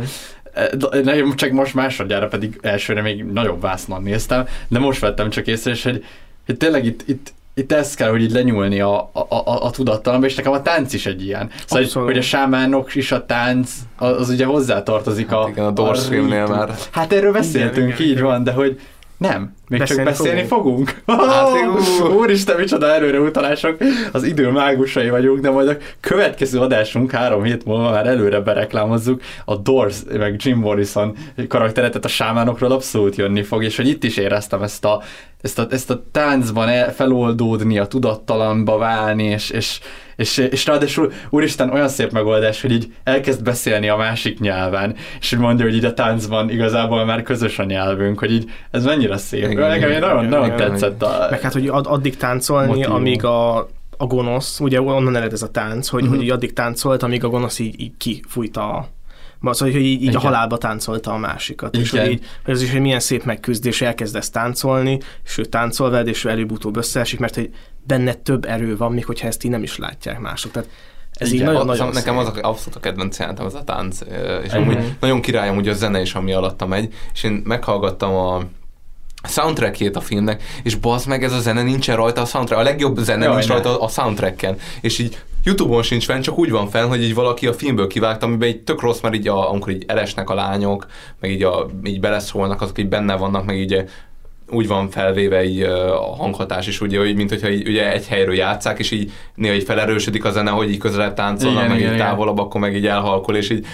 De- 0.52 1.00
de 1.00 1.24
Csak 1.34 1.50
most 1.50 1.74
másodjára 1.74 2.28
pedig 2.28 2.58
elsőre 2.62 3.02
még 3.02 3.24
nagyobb 3.24 3.60
vásznon 3.60 4.02
néztem, 4.02 4.44
de 4.68 4.78
most 4.78 5.00
vettem 5.00 5.30
csak 5.30 5.46
észre, 5.46 5.70
és 5.70 5.82
hogy, 5.82 6.04
hogy 6.46 6.56
tényleg 6.56 6.84
itt, 6.84 7.02
itt, 7.06 7.32
itt 7.54 7.72
ez 7.72 7.94
kell, 7.94 8.10
hogy 8.10 8.22
így 8.22 8.32
lenyúlni 8.32 8.80
a, 8.80 9.10
a, 9.12 9.26
a, 9.28 9.64
a 9.64 9.70
tudattalambe, 9.70 10.26
és 10.26 10.34
nekem 10.34 10.52
a 10.52 10.62
tánc 10.62 10.92
is 10.92 11.06
egy 11.06 11.24
ilyen. 11.24 11.50
Szóval, 11.50 11.66
hogy, 11.68 11.82
Abszolút. 11.82 12.08
hogy 12.08 12.18
a 12.18 12.22
sámánok 12.22 12.94
is 12.94 13.12
a 13.12 13.26
tánc, 13.26 13.70
az, 13.96 14.20
az 14.20 14.28
ugye 14.28 14.44
hozzátartozik 14.44 15.32
a... 15.32 15.38
Hát 15.40 15.48
igen, 15.48 15.64
a 15.64 15.70
Doors 15.70 16.06
filmnél 16.06 16.46
már. 16.46 16.74
Hát 16.90 17.12
erről 17.12 17.32
beszéltünk, 17.32 17.98
Igen, 17.98 18.10
így 18.10 18.20
van, 18.20 18.44
de 18.44 18.52
hogy 18.52 18.80
nem, 19.18 19.54
még 19.68 19.78
Beszélni 19.78 20.04
csak 20.04 20.12
beszélni 20.12 20.44
fogunk. 20.44 20.88
fogunk. 20.88 21.20
Hát, 21.20 21.28
Hát, 21.98 22.08
Úristen, 22.08 22.56
micsoda 22.56 22.86
erőre 22.94 23.20
utalások, 23.20 23.76
az 24.12 24.22
idő 24.22 24.50
mágusai 24.50 25.10
vagyunk, 25.10 25.40
de 25.40 25.50
majd 25.50 25.68
a 25.68 25.76
következő 26.00 26.58
adásunk 26.58 27.10
három 27.10 27.42
hét 27.42 27.64
múlva 27.64 27.90
már 27.90 28.06
előre 28.06 28.40
bereklámozzuk, 28.40 29.22
a 29.44 29.56
Doors, 29.56 29.96
meg 30.12 30.34
Jim 30.38 30.58
Morrison 30.58 31.16
karakteret, 31.48 31.90
tehát 31.90 32.04
a 32.04 32.08
sámánokról 32.08 32.72
abszolút 32.72 33.16
jönni 33.16 33.42
fog, 33.42 33.64
és 33.64 33.76
hogy 33.76 33.88
itt 33.88 34.04
is 34.04 34.16
éreztem 34.16 34.62
ezt 34.62 34.84
a, 34.84 35.02
ezt 35.40 35.58
a, 35.58 35.66
ezt 35.70 35.90
a 35.90 36.04
táncban 36.12 36.68
el, 36.68 36.94
feloldódni, 36.94 37.78
a 37.78 37.86
tudattalanba 37.86 38.78
válni, 38.78 39.24
és, 39.24 39.50
és, 39.50 39.80
és, 40.18 40.36
és 40.38 40.66
ráadásul, 40.66 41.12
úristen, 41.30 41.70
olyan 41.70 41.88
szép 41.88 42.12
megoldás, 42.12 42.60
hogy 42.62 42.72
így 42.72 42.92
elkezd 43.04 43.42
beszélni 43.42 43.88
a 43.88 43.96
másik 43.96 44.40
nyelven, 44.40 44.94
és 45.20 45.30
hogy 45.30 45.38
mondja, 45.38 45.64
hogy 45.64 45.74
így 45.74 45.84
a 45.84 45.94
táncban 45.94 46.50
igazából 46.50 47.04
már 47.04 47.22
közös 47.22 47.58
a 47.58 47.64
nyelvünk, 47.64 48.18
hogy 48.18 48.32
így 48.32 48.50
ez 48.70 48.84
mennyire 48.84 49.16
szép. 49.16 49.50
Igen, 49.50 49.68
Nekem 49.68 49.88
igen, 49.88 50.00
nagyon, 50.00 50.18
igen, 50.24 50.28
nagyon 50.38 50.54
igen. 50.56 50.70
tetszett 50.70 51.02
a... 51.02 51.26
Meg 51.30 51.40
hát, 51.40 51.52
hogy 51.52 51.66
ad, 51.66 51.86
addig 51.88 52.16
táncolni, 52.16 52.68
Motívum. 52.68 52.92
amíg 52.94 53.24
a, 53.24 53.56
a 53.96 54.06
gonosz, 54.06 54.60
ugye 54.60 54.80
onnan 54.82 55.16
ered 55.16 55.32
ez 55.32 55.42
a 55.42 55.50
tánc, 55.50 55.88
hogy, 55.88 56.02
Mhm. 56.02 56.12
hogy 56.12 56.22
így 56.22 56.30
addig 56.30 56.52
táncolt, 56.52 57.02
amíg 57.02 57.24
a 57.24 57.28
gonosz 57.28 57.58
így, 57.58 57.80
így 57.80 57.92
kifújta 57.96 58.68
a, 58.76 58.88
Szóval, 59.42 59.72
hogy 59.74 59.82
így, 59.82 60.02
így 60.02 60.16
a 60.16 60.18
halálba 60.20 60.58
táncolta 60.58 61.12
a 61.12 61.16
másikat. 61.16 61.76
És 61.76 61.92
Igen. 61.92 62.04
hogy, 62.04 62.12
így, 62.12 62.24
hogy 62.44 62.54
ez 62.54 62.62
is 62.62 62.72
egy 62.72 62.80
milyen 62.80 63.00
szép 63.00 63.24
megküzdés, 63.24 63.80
elkezdesz 63.80 64.30
táncolni, 64.30 64.98
és 65.24 65.38
ő 65.38 65.44
táncol 65.44 65.90
veled, 65.90 66.06
és 66.08 66.24
ő 66.24 66.28
előbb-utóbb 66.28 66.76
összeesik, 66.76 67.18
mert 67.18 67.34
hogy 67.34 67.50
benne 67.89 68.12
több 68.15 68.44
erő 68.44 68.77
van, 68.77 68.93
még 68.93 69.05
hogyha 69.05 69.27
ezt 69.27 69.44
így 69.44 69.51
nem 69.51 69.62
is 69.62 69.78
látják 69.78 70.20
mások. 70.20 70.51
Tehát 70.52 70.69
ez 71.12 71.28
így 71.28 71.35
Igen, 71.35 71.47
nagyon-nagyon 71.47 71.89
az, 71.89 71.94
nekem 71.94 72.19
az 72.19 72.27
szép. 72.35 72.44
a, 72.44 72.48
abszolút 72.48 72.74
a 72.77 72.81
kedvenc 72.81 73.19
jelenetem, 73.19 73.47
az 73.47 73.55
a 73.55 73.65
tánc, 73.65 74.01
és 74.44 74.52
Mhm. 74.52 74.60
amúgy 74.62 74.78
nagyon 75.01 75.20
királyom 75.20 75.56
ugye 75.56 75.70
a 75.70 75.74
zene 75.74 76.01
is, 76.01 76.15
ami 76.15 76.32
alatta 76.32 76.66
megy, 76.66 76.94
és 77.15 77.23
én 77.23 77.43
meghallgattam 77.44 78.15
a 78.15 78.43
soundtrackjét 79.28 79.97
a 79.97 80.01
filmnek, 80.01 80.43
és 80.62 80.74
bazd 80.74 81.09
meg, 81.09 81.24
ez 81.24 81.32
a 81.32 81.40
zene 81.40 81.62
nincsen 81.62 81.97
rajta 81.97 82.20
a 82.20 82.24
soundtrack, 82.24 82.60
a 82.60 82.65
legjobb 82.65 82.97
zene 82.98 83.24
Jaj, 83.24 83.35
nincs 83.35 83.48
ne. 83.48 83.55
rajta 83.55 83.81
a 83.81 83.89
soundtracken, 83.89 84.56
és 84.81 84.98
így 84.98 85.19
Youtube-on 85.44 85.82
sincs 85.82 86.05
fenn, 86.05 86.20
csak 86.20 86.39
úgy 86.39 86.51
van 86.51 86.69
fenn, 86.69 86.89
hogy 86.89 87.02
így 87.02 87.15
valaki 87.15 87.47
a 87.47 87.52
filmből 87.52 87.86
kivágta, 87.86 88.27
amiben 88.27 88.48
így 88.48 88.62
tök 88.62 88.81
rossz, 88.81 89.01
mert 89.01 89.15
így 89.15 89.28
a, 89.28 89.51
amikor 89.51 89.73
így 89.73 89.85
elesnek 89.86 90.31
a 90.31 90.35
lányok, 90.35 90.86
meg 91.20 91.31
így, 91.31 91.43
a, 91.43 91.66
így 91.85 92.01
beleszólnak, 92.01 92.60
azok 92.60 92.78
így 92.78 92.89
benne 92.89 93.16
vannak, 93.16 93.44
meg 93.44 93.59
így 93.59 93.85
úgy 94.50 94.66
van 94.66 94.90
felvéve 94.90 95.44
így 95.44 95.62
a 95.62 96.14
hanghatás 96.16 96.66
is, 96.66 96.80
ugye, 96.80 96.98
hogy 96.98 97.14
mint 97.14 97.30
hogyha 97.30 97.50
így, 97.50 97.68
ugye 97.68 97.92
egy 97.92 98.06
helyről 98.06 98.34
játszák, 98.34 98.78
és 98.78 98.90
így 98.90 99.12
néha 99.34 99.54
így 99.54 99.64
felerősödik 99.64 100.24
a 100.24 100.30
zene, 100.30 100.50
hogy 100.50 100.70
így 100.70 100.78
közelebb 100.78 101.14
táncolnak, 101.14 101.58
Igen, 101.58 101.70
meg 101.70 101.78
igen, 101.78 101.90
így 101.90 101.96
igen. 101.96 102.06
távolabb, 102.06 102.38
akkor 102.38 102.60
meg 102.60 102.76
így 102.76 102.86
elhalkol, 102.86 103.36
és 103.36 103.50
így 103.50 103.66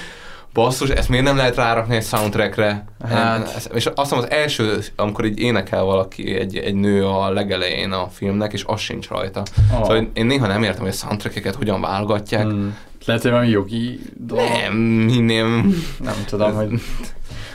basszus, 0.53 0.89
ezt 0.89 1.09
miért 1.09 1.25
nem 1.25 1.37
lehet 1.37 1.57
rárakni 1.57 1.97
egy 1.97 2.05
soundtrackre? 2.05 2.85
Hát. 3.09 3.71
És 3.75 3.87
azt 3.87 4.11
hiszem 4.11 4.19
az 4.19 4.31
első, 4.31 4.79
amikor 4.97 5.25
így 5.25 5.39
énekel 5.39 5.83
valaki, 5.83 6.35
egy, 6.35 6.57
egy 6.57 6.75
nő 6.75 7.07
a 7.07 7.31
legelején 7.31 7.93
a 7.93 8.09
filmnek, 8.09 8.53
és 8.53 8.65
az 8.67 8.81
sincs 8.81 9.09
rajta. 9.09 9.43
Oh. 9.73 9.83
Szóval 9.83 10.11
én 10.13 10.27
néha 10.27 10.47
nem 10.47 10.63
értem, 10.63 10.81
hogy 10.81 10.91
a 10.91 10.93
soundtrackeket 10.93 11.55
hogyan 11.55 11.81
válogatják. 11.81 12.43
Hmm. 12.43 12.77
Lehet, 13.07 13.23
hogy 13.23 13.31
valami 13.31 13.49
jogi 13.49 14.01
dolog. 14.17 14.45
Nem, 14.63 14.77
nem. 15.25 15.75
Nem 15.99 16.25
tudom, 16.27 16.55
hogy, 16.55 16.81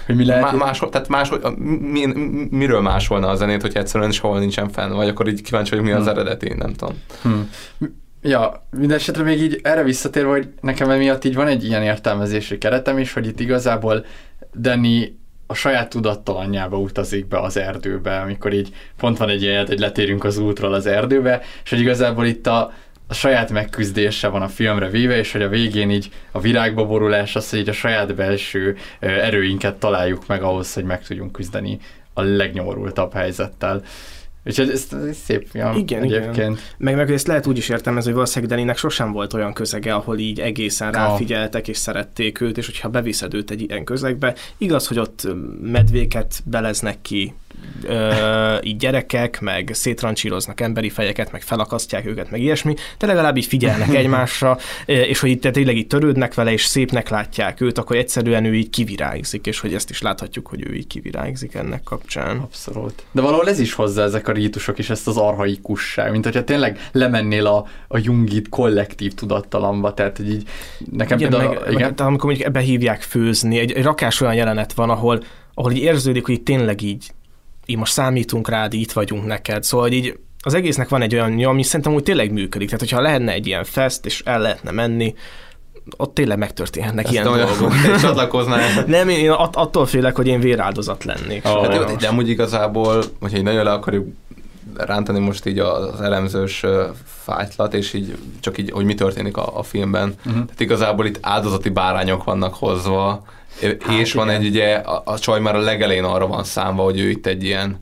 hogy 0.10 0.18
mi 0.18 0.26
lehet. 0.26 0.52
Má, 0.52 0.66
máshol, 0.66 0.90
tehát 0.90 1.08
máshol, 1.08 1.56
mi, 1.80 2.06
miről 2.50 2.82
másolna 2.82 3.28
a 3.28 3.36
zenét, 3.36 3.62
hogy 3.62 3.76
egyszerűen 3.76 4.12
sehol 4.12 4.40
nincsen 4.40 4.70
fenn, 4.70 4.92
vagy 4.92 5.08
akkor 5.08 5.28
így 5.28 5.42
kíváncsi 5.42 5.70
vagyok, 5.70 5.86
mi 5.86 5.92
az 5.92 6.00
Hmm. 6.00 6.10
eredeti, 6.10 6.54
nem 6.58 6.74
tudom. 6.74 7.02
Hmm. 7.22 7.50
Ja, 8.22 8.68
mindesetre 8.72 9.24
még 9.24 9.42
így 9.42 9.60
erre 9.64 9.84
visszatérve, 9.84 10.30
hogy 10.30 10.50
nekem 10.62 10.90
emiatt 10.90 11.24
így 11.24 11.36
van 11.36 11.48
egy 11.48 11.64
ilyen 11.66 11.84
értelmezési 11.84 12.58
keretem 12.58 12.98
is, 12.98 13.14
hogy 13.14 13.28
itt 13.28 13.40
igazából 13.40 14.06
Danny 14.60 15.18
a 15.48 15.54
saját 15.54 15.90
tudattalanjába 15.90 16.78
utazik 16.78 17.28
be 17.28 17.40
az 17.40 17.58
erdőbe, 17.58 18.20
amikor 18.20 18.54
így 18.54 18.74
pont 18.98 19.18
van 19.18 19.30
egy 19.30 19.42
ilyen, 19.42 19.66
hogy 19.66 19.80
letérünk 19.80 20.24
az 20.24 20.38
útról 20.38 20.74
az 20.74 20.86
erdőbe, 20.86 21.42
és 21.64 21.70
hogy 21.70 21.80
igazából 21.80 22.26
itt 22.26 22.48
a, 22.48 22.72
a 23.12 23.14
saját 23.14 23.52
megküzdése 23.52 24.28
van 24.28 24.42
a 24.42 24.48
filmre 24.48 24.90
véve, 24.90 25.18
és 25.18 25.32
hogy 25.32 25.42
a 25.42 25.50
végén 25.50 25.90
így 25.90 26.10
a 26.32 26.40
virágba 26.40 26.86
borulás 26.86 27.36
az, 27.36 27.50
hogy 27.50 27.60
így 27.60 27.70
a 27.70 27.74
saját 27.74 28.16
belső 28.16 28.78
erőinket 29.00 29.76
találjuk 29.76 30.28
meg 30.28 30.44
ahhoz, 30.44 30.74
hogy 30.74 30.84
meg 30.84 31.06
tudjunk 31.06 31.32
küzdeni 31.32 31.80
a 32.14 32.22
legnyomorultabb 32.22 33.14
helyzettel. 33.14 33.84
Úgyhogy 34.46 34.70
ez, 34.70 34.88
ez 35.10 35.18
szép 35.18 35.48
film 35.52 35.78
Igen, 35.78 36.04
egyébként. 36.04 36.36
igen. 36.36 36.58
Meg, 36.78 36.96
meg 36.96 37.12
ezt 37.12 37.28
lehet 37.28 37.48
úgy 37.48 37.58
is 37.58 37.70
értelmezni, 37.70 38.10
hogy 38.10 38.20
valószínűleg 38.20 38.56
Daninek 38.56 38.78
sosem 38.78 39.12
volt 39.12 39.34
olyan 39.34 39.54
közege, 39.54 39.94
ahol 39.94 40.18
így 40.18 40.40
egészen 40.40 40.92
ráfigyeltek 40.92 41.68
és 41.68 41.78
szerették 41.78 42.42
őt, 42.42 42.58
és 42.58 42.66
hogyha 42.66 42.90
beviszed 42.90 43.34
őt 43.34 43.52
egy 43.52 43.62
ilyen 43.62 43.84
közegbe, 43.84 44.36
igaz, 44.58 44.88
hogy 44.88 45.00
ott 45.00 45.28
medvéket 45.62 46.42
beleznek 46.46 46.98
ki, 47.02 47.34
ö, 47.84 48.58
így 48.62 48.78
gyerekek, 48.78 49.40
meg 49.40 49.70
szétrancsíroznak 49.74 50.62
emberi 50.62 50.90
fejeket, 50.90 51.32
meg 51.32 51.42
felakasztják 51.42 52.06
őket, 52.06 52.32
meg 52.32 52.42
ilyesmi, 52.42 52.74
de 52.98 53.08
legalább 53.08 53.38
így 53.38 53.46
figyelnek 53.46 53.94
egymásra, 54.02 54.58
és 54.86 55.20
hogy 55.20 55.30
itt 55.30 55.42
tényleg 55.42 55.78
így 55.78 55.88
törődnek 55.88 56.34
vele, 56.34 56.52
és 56.52 56.66
szépnek 56.66 57.10
látják 57.10 57.62
őt, 57.62 57.78
akkor 57.78 57.96
egyszerűen 57.96 58.46
ő 58.46 58.54
így 58.54 58.70
kivirágzik, 58.70 59.48
és 59.48 59.60
hogy 59.60 59.74
ezt 59.74 59.90
is 59.90 60.02
láthatjuk, 60.02 60.48
hogy 60.48 60.68
ő 60.68 60.74
így 60.74 60.88
kivirágzik 60.88 61.54
ennek 61.54 61.84
kapcsán. 61.84 62.38
Abszolút. 62.38 63.04
De 63.12 63.22
valahol 63.22 63.50
ez 63.50 63.60
is 63.60 63.74
hozzá 63.74 64.04
ezek 64.04 64.28
a 64.28 64.32
rítusok 64.32 64.78
is 64.78 64.90
ezt 64.90 65.08
az 65.08 65.18
arhaikusság, 65.18 66.12
mint 66.12 66.24
hogyha 66.24 66.44
tényleg 66.44 66.90
lemennél 66.92 67.46
a, 67.46 67.66
a 67.88 67.98
jungit 67.98 68.50
kollektív 68.50 69.14
tudattalamba, 69.14 69.94
tehát 69.94 70.18
hogy 70.18 70.32
így 70.32 70.48
nekem 70.92 71.18
igen, 71.18 71.30
például, 71.30 71.54
meg, 71.54 71.72
igen? 71.72 71.94
Meg, 71.98 72.08
amikor 72.08 72.26
mondjuk 72.26 72.48
ebbe 72.48 72.60
hívják 72.60 73.02
főzni, 73.02 73.60
egy, 73.60 73.72
egy 73.72 73.84
rakás 73.84 74.22
olyan 74.22 74.34
jelenet 74.34 74.74
van, 74.74 74.90
ahol, 74.90 75.24
ahol 75.54 75.72
így 75.72 75.84
érződik, 75.84 76.26
hogy 76.26 76.36
itt 76.36 76.46
tényleg 76.46 76.82
így, 76.82 77.12
így 77.70 77.78
most 77.78 77.92
számítunk 77.92 78.50
rád, 78.50 78.74
itt 78.74 78.92
vagyunk 78.92 79.26
neked. 79.26 79.64
Szóval 79.64 79.88
hogy 79.88 79.96
így 79.96 80.20
az 80.42 80.54
egésznek 80.54 80.90
van 80.90 81.02
egy 81.02 81.14
olyan 81.14 81.44
ami 81.44 81.64
szerintem 81.64 81.94
úgy 81.94 82.04
tényleg 82.04 82.32
működik. 82.32 82.68
Tehát, 82.70 82.84
hogyha 82.84 83.02
lehetne 83.02 83.32
egy 83.32 83.48
ilyen 83.48 83.64
fest, 83.64 84.06
és 84.06 84.22
el 84.26 84.40
lehetne 84.40 84.72
menni, 84.72 85.16
ott 85.98 86.14
tényleg 86.14 86.38
megtörténhetnek 86.38 87.04
Ezt 87.04 87.14
ilyen 87.14 87.24
dolgok. 87.24 87.74
csatlakoznál. 88.02 88.84
nem, 88.88 89.10
én 89.10 89.30
att- 89.30 89.56
attól 89.56 89.86
félek, 89.86 90.16
hogy 90.16 90.28
én 90.28 90.40
véráldozat 90.40 91.04
lennék. 91.04 91.46
Oh, 91.46 91.66
hát, 91.66 91.74
sajnos. 91.76 92.02
de 92.02 92.08
amúgy 92.08 92.30
igazából, 92.30 93.04
hogyha 93.20 93.38
így 93.38 93.44
nagyon 93.44 93.64
le 93.64 93.72
akarjuk 93.72 94.08
rántani 94.76 95.20
most 95.20 95.46
így 95.46 95.60
az 95.60 96.02
elemzős 96.02 96.66
fájtlat, 97.06 97.74
és 97.74 97.94
így 97.94 98.18
csak 98.40 98.58
így, 98.58 98.72
hogy 98.72 98.86
mi 98.86 98.94
történik 98.94 99.38
a, 99.38 99.58
a 99.58 99.64
filmben. 99.64 100.14
Uh-huh. 100.18 100.34
Tehát 100.34 100.60
igazából 100.60 101.06
itt 101.06 101.18
áldozati 101.22 101.70
bárányok 101.70 102.24
vannak 102.24 102.54
hozva, 102.54 103.24
hát, 103.62 104.00
és 104.00 104.14
van 104.14 104.28
igen. 104.30 104.42
egy 104.42 104.48
ugye, 104.48 104.74
a, 104.74 105.02
a 105.06 105.20
csaj 105.20 105.40
már 105.40 105.56
a 105.56 105.60
legelején 105.60 106.04
arra 106.04 106.28
van 106.28 106.44
számva, 106.44 106.84
hogy 106.84 107.00
ő 107.00 107.10
itt 107.10 107.26
egy 107.26 107.44
ilyen 107.44 107.80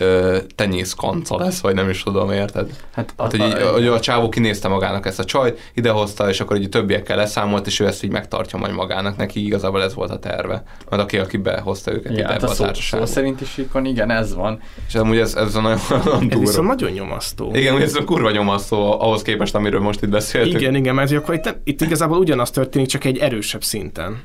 ö, 0.00 0.38
tenyész 0.54 0.92
kanca 0.94 1.38
lesz, 1.38 1.60
vagy 1.60 1.74
nem 1.74 1.88
is 1.88 2.02
tudom, 2.02 2.30
érted? 2.32 2.70
Hát, 2.94 3.14
Hát, 3.18 3.30
hogy, 3.30 3.40
így, 3.40 3.62
hogy 3.72 3.86
a 3.86 4.00
csávó 4.00 4.28
kinézte 4.28 4.68
magának 4.68 5.06
ezt 5.06 5.18
a 5.18 5.24
csajt, 5.24 5.70
idehozta, 5.74 6.28
és 6.28 6.40
akkor 6.40 6.56
így 6.56 6.64
a 6.64 6.68
többiekkel 6.68 7.16
leszámolt, 7.16 7.66
és 7.66 7.80
ő 7.80 7.86
ezt 7.86 8.02
így 8.04 8.10
megtartja 8.10 8.58
majd 8.58 8.74
magának. 8.74 9.16
Neki 9.16 9.44
igazából 9.44 9.82
ez 9.82 9.94
volt 9.94 10.10
a 10.10 10.18
terve. 10.18 10.62
Mert 10.90 11.02
aki, 11.02 11.18
aki 11.18 11.36
behozta 11.36 11.92
őket 11.92 12.12
Igen, 12.12 12.24
ide 12.24 12.32
hát 12.32 12.42
a 12.42 12.46
a 12.46 12.54
szó, 12.54 12.64
szó 12.72 13.04
szerint 13.06 13.40
is 13.40 13.56
ikon, 13.56 13.84
igen, 13.84 14.10
ez 14.10 14.34
van. 14.34 14.60
És 14.88 14.94
amúgy 14.94 15.18
ez, 15.18 15.34
ez 15.34 15.54
a 15.54 15.60
nagyon, 15.60 15.78
nagyon 15.88 16.12
Ez 16.14 16.20
durva. 16.20 16.38
viszont 16.38 16.68
nagyon 16.68 16.90
nyomasztó. 16.90 17.50
Igen, 17.54 17.80
ez 17.80 17.94
a 17.94 18.04
kurva 18.04 18.30
nyomasztó 18.30 19.00
ahhoz 19.00 19.22
képest, 19.22 19.54
amiről 19.54 19.80
most 19.80 20.02
itt 20.02 20.10
beszéltünk. 20.10 20.60
Igen, 20.60 20.74
igen, 20.74 20.94
mert 20.94 21.12
akkor 21.12 21.34
itt, 21.34 21.56
itt 21.64 21.80
igazából 21.80 22.18
ugyanaz 22.18 22.50
történik, 22.50 22.88
csak 22.88 23.04
egy 23.04 23.18
erősebb 23.18 23.62
szinten. 23.64 24.22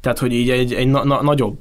Tehát, 0.00 0.18
hogy 0.18 0.32
így 0.32 0.50
egy, 0.50 0.72
egy 0.74 0.86
na, 0.88 1.04
na, 1.04 1.22
nagyobb, 1.22 1.60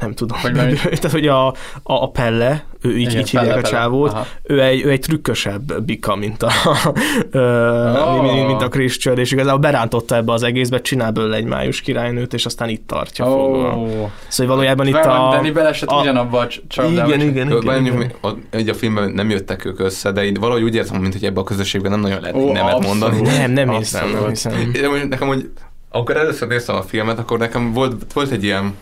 nem 0.00 0.14
tudom, 0.14 0.38
Hogy 0.40 0.54
már- 0.54 0.80
tehát, 1.00 1.10
hogy 1.10 1.26
a, 1.28 1.46
a, 1.46 1.54
a 1.82 2.10
Pelle, 2.10 2.64
ő 2.80 2.98
így, 2.98 3.08
Igen, 3.10 3.20
így 3.20 3.30
hívják 3.30 3.56
a 3.56 3.62
csávót, 3.62 4.12
Aha. 4.12 4.26
ő 4.42 4.62
egy, 4.62 4.82
ő 4.84 4.90
egy 4.90 5.00
trükkösebb 5.00 5.82
bika, 5.82 6.16
mint 6.16 6.42
a, 6.42 6.50
Oh. 7.32 8.22
mint, 8.22 8.46
mint 8.46 8.62
a 8.62 8.68
Christian, 8.68 9.18
és 9.18 9.32
igazából 9.32 9.60
berántotta 9.60 10.16
ebbe 10.16 10.32
az 10.32 10.42
egészbe, 10.42 10.80
csinál 10.80 11.10
belőle 11.10 11.36
egy 11.36 11.44
május 11.44 11.80
királynőt, 11.80 12.34
és 12.34 12.44
aztán 12.46 12.68
itt 12.68 12.86
tartja 12.86 13.30
Ó. 13.30 13.30
fogva. 13.38 14.10
Szóval 14.28 14.54
valójában 14.54 14.86
itt 14.86 14.94
a... 14.94 15.28
Danny 15.36 15.52
belesett 15.52 15.88
a- 15.88 16.00
ugyanabba 16.00 16.46
csapdába. 16.68 17.06
Igen, 17.14 17.20
igen, 17.28 17.46
igen, 17.50 17.82
igen. 17.82 18.12
hogy 18.20 18.36
Így 18.58 18.68
a 18.68 18.74
filmben 18.74 19.10
nem 19.10 19.30
jöttek 19.30 19.64
ők 19.64 19.80
össze, 19.80 20.12
de 20.12 20.24
így 20.24 20.38
valahogy 20.38 20.62
úgy 20.62 20.74
érzem, 20.74 21.00
mint 21.00 21.12
hogy 21.12 21.24
ebben 21.24 21.42
a 21.42 21.46
közösségben 21.46 21.90
nem 21.90 22.00
nagyon 22.00 22.20
lehet 22.20 22.36
így 22.36 22.44
nemet 22.52 22.74
abszolút. 22.74 23.00
mondani. 23.00 23.36
Nem, 23.36 23.50
nem 23.50 23.70
hiszem, 23.70 24.10
nem 24.10 24.28
hiszem. 24.28 24.72
Nekem, 25.08 25.28
hogy 25.28 25.50
akkor 25.92 26.16
először 26.16 26.48
néztem 26.48 26.74
a 26.74 26.82
filmet, 26.82 27.18
akkor 27.18 27.38
nekem 27.38 27.72
volt, 27.72 28.12
volt 28.12 28.30
egy 28.30 28.44
ilyen 28.44 28.76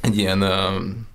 egy 0.00 0.18
ilyen 0.18 0.42
um, 0.42 1.06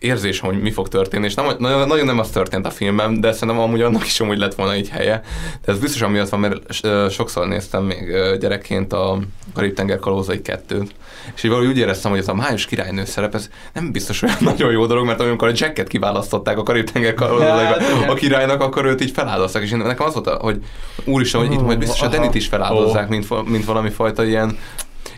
érzésem, 0.00 0.48
hogy 0.48 0.60
mi 0.60 0.70
fog 0.70 0.88
történni, 0.88 1.24
és 1.24 1.34
nem, 1.34 1.46
nagyon, 1.58 2.04
nem 2.04 2.18
az 2.18 2.30
történt 2.30 2.66
a 2.66 2.70
filmben, 2.70 3.20
de 3.20 3.32
szerintem 3.32 3.58
amúgy 3.58 3.82
annak 3.82 4.06
is 4.06 4.20
amúgy 4.20 4.38
lett 4.38 4.54
volna 4.54 4.72
egy 4.72 4.88
helye. 4.88 5.22
De 5.64 5.72
ez 5.72 5.78
biztos 5.78 6.02
amiatt 6.02 6.28
van, 6.28 6.40
mert 6.40 6.72
sokszor 7.10 7.46
néztem 7.46 7.84
még 7.84 8.12
gyerekként 8.40 8.92
a 8.92 9.18
Karib-tenger 9.54 9.98
kalózai 9.98 10.42
kettőt, 10.42 10.94
és 11.34 11.42
így 11.42 11.50
valahogy 11.50 11.70
úgy 11.72 11.78
éreztem, 11.78 12.10
hogy 12.10 12.20
ez 12.20 12.28
a 12.28 12.34
május 12.34 12.66
királynő 12.66 13.04
szerep, 13.04 13.34
ez 13.34 13.48
nem 13.72 13.92
biztos 13.92 14.22
olyan 14.22 14.36
nagyon 14.52 14.72
jó 14.72 14.86
dolog, 14.86 15.06
mert 15.06 15.20
amikor 15.20 15.48
a 15.48 15.52
Jacket 15.54 15.88
kiválasztották 15.88 16.58
a 16.58 16.62
Karib-tenger 16.62 17.14
kalózaiba 17.14 17.76
a 18.08 18.14
királynak, 18.14 18.60
akkor 18.60 18.84
őt 18.84 19.00
így 19.00 19.10
feláldozták, 19.10 19.62
és 19.62 19.70
én- 19.70 19.78
nekem 19.78 20.06
az 20.06 20.14
volt, 20.14 20.28
hogy 20.28 20.64
úristen, 21.04 21.40
hogy 21.40 21.52
itt 21.52 21.62
majd 21.62 21.78
biztos 21.78 22.02
a. 22.02 22.08
Denit 22.08 22.34
is 22.34 22.46
feláldozzák, 22.46 23.08
mint, 23.08 23.48
mint 23.48 23.64
valami 23.64 23.90
fajta 23.90 24.24
ilyen 24.24 24.58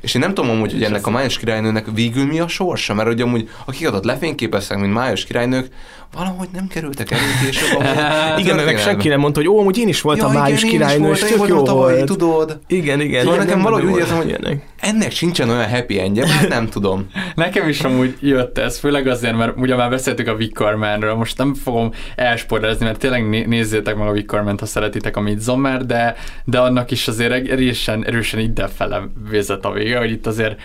és 0.01 0.15
én 0.15 0.21
nem 0.21 0.35
tudom 0.35 0.51
amúgy, 0.51 0.73
hogy 0.73 0.83
ennek 0.83 1.07
a 1.07 1.11
május 1.11 1.39
királynőnek 1.39 1.87
végül 1.95 2.27
mi 2.27 2.41
a 2.41 2.49
sorsa, 2.49 2.95
mert 2.95 3.09
hogy 3.09 3.21
amúgy 3.21 3.49
akik 3.67 3.89
adat 3.89 4.05
lefényképeztek, 4.05 4.79
mint 4.79 4.93
május 4.93 5.25
királynők, 5.25 5.69
valahogy 6.15 6.49
nem 6.53 6.67
kerültek 6.67 7.11
elő 7.11 7.21
később. 7.45 7.79
amúgy 7.79 7.87
a 7.99 8.39
Igen, 8.43 8.57
meg, 8.57 8.65
meg 8.65 8.79
senki 8.79 9.09
nem 9.09 9.21
mondta, 9.21 9.41
hogy 9.41 9.49
ó, 9.49 9.59
amúgy 9.61 9.79
én 9.79 9.89
is 9.89 10.01
voltam 10.01 10.33
Ja, 10.33 10.39
május 10.39 10.63
királynő, 10.63 11.11
és 11.11 11.19
tök 11.19 11.31
én 11.31 11.47
jó 11.47 11.65
volt. 11.65 12.05
tudod. 12.05 12.59
Igen, 12.67 13.01
igen. 13.01 13.23
Szóval 13.23 13.39
nekem 13.39 13.63
valahogy 13.63 13.85
úgy 13.85 13.99
érzem, 13.99 14.17
hogy 14.17 14.61
ennek 14.81 15.11
sincsen 15.11 15.49
olyan 15.49 15.69
happy 15.69 16.01
endje, 16.01 16.27
hát 16.29 16.49
nem 16.49 16.69
tudom. 16.69 17.07
Nekem 17.35 17.69
is 17.69 17.81
amúgy 17.81 18.17
jött 18.21 18.59
ez, 18.59 18.79
főleg 18.79 19.07
azért, 19.07 19.37
mert 19.37 19.53
ugye 19.57 19.77
már 19.77 19.91
beszéltük 19.91 20.29
a 20.29 20.35
Vic 20.35 20.55
Carmanről, 20.55 21.15
most 21.15 21.39
nem 21.39 21.55
fogom 21.55 21.93
elsporrezni, 22.17 22.85
mert 22.85 22.99
tényleg 22.99 23.29
né- 23.29 23.47
nézzétek 23.47 23.97
meg 23.97 24.09
a 24.09 24.13
Vic 24.13 24.27
Carman-t, 24.27 24.61
ha 24.61 24.67
szeretitek 24.67 25.17
a 25.17 25.21
Midsommar, 25.21 25.87
de, 25.87 26.17
de 26.45 26.59
annak 26.59 26.91
is 26.91 27.09
azért 27.09 27.49
erősen, 27.49 28.07
erősen 28.07 28.41
idefele 28.41 29.03
vezet 29.31 29.65
a 29.65 29.71
vége, 29.73 29.99
hogy 29.99 30.11
itt 30.11 30.27
azért 30.27 30.61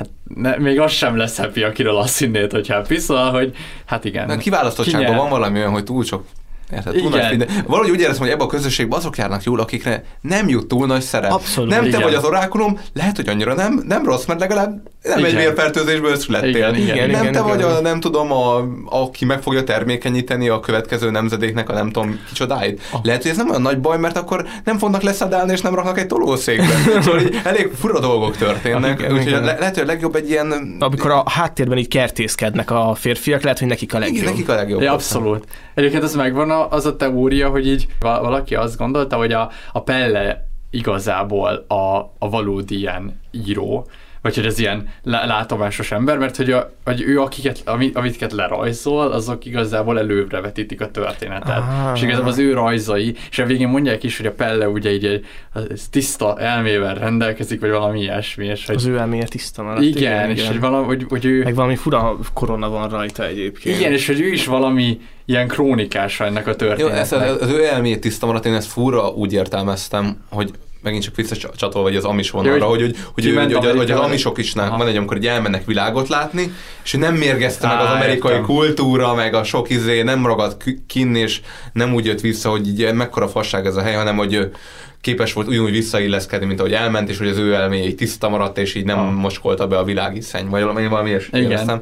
hát 0.00 0.10
ne, 0.34 0.56
még 0.56 0.80
az 0.80 0.92
sem 0.92 1.16
lesz 1.16 1.36
happy, 1.36 1.62
akiről 1.62 1.96
azt 1.96 2.18
hinnéd, 2.18 2.52
hogy 2.52 2.68
happy, 2.68 2.98
szóval, 2.98 3.30
hogy 3.32 3.56
hát 3.84 4.04
igen. 4.04 4.30
A 4.30 4.36
kiválasztottságban 4.36 5.16
van 5.16 5.28
valami 5.28 5.58
olyan, 5.58 5.72
hogy 5.72 5.84
túl 5.84 6.04
sok 6.04 6.24
Érted? 6.72 6.94
Igen. 6.94 7.48
Valahogy 7.66 7.90
úgy 7.90 8.00
érzem, 8.00 8.18
hogy 8.18 8.28
ebben 8.28 8.46
a 8.46 8.50
közösségben 8.50 8.98
azok 8.98 9.16
járnak 9.16 9.42
jól, 9.42 9.60
akikre 9.60 10.04
nem 10.20 10.48
jut 10.48 10.66
túl 10.66 10.86
nagy 10.86 11.00
szerep. 11.00 11.32
Abszolút, 11.32 11.70
nem 11.70 11.82
te 11.82 11.88
igen. 11.88 12.02
vagy 12.02 12.14
az 12.14 12.24
orákulum, 12.24 12.78
lehet, 12.92 13.16
hogy 13.16 13.28
annyira 13.28 13.54
nem, 13.54 13.82
nem 13.86 14.04
rossz, 14.04 14.24
mert 14.24 14.40
legalább 14.40 14.82
nem 15.02 15.18
Igen. 15.18 15.30
egy 15.30 15.36
vérfertőzésből 15.36 16.16
születtél. 16.16 16.50
Igen, 16.50 16.74
igen, 16.74 16.96
nem 16.96 17.08
igen, 17.08 17.22
te 17.22 17.28
igen. 17.28 17.42
vagy 17.42 17.62
a, 17.62 17.80
nem 17.80 18.00
tudom, 18.00 18.32
a, 18.32 18.64
aki 18.84 19.24
meg 19.24 19.42
fogja 19.42 19.64
termékenyíteni 19.64 20.48
a 20.48 20.60
következő 20.60 21.10
nemzedéknek 21.10 21.68
a 21.68 21.72
nem 21.72 21.90
tudom 21.90 22.20
kicsodáit. 22.28 22.82
Ah. 22.92 23.00
Lehet, 23.02 23.22
hogy 23.22 23.30
ez 23.30 23.36
nem 23.36 23.48
olyan 23.48 23.62
nagy 23.62 23.80
baj, 23.80 23.98
mert 23.98 24.16
akkor 24.16 24.46
nem 24.64 24.78
fognak 24.78 25.02
leszedálni, 25.02 25.52
és 25.52 25.60
nem 25.60 25.74
raknak 25.74 25.98
egy 25.98 26.06
tolószékbe. 26.06 26.74
szóval 27.02 27.20
így 27.20 27.40
elég 27.44 27.70
fura 27.78 28.00
dolgok 28.00 28.36
történnek. 28.36 29.06
Úgyhogy 29.12 29.30
le, 29.30 29.40
lehet, 29.40 29.74
hogy 29.74 29.82
a 29.82 29.86
legjobb 29.86 30.14
egy 30.14 30.30
ilyen... 30.30 30.76
Amikor 30.78 31.10
a 31.10 31.24
háttérben 31.30 31.78
így 31.78 31.88
kertészkednek 31.88 32.70
a 32.70 32.94
férfiak, 32.94 33.42
lehet, 33.42 33.58
hogy 33.58 33.68
nekik 33.68 33.94
a 33.94 33.98
legjobb. 33.98 34.16
Igen, 34.16 34.30
nekik 34.30 34.48
a 34.48 34.54
legjobb. 34.54 34.80
Ja, 34.80 34.92
abszolút. 34.92 35.44
Egyébként 35.74 36.02
az 36.02 36.14
megvan 36.14 36.50
a- 36.50 36.59
az 36.68 36.86
a 36.86 36.96
teória, 36.96 37.48
hogy 37.48 37.66
így 37.66 37.86
va- 38.00 38.20
valaki 38.20 38.54
azt 38.54 38.76
gondolta, 38.76 39.16
hogy 39.16 39.32
a, 39.32 39.50
a 39.72 39.82
Pelle 39.82 40.48
igazából 40.70 41.64
a, 41.68 41.98
a 42.18 42.30
valódi 42.30 42.78
ilyen 42.78 43.20
író, 43.30 43.86
vagy 44.22 44.34
hogy 44.34 44.46
ez 44.46 44.58
ilyen 44.58 44.88
lá- 45.02 45.26
látomásos 45.26 45.92
ember, 45.92 46.18
mert 46.18 46.36
hogy, 46.36 46.50
a, 46.50 46.72
hogy 46.84 47.02
ő, 47.02 47.20
akiket, 47.20 47.62
ami, 47.64 47.90
amiket 47.94 48.32
lerajzol, 48.32 49.12
azok 49.12 49.44
igazából 49.44 49.98
előbbre 49.98 50.40
vetítik 50.40 50.80
a 50.80 50.90
történetet. 50.90 51.56
Ah. 51.58 51.92
És 51.94 52.02
igazából 52.02 52.28
az 52.30 52.38
ő 52.38 52.52
rajzai, 52.52 53.14
és 53.30 53.38
a 53.38 53.44
végén 53.46 53.68
mondják 53.68 54.02
is, 54.02 54.16
hogy 54.16 54.26
a 54.26 54.32
Pelle 54.32 54.68
ugye 54.68 54.92
így 54.92 55.04
egy 55.04 55.24
tiszta 55.90 56.38
elmével 56.38 56.94
rendelkezik, 56.94 57.60
vagy 57.60 57.70
valami 57.70 58.00
ilyesmi, 58.00 58.46
és 58.46 58.66
hogy 58.66 58.74
Az 58.74 58.84
ő 58.86 58.96
elméje 58.98 59.24
tiszta 59.24 59.62
maradt. 59.62 59.82
igen, 59.82 60.30
és 60.30 60.46
hogy, 60.46 60.60
valami, 60.60 60.86
hogy, 60.86 61.06
hogy 61.08 61.24
ő... 61.24 61.42
Meg 61.42 61.54
valami 61.54 61.76
fura 61.76 62.16
korona 62.34 62.68
van 62.68 62.88
rajta 62.88 63.26
egyébként. 63.26 63.78
Igen, 63.78 63.92
és 63.92 64.06
hogy 64.06 64.20
ő 64.20 64.26
is 64.32 64.46
valami 64.46 65.00
ilyen 65.24 65.48
krónikása 65.48 66.24
ennek 66.24 66.46
a 66.46 66.50
Jó, 66.50 66.56
történetnek. 66.56 67.00
ez, 67.00 67.12
az 67.12 67.50
ő 67.50 67.64
elmét 67.64 68.00
tiszta 68.00 68.26
maradt, 68.26 68.46
én 68.46 68.54
ezt 68.54 68.68
furra 68.70 69.08
úgy 69.08 69.32
értelmeztem, 69.32 70.16
hogy 70.28 70.50
megint 70.82 71.02
csak 71.02 71.16
visszacsatol, 71.16 71.82
vagy 71.82 71.96
az 71.96 72.04
amis 72.04 72.30
vonalra, 72.30 72.64
hogy 72.64 72.80
hogy, 72.80 72.96
hogy, 73.14 73.26
ő, 73.26 73.34
hogy, 73.34 73.52
hogy, 73.54 73.76
hogy 73.76 73.90
az 73.90 73.98
amisok 73.98 74.38
is 74.38 74.54
Aha. 74.54 74.76
van 74.76 74.86
egy, 74.86 74.96
amikor 74.96 75.16
így 75.16 75.26
elmennek 75.26 75.64
világot 75.64 76.08
látni, 76.08 76.52
és 76.84 76.92
nem 76.92 77.14
mérgezte 77.14 77.66
meg 77.66 77.78
az 77.80 77.90
amerikai 77.90 78.30
értem. 78.30 78.46
kultúra, 78.46 79.14
meg 79.14 79.34
a 79.34 79.44
sok 79.44 79.70
izé, 79.70 80.02
nem 80.02 80.26
ragadt 80.26 80.62
k- 80.62 80.78
kin, 80.86 81.14
és 81.14 81.40
nem 81.72 81.94
úgy 81.94 82.04
jött 82.04 82.20
vissza, 82.20 82.50
hogy 82.50 82.68
így 82.68 82.92
mekkora 82.94 83.28
fasság 83.28 83.66
ez 83.66 83.76
a 83.76 83.82
hely, 83.82 83.94
hanem 83.94 84.16
hogy 84.16 84.50
képes 85.00 85.32
volt 85.32 85.46
ugyanúgy 85.48 85.70
visszailleszkedni, 85.70 86.46
mint 86.46 86.58
ahogy 86.60 86.72
elment, 86.72 87.08
és 87.08 87.18
hogy 87.18 87.28
az 87.28 87.38
ő 87.38 87.54
elméje 87.54 87.84
így 87.84 87.94
tiszta 87.94 88.28
maradt, 88.28 88.58
és 88.58 88.74
így 88.74 88.84
nem 88.84 88.98
Ah. 88.98 89.12
moskolta 89.12 89.66
be 89.66 89.78
a 89.78 89.84
világiszeny, 89.84 90.48
vagy 90.48 90.62
valami, 90.62 90.86
valami 90.86 91.08
ilyesmi 91.08 91.38
Igen. 91.38 91.50
éreztem. 91.50 91.80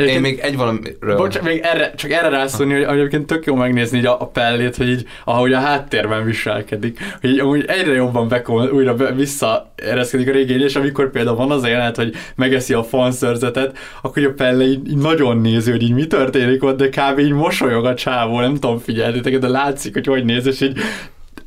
Én 0.00 0.08
Egyébként- 0.08 0.36
még 0.36 0.38
egy 0.50 0.56
valamiről... 0.56 1.16
Bocs, 1.16 1.40
még 1.40 1.60
erre, 1.62 1.92
csak 1.96 2.10
erre 2.10 2.28
rászólni, 2.28 2.74
hogy 2.74 2.98
egyébként 2.98 3.26
tök 3.26 3.44
jó 3.44 3.54
megnézni 3.54 3.98
így 3.98 4.06
a, 4.06 4.20
a 4.20 4.26
pellét, 4.26 4.76
hogy 4.76 4.88
így, 4.88 5.06
ahogy 5.24 5.52
a 5.52 5.58
háttérben 5.58 6.24
viselkedik, 6.24 6.98
hogy 7.20 7.30
így, 7.30 7.38
amúgy 7.38 7.64
egyre 7.66 7.92
jobban 7.92 8.28
bekol, 8.28 8.70
újra 8.72 8.94
be, 8.94 9.12
visszaereszkedik 9.12 10.28
a 10.28 10.32
régi 10.32 10.62
és 10.62 10.76
amikor 10.76 11.10
például 11.10 11.36
van 11.36 11.50
az 11.50 11.62
a 11.62 11.68
jelenet, 11.68 11.96
hogy 11.96 12.14
megeszi 12.34 12.74
a 12.74 12.82
fanszörzetet, 12.82 13.78
akkor 14.02 14.24
a 14.24 14.32
pelle 14.36 14.64
így, 14.64 14.88
így 14.88 14.96
nagyon 14.96 15.36
nézi, 15.36 15.70
hogy 15.70 15.82
így 15.82 15.94
mi 15.94 16.06
történik 16.06 16.64
ott, 16.64 16.76
de 16.76 16.88
kb. 16.88 17.18
így 17.18 17.32
mosolyog 17.32 17.84
a 17.84 17.94
csávó, 17.94 18.40
nem 18.40 18.54
tudom 18.54 18.78
figyelni, 18.78 19.20
de 19.20 19.48
látszik, 19.48 19.92
hogy 19.92 20.06
hogy 20.06 20.24
néz, 20.24 20.46
és 20.46 20.60
így 20.60 20.78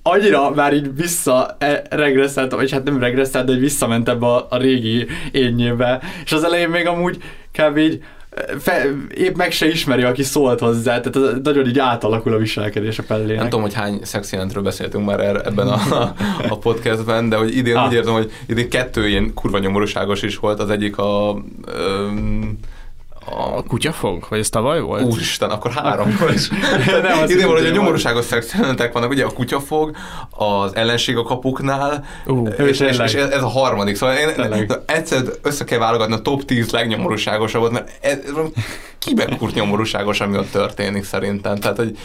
annyira 0.04 0.50
már 0.50 0.74
így 0.74 0.96
vissza 0.96 1.56
e, 1.60 1.82
regresszált, 1.90 2.52
vagy 2.52 2.72
hát 2.72 2.84
nem 2.84 3.00
regresszált, 3.00 3.46
de 3.46 3.54
visszament 3.54 4.10
ebbe 4.10 4.26
a, 4.26 4.48
a 4.50 4.58
régi 4.58 5.08
énnyébe, 5.32 6.02
és 6.26 6.32
az 6.32 6.44
elején 6.44 6.70
még 6.70 6.88
amúgy 6.88 7.18
kb. 7.52 7.78
így 7.78 8.04
fe, 8.60 8.86
épp 9.16 9.36
meg 9.36 9.52
se 9.52 9.68
ismeri, 9.68 10.04
aki 10.04 10.24
szólt 10.24 10.60
hozzá, 10.60 11.00
tehát 11.00 11.16
az, 11.16 11.40
nagyon 11.44 11.68
így 11.68 11.80
átalakul 11.80 12.34
a 12.34 12.38
viselkedés 12.38 13.00
a 13.00 13.04
pellének. 13.08 13.36
Nem 13.38 13.46
tudom, 13.46 13.62
hogy 13.62 13.74
hány 13.74 14.00
szexjelentről 14.04 14.64
beszéltünk 14.64 15.06
már 15.06 15.20
er- 15.20 15.46
ebben 15.48 15.68
a, 15.68 15.80
a 16.50 16.58
podcastben, 16.58 17.30
de 17.30 17.36
hogy 17.36 17.58
idén 17.58 17.76
Ah. 17.76 17.88
úgy 17.88 17.94
érzem, 17.94 18.14
hogy 18.14 18.32
idén 18.48 18.70
kettő 18.70 19.08
ilyen 19.08 19.34
kurva 19.34 19.58
nyomorúságos 19.60 20.22
is 20.22 20.38
volt. 20.38 20.60
Az 20.60 20.70
egyik 20.70 20.98
a... 20.98 21.42
Öm, 21.66 22.58
A 23.26 23.64
kutyafog? 23.64 24.26
Vagy 24.30 24.40
ez 24.40 24.50
tavaly 24.50 24.80
volt? 24.80 25.04
Úristen, 25.04 25.50
akkor 25.50 25.72
három 25.72 26.18
volt. 26.20 26.50
Nem, 27.04 27.20
az 27.20 27.30
Idén 27.30 27.48
valahogy 27.48 27.68
a 27.68 27.72
nyomorúságos 27.72 28.26
szexjelentek 28.26 28.94
vannak, 28.94 29.10
ugye 29.10 29.26
a 29.26 29.30
kutyafog, 29.30 29.96
az 30.30 30.76
ellenség 30.76 31.18
a 31.18 31.24
kapuknál, 31.24 32.06
Ú, 32.26 32.48
és, 32.48 32.80
és, 32.80 32.98
és, 32.98 33.14
ez 33.14 33.44
a 33.44 33.48
harmadik. 33.48 33.96
Szóval 33.96 34.16
én 34.16 34.34
Tényleg. 34.34 34.72
egyszer 34.86 35.22
össze 35.42 35.64
kell 35.64 35.80
válogatni 35.80 36.14
a 36.14 36.22
top 36.22 36.46
10 36.46 36.70
legnyomorúságosabbat, 36.70 37.72
mert 37.72 37.92
ez, 38.02 38.18
kiben 39.00 39.38
kurt 39.38 39.54
nyomorúságos, 39.54 40.20
ami 40.20 40.38
ott 40.38 40.52
történik 40.52 41.04
szerintem. 41.04 41.56
Tehát, 41.56 41.78
hogy 41.78 41.98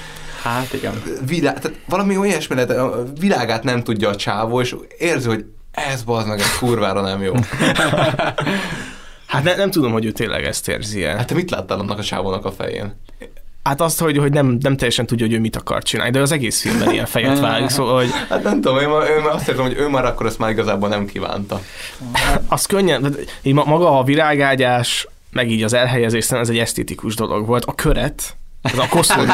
Hát 0.43 0.73
igen. 0.73 1.03
világ, 1.27 1.59
tehát 1.61 1.79
valami 1.89 2.17
olyasmi 2.17 2.55
lehet, 2.55 2.71
a 2.71 3.03
világát 3.21 3.63
nem 3.63 3.83
tudja 3.83 4.09
a 4.09 4.17
csávó, 4.17 4.61
és 4.61 4.75
érzi, 4.99 5.29
hogy 5.29 5.45
ez 5.71 6.03
bazd 6.03 6.29
meg, 6.29 6.39
ez 6.39 6.59
kurvára 6.59 7.01
nem 7.01 7.23
jó. 7.23 7.33
Hát 9.29 9.45
ne, 9.45 9.55
nem 9.57 9.71
tudom, 9.71 9.93
hogy 9.93 10.05
ő 10.05 10.11
tényleg 10.11 10.45
ezt 10.45 10.69
érzi 10.69 11.05
-e. 11.05 11.17
Hát 11.17 11.27
te 11.27 11.35
mit 11.35 11.51
láttál 11.51 11.79
annak 11.79 11.99
a 11.99 12.03
csávónak 12.03 12.45
a 12.45 12.53
fején? 12.53 13.01
Hát 13.63 13.81
azt, 13.81 14.01
hogy, 14.01 14.17
hogy 14.19 14.33
nem, 14.33 14.59
nem 14.61 14.77
teljesen 14.77 15.07
tudja, 15.07 15.27
hogy 15.27 15.35
ő 15.35 15.41
mit 15.41 15.57
akar 15.57 15.83
csinálni, 15.83 16.13
de 16.13 16.21
az 16.21 16.33
egész 16.33 16.61
filmben 16.61 16.91
ilyen 16.93 17.07
fejet 17.07 17.41
válik, 17.49 17.69
szóval, 17.69 17.97
hogy 17.97 18.11
Hát 18.29 18.43
nem 18.43 18.61
tudom, 18.61 18.79
én, 18.79 18.89
már- 18.89 19.09
én 19.09 19.23
már 19.23 19.35
azt 19.35 19.49
érzem, 19.49 19.65
hogy 19.65 19.77
ő 19.79 19.89
már 19.89 20.05
akkor 20.05 20.27
ezt 20.27 20.39
már 20.39 20.51
igazából 20.51 20.89
nem 20.89 21.07
kívánta. 21.07 21.61
az 22.49 22.67
könnyen, 22.67 23.17
így 23.43 23.55
ma- 23.55 23.65
maga 23.65 23.99
a 23.99 24.03
virágágyás, 24.05 25.09
meg 25.31 25.51
így 25.51 25.63
az 25.63 25.73
elhelyezés, 25.73 26.25
szerintem 26.25 26.51
ez 26.53 26.57
egy 26.59 26.63
esztétikus 26.67 27.15
dolog 27.15 27.47
volt. 27.47 27.65
A 27.65 27.75
köret, 27.75 28.37
az 28.63 28.79
a 28.79 28.87
koszorú, 28.89 29.31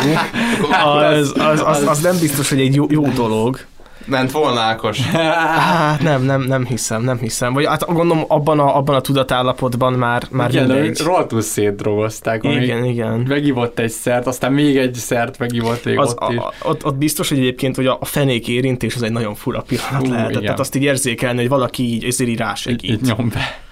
az, 0.87 1.33
az, 1.39 1.61
az, 1.65 1.83
az 1.87 2.01
nem 2.01 2.19
biztos, 2.19 2.49
hogy 2.49 2.61
egy 2.61 2.75
jó, 2.75 2.87
jó 2.91 3.09
dolog. 3.09 3.61
Ment 4.07 4.31
volna 4.31 4.61
Ákos. 4.61 5.01
Hát 5.13 6.03
nem, 6.03 6.23
nem, 6.23 6.41
nem 6.43 6.67
hiszem, 6.67 7.03
nem 7.03 7.19
hiszem. 7.19 7.53
Vagy 7.53 7.67
hát 7.67 7.85
gondolom 7.87 8.25
abban 8.29 8.59
a, 8.61 8.77
abban 8.77 8.95
a 8.95 9.01
tudatállapotban 9.01 9.93
már, 9.93 10.23
már 10.31 10.51
igen, 10.51 10.67
de 10.67 10.75
mindegy. 10.75 11.01
rohadtul 11.01 11.41
szétdrogozták. 11.41 12.45
Igen, 12.45 12.85
igen. 12.85 13.25
Megivott 13.29 13.79
egy 13.79 13.91
szert, 13.91 14.27
aztán 14.27 14.53
még 14.53 14.77
egy 14.77 14.95
szert 14.95 15.39
megivott 15.39 15.85
még 15.85 15.99
Az, 15.99 16.17
ott 16.21 16.33
is. 16.33 16.37
a, 16.39 16.53
ott, 16.63 16.85
ott 16.85 16.97
biztos, 16.97 17.29
hogy 17.29 17.39
egyébként, 17.39 17.77
hogy 17.77 17.87
a, 17.87 17.97
a 18.01 18.05
fenék 18.05 18.49
érintés 18.49 18.95
az 18.95 19.03
egy 19.03 19.13
nagyon 19.13 19.35
fura 19.35 19.61
pillanat 19.67 20.07
Ú, 20.07 20.11
lehetett. 20.11 20.31
igen. 20.31 20.43
Tehát 20.43 20.61
azt 20.61 20.75
így 20.75 20.83
érzékelni, 20.83 21.39
hogy 21.39 21.49
valaki 21.49 21.83
így, 21.83 22.05
ezért 22.05 22.31
így 22.31 22.39
rásegít. 22.39 22.91
Így 22.91 23.01
nyom 23.01 23.29
be. 23.35 23.63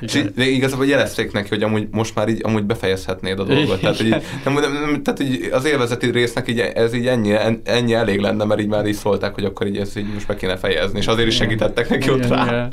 És 0.00 0.14
így- 0.14 0.32
de 0.34 0.44
igazából 0.44 0.86
jelezték 0.86 1.32
neki, 1.32 1.48
hogy 1.48 1.62
amúgy 1.62 1.88
most 1.90 2.14
már 2.14 2.28
így 2.28 2.40
amúgy 2.44 2.64
befejezhetnéd 2.64 3.38
a 3.38 3.44
dolgot. 3.44 3.80
Tehát, 3.80 3.96
hogy 3.96 4.06
így, 4.06 4.22
nem, 4.44 4.54
nem, 4.54 4.72
nem, 4.72 5.02
tehát 5.02 5.20
így 5.20 5.48
az 5.52 5.64
élvezeti 5.64 6.10
résznek 6.10 6.48
így, 6.48 6.58
ez 6.58 6.94
így 6.94 7.06
ennyi, 7.06 7.34
ennyi 7.64 7.94
elég 7.94 8.18
lenne, 8.20 8.44
mert 8.44 8.60
így 8.60 8.68
már 8.68 8.86
így 8.86 8.94
szólták, 8.94 9.34
hogy 9.34 9.44
akkor 9.44 9.66
így 9.66 9.76
ezt 9.76 9.98
így 9.98 10.12
most 10.12 10.26
be 10.26 10.36
kéne 10.36 10.56
fejezni, 10.56 10.98
és 10.98 11.06
azért 11.06 11.28
is 11.28 11.34
segítettek 11.34 11.88
neki 11.88 12.10
ott 12.10 12.16
Igen, 12.24 12.28
rá. 12.36 12.44
igen. 12.44 12.72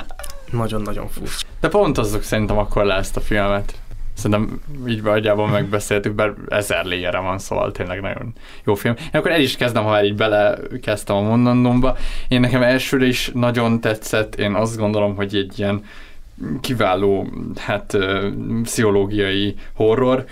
Nagyon-nagyon 0.50 1.08
furcsa. 1.08 1.46
De 1.60 1.68
pont 1.68 1.98
azok 1.98 2.22
szerintem 2.22 2.58
akkor 2.58 2.84
le 2.84 2.94
ezt 2.94 3.16
a 3.16 3.20
filmet. 3.20 3.74
Szerintem 4.14 4.60
így 4.88 5.02
nagyjából 5.02 5.48
megbeszéltük, 5.48 6.14
bár 6.14 6.32
ezer 6.48 6.84
léjére 6.84 7.18
van, 7.18 7.38
szóval 7.38 7.72
tényleg 7.72 8.00
nagyon 8.00 8.32
jó 8.64 8.74
film. 8.74 8.94
Én 8.98 9.08
akkor 9.12 9.30
el 9.30 9.40
is 9.40 9.56
kezdem, 9.56 9.84
ha 9.84 9.90
már 9.90 10.04
így 10.04 10.14
belekezdtem 10.14 11.16
a 11.16 11.20
mondandómba. 11.20 11.96
Én 12.28 12.40
nekem 12.40 12.62
elsőre 12.62 13.06
is 13.06 13.30
nagyon 13.34 13.80
tetszett, 13.80 14.34
én 14.34 14.54
azt 14.54 14.76
gondolom, 14.76 15.16
hogy 15.16 15.34
egy 15.36 15.58
ilyen 15.58 15.84
kiváló, 16.60 17.28
hát 17.56 17.96
pszichológiai 18.62 19.54
horror, 19.74 20.24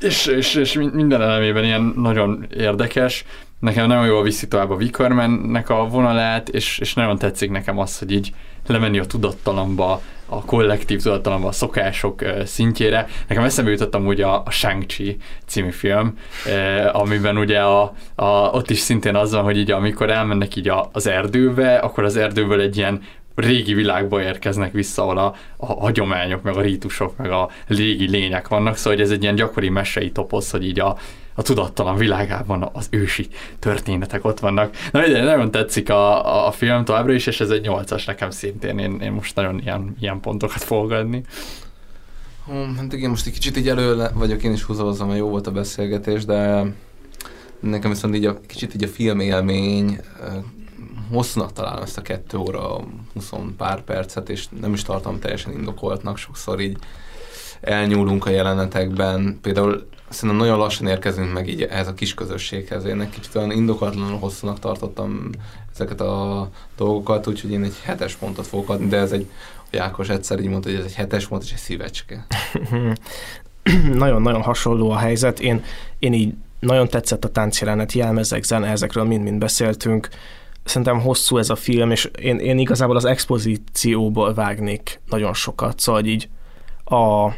és, 0.00 0.26
és, 0.26 0.54
és 0.54 0.72
minden 0.92 1.22
elemében 1.22 1.64
ilyen 1.64 1.92
nagyon 1.96 2.46
érdekes. 2.56 3.24
Nekem 3.58 3.86
nagyon 3.86 4.06
jól 4.06 4.22
viszi 4.22 4.48
tovább 4.48 4.70
a 4.70 4.74
Wickermannek 4.74 5.68
a 5.68 5.88
vonalát, 5.88 6.48
és, 6.48 6.78
és 6.78 6.94
nagyon 6.94 7.18
tetszik 7.18 7.50
nekem 7.50 7.78
az, 7.78 7.98
hogy 7.98 8.12
így 8.12 8.32
lemenni 8.66 8.98
a 8.98 9.04
tudattalamba, 9.04 10.00
a 10.26 10.44
kollektív 10.44 11.02
tudattalamba, 11.02 11.48
a 11.48 11.52
szokások 11.52 12.22
szintjére. 12.44 13.06
Nekem 13.28 13.44
eszembe 13.44 13.70
jutott 13.70 13.94
amúgy 13.94 14.20
a, 14.20 14.42
a 14.44 14.50
Shang-Chi 14.50 15.16
című 15.46 15.70
film, 15.70 16.18
eh, 16.46 16.96
amiben 17.00 17.38
ugye 17.38 17.60
a, 17.60 17.94
a, 18.14 18.26
ott 18.26 18.70
is 18.70 18.78
szintén 18.78 19.14
az 19.14 19.32
van, 19.32 19.42
hogy 19.44 19.58
így 19.58 19.70
amikor 19.70 20.10
elmennek 20.10 20.56
így 20.56 20.72
az 20.92 21.06
erdőbe, 21.06 21.76
akkor 21.76 22.04
az 22.04 22.16
erdőből 22.16 22.60
egy 22.60 22.76
ilyen 22.76 23.02
régi 23.34 23.74
világba 23.74 24.22
érkeznek 24.22 24.72
vissza, 24.72 25.02
ahol 25.02 25.18
a, 25.18 25.34
a 25.56 25.66
hagyományok, 25.66 26.42
meg 26.42 26.56
a 26.56 26.60
rítusok, 26.60 27.16
meg 27.16 27.30
a 27.30 27.48
légi 27.66 28.08
lények 28.08 28.48
vannak, 28.48 28.76
szóval 28.76 28.92
hogy 28.92 29.02
ez 29.02 29.10
egy 29.10 29.22
ilyen 29.22 29.34
gyakori 29.34 29.68
mesei 29.68 30.12
toposz, 30.12 30.50
hogy 30.50 30.66
így 30.66 30.80
a, 30.80 30.96
a 31.34 31.42
tudattalan 31.42 31.96
világában 31.96 32.70
az 32.72 32.86
ősi 32.90 33.28
történetek 33.58 34.24
ott 34.24 34.40
vannak. 34.40 34.76
Na 34.92 35.00
mindegy, 35.00 35.24
nagyon 35.24 35.50
tetszik 35.50 35.90
a, 35.90 36.46
a, 36.46 36.50
film 36.50 36.84
továbbra 36.84 37.12
is, 37.12 37.26
és 37.26 37.40
ez 37.40 37.50
egy 37.50 37.62
nyolcas 37.62 38.04
nekem 38.04 38.30
szintén, 38.30 38.78
én, 38.78 39.00
én 39.00 39.12
most 39.12 39.34
nagyon 39.34 39.60
ilyen, 39.60 39.96
ilyen 40.00 40.20
pontokat 40.20 40.62
fogok 40.62 40.90
adni. 40.90 41.22
Hú, 42.46 42.52
Hát 42.76 42.92
igen, 42.92 43.10
most 43.10 43.26
egy 43.26 43.32
kicsit 43.32 43.56
így 43.56 43.68
elő 43.68 44.08
vagyok 44.14 44.42
én 44.42 44.52
is 44.52 44.62
húzózom, 44.62 45.06
mert 45.06 45.18
jó 45.18 45.28
volt 45.28 45.46
a 45.46 45.50
beszélgetés, 45.50 46.24
de 46.24 46.64
nekem 47.60 47.90
viszont 47.90 48.14
így 48.14 48.26
a, 48.26 48.40
kicsit 48.46 48.74
így 48.74 48.84
a 48.84 48.88
film 48.88 49.20
élmény, 49.20 50.00
hosszúnak 51.12 51.52
találom 51.52 51.82
ezt 51.82 51.98
a 51.98 52.02
kettő 52.02 52.38
óra 52.38 52.80
20 53.14 53.32
pár 53.56 53.82
percet, 53.82 54.28
és 54.28 54.46
nem 54.60 54.72
is 54.72 54.82
tartom 54.82 55.18
teljesen 55.18 55.52
indokoltnak, 55.52 56.16
sokszor 56.16 56.60
így 56.60 56.78
elnyúlunk 57.60 58.26
a 58.26 58.30
jelenetekben. 58.30 59.38
Például 59.42 59.88
szerintem 60.08 60.38
nagyon 60.38 60.58
lassan 60.58 60.86
érkezünk 60.86 61.32
meg 61.32 61.48
így 61.48 61.62
ehhez 61.62 61.88
a 61.88 61.94
kis 61.94 62.14
közösséghez. 62.14 62.84
Én 62.84 63.00
egy 63.00 63.10
kicsit 63.10 63.34
olyan 63.34 63.50
indokolatlanul 63.50 64.18
hosszúnak 64.18 64.58
tartottam 64.58 65.30
ezeket 65.72 66.00
a 66.00 66.48
dolgokat, 66.76 67.26
úgyhogy 67.26 67.50
én 67.50 67.64
egy 67.64 67.76
hetes 67.82 68.14
pontot 68.14 68.46
fogok 68.46 68.68
adni, 68.68 68.86
de 68.86 68.96
ez 68.96 69.12
egy 69.12 69.30
Jákos 69.72 70.08
egyszer 70.08 70.40
így 70.40 70.48
mondta, 70.48 70.68
hogy 70.68 70.78
ez 70.78 70.84
egy 70.84 70.94
hetes 70.94 71.26
pont 71.26 71.42
és 71.42 71.52
egy 71.52 71.58
szívecske. 71.58 72.26
Nagyon-nagyon 73.92 74.42
hasonló 74.42 74.90
a 74.90 74.96
helyzet. 74.96 75.40
Én, 75.40 75.64
én 75.98 76.12
így 76.12 76.34
nagyon 76.60 76.88
tetszett 76.88 77.24
a 77.24 77.28
táncjelenet, 77.28 77.92
jelmezek, 77.92 78.42
zene, 78.42 78.68
ezekről 78.68 79.04
mind-mind 79.04 79.38
beszéltünk. 79.38 80.08
Szerintem 80.64 81.00
hosszú 81.00 81.38
ez 81.38 81.50
a 81.50 81.56
film, 81.56 81.90
és 81.90 82.10
én, 82.20 82.38
én 82.38 82.58
igazából 82.58 82.96
az 82.96 83.04
expozícióból 83.04 84.34
vágnék 84.34 85.00
nagyon 85.06 85.34
sokat, 85.34 85.80
szóval 85.80 86.04
így 86.04 86.28
a, 86.84 86.94
a, 86.94 87.34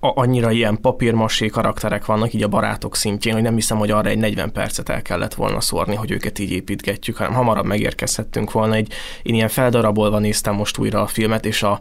annyira 0.00 0.50
ilyen 0.50 0.80
papírmasé 0.80 1.46
karakterek 1.46 2.06
vannak 2.06 2.32
így 2.32 2.42
a 2.42 2.48
barátok 2.48 2.96
szintjén, 2.96 3.34
hogy 3.34 3.42
nem 3.42 3.54
hiszem, 3.54 3.78
hogy 3.78 3.90
arra 3.90 4.08
egy 4.08 4.18
40 4.18 4.52
percet 4.52 4.88
el 4.88 5.02
kellett 5.02 5.34
volna 5.34 5.60
szórni, 5.60 5.94
hogy 5.94 6.10
őket 6.10 6.38
így 6.38 6.50
építgetjük, 6.50 7.16
hanem 7.16 7.32
hamarabb 7.32 7.64
megérkezhettünk 7.64 8.52
volna. 8.52 8.74
Egy, 8.74 8.92
én 9.22 9.34
ilyen 9.34 9.48
feldarabolva 9.48 10.18
néztem 10.18 10.54
most 10.54 10.78
újra 10.78 11.00
a 11.00 11.06
filmet, 11.06 11.44
és 11.44 11.62
a, 11.62 11.80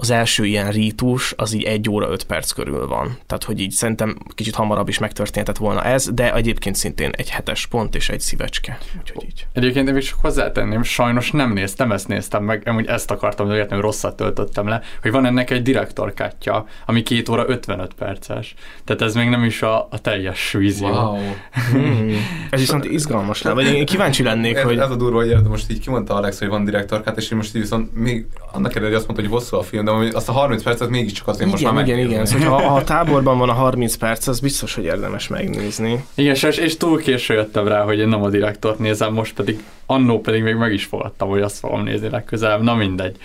az 0.00 0.10
első 0.10 0.44
ilyen 0.44 0.70
rítus 0.70 1.34
az 1.36 1.52
így 1.52 1.62
egy 1.62 1.90
óra 1.90 2.10
öt 2.10 2.24
perc 2.24 2.50
körül 2.50 2.86
van. 2.86 3.18
Tehát, 3.26 3.44
hogy 3.44 3.60
így 3.60 3.70
szerintem 3.70 4.16
kicsit 4.34 4.54
hamarabb 4.54 4.88
is 4.88 4.98
megtörténhetett 4.98 5.56
volna 5.56 5.84
ez, 5.84 6.08
de 6.12 6.34
egyébként 6.34 6.76
szintén 6.76 7.10
egy 7.16 7.30
hetes 7.30 7.66
pont 7.66 7.94
és 7.94 8.08
egy 8.08 8.20
szívecske. 8.20 8.78
Úgyhogy 8.98 9.24
így. 9.24 9.46
Egyébként 9.52 9.88
én 9.88 9.94
még 9.94 10.02
csak 10.02 10.18
hozzátenném, 10.20 10.82
sajnos 10.82 11.30
nem 11.30 11.52
néztem, 11.52 11.92
ezt 11.92 12.08
néztem 12.08 12.44
meg, 12.44 12.62
amúgy 12.68 12.86
ezt 12.86 13.10
akartam, 13.10 13.48
hogy 13.48 13.66
hogy 13.68 13.78
rosszat 13.78 14.16
töltöttem 14.16 14.68
le, 14.68 14.82
hogy 15.02 15.10
van 15.10 15.26
ennek 15.26 15.50
egy 15.50 15.62
direktorkátja, 15.62 16.66
ami 16.86 17.02
két 17.02 17.28
óra 17.28 17.44
55 17.48 17.94
perces. 17.94 18.54
Tehát 18.84 19.02
ez 19.02 19.14
még 19.14 19.28
nem 19.28 19.44
is 19.44 19.62
a, 19.62 19.86
a 19.90 19.98
teljes 19.98 20.52
vízió. 20.52 20.88
Wow. 20.88 21.18
Hmm. 21.70 22.16
Ez 22.50 22.60
viszont 22.60 22.84
izgalmas 22.84 23.42
lenne, 23.42 23.62
vagy 23.62 23.74
én 23.74 23.86
kíváncsi 23.86 24.22
lennék, 24.22 24.56
ez, 24.56 24.62
hogy... 24.62 24.78
Ez 24.78 24.90
a 24.90 24.96
durva, 24.96 25.18
hogy 25.18 25.42
most 25.48 25.70
így 25.70 25.80
kimondta 25.80 26.14
Alex, 26.14 26.38
hogy 26.38 26.48
van 26.48 26.64
direktorkát, 26.64 27.16
és 27.16 27.30
én 27.30 27.36
most 27.36 27.54
így 27.54 27.60
viszont 27.60 27.94
még 27.94 28.26
annak 28.52 28.70
ellenére, 28.70 28.86
hogy 28.86 28.94
azt 28.94 29.06
mondta, 29.06 29.22
hogy 29.22 29.40
hosszú 29.40 29.56
a 29.56 29.62
film, 29.62 29.84
de 29.98 30.16
azt 30.16 30.28
a 30.28 30.32
30 30.32 30.62
percet 30.62 30.88
mégiscsak 30.88 31.28
azért 31.28 31.48
igen, 31.48 31.60
most 31.60 31.74
már 31.74 31.86
Igen, 31.86 31.98
igen, 31.98 32.26
szóval, 32.26 32.60
ha 32.60 32.74
a 32.74 32.84
táborban 32.94 33.38
van 33.38 33.48
a 33.48 33.52
30 33.52 33.94
perc, 33.94 34.26
az 34.26 34.40
biztos, 34.40 34.74
hogy 34.74 34.84
érdemes 34.84 35.28
megnézni. 35.28 36.04
Igen, 36.14 36.34
és, 36.34 36.42
és 36.42 36.76
túl 36.76 36.98
késő 36.98 37.34
jöttem 37.34 37.68
rá, 37.68 37.82
hogy 37.82 37.98
én 37.98 38.08
nem 38.08 38.22
a 38.22 38.28
direktort 38.28 38.78
nézem, 38.78 39.12
most 39.12 39.34
pedig 39.34 39.62
annó 39.86 40.20
pedig 40.20 40.42
még 40.42 40.54
meg 40.54 40.72
is 40.72 40.84
fogadtam, 40.84 41.28
hogy 41.28 41.42
azt 41.42 41.58
fogom 41.58 41.82
nézni 41.82 42.08
legközelebb, 42.08 42.62
na 42.62 42.74
mindegy. 42.74 43.16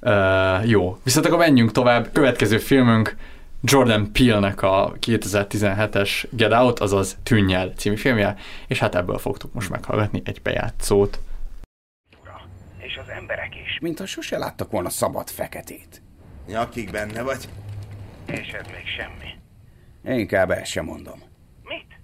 Uh, 0.00 0.68
jó, 0.68 0.98
viszont 1.02 1.26
akkor 1.26 1.38
menjünk 1.38 1.72
tovább. 1.72 2.08
Következő 2.12 2.58
filmünk 2.58 3.16
Jordan 3.62 4.12
Peele-nek 4.12 4.62
a 4.62 4.92
2017-es 5.06 6.10
Get 6.30 6.52
Out, 6.52 6.78
azaz 6.78 7.16
Tűnnyel 7.22 7.72
című 7.76 7.96
filmje, 7.96 8.36
és 8.66 8.78
hát 8.78 8.94
ebből 8.94 9.18
fogtuk 9.18 9.52
most 9.54 9.70
meghallgatni 9.70 10.22
egy 10.24 10.42
bejátszót. 10.42 11.18
És 12.96 13.02
az 13.02 13.08
emberek 13.08 13.54
is. 13.54 13.78
Mintha 13.80 14.06
sose 14.06 14.38
láttak 14.38 14.70
volna 14.70 14.90
szabad 14.90 15.30
feketét. 15.30 16.02
Nyakig 16.46 16.90
benne 16.90 17.22
vagy? 17.22 17.48
És 18.26 18.48
ez 18.48 18.66
még 18.66 18.86
semmi. 18.96 20.18
Inkább 20.18 20.50
el 20.50 20.64
sem 20.64 20.84
mondom. 20.84 21.22
Mit? 21.62 22.00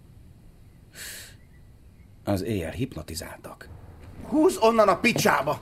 Az 2.24 2.42
éjjel 2.42 2.70
hipnotizáltak. 2.70 3.68
Húz 4.22 4.56
onnan 4.56 4.88
a 4.88 4.98
picsába! 4.98 5.60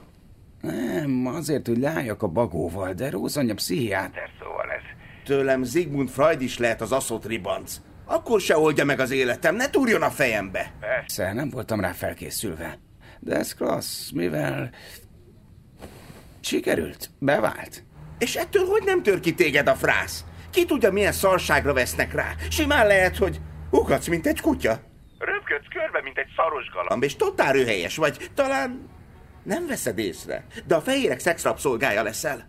Nem, 0.60 1.26
azért, 1.26 1.66
hogy 1.66 1.78
leálljak 1.78 2.22
a 2.22 2.28
bagóval, 2.28 2.92
de 2.92 3.10
Róz 3.10 3.36
anya 3.36 3.54
pszichiáter, 3.54 4.30
szóval 4.38 4.70
ez. 4.70 4.82
Tőlem 5.24 5.62
Zigmund 5.62 6.08
Freud 6.08 6.40
is 6.40 6.58
lehet 6.58 6.80
az 6.80 6.92
aszot 6.92 7.24
ribanc. 7.24 7.80
Akkor 8.04 8.40
se 8.40 8.58
oldja 8.58 8.84
meg 8.84 9.00
az 9.00 9.10
életem, 9.10 9.56
ne 9.56 9.70
túrjon 9.70 10.02
a 10.02 10.10
fejembe. 10.10 10.72
Persze, 10.80 11.32
nem 11.32 11.50
voltam 11.50 11.80
rá 11.80 11.92
felkészülve. 11.92 12.78
De 13.20 13.36
ez 13.36 13.54
klassz, 13.54 14.10
mivel... 14.10 14.70
Sikerült, 16.40 17.10
bevált. 17.18 17.84
És 18.18 18.34
ettől 18.34 18.66
hogy 18.66 18.82
nem 18.84 19.02
tör 19.02 19.20
ki 19.20 19.34
téged 19.34 19.68
a 19.68 19.74
frász? 19.74 20.24
Ki 20.50 20.64
tudja, 20.64 20.92
milyen 20.92 21.12
szarságra 21.12 21.72
vesznek 21.72 22.12
rá? 22.12 22.34
Simán 22.50 22.86
lehet, 22.86 23.16
hogy 23.16 23.40
ugatsz, 23.70 24.06
mint 24.06 24.26
egy 24.26 24.40
kutya. 24.40 24.80
Röpködsz 25.18 25.66
körbe, 25.72 26.02
mint 26.02 26.18
egy 26.18 26.28
szaros 26.36 26.70
galamb. 26.72 27.02
És 27.02 27.16
totál 27.16 27.52
röhelyes 27.52 27.96
vagy. 27.96 28.30
Talán 28.34 28.88
nem 29.42 29.66
veszed 29.66 29.98
észre, 29.98 30.46
de 30.66 30.74
a 30.74 30.80
fehérek 30.80 31.18
szexrabszolgája 31.18 32.02
leszel. 32.02 32.48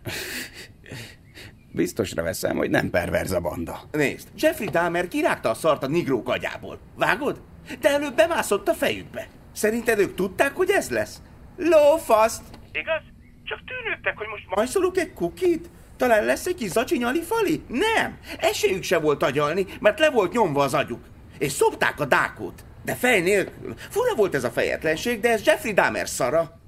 Biztosra 1.72 2.22
veszem, 2.22 2.56
hogy 2.56 2.70
nem 2.70 2.90
perverz 2.90 3.32
a 3.32 3.40
banda. 3.40 3.80
Nézd, 3.90 4.28
Jeffrey 4.36 4.68
Dahmer 4.68 5.08
kirágta 5.08 5.50
a 5.50 5.54
szart 5.54 5.82
a 5.82 5.86
nigrók 5.86 6.28
agyából. 6.28 6.78
Vágod? 6.96 7.40
De 7.80 7.88
előbb 7.88 8.14
bemászott 8.14 8.68
a 8.68 8.74
fejükbe. 8.74 9.26
Szerinted 9.52 9.98
ők 9.98 10.14
tudták, 10.14 10.52
hogy 10.56 10.70
ez 10.70 10.90
lesz? 10.90 11.22
Lófaszt! 11.56 12.42
Igaz? 12.72 13.11
Csak 13.52 13.64
tűnődtek, 13.64 14.18
hogy 14.18 14.26
most... 14.26 14.44
Majszolok 14.48 14.98
egy 14.98 15.12
kukit? 15.12 15.70
Talán 15.96 16.24
lesz 16.24 16.46
egy 16.46 16.54
kis 16.54 16.68
zacsinyali 16.70 17.22
fali? 17.22 17.62
Nem! 17.68 18.18
Esélyük 18.38 18.82
se 18.82 18.98
volt 18.98 19.22
agyalni, 19.22 19.66
mert 19.80 19.98
le 19.98 20.10
volt 20.10 20.32
nyomva 20.32 20.62
az 20.62 20.74
agyuk. 20.74 21.04
És 21.38 21.52
szopták 21.52 22.00
a 22.00 22.04
dákót. 22.04 22.64
De 22.84 22.94
fej 22.94 23.20
nélkül. 23.20 23.74
Fura 23.76 24.14
volt 24.14 24.34
ez 24.34 24.44
a 24.44 24.50
fejetlenség, 24.50 25.20
de 25.20 25.30
ez 25.30 25.46
Jeffrey 25.46 25.72
Dahmer 25.72 26.08
szara. 26.08 26.60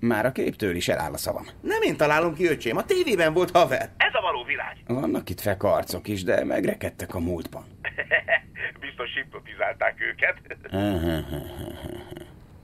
Már 0.00 0.26
a 0.26 0.32
képtől 0.32 0.74
is 0.74 0.88
eláll 0.88 1.12
a 1.12 1.16
szavam. 1.16 1.46
Nem 1.60 1.82
én 1.82 1.96
találom 1.96 2.34
ki, 2.34 2.46
öcsém, 2.46 2.76
a 2.76 2.84
tévében 2.84 3.32
volt 3.32 3.50
haver. 3.50 3.90
Ez 3.96 4.14
a 4.14 4.20
való 4.20 4.44
világ. 4.44 4.76
Vannak 4.86 5.30
itt 5.30 5.40
fekarcok 5.40 6.08
is, 6.08 6.24
de 6.24 6.44
megrekedtek 6.44 7.14
a 7.14 7.20
múltban. 7.20 7.64
Biztos 8.80 9.14
hipnotizálták 9.14 9.96
őket. 10.00 10.36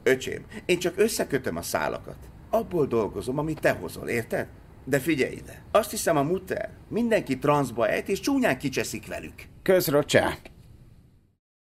Öcsém, 0.02 0.46
én 0.66 0.78
csak 0.78 0.92
összekötöm 0.96 1.56
a 1.56 1.62
szálakat. 1.62 2.16
Abból 2.50 2.86
dolgozom, 2.86 3.38
amit 3.38 3.60
te 3.60 3.70
hozol, 3.70 4.08
érted? 4.08 4.46
De 4.84 4.98
figyelj 4.98 5.32
ide. 5.32 5.62
Azt 5.70 5.90
hiszem 5.90 6.16
a 6.16 6.22
mutter 6.22 6.70
mindenki 6.88 7.38
transzba 7.38 7.88
ejt, 7.88 8.08
és 8.08 8.20
csúnyán 8.20 8.58
kicseszik 8.58 9.06
velük. 9.06 9.34
Közrocsák. 9.62 10.40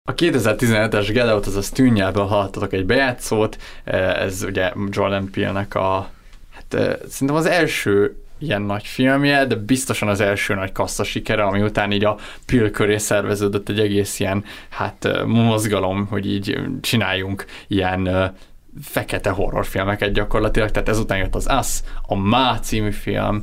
A 0.08 0.14
2017-es 0.14 1.08
Get 1.12 1.28
Out, 1.28 1.46
azaz 1.46 1.70
tűnjelből 1.70 2.24
hallottatok 2.24 2.72
egy 2.72 2.86
bejátszót, 2.86 3.56
ez 3.84 4.42
ugye 4.42 4.72
Jordan 4.90 5.30
Peele-nek 5.30 5.74
a, 5.74 6.10
hát 6.50 6.98
szerintem 7.08 7.36
az 7.36 7.46
első 7.46 8.16
ilyen 8.38 8.62
nagy 8.62 8.86
filmje, 8.86 9.46
de 9.46 9.54
biztosan 9.54 10.08
az 10.08 10.20
első 10.20 10.54
nagy 10.54 10.72
kassza 10.72 11.04
sikere, 11.04 11.42
ami 11.42 11.62
után 11.62 11.92
így 11.92 12.04
a 12.04 12.18
Peele 12.46 12.70
köré 12.70 12.96
szerveződött 12.96 13.68
egy 13.68 13.80
egész 13.80 14.20
ilyen, 14.20 14.44
hát 14.68 15.24
mozgalom, 15.26 16.06
hogy 16.06 16.26
így 16.26 16.60
csináljunk 16.80 17.44
ilyen 17.66 18.34
fekete 18.82 19.30
horrorfilmeket 19.30 20.12
gyakorlatilag, 20.12 20.70
tehát 20.70 20.88
ezután 20.88 21.18
jött 21.18 21.34
az 21.34 21.48
Us, 21.58 21.80
a 22.02 22.14
Ma 22.14 22.58
című 22.60 22.90
film, 22.90 23.42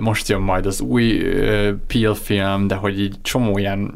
most 0.00 0.28
jön 0.28 0.40
majd 0.40 0.66
az 0.66 0.80
új 0.80 1.22
Peel 1.86 2.14
film, 2.14 2.66
de 2.66 2.74
hogy 2.74 3.00
így 3.00 3.14
csomó 3.22 3.58
ilyen 3.58 3.94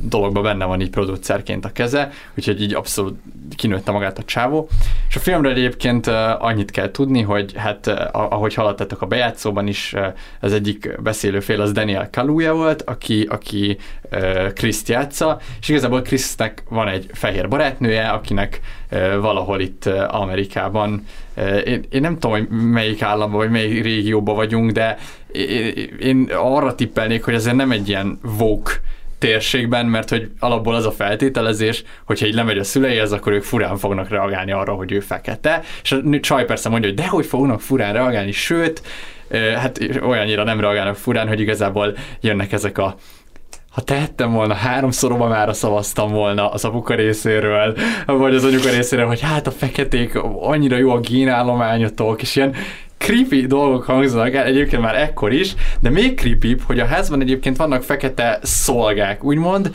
dologban 0.00 0.42
benne 0.42 0.64
van 0.64 0.80
így 0.80 0.90
producerként 0.90 1.64
a 1.64 1.72
keze, 1.72 2.10
úgyhogy 2.36 2.62
így 2.62 2.74
abszolút 2.74 3.18
kinőtte 3.56 3.90
magát 3.90 4.18
a 4.18 4.22
csávó. 4.22 4.68
És 5.08 5.16
a 5.16 5.20
filmről 5.20 5.52
egyébként 5.52 6.06
annyit 6.38 6.70
kell 6.70 6.90
tudni, 6.90 7.22
hogy 7.22 7.52
hát 7.56 7.86
ahogy 8.12 8.54
hallottatok 8.54 9.02
a 9.02 9.06
bejátszóban 9.06 9.66
is, 9.66 9.94
az 10.40 10.52
egyik 10.52 11.02
beszélőfél 11.02 11.60
az 11.60 11.72
Daniel 11.72 12.10
Kaluuya 12.10 12.54
volt, 12.54 12.82
aki, 12.82 13.22
aki 13.30 13.78
Kriszt 14.54 14.88
játsza, 14.88 15.40
és 15.60 15.68
igazából 15.68 16.02
Krisznek 16.02 16.62
van 16.68 16.88
egy 16.88 17.06
fehér 17.12 17.48
barátnője, 17.48 18.08
akinek 18.08 18.60
valahol 19.20 19.60
itt 19.60 19.86
Amerikában, 20.08 21.06
én, 21.64 21.84
én 21.90 22.00
nem 22.00 22.18
tudom, 22.18 22.30
hogy 22.30 22.48
melyik 22.48 23.02
államban 23.02 23.38
vagy 23.38 23.50
melyik 23.50 23.82
régióban 23.82 24.34
vagyunk, 24.34 24.70
de 24.70 24.98
én, 26.00 26.30
arra 26.32 26.74
tippelnék, 26.74 27.24
hogy 27.24 27.34
ezért 27.34 27.56
nem 27.56 27.70
egy 27.70 27.88
ilyen 27.88 28.18
woke 28.38 28.72
térségben, 29.18 29.86
mert 29.86 30.08
hogy 30.08 30.30
alapból 30.38 30.74
az 30.74 30.86
a 30.86 30.90
feltételezés, 30.90 31.84
hogyha 32.04 32.26
így 32.26 32.34
lemegy 32.34 32.58
a 32.58 32.64
szüleihez, 32.64 33.12
akkor 33.12 33.32
ők 33.32 33.42
furán 33.42 33.76
fognak 33.76 34.08
reagálni 34.08 34.52
arra, 34.52 34.72
hogy 34.72 34.92
ő 34.92 35.00
fekete. 35.00 35.62
És 35.82 35.92
a 35.92 36.00
csaj 36.20 36.44
persze 36.44 36.68
mondja, 36.68 36.88
hogy 36.88 36.98
dehogy 36.98 37.26
fognak 37.26 37.60
furán 37.60 37.92
reagálni, 37.92 38.32
sőt, 38.32 38.82
hát 39.56 39.80
olyannyira 40.02 40.44
nem 40.44 40.60
reagálnak 40.60 40.96
furán, 40.96 41.28
hogy 41.28 41.40
igazából 41.40 41.96
jönnek 42.20 42.52
ezek 42.52 42.78
a 42.78 42.96
ha 43.74 43.80
tehettem 43.80 44.32
volna, 44.32 44.54
háromszor 44.54 45.12
Obamára 45.12 45.52
szavaztam 45.52 46.12
volna 46.12 46.50
az 46.50 46.64
apuka 46.64 46.94
részéről, 46.94 47.76
vagy 48.06 48.34
az 48.34 48.44
anyuka 48.44 48.70
részéről, 48.70 49.06
hogy 49.06 49.20
hát 49.20 49.46
a 49.46 49.50
feketék 49.50 50.14
annyira 50.40 50.76
jó 50.76 50.90
a 50.90 51.00
génállományotok, 51.00 52.22
és 52.22 52.36
ilyen 52.36 52.54
creepy 52.98 53.46
dolgok 53.46 53.84
hangzanak 53.84 54.34
el 54.34 54.44
egyébként 54.44 54.82
már 54.82 54.94
ekkor 54.94 55.32
is, 55.32 55.54
de 55.80 55.90
még 55.90 56.18
creepy, 56.18 56.56
hogy 56.66 56.80
a 56.80 56.86
házban 56.86 57.20
egyébként 57.20 57.56
vannak 57.56 57.82
fekete 57.82 58.38
szolgák, 58.42 59.24
úgymond. 59.24 59.74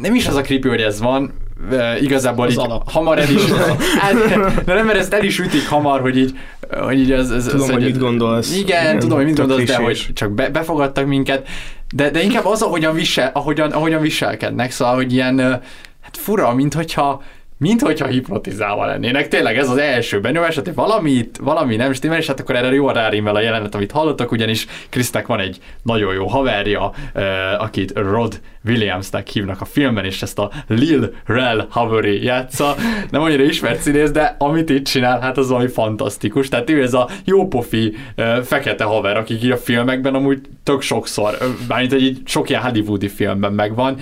Nem 0.00 0.14
is 0.14 0.26
az 0.26 0.34
a 0.34 0.40
creepy, 0.40 0.68
hogy 0.68 0.80
ez 0.80 1.00
van, 1.00 1.32
igazából 2.00 2.46
Az 2.46 2.52
így 2.52 2.58
alap. 2.58 2.90
hamar 2.90 3.18
el 3.18 3.30
is, 3.30 3.42
hát, 4.00 4.14
de 4.64 4.74
nem, 4.74 4.86
mert 4.86 4.98
ezt 4.98 5.12
el 5.14 5.24
is 5.24 5.38
ütik 5.38 5.68
hamar, 5.68 6.00
hogy 6.00 6.16
így, 6.16 6.38
hogy 6.70 6.98
így 6.98 7.12
ez, 7.12 7.30
ez, 7.30 7.44
Tudom, 7.44 7.62
ez, 7.62 7.70
hogy 7.70 7.84
mit 7.84 7.98
gondolsz. 7.98 8.56
Igen, 8.56 8.98
tudom, 8.98 9.16
hogy 9.16 9.26
mit 9.26 9.36
gondolsz, 9.38 9.64
de 9.64 9.76
hogy 9.76 10.10
csak 10.14 10.30
be, 10.30 10.48
befogadtak 10.48 11.06
minket, 11.06 11.48
de, 11.94 12.10
de 12.10 12.22
inkább 12.22 12.44
az, 12.46 12.62
ahogyan, 12.62 12.94
visel, 12.94 13.30
ahogyan, 13.34 13.70
ahogyan 13.70 14.00
viselkednek, 14.00 14.70
szóval, 14.70 14.94
hogy 14.94 15.12
ilyen, 15.12 15.38
hát 16.00 16.16
fura, 16.16 16.54
mint 16.54 16.74
hogyha 16.74 17.22
mint 17.62 17.80
hogyha 17.80 18.06
hipnotizálva 18.06 18.86
lennének. 18.86 19.28
Tényleg 19.28 19.58
ez 19.58 19.68
az 19.68 19.76
első 19.76 20.20
benyomás, 20.20 20.54
hogy 20.54 20.74
valamit, 20.74 21.38
valami 21.42 21.76
nem 21.76 21.92
stimmel, 21.92 22.18
és 22.18 22.26
hát 22.26 22.40
akkor 22.40 22.56
erre 22.56 22.74
jól 22.74 22.92
rárímel 22.92 23.34
a 23.34 23.40
jelenet, 23.40 23.74
amit 23.74 23.92
hallottak, 23.92 24.32
ugyanis 24.32 24.66
Krisznek 24.88 25.26
van 25.26 25.40
egy 25.40 25.58
nagyon 25.82 26.14
jó 26.14 26.26
haverja, 26.26 26.92
akit 27.58 27.92
Rod 27.94 28.40
Williamsnek 28.64 29.28
hívnak 29.28 29.60
a 29.60 29.64
filmben, 29.64 30.04
és 30.04 30.22
ezt 30.22 30.38
a 30.38 30.50
Lil 30.66 31.14
Rel 31.26 31.66
Havery 31.70 32.24
játsza. 32.24 32.74
Nem 33.10 33.22
annyira 33.22 33.42
ismert 33.42 33.80
színész, 33.80 34.10
de 34.10 34.36
amit 34.38 34.70
itt 34.70 34.84
csinál, 34.84 35.20
hát 35.20 35.38
az 35.38 35.48
valami 35.48 35.68
fantasztikus. 35.68 36.48
Tehát 36.48 36.70
ő 36.70 36.82
ez 36.82 36.94
a 36.94 37.08
jópofi 37.24 37.96
fekete 38.42 38.84
haver, 38.84 39.16
akik 39.16 39.42
így 39.42 39.50
a 39.50 39.56
filmekben 39.56 40.14
amúgy 40.14 40.40
tök 40.62 40.80
sokszor, 40.80 41.38
mármint 41.68 41.92
hogy 41.92 42.02
így 42.02 42.20
sok 42.24 42.48
ilyen 42.48 42.62
hollywoodi 42.62 43.08
filmben 43.08 43.52
megvan, 43.52 43.96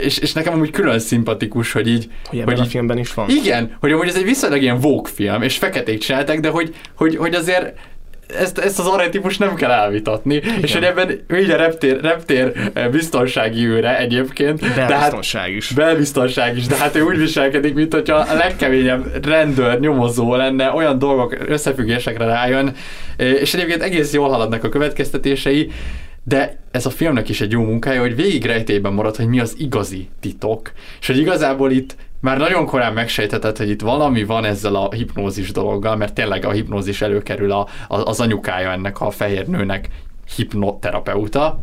és, 0.00 0.18
és 0.18 0.32
nekem 0.32 0.52
amúgy 0.52 0.70
külön 0.70 0.98
szimpatikus, 0.98 1.72
hogy 1.72 1.88
így 1.88 2.10
Hogy 2.28 2.38
a 2.38 2.42
így- 2.42 2.46
filmben 2.86 2.98
is 2.98 3.14
van. 3.14 3.28
igen, 3.28 3.76
hogy 3.80 3.92
amúgy 3.92 4.08
ez 4.08 4.16
egy 4.16 4.24
viszonylag 4.24 4.62
ilyen 4.62 4.80
Vogue 4.80 5.10
film, 5.14 5.42
és 5.42 5.56
feketék 5.56 5.98
csináltak, 5.98 6.36
de 6.36 6.48
hogy, 6.48 6.74
hogy, 6.94 7.16
hogy 7.16 7.34
azért 7.34 7.78
ezt, 8.38 8.58
ezt 8.58 8.78
az 8.78 8.86
archetípus 8.86 9.38
nem 9.38 9.54
kell 9.54 9.70
elvitatni, 9.70 10.34
Igen. 10.34 10.62
és 10.62 10.72
hogy 10.72 10.82
ebben 10.82 11.20
így 11.34 11.50
a 11.50 11.56
reptér, 11.56 12.00
reptér 12.00 12.52
eh, 12.72 12.88
biztonsági 12.88 13.66
őre 13.66 13.98
egyébként. 13.98 14.74
Belbiztonság 14.74 15.52
is. 15.52 15.70
Belbiztonság 15.70 16.56
is, 16.56 16.66
de 16.66 16.76
hát 16.76 16.96
ő 16.96 17.02
úgy 17.02 17.18
viselkedik, 17.18 17.74
mint 17.74 17.94
hogyha 17.94 18.16
a 18.16 18.34
legkeményebb 18.34 19.26
rendőr, 19.26 19.80
nyomozó 19.80 20.34
lenne, 20.34 20.72
olyan 20.72 20.98
dolgok, 20.98 21.36
összefüggésekre 21.46 22.24
rájön, 22.24 22.74
eh, 23.16 23.26
és 23.26 23.54
egyébként 23.54 23.82
egész 23.82 24.12
jól 24.12 24.28
haladnak 24.28 24.64
a 24.64 24.68
következtetései, 24.68 25.70
de 26.24 26.58
ez 26.70 26.86
a 26.86 26.90
filmnek 26.90 27.28
is 27.28 27.40
egy 27.40 27.52
jó 27.52 27.62
munkája, 27.62 28.00
hogy 28.00 28.16
végig 28.16 28.44
rejtében 28.44 28.92
marad, 28.92 29.16
hogy 29.16 29.26
mi 29.26 29.40
az 29.40 29.54
igazi 29.58 30.08
titok, 30.20 30.72
és 31.00 31.06
hogy 31.06 31.18
igazából 31.18 31.70
itt 31.70 31.96
már 32.22 32.38
nagyon 32.38 32.66
korán 32.66 32.92
megsejtetett, 32.92 33.56
hogy 33.56 33.70
itt 33.70 33.80
valami 33.80 34.24
van 34.24 34.44
ezzel 34.44 34.74
a 34.74 34.92
hipnózis 34.92 35.52
dologgal, 35.52 35.96
mert 35.96 36.14
tényleg 36.14 36.44
a 36.44 36.50
hipnózis 36.50 37.02
előkerül 37.02 37.52
a, 37.52 37.68
a, 37.88 37.96
az 37.96 38.20
anyukája 38.20 38.70
ennek 38.70 39.00
a 39.00 39.10
fehér 39.10 39.46
nőnek 39.46 39.88
hipnoterapeuta, 40.36 41.60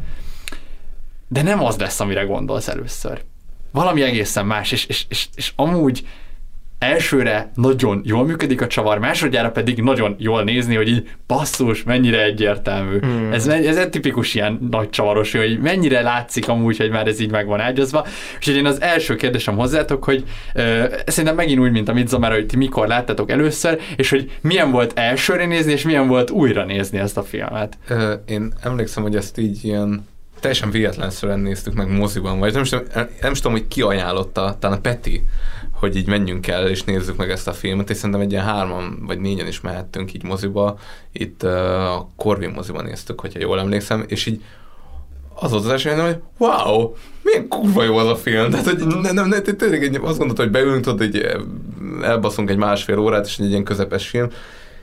de 1.28 1.42
nem 1.42 1.64
az 1.64 1.78
lesz, 1.78 2.00
amire 2.00 2.24
gondolsz 2.24 2.68
először. 2.68 3.22
Valami 3.72 4.02
egészen 4.02 4.46
más, 4.46 4.72
és, 4.72 4.86
és, 4.86 5.06
és, 5.10 5.28
és 5.36 5.54
amúgy 5.56 6.08
elsőre 6.80 7.52
nagyon 7.56 8.02
jól 8.06 8.26
működik 8.26 8.62
a 8.62 8.68
csavar, 8.68 8.98
másodjára 9.00 9.52
pedig 9.52 9.82
nagyon 9.82 10.16
jól 10.18 10.44
nézni, 10.44 10.76
hogy 10.76 10.88
így 10.88 11.10
basszus, 11.28 11.84
mennyire 11.84 12.24
egyértelmű. 12.24 13.00
Hmm. 13.00 13.32
Ez, 13.32 13.48
ez 13.48 13.78
egy 13.78 13.90
tipikus 13.90 14.36
ilyen 14.36 14.68
nagy 14.72 14.90
csavaros, 14.90 15.32
hogy 15.32 15.60
mennyire 15.60 16.02
látszik 16.02 16.48
amúgy, 16.48 16.78
hogy 16.78 16.90
már 16.90 17.08
ez 17.08 17.20
így 17.20 17.32
meg 17.32 17.46
van 17.48 17.60
ágyazva. 17.60 18.06
És 18.40 18.48
én 18.48 18.66
az 18.66 18.82
első 18.82 19.16
kérdésem 19.16 19.56
hozzátok, 19.56 20.04
hogy 20.04 20.24
ö, 20.54 20.84
szerintem 21.06 21.36
megint 21.36 21.60
úgy, 21.60 21.72
mint 21.72 21.90
a 21.90 21.94
Midsommar, 21.94 22.32
hogy 22.32 22.46
ti 22.46 22.58
mikor 22.58 22.88
láttatok 22.88 23.32
először, 23.32 23.80
és 23.96 24.10
hogy 24.10 24.32
milyen 24.42 24.72
volt 24.72 25.00
elsőre 25.00 25.46
nézni, 25.46 25.72
és 25.72 25.84
milyen 25.84 26.08
volt 26.08 26.30
újra 26.30 26.66
nézni 26.66 26.98
ezt 26.98 27.18
a 27.18 27.24
filmet. 27.24 27.78
Ö, 27.88 28.14
Én 28.26 28.54
emlékszem, 28.62 29.04
hogy 29.04 29.16
ezt 29.16 29.38
így 29.38 29.66
ilyen 29.66 30.08
teljesen 30.40 30.72
véletlenszerűen 30.72 31.40
néztük 31.40 31.74
meg 31.74 31.98
moziban, 31.98 32.40
vagy 32.40 32.54
nem, 32.54 32.64
tudom- 32.64 32.88
nem 33.22 33.32
is 33.32 33.38
tudom, 33.40 33.58
hogy 33.58 33.68
ki 33.68 33.82
ajánlotta, 33.82 34.56
talán 34.60 34.78
a 34.78 34.82
Peti, 34.82 35.24
hogy 35.80 35.96
így 35.96 36.08
menjünk 36.08 36.48
el 36.48 36.68
és 36.68 36.84
nézzük 36.84 37.18
meg 37.18 37.30
ezt 37.30 37.48
a 37.48 37.54
filmet, 37.54 37.90
és 37.90 37.96
szerintem 37.96 38.22
egy 38.22 38.32
ilyen 38.32 38.44
hárman 38.44 39.04
vagy 39.06 39.20
négyen 39.20 39.48
is 39.48 39.62
mehettünk 39.62 40.14
így 40.14 40.24
moziba, 40.24 40.80
itt 41.12 41.44
ö, 41.44 41.50
a 41.76 42.10
Corvin 42.16 42.50
moziban 42.50 42.84
néztük, 42.84 43.20
hogyha 43.20 43.40
jól 43.40 43.60
emlékszem, 43.60 44.04
és 44.08 44.26
így 44.26 44.42
az 45.36 45.52
volt 45.52 45.64
az 45.64 45.70
első, 45.70 45.90
hogy 45.90 46.18
wow, 46.38 46.94
milyen 47.22 47.48
kurva 47.48 47.84
jó 47.84 47.98
az 47.98 48.08
a 48.08 48.16
film. 48.16 48.50
Tehát, 48.50 48.66
hogy 48.66 48.78
nem, 48.78 49.14
nem, 49.14 49.28
nem 49.28 49.44
tényleg 49.44 50.00
azt 50.04 50.18
gondolta, 50.18 50.42
hogy 50.42 50.52
beülünk, 50.52 50.84
tudod, 50.84 51.00
hogy 51.00 51.26
elbaszunk 52.02 52.50
egy 52.50 52.58
másfél 52.58 52.98
órát, 52.98 53.26
és 53.26 53.40
egy 53.40 53.50
ilyen 53.50 53.64
közepes 53.64 54.08
film, 54.08 54.30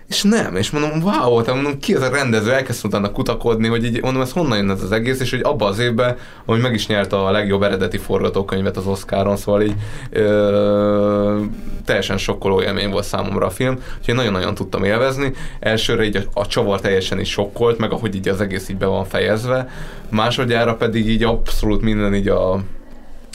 és 0.08 0.22
nem, 0.22 0.56
és 0.56 0.70
mondom, 0.70 1.02
wow, 1.02 1.42
tehát 1.42 1.62
mondom, 1.62 1.78
ki 1.80 1.94
az 1.94 2.02
a 2.02 2.08
rendező, 2.08 2.52
elkezdtem 2.52 2.90
utána 2.90 3.12
kutakodni, 3.12 3.68
hogy 3.68 3.84
így 3.84 4.02
mondom, 4.02 4.22
ez 4.22 4.32
honnan 4.32 4.58
jön 4.58 4.70
ez 4.70 4.82
az 4.82 4.92
egész, 4.92 5.20
és 5.20 5.30
hogy 5.30 5.40
abban 5.42 5.68
az 5.68 5.78
évben, 5.78 6.16
hogy 6.44 6.60
meg 6.60 6.74
is 6.74 6.86
nyerte 6.86 7.16
a 7.16 7.30
legjobb 7.30 7.62
eredeti 7.62 7.98
forgatókönyvet 7.98 8.76
az 8.76 8.86
Oscaron, 8.86 9.36
szóval 9.36 9.62
így 9.62 9.74
ö, 10.10 11.40
teljesen 11.84 12.18
sokkoló 12.18 12.62
élmény 12.62 12.90
volt 12.90 13.04
számomra 13.04 13.46
a 13.46 13.50
film, 13.50 13.78
úgyhogy 13.98 14.14
nagyon-nagyon 14.14 14.54
tudtam 14.54 14.84
élvezni. 14.84 15.32
Elsőre 15.60 16.04
így 16.04 16.16
a, 16.16 16.40
a 16.40 16.46
csavar 16.46 16.80
teljesen 16.80 17.20
is 17.20 17.30
sokkolt, 17.30 17.78
meg 17.78 17.92
ahogy 17.92 18.14
így 18.14 18.28
az 18.28 18.40
egész 18.40 18.68
így 18.68 18.78
be 18.78 18.86
van 18.86 19.04
fejezve, 19.04 19.68
másodjára 20.08 20.74
pedig 20.74 21.08
így 21.08 21.22
abszolút 21.22 21.82
minden 21.82 22.14
így 22.14 22.28
a 22.28 22.60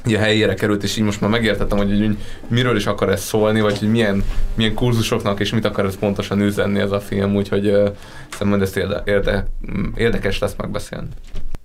így 0.08 0.14
a 0.14 0.20
helyére 0.20 0.54
került, 0.54 0.84
és 0.84 0.98
így 0.98 1.04
most 1.04 1.22
már 1.22 1.30
megértettem, 1.30 1.78
hogy 1.78 2.02
így 2.02 2.18
miről 2.48 2.76
is 2.76 2.86
akar 2.86 3.10
ez 3.10 3.22
szólni, 3.22 3.62
vagy 3.62 3.78
hogy 3.78 3.90
milyen, 3.90 4.24
milyen 4.54 4.74
kurzusoknak 4.74 5.40
és 5.40 5.52
mit 5.52 5.66
akar 5.66 5.86
ez 5.86 5.98
pontosan 5.98 6.42
üzenni 6.42 6.80
ez 6.80 6.92
a 6.92 7.00
film, 7.00 7.36
úgyhogy 7.36 7.68
uh, 7.68 7.90
szerintem 8.30 8.62
ezt 8.62 8.78
érde, 8.78 9.04
érde, 9.06 9.48
érdekes 9.96 10.40
lesz 10.40 10.56
megbeszélni. 10.58 11.08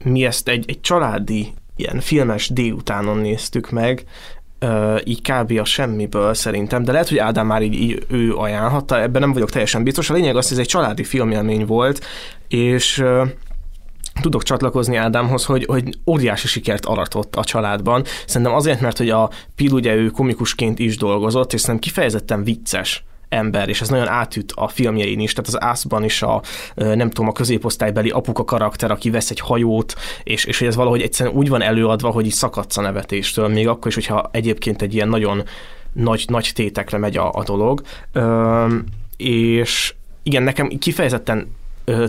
mi 0.05 0.25
ezt 0.25 0.49
egy, 0.49 0.65
egy 0.69 0.81
családi 0.81 1.55
ilyen 1.77 2.01
filmes 2.01 2.49
délutánon 2.49 3.19
néztük 3.19 3.71
meg, 3.71 4.05
ö, 4.59 4.97
így 5.05 5.21
kb. 5.23 5.59
a 5.59 5.65
semmiből 5.65 6.35
szerintem, 6.35 6.85
de 6.85 6.93
lehet, 6.93 7.09
hogy 7.09 7.19
Ádám 7.19 7.47
már 7.47 7.63
így, 7.63 7.75
így 7.75 8.07
ő 8.09 8.35
ajánlhatta, 8.35 9.01
ebben 9.01 9.21
nem 9.21 9.33
vagyok 9.33 9.51
teljesen 9.51 9.85
biztos. 9.85 10.11
A 10.11 10.15
lényeg 10.15 10.37
az, 10.37 10.49
hogy 10.49 10.57
ez 10.57 10.63
egy 10.63 10.71
családi 10.71 11.05
filmélmény 11.05 11.67
volt, 11.67 12.05
és 12.49 12.99
ö, 12.99 13.25
tudok 14.21 14.43
csatlakozni 14.43 14.97
Ádámhoz, 14.97 15.45
hogy, 15.45 15.65
hogy 15.65 15.99
óriási 16.07 16.47
sikert 16.47 16.87
aratott 16.87 17.37
a 17.37 17.45
családban. 17.45 18.05
Szerintem 18.27 18.55
azért, 18.57 18.81
mert 18.81 18.99
hogy 18.99 19.11
a 19.11 19.31
Pil 19.57 19.73
ugye 19.73 19.95
ő 19.95 20.07
komikusként 20.11 20.79
is 20.79 20.97
dolgozott, 20.97 21.53
és 21.53 21.61
szerintem 21.61 21.89
kifejezetten 21.91 22.45
vicces 22.45 23.05
ember, 23.29 23.69
és 23.69 23.81
ez 23.81 23.89
nagyon 23.89 24.09
átüt 24.09 24.53
a 24.55 24.69
filmjein 24.69 25.21
is, 25.21 25.33
tehát 25.33 25.49
az 25.49 25.63
Ászban 25.63 26.05
is 26.05 26.23
a, 26.23 26.43
nem 26.75 27.09
tudom, 27.09 27.29
a 27.29 27.33
középosztálybeli 27.33 28.11
apuka 28.11 28.45
karakter, 28.45 28.91
aki 28.91 29.11
vesz 29.11 29.31
egy 29.31 29.41
hajót, 29.41 29.95
és, 30.23 30.45
és 30.45 30.59
hogy 30.59 30.69
ez 30.69 30.77
valahogy 30.77 31.03
egyszerűen 31.03 31.37
úgy 31.37 31.49
van 31.49 31.63
előadva, 31.63 32.11
hogy 32.11 32.27
így 32.27 32.33
szakadsz 32.33 32.77
a 32.77 32.81
nevetéstől, 32.81 33.49
még 33.49 33.69
akkor 33.69 33.87
is, 33.87 33.95
hogyha 33.95 34.29
egyébként 34.33 34.83
egy 34.83 34.95
ilyen 34.95 35.09
nagyon 35.09 35.43
nagy, 35.93 36.25
nagy 36.29 36.51
tétekre 36.55 36.99
megy 36.99 37.17
a, 37.17 37.33
a 37.33 37.43
dolog. 37.43 37.83
Ö, 38.13 38.75
és 39.17 39.95
igen, 40.23 40.43
nekem 40.43 40.69
kifejezetten 40.69 41.49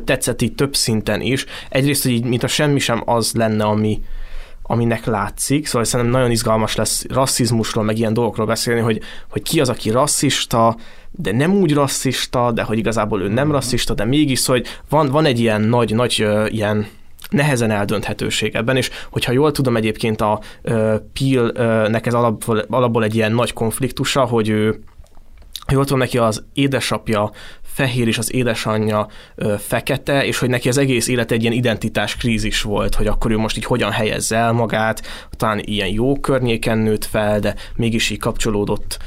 tetszett 0.05 0.41
így 0.41 0.55
több 0.55 0.75
szinten 0.75 1.21
is. 1.21 1.45
Egyrészt, 1.69 2.03
hogy 2.03 2.11
így, 2.11 2.25
mint 2.25 2.43
a 2.43 2.47
semmi 2.47 2.79
sem 2.79 3.01
az 3.05 3.31
lenne, 3.33 3.63
ami, 3.63 4.01
aminek 4.63 5.05
látszik, 5.05 5.65
szóval 5.65 5.83
szerintem 5.83 6.15
nagyon 6.15 6.31
izgalmas 6.31 6.75
lesz 6.75 7.05
rasszizmusról, 7.09 7.83
meg 7.83 7.97
ilyen 7.97 8.13
dolgokról 8.13 8.45
beszélni, 8.45 8.81
hogy, 8.81 9.01
hogy 9.29 9.41
ki 9.41 9.59
az, 9.59 9.69
aki 9.69 9.89
rasszista, 9.89 10.75
de 11.11 11.31
nem 11.31 11.53
úgy 11.53 11.73
rasszista, 11.73 12.51
de 12.51 12.63
hogy 12.63 12.77
igazából 12.77 13.21
ő 13.21 13.27
nem 13.27 13.51
rasszista, 13.51 13.93
de 13.93 14.05
mégis, 14.05 14.45
hogy 14.45 14.67
van, 14.89 15.09
van 15.09 15.25
egy 15.25 15.39
ilyen 15.39 15.61
nagy, 15.61 15.95
nagy 15.95 16.27
ilyen 16.47 16.87
nehezen 17.29 17.71
eldönthetőség 17.71 18.55
ebben, 18.55 18.77
és 18.77 18.89
hogyha 19.11 19.31
jól 19.31 19.51
tudom 19.51 19.75
egyébként 19.75 20.21
a 20.21 20.39
uh, 20.63 20.95
Peel-nek 21.13 22.05
ez 22.05 22.13
alapból, 22.13 22.57
alapból 22.69 23.03
egy 23.03 23.15
ilyen 23.15 23.31
nagy 23.31 23.53
konfliktusa, 23.53 24.25
hogy 24.25 24.49
ő 24.49 24.79
jól 25.71 25.83
tudom, 25.83 25.99
neki 25.99 26.17
az 26.17 26.45
édesapja 26.53 27.31
fehér 27.77 28.07
és 28.07 28.17
az 28.17 28.33
édesanyja 28.33 29.07
fekete, 29.57 30.25
és 30.25 30.39
hogy 30.39 30.49
neki 30.49 30.69
az 30.69 30.77
egész 30.77 31.07
élet 31.07 31.31
egy 31.31 31.41
ilyen 31.41 31.53
identitás 31.53 32.15
krízis 32.15 32.61
volt, 32.61 32.95
hogy 32.95 33.07
akkor 33.07 33.31
ő 33.31 33.37
most 33.37 33.57
így 33.57 33.65
hogyan 33.65 33.91
helyezze 33.91 34.35
el 34.35 34.51
magát, 34.51 35.01
talán 35.29 35.61
ilyen 35.65 35.87
jó 35.87 36.19
környéken 36.19 36.77
nőtt 36.77 37.05
fel, 37.05 37.39
de 37.39 37.55
mégis 37.75 38.09
így 38.09 38.19
kapcsolódott 38.19 38.97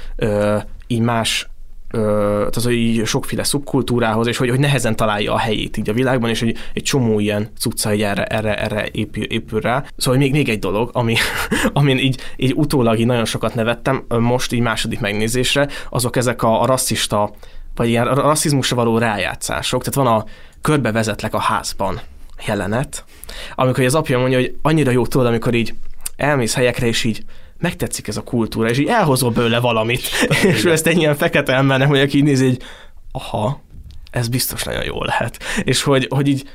így 0.86 1.00
más 1.00 1.48
tehát 1.90 2.62
hogy 2.62 2.72
így 2.72 3.06
sokféle 3.06 3.42
szubkultúrához, 3.42 4.26
és 4.26 4.36
hogy, 4.36 4.48
hogy 4.48 4.58
nehezen 4.58 4.96
találja 4.96 5.32
a 5.32 5.38
helyét 5.38 5.76
így 5.76 5.90
a 5.90 5.92
világban, 5.92 6.30
és 6.30 6.40
hogy 6.40 6.56
egy 6.74 6.82
csomó 6.82 7.20
ilyen 7.20 7.48
cucca 7.58 7.94
így 7.94 8.02
erre, 8.02 8.24
erre, 8.24 8.56
erre 8.58 8.88
épül, 8.92 9.24
épül 9.24 9.60
rá. 9.60 9.84
Szóval 9.96 10.20
még, 10.20 10.32
még 10.32 10.48
egy 10.48 10.58
dolog, 10.58 10.90
ami, 10.92 11.14
amin 11.72 11.98
így, 11.98 12.20
így 12.36 12.52
utólag 12.56 12.98
így 12.98 13.06
nagyon 13.06 13.24
sokat 13.24 13.54
nevettem, 13.54 14.04
most 14.08 14.52
így 14.52 14.60
második 14.60 15.00
megnézésre, 15.00 15.68
azok 15.88 16.16
ezek 16.16 16.42
a, 16.42 16.62
a 16.62 16.66
rasszista, 16.66 17.32
vagy 17.74 17.88
ilyen 17.88 18.14
rasszizmusra 18.14 18.76
való 18.76 18.98
rájátszások. 18.98 19.84
Tehát 19.84 20.08
van 20.08 20.20
a 20.20 20.24
körbevezetlek 20.60 21.34
a 21.34 21.38
házban 21.38 22.00
jelenet, 22.46 23.04
amikor 23.54 23.84
az 23.84 23.94
apja 23.94 24.18
mondja, 24.18 24.38
hogy 24.38 24.54
annyira 24.62 24.90
jó 24.90 25.06
tudod, 25.06 25.26
amikor 25.26 25.54
így 25.54 25.74
elmész 26.16 26.54
helyekre, 26.54 26.86
és 26.86 27.04
így 27.04 27.24
megtetszik 27.58 28.08
ez 28.08 28.16
a 28.16 28.22
kultúra, 28.22 28.68
és 28.68 28.78
így 28.78 28.88
elhozol 28.88 29.30
belőle 29.30 29.60
valamit, 29.60 30.02
és 30.48 30.64
ő 30.64 30.70
ezt 30.70 30.86
egy 30.86 30.98
ilyen 30.98 31.16
fekete 31.16 31.54
embernek, 31.54 31.88
hogy 31.88 32.00
aki 32.00 32.16
így 32.16 32.24
nézi, 32.24 32.46
így 32.46 32.62
aha, 33.12 33.60
ez 34.10 34.28
biztos 34.28 34.62
nagyon 34.62 34.84
jó 34.84 35.04
lehet. 35.04 35.38
És 35.64 35.82
hogy, 35.82 36.06
hogy 36.10 36.28
így 36.28 36.48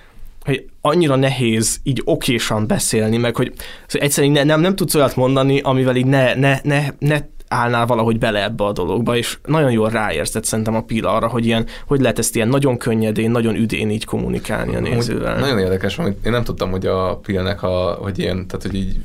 hogy 0.46 0.66
annyira 0.82 1.16
nehéz 1.16 1.80
így 1.84 2.02
okésan 2.04 2.68
beszélni, 2.68 3.18
meg 3.18 3.36
hogy 3.36 3.54
szóval 3.88 4.08
egyszerűen 4.08 4.34
ne, 4.34 4.44
nem, 4.44 4.60
nem 4.60 4.76
tudsz 4.76 4.96
olyat 4.96 5.16
mondani, 5.16 5.60
amivel 5.60 5.96
így 5.96 6.06
ne, 6.06 6.34
ne, 6.34 6.60
ne, 6.64 6.88
ne 7.00 7.20
állnál 7.48 7.86
valahogy 7.86 8.20
bele 8.20 8.44
ebbe 8.44 8.64
a 8.64 8.72
dologba, 8.72 9.18
és 9.18 9.38
nagyon 9.46 9.72
jól 9.72 9.90
ráérzett 9.90 10.44
szerintem 10.44 10.76
a 10.76 10.82
Pila 10.82 11.14
arra, 11.14 11.28
hogy 11.28 11.46
ilyen, 11.46 11.66
hogy 11.88 12.02
lehet 12.02 12.20
ezt 12.20 12.36
ilyen 12.36 12.48
nagyon 12.48 12.78
könnyedén, 12.78 13.32
nagyon 13.32 13.56
üdén 13.56 13.90
így 13.90 14.06
kommunikálni 14.06 14.76
a 14.76 14.80
nézővel. 14.80 15.32
Amúgy 15.32 15.42
Nagyon 15.42 15.60
érdekes, 15.60 15.98
amit 15.98 16.26
én 16.26 16.32
nem 16.32 16.44
tudtam, 16.44 16.72
hogy 16.72 16.86
a 16.86 17.16
Pilnek 17.16 17.64
a, 17.64 17.98
hogy 18.02 18.20
ilyen, 18.20 18.48
tehát 18.48 18.66
hogy 18.66 18.76
így 18.76 18.96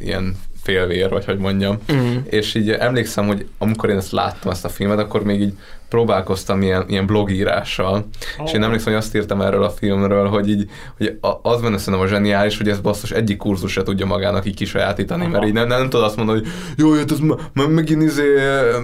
ilyen 0.00 0.36
félvér, 0.62 1.10
vagy 1.10 1.24
hogy 1.24 1.38
mondjam. 1.38 1.78
Mhm. 1.88 2.16
És 2.24 2.54
így 2.54 2.70
emlékszem, 2.70 3.26
hogy 3.26 3.46
amikor 3.58 3.90
én 3.90 3.96
ezt 3.96 4.12
láttam, 4.12 4.50
ezt 4.50 4.64
a 4.64 4.68
filmet, 4.68 4.98
akkor 4.98 5.22
még 5.22 5.40
így 5.40 5.54
próbálkoztam 5.88 6.62
ilyen, 6.62 6.84
ilyen 6.88 7.06
blogírással, 7.06 8.06
oh. 8.38 8.46
és 8.46 8.52
én 8.52 8.62
emlékszem, 8.62 8.92
hogy 8.92 9.02
azt 9.02 9.14
írtam 9.14 9.40
erről 9.40 9.62
a 9.62 9.70
filmről, 9.70 10.28
hogy 10.28 10.48
így, 10.48 10.70
hogy 10.96 11.18
az 11.42 11.60
benne 11.60 11.78
szerintem 11.78 12.02
a 12.02 12.08
zseniális, 12.08 12.58
hogy 12.58 12.68
ez 12.68 12.80
basszus 12.80 13.10
egyik 13.10 13.36
kurzus 13.36 13.72
se 13.72 13.82
tudja 13.82 14.06
magának 14.06 14.46
így 14.46 14.54
kisajátítani, 14.54 15.26
mert 15.26 15.44
így 15.44 15.52
nem, 15.52 15.66
nem, 15.66 15.78
nem 15.78 15.88
tudod 15.88 16.06
azt 16.06 16.16
mondani, 16.16 16.38
hogy 16.38 16.48
jó, 16.76 16.92
hát 16.92 17.10
ez 17.10 17.18
ma- 17.18 17.68
megint 17.68 18.02
izé, 18.02 18.34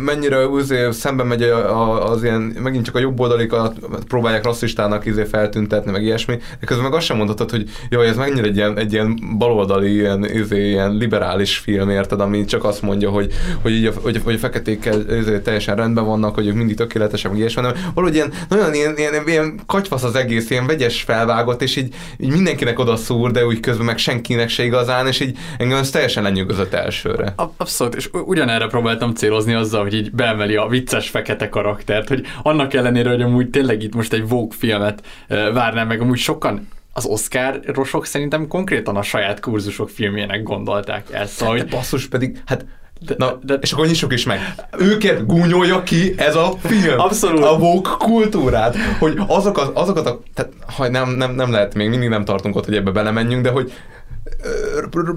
mennyire 0.04 0.46
izé, 0.60 0.90
szembe 0.90 1.22
megy 1.22 1.42
a, 1.42 1.80
a, 1.80 2.10
az 2.10 2.22
ilyen, 2.22 2.40
megint 2.40 2.84
csak 2.84 2.94
a 2.94 2.98
jobb 2.98 3.20
oldalikat 3.20 3.78
próbálják 4.08 4.44
rasszistának 4.44 5.06
izé 5.06 5.24
feltüntetni, 5.24 5.90
meg 5.90 6.02
ilyesmi, 6.02 6.36
de 6.60 6.66
közben 6.66 6.84
meg 6.84 6.94
azt 6.94 7.06
sem 7.06 7.16
mondhatod, 7.16 7.50
hogy 7.50 7.70
jó, 7.88 8.00
ez 8.00 8.16
mennyire 8.16 8.46
egy 8.46 8.56
ilyen, 8.56 8.78
egy 8.78 8.92
ilyen 8.92 9.18
baloldali, 9.38 9.92
ilyen, 9.92 10.24
izé, 10.24 10.68
ilyen 10.68 10.96
liberális 10.96 11.56
film, 11.56 11.90
érted, 11.90 12.20
ami 12.20 12.44
csak 12.44 12.64
azt 12.64 12.82
mondja, 12.82 13.10
hogy, 13.10 13.32
hogy, 13.62 13.72
így 13.72 13.86
a, 13.86 13.92
hogy, 14.02 14.20
hogy 14.24 14.34
a 14.34 14.38
feketékkel 14.38 15.00
izé, 15.00 15.38
teljesen 15.38 15.76
rendben 15.76 16.04
vannak, 16.04 16.34
hogy 16.34 16.46
ők 16.46 16.54
mindig 16.54 16.76
tökéletesek, 16.94 17.30
meg 17.30 17.40
ilyesmi, 17.40 17.62
hanem 17.62 17.92
valahogy 17.94 18.16
ilyen, 18.16 18.32
nagyon 18.48 18.74
ilyen, 18.74 18.96
ilyen, 18.96 19.28
ilyen 19.28 19.60
katyvasz 19.66 20.02
az 20.02 20.14
egész, 20.14 20.50
ilyen 20.50 20.66
vegyes 20.66 21.02
felvágott, 21.02 21.62
és 21.62 21.76
így, 21.76 21.94
így 22.18 22.30
mindenkinek 22.30 22.78
oda 22.78 22.96
szúr, 22.96 23.30
de 23.30 23.46
úgy 23.46 23.60
közben 23.60 23.86
meg 23.86 23.98
senkinek 23.98 24.48
se 24.48 24.64
igazán, 24.64 25.06
és 25.06 25.20
így 25.20 25.36
engem 25.58 25.78
ez 25.78 25.90
teljesen 25.90 26.22
lenyűgözött 26.22 26.72
elsőre. 26.72 27.34
Abszolút, 27.56 27.94
és 27.94 28.08
ugyanerre 28.12 28.66
próbáltam 28.66 29.14
célozni 29.14 29.54
azzal, 29.54 29.82
hogy 29.82 29.94
így 29.94 30.10
beemeli 30.10 30.56
a 30.56 30.66
vicces 30.66 31.08
fekete 31.08 31.48
karaktert, 31.48 32.08
hogy 32.08 32.26
annak 32.42 32.74
ellenére, 32.74 33.10
hogy 33.10 33.22
amúgy 33.22 33.50
tényleg 33.50 33.82
itt 33.82 33.94
most 33.94 34.12
egy 34.12 34.28
Vogue 34.28 34.56
filmet 34.58 35.02
várnám 35.28 35.86
meg, 35.86 36.00
amúgy 36.00 36.18
sokan 36.18 36.68
az 36.96 37.04
Oscar-rosok 37.04 38.06
szerintem 38.06 38.48
konkrétan 38.48 38.96
a 38.96 39.02
saját 39.02 39.40
kurzusok 39.40 39.90
filmjének 39.90 40.42
gondolták 40.42 41.12
ezt. 41.12 41.32
Szóval, 41.32 41.54
De 41.54 41.60
hogy 41.60 41.70
basszus 41.70 42.08
pedig, 42.08 42.42
hát 42.46 42.64
Na, 43.16 43.38
de, 43.42 43.54
és 43.54 43.72
akkor 43.72 43.86
nyissuk 43.86 44.12
is 44.12 44.24
meg. 44.24 44.54
Őket 44.78 45.26
gúnyolja 45.26 45.82
ki 45.82 46.14
ez 46.16 46.36
a 46.36 46.52
film. 46.62 46.98
Abszolút. 46.98 47.44
A 47.44 47.52
woke 47.52 47.90
kultúrát. 47.98 48.76
Hogy 48.98 49.18
azokat, 49.26 49.76
azokat 49.76 50.06
a... 50.06 50.20
Tehát, 50.34 50.52
ha 50.76 50.88
nem, 50.88 51.10
nem, 51.10 51.34
nem 51.34 51.50
lehet, 51.50 51.74
még 51.74 51.88
mindig 51.88 52.08
nem 52.08 52.24
tartunk 52.24 52.56
ott, 52.56 52.64
hogy 52.64 52.76
ebbe 52.76 52.90
belemenjünk, 52.90 53.42
de 53.42 53.50
hogy 53.50 53.72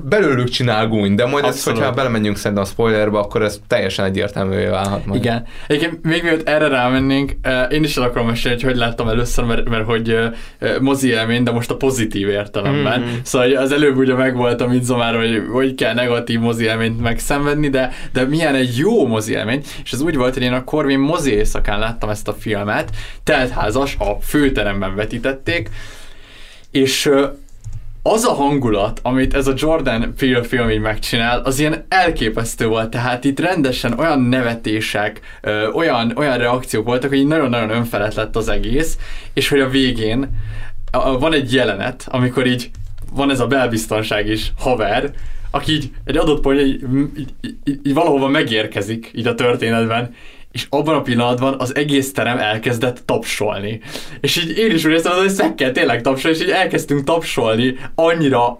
belőlük 0.03 0.49
csinál 0.49 0.87
gúny, 0.87 1.15
de 1.15 1.25
majd 1.25 1.43
Abszolút. 1.43 1.79
hogyha 1.79 1.93
belemenjünk 1.93 2.37
szerintem 2.37 2.65
a 2.65 2.67
spoilerbe, 2.67 3.17
akkor 3.17 3.41
ez 3.41 3.59
teljesen 3.67 4.05
egyértelművé 4.05 4.65
válhat 4.65 5.05
majd. 5.05 5.23
Igen. 5.23 5.45
Egyébként 5.67 6.03
még 6.05 6.23
mielőtt 6.23 6.47
erre 6.47 6.67
rámennénk, 6.67 7.31
eh, 7.41 7.65
én 7.71 7.83
is 7.83 7.97
el 7.97 8.03
akarom 8.03 8.27
mesélni, 8.27 8.61
hogy 8.61 8.71
hogy 8.71 8.79
láttam 8.79 9.07
először, 9.07 9.43
mert, 9.43 9.69
mert 9.69 9.85
hogy 9.85 10.09
eh, 10.09 10.31
eh, 10.59 10.79
mozi 10.79 11.07
élmény, 11.07 11.43
de 11.43 11.51
most 11.51 11.71
a 11.71 11.75
pozitív 11.75 12.27
értelemben. 12.27 12.99
Mhm. 12.99 13.09
Szóval 13.23 13.55
az 13.55 13.71
előbb 13.71 13.97
ugye 13.97 14.13
megvolt 14.13 14.61
a 14.61 14.67
Midsommar, 14.67 15.15
hogy 15.15 15.43
hogy 15.51 15.75
kell 15.75 15.93
negatív 15.93 16.39
mozi 16.39 16.63
élményt 16.63 17.01
megszenvedni, 17.01 17.69
de, 17.69 17.91
de 18.13 18.25
milyen 18.25 18.55
egy 18.55 18.77
jó 18.77 19.07
mozi 19.07 19.33
élmény, 19.33 19.63
és 19.83 19.91
ez 19.91 20.01
úgy 20.01 20.15
volt, 20.15 20.33
hogy 20.33 20.43
én 20.43 20.53
a 20.53 20.63
Corvin 20.63 20.99
mozi 20.99 21.31
éjszakán 21.31 21.79
láttam 21.79 22.09
ezt 22.09 22.27
a 22.27 22.33
filmet, 22.33 22.89
teltházas, 23.23 23.95
a 23.99 24.17
főteremben 24.21 24.95
vetítették, 24.95 25.69
és 26.71 27.11
az 28.11 28.25
a 28.25 28.33
hangulat, 28.33 28.99
amit 29.03 29.33
ez 29.33 29.47
a 29.47 29.53
Jordan 29.55 30.13
Peele 30.17 30.43
film 30.43 30.69
így 30.69 30.79
megcsinál, 30.79 31.41
az 31.41 31.59
ilyen 31.59 31.85
elképesztő 31.89 32.67
volt, 32.67 32.89
tehát 32.89 33.23
itt 33.23 33.39
rendesen 33.39 33.99
olyan 33.99 34.21
nevetések, 34.21 35.21
ö, 35.41 35.67
olyan, 35.67 36.13
olyan 36.15 36.37
reakciók 36.37 36.85
voltak, 36.85 37.09
hogy 37.09 37.27
nagyon-nagyon 37.27 37.69
önfelett 37.69 38.13
lett 38.13 38.35
az 38.35 38.49
egész, 38.49 38.97
és 39.33 39.49
hogy 39.49 39.59
a 39.59 39.69
végén 39.69 40.29
a, 40.91 40.97
a, 40.97 41.19
van 41.19 41.33
egy 41.33 41.53
jelenet, 41.53 42.07
amikor 42.09 42.45
így 42.45 42.71
van 43.13 43.31
ez 43.31 43.39
a 43.39 43.47
belbiztonság 43.47 44.27
is 44.27 44.53
haver, 44.57 45.11
aki 45.51 45.71
így 45.71 45.91
egy 46.05 46.17
adott 46.17 46.41
pontja 46.41 46.65
így, 46.65 46.83
így, 47.17 47.33
így, 47.41 47.79
így 47.83 47.93
valahova 47.93 48.27
megérkezik 48.27 49.11
így 49.15 49.27
a 49.27 49.35
történetben, 49.35 50.13
és 50.57 50.67
abban 50.69 50.95
a 50.95 51.01
pillanatban 51.01 51.55
az 51.59 51.75
egész 51.75 52.11
terem 52.13 52.37
elkezdett 52.37 53.01
tapsolni. 53.05 53.81
És 54.19 54.37
így 54.37 54.57
én 54.57 54.71
is 54.71 54.85
úgy 54.85 54.91
éreztem, 54.91 55.17
hogy 55.17 55.31
meg 55.37 55.55
kell 55.55 55.71
tényleg 55.71 56.01
tapsolni, 56.01 56.37
és 56.37 56.43
így 56.43 56.49
elkezdtünk 56.49 57.03
tapsolni 57.03 57.77
annyira 57.95 58.59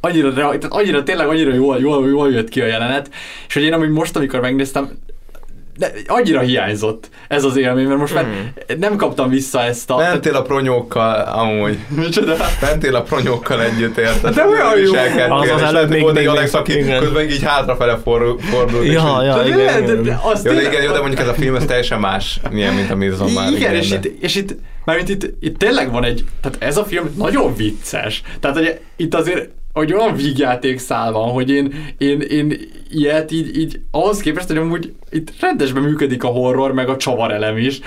annyira, 0.00 0.54
annyira 0.68 1.02
tényleg 1.02 1.28
annyira 1.28 1.54
jól, 1.54 1.78
jól, 1.80 2.08
jól 2.08 2.32
jött 2.32 2.48
ki 2.48 2.60
a 2.60 2.66
jelenet, 2.66 3.10
és 3.48 3.54
hogy 3.54 3.62
én 3.62 3.72
amúgy 3.72 3.90
most, 3.90 4.16
amikor 4.16 4.40
megnéztem, 4.40 4.98
de 5.78 5.92
annyira 6.06 6.40
hiányzott 6.40 7.08
ez 7.28 7.44
az 7.44 7.56
élmény, 7.56 7.86
mert 7.86 7.98
most 7.98 8.14
már 8.14 8.26
nem 8.78 8.96
kaptam 8.96 9.28
vissza 9.28 9.62
ezt 9.62 9.90
a... 9.90 9.96
Mentél 9.96 10.34
a 10.34 10.42
pronyókkal, 10.42 11.20
amúgy. 11.20 11.78
Micsoda? 11.88 12.36
Mentél 12.60 12.94
a 12.94 13.02
pronyókkal 13.02 13.62
együtt, 13.62 13.96
érted? 13.98 14.34
De 14.34 14.46
olyan 14.46 14.78
jó. 14.78 14.92
Az 15.34 15.50
az 15.50 15.60
és 15.60 15.66
előbb 15.66 15.88
még- 15.88 16.00
volt 16.02 16.16
egy 16.16 16.26
Alex, 16.26 16.54
aki 16.54 16.78
igen. 16.78 17.00
közben 17.00 17.24
így 17.24 17.42
hátrafele 17.42 17.96
for- 18.04 18.40
fordult. 18.42 18.86
Ja, 18.86 19.22
ja, 19.24 19.36
De 19.36 19.46
igen, 19.46 19.56
de- 19.58 19.72
de- 19.72 19.78
igen. 19.92 20.02
de 20.02 20.20
az 20.22 20.44
Jó, 20.44 20.52
igen, 20.52 20.82
jó, 20.82 20.92
de 20.92 20.98
mondjuk 20.98 21.20
ez 21.20 21.28
a 21.28 21.34
film, 21.34 21.54
ez 21.54 21.64
teljesen 21.64 22.00
más, 22.00 22.40
milyen, 22.50 22.74
mint 22.74 22.90
a 22.90 22.94
Midsommar. 22.96 23.52
Igen, 23.52 23.74
és 23.74 23.90
itt, 23.90 24.04
és 24.22 24.34
itt, 24.34 24.54
mármint 24.84 25.08
itt, 25.08 25.34
itt 25.40 25.58
tényleg 25.58 25.90
van 25.92 26.04
egy, 26.04 26.24
tehát 26.40 26.62
ez 26.62 26.76
a 26.76 26.84
film 26.84 27.14
nagyon 27.18 27.54
vicces. 27.56 28.22
Tehát, 28.40 28.56
hogy 28.56 28.78
itt 28.96 29.14
azért 29.14 29.48
hogy 29.72 29.92
olyan 29.92 30.16
vígjáték 30.16 30.78
szál 30.78 31.12
van, 31.12 31.30
hogy 31.30 31.50
én, 31.50 31.74
én, 31.98 32.20
én 32.20 32.58
ilyet 32.90 33.30
így, 33.32 33.56
így 33.56 33.80
ahhoz 33.90 34.20
képest, 34.20 34.46
hogy 34.46 34.56
amúgy 34.56 34.92
itt 35.10 35.32
rendesben 35.40 35.82
működik 35.82 36.24
a 36.24 36.26
horror, 36.26 36.72
meg 36.72 36.88
a 36.88 36.96
csavar 36.96 37.32
elem 37.32 37.56
is, 37.56 37.80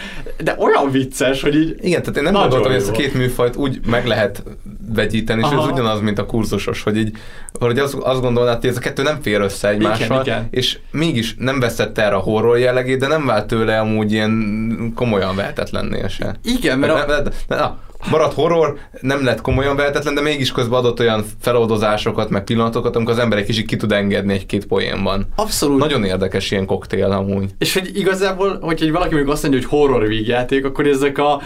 de 0.44 0.56
olyan 0.60 0.92
vicces, 0.92 1.42
hogy 1.42 1.56
így 1.56 1.76
Igen, 1.82 2.02
tehát 2.02 2.18
én 2.18 2.24
nem 2.24 2.34
gondoltam, 2.34 2.72
hogy 2.72 2.82
ezt 2.82 2.90
a 2.90 2.92
két 2.92 3.14
műfajt 3.14 3.56
úgy 3.56 3.80
meg 3.86 4.06
lehet 4.06 4.44
vegyíteni, 4.94 5.40
és 5.40 5.46
Aha. 5.46 5.62
ez 5.62 5.72
ugyanaz, 5.72 6.02
mint 6.02 6.20
a 6.20 6.26
kurzusos, 6.26 6.84
hogy 6.84 6.98
így, 6.98 7.18
hogy 7.60 7.80
azt, 7.80 7.94
azt 7.94 8.22
gondolnád, 8.22 8.60
hogy 8.60 8.70
ez 8.70 8.78
a 8.78 8.80
kettő 8.80 9.04
nem 9.04 9.22
fér 9.22 9.42
össze 9.42 9.70
egymással, 9.70 10.22
igen. 10.22 10.48
és 10.52 10.80
mégis 10.92 11.36
nem 11.38 11.60
veszett 11.60 11.98
erre 11.98 12.16
a 12.16 12.20
horror 12.20 12.58
jellegét, 12.58 13.00
de 13.00 13.08
nem 13.08 13.26
vált 13.26 13.48
tőle 13.48 13.80
amúgy 13.80 14.12
ilyen 14.12 14.92
komolyan 14.96 15.36
vehetetlennél 15.36 16.08
se. 16.08 16.36
Igen, 16.44 16.80
mert 16.80 16.94
a- 16.94 17.06
ne- 17.08 17.22
ne- 17.48 17.62
na, 17.62 17.80
maradt 18.10 18.34
horror, 18.34 18.78
nem 19.02 19.24
lett 19.24 19.42
komolyan 19.42 19.76
vehetetlen, 19.76 20.14
de 20.14 20.22
mégis 20.22 20.52
közben 20.52 20.80
adott 20.80 21.00
olyan 21.00 21.26
feloldozásokat, 21.40 22.30
meg 22.30 22.44
pillanatokat, 22.44 22.96
amikor 22.96 23.14
az 23.14 23.20
ember 23.20 23.38
egy 23.38 23.46
kicsit 23.46 23.66
ki 23.66 23.76
tud 23.76 23.92
engedni 23.92 24.34
egy-két 24.34 24.66
poénban. 24.66 25.28
Abszolút. 25.36 25.80
Nagyon 25.80 26.04
érdekes 26.04 26.52
ilyen 26.52 26.66
koktél 26.66 27.12
amúgy. 27.12 27.50
És 27.58 27.74
hogy 27.74 27.92
igazából, 27.94 28.58
hogy 28.62 28.82
egy 28.82 28.92
valaki 28.92 29.16
még 29.16 29.28
azt 29.28 29.42
mondja, 29.42 29.60
hogy 29.60 29.70
horror 29.70 30.08
vígjáték, 30.08 30.66
akkor 30.66 30.88
ezek 30.88 31.18
a 31.18 31.42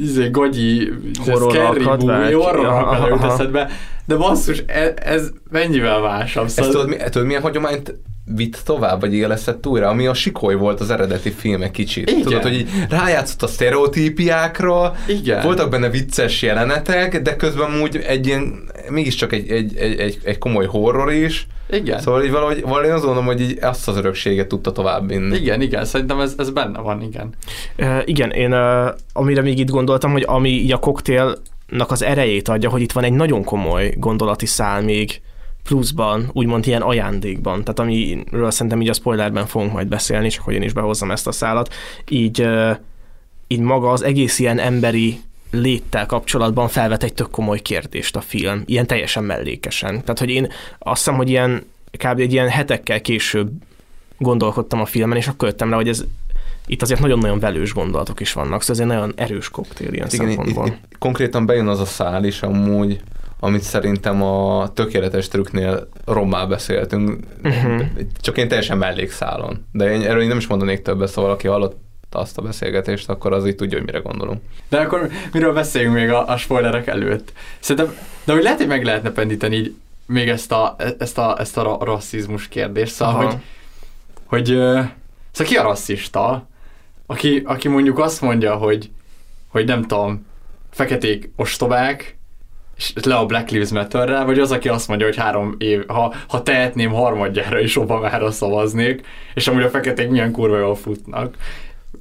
izé, 0.00 0.28
gagyi, 0.30 0.92
Horror 1.24 1.56
horror 2.32 3.08
jut 3.08 3.22
eszedbe, 3.32 3.70
de 4.04 4.16
basszus, 4.16 4.62
ez, 4.66 4.92
ez 4.94 5.30
mennyivel 5.50 6.00
másabb. 6.00 6.44
Ezt 6.44 6.54
Szóval, 6.54 6.70
tudod, 6.70 6.88
mi, 6.88 6.96
tudod, 6.96 7.26
milyen 7.26 7.42
hagyományt 7.42 7.94
vitt 8.34 8.62
tovább, 8.64 9.00
vagy 9.00 9.14
élesztett 9.14 9.66
újra, 9.66 9.88
ami 9.88 10.06
a 10.06 10.14
sikoly 10.14 10.54
volt 10.54 10.80
az 10.80 10.90
eredeti 10.90 11.30
filmek 11.30 11.70
kicsit. 11.70 12.10
Igen. 12.10 12.22
Tudod, 12.22 12.42
hogy 12.42 12.54
így 12.54 12.68
rájátszott 12.88 13.42
a 13.42 13.46
sztereotípiákra, 13.46 14.94
Igen. 15.06 15.42
voltak 15.42 15.70
benne 15.70 15.90
vicces 15.90 16.42
jelenetek, 16.42 17.22
de 17.22 17.36
közben 17.36 17.80
úgy 17.80 17.96
egy 17.96 18.26
ilyen, 18.26 18.70
mégiscsak 18.88 19.32
egy, 19.32 19.50
egy, 19.50 19.76
egy, 19.76 19.98
egy, 19.98 20.18
egy 20.22 20.38
komoly 20.38 20.66
horror 20.66 21.12
is. 21.12 21.46
Igen. 21.70 22.00
Szóval 22.00 22.24
így 22.24 22.30
valahogy, 22.30 22.60
valahogy 22.62 22.86
én 22.86 22.92
azt 22.92 23.04
gondolom, 23.04 23.26
hogy 23.26 23.40
így 23.40 23.58
azt 23.60 23.88
az 23.88 23.96
örökséget 23.96 24.46
tudta 24.46 24.72
tovább 24.72 25.08
vinni. 25.08 25.36
igen, 25.36 25.60
igen, 25.60 25.84
szerintem 25.84 26.20
ez, 26.20 26.34
ez 26.38 26.50
benne 26.50 26.80
van, 26.80 27.02
igen. 27.02 27.34
Uh, 27.78 27.98
igen, 28.04 28.30
én 28.30 28.52
uh, 28.52 28.86
amire 29.12 29.42
még 29.42 29.58
itt 29.58 29.70
gondoltam, 29.70 30.12
hogy 30.12 30.24
ami 30.26 30.48
így 30.48 30.72
a 30.72 30.78
koktélnak 30.78 31.90
az 31.90 32.02
erejét 32.02 32.48
adja, 32.48 32.70
hogy 32.70 32.82
itt 32.82 32.92
van 32.92 33.04
egy 33.04 33.12
nagyon 33.12 33.44
komoly 33.44 33.94
gondolati 33.96 34.46
szál 34.46 34.82
még 34.82 35.20
pluszban, 35.66 36.30
úgymond 36.32 36.66
ilyen 36.66 36.82
ajándékban, 36.82 37.64
tehát 37.64 37.78
amiről 37.78 38.50
szerintem 38.50 38.80
így 38.80 38.88
a 38.88 38.92
spoilerben 38.92 39.46
fogunk 39.46 39.72
majd 39.72 39.86
beszélni, 39.86 40.28
csak 40.28 40.44
hogy 40.44 40.54
én 40.54 40.62
is 40.62 40.72
behozzam 40.72 41.10
ezt 41.10 41.26
a 41.26 41.32
szálat, 41.32 41.74
így, 42.08 42.48
így 43.46 43.60
maga 43.60 43.90
az 43.90 44.02
egész 44.02 44.38
ilyen 44.38 44.58
emberi 44.58 45.20
léttel 45.50 46.06
kapcsolatban 46.06 46.68
felvet 46.68 47.02
egy 47.02 47.14
tök 47.14 47.30
komoly 47.30 47.58
kérdést 47.58 48.16
a 48.16 48.20
film, 48.20 48.62
ilyen 48.66 48.86
teljesen 48.86 49.24
mellékesen. 49.24 50.00
Tehát, 50.00 50.18
hogy 50.18 50.30
én 50.30 50.48
azt 50.78 51.04
hiszem, 51.04 51.16
hogy 51.16 51.28
ilyen 51.28 51.66
kb. 51.90 52.20
egy 52.20 52.32
ilyen 52.32 52.48
hetekkel 52.48 53.00
később 53.00 53.50
gondolkodtam 54.18 54.80
a 54.80 54.86
filmen, 54.86 55.16
és 55.16 55.28
akkor 55.28 55.48
jöttem 55.48 55.70
rá, 55.70 55.76
hogy 55.76 55.88
ez 55.88 56.04
itt 56.66 56.82
azért 56.82 57.00
nagyon-nagyon 57.00 57.38
velős 57.38 57.74
gondolatok 57.74 58.20
is 58.20 58.32
vannak, 58.32 58.62
szóval 58.62 58.76
ez 58.76 58.90
egy 58.90 58.96
nagyon 58.96 59.12
erős 59.16 59.48
koktél 59.48 59.92
ilyen 59.92 60.08
Igen, 60.12 60.26
szempontból. 60.26 60.66
itt, 60.66 60.72
itt 60.72 60.98
konkrétan 60.98 61.46
bejön 61.46 61.68
az 61.68 61.80
a 61.80 61.84
szál 61.84 62.24
is 62.24 62.42
amúgy, 62.42 63.00
amit 63.40 63.62
szerintem 63.62 64.22
a 64.22 64.68
tökéletes 64.74 65.28
trükknél 65.28 65.88
rommá 66.04 66.44
beszéltünk, 66.46 67.18
Mhm. 67.42 67.80
csak 68.20 68.36
én 68.38 68.48
teljesen 68.48 68.78
mellékszálon. 68.78 69.66
De 69.72 69.92
én, 69.92 70.02
erről 70.02 70.22
én 70.22 70.28
nem 70.28 70.36
is 70.38 70.46
mondanék 70.46 70.82
többet, 70.82 71.08
szóval 71.08 71.30
aki 71.30 71.46
hallott 71.46 71.76
azt 72.10 72.38
a 72.38 72.42
beszélgetést, 72.42 73.08
akkor 73.08 73.32
az 73.32 73.46
így 73.46 73.54
tudja, 73.54 73.76
hogy 73.76 73.86
mire 73.86 73.98
gondolunk. 73.98 74.40
De 74.68 74.78
akkor 74.80 75.08
miről 75.32 75.52
beszéljünk 75.52 75.94
még 75.94 76.10
a, 76.10 76.28
a 76.28 76.36
spoilerek 76.36 76.86
előtt? 76.86 77.32
Szerintem, 77.58 77.94
de 78.24 78.32
hogy 78.32 78.42
lehet, 78.42 78.58
hogy 78.58 78.66
meg 78.66 78.84
lehetne 78.84 79.10
pendíteni 79.10 79.56
így 79.56 79.74
még 80.06 80.28
ezt 80.28 80.52
a, 80.52 80.76
ezt 80.98 81.18
a, 81.18 81.36
ezt 81.40 81.56
a 81.56 81.62
ra- 81.62 81.82
rasszizmus 81.82 82.48
kérdést, 82.48 82.94
szóval, 82.94 83.14
Aha. 83.14 83.24
hogy 83.24 83.36
hogy 84.26 84.44
szóval 84.46 85.52
ki 85.52 85.56
a 85.56 85.62
rasszista, 85.62 86.46
aki, 87.06 87.42
aki 87.44 87.68
mondjuk 87.68 87.98
azt 87.98 88.20
mondja, 88.20 88.54
hogy, 88.54 88.90
hogy 89.48 89.64
nem 89.64 89.82
tudom, 89.82 90.26
feketék 90.70 91.30
ostobák, 91.36 92.15
le 93.04 93.14
a 93.14 93.26
Black 93.26 93.50
Lives 93.50 93.70
Matter-rel, 93.70 94.24
vagy 94.24 94.38
az, 94.38 94.52
aki 94.52 94.68
azt 94.68 94.88
mondja, 94.88 95.06
hogy 95.06 95.16
három 95.16 95.54
év, 95.58 95.86
ha, 95.86 96.14
ha 96.28 96.42
tehetném 96.42 96.90
harmadjára 96.90 97.60
is 97.60 97.76
Obamára 97.76 98.30
szavaznék, 98.30 99.06
és 99.34 99.48
amúgy 99.48 99.62
a 99.62 99.68
feketék 99.68 100.08
milyen 100.08 100.32
kurva 100.32 100.58
jól 100.58 100.74
futnak. 100.74 101.34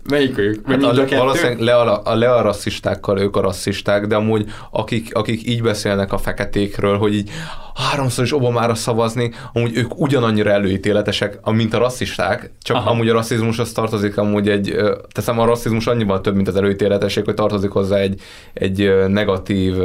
Melyikük? 0.10 0.68
Hát 0.68 0.84
a, 0.84 0.88
Mind 0.88 1.00
kettő? 1.00 1.18
valószínűleg 1.18 1.60
le 1.60 1.76
a, 1.76 2.02
a, 2.04 2.16
le 2.16 2.34
a 2.34 2.42
rasszistákkal 2.42 3.20
ők 3.20 3.36
a 3.36 3.42
rasszisták, 3.42 4.08
de 4.08 4.16
amúgy 4.16 4.46
akik, 4.72 5.16
akik 5.16 5.48
így 5.48 5.62
beszélnek 5.62 6.14
a 6.14 6.18
feketékről, 6.18 6.98
hogy 6.98 7.14
így 7.14 7.30
háromszor 7.76 8.24
is 8.24 8.34
Obamára 8.34 8.76
szavazni, 8.76 9.32
amúgy 9.54 9.78
ők 9.78 10.00
ugyanannyira 10.00 10.50
előítéletesek, 10.50 11.40
mint 11.52 11.74
a 11.74 11.78
rasszisták, 11.78 12.52
csak 12.62 12.76
Aha. 12.76 12.90
amúgy 12.90 13.10
a 13.10 13.14
rasszizmushoz 13.14 13.72
tartozik 13.72 14.18
amúgy 14.18 14.50
egy, 14.50 14.76
teszem 15.12 15.40
a 15.40 15.46
rasszizmus 15.46 15.88
annyiban 15.88 16.22
több, 16.22 16.36
mint 16.36 16.48
az 16.48 16.56
előítéletesség, 16.56 17.26
hogy 17.26 17.34
tartozik 17.34 17.70
hozzá 17.70 17.98
egy, 17.98 18.22
egy 18.54 18.94
negatív 19.08 19.76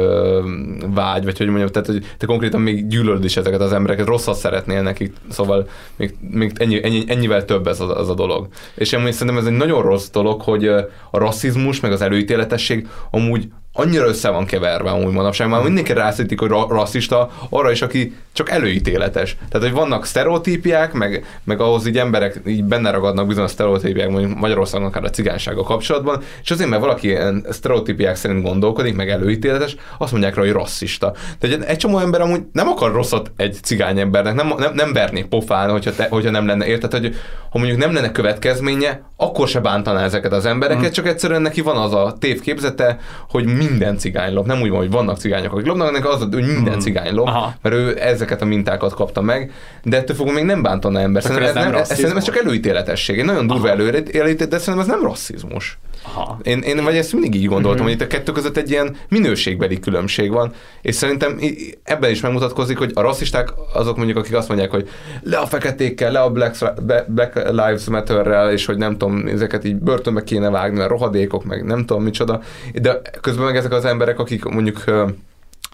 vágy, 0.93 1.23
vagy 1.23 1.37
hogy 1.37 1.47
mondjam, 1.47 1.69
tehát 1.69 1.87
hogy 1.87 2.05
te 2.17 2.25
konkrétan 2.25 2.61
még 2.61 2.87
gyűlölöd 2.87 3.23
is 3.23 3.37
ezeket 3.37 3.61
az 3.61 3.73
embereket, 3.73 4.05
rosszat 4.05 4.35
szeretnél 4.35 4.81
nekik, 4.81 5.13
szóval 5.29 5.67
még, 5.95 6.15
még 6.19 6.51
ennyi, 6.57 6.83
ennyi, 6.83 7.03
ennyivel 7.07 7.45
több 7.45 7.67
ez 7.67 7.79
a, 7.79 7.99
az 7.99 8.09
a 8.09 8.13
dolog. 8.13 8.47
És 8.75 8.93
amúgy 8.93 9.11
szerintem 9.11 9.37
ez 9.37 9.45
egy 9.45 9.57
nagyon 9.57 9.81
rossz 9.81 10.09
dolog, 10.09 10.41
hogy 10.41 10.67
a 10.67 10.87
rasszizmus, 11.11 11.79
meg 11.79 11.91
az 11.91 12.01
előítéletesség 12.01 12.87
amúgy 13.11 13.49
annyira 13.73 14.07
össze 14.07 14.29
van 14.29 14.45
keverve 14.45 14.89
amúgy 14.89 15.13
manapság, 15.13 15.49
már 15.49 15.63
mindenki 15.63 15.93
rászítik, 15.93 16.39
hogy 16.39 16.49
ra- 16.49 16.69
rasszista, 16.69 17.31
arra 17.49 17.71
is, 17.71 17.81
aki 17.81 18.15
csak 18.33 18.49
előítéletes. 18.49 19.37
Tehát, 19.49 19.67
hogy 19.67 19.77
vannak 19.77 20.05
sztereotípiák, 20.05 20.93
meg, 20.93 21.25
meg 21.43 21.59
ahhoz 21.61 21.87
így 21.87 21.97
emberek 21.97 22.41
így 22.45 22.63
benne 22.63 22.91
ragadnak 22.91 23.27
bizonyos 23.27 23.51
sztereotípiák, 23.51 24.09
mondjuk 24.09 24.39
Magyarországon 24.39 24.87
akár 24.87 25.03
a 25.03 25.09
cigánysággal 25.09 25.63
kapcsolatban, 25.63 26.21
és 26.43 26.51
azért, 26.51 26.69
mert 26.69 26.81
valaki 26.81 27.07
ilyen 27.07 27.45
sztereotípiák 27.49 28.15
szerint 28.15 28.43
gondolkodik, 28.43 28.95
meg 28.95 29.09
előítéletes, 29.09 29.75
azt 29.97 30.11
mondják 30.11 30.35
rá, 30.35 30.41
hogy 30.41 30.51
rasszista. 30.51 31.11
Tehát 31.39 31.57
egy, 31.57 31.63
egy 31.63 31.77
csomó 31.77 31.99
ember 31.99 32.21
amúgy 32.21 32.41
nem 32.51 32.67
akar 32.67 32.91
rosszat 32.91 33.31
egy 33.37 33.57
cigány 33.61 33.99
embernek, 33.99 34.35
nem, 34.35 34.53
nem, 34.57 34.73
nem 34.73 34.93
vernék 34.93 35.25
pofán, 35.25 35.69
hogyha, 35.69 35.91
te, 35.91 36.07
hogyha 36.09 36.31
nem 36.31 36.45
lenne 36.45 36.65
érted, 36.65 36.91
hogy 36.91 37.15
ha 37.51 37.57
mondjuk 37.57 37.79
nem 37.79 37.93
lenne 37.93 38.11
következménye, 38.11 39.01
akkor 39.17 39.47
se 39.47 39.59
bántaná 39.59 40.03
ezeket 40.03 40.31
az 40.31 40.45
embereket, 40.45 40.89
mm. 40.89 40.91
csak 40.91 41.07
egyszerűen 41.07 41.41
neki 41.41 41.61
van 41.61 41.77
az 41.77 41.93
a 41.93 42.15
tévképzete, 42.19 42.99
hogy 43.29 43.45
minden 43.67 43.97
cigány 43.97 44.33
lop. 44.33 44.45
Nem 44.45 44.61
úgy 44.61 44.69
van, 44.69 44.77
hogy 44.79 44.91
vannak 44.91 45.17
cigányok, 45.17 45.53
akik 45.53 45.65
lopnak, 45.65 45.91
neki 45.91 46.07
az, 46.07 46.19
hogy 46.19 46.29
minden 46.45 46.75
Mm. 46.75 46.79
cigány 46.79 47.13
lop, 47.13 47.27
Aha. 47.27 47.53
mert 47.61 47.75
ő 47.75 48.01
ezeket 48.01 48.41
a 48.41 48.45
mintákat 48.45 48.93
kapta 48.93 49.21
meg, 49.21 49.51
de 49.83 49.97
ettől 49.97 50.15
fogva 50.15 50.31
még 50.31 50.43
nem 50.43 50.61
bántaná 50.61 51.01
ember. 51.01 51.21
Szerintem 51.21 51.47
ez 51.47 51.53
nem 51.53 51.71
nem, 51.71 51.81
ez, 51.81 51.87
szerintem 51.87 52.17
ez 52.17 52.23
csak 52.23 52.37
előítéletesség. 52.37 53.19
Egy 53.19 53.25
nagyon 53.25 53.47
durva 53.47 53.69
előítélet, 53.69 54.47
de 54.47 54.57
szerintem 54.57 54.79
ez 54.79 54.87
nem 54.87 55.03
rasszizmus. 55.03 55.79
Aha. 56.03 56.39
Én, 56.43 56.59
én 56.59 56.83
vagy 56.83 56.95
ezt 56.95 57.13
mindig 57.13 57.35
így 57.35 57.45
gondoltam, 57.47 57.81
Mhm. 57.85 57.91
hogy 57.91 57.93
itt 58.01 58.01
a 58.01 58.07
kettő 58.07 58.31
között 58.31 58.57
egy 58.57 58.69
ilyen 58.69 58.95
minőségbeli 59.09 59.79
különbség 59.79 60.31
van, 60.31 60.53
és 60.81 60.95
szerintem 60.95 61.39
ebben 61.83 62.09
is 62.11 62.21
megmutatkozik, 62.21 62.77
hogy 62.77 62.91
a 62.93 63.01
rasszisták 63.01 63.49
azok 63.73 63.97
mondjuk, 63.97 64.17
akik 64.17 64.35
azt 64.35 64.47
mondják, 64.47 64.71
hogy 64.71 64.89
le 65.21 65.37
a 65.37 65.45
feketékkel, 65.45 66.11
le 66.11 66.19
a 66.21 66.29
Black, 66.29 66.81
Black 67.07 67.35
Lives 67.49 67.85
Matter-rel, 67.85 68.51
és 68.51 68.65
hogy 68.65 68.77
nem 68.77 68.97
tudom, 68.97 69.27
ezeket 69.27 69.63
így 69.65 69.75
börtönbe 69.75 70.23
kéne 70.23 70.49
vágni, 70.49 70.77
mert 70.77 70.89
rohadékok, 70.89 71.43
meg 71.43 71.63
nem 71.65 71.85
tudom 71.85 72.03
micsoda, 72.03 72.41
de 72.73 73.01
közben 73.21 73.45
meg 73.45 73.55
ezek 73.55 73.71
az 73.71 73.85
emberek, 73.85 74.19
akik 74.19 74.43
mondjuk 74.43 74.83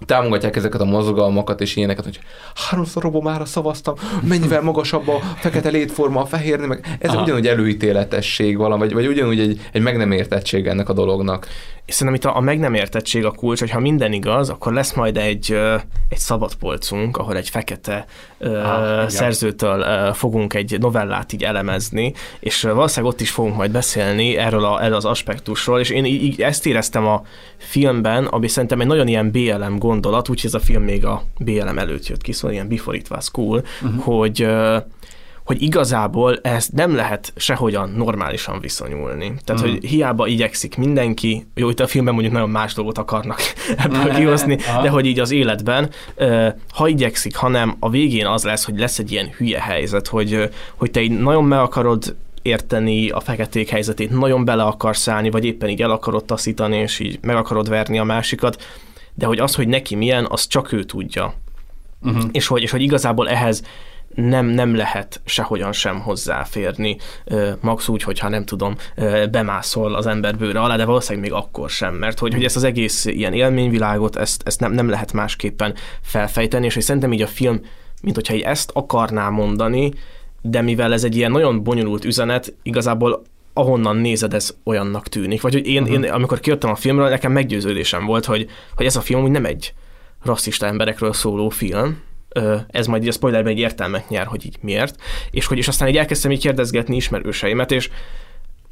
támogatják 0.06 0.56
ezeket 0.56 0.82
a 0.82 0.86
mozgalmakat 0.86 1.62
és 1.62 1.76
ilyeneket, 1.76 2.04
hogy 2.04 2.20
háromszor 2.56 3.06
Obamára 3.06 3.46
szavaztam, 3.46 3.96
mennyivel 4.28 4.62
magasabb 4.62 5.08
a 5.08 5.20
fekete 5.36 5.70
létforma, 5.70 6.22
a 6.22 6.26
fehérni, 6.26 6.66
meg 6.66 6.98
ez 7.00 7.10
Aha. 7.10 7.22
ugyanúgy 7.22 7.48
előítéletesség 7.48 8.58
valami, 8.58 8.82
vagy, 8.82 8.94
vagy 8.94 9.08
ugyanúgy 9.08 9.40
egy, 9.40 9.62
egy 9.72 9.82
meg 9.82 9.98
nem 9.98 10.12
értettség 10.12 10.68
ennek 10.68 10.90
a 10.90 10.94
dolognak. 10.94 11.48
És 11.86 11.94
szerintem 11.94 12.16
itt 12.16 12.36
a, 12.36 12.38
a 12.38 12.42
meg 12.42 12.60
nem 12.60 12.74
értettség 12.74 13.26
a 13.26 13.32
kulcs, 13.32 13.60
hogy 13.60 13.70
ha 13.70 13.80
minden 13.80 14.14
igaz, 14.14 14.50
akkor 14.50 14.74
lesz 14.74 14.94
majd 14.94 15.18
egy, 15.18 15.60
egy 16.10 16.18
szabad 16.18 16.56
polcunk, 16.56 17.18
ahol 17.18 17.36
egy 17.36 17.50
fekete 17.50 18.06
Ah, 18.42 18.94
igen. 18.94 19.10
szerzőtől 19.10 20.14
fogunk 20.14 20.54
egy 20.54 20.80
novellát 20.80 21.34
így 21.34 21.44
elemezni, 21.44 22.14
és 22.40 22.62
valószínűleg 22.62 23.14
ott 23.14 23.22
is 23.22 23.32
fogunk 23.32 23.56
majd 23.56 23.72
beszélni 23.72 24.38
erről, 24.38 24.66
a, 24.66 24.84
erről 24.84 24.96
az 24.96 25.06
aspektusról, 25.06 25.80
és 25.80 25.90
én 25.90 26.06
így, 26.06 26.24
így 26.24 26.42
ezt 26.42 26.66
éreztem 26.66 27.06
a 27.08 27.22
filmben, 27.58 28.26
ami 28.26 28.48
szerintem 28.48 28.82
egy 28.82 28.88
nagyon 28.88 29.08
ilyen 29.08 29.32
BLM 29.32 29.78
gondolat, 29.88 30.30
úgyhogy 30.30 30.50
ez 30.54 30.62
a 30.62 30.66
film 30.66 30.84
még 30.84 31.06
a 31.06 31.24
BLM 31.40 31.78
előtt 31.78 32.08
jött 32.08 32.22
ki, 32.22 32.32
szóval 32.32 32.52
ilyen 32.52 32.68
Before 32.68 32.98
It 32.98 33.10
Was 33.10 33.32
Cool, 33.32 33.64
uh-huh. 33.82 34.04
hogy 34.04 34.48
hogy 35.44 35.62
igazából 35.62 36.40
ez 36.42 36.68
nem 36.68 36.96
lehet 36.96 37.34
sehogyan 37.36 37.90
normálisan 37.90 38.60
viszonyulni. 38.60 39.34
Tehát, 39.46 39.62
Mhm. 39.62 39.72
hogy 39.72 39.86
hiába 39.86 40.28
igyekszik 40.28 40.78
mindenki, 40.78 41.48
jó, 41.56 41.70
itt 41.70 41.80
a 41.80 41.88
filmben 41.88 42.14
mondjuk 42.14 42.34
nagyon 42.34 42.50
más 42.50 42.74
dolgot 42.74 42.98
akarnak 42.98 43.40
ebből 43.84 44.14
kihozni, 44.14 44.56
de 44.82 44.90
hogy 44.90 45.06
így 45.06 45.20
az 45.20 45.32
életben, 45.32 45.90
ha 46.74 46.88
igyekszik, 46.88 47.36
hanem 47.36 47.76
a 47.80 47.90
végén 47.90 48.26
az 48.26 48.44
lesz, 48.44 48.66
hogy 48.66 48.80
lesz 48.80 49.00
egy 49.00 49.12
ilyen 49.12 49.30
hülye 49.38 49.62
helyzet, 49.62 50.08
hogy, 50.08 50.50
hogy 50.76 50.92
te 50.92 51.02
így 51.02 51.20
nagyon 51.20 51.44
meg 51.44 51.60
akarod 51.60 52.16
érteni 52.42 53.10
a 53.10 53.20
feketék 53.20 53.70
helyzetét, 53.70 54.10
nagyon 54.10 54.46
bele 54.46 54.64
akarsz 54.64 55.08
állni, 55.08 55.30
vagy 55.30 55.46
éppen 55.46 55.70
így 55.70 55.82
el 55.82 55.92
akarod 55.92 56.26
taszítani, 56.26 56.78
és 56.78 57.00
így 57.00 57.20
meg 57.22 57.36
akarod 57.36 57.70
verni 57.70 58.00
a 58.00 58.04
másikat, 58.04 58.64
de 59.18 59.26
hogy 59.26 59.40
az, 59.40 59.56
hogy 59.56 59.68
neki 59.68 59.96
milyen, 59.96 60.26
az 60.30 60.48
csak 60.48 60.72
ő 60.72 60.84
tudja. 60.84 61.34
Uh-huh. 62.02 62.24
És, 62.32 62.48
hogy, 62.48 62.62
és 62.62 62.72
hogy 62.72 62.82
igazából 62.82 63.30
ehhez 63.30 63.64
nem, 64.16 64.46
nem 64.46 64.76
lehet 64.76 65.22
sehogyan 65.26 65.72
sem 65.72 66.00
hozzáférni, 66.00 66.98
max 67.60 67.88
úgy, 67.88 68.04
hogyha 68.04 68.30
nem 68.30 68.46
tudom, 68.46 68.76
bemászol 69.32 69.96
az 69.96 70.06
ember 70.06 70.38
bőre 70.38 70.60
alá, 70.60 70.76
de 70.76 70.86
valószínűleg 70.86 71.30
még 71.30 71.40
akkor 71.40 71.70
sem, 71.70 71.94
mert 71.96 72.20
hogy, 72.20 72.34
hogy 72.34 72.44
ezt 72.44 72.56
az 72.56 72.64
egész 72.64 73.06
ilyen 73.06 73.34
élményvilágot, 73.34 74.16
ezt, 74.16 74.42
ezt 74.46 74.60
nem, 74.60 74.72
nem 74.72 74.90
lehet 74.90 75.14
másképpen 75.14 75.74
felfejteni, 76.02 76.66
és 76.66 76.74
hogy 76.74 76.84
szerintem 76.84 77.14
így 77.14 77.22
a 77.22 77.28
film, 77.28 77.62
mint 78.02 78.16
hogyha 78.16 78.34
így 78.34 78.42
ezt 78.42 78.72
akarná 78.74 79.30
mondani, 79.30 79.94
de 80.42 80.62
mivel 80.62 80.94
ez 80.94 81.04
egy 81.04 81.16
ilyen 81.16 81.32
nagyon 81.32 81.64
bonyolult 81.64 82.06
üzenet, 82.06 82.54
igazából 82.64 83.22
ahonnan 83.58 83.96
nézed, 83.96 84.34
ez 84.34 84.56
olyannak 84.64 85.08
tűnik. 85.08 85.42
Vagy 85.42 85.54
hogy 85.54 85.68
én, 85.68 85.82
uh-huh. 85.82 86.04
én 86.04 86.12
amikor 86.12 86.40
kijöttem 86.40 86.70
a 86.70 86.76
filmről, 86.76 87.10
nekem 87.10 87.32
meggyőződésem 87.32 88.06
volt, 88.06 88.26
hogy, 88.26 88.50
hogy 88.76 88.86
ez 88.86 88.96
a 88.96 89.02
film 89.02 89.24
úgy 89.24 89.32
nem 89.32 89.46
egy 89.46 89.74
rasszista 90.24 90.66
emberekről 90.66 91.14
szóló 91.14 91.50
film, 91.50 92.02
ez 92.68 92.88
majd 92.88 93.02
így 93.02 93.08
a 93.08 93.12
spoilerben 93.12 93.52
egy 93.52 93.60
értelmet 93.60 94.10
nyer, 94.10 94.26
hogy 94.26 94.46
így 94.46 94.58
miért, 94.62 94.96
és 95.32 95.46
hogy 95.46 95.58
és 95.58 95.68
aztán 95.68 95.88
így 95.88 95.98
elkezdtem 95.98 96.32
így 96.32 96.40
kérdezgetni 96.42 96.96
ismerőseimet, 96.96 97.72
és 97.72 97.90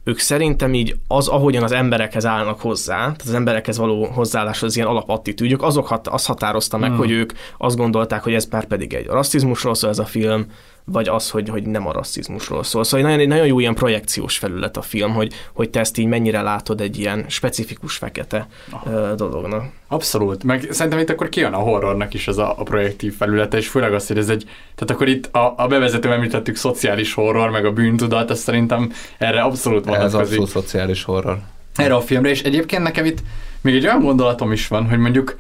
ők 0.04 0.20
szerintem 0.20 0.74
így 0.74 0.96
az, 1.08 1.28
ahogyan 1.28 1.64
az 1.64 1.72
emberekhez 1.72 2.26
állnak 2.26 2.62
hozzá, 2.62 2.98
tehát 2.98 3.22
az 3.22 3.34
emberekhez 3.34 3.78
való 3.78 4.06
hozzáállás 4.06 4.64
az 4.64 4.76
ilyen 4.76 4.88
alapattitűdjük, 4.88 5.62
azok 5.62 5.88
hat, 5.88 6.08
azt 6.08 6.26
határozta 6.26 6.78
meg, 6.78 6.90
Hmm. 6.90 6.98
hogy 6.98 7.12
ők 7.12 7.32
azt 7.58 7.76
gondolták, 7.76 8.24
hogy 8.24 8.34
ez 8.34 8.46
már 8.46 8.66
pedig 8.66 8.94
egy 8.94 9.06
rasszizmusról 9.06 9.76
szól 9.76 9.90
ez 9.90 10.00
a 10.00 10.06
film, 10.06 10.46
vagy 10.88 11.08
az, 11.08 11.30
hogy, 11.30 11.50
hogy 11.50 11.64
nem 11.64 11.88
a 11.88 11.92
rasszizmusról 11.92 12.64
szól. 12.64 12.84
Szóval 12.84 13.00
egy 13.00 13.06
nagyon, 13.06 13.20
egy 13.20 13.28
nagyon 13.28 13.46
jó 13.48 13.60
ilyen 13.60 13.74
projekciós 13.76 14.38
felület 14.38 14.78
a 14.78 14.82
film, 14.82 15.14
hogy, 15.14 15.34
hogy 15.54 15.70
te 15.70 15.80
ezt 15.80 15.98
így 15.98 16.06
mennyire 16.06 16.42
látod 16.42 16.82
egy 16.82 17.00
ilyen 17.00 17.26
specifikus 17.28 17.96
fekete 17.96 18.48
ö, 18.86 19.14
dolognak. 19.16 19.66
Abszolút, 19.88 20.44
meg 20.44 20.68
szerintem 20.72 21.02
itt 21.02 21.10
akkor 21.10 21.30
kijön 21.30 21.54
a 21.54 21.58
horrornak 21.58 22.14
is 22.14 22.28
ez 22.28 22.38
a, 22.38 22.60
a 22.60 22.64
projektív 22.64 23.16
felülete, 23.18 23.58
és 23.58 23.68
főleg 23.68 23.94
azt, 23.94 24.08
hogy 24.08 24.18
ez 24.18 24.30
egy, 24.30 24.44
tehát 24.76 24.92
akkor 24.92 25.08
itt 25.08 25.36
a, 25.36 25.54
a 25.58 25.68
bevezetőben 25.68 26.18
említettük 26.18 26.56
szociális 26.56 27.14
horror, 27.14 27.50
meg 27.50 27.66
a 27.66 27.72
bűntudat, 27.72 28.32
ez 28.32 28.40
szerintem 28.40 28.92
erre 29.18 29.42
abszolút 29.42 29.80
Ez 29.80 29.86
vonatkozik. 29.88 30.20
abszolút 30.40 30.50
szociális 30.50 31.04
horror. 31.04 31.40
erre 31.76 31.96
a 31.96 32.02
filmre, 32.02 32.30
és 32.30 32.42
egyébként 32.42 32.84
nekem 32.84 33.06
itt 33.06 33.20
még 33.62 33.76
egy 33.76 33.86
olyan 33.86 34.00
gondolatom 34.02 34.52
is 34.52 34.68
van, 34.68 34.90
hogy 34.90 34.98
mondjuk, 34.98 35.38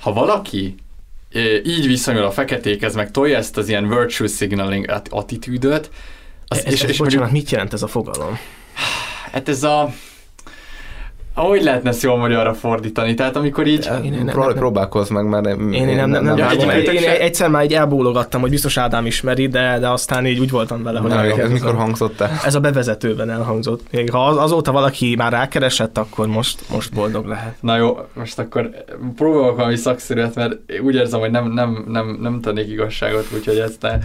ha 0.00 0.12
valaki 0.12 0.74
így 1.64 1.86
viszonyul 1.86 2.24
a 2.24 2.30
feketékhez, 2.30 2.94
meg 2.94 3.10
tolja 3.10 3.36
ezt 3.36 3.56
az 3.56 3.68
ilyen 3.68 3.88
virtue 3.88 4.28
signaling 4.28 4.90
at- 4.90 5.08
attitűdöt, 5.10 5.90
az, 6.46 6.64
Ez, 6.64 6.72
és, 6.72 6.82
ez, 6.82 6.96
bocsánat, 6.96 7.30
mit 7.30 7.50
jelent 7.50 7.72
ez 7.72 7.82
a 7.82 7.86
fogalom? 7.86 8.38
hát 9.32 9.48
ez 9.48 9.62
a 9.62 9.92
hogy 11.42 11.62
lehetne 11.62 11.88
ezt 11.88 12.02
jól 12.02 12.16
magyarra 12.16 12.54
fordítani? 12.54 13.14
Tehát 13.14 13.36
amikor 13.36 13.66
így... 13.66 13.88
Én- 14.04 14.12
én- 14.14 14.26
Pró- 14.26 14.52
próbálkozz 14.52 15.10
meg, 15.10 15.28
mert 15.28 15.46
Én, 15.46 15.72
én 15.72 15.96
nem, 15.96 16.10
nem, 16.10 16.24
nem, 16.24 16.36
nem, 16.36 16.48
egyébként 16.48 16.86
én, 16.86 16.94
én 16.94 17.00
se- 17.00 17.20
egyszer 17.20 17.48
már 17.48 17.64
így 17.64 17.74
elbólogattam, 17.74 18.40
hogy 18.40 18.50
biztos 18.50 18.76
Ádám 18.76 19.06
ismeri, 19.06 19.46
de, 19.46 19.78
de 19.78 19.88
aztán 19.88 20.26
így 20.26 20.38
úgy 20.38 20.50
voltam 20.50 20.82
vele, 20.82 21.00
hogy 21.00 21.10
Na, 21.10 21.24
ez, 21.24 21.38
ez 21.38 21.50
mikor 21.50 21.74
hangzott 21.74 22.20
el? 22.20 22.30
ez 22.44 22.54
a 22.54 22.60
bevezetőben 22.60 23.30
elhangzott. 23.30 23.82
Ha 24.10 24.26
az, 24.26 24.36
azóta 24.36 24.72
valaki 24.72 25.14
már 25.16 25.32
rákeresett, 25.32 25.98
akkor 25.98 26.26
most, 26.26 26.60
most 26.70 26.92
boldog 26.94 27.26
lehet. 27.26 27.54
Na 27.60 27.76
jó, 27.76 27.98
most 28.14 28.38
akkor 28.38 28.70
próbálok 29.16 29.56
valami 29.56 29.76
szakszerűet, 29.76 30.34
mert 30.34 30.56
úgy 30.82 30.94
érzem, 30.94 31.20
hogy 31.20 31.30
nem, 31.30 31.52
nem, 31.52 31.84
nem, 31.88 32.18
nem 32.20 32.40
tennék 32.40 32.68
igazságot, 32.68 33.26
úgyhogy 33.34 33.58
ezt 33.58 33.82
ne, 33.82 33.98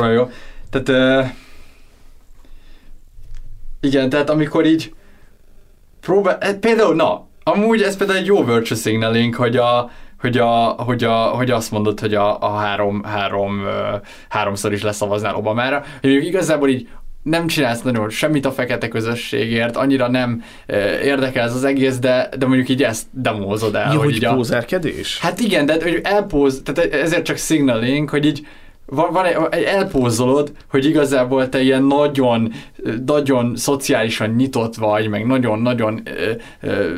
ne 0.00 0.08
jó. 0.08 0.30
Tehát 0.70 0.88
uh, 1.22 1.30
igen, 3.80 4.08
tehát 4.08 4.30
amikor 4.30 4.66
így 4.66 4.92
próbál, 6.00 6.38
eh, 6.40 6.54
például, 6.54 6.94
na, 6.94 7.26
amúgy 7.42 7.82
ez 7.82 7.96
például 7.96 8.18
egy 8.18 8.26
jó 8.26 8.44
virtue 8.44 8.78
signaling, 8.78 9.34
hogy 9.34 9.56
a, 9.56 9.90
hogy, 10.20 10.38
a, 10.38 10.66
hogy, 10.66 11.04
a, 11.04 11.14
hogy 11.14 11.50
azt 11.50 11.70
mondod, 11.70 12.00
hogy 12.00 12.14
a, 12.14 12.40
a 12.40 12.56
három, 12.56 13.02
három, 13.02 13.62
háromszor 14.28 14.72
is 14.72 14.82
leszavaznál 14.82 15.34
Obamára, 15.34 15.84
hogy 16.00 16.10
igazából 16.10 16.68
így 16.68 16.88
nem 17.22 17.46
csinálsz 17.46 17.82
nagyon 17.82 18.10
semmit 18.10 18.46
a 18.46 18.52
fekete 18.52 18.88
közösségért, 18.88 19.76
annyira 19.76 20.08
nem 20.08 20.42
érdekel 21.02 21.44
ez 21.44 21.54
az 21.54 21.64
egész, 21.64 21.98
de, 21.98 22.28
de 22.38 22.46
mondjuk 22.46 22.68
így 22.68 22.82
ezt 22.82 23.06
demózod 23.10 23.74
el. 23.74 23.92
Jó, 23.92 24.00
hogy 24.00 24.24
a, 24.24 24.34
pózerkedés? 24.34 25.18
Hát 25.18 25.40
igen, 25.40 25.66
de 25.66 25.76
hogy 25.82 26.00
elpóz, 26.02 26.62
tehát 26.64 26.92
ezért 26.94 27.24
csak 27.24 27.36
signaling, 27.36 28.08
hogy 28.08 28.26
így 28.26 28.46
van, 28.90 29.12
van 29.12 29.24
egy, 29.24 29.62
elpózolod, 29.62 30.52
hogy 30.70 30.84
igazából 30.84 31.48
te 31.48 31.60
ilyen 31.60 31.82
nagyon, 31.82 32.52
nagyon 33.06 33.56
szociálisan 33.56 34.30
nyitott 34.30 34.74
vagy, 34.74 35.08
meg 35.08 35.26
nagyon-nagyon 35.26 36.02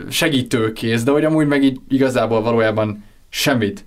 segítőkész, 0.09 1.03
de 1.03 1.11
hogy 1.11 1.25
amúgy 1.25 1.47
meg 1.47 1.63
így 1.63 1.81
igazából 1.89 2.43
valójában 2.43 3.05
semmit 3.29 3.85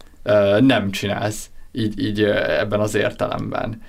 nem 0.59 0.91
csinálsz 0.91 1.49
így, 1.71 2.03
így 2.03 2.23
ebben 2.59 2.79
az 2.79 2.95
értelemben. 2.95 3.81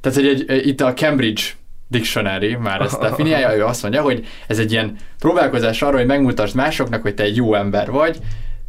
Tehát, 0.00 0.14
hogy 0.14 0.26
egy, 0.26 0.66
itt 0.66 0.80
a 0.80 0.94
Cambridge 0.94 1.42
Dictionary 1.88 2.54
már 2.54 2.80
ezt 2.80 3.00
definiálja, 3.00 3.56
ő 3.56 3.64
azt 3.64 3.82
mondja, 3.82 4.02
hogy 4.02 4.26
ez 4.46 4.58
egy 4.58 4.72
ilyen 4.72 4.96
próbálkozás 5.18 5.82
arra, 5.82 5.96
hogy 5.96 6.06
megmutasd 6.06 6.54
másoknak, 6.54 7.02
hogy 7.02 7.14
te 7.14 7.22
egy 7.22 7.36
jó 7.36 7.54
ember 7.54 7.90
vagy, 7.90 8.18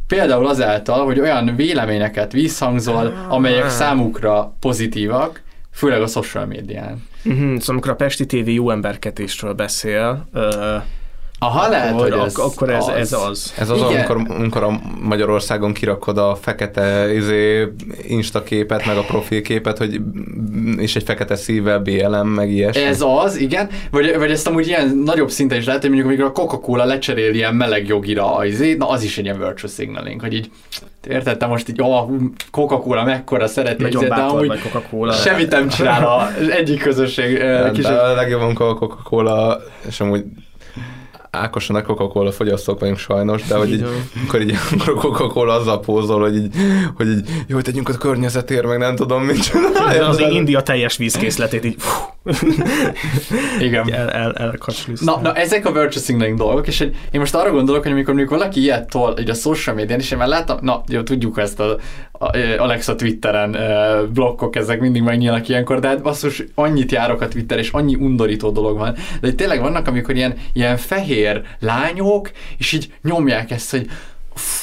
Például 0.08 0.46
azáltal, 0.46 1.04
hogy 1.04 1.20
olyan 1.20 1.56
véleményeket 1.56 2.32
visszhangzol, 2.32 3.26
amelyek 3.28 3.68
számukra 3.68 4.54
pozitívak, 4.60 5.42
főleg 5.72 6.02
a 6.02 6.06
social 6.06 6.46
médián. 6.46 7.06
Uh-huh, 7.24 7.40
szóval 7.40 7.62
amikor 7.66 7.90
a 7.90 7.94
Pesti 7.94 8.26
TV 8.26 8.48
jó 8.48 8.70
emberketésről 8.70 9.52
beszél, 9.52 10.28
uh, 10.34 10.42
Aha, 11.40 11.68
lehet, 11.68 11.92
akkor, 11.92 12.10
hogy 12.10 12.26
ez 12.26 12.36
akkor 12.36 12.70
ez 12.70 12.88
az. 12.88 12.94
Ez 12.94 13.12
az, 13.12 13.54
ez 13.58 13.70
az 13.70 13.80
amikor, 13.80 14.20
amikor 14.28 14.62
a 14.62 14.80
Magyarországon 15.00 15.72
kirakod 15.72 16.18
a 16.18 16.34
fekete 16.40 17.14
izé, 17.14 17.72
Insta 18.02 18.42
képet, 18.42 18.86
meg 18.86 18.96
a 18.96 19.02
profilképet, 19.02 19.78
hogy 19.78 20.00
és 20.76 20.96
egy 20.96 21.02
fekete 21.02 21.36
szívvel 21.36 21.78
BLM, 21.78 22.28
meg 22.28 22.50
ilyesmi. 22.50 22.82
Ez 22.82 23.00
az, 23.00 23.36
igen. 23.36 23.68
Vagy, 23.90 24.16
vagy 24.18 24.30
ezt 24.30 24.46
amúgy 24.46 24.66
ilyen 24.66 25.02
nagyobb 25.04 25.30
szinten 25.30 25.58
is 25.58 25.64
lehet, 25.64 25.80
hogy 25.80 25.90
mondjuk 25.90 26.10
amikor 26.10 26.30
a 26.30 26.32
Coca-Cola 26.32 26.84
lecserél 26.84 27.34
ilyen 27.34 27.54
meleg 27.54 27.86
jogira 27.86 28.36
a 28.36 28.44
izé, 28.44 28.74
na 28.74 28.88
az 28.88 29.02
is 29.02 29.18
egy 29.18 29.24
ilyen 29.24 29.38
virtual 29.38 29.72
signaling, 29.72 30.20
hogy 30.20 30.34
így 30.34 30.50
érted, 31.08 31.38
te 31.38 31.46
most 31.46 31.68
így, 31.68 31.82
ó, 31.82 32.10
Coca-Cola 32.50 33.04
mekkora 33.04 33.46
szereti, 33.46 33.86
izé, 33.86 33.98
de 33.98 34.08
bátor 34.08 34.42
amúgy 34.42 34.60
Coca-Cola. 34.60 35.12
semmit 35.12 35.50
nem 35.50 35.68
csinál 35.68 36.06
az 36.06 36.48
egyik 36.48 36.82
közösség. 36.82 37.38
Nem, 37.38 37.72
kis... 37.72 37.84
de 37.84 37.92
a 37.92 38.14
legjobb, 38.14 38.40
amikor 38.40 38.66
a 38.66 38.74
Coca-Cola, 38.74 39.60
és 39.88 40.00
amúgy 40.00 40.24
Ákosan 41.30 41.76
a 41.76 41.82
Coca-Cola 41.82 42.32
fogyasztók 42.32 42.80
vagyunk 42.80 42.98
sajnos, 42.98 43.42
de 43.42 43.56
hogy 43.56 43.72
így, 43.72 43.84
akkor 44.26 44.40
így 44.40 44.54
akkor 44.70 44.88
a 44.88 45.00
Coca-Cola 45.00 45.54
azzal 45.54 45.80
pózol, 45.80 46.20
hogy 46.20 46.36
így, 46.36 46.54
hogy 46.96 47.08
így 47.08 47.28
jó, 47.46 47.60
tegyünk 47.60 47.88
a 47.88 47.92
környezetért, 47.92 48.66
meg 48.66 48.78
nem 48.78 48.96
tudom, 48.96 49.22
mit 49.22 49.42
csinálja. 49.42 49.98
De 49.98 50.06
az 50.06 50.18
India 50.18 50.62
teljes 50.62 50.96
vízkészletét 50.96 51.64
így 51.64 51.76
Igen. 53.60 53.92
el, 53.92 54.10
el, 54.10 54.32
el 54.32 54.54
na, 55.00 55.20
na, 55.20 55.34
ezek 55.34 55.66
a 55.66 55.72
virtual 55.72 56.04
signaling 56.04 56.38
dolgok, 56.38 56.66
és 56.66 56.80
egy, 56.80 56.96
én 57.10 57.20
most 57.20 57.34
arra 57.34 57.50
gondolok, 57.50 57.82
hogy 57.82 57.92
amikor 57.92 58.14
mondjuk 58.14 58.38
valaki 58.38 58.60
ilyet 58.60 58.90
tol 58.90 59.14
így 59.18 59.30
a 59.30 59.34
social 59.34 59.74
médián, 59.74 59.98
és 59.98 60.10
én 60.10 60.18
már 60.18 60.28
láttam, 60.28 60.58
na, 60.60 60.82
jó, 60.88 61.02
tudjuk 61.02 61.38
ezt 61.38 61.60
a, 61.60 61.76
a 62.12 62.36
Alexa 62.58 62.94
Twitteren 62.94 63.54
uh, 63.54 64.08
blokkok, 64.08 64.56
ezek 64.56 64.80
mindig 64.80 65.02
megnyílnak 65.02 65.48
ilyenkor, 65.48 65.80
de 65.80 65.88
hát 65.88 66.02
basszus, 66.02 66.44
annyit 66.54 66.92
járok 66.92 67.20
a 67.20 67.28
Twitter, 67.28 67.58
és 67.58 67.70
annyi 67.70 67.94
undorító 67.94 68.50
dolog 68.50 68.78
van. 68.78 68.94
De 69.20 69.32
tényleg 69.32 69.60
vannak, 69.60 69.86
amikor 69.86 70.16
ilyen, 70.16 70.34
ilyen 70.52 70.76
fehér 70.76 71.17
lányok, 71.58 72.30
és 72.58 72.72
így 72.72 72.92
nyomják 73.02 73.50
ezt, 73.50 73.70
hogy 73.70 73.88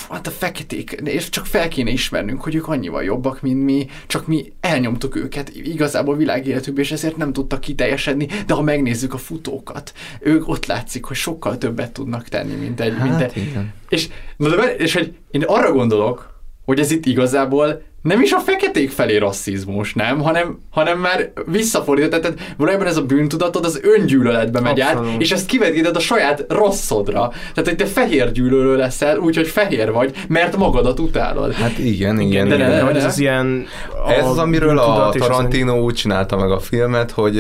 hát 0.09 0.27
a 0.27 0.32
feketék, 0.32 0.92
és 0.92 1.30
csak 1.30 1.45
fel 1.45 1.67
kéne 1.67 1.90
ismernünk, 1.90 2.42
hogy 2.42 2.56
ők 2.56 2.67
annyival 2.67 3.03
jobbak, 3.03 3.42
mint 3.42 3.64
mi, 3.64 3.88
csak 4.08 4.27
mi 4.27 4.53
elnyomtuk 4.59 5.16
őket 5.16 5.50
igazából 5.50 6.16
világéletükbe, 6.16 6.82
és 6.82 6.92
ezért 6.92 7.17
nem 7.17 7.34
tudtak 7.34 7.59
kiteljesedni, 7.59 8.27
de 8.48 8.53
ha 8.53 8.61
megnézzük 8.61 9.14
a 9.14 9.17
futókat, 9.17 9.93
ők 10.19 10.48
ott 10.48 10.66
látszik, 10.66 11.03
hogy 11.03 11.16
sokkal 11.16 11.58
többet 11.58 11.92
tudnak 11.92 12.27
tenni, 12.27 12.53
mint 12.53 12.80
egy... 12.80 12.93
Hát, 12.93 13.08
mint 13.08 13.22
egy 13.22 13.56
és, 13.90 14.08
na 14.38 14.56
de, 14.56 14.75
és 14.75 14.93
hogy 14.93 15.16
én 15.32 15.43
arra 15.43 15.72
gondolok, 15.72 16.40
hogy 16.66 16.80
ez 16.80 16.92
itt 16.92 17.06
igazából 17.06 17.82
nem 18.06 18.22
is 18.22 18.32
a 18.32 18.40
feketék 18.40 18.92
felé 18.92 19.17
rasszizmus, 19.17 19.93
nem? 19.93 20.22
Hanem, 20.22 20.59
hanem 20.69 21.00
már 21.00 21.32
visszafordított. 21.45 22.22
Tehát 22.22 22.40
valójában 22.58 22.88
ez 22.88 22.98
a 22.98 23.06
bűntudatod 23.06 23.66
az 23.66 23.80
öngyűlöletbe 23.84 24.59
megy 24.59 24.80
Abszolút. 24.80 25.09
át, 25.14 25.22
és 25.22 25.32
ezt 25.32 25.45
kivetíted 25.45 25.95
a 25.95 26.00
saját 26.00 26.45
rosszodra. 26.50 27.30
Tehát, 27.30 27.69
hogy 27.69 27.75
te 27.75 27.85
fehér 27.85 28.32
gyűlölő 28.32 28.75
leszel, 28.75 29.17
úgyhogy 29.17 29.48
fehér 29.48 29.92
vagy, 29.92 30.16
mert 30.27 30.58
magadat 30.58 31.00
utálod. 31.00 31.53
Hát 31.53 31.77
igen, 31.77 32.19
igen. 32.19 32.48
de 32.48 32.58
ne, 32.58 32.66
igen. 32.66 32.75
ne, 32.75 32.82
Hogy 32.82 32.93
ne. 32.93 33.00
ez 33.00 33.06
az 33.06 33.19
ilyen... 33.19 33.66
Ez 34.08 34.27
az, 34.27 34.38
amiről 34.38 34.77
a 34.77 35.09
Tarantino 35.09 35.80
úgy 35.80 35.93
csinálta 35.93 36.38
meg 36.38 36.51
a 36.51 36.59
filmet, 36.59 37.11
hogy 37.11 37.40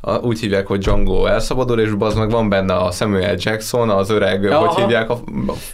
a, 0.00 0.16
úgy 0.16 0.40
hívják, 0.40 0.66
hogy 0.66 0.78
Django 0.78 1.26
elszabadul, 1.26 1.80
és 1.80 1.90
az 1.98 2.14
meg 2.14 2.30
van 2.30 2.48
benne 2.48 2.74
a 2.74 2.90
Samuel 2.90 3.34
Jackson, 3.38 3.90
az 3.90 4.10
öreg, 4.10 4.44
Aha. 4.44 4.66
hogy 4.66 4.82
hívják 4.82 5.10
a, 5.10 5.20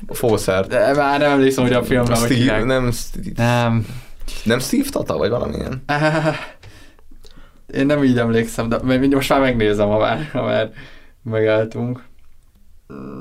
a 0.08 0.14
fószert. 0.14 0.68
De 0.68 0.92
már 0.94 1.20
nem 1.20 1.30
emlékszem, 1.30 1.64
hogy 1.64 1.72
a 1.72 1.82
filmben 1.82 2.16
hogy 2.16 2.24
Steve, 2.24 2.34
hívják. 2.40 2.64
nem, 2.64 2.90
Steve, 2.92 3.30
Nem. 3.36 3.86
Nem 4.44 4.58
Steve 4.58 4.88
Tata, 4.90 5.16
vagy 5.16 5.30
valamilyen? 5.30 5.84
Én 7.74 7.86
nem 7.86 8.04
így 8.04 8.18
emlékszem, 8.18 8.68
de 8.68 8.78
most 9.10 9.28
már 9.28 9.40
megnézem, 9.40 9.88
ha 9.88 9.98
már, 9.98 10.28
ha 10.32 10.42
már 10.42 10.70
megálltunk. 11.22 12.02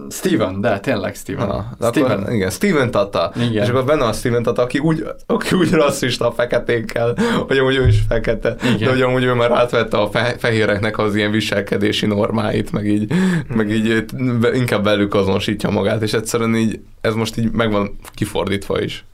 Steven, 0.10 0.62
de 0.62 0.80
tényleg 0.80 1.16
Steven. 1.16 1.48
Na, 1.48 1.90
Steven. 1.90 2.20
Akkor, 2.20 2.34
igen, 2.34 2.50
Steven 2.50 2.92
Tata. 2.92 3.32
Igen. 3.36 3.64
És 3.64 3.70
akkor 3.70 3.86
benne 3.86 4.04
van 4.04 4.14
Steven 4.14 4.44
Tata, 4.44 4.62
aki 4.62 4.80
úgy, 4.80 5.06
aki 5.26 5.56
úgy 5.56 5.72
rasszista 5.72 6.28
a 6.28 6.32
feketékkel, 6.32 7.16
hogy 7.48 7.58
amúgy 7.58 7.76
ő 7.76 7.88
is 7.88 8.00
fekete, 8.08 8.56
Igen. 8.64 8.78
de 8.78 8.90
hogy 8.90 9.02
amúgy 9.02 9.24
ő 9.24 9.34
már 9.34 9.52
átvette 9.52 9.98
a 9.98 10.10
fe- 10.10 10.40
fehéreknek 10.40 10.98
az 10.98 11.16
ilyen 11.16 11.32
viselkedési 11.32 12.06
normáit, 12.06 12.72
meg 12.72 12.88
így, 12.88 13.14
meg 13.48 13.70
így 13.70 14.06
inkább 14.54 14.84
velük 14.84 15.14
azonosítja 15.14 15.70
magát, 15.70 16.02
és 16.02 16.14
egyszerűen 16.14 16.56
így, 16.56 16.80
ez 17.02 17.14
most 17.14 17.38
így 17.38 17.52
meg 17.52 17.72
van 17.72 17.98
kifordítva 18.14 18.82
is. 18.82 19.06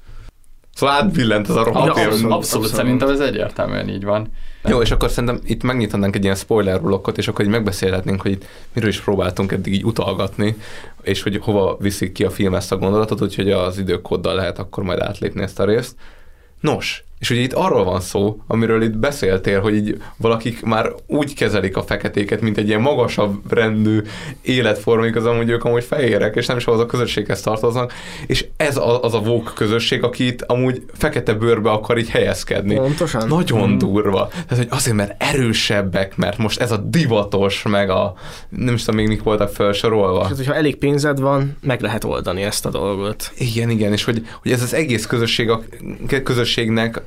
Szóval 0.73 0.95
átbillent 0.95 1.49
ez 1.49 1.55
a 1.55 1.63
rohadt 1.63 1.89
Abszolút, 1.89 1.95
film. 1.95 2.31
abszolút, 2.31 2.33
abszolút, 2.33 2.67
szerintem 2.67 3.09
ez 3.09 3.19
egyértelműen 3.19 3.89
így 3.89 4.03
van. 4.03 4.31
Jó, 4.63 4.81
és 4.81 4.91
akkor 4.91 5.09
szerintem 5.09 5.39
itt 5.43 5.63
megnyitanánk 5.63 6.15
egy 6.15 6.23
ilyen 6.23 6.35
spoiler 6.35 6.81
blokkot, 6.81 7.17
és 7.17 7.27
akkor 7.27 7.45
így 7.45 7.51
megbeszélhetnénk, 7.51 8.21
hogy 8.21 8.31
itt 8.31 8.45
miről 8.73 8.89
is 8.89 9.01
próbáltunk 9.01 9.51
eddig 9.51 9.73
így 9.73 9.85
utalgatni, 9.85 10.55
és 11.01 11.23
hogy 11.23 11.37
hova 11.41 11.77
viszik 11.79 12.11
ki 12.11 12.23
a 12.23 12.29
film 12.29 12.53
ezt 12.55 12.71
a 12.71 12.77
gondolatot, 12.77 13.21
úgyhogy 13.21 13.51
az 13.51 13.77
időkóddal 13.77 14.35
lehet 14.35 14.59
akkor 14.59 14.83
majd 14.83 14.99
átlépni 14.99 15.41
ezt 15.41 15.59
a 15.59 15.65
részt. 15.65 15.95
Nos, 16.59 17.03
és 17.21 17.29
ugye 17.29 17.41
itt 17.41 17.53
arról 17.53 17.83
van 17.83 17.99
szó, 18.01 18.41
amiről 18.47 18.81
itt 18.81 18.97
beszéltél, 18.97 19.61
hogy 19.61 19.75
így 19.75 20.01
valakik 20.17 20.61
már 20.63 20.91
úgy 21.07 21.33
kezelik 21.35 21.77
a 21.77 21.83
feketéket, 21.83 22.41
mint 22.41 22.57
egy 22.57 22.67
ilyen 22.67 22.81
magasabb 22.81 23.53
rendű 23.53 24.01
életforma, 24.41 25.05
igaz, 25.05 25.25
amúgy 25.25 25.49
ők 25.49 25.63
amúgy 25.63 25.83
fehérek, 25.83 26.35
és 26.35 26.45
nem 26.45 26.57
is 26.57 26.65
ahhoz 26.65 26.79
a 26.79 26.85
közösséghez 26.85 27.41
tartoznak, 27.41 27.93
és 28.27 28.45
ez 28.57 28.77
a, 28.77 29.03
az 29.03 29.13
a 29.13 29.19
vók 29.19 29.51
közösség, 29.55 30.03
aki 30.03 30.25
itt 30.25 30.41
amúgy 30.41 30.83
fekete 30.93 31.33
bőrbe 31.33 31.69
akar 31.71 31.97
így 31.97 32.09
helyezkedni. 32.09 32.75
Pontosan. 32.75 33.27
Nagyon 33.27 33.69
Mhm. 33.69 33.77
durva. 33.77 34.27
Tehát, 34.27 34.55
hogy 34.55 34.67
azért, 34.69 34.95
mert 34.95 35.23
erősebbek, 35.23 36.17
mert 36.17 36.37
most 36.37 36.59
ez 36.59 36.71
a 36.71 36.77
divatos, 36.77 37.63
meg 37.69 37.89
a 37.89 38.13
nem 38.49 38.73
is 38.73 38.83
tudom 38.83 38.99
még 38.99 39.07
mik 39.07 39.23
voltak 39.23 39.49
felsorolva. 39.49 40.23
Hát, 40.23 40.35
hogyha 40.37 40.53
elég 40.55 40.75
pénzed 40.75 41.19
van, 41.19 41.57
meg 41.61 41.81
lehet 41.81 42.03
oldani 42.03 42.41
ezt 42.41 42.65
a 42.65 42.69
dolgot. 42.69 43.31
Igen, 43.37 43.69
igen, 43.69 43.91
és 43.91 44.03
hogy, 44.03 44.21
hogy 44.41 44.51
ez 44.51 44.61
az 44.61 44.73
egész 44.73 45.05
közösség, 45.05 45.49
a, 45.49 45.61
közösségnek, 46.23 47.01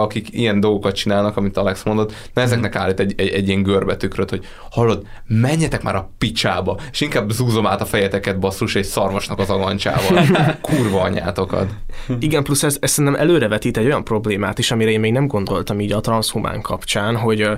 akik 0.00 0.28
ilyen 0.32 0.60
dolgokat 0.60 0.94
csinálnak, 0.94 1.36
amit 1.36 1.56
Alex 1.56 1.82
mondott, 1.82 2.12
na 2.34 2.42
ezeknek 2.42 2.76
állít 2.76 3.00
egy, 3.00 3.14
egy, 3.16 3.28
egy 3.28 3.48
ilyen 3.48 3.62
görbetükröt, 3.62 4.30
hogy 4.30 4.46
hallod, 4.70 5.06
menjetek 5.26 5.82
már 5.82 5.96
a 5.96 6.10
picsába, 6.18 6.78
és 6.92 7.00
inkább 7.00 7.30
zúzom 7.30 7.66
át 7.66 7.80
a 7.80 7.84
fejeteket 7.84 8.38
basszus 8.38 8.74
egy 8.74 8.84
szarvasnak 8.84 9.38
az 9.38 9.50
agancsával. 9.50 10.24
Kurva 10.60 11.00
anyátokat. 11.00 11.70
Igen, 12.18 12.42
plusz 12.42 12.62
ez, 12.62 12.76
ez 12.80 12.90
szerintem 12.90 13.20
előrevetít 13.20 13.76
egy 13.76 13.86
olyan 13.86 14.04
problémát 14.04 14.58
is, 14.58 14.70
amire 14.70 14.90
én 14.90 15.00
még 15.00 15.12
nem 15.12 15.26
gondoltam 15.26 15.80
így 15.80 15.92
a 15.92 16.00
transhumán 16.00 16.60
kapcsán, 16.60 17.16
hogy 17.16 17.40
ö, 17.40 17.54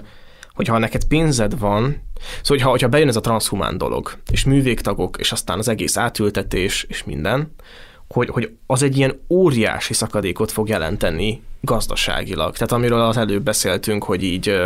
hogyha 0.56 0.78
neked 0.78 1.04
pénzed 1.04 1.58
van, 1.58 1.82
szóval 1.82 2.02
hogyha, 2.46 2.70
hogyha 2.70 2.88
bejön 2.88 3.08
ez 3.08 3.16
a 3.16 3.20
transhumán 3.20 3.78
dolog, 3.78 4.12
és 4.30 4.44
művégtagok, 4.44 5.16
és 5.18 5.32
aztán 5.32 5.58
az 5.58 5.68
egész 5.68 5.96
átültetés, 5.96 6.84
és 6.88 7.04
minden, 7.04 7.54
hogy, 8.08 8.28
hogy 8.28 8.56
az 8.66 8.82
egy 8.82 8.96
ilyen 8.96 9.20
óriási 9.28 9.94
szakadékot 9.94 10.52
fog 10.52 10.68
jelenteni 10.68 11.42
gazdaságilag. 11.60 12.52
Tehát 12.52 12.72
amiről 12.72 13.00
az 13.00 13.16
előbb 13.16 13.42
beszéltünk, 13.42 14.04
hogy 14.04 14.22
így 14.22 14.56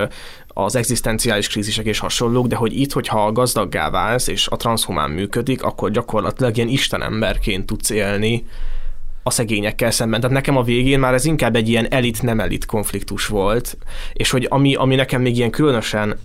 az 0.49 0.77
egzisztenciális 0.77 1.49
krízisek 1.49 1.87
és 1.87 1.99
hasonlók, 1.99 2.47
de 2.47 2.57
hogy 2.57 2.81
itt, 2.81 2.93
hogyha 2.93 3.33
gazdaggá 3.33 3.91
válsz, 3.91 4.27
és 4.27 4.49
a 4.49 4.57
transhumán 4.57 5.11
működik, 5.11 5.63
akkor 5.63 5.91
gyakorlatilag 5.91 6.57
ilyen 6.57 6.69
istenemberként 6.69 7.67
tudsz 7.67 7.91
élni 7.91 8.47
a 9.23 9.31
szegényekkel 9.31 9.91
szemben. 9.91 10.21
Tehát 10.21 10.37
nekem 10.37 10.57
a 10.57 10.63
végén 10.63 10.99
már 10.99 11.15
ez 11.15 11.25
inkább 11.25 11.57
egy 11.57 11.69
ilyen 11.69 11.87
elit-nem 11.91 12.41
elit 12.41 12.67
konfliktus 12.67 13.27
volt, 13.27 13.77
és 14.13 14.31
hogy 14.31 14.47
ami, 14.51 14.75
ami 14.75 14.95
nekem 14.95 15.23
még 15.23 15.37
ilyen 15.37 15.51
különösen 15.51 16.19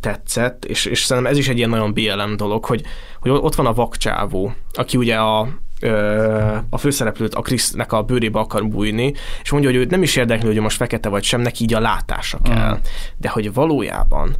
tetszett, 0.00 0.64
és, 0.64 0.84
és 0.84 1.04
szerintem 1.04 1.32
ez 1.32 1.38
is 1.38 1.48
egy 1.48 1.56
ilyen 1.56 1.70
nagyon 1.70 1.92
BLM 1.92 2.36
dolog, 2.36 2.64
hogy, 2.64 2.82
hogy 3.20 3.30
ott 3.30 3.54
van 3.54 3.66
a 3.66 3.74
vakcsávó, 3.74 4.52
aki 4.72 4.96
ugye 4.96 5.16
a 5.16 5.48
a 6.70 6.78
főszereplőt 6.78 7.34
a 7.34 7.40
Krisznek 7.40 7.92
a 7.92 8.02
bőrébe 8.02 8.38
akar 8.38 8.68
bújni, 8.68 9.14
és 9.42 9.50
mondja, 9.50 9.70
hogy 9.70 9.78
őt 9.78 9.90
nem 9.90 10.02
is 10.02 10.16
érdekli, 10.16 10.46
hogy 10.46 10.60
most 10.60 10.76
fekete 10.76 11.08
vagy 11.08 11.22
sem, 11.22 11.40
neki 11.40 11.62
így 11.62 11.74
a 11.74 11.80
látása 11.80 12.38
kell. 12.42 12.74
Mm. 12.74 12.78
De 13.16 13.28
hogy 13.28 13.52
valójában 13.52 14.36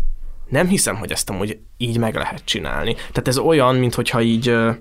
nem 0.49 0.67
hiszem, 0.67 0.97
hogy 0.97 1.11
ezt 1.11 1.31
amúgy 1.31 1.59
így 1.77 1.99
meg 1.99 2.15
lehet 2.15 2.45
csinálni. 2.45 2.95
Tehát 2.95 3.29
ez 3.29 3.39
olyan, 3.39 3.77
mintha 3.77 4.23
így, 4.23 4.43
szóval 4.43 4.77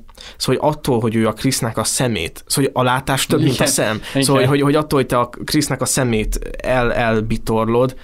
hogy 0.45 0.58
attól, 0.59 1.00
hogy 1.00 1.16
ő 1.16 1.27
a 1.27 1.33
Krisznek 1.33 1.77
a 1.77 1.83
szemét, 1.83 2.43
szóval 2.48 2.72
hogy 2.72 2.83
a 2.83 2.92
látás 2.92 3.25
több, 3.25 3.42
mint 3.42 3.59
a 3.59 3.66
szem. 3.66 4.01
Szóval, 4.16 4.45
hogy, 4.45 4.61
hogy 4.61 4.75
attól, 4.75 5.00
hogy 5.00 5.08
te 5.08 5.17
a 5.17 5.30
Krisznek 5.30 5.82
a 5.82 5.85
szemét 5.85 6.40
el, 6.61 6.93
elbitorlod, 6.93 7.95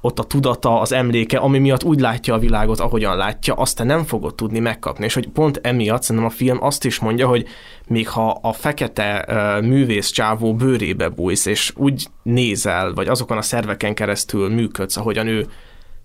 ott 0.00 0.18
a 0.18 0.24
tudata, 0.24 0.80
az 0.80 0.92
emléke, 0.92 1.38
ami 1.38 1.58
miatt 1.58 1.84
úgy 1.84 2.00
látja 2.00 2.34
a 2.34 2.38
világot, 2.38 2.80
ahogyan 2.80 3.16
látja, 3.16 3.54
azt 3.54 3.76
te 3.76 3.84
nem 3.84 4.04
fogod 4.04 4.34
tudni 4.34 4.58
megkapni. 4.58 5.04
És 5.04 5.14
hogy 5.14 5.28
pont 5.28 5.60
emiatt 5.62 6.02
szerintem 6.02 6.30
a 6.30 6.34
film 6.34 6.64
azt 6.64 6.84
is 6.84 6.98
mondja, 6.98 7.26
hogy 7.26 7.46
még 7.86 8.08
ha 8.08 8.38
a 8.42 8.52
fekete 8.52 9.24
uh, 9.28 9.66
művész 9.66 10.08
csávó 10.08 10.54
bőrébe 10.54 11.08
bújsz, 11.08 11.46
és 11.46 11.72
úgy 11.76 12.06
nézel, 12.22 12.92
vagy 12.94 13.08
azokon 13.08 13.36
a 13.36 13.42
szerveken 13.42 13.94
keresztül 13.94 14.48
működsz, 14.48 14.96
ahogyan 14.96 15.26
ő 15.26 15.46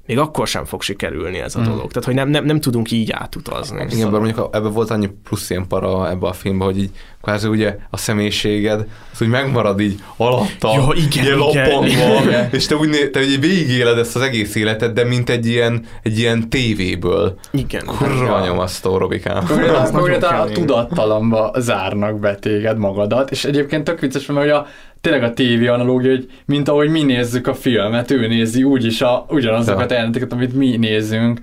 még 0.06 0.18
akkor 0.18 0.48
sem 0.48 0.66
fog 0.66 0.82
sikerülni 0.82 1.40
ez 1.40 1.56
a 1.56 1.60
hmm. 1.60 1.70
dolog. 1.70 1.88
Tehát, 1.92 2.04
hogy 2.04 2.14
nem, 2.14 2.30
nem, 2.30 2.46
nem 2.46 2.60
tudunk 2.60 2.92
így 2.92 3.12
átutazni. 3.12 3.86
Igen, 3.90 4.12
bár 4.12 4.22
mondjuk 4.22 4.50
ebben 4.52 4.72
volt 4.72 4.90
annyi 4.90 5.10
plusz 5.24 5.50
ilyen 5.50 5.68
para 5.68 6.10
ebbe 6.10 6.28
a 6.28 6.34
filmben, 6.34 6.68
hogy 6.68 6.78
így 6.78 6.90
kvázi 7.22 7.48
ugye 7.48 7.78
a 7.90 7.98
személyiséged, 7.98 8.88
az 9.14 9.22
úgy 9.22 9.28
megmarad 9.28 9.80
így 9.80 10.00
alatta, 10.18 10.74
ja, 10.74 10.88
igen, 10.96 11.24
ilyen 11.24 11.38
loppantva, 11.38 12.22
igen. 12.24 12.50
és 12.52 12.66
te 12.66 12.76
úgy, 12.76 13.10
te 13.12 13.20
úgy 13.20 13.40
végigéled 13.40 13.98
ezt 13.98 14.16
az 14.16 14.22
egész 14.22 14.56
életed, 14.56 14.94
de 14.94 15.04
mint 15.04 15.30
egy 15.30 15.46
ilyen, 15.46 15.86
egy 16.04 16.20
ilyen 16.20 16.50
tévéből. 16.50 17.38
Igen. 17.52 17.86
Kurva 17.86 18.46
nyomasztó, 18.46 18.98
Robikám. 18.98 19.46
Konkrétan 19.92 20.34
a 20.42 20.46
tudattalamba 20.46 21.54
zárnak 21.58 22.20
be 22.20 22.36
téged 22.36 22.78
magadat, 22.78 23.32
és 23.32 23.46
egyébként 23.46 23.84
tök 23.84 24.00
vicces, 24.00 24.26
mert 24.26 24.40
hogy 24.40 24.50
a 24.50 24.68
tényleg 25.06 25.24
a 25.24 25.34
tévé 25.34 25.68
analógia, 25.68 26.10
hogy 26.10 26.30
mint 26.46 26.68
ahogy 26.68 26.90
mi 26.90 27.04
nézzük 27.04 27.48
a 27.48 27.54
filmet, 27.54 28.12
ő 28.12 28.28
nézi 28.28 28.64
úgyis 28.64 29.02
a, 29.02 29.26
ugyanazokat 29.30 29.92
a 29.92 29.94
jelenteket, 29.94 30.34
amit 30.34 30.54
mi 30.54 30.78
nézünk. 30.78 31.40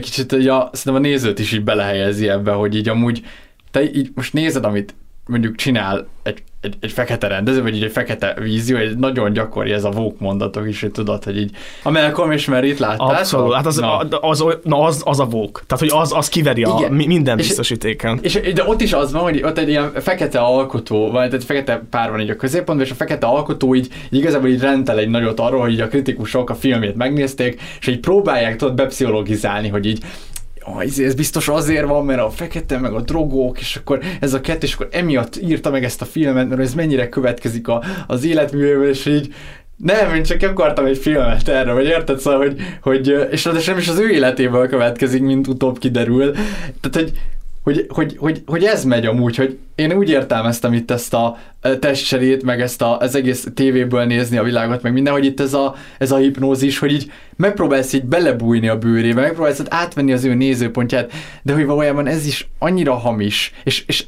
Kicsit 0.00 0.32
a, 0.32 0.70
szerintem 0.72 0.94
a 0.94 0.98
nézőt 0.98 1.38
is 1.38 1.52
így 1.52 1.64
belehelyezi 1.64 2.28
ebbe, 2.28 2.52
hogy 2.52 2.74
így 2.74 2.88
amúgy 2.88 3.24
te 3.70 3.82
így 3.82 4.10
most 4.14 4.32
nézed, 4.32 4.64
amit 4.64 4.94
mondjuk 5.26 5.54
csinál 5.54 6.08
egy 6.22 6.42
egy, 6.66 6.74
egy 6.80 6.92
fekete 6.92 7.26
rendező, 7.26 7.62
vagy 7.62 7.82
egy 7.82 7.92
fekete 7.92 8.36
vízió, 8.40 8.76
egy 8.76 8.96
nagyon 8.96 9.32
gyakori 9.32 9.72
ez 9.72 9.84
a 9.84 9.90
vók 9.90 10.20
mondatok 10.20 10.68
is, 10.68 10.80
hogy 10.80 10.90
tudod, 10.90 11.24
hogy 11.24 11.38
így 11.38 11.50
a 11.82 11.90
Malcolm 11.90 12.30
és 12.30 12.44
Merit 12.44 12.78
láttál? 12.78 13.08
Abszolút, 13.08 13.54
hát 13.54 13.66
az, 13.66 13.76
na. 13.76 13.98
az, 13.98 14.44
na 14.62 14.82
az, 14.82 15.02
az 15.04 15.20
a 15.20 15.24
vók, 15.24 15.62
tehát 15.66 15.92
hogy 15.92 16.02
az, 16.02 16.12
az 16.12 16.28
kiveri 16.28 16.62
a, 16.62 16.88
minden 16.90 17.36
biztosítéken. 17.36 18.18
És, 18.22 18.34
és, 18.34 18.52
de 18.52 18.64
ott 18.66 18.80
is 18.80 18.92
az 18.92 19.12
van, 19.12 19.22
hogy 19.22 19.42
ott 19.42 19.58
egy 19.58 19.68
ilyen 19.68 19.92
fekete 19.94 20.38
alkotó, 20.38 21.10
vagy 21.10 21.34
egy 21.34 21.44
fekete 21.44 21.82
pár 21.90 22.10
van 22.10 22.20
így 22.20 22.30
a 22.30 22.36
középpontban, 22.36 22.86
és 22.86 22.92
a 22.92 22.96
fekete 22.96 23.26
alkotó 23.26 23.74
így, 23.74 23.88
így 24.10 24.20
igazából 24.20 24.48
így 24.48 24.60
rendel 24.60 24.98
egy 24.98 25.08
nagyot 25.08 25.40
arról, 25.40 25.60
hogy 25.60 25.80
a 25.80 25.88
kritikusok 25.88 26.50
a 26.50 26.54
filmét 26.54 26.96
megnézték, 26.96 27.60
és 27.80 27.86
így 27.86 28.00
próbálják 28.00 28.56
tudod 28.56 28.74
bepszichologizálni, 28.74 29.68
hogy 29.68 29.86
így 29.86 30.04
oh, 30.66 30.82
ez 30.82 31.14
biztos 31.14 31.48
azért 31.48 31.86
van, 31.86 32.04
mert 32.04 32.20
a 32.20 32.30
fekete, 32.30 32.78
meg 32.78 32.92
a 32.92 33.00
drogok, 33.00 33.60
és 33.60 33.76
akkor 33.76 34.00
ez 34.20 34.34
a 34.34 34.40
kettő, 34.40 34.66
és 34.66 34.74
akkor 34.74 34.88
emiatt 34.90 35.36
írta 35.36 35.70
meg 35.70 35.84
ezt 35.84 36.02
a 36.02 36.04
filmet, 36.04 36.48
mert 36.48 36.60
ez 36.60 36.74
mennyire 36.74 37.08
következik 37.08 37.68
a, 37.68 37.82
az 38.06 38.24
életművéből, 38.24 38.88
és 38.88 39.06
így 39.06 39.34
nem, 39.76 40.14
én 40.14 40.22
csak 40.22 40.42
akartam 40.42 40.84
egy 40.84 40.98
filmet 40.98 41.48
erre, 41.48 41.72
vagy 41.72 41.84
érted? 41.84 42.18
Szóval, 42.18 42.38
hogy, 42.38 42.56
hogy 42.80 43.14
és 43.30 43.46
az 43.46 43.66
nem 43.66 43.78
is 43.78 43.88
az 43.88 43.98
ő 43.98 44.10
életéből 44.10 44.68
következik, 44.68 45.22
mint 45.22 45.46
utóbb 45.46 45.78
kiderül. 45.78 46.32
Tehát, 46.80 46.92
hogy 46.92 47.12
hogy, 47.66 47.86
hogy, 47.88 48.16
hogy, 48.18 48.42
hogy 48.46 48.64
ez 48.64 48.84
megy 48.84 49.06
amúgy, 49.06 49.36
hogy 49.36 49.58
én 49.74 49.92
úgy 49.92 50.10
értelmeztem 50.10 50.72
itt 50.72 50.90
ezt 50.90 51.14
a 51.14 51.36
testcserét, 51.80 52.42
meg 52.42 52.60
ezt 52.60 52.82
a, 52.82 52.98
az 52.98 53.14
egész 53.14 53.46
tévéből 53.54 54.04
nézni 54.04 54.36
a 54.36 54.42
világot, 54.42 54.82
meg 54.82 54.92
minden, 54.92 55.12
hogy 55.12 55.24
itt 55.24 55.40
ez 55.40 55.54
a, 55.54 55.74
ez 55.98 56.10
a 56.10 56.16
hipnózis, 56.16 56.78
hogy 56.78 56.92
így 56.92 57.10
megpróbálsz 57.36 57.92
így 57.92 58.04
belebújni 58.04 58.68
a 58.68 58.78
bőrébe, 58.78 59.20
megpróbálsz 59.20 59.62
átvenni 59.68 60.12
az 60.12 60.24
ő 60.24 60.34
nézőpontját, 60.34 61.12
de 61.42 61.52
hogy 61.52 61.66
valójában 61.66 62.06
ez 62.06 62.26
is 62.26 62.48
annyira 62.58 62.94
hamis, 62.94 63.52
és, 63.64 63.84
és 63.86 64.04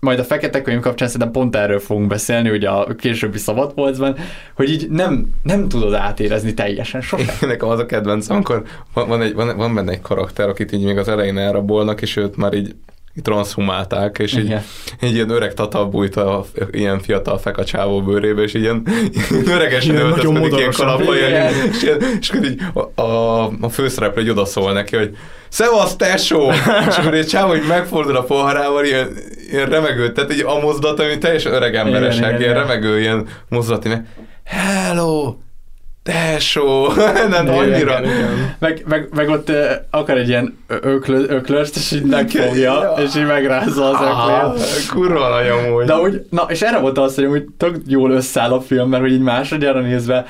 majd 0.00 0.18
a 0.18 0.24
fekete 0.24 0.62
könyv 0.62 0.80
kapcsán 0.80 1.08
szerintem 1.08 1.32
pont 1.32 1.56
erről 1.56 1.78
fogunk 1.78 2.08
beszélni, 2.08 2.50
ugye 2.50 2.68
a 2.68 2.94
későbbi 2.94 3.38
szabadpolcban, 3.38 4.16
hogy 4.54 4.70
így 4.70 4.88
nem, 4.90 5.30
nem 5.42 5.68
tudod 5.68 5.94
átérezni 5.94 6.54
teljesen 6.54 7.00
sosem. 7.00 7.34
Nekem 7.48 7.68
az 7.68 7.78
a 7.78 7.86
kedvencem, 7.86 8.34
amikor 8.34 8.62
van, 8.94 9.08
van, 9.08 9.22
egy, 9.22 9.34
van, 9.34 9.56
van 9.56 9.74
benne 9.74 9.92
egy 9.92 10.00
karakter, 10.00 10.48
akit 10.48 10.72
így 10.72 10.84
még 10.84 10.98
az 10.98 11.08
elején 11.08 11.38
elrabolnak, 11.38 12.02
és 12.02 12.16
őt 12.16 12.36
már 12.36 12.52
így 12.52 12.74
transzhumálták, 13.22 14.18
és 14.18 14.36
így, 14.36 14.56
így 15.02 15.14
ilyen 15.14 15.30
öreg 15.30 15.54
tata 15.54 15.88
bújt 15.88 16.16
a 16.16 16.44
ilyen 16.70 17.00
fiatal 17.00 17.38
fekacsávó 17.38 18.02
bőrébe, 18.02 18.42
és 18.42 18.54
ilyen, 18.54 18.82
ilyen 19.30 19.48
öregesen 19.48 19.96
öltözködik 19.96 20.58
ilyen 20.58 20.72
kalapba, 20.72 21.16
és, 21.16 21.82
és, 21.82 21.90
és 22.20 22.30
akkor 22.30 22.44
így 22.44 22.60
a, 22.74 23.02
a, 23.02 23.44
a 23.60 23.68
főszereplő 23.68 24.22
egy 24.22 24.30
odaszól 24.30 24.72
neki, 24.72 24.96
hogy 24.96 25.16
Szevasz, 25.48 25.96
tesó! 25.96 26.50
és 26.88 26.96
akkor 26.96 27.14
egy 27.14 27.26
csávó, 27.26 27.48
hogy 27.48 27.64
megfordul 27.68 28.16
a 28.16 28.22
poharával, 28.22 28.84
ilyen, 28.84 29.08
ilyen 29.50 29.68
remegő, 29.68 30.12
tehát 30.12 30.30
egy 30.30 30.40
a 30.46 30.60
mozdulat, 30.60 31.00
ami 31.00 31.18
teljesen 31.18 31.52
öreg 31.52 31.74
emberesek, 31.74 32.40
ilyen 32.40 32.54
remegő, 32.54 33.00
ilyen 33.00 33.26
mozdulat, 33.48 33.88
Hello! 34.44 35.34
Tesó, 36.08 36.92
nem 37.30 37.48
annyira. 37.48 38.00
Meg, 38.58 38.84
meg, 38.88 39.08
meg 39.14 39.28
ott 39.28 39.48
uh, 39.48 39.56
akar 39.90 40.16
egy 40.16 40.28
ilyen 40.28 40.58
öklö, 40.66 41.24
öklöst, 41.28 41.76
és 41.76 41.90
így 41.90 42.02
megfogja, 42.02 42.72
ja. 42.82 43.02
és 43.02 43.16
így 43.16 43.26
megrázza 43.26 43.90
az 43.90 44.00
öklét. 44.00 44.88
Kurva 44.88 45.28
nagy 45.28 45.48
amúgy. 45.48 45.86
De 45.86 45.94
úgy, 45.94 46.26
na, 46.30 46.46
és 46.48 46.62
erre 46.62 46.78
volt 46.78 46.98
az, 46.98 47.14
hogy 47.14 47.24
úgy 47.24 47.44
tök 47.56 47.76
jól 47.86 48.10
összeáll 48.10 48.52
a 48.52 48.60
film, 48.60 48.88
mert 48.88 49.02
hogy 49.02 49.12
így 49.12 49.20
másodjára 49.20 49.80
nézve 49.80 50.26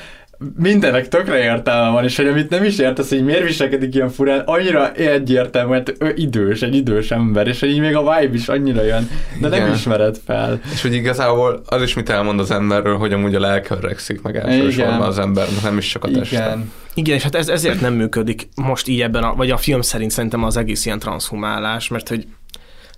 mindenek 0.57 1.08
tökre 1.08 1.42
értelme 1.42 1.91
van, 1.91 2.05
és 2.05 2.17
hogy 2.17 2.26
amit 2.26 2.50
nem 2.50 2.65
is 2.65 2.78
értesz, 2.78 3.08
hogy 3.08 3.25
miért 3.25 3.42
viselkedik 3.42 3.94
ilyen 3.94 4.08
furán, 4.08 4.41
annyira 4.41 4.92
egyértelmű, 4.92 5.70
mert 5.70 5.92
ő 5.99 6.12
idős, 6.17 6.62
egy 6.62 6.75
idős 6.75 7.10
ember, 7.10 7.47
és 7.47 7.60
hogy 7.60 7.70
így 7.70 7.81
még 7.81 7.97
a 7.97 8.18
vibe 8.18 8.34
is 8.34 8.49
annyira 8.49 8.83
jön, 8.83 9.10
de 9.41 9.47
Igen. 9.47 9.62
nem 9.62 9.73
ismered 9.73 10.17
fel. 10.25 10.60
És 10.73 10.83
hogy 10.83 10.94
igazából 10.94 11.62
az 11.67 11.83
is 11.83 11.94
mit 11.94 12.08
elmond 12.08 12.41
az 12.41 12.50
emberről, 12.50 12.97
hogy 12.97 13.12
amúgy 13.12 13.34
a 13.34 13.41
lelke 13.41 13.75
öregszik 13.75 14.23
meg 14.23 14.36
elsősorban 14.36 15.00
az 15.00 15.18
ember, 15.18 15.47
nem 15.62 15.78
is 15.78 15.86
csak 15.86 16.05
a 16.05 16.08
teste. 16.10 16.36
Igen. 16.36 16.73
Igen, 16.94 17.17
és 17.17 17.23
hát 17.23 17.34
ez, 17.34 17.49
ezért 17.49 17.81
nem 17.81 17.94
működik 17.94 18.49
most 18.55 18.89
így 18.89 19.00
ebben, 19.00 19.23
a, 19.23 19.34
vagy 19.34 19.50
a 19.50 19.57
film 19.57 19.81
szerint 19.81 20.10
szerintem 20.10 20.44
az 20.44 20.57
egész 20.57 20.86
ilyen 20.86 20.99
transhumálás, 20.99 21.89
mert 21.89 22.08
hogy 22.08 22.26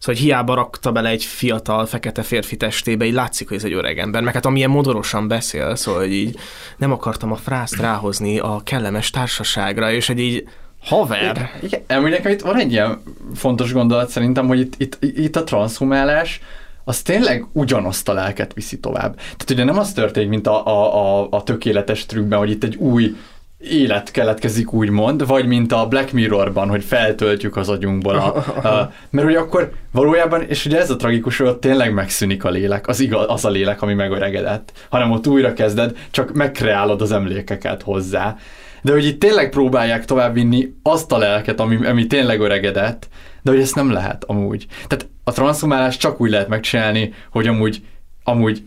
Szóval, 0.00 0.20
hiába 0.20 0.54
rakta 0.54 0.92
bele 0.92 1.08
egy 1.08 1.24
fiatal, 1.24 1.86
fekete 1.86 2.22
férfi 2.22 2.56
testébe, 2.56 3.04
így 3.04 3.12
látszik, 3.12 3.48
hogy 3.48 3.56
ez 3.56 3.64
egy 3.64 3.72
öreg 3.72 3.98
ember. 3.98 4.22
Meg 4.22 4.34
hát 4.34 4.46
amilyen 4.46 4.70
modorosan 4.70 5.28
beszél, 5.28 5.76
szóval, 5.76 6.00
hogy 6.00 6.12
így 6.12 6.38
nem 6.76 6.92
akartam 6.92 7.32
a 7.32 7.36
frászt 7.36 7.76
ráhozni 7.76 8.38
a 8.38 8.60
kellemes 8.64 9.10
társaságra, 9.10 9.92
és 9.92 10.06
hogy 10.06 10.18
így 10.18 10.48
haver. 10.82 11.50
Igen, 11.62 11.80
igen. 11.88 12.02
nekem 12.02 12.32
itt 12.32 12.40
van 12.40 12.58
egy 12.58 12.72
ilyen 12.72 13.02
fontos 13.34 13.72
gondolat 13.72 14.10
szerintem, 14.10 14.46
hogy 14.46 14.60
itt, 14.60 14.74
itt, 14.78 14.98
itt 15.00 15.36
a 15.36 15.44
transhumálás, 15.44 16.40
az 16.84 17.02
tényleg 17.02 17.46
ugyanazt 17.52 18.08
a 18.08 18.12
lelket 18.12 18.52
viszi 18.54 18.78
tovább. 18.78 19.14
Tehát 19.14 19.50
ugye 19.50 19.64
nem 19.64 19.78
az 19.78 19.92
történik, 19.92 20.28
mint 20.28 20.46
a, 20.46 20.66
a, 20.66 21.20
a, 21.20 21.28
a 21.30 21.42
tökéletes 21.42 22.06
trükkben, 22.06 22.38
hogy 22.38 22.50
itt 22.50 22.64
egy 22.64 22.76
új 22.76 23.16
élet 23.60 24.10
keletkezik 24.10 24.72
úgymond, 24.72 25.26
vagy 25.26 25.46
mint 25.46 25.72
a 25.72 25.86
Black 25.86 26.12
Mirrorban, 26.12 26.68
hogy 26.68 26.84
feltöltjük 26.84 27.56
az 27.56 27.68
agyunkból. 27.68 28.14
A, 28.14 28.36
a, 28.68 28.92
mert 29.10 29.26
hogy 29.26 29.36
akkor 29.36 29.70
valójában, 29.92 30.42
és 30.42 30.66
ugye 30.66 30.78
ez 30.78 30.90
a 30.90 30.96
tragikus, 30.96 31.38
hogy 31.38 31.46
ott 31.46 31.60
tényleg 31.60 31.92
megszűnik 31.94 32.44
a 32.44 32.50
lélek, 32.50 32.88
az, 32.88 33.00
igaz, 33.00 33.24
az 33.28 33.44
a 33.44 33.50
lélek, 33.50 33.82
ami 33.82 33.94
megöregedett, 33.94 34.72
hanem 34.88 35.10
ott 35.10 35.26
újra 35.26 35.52
kezded, 35.52 35.96
csak 36.10 36.32
megkreálod 36.32 37.02
az 37.02 37.12
emlékeket 37.12 37.82
hozzá. 37.82 38.36
De 38.82 38.92
hogy 38.92 39.04
itt 39.04 39.20
tényleg 39.20 39.50
próbálják 39.50 40.04
továbbvinni 40.04 40.74
azt 40.82 41.12
a 41.12 41.18
lelket, 41.18 41.60
ami, 41.60 41.86
ami 41.86 42.06
tényleg 42.06 42.40
öregedett, 42.40 43.08
de 43.42 43.50
hogy 43.50 43.60
ezt 43.60 43.74
nem 43.74 43.92
lehet 43.92 44.24
amúgy. 44.24 44.66
Tehát 44.86 45.08
a 45.24 45.32
transformálást 45.32 46.00
csak 46.00 46.20
úgy 46.20 46.30
lehet 46.30 46.48
megcsinálni, 46.48 47.12
hogy 47.30 47.46
amúgy, 47.46 47.82
amúgy 48.24 48.62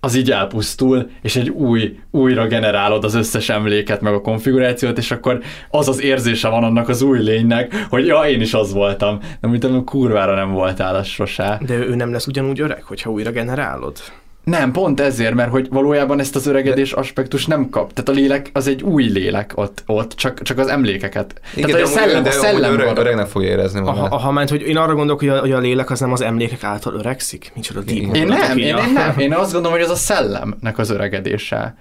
az 0.00 0.14
így 0.14 0.30
elpusztul, 0.30 1.10
és 1.22 1.36
egy 1.36 1.48
új, 1.48 1.98
újra 2.10 2.46
generálod 2.46 3.04
az 3.04 3.14
összes 3.14 3.48
emléket, 3.48 4.00
meg 4.00 4.12
a 4.12 4.20
konfigurációt, 4.20 4.98
és 4.98 5.10
akkor 5.10 5.40
az 5.70 5.88
az 5.88 6.02
érzése 6.02 6.48
van 6.48 6.64
annak 6.64 6.88
az 6.88 7.02
új 7.02 7.18
lénynek, 7.18 7.86
hogy 7.88 8.06
ja, 8.06 8.20
én 8.20 8.40
is 8.40 8.54
az 8.54 8.72
voltam. 8.72 9.18
De 9.40 9.48
mint 9.48 9.84
kurvára 9.84 10.34
nem 10.34 10.50
voltál 10.50 10.94
az 10.94 11.06
sosá. 11.06 11.58
De 11.66 11.74
ő 11.74 11.94
nem 11.94 12.12
lesz 12.12 12.26
ugyanúgy 12.26 12.60
öreg, 12.60 12.82
hogyha 12.82 13.10
újra 13.10 13.30
generálod? 13.30 13.98
Nem, 14.44 14.72
pont 14.72 15.00
ezért, 15.00 15.34
mert 15.34 15.50
hogy 15.50 15.68
valójában 15.70 16.20
ezt 16.20 16.36
az 16.36 16.46
öregedés 16.46 16.92
aspektus 16.92 17.46
nem 17.46 17.68
kap. 17.68 17.92
Tehát 17.92 18.08
a 18.08 18.12
lélek 18.12 18.50
az 18.52 18.66
egy 18.66 18.82
új 18.82 19.04
lélek 19.04 19.52
ott, 19.54 19.82
ott 19.86 20.12
csak, 20.12 20.42
csak 20.42 20.58
az 20.58 20.68
emlékeket. 20.68 21.40
Igen, 21.54 21.70
Tehát 21.70 21.86
de 21.86 21.92
a 21.92 21.94
szellem, 21.94 22.22
de 22.22 22.28
a 22.28 22.32
szellem 22.32 22.72
öreg, 22.72 22.96
öreg 22.96 23.14
nem 23.14 23.26
fogja 23.26 23.48
érezni 23.48 23.80
magát. 23.80 23.96
Aha, 23.96 24.14
aha, 24.14 24.30
ment, 24.30 24.50
hogy 24.50 24.62
én 24.62 24.76
arra 24.76 24.94
gondolok, 24.94 25.18
hogy 25.18 25.28
a, 25.28 25.38
hogy 25.38 25.52
a 25.52 25.58
lélek 25.58 25.90
az 25.90 26.00
nem 26.00 26.12
az 26.12 26.20
emlékek 26.20 26.64
által 26.64 26.94
öregszik? 26.94 27.52
Micsoda 27.54 27.80
Én, 27.86 28.14
én 28.14 28.26
nem, 28.26 28.58
én, 28.58 28.66
én 28.66 28.92
nem. 28.92 29.18
Én 29.24 29.34
azt 29.34 29.52
gondolom, 29.52 29.76
hogy 29.76 29.86
az 29.86 29.92
a 29.92 29.96
szellemnek 29.96 30.78
az 30.78 30.90
öregedése. 30.90 31.76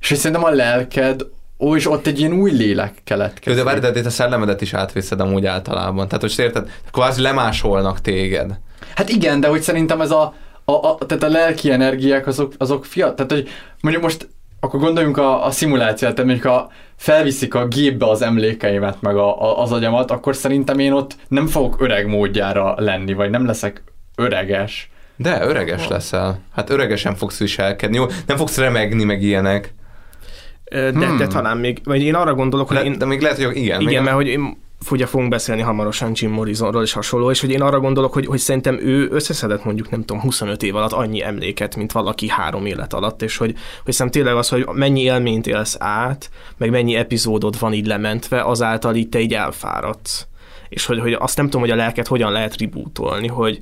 És 0.00 0.08
hogy 0.08 0.18
szerintem 0.18 0.44
a 0.44 0.50
lelked 0.50 1.26
Ó, 1.58 1.76
és 1.76 1.90
ott 1.90 2.06
egy 2.06 2.18
ilyen 2.18 2.32
új 2.32 2.50
lélek 2.50 2.94
keletkezik. 3.04 3.58
De 3.58 3.64
várj, 3.64 3.80
de 3.80 4.00
a 4.04 4.10
szellemedet 4.10 4.60
is 4.60 4.74
átviszed 4.74 5.20
amúgy 5.20 5.46
általában. 5.46 6.08
Tehát, 6.08 6.20
hogy 6.20 6.34
érted, 6.36 6.70
kvázi 6.92 7.20
lemásolnak 7.20 8.00
téged. 8.00 8.58
Hát 8.94 9.08
igen, 9.08 9.40
de 9.40 9.48
hogy 9.48 9.62
szerintem 9.62 10.00
ez 10.00 10.10
a, 10.10 10.34
a, 10.64 10.72
a 10.72 10.98
tehát 11.06 11.22
a 11.22 11.28
lelki 11.28 11.70
energiák 11.70 12.26
azok, 12.26 12.52
azok 12.58 12.84
fiatal, 12.84 13.14
tehát 13.14 13.32
hogy 13.32 13.48
mondjuk 13.80 14.04
most 14.04 14.28
akkor 14.60 14.80
gondoljunk 14.80 15.16
a, 15.16 15.44
a 15.44 15.50
szimulációt, 15.50 16.14
tehát 16.14 16.30
mondjuk 16.30 16.52
ha 16.52 16.70
felviszik 16.96 17.54
a 17.54 17.66
gépbe 17.66 18.08
az 18.08 18.22
emlékeimet, 18.22 19.00
meg 19.00 19.16
a, 19.16 19.42
a, 19.42 19.62
az 19.62 19.72
agyamat, 19.72 20.10
akkor 20.10 20.36
szerintem 20.36 20.78
én 20.78 20.92
ott 20.92 21.16
nem 21.28 21.46
fogok 21.46 21.80
öreg 21.80 22.06
módjára 22.06 22.74
lenni, 22.78 23.12
vagy 23.12 23.30
nem 23.30 23.46
leszek 23.46 23.82
öreges. 24.16 24.90
De 25.16 25.46
öreges 25.46 25.88
leszel. 25.88 26.40
Hát 26.52 26.70
öregesen 26.70 27.14
fogsz 27.14 27.38
viselkedni. 27.38 27.96
Jó, 27.96 28.06
nem 28.26 28.36
fogsz 28.36 28.58
remegni, 28.58 29.04
meg 29.04 29.22
ilyenek. 29.22 29.74
De, 30.70 30.90
hmm. 30.90 31.16
de 31.16 31.26
talán 31.26 31.56
még, 31.56 31.80
vagy 31.84 32.02
én 32.02 32.14
arra 32.14 32.34
gondolok, 32.34 32.68
hogy 32.68 32.76
Le, 32.76 32.84
én... 32.84 32.98
De 32.98 33.04
még 33.04 33.20
lehet, 33.20 33.42
hogy 33.42 33.56
igen. 33.56 33.80
Igen, 33.80 34.02
mert 34.02 34.16
hogy 34.16 34.26
én 34.26 34.56
ugye 34.90 35.06
fogunk 35.06 35.30
beszélni 35.30 35.62
hamarosan 35.62 36.10
Jim 36.14 36.30
Morrisonról 36.30 36.82
és 36.82 36.92
hasonló, 36.92 37.30
és 37.30 37.40
hogy 37.40 37.50
én 37.50 37.62
arra 37.62 37.80
gondolok, 37.80 38.12
hogy, 38.12 38.26
hogy 38.26 38.38
szerintem 38.38 38.78
ő 38.80 39.08
összeszedett 39.10 39.64
mondjuk 39.64 39.90
nem 39.90 40.04
tudom 40.04 40.22
25 40.22 40.62
év 40.62 40.76
alatt 40.76 40.92
annyi 40.92 41.22
emléket, 41.22 41.76
mint 41.76 41.92
valaki 41.92 42.28
három 42.28 42.66
élet 42.66 42.92
alatt, 42.92 43.22
és 43.22 43.36
hogy, 43.36 43.54
hogy 43.84 43.92
szerintem 43.92 44.22
tényleg 44.22 44.38
az, 44.38 44.48
hogy 44.48 44.66
mennyi 44.72 45.02
élményt 45.02 45.46
élsz 45.46 45.76
át, 45.78 46.30
meg 46.56 46.70
mennyi 46.70 46.94
epizódod 46.94 47.58
van 47.58 47.72
így 47.72 47.86
lementve, 47.86 48.42
azáltal 48.42 48.94
így 48.94 49.08
te 49.08 49.20
így 49.20 49.34
elfáradsz 49.34 50.26
és 50.74 50.86
hogy, 50.86 51.00
hogy 51.00 51.16
azt 51.18 51.36
nem 51.36 51.44
tudom, 51.44 51.60
hogy 51.60 51.70
a 51.70 51.74
lelket 51.74 52.06
hogyan 52.06 52.32
lehet 52.32 52.56
rebootolni, 52.58 53.26
hogy, 53.26 53.60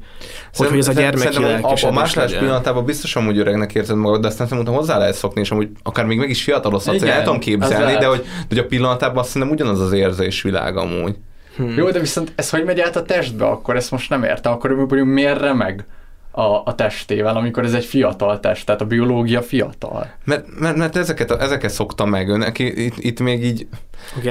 hogy, 0.55 0.68
hogy 0.68 0.78
ez 0.78 0.89
a 0.89 0.92
gyermeki 0.92 1.41
lelkesedés. 1.41 1.82
A, 1.82 1.89
a 1.89 1.92
másolás 1.92 2.32
pillanatában 2.32 2.84
biztos 2.84 3.16
amúgy 3.16 3.39
öregnek 3.39 3.74
érzed 3.74 3.97
magad, 3.97 4.20
de 4.20 4.26
aztán 4.26 4.47
szerintem 4.47 4.74
hozzá 4.74 4.99
lehet 4.99 5.15
szokni, 5.15 5.41
és 5.41 5.50
amúgy 5.50 5.68
akár 5.82 6.05
még 6.05 6.18
meg 6.18 6.31
is 6.31 6.42
fiatalozhatsz, 6.42 7.02
el 7.02 7.23
tudom 7.23 7.39
képzelni, 7.39 7.99
de 7.99 8.07
hogy, 8.07 8.20
de 8.20 8.26
hogy 8.49 8.58
a 8.58 8.66
pillanatában 8.66 9.18
azt 9.18 9.31
szerintem 9.31 9.57
ugyanaz 9.57 9.81
az 9.81 9.92
érzésvilág 9.92 10.76
amúgy. 10.76 11.16
Hmm. 11.57 11.74
Jó, 11.76 11.91
de 11.91 11.99
viszont 11.99 12.32
ez 12.34 12.50
hogy 12.50 12.65
megy 12.65 12.81
át 12.81 12.97
a 12.97 13.02
testbe, 13.02 13.44
akkor 13.44 13.76
ezt 13.76 13.91
most 13.91 14.10
nem 14.10 14.24
érte, 14.24 14.49
akkor 14.49 14.70
mondjuk 14.70 15.07
miért 15.07 15.41
remeg? 15.41 15.86
A, 16.33 16.43
a 16.65 16.75
testével, 16.75 17.36
amikor 17.36 17.65
ez 17.65 17.75
egy 17.75 17.85
fiatal 17.85 18.41
test, 18.41 18.67
tehát 18.67 18.81
a 18.81 18.85
biológia 18.85 19.43
fiatal. 19.43 20.11
Mert, 20.25 20.47
mert, 20.59 20.77
mert 20.77 20.97
ezeket, 20.97 21.31
ezeket 21.31 21.70
szokta 21.70 22.05
meg, 22.05 22.28
önnek 22.28 22.59
itt, 22.59 22.94
itt 22.97 23.20
még 23.20 23.44
így, 23.44 23.67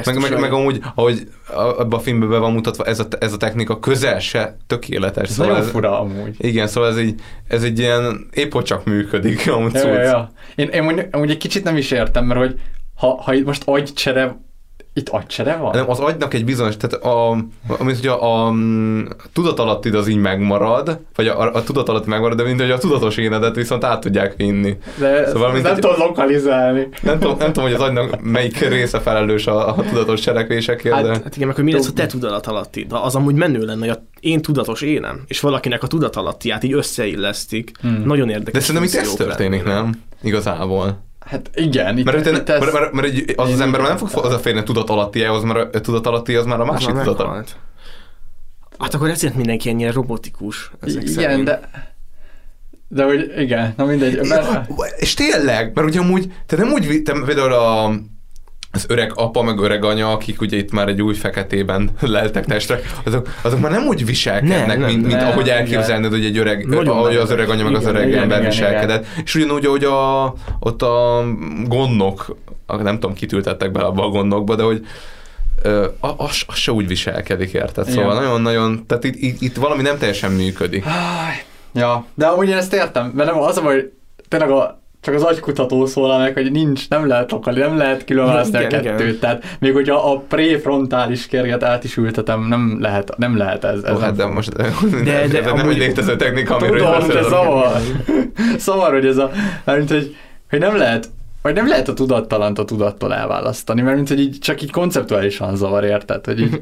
meg, 0.06 0.20
meg, 0.20 0.40
meg, 0.40 0.54
amúgy, 0.54 0.82
ahogy 0.96 1.28
abban 1.54 2.00
a 2.00 2.00
filmben 2.00 2.30
be 2.30 2.38
van 2.38 2.54
mutatva, 2.54 2.86
ez 2.86 3.00
a, 3.00 3.06
ez 3.20 3.34
a 3.34 3.38
technika 3.38 3.80
közel 3.80 4.20
se 4.20 4.58
tökéletes. 4.68 5.30
Ez 5.30 5.34
szóval 5.34 5.52
nagyon 5.52 5.66
ez, 5.66 5.72
fura 5.72 6.00
amúgy. 6.00 6.36
Igen, 6.38 6.68
szóval 6.68 6.90
ez 6.90 6.98
egy, 6.98 7.22
ez 7.48 7.64
egy 7.64 7.80
ilyen 7.80 8.28
épp 8.34 8.52
hogy 8.52 8.64
csak 8.64 8.86
működik. 8.86 9.52
Amúgy 9.52 9.74
ja, 9.74 9.88
ja, 9.88 10.02
ja. 10.02 10.32
Én, 10.56 10.68
én 10.68 10.84
mondjuk, 10.84 11.08
amúgy 11.12 11.30
egy 11.30 11.38
kicsit 11.38 11.64
nem 11.64 11.78
is 11.78 11.92
értem, 11.92 12.26
mert 12.26 12.40
hogy 12.40 12.60
ha, 12.96 13.22
ha 13.22 13.34
itt 13.34 13.46
most 13.46 13.64
agycsere 13.66 14.38
itt 14.94 15.10
agycsere 15.10 15.56
van? 15.56 15.76
Nem, 15.76 15.90
az 15.90 16.00
agynak 16.00 16.34
egy 16.34 16.46
bizonyos, 16.46 16.78
tehát 16.78 17.06
a, 17.06 17.32
amit 17.80 17.96
hogy 17.96 18.08
a, 18.08 18.48
a, 18.48 18.54
tudatalattid 19.34 19.96
az 19.96 20.08
így 20.08 20.18
megmarad, 20.18 21.00
vagy 21.16 21.28
a, 21.28 21.40
a, 21.40 21.54
a 21.54 21.64
tudatalatti 21.64 22.10
megmarad, 22.10 22.38
de 22.38 22.44
mint 22.44 22.60
hogy 22.62 22.72
a 22.72 22.78
tudatos 22.78 23.18
énedet 23.18 23.56
viszont 23.56 23.84
át 23.84 24.00
tudják 24.00 24.36
vinni. 24.36 24.78
De 25.00 25.28
szóval, 25.28 25.52
mint, 25.52 25.64
nem 25.64 25.76
tudod 25.76 25.98
lokalizálni. 25.98 26.88
Nem 27.02 27.20
tudom, 27.20 27.38
nem 27.38 27.54
tudom, 27.54 27.70
hogy 27.70 27.74
az 27.74 27.82
agynak 27.82 28.22
melyik 28.22 28.60
része 28.60 29.00
felelős 29.00 29.48
a, 29.48 29.68
a 29.68 29.84
tudatos 29.90 30.20
cselekvésekért. 30.20 30.96
Hát, 30.96 31.04
de... 31.04 31.10
hát 31.10 31.36
igen, 31.36 31.48
meg 31.48 31.56
hogy 31.56 31.66
mi 31.66 31.72
lesz 31.72 31.88
a 31.88 31.94
te 31.94 32.06
tudatalatti. 32.06 32.84
De 32.84 32.98
az 32.98 33.16
amúgy 33.16 33.36
menő 33.36 33.66
lenne, 33.66 33.80
hogy 33.80 33.90
a 33.90 34.06
én 34.20 34.42
tudatos 34.42 34.82
énem, 34.82 35.24
és 35.28 35.40
valakinek 35.40 35.84
a 35.84 35.88
tudatalattiát 35.88 36.64
így 36.64 36.74
összeillesztik. 36.74 37.72
Hmm. 37.82 38.04
Nagyon 38.06 38.30
érdekes. 38.30 38.54
De 38.54 38.60
szerintem 38.60 38.84
itt 38.84 39.08
ez 39.08 39.14
történik, 39.14 39.64
nem? 39.64 40.02
Igazából. 40.22 41.10
Hát 41.32 41.50
igen. 41.54 41.98
Itt, 41.98 42.06
mert, 42.06 42.26
itt 42.26 42.50
ez... 42.50 42.60
mert, 42.60 42.74
mert, 42.74 42.92
mert, 42.92 43.12
mert 43.14 43.40
az 43.40 43.52
az 43.52 43.60
ember 43.60 43.82
nem 43.82 43.98
fog 43.98 44.26
az 44.26 44.34
a 44.34 44.40
férni 44.40 44.64
tudat 44.64 44.90
alattiához, 44.90 45.44
mert 45.44 45.76
a 45.76 45.82
tudat 45.82 46.08
alatti 46.08 46.36
az 46.36 46.46
már 46.46 46.60
a 46.60 46.66
másik 46.66 46.96
tudat 46.96 47.20
alatt. 47.20 47.56
Hát 48.80 48.94
akkor 48.94 49.10
ezért 49.10 49.36
mindenki 49.36 49.70
ennyire 49.70 49.92
robotikus. 49.92 50.72
Ezek 50.82 51.02
igen, 51.02 51.14
szerint. 51.14 51.44
de... 51.44 51.70
De 52.88 53.04
hogy 53.04 53.32
igen, 53.38 53.74
na 53.78 53.86
mindegy. 53.86 54.28
Mert... 54.28 54.70
És 54.98 55.14
tényleg, 55.14 55.72
mert 55.76 55.88
ugye 55.88 56.00
amúgy, 56.00 56.34
te 56.46 56.56
nem 56.56 56.72
úgy, 56.72 57.02
te 57.04 57.14
például 57.26 57.54
a, 57.54 57.94
az 58.72 58.86
öreg 58.88 59.12
apa, 59.16 59.42
meg 59.42 59.60
öreg 59.60 59.84
anya, 59.84 60.12
akik 60.12 60.42
ugye 60.42 60.58
itt 60.58 60.72
már 60.72 60.88
egy 60.88 61.02
új 61.02 61.14
feketében 61.14 61.90
leltek 62.00 62.46
testre, 62.46 62.80
azok, 63.06 63.28
azok 63.42 63.60
már 63.60 63.72
nem 63.72 63.86
úgy 63.86 64.06
viselkednek, 64.06 64.68
nem, 64.68 64.80
nem, 64.80 64.90
mint, 64.90 65.06
mint 65.06 65.20
nem, 65.20 65.28
ahogy 65.28 65.50
elképzelned, 65.50 66.12
hogy 66.12 66.26
egy 66.26 66.38
öreg, 66.38 66.68
Nagyon 66.68 66.98
ahogy 66.98 67.16
az 67.16 67.32
öreg 67.32 67.50
anya, 67.50 67.64
meg 67.64 67.76
az 67.76 67.86
öreg 67.86 68.08
igen, 68.08 68.22
ember 68.22 68.38
igen, 68.38 68.50
viselkedett. 68.50 69.06
Igen. 69.12 69.24
És 69.24 69.36
ugyanúgy, 69.36 69.66
ahogy 69.66 69.84
a, 69.84 70.34
ott 70.60 70.82
a 70.82 71.26
gondnok, 71.66 72.36
nem 72.68 73.00
tudom, 73.00 73.14
kitültettek 73.14 73.72
bele 73.72 73.86
abba 73.86 74.06
a 74.06 74.10
gondokba, 74.10 74.56
de 74.56 74.64
hogy 74.64 74.86
az, 76.00 76.44
az 76.48 76.56
se 76.56 76.72
úgy 76.72 76.88
viselkedik, 76.88 77.54
érted? 77.54 77.90
Szóval 77.90 78.14
nagyon-nagyon, 78.14 78.86
tehát 78.88 79.04
itt, 79.04 79.16
itt, 79.16 79.42
itt 79.42 79.56
valami 79.56 79.82
nem 79.82 79.98
teljesen 79.98 80.32
működik. 80.32 80.86
Ja, 81.74 82.06
de 82.14 82.26
amúgy 82.26 82.50
én 82.50 82.58
ezt 82.58 82.74
értem, 82.74 83.12
mert 83.16 83.32
nem 83.32 83.42
az, 83.42 83.58
hogy 83.58 83.92
tényleg 84.28 84.50
a, 84.50 84.81
csak 85.02 85.14
az 85.14 85.24
agykutató 85.24 85.86
szól 85.86 86.18
meg, 86.18 86.34
hogy 86.34 86.52
nincs, 86.52 86.90
nem 86.90 87.08
lehet 87.08 87.32
lokali, 87.32 87.60
nem 87.60 87.78
lehet 87.78 88.06
különválasztani 88.06 88.64
a 88.64 88.68
kettőt. 88.68 89.00
Igen. 89.00 89.20
Tehát 89.20 89.58
még 89.60 89.74
hogyha 89.74 90.12
a 90.12 90.18
prefrontális 90.18 91.28
kérget 91.28 91.64
át 91.64 91.84
is 91.84 91.98
ültetem, 91.98 92.48
nem 92.48 92.78
lehet, 92.80 93.18
nem 93.18 93.38
lehet 93.38 93.64
ez. 93.64 93.84
ez 93.84 93.96
oh, 93.96 94.02
hát 94.02 94.16
de 94.16 94.26
most 94.26 94.54
de, 95.04 95.28
de, 95.28 95.42
de, 95.42 95.54
nem 95.54 95.70
létező 95.70 96.16
technika, 96.16 96.56
amiről 96.56 96.78
Tudom, 96.78 97.08
de 97.08 97.22
zavar. 97.22 97.72
Szavar, 98.58 98.92
hogy 98.92 99.06
ez 99.06 99.18
a, 99.18 99.32
mint 99.66 99.90
hogy, 99.90 100.16
hogy 100.50 100.60
nem 100.60 100.78
lehet 100.78 101.10
vagy 101.42 101.54
nem 101.54 101.68
lehet 101.68 101.88
a 101.88 101.94
tudattalant 101.94 102.60
a 102.60 102.66
tudattól 102.66 103.14
elválasztani, 103.14 103.82
mert 103.82 103.96
mint 103.96 104.08
hogy 104.08 104.20
így 104.20 104.38
csak 104.40 104.62
így 104.62 104.72
konceptuálisan 104.72 105.56
zavar, 105.56 105.84
érted? 105.84 106.26
Hogy 106.26 106.40
így... 106.40 106.60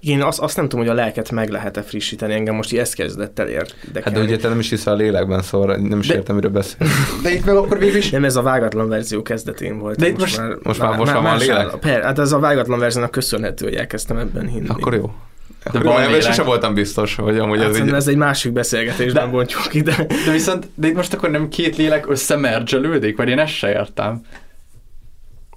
Igen, 0.00 0.22
azt, 0.22 0.40
azt 0.40 0.56
nem 0.56 0.68
tudom, 0.68 0.84
hogy 0.84 0.94
a 0.94 0.96
lelket 1.00 1.30
meg 1.30 1.48
lehet-e 1.48 1.82
frissíteni, 1.82 2.32
engem 2.32 2.54
most 2.54 2.72
így 2.72 2.78
ezt 2.78 2.94
kezdett 2.94 3.38
el 3.38 3.48
érdekelni. 3.48 4.00
Hát 4.02 4.12
de 4.12 4.20
ugye 4.20 4.36
te 4.36 4.48
nem 4.48 4.58
is 4.58 4.70
hiszel 4.70 4.92
a 4.92 4.96
lélekben, 4.96 5.42
szóval 5.42 5.76
nem 5.76 5.98
is 5.98 6.06
de, 6.06 6.14
értem, 6.14 6.34
miről 6.34 6.50
beszél. 6.50 6.86
De 7.22 7.32
itt 7.32 7.44
meg 7.44 7.56
akkor 7.56 7.78
végül 7.78 7.96
is... 7.96 8.10
Nem, 8.10 8.24
ez 8.24 8.36
a 8.36 8.42
vágatlan 8.42 8.88
verzió 8.88 9.22
kezdetén 9.22 9.78
volt. 9.78 9.98
De 9.98 10.08
itt 10.08 10.18
most, 10.18 10.36
most 10.36 10.48
már, 10.48 10.58
most 10.62 10.80
már, 10.80 10.96
most 10.96 11.12
már, 11.12 11.22
már 11.22 11.38
van 11.38 11.46
lélek? 11.46 11.74
Per, 11.74 12.02
hát 12.02 12.18
ez 12.18 12.32
a 12.32 12.38
vágatlan 12.38 12.78
verziónak 12.78 13.10
köszönhető, 13.10 13.64
hogy 13.64 13.74
elkezdtem 13.74 14.16
ebben 14.16 14.48
hinni. 14.48 14.68
Akkor 14.68 14.94
jó. 14.94 15.10
De 15.72 15.78
valami 15.78 16.20
sosem 16.20 16.44
voltam 16.44 16.74
biztos, 16.74 17.14
hogy 17.14 17.38
amúgy 17.38 17.58
hát 17.58 17.68
ez, 17.68 17.78
így... 17.78 17.92
ez 17.92 18.08
egy 18.08 18.16
másik 18.16 18.52
beszélgetésben 18.52 19.24
de, 19.24 19.30
bontjuk 19.30 19.74
ide. 19.74 20.06
De 20.26 20.32
viszont, 20.32 20.68
de 20.74 20.88
itt 20.88 20.94
most 20.94 21.14
akkor 21.14 21.30
nem 21.30 21.48
két 21.48 21.76
lélek 21.76 22.10
összemergelődik, 22.10 23.16
vagy 23.16 23.28
én 23.28 23.38
ezt 23.38 23.52
se 23.52 23.68
értem. 23.68 24.20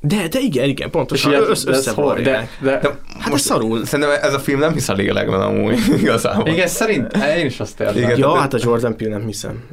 De, 0.02 0.27
de 0.27 0.40
igen, 0.40 0.69
igen, 0.69 0.90
pontosan 0.90 1.32
ilyen, 1.32 1.44
össze, 1.50 1.69
össze 1.69 1.94
de, 1.94 2.14
de, 2.14 2.50
de, 2.60 2.80
de, 2.82 3.00
hát 3.19 3.30
most 3.30 3.44
szarul. 3.44 3.86
Szerintem 3.86 4.18
ez 4.22 4.34
a 4.34 4.40
film 4.40 4.60
nem 4.60 4.74
hisz 4.74 4.90
a 4.90 4.94
lélekben 4.94 5.42
amúgy, 5.42 5.80
igazából. 6.02 6.48
Igen, 6.48 6.68
szerint, 6.68 7.18
én 7.38 7.45
is 7.45 7.60
azt 7.60 7.80
értem. 7.80 7.98
Igen, 7.98 8.18
ja, 8.18 8.36
hát 8.36 8.53
a 8.53 8.58
Jordan 8.61 8.98
Peele 8.98 9.18
nem 9.18 9.26
hiszem. 9.26 9.64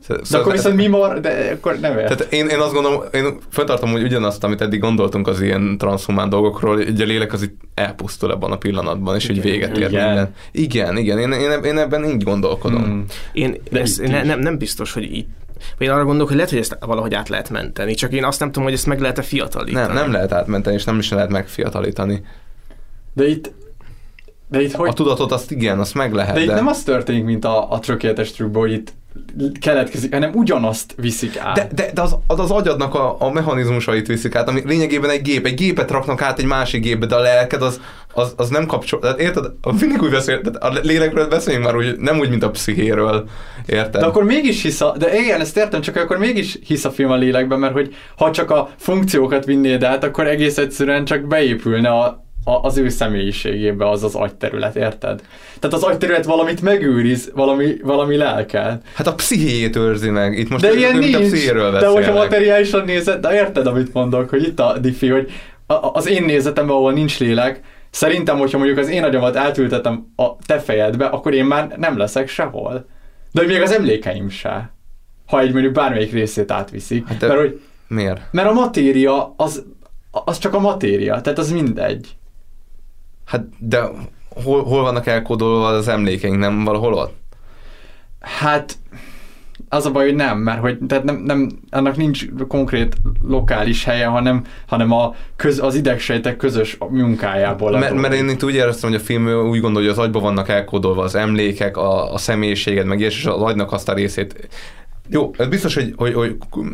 Szóval, 0.00 0.22
de 0.30 0.38
akkor 0.38 0.52
viszont 0.52 0.76
mi 0.76 0.86
mar, 0.86 1.20
de 1.20 1.50
akkor 1.52 1.78
nem 1.80 1.98
ért. 1.98 2.16
Tehát 2.16 2.32
én, 2.32 2.46
én 2.46 2.58
azt 2.58 2.72
gondolom, 2.72 3.02
én 3.12 3.38
fenntartom, 3.50 3.90
hogy 3.90 4.02
ugyanazt, 4.02 4.44
amit 4.44 4.60
eddig 4.60 4.80
gondoltunk 4.80 5.28
az 5.28 5.40
ilyen 5.40 5.78
transhumán 5.78 6.28
dolgokról, 6.28 6.76
hogy 6.76 7.00
a 7.00 7.04
lélek 7.04 7.32
az 7.32 7.42
itt 7.42 7.60
elpusztul 7.74 8.32
ebben 8.32 8.50
a 8.50 8.56
pillanatban, 8.56 9.14
és 9.14 9.26
hogy 9.26 9.42
véget 9.42 9.76
ér 9.76 9.88
igen. 9.88 10.06
minden. 10.06 10.34
Igen, 10.52 10.96
igen, 10.96 11.18
én, 11.18 11.32
én, 11.32 11.64
én 11.64 11.78
ebben 11.78 12.04
így 12.04 12.22
gondolkodom. 12.22 12.84
Hmm. 12.84 13.04
Én, 13.32 13.60
ez, 13.72 13.96
ne, 13.96 14.22
nem, 14.22 14.38
nem 14.38 14.58
biztos, 14.58 14.92
hogy 14.92 15.02
így 15.14 15.26
vagy 15.78 15.86
én 15.86 15.92
arra 15.92 16.04
gondolok, 16.04 16.26
hogy 16.28 16.36
lehet, 16.36 16.50
hogy 16.50 16.60
ezt 16.60 16.76
valahogy 16.80 17.14
át 17.14 17.28
lehet 17.28 17.50
menteni, 17.50 17.94
csak 17.94 18.12
én 18.12 18.24
azt 18.24 18.40
nem 18.40 18.48
tudom, 18.48 18.64
hogy 18.64 18.72
ezt 18.72 18.86
meg 18.86 19.00
lehet-e 19.00 19.22
fiatalítani. 19.22 19.86
Nem, 19.86 19.94
nem 19.94 20.12
lehet 20.12 20.32
átmenteni, 20.32 20.76
és 20.76 20.84
nem 20.84 20.98
is 20.98 21.10
lehet 21.10 21.30
megfiatalítani. 21.30 22.24
De 23.12 23.28
itt 23.28 23.52
de 24.48 24.62
itt 24.62 24.72
hogy... 24.72 24.88
A 24.88 24.92
tudatot 24.92 25.32
azt 25.32 25.50
igen, 25.50 25.78
azt 25.78 25.94
meg 25.94 26.12
lehet. 26.12 26.34
De 26.34 26.40
itt 26.40 26.46
de... 26.46 26.54
nem 26.54 26.66
az 26.66 26.82
történik, 26.82 27.24
mint 27.24 27.44
a, 27.44 27.72
a 27.72 27.78
trökéletes 27.78 28.32
trükkből, 28.32 28.62
hogy 28.62 28.72
itt 28.72 28.92
keletkezik, 29.60 30.12
hanem 30.12 30.30
ugyanazt 30.34 30.94
viszik 30.96 31.38
át. 31.38 31.54
De, 31.54 31.68
de, 31.74 31.90
de 31.94 32.02
az, 32.02 32.16
az, 32.26 32.38
az 32.38 32.50
agyadnak 32.50 32.94
a, 32.94 33.16
a 33.18 33.30
mechanizmusait 33.30 34.06
viszik 34.06 34.34
át, 34.34 34.48
ami 34.48 34.62
lényegében 34.64 35.10
egy 35.10 35.22
gép. 35.22 35.46
Egy 35.46 35.54
gépet 35.54 35.90
raknak 35.90 36.22
át 36.22 36.38
egy 36.38 36.44
másik 36.44 36.82
gépbe, 36.82 37.06
de 37.06 37.14
a 37.14 37.20
lelked 37.20 37.62
az, 37.62 37.80
az, 38.14 38.34
az 38.36 38.48
nem 38.48 38.66
kapcsol. 38.66 39.00
Tehát 39.00 39.20
érted? 39.20 39.44
Mindig 39.80 40.02
úgy 40.02 40.10
beszél, 40.10 40.40
tehát 40.40 40.76
a 40.76 40.80
lélekről 40.82 41.28
beszéljünk 41.28 41.64
már 41.64 41.76
úgy, 41.76 41.96
nem 41.98 42.18
úgy, 42.18 42.30
mint 42.30 42.42
a 42.42 42.50
pszichéről. 42.50 43.28
Érted? 43.66 44.00
De 44.00 44.06
akkor 44.06 44.24
mégis 44.24 44.62
hisz 44.62 44.80
a, 44.80 44.94
de 44.98 45.18
igen, 45.18 45.40
ezt 45.40 45.56
értem, 45.56 45.80
csak 45.80 45.96
akkor 45.96 46.18
mégis 46.18 46.58
hisz 46.64 46.84
a 46.84 46.90
film 46.90 47.10
a 47.10 47.16
lélekben, 47.16 47.58
mert 47.58 47.72
hogy 47.72 47.94
ha 48.16 48.30
csak 48.30 48.50
a 48.50 48.70
funkciókat 48.76 49.44
vinnéd 49.44 49.82
át, 49.82 50.04
akkor 50.04 50.26
egész 50.26 50.58
egyszerűen 50.58 51.04
csak 51.04 51.26
beépülne 51.26 51.88
a, 51.88 52.24
az 52.58 52.78
ő 52.78 52.88
személyiségébe 52.88 53.88
az 53.88 54.04
az 54.04 54.14
agyterület, 54.14 54.76
érted? 54.76 55.20
Tehát 55.58 55.76
az 55.76 55.82
agyterület 55.82 56.24
valamit 56.24 56.62
megőriz, 56.62 57.30
valami, 57.34 57.76
valami 57.82 58.16
lelkel. 58.16 58.80
Hát 58.94 59.06
a 59.06 59.14
pszichéjét 59.14 59.76
őrzi 59.76 60.10
meg. 60.10 60.38
Itt 60.38 60.48
most 60.48 60.62
de 60.62 60.72
ilyen 60.72 60.96
nincs, 60.96 61.14
a 61.14 61.18
pszichéről 61.18 61.70
De 61.70 61.86
hogyha 61.86 62.12
materiálisan 62.12 62.84
nézed, 62.84 63.20
de 63.20 63.34
érted, 63.34 63.66
amit 63.66 63.92
mondok, 63.92 64.30
hogy 64.30 64.42
itt 64.42 64.60
a 64.60 64.78
diffi, 64.78 65.08
hogy 65.08 65.30
az 65.92 66.08
én 66.08 66.24
nézetemben, 66.24 66.76
ahol 66.76 66.92
nincs 66.92 67.18
lélek, 67.18 67.60
szerintem, 67.90 68.38
hogyha 68.38 68.58
mondjuk 68.58 68.78
az 68.78 68.88
én 68.88 69.04
agyamat 69.04 69.36
átültetem 69.36 70.12
a 70.16 70.36
te 70.46 70.58
fejedbe, 70.58 71.06
akkor 71.06 71.34
én 71.34 71.44
már 71.44 71.68
nem 71.76 71.98
leszek 71.98 72.28
sehol. 72.28 72.86
De 73.32 73.46
még 73.46 73.60
az 73.60 73.72
emlékeim 73.72 74.28
se. 74.28 74.72
Ha 75.26 75.40
egy 75.40 75.52
mondjuk 75.52 75.72
bármelyik 75.72 76.12
részét 76.12 76.50
átviszik. 76.50 77.08
Hát 77.08 77.20
mert, 77.20 77.40
hogy, 77.40 77.60
miért? 77.88 78.20
Mert 78.30 78.48
a 78.48 78.52
matéria 78.52 79.34
az, 79.36 79.64
az 80.10 80.38
csak 80.38 80.54
a 80.54 80.60
matéria, 80.60 81.20
tehát 81.20 81.38
az 81.38 81.50
mindegy. 81.50 82.08
Hát 83.30 83.44
de 83.58 83.80
hol, 84.44 84.64
hol 84.64 84.82
vannak 84.82 85.06
elkódolva 85.06 85.66
az 85.66 85.88
emlékeink, 85.88 86.38
nem 86.38 86.64
valahol 86.64 86.94
ott? 86.94 87.14
Hát 88.20 88.78
az 89.68 89.86
a 89.86 89.90
baj, 89.90 90.04
hogy 90.04 90.14
nem, 90.14 90.38
mert 90.38 90.60
hogy 90.60 90.78
tehát 90.88 91.04
nem, 91.04 91.16
nem, 91.16 91.50
annak 91.70 91.96
nincs 91.96 92.26
konkrét 92.48 92.96
lokális 93.22 93.84
helye, 93.84 94.06
hanem, 94.06 94.44
hanem 94.66 94.92
a 94.92 95.14
köz, 95.36 95.58
az 95.58 95.74
idegsejtek 95.74 96.36
közös 96.36 96.76
munkájából. 96.88 97.78
Mert, 97.78 97.94
mert 97.94 98.14
én 98.14 98.28
itt 98.28 98.44
úgy 98.44 98.54
éreztem, 98.54 98.90
hogy 98.90 98.98
a 98.98 99.04
film 99.04 99.26
úgy 99.26 99.60
gondolja, 99.60 99.88
hogy 99.88 99.98
az 99.98 100.04
agyban 100.04 100.22
vannak 100.22 100.48
elkódolva 100.48 101.02
az 101.02 101.14
emlékek, 101.14 101.76
a, 101.76 102.12
a 102.12 102.18
személyiséged, 102.18 102.86
meg 102.86 103.00
és 103.00 103.24
az 103.24 103.42
agynak 103.42 103.72
azt 103.72 103.88
a 103.88 103.94
részét 103.94 104.48
jó, 105.10 105.30
ez 105.36 105.48
biztos, 105.48 105.74
hogy, 105.74 105.92
hogy, 105.96 106.14
hogy, 106.14 106.36
hogy 106.50 106.64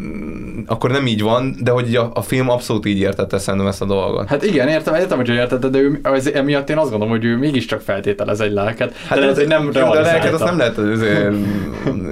akkor 0.66 0.90
nem 0.90 1.06
így 1.06 1.22
van, 1.22 1.56
de 1.60 1.70
hogy 1.70 1.94
a, 1.94 2.10
a 2.14 2.22
film 2.22 2.50
abszolút 2.50 2.86
így 2.86 2.98
értette 2.98 3.38
szerintem 3.38 3.68
ezt 3.68 3.82
a 3.82 3.84
dolgot. 3.84 4.28
Hát 4.28 4.42
igen, 4.44 4.68
értem, 4.68 4.94
értem, 4.94 5.16
hogy 5.16 5.28
értette, 5.28 5.68
de 5.68 5.78
ő, 5.78 6.00
az, 6.02 6.32
emiatt 6.32 6.70
én 6.70 6.78
azt 6.78 6.90
gondolom, 6.90 7.14
hogy 7.14 7.24
ő 7.24 7.36
mégiscsak 7.36 7.80
feltételez 7.80 8.40
egy 8.40 8.52
lelket. 8.52 8.96
Hát 8.96 9.18
de 9.18 9.20
lehet, 9.20 9.36
hogy 9.36 9.46
nem 9.46 9.70
de 9.70 9.80
a 9.80 10.00
lelket 10.00 10.32
azt 10.32 10.44
nem 10.44 10.58
lehet 10.58 10.78
azért, 10.78 11.34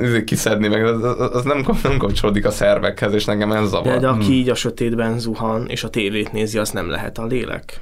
azért 0.03 0.25
kiszedni, 0.25 0.69
meg 0.69 0.85
az, 0.85 1.03
az 1.33 1.44
nem, 1.44 1.67
nem 1.83 1.97
kapcsolódik 1.97 2.47
a 2.47 2.51
szervekhez, 2.51 3.15
és 3.15 3.25
nekem 3.25 3.53
ez 3.53 3.69
zavar. 3.69 3.93
De, 3.93 3.99
de 3.99 4.09
aki 4.09 4.25
hmm. 4.25 4.35
így 4.35 4.49
a 4.49 4.55
sötétben 4.55 5.19
zuhan, 5.19 5.67
és 5.69 5.85
a 5.85 5.89
tévét 5.89 6.33
nézi, 6.33 6.59
az 6.59 6.70
nem 6.70 6.91
lehet 6.91 7.19
a 7.19 7.27
lélek 7.27 7.81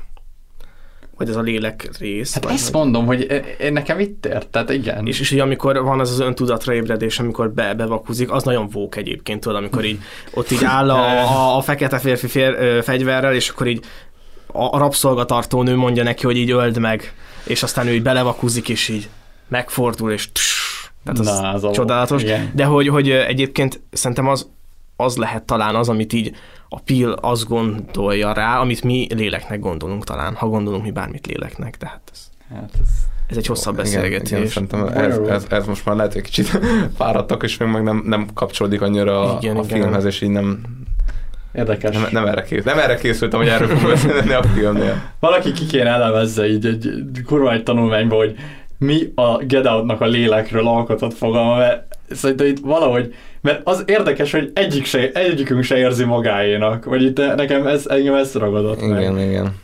vagy 1.16 1.28
ez 1.28 1.36
a 1.36 1.40
lélek 1.40 1.90
rész. 1.98 2.34
Hát 2.34 2.46
ezt 2.46 2.64
hogy... 2.64 2.80
mondom, 2.80 3.06
hogy 3.06 3.42
én 3.58 3.72
nekem 3.72 3.98
itt 3.98 4.26
ért, 4.26 4.48
tehát 4.48 4.70
igen. 4.70 5.06
És, 5.06 5.20
és 5.20 5.30
így 5.30 5.38
amikor 5.38 5.82
van 5.82 6.00
az 6.00 6.10
az 6.10 6.20
öntudatra 6.20 6.74
ébredés, 6.74 7.18
amikor 7.18 7.50
be, 7.50 7.74
bevakuzik, 7.74 8.30
az 8.30 8.42
nagyon 8.42 8.68
vók 8.68 8.96
egyébként, 8.96 9.40
tudod, 9.40 9.56
amikor 9.56 9.84
így 9.84 9.98
ott 10.34 10.50
így 10.50 10.64
áll 10.64 10.90
a, 10.90 11.20
a, 11.20 11.56
a 11.56 11.60
fekete 11.60 11.98
férfi 11.98 12.26
fér, 12.26 12.54
ö, 12.58 12.78
fegyverrel, 12.82 13.34
és 13.34 13.48
akkor 13.48 13.66
így 13.66 13.84
a, 14.46 14.62
a 14.62 14.78
rabszolgatartónő 14.78 15.76
mondja 15.76 16.02
neki, 16.02 16.24
hogy 16.24 16.36
így 16.36 16.50
öld 16.50 16.78
meg, 16.78 17.14
és 17.44 17.62
aztán 17.62 17.86
ő 17.86 17.92
így 17.92 18.02
belevakuzik, 18.02 18.68
és 18.68 18.88
így 18.88 19.08
megfordul, 19.48 20.12
és 20.12 20.32
tss, 20.32 20.62
tehát 21.04 21.18
az, 21.18 21.26
Na, 21.26 21.52
az 21.52 21.74
csodálatos. 21.74 22.24
A... 22.24 22.36
De 22.54 22.64
hogy, 22.64 22.88
hogy 22.88 23.10
egyébként 23.10 23.80
szerintem 23.90 24.28
az, 24.28 24.48
az 24.96 25.16
lehet 25.16 25.42
talán 25.42 25.74
az, 25.74 25.88
amit 25.88 26.12
így 26.12 26.36
a 26.74 26.80
Pil 26.84 27.10
azt 27.10 27.48
gondolja 27.48 28.32
rá, 28.32 28.58
amit 28.58 28.82
mi 28.82 29.06
léleknek 29.14 29.60
gondolunk 29.60 30.04
talán, 30.04 30.34
ha 30.34 30.46
gondolunk 30.46 30.82
mi 30.82 30.90
bármit 30.90 31.26
léleknek, 31.26 31.76
tehát 31.76 32.00
ez, 32.12 32.30
hát 32.54 32.70
ez, 32.80 32.88
ez 33.26 33.36
egy 33.36 33.46
hosszabb 33.46 33.72
igen, 33.72 33.84
beszélgetés. 33.84 34.30
Igen, 34.30 34.46
szerintem 34.46 34.86
ez, 34.86 35.16
ez, 35.16 35.46
ez, 35.48 35.66
most 35.66 35.84
már 35.84 35.96
lehet, 35.96 36.12
hogy 36.12 36.22
kicsit 36.22 36.46
fáradtak, 36.98 37.42
és 37.42 37.56
még 37.56 37.68
meg 37.68 37.82
nem, 37.82 38.02
nem 38.06 38.26
kapcsolódik 38.34 38.80
annyira 38.80 39.38
igen, 39.40 39.56
a, 39.56 39.60
a 39.60 39.64
igen. 39.64 39.78
filmhez, 39.80 40.04
és 40.04 40.20
így 40.20 40.30
nem, 40.30 40.60
Érdekes. 41.54 41.94
Nem, 41.94 42.08
nem, 42.10 42.26
erre 42.26 42.42
kész, 42.42 42.64
nem 42.64 42.78
erre 42.78 42.94
készültem, 42.94 43.38
hogy 43.40 43.48
erről 43.48 43.68
fogom 43.68 43.90
beszélni 43.90 44.32
a 44.32 44.42
filmnél. 44.42 45.02
Valaki 45.20 45.52
ki 45.52 45.66
kéne 45.66 45.90
elemezze 45.90 46.48
így 46.48 46.66
egy 46.66 47.22
kurva 47.26 47.52
egy 47.52 47.62
tanulmányba, 47.62 48.16
hogy 48.16 48.34
mi 48.78 49.12
a 49.14 49.36
Get 49.36 49.66
Out-nak 49.66 50.00
a 50.00 50.06
lélekről 50.06 50.66
alkotott 50.66 51.14
fogalma, 51.14 51.56
mert 51.56 51.96
szerintem 52.10 52.46
itt 52.46 52.58
valahogy 52.58 53.14
mert 53.42 53.60
az 53.64 53.82
érdekes, 53.86 54.32
hogy 54.32 54.50
egyik 54.54 54.84
se, 54.84 55.10
egyikünk 55.12 55.62
se 55.62 55.76
érzi 55.76 56.04
magáénak, 56.04 56.84
vagy 56.84 57.02
itt 57.02 57.16
nekem 57.36 57.66
ez, 57.66 57.86
engem 57.86 58.14
ez 58.14 58.34
ragadott 58.34 58.82
Igen, 58.82 59.12
meg. 59.12 59.28
igen. 59.28 59.54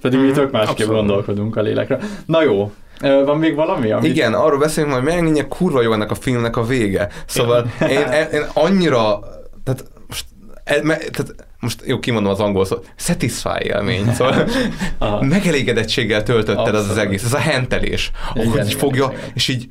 Pedig 0.00 0.20
mi 0.20 0.30
tök 0.30 0.50
másképp 0.50 0.70
Abszolút. 0.70 0.94
gondolkodunk 0.96 1.56
a 1.56 1.60
lélekre. 1.60 1.98
Na 2.26 2.42
jó, 2.42 2.72
van 3.00 3.38
még 3.38 3.54
valami? 3.54 3.90
Amit... 3.90 4.10
Igen, 4.10 4.34
arról 4.34 4.58
beszélünk 4.58 4.94
hogy 4.94 5.02
mennyire 5.02 5.48
kurva 5.48 5.82
jó 5.82 5.92
ennek 5.92 6.10
a 6.10 6.14
filmnek 6.14 6.56
a 6.56 6.64
vége. 6.64 7.08
Szóval 7.26 7.70
én, 7.80 7.88
én, 7.88 8.26
én 8.32 8.42
annyira, 8.52 9.20
tehát 9.64 9.84
most, 10.08 10.24
e, 10.64 10.80
tehát 10.80 11.34
most 11.60 11.82
jó, 11.86 11.98
kimondom 11.98 12.32
az 12.32 12.40
angol 12.40 12.64
szót, 12.64 12.86
satisfy 12.96 13.58
élmény, 13.62 14.12
szóval 14.12 14.48
megelégedettséggel 15.20 16.22
töltötted 16.22 16.74
az 16.74 16.90
az 16.90 16.96
egész, 16.96 17.24
ez 17.24 17.32
a 17.32 17.38
hentelés, 17.38 18.10
ahogy 18.34 18.66
így 18.66 18.74
fogja, 18.74 19.04
igen, 19.04 19.18
igen. 19.18 19.30
és 19.34 19.48
így 19.48 19.68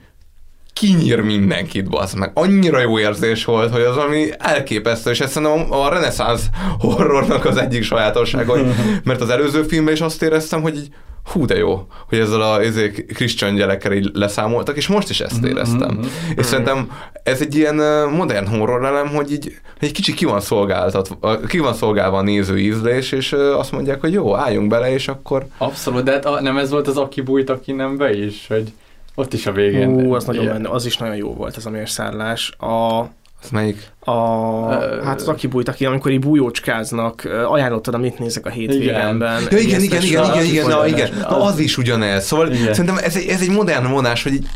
kinyír 0.80 1.20
mindenkit, 1.20 1.90
bazd 1.90 2.18
meg. 2.18 2.32
Annyira 2.34 2.80
jó 2.80 3.00
érzés 3.00 3.46
volt, 3.46 3.72
hogy 3.72 3.82
az 3.82 3.98
ami 3.98 4.30
elképesztő, 4.38 5.10
és 5.10 5.20
ezt 5.20 5.32
szerintem 5.32 5.72
a 5.72 5.90
reneszánsz 5.90 6.46
horrornak 6.80 7.46
az 7.46 7.58
egyik 7.58 7.84
sajátossága, 7.84 8.52
hogy, 8.52 8.66
mert 9.04 9.22
az 9.22 9.30
előző 9.30 9.64
filmben 9.64 9.94
is 9.94 10.02
azt 10.02 10.22
éreztem, 10.22 10.62
hogy 10.62 10.76
így, 10.76 10.88
hú 11.32 11.46
de 11.46 11.58
jó, 11.58 11.88
hogy 12.08 12.20
ezzel 12.20 12.42
a 12.42 12.62
ezzel 12.62 12.92
Christian 12.92 13.56
gyerekkel 13.56 13.92
így 13.92 14.10
leszámoltak, 14.14 14.78
és 14.78 14.88
most 14.88 15.10
is 15.10 15.20
ezt 15.20 15.44
éreztem. 15.44 15.92
Mm-hmm. 15.94 16.08
És 16.36 16.46
szerintem 16.46 16.92
ez 17.24 17.42
egy 17.42 17.56
ilyen 17.56 17.76
modern 18.10 18.48
horror 18.48 18.86
elem, 18.86 19.08
hogy 19.08 19.32
így 19.32 19.56
egy 19.80 19.92
kicsit 19.92 20.16
ki 20.16 20.26
van, 20.26 20.42
szolgáltat, 20.42 21.18
ki 21.48 21.60
van 21.60 21.74
szolgálva 21.74 22.18
a 22.18 22.22
néző 22.22 22.58
ízlés, 22.60 23.12
és 23.12 23.32
azt 23.34 23.72
mondják, 23.72 24.02
hogy 24.02 24.14
jó, 24.14 24.36
álljunk 24.36 24.68
bele, 24.70 24.94
és 24.94 25.08
akkor... 25.08 25.46
Abszolút, 25.58 26.04
de 26.04 26.12
hát 26.12 26.42
nem 26.42 26.58
ez 26.58 26.70
volt 26.70 26.88
az 26.88 26.98
aki 26.98 27.22
bújt, 27.22 27.50
aki 27.50 27.72
nem 27.72 27.98
be 27.98 28.14
is, 28.14 28.46
hogy 28.48 28.72
ott 29.20 29.34
is 29.34 29.46
a 29.46 29.52
végén. 29.52 29.90
Ú, 29.90 30.14
az, 30.14 30.26
nagyon 30.26 30.46
menő, 30.46 30.68
az 30.68 30.86
is 30.86 30.98
nagyon 30.98 31.16
jó 31.16 31.34
volt 31.34 31.58
ez 31.58 31.66
a 31.66 31.70
mérszállás. 31.70 32.52
A, 32.58 33.00
az 33.42 33.50
melyik? 33.52 33.92
A, 34.00 34.12
uh, 34.12 35.04
hát 35.04 35.22
az 35.22 35.28
aki 35.28 35.48
bújt, 35.48 35.68
aki 35.68 35.86
amikor 35.86 36.12
így 36.12 36.20
bújócskáznak, 36.20 37.30
ajánlottad, 37.48 37.94
amit 37.94 38.20
nézek 38.20 38.46
a 38.46 38.50
hétvégemben. 38.50 39.42
Ja, 39.52 39.58
igen, 39.58 39.82
igen, 39.82 40.04
igen, 40.04 40.24
igen, 40.24 40.46
igen, 40.46 40.68
na, 40.68 40.88
igen. 40.88 41.10
Na, 41.20 41.44
az 41.44 41.60
is 41.60 41.78
ugyanez. 41.78 42.26
Szóval 42.26 42.52
igen. 42.52 42.74
szerintem 42.74 42.98
ez 43.04 43.16
egy, 43.16 43.28
ez 43.28 43.42
egy 43.42 43.52
modern 43.52 43.90
vonás, 43.92 44.24
hogy 44.24 44.34
így 44.34 44.48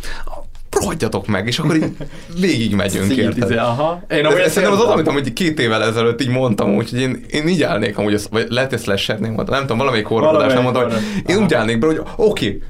rohadjatok 0.72 1.27
meg, 1.27 1.48
és 1.48 1.59
akkor 1.59 1.75
így 1.75 1.95
végig 2.40 2.75
megyünk, 2.75 3.16
érted? 3.16 3.51
Aha. 3.51 4.03
Én 4.09 4.25
ez, 4.25 4.51
szerintem 4.51 4.80
az 4.80 4.85
az, 4.85 4.90
amit 4.90 5.08
amúgy 5.08 5.33
két 5.33 5.59
évvel 5.59 5.83
ezelőtt 5.83 6.22
így 6.22 6.30
mondtam, 6.30 6.75
úgyhogy 6.75 7.00
én, 7.00 7.25
én 7.30 7.48
így 7.48 7.64
állnék 7.64 7.98
amúgy, 7.98 8.22
vagy 8.32 8.45
lehet, 8.50 8.74
ezt 8.74 8.88
mondtam, 9.19 9.45
nem 9.45 9.61
tudom, 9.61 9.77
valamelyik 9.77 10.06
horrorkodás 10.06 10.53
nem 10.53 10.64
mondtam, 10.64 10.83
hogy 10.83 10.93
én 11.25 11.43
úgy 11.43 11.53
állnék 11.53 11.80
be, 11.80 11.85
hogy 11.85 12.00
oké, 12.00 12.45
okay, 12.45 12.61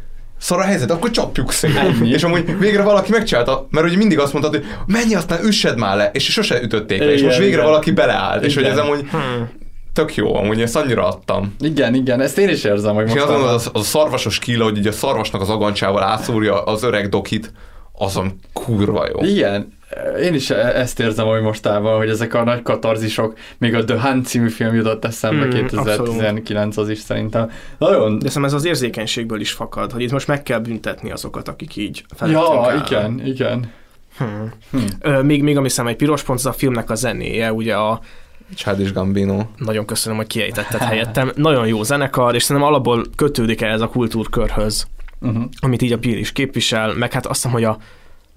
szar 0.44 0.60
a 0.60 0.64
helyzet, 0.64 0.92
akkor 0.92 1.12
csapjuk 1.12 1.52
szét. 1.52 1.76
Ennyi. 1.76 2.10
És 2.10 2.24
amúgy 2.24 2.58
végre 2.60 2.82
valaki 2.82 3.12
megcsinálta, 3.12 3.68
mert 3.70 3.86
ugye 3.86 3.98
mindig 3.98 4.20
azt 4.20 4.34
mondtad, 4.34 4.54
hogy 4.54 4.66
menj 4.86 5.16
aztán 5.16 5.46
üssed 5.46 5.78
már 5.78 5.98
le, 5.98 6.10
és 6.14 6.32
sose 6.32 6.62
ütötték 6.62 7.00
le, 7.00 7.14
és 7.14 7.22
most 7.22 7.38
végre 7.38 7.54
igen. 7.54 7.66
valaki 7.66 7.92
beleállt, 7.92 8.36
igen. 8.36 8.50
és 8.50 8.56
hogy 8.56 8.64
ez 8.64 8.78
amúgy 8.78 9.06
hmm. 9.12 9.50
tök 9.94 10.16
jó, 10.16 10.36
amúgy 10.36 10.62
ezt 10.62 10.76
annyira 10.76 11.08
adtam. 11.08 11.56
Igen, 11.60 11.96
igen, 11.96 12.22
ezt 12.22 12.38
én 12.38 12.50
is 12.50 12.64
érzem, 12.64 12.96
hogy 12.96 13.06
most. 13.06 13.28
Mondod, 13.28 13.50
az, 13.50 13.70
az 13.74 13.82
a 13.82 13.84
szarvasos 13.84 14.40
kíla, 14.40 14.64
hogy 14.64 14.78
így 14.78 14.88
a 14.88 14.92
szarvasnak 14.92 15.42
az 15.42 15.50
agancsával 15.50 16.04
átszúrja 16.04 16.64
az 16.64 16.84
öreg 16.84 17.10
dokit, 17.10 17.52
azon 17.98 18.40
kurva 18.54 19.08
jó. 19.14 19.26
Igen, 19.26 19.74
én 20.22 20.34
is 20.34 20.50
e- 20.50 20.80
ezt 20.80 21.00
érzem, 21.00 21.26
hogy 21.28 21.42
mostában, 21.42 21.98
hogy 21.98 22.10
ezek 22.10 22.34
a 22.34 22.44
nagy 22.44 22.62
katarzisok, 22.62 23.38
még 23.58 23.76
a 23.76 23.84
The 23.84 24.02
Hunt 24.02 24.26
című 24.26 24.50
film 24.50 24.76
jutott 24.76 25.06
eszembe, 25.06 25.46
mm, 25.46 25.50
2019 25.50 26.68
abszolút. 26.68 26.78
az 26.78 26.90
is 26.90 27.00
szerintem. 27.00 27.52
Nagyon... 27.78 28.20
De 28.20 28.28
szerintem 28.28 28.44
ez 28.44 28.54
az 28.54 28.66
érzékenységből 28.66 29.40
is 29.40 29.52
fakad, 29.52 29.92
hogy 29.92 30.02
itt 30.02 30.12
most 30.12 30.28
meg 30.28 30.44
kell 30.44 30.60
büntetni 30.60 31.12
azokat, 31.12 31.48
akik 31.48 31.76
így 31.76 32.06
Ja, 32.26 32.72
el. 32.72 32.84
igen, 32.86 33.22
igen. 33.26 33.72
Hmm. 34.18 34.52
Hmm. 34.72 35.26
még, 35.26 35.44
még 35.44 35.58
ami 35.58 35.70
szem 35.70 35.88
egy 35.88 35.96
piros 35.96 36.24
pont, 36.24 36.40
az 36.40 36.46
a 36.46 36.54
filmnek 36.54 36.90
a 36.90 36.96
zenéje, 36.96 37.54
ugye 37.54 37.76
a 37.76 38.00
Childish 38.56 38.94
Gambino. 38.94 39.42
Nagyon 39.58 39.86
köszönöm, 39.86 40.18
hogy 40.18 40.28
kiejtetted 40.28 40.80
helyettem. 40.80 41.32
Nagyon 41.36 41.68
jó 41.68 41.84
zenekar, 41.84 42.36
és 42.36 42.44
szerintem 42.44 42.72
alapból 42.72 43.06
kötődik 43.16 43.62
ez 43.62 43.82
a 43.82 43.88
kultúrkörhöz, 43.88 44.88
uh-huh. 45.22 45.44
amit 45.60 45.82
így 45.82 45.92
a 45.92 45.98
Pír 45.98 46.18
is 46.18 46.32
képvisel, 46.32 46.94
meg 46.94 47.12
hát 47.12 47.26
azt 47.26 47.36
hiszem, 47.36 47.52
hogy 47.52 47.64
a 47.64 47.78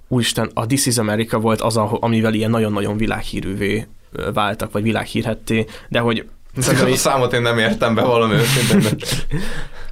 úristen, 0.09 0.51
a 0.55 0.67
This 0.67 0.86
is 0.86 0.99
America 0.99 1.39
volt 1.39 1.60
az, 1.60 1.76
amivel 1.76 2.35
ilyen 2.35 2.51
nagyon-nagyon 2.51 2.97
világhírűvé 2.97 3.86
váltak, 4.35 4.73
vagy 4.73 4.83
világhírhetté, 4.83 5.65
de 5.89 5.99
hogy 5.99 6.26
Szerintem 6.59 6.93
a 6.93 6.97
számot 6.97 7.33
én 7.33 7.43
nem 7.43 7.59
értem 7.59 7.94
be 7.94 8.02
valami 8.02 8.35
őszintén. 8.35 8.99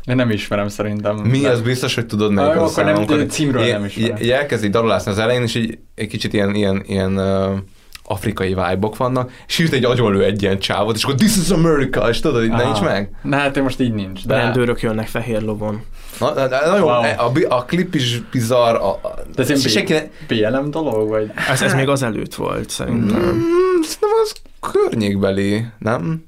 Én 0.04 0.16
nem 0.16 0.30
ismerem 0.30 0.68
szerintem. 0.68 1.16
Mi 1.16 1.40
de... 1.40 1.50
az 1.50 1.60
biztos, 1.60 1.94
hogy 1.94 2.06
tudod 2.06 2.32
még 2.32 2.44
az 2.44 2.70
akkor 2.70 2.84
nem, 2.84 3.06
de 3.06 3.26
címről 3.26 3.66
nem 3.66 3.84
ismerem. 3.84 4.16
Így 4.22 4.30
elkezdi 4.30 4.68
darulászni 4.68 5.10
az 5.10 5.18
elején, 5.18 5.42
és 5.42 5.54
így 5.54 5.78
egy 5.94 6.08
kicsit 6.08 6.32
ilyen, 6.32 6.54
ilyen, 6.54 6.82
ilyen 6.86 7.18
uh, 7.18 7.58
afrikai 8.04 8.48
vibe 8.48 8.88
vannak, 8.96 9.30
és 9.46 9.58
írt 9.58 9.72
egy 9.72 9.84
agyonlő 9.84 10.24
egy 10.24 10.42
ilyen 10.42 10.58
csávot, 10.58 10.96
és 10.96 11.04
akkor 11.04 11.14
this 11.14 11.36
is 11.36 11.50
America, 11.50 12.08
és 12.08 12.20
tudod, 12.20 12.40
hogy 12.40 12.64
nincs 12.64 12.80
meg? 12.80 13.10
Na 13.22 13.36
hát 13.36 13.62
most 13.62 13.80
így 13.80 13.92
nincs. 13.92 14.26
De... 14.26 14.36
Rendőrök 14.36 14.80
jönnek 14.80 15.06
fehér 15.06 15.42
lovon. 15.42 15.82
Na, 16.20 16.34
na, 16.34 16.46
na, 16.48 16.66
nagyon, 16.66 16.82
wow. 16.82 17.48
a, 17.48 17.56
a, 17.56 17.64
klip 17.64 17.94
is 17.94 18.20
bizarr. 18.30 18.74
A, 18.74 18.88
a, 18.88 19.14
De 19.34 19.42
ez 19.42 19.48
ilyen 19.48 19.60
senki. 19.60 19.94
BLM 20.28 20.70
dolog, 20.70 21.08
vagy? 21.08 21.30
Ez, 21.50 21.62
ez 21.62 21.74
még 21.74 21.88
az 21.88 22.02
előtt 22.02 22.34
volt, 22.34 22.70
szerintem. 22.70 23.20
Mm, 23.20 23.80
szerintem 23.82 24.10
az 24.22 24.32
környékbeli, 24.72 25.66
nem? 25.78 26.24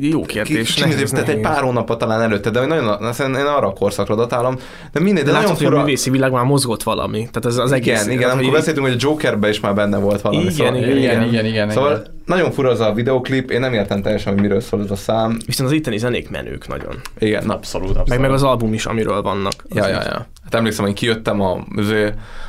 Jó 0.00 0.22
kérdés. 0.22 0.74
Kicsit, 0.74 0.84
nehéz, 0.84 1.10
tehát 1.10 1.28
egy 1.28 1.40
pár 1.40 1.62
hónapot 1.62 1.98
talán 1.98 2.20
előtte, 2.20 2.50
de 2.50 2.66
nagyon, 2.66 3.14
én 3.20 3.34
arra 3.34 3.66
a 3.66 3.72
korszakra 3.72 4.14
datálom. 4.14 4.58
De 4.92 5.00
mindegy, 5.00 5.24
de, 5.24 5.30
de 5.30 5.36
nagyon 5.36 5.54
fura... 5.54 5.68
hogy 5.68 5.78
a 5.78 5.80
művészi 5.80 6.10
világ 6.10 6.32
már 6.32 6.44
mozgott 6.44 6.82
valami. 6.82 7.18
Tehát 7.18 7.46
ez 7.46 7.56
az 7.56 7.72
egész. 7.72 8.04
Igen, 8.04 8.16
igen, 8.16 8.30
amikor 8.30 8.52
beszéltünk, 8.52 8.86
hogy 8.86 8.94
a 8.94 8.98
Jokerbe 9.00 9.48
is 9.48 9.60
már 9.60 9.74
benne 9.74 9.98
volt 9.98 10.20
valami. 10.20 10.42
Igen, 10.42 10.54
szóval, 10.54 10.76
igen, 10.76 10.96
igen, 10.96 11.22
igen, 11.22 11.44
igen, 11.44 11.70
Szóval 11.70 11.90
igen. 11.90 12.22
nagyon 12.24 12.50
fura 12.52 12.70
az 12.70 12.80
a 12.80 12.92
videoklip, 12.92 13.50
én 13.50 13.60
nem 13.60 13.72
értem 13.72 14.02
teljesen, 14.02 14.32
hogy 14.32 14.42
miről 14.42 14.60
szól 14.60 14.82
ez 14.82 14.90
a 14.90 14.96
szám. 14.96 15.38
Viszont 15.46 15.68
az 15.68 15.74
itteni 15.74 15.98
zenék 15.98 16.30
menők 16.30 16.68
nagyon. 16.68 17.00
Igen, 17.18 17.50
abszolút, 17.50 17.88
abszolút. 17.88 18.08
Meg, 18.08 18.20
meg 18.20 18.30
az 18.30 18.42
album 18.42 18.72
is, 18.72 18.86
amiről 18.86 19.22
vannak. 19.22 19.52
Ja, 19.68 19.88
ja, 19.88 20.02
ja. 20.02 20.26
Hát 20.44 20.54
emlékszem, 20.54 20.84
hogy 20.84 20.94
kijöttem 20.94 21.40
a, 21.40 21.52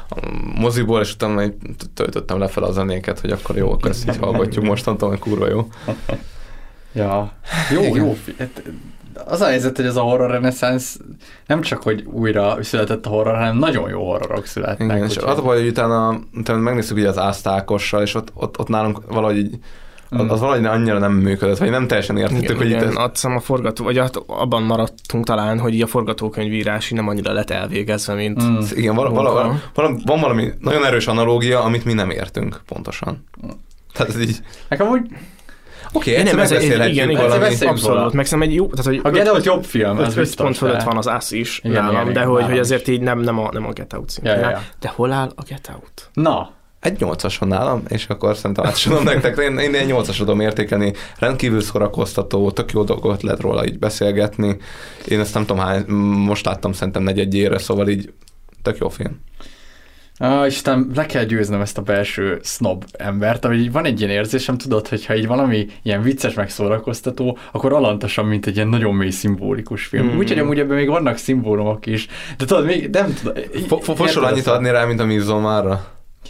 a 0.09 0.15
moziból, 0.55 1.01
és 1.01 1.13
utána 1.13 1.41
töltöttem 1.93 2.39
le 2.39 2.47
fel 2.47 2.63
a 2.63 2.71
zenéket, 2.71 3.19
hogy 3.19 3.31
akkor 3.31 3.57
jó, 3.57 3.71
akkor 3.71 3.89
ezt 3.89 4.09
így 4.09 4.17
hallgatjuk 4.17 4.65
mostantól, 4.65 5.09
hogy 5.09 5.19
kurva 5.19 5.49
jó. 5.49 5.67
Ja. 6.93 7.31
Jó, 7.73 7.81
Igen. 7.81 7.95
jó. 7.95 8.17
Hát, 8.39 8.63
az 9.25 9.41
a 9.41 9.45
helyzet, 9.45 9.75
hogy 9.75 9.85
ez 9.85 9.95
a 9.95 10.01
horror 10.01 10.29
reneszánsz 10.29 10.99
nem 11.45 11.61
csak, 11.61 11.81
hogy 11.83 12.03
újra 12.05 12.63
született 12.63 13.05
a 13.05 13.09
horror, 13.09 13.35
hanem 13.35 13.57
nagyon 13.57 13.89
jó 13.89 14.05
horrorok 14.05 14.45
születnek. 14.45 14.87
Igen, 14.87 15.03
és 15.03 15.15
úgyhogy- 15.15 15.29
az 15.31 15.37
a 15.37 15.41
baj, 15.41 15.57
hogy 15.57 15.67
utána, 15.67 16.19
utána 16.33 16.59
megnéztük 16.59 16.97
ugye 16.97 17.07
az 17.07 17.17
Ásztákossal, 17.17 18.01
és 18.01 18.15
ott, 18.15 18.31
ott, 18.33 18.59
ott 18.59 18.67
nálunk 18.67 19.01
valahogy 19.07 19.37
így, 19.37 19.57
az, 20.09 20.31
az 20.31 20.39
valahogy 20.39 20.65
annyira 20.65 20.99
nem 20.99 21.11
működött, 21.13 21.57
vagy 21.57 21.69
nem 21.69 21.87
teljesen 21.87 22.17
értettük, 22.17 22.43
Igen, 22.43 22.55
hogy 22.57 22.65
igen, 22.65 22.81
itt 22.81 22.87
ez, 22.87 22.95
azt 22.95 23.11
hiszem 23.11 23.35
a 23.35 23.39
forgató, 23.39 23.83
vagy 23.83 23.97
hát 23.97 24.15
abban 24.27 24.63
maradtunk 24.63 25.25
talán, 25.25 25.59
hogy 25.59 25.73
így 25.73 25.81
a 25.81 25.87
forgatókönyvírás 25.87 26.91
így 26.91 26.97
nem 26.97 27.07
annyira 27.07 27.31
lett 27.33 27.49
elvégezve, 27.49 28.13
mint 28.13 28.43
Mm. 28.43 28.57
Igen, 28.75 28.95
vala, 28.95 29.09
vala, 29.09 29.31
vala, 29.33 29.59
vala, 29.73 29.95
van 30.05 30.19
valami 30.19 30.51
nagyon 30.59 30.85
erős 30.85 31.07
analógia, 31.07 31.63
amit 31.63 31.85
mi 31.85 31.93
nem 31.93 32.09
értünk 32.09 32.61
pontosan. 32.65 33.23
Tehát 33.93 34.13
ez 34.13 34.19
így... 34.21 34.39
Nekem 34.69 34.87
úgy... 34.87 35.01
Oké, 35.93 36.15
egyszer 36.15 36.35
nem, 36.35 36.43
ez 36.43 36.51
egy, 36.51 36.69
megbeszélhetjük 36.69 37.11
igen, 37.59 37.69
abszolút, 37.69 38.13
meg 38.13 38.25
szerintem 38.25 38.49
egy 38.49 38.55
jó, 38.55 38.67
tehát 38.67 38.85
hogy 38.85 38.99
A 39.03 39.09
Get 39.15 39.27
Out 39.33 39.45
jobb 39.45 39.63
film, 39.63 39.99
ez 39.99 40.15
biztos, 40.15 40.43
pont 40.43 40.57
fölött 40.57 40.83
van 40.83 40.97
az 40.97 41.09
Us 41.17 41.31
is 41.31 41.59
Igen, 41.63 41.83
nálam, 41.83 42.01
igen, 42.01 42.13
de 42.13 42.21
hogy, 42.21 42.43
hogy 42.43 42.59
azért 42.59 42.87
így 42.87 43.01
nem, 43.01 43.19
nem, 43.19 43.39
a, 43.39 43.49
nem 43.51 43.65
a 43.65 43.71
Get 43.71 43.93
Out 43.93 44.09
szintén. 44.09 44.33
Ja, 44.39 44.49
ja. 44.49 44.61
De 44.79 44.89
hol 44.95 45.11
áll 45.11 45.31
a 45.35 45.43
Get 45.47 45.71
Out? 45.73 46.09
Na, 46.13 46.51
Egy 46.79 46.99
nyolcas 46.99 47.37
van 47.37 47.49
nálam, 47.49 47.83
és 47.87 48.05
akkor 48.07 48.35
szerintem 48.35 48.65
át 48.65 48.83
tudom 48.83 49.03
nektek, 49.03 49.37
én, 49.37 49.57
én 49.57 49.75
egy 49.75 49.85
nyolcas 49.87 50.17
tudom 50.17 50.39
értékelni, 50.39 50.93
rendkívül 51.19 51.61
szórakoztató, 51.61 52.51
tök 52.51 52.71
jó 52.71 52.83
dolgot 52.83 53.23
lehet 53.23 53.41
róla 53.41 53.65
így 53.65 53.79
beszélgetni. 53.79 54.57
Én 55.07 55.19
ezt 55.19 55.33
nem 55.33 55.45
tudom 55.45 55.63
hány, 55.63 55.85
most 56.25 56.45
láttam 56.45 56.73
szerintem 56.73 57.03
negyedjére, 57.03 57.57
szóval 57.57 57.87
így 57.87 58.13
tök 58.61 58.77
jó 58.77 58.89
film. 58.89 59.19
Ah, 60.19 60.45
Isten, 60.47 60.91
le 60.95 61.05
kell 61.05 61.23
győznöm 61.23 61.61
ezt 61.61 61.77
a 61.77 61.81
belső 61.81 62.39
snob 62.43 62.83
embert, 62.97 63.45
hogy 63.45 63.59
így 63.59 63.71
van 63.71 63.85
egy 63.85 63.99
ilyen 63.99 64.11
érzésem, 64.11 64.57
tudod, 64.57 64.87
hogyha 64.87 65.15
így 65.15 65.27
valami 65.27 65.67
ilyen 65.83 66.01
vicces 66.01 66.33
meg 66.33 66.49
szórakoztató, 66.49 67.37
akkor 67.51 67.73
alantasan, 67.73 68.25
mint 68.25 68.45
egy 68.47 68.55
ilyen 68.55 68.67
nagyon 68.67 68.95
mély 68.95 69.09
szimbolikus 69.09 69.85
film. 69.85 70.07
Mm. 70.13 70.17
Úgyhogy 70.17 70.39
amúgy 70.39 70.59
ebben 70.59 70.75
még 70.77 70.87
vannak 70.87 71.17
szimbólumok 71.17 71.85
is, 71.85 72.07
de 72.37 72.45
tudod, 72.45 72.65
még 72.65 72.89
nem 72.89 73.13
tudom. 73.21 73.33
Fo- 73.67 73.83
fo- 73.83 73.97
Fosol 73.97 74.23
annyit 74.23 74.47
adni 74.47 74.69
rá, 74.69 74.85
mint 74.85 74.99
a 74.99 75.05
Midsommar-ra? 75.05 75.85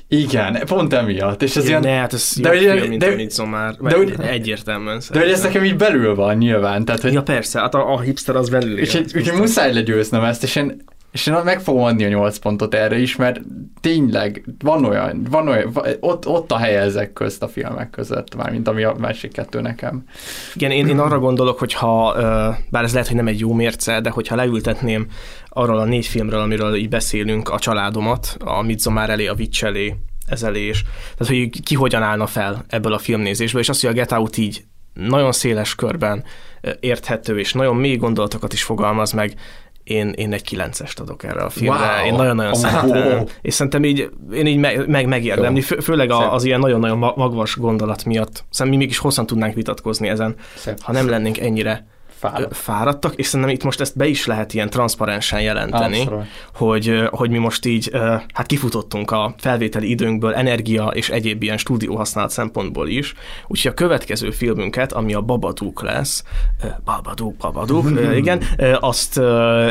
Igen, 0.07 0.57
pont 0.65 0.93
emiatt. 0.93 1.41
És 1.41 1.55
ez 1.55 1.65
Igen, 1.65 1.83
ilyen, 1.83 1.93
ne, 1.95 1.99
hát 2.01 2.13
ez 2.13 2.33
de, 2.41 2.49
ugye- 2.49 2.71
film, 2.77 2.87
mint 2.89 3.01
de, 3.01 3.11
a 3.11 3.15
Midsommar. 3.15 3.75
de, 3.81 3.97
úgy- 3.97 4.15
egyértelműen 4.21 5.01
de 5.11 5.19
hogy 5.19 5.29
ez 5.29 5.41
nekem 5.43 5.63
így 5.63 5.75
belül 5.75 6.15
van 6.15 6.37
nyilván. 6.37 6.85
Tehát, 6.85 7.01
hogy, 7.01 7.13
Ja 7.13 7.21
persze, 7.23 7.59
hát 7.59 7.75
a, 7.75 7.93
a 7.93 7.99
hipster 7.99 8.35
az 8.35 8.49
belül 8.49 8.77
és 8.77 8.95
úgyhogy 9.15 9.39
muszáj 9.39 9.73
legyőznem 9.73 10.23
ezt, 10.23 10.43
és 10.43 10.55
én, 10.55 10.83
és 11.17 11.27
én 11.27 11.33
meg 11.43 11.61
fogom 11.61 11.83
adni 11.83 12.03
a 12.03 12.07
8 12.07 12.37
pontot 12.37 12.73
erre 12.73 12.97
is, 12.97 13.15
mert 13.15 13.41
tényleg 13.81 14.43
van 14.59 14.85
olyan, 14.85 15.27
van 15.29 15.47
olyan 15.47 15.77
ott, 15.99 16.27
ott 16.27 16.51
a 16.51 16.57
helye 16.57 16.79
ezek 16.79 17.13
közt 17.13 17.43
a 17.43 17.47
filmek 17.47 17.89
között, 17.89 18.35
mármint 18.35 18.67
ami 18.67 18.83
a 18.83 18.95
másik 18.99 19.31
kettő 19.31 19.61
nekem. 19.61 20.03
Igen, 20.53 20.71
én, 20.71 20.87
én 20.87 20.99
arra 20.99 21.19
gondolok, 21.19 21.59
hogy 21.59 21.73
ha, 21.73 22.13
bár 22.69 22.83
ez 22.83 22.91
lehet, 22.91 23.07
hogy 23.07 23.15
nem 23.15 23.27
egy 23.27 23.39
jó 23.39 23.53
mérce, 23.53 24.01
de 24.01 24.09
hogyha 24.09 24.35
leültetném 24.35 25.07
arról 25.49 25.77
a 25.77 25.85
négy 25.85 26.05
filmről, 26.05 26.39
amiről 26.39 26.75
így 26.75 26.89
beszélünk, 26.89 27.49
a 27.49 27.59
családomat, 27.59 28.37
a 28.39 28.61
Midsommar 28.61 29.09
elé, 29.09 29.27
a 29.27 29.33
Witch 29.37 29.63
elé, 29.63 29.95
ez 30.27 30.43
elé 30.43 30.67
is, 30.67 30.83
tehát 31.17 31.33
hogy 31.33 31.63
ki 31.63 31.75
hogyan 31.75 32.01
állna 32.01 32.25
fel 32.25 32.65
ebből 32.67 32.93
a 32.93 32.97
filmnézésből, 32.97 33.61
és 33.61 33.69
azt, 33.69 33.81
hogy 33.81 33.89
a 33.89 33.93
Get 33.93 34.11
Out 34.11 34.37
így 34.37 34.63
nagyon 34.93 35.31
széles 35.31 35.75
körben 35.75 36.23
érthető, 36.79 37.39
és 37.39 37.53
nagyon 37.53 37.75
mély 37.75 37.95
gondolatokat 37.95 38.53
is 38.53 38.63
fogalmaz 38.63 39.11
meg, 39.11 39.33
én, 39.89 40.09
én 40.09 40.33
egy 40.33 40.41
kilencest 40.41 40.99
adok 40.99 41.23
erre 41.23 41.41
a 41.41 41.49
filmre. 41.49 41.95
Wow. 41.97 42.05
Én 42.05 42.13
nagyon-nagyon 42.13 42.51
Oh. 42.51 42.57
szeretem. 42.59 43.25
És 43.41 43.53
szerintem 43.53 43.83
így, 43.83 44.09
én 44.33 44.45
így 44.45 44.57
meg, 44.57 44.87
meg 44.87 45.07
megérdemli, 45.07 45.61
fő, 45.61 45.79
főleg 45.79 46.11
a, 46.11 46.33
az 46.33 46.43
ilyen 46.43 46.59
nagyon-nagyon 46.59 46.97
ma- 46.97 47.13
magvas 47.15 47.55
gondolat 47.57 48.05
miatt. 48.05 48.43
Szerintem 48.49 48.67
mi 48.67 48.85
mégis 48.85 48.97
hosszan 48.97 49.25
tudnánk 49.25 49.53
vitatkozni 49.53 50.07
ezen, 50.07 50.35
Szép. 50.55 50.81
ha 50.81 50.91
nem 50.91 51.09
lennénk 51.09 51.39
ennyire 51.39 51.87
Fáradt. 52.19 52.55
fáradtak, 52.55 53.15
és 53.15 53.25
szerintem 53.25 53.55
itt 53.55 53.63
most 53.63 53.81
ezt 53.81 53.97
be 53.97 54.07
is 54.07 54.25
lehet 54.25 54.53
ilyen 54.53 54.69
transzparensen 54.69 55.41
jelenteni, 55.41 55.99
Abszolút. 55.99 56.25
hogy, 56.55 57.07
hogy 57.09 57.29
mi 57.29 57.37
most 57.37 57.65
így 57.65 57.91
hát 58.33 58.45
kifutottunk 58.45 59.11
a 59.11 59.35
felvételi 59.37 59.89
időnkből, 59.89 60.33
energia 60.33 60.87
és 60.87 61.09
egyéb 61.09 61.43
ilyen 61.43 61.57
stúdió 61.57 61.95
használat 61.95 62.31
szempontból 62.31 62.87
is, 62.87 63.13
úgyhogy 63.47 63.71
a 63.71 63.73
következő 63.73 64.31
filmünket, 64.31 64.91
ami 64.91 65.13
a 65.13 65.21
Babadook 65.21 65.81
lesz, 65.81 66.23
Babadook, 66.85 67.89
ö, 67.89 68.15
igen, 68.15 68.43
azt 68.79 69.21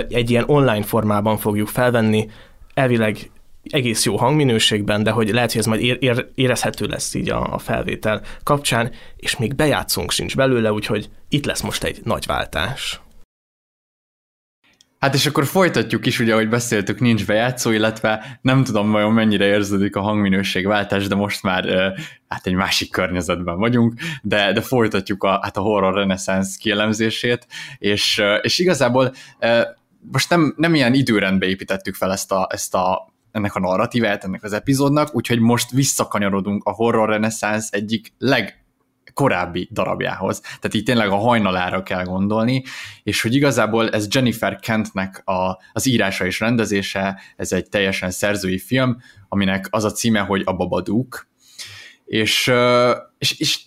egy 0.09 0.31
ilyen 0.31 0.45
online 0.47 0.83
formában 0.83 1.37
fogjuk 1.37 1.69
felvenni, 1.69 2.29
elvileg 2.75 3.31
egész 3.71 4.05
jó 4.05 4.17
hangminőségben, 4.17 5.03
de 5.03 5.11
hogy 5.11 5.29
lehet, 5.29 5.51
hogy 5.51 5.61
ez 5.61 5.67
majd 5.67 5.81
ér, 5.81 5.97
ér, 6.01 6.29
érezhető 6.35 6.87
lesz 6.87 7.15
így 7.15 7.31
a, 7.31 7.55
a 7.55 7.59
felvétel 7.59 8.23
kapcsán, 8.43 8.91
és 9.17 9.37
még 9.37 9.55
bejátszunk 9.55 10.11
sincs 10.11 10.37
belőle, 10.37 10.73
úgyhogy 10.73 11.11
itt 11.29 11.45
lesz 11.45 11.61
most 11.61 11.85
egy 11.85 12.01
nagy 12.05 12.27
váltás. 12.27 13.01
Hát 14.99 15.15
és 15.15 15.27
akkor 15.27 15.47
folytatjuk 15.47 16.07
is, 16.07 16.19
ugye, 16.19 16.33
ahogy 16.33 16.49
beszéltük, 16.49 17.01
nincs 17.01 17.27
bejátszó, 17.27 17.71
illetve 17.71 18.39
nem 18.43 18.65
tudom 18.65 18.91
vajon 18.91 19.13
mennyire 19.13 19.47
érződik 19.47 19.97
a 19.97 20.01
hangminőségváltás, 20.01 21.07
de 21.07 21.15
most 21.15 21.43
már 21.43 21.93
hát 22.29 22.47
egy 22.47 22.55
másik 22.55 22.91
környezetben 22.91 23.59
vagyunk, 23.59 23.95
de, 24.23 24.53
de 24.53 24.61
folytatjuk 24.61 25.23
a, 25.23 25.41
hát 25.43 25.57
a 25.57 25.61
horror 25.61 25.95
reneszánsz 25.95 26.57
kielemzését, 26.57 27.47
és, 27.79 28.23
és 28.43 28.59
igazából 28.59 29.13
most 30.13 30.31
nem, 30.31 30.55
nem 30.57 30.75
ilyen 30.75 30.95
időrendbe 30.95 31.47
építettük 31.47 31.95
fel 31.95 32.13
ezt 32.13 32.33
a, 32.33 32.49
ezt 32.51 32.75
a 32.75 33.15
ennek 33.37 33.55
a 33.55 33.61
narratívát, 33.61 34.25
ennek 34.25 34.43
az 34.43 34.53
epizódnak, 34.53 35.15
úgyhogy 35.15 35.41
most 35.41 35.71
visszakanyarodunk 35.71 36.65
a 36.65 36.71
horror 36.71 37.09
reneszánsz 37.09 37.73
egyik 37.73 38.13
leg 38.19 38.65
korábbi 39.13 39.69
darabjához. 39.73 40.41
Tehát 40.41 40.75
így 40.75 40.83
tényleg 40.83 41.09
a 41.09 41.17
hajnalára 41.17 41.83
kell 41.83 42.05
gondolni, 42.05 42.63
és 43.03 43.23
hogy 43.23 43.35
igazából 43.35 43.91
ez 43.91 44.07
Jennifer 44.11 44.57
Kentnek 44.57 45.23
a, 45.25 45.59
az 45.73 45.87
írása 45.87 46.27
és 46.27 46.41
rendezése, 46.41 47.21
ez 47.37 47.53
egy 47.53 47.69
teljesen 47.69 48.11
szerzői 48.11 48.59
film, 48.59 48.97
aminek 49.29 49.67
az 49.71 49.85
a 49.85 49.91
címe, 49.91 50.21
hogy 50.21 50.43
a 50.45 50.53
Babadook, 50.53 51.29
és, 52.05 52.53
és, 53.19 53.39
és 53.39 53.61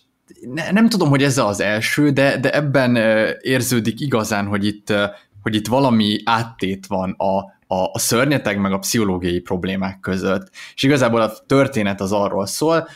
ne, 0.53 0.71
nem 0.71 0.89
tudom, 0.89 1.09
hogy 1.09 1.23
ez 1.23 1.37
az 1.37 1.59
első, 1.59 2.09
de, 2.09 2.37
de 2.37 2.53
ebben 2.53 2.95
érződik 3.41 3.99
igazán, 3.99 4.45
hogy 4.45 4.65
itt, 4.65 4.93
hogy 5.41 5.55
itt 5.55 5.67
valami 5.67 6.19
áttét 6.25 6.85
van 6.85 7.11
a, 7.11 7.57
a, 7.71 7.89
a 7.91 7.99
szörnyeteg 7.99 8.59
meg 8.59 8.71
a 8.71 8.79
pszichológiai 8.79 9.39
problémák 9.39 9.99
között. 9.99 10.49
És 10.73 10.83
igazából 10.83 11.21
a 11.21 11.33
történet 11.47 12.01
az 12.01 12.11
arról 12.11 12.45
szól, 12.45 12.87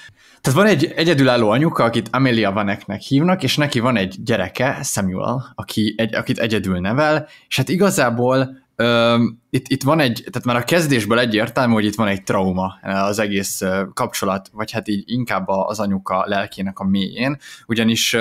tehát 0.42 0.60
van 0.60 0.68
egy 0.68 0.94
egyedülálló 0.96 1.50
anyuka, 1.50 1.84
akit 1.84 2.08
Amelia 2.12 2.52
Vaneknek 2.52 3.02
hívnak, 3.02 3.44
és 3.44 3.58
neki 3.58 3.80
van 3.80 3.98
egy 3.98 4.16
gyereke, 4.24 4.80
Samuel, 4.84 5.54
aki 5.56 5.94
egy, 5.98 6.16
akit 6.16 6.40
egyedül 6.40 6.80
nevel, 6.80 7.28
és 7.48 7.58
hát 7.58 7.70
igazából 7.70 8.62
Öm, 8.76 9.40
itt, 9.50 9.68
itt 9.68 9.84
van 9.84 10.00
egy, 10.00 10.24
tehát 10.32 10.46
már 10.48 10.56
a 10.56 10.64
kezdésből 10.64 11.20
egyértelmű, 11.20 11.74
hogy 11.74 11.86
itt 11.86 11.96
van 11.96 12.08
egy 12.08 12.24
trauma 12.24 12.80
az 12.82 13.20
egész 13.20 13.62
kapcsolat, 13.94 14.50
vagy 14.54 14.72
hát 14.72 14.88
így 14.88 15.04
inkább 15.06 15.48
az 15.48 15.80
anyuka 15.80 16.24
lelkének 16.28 16.80
a 16.80 16.84
mélyén, 16.84 17.38
ugyanis 17.68 18.16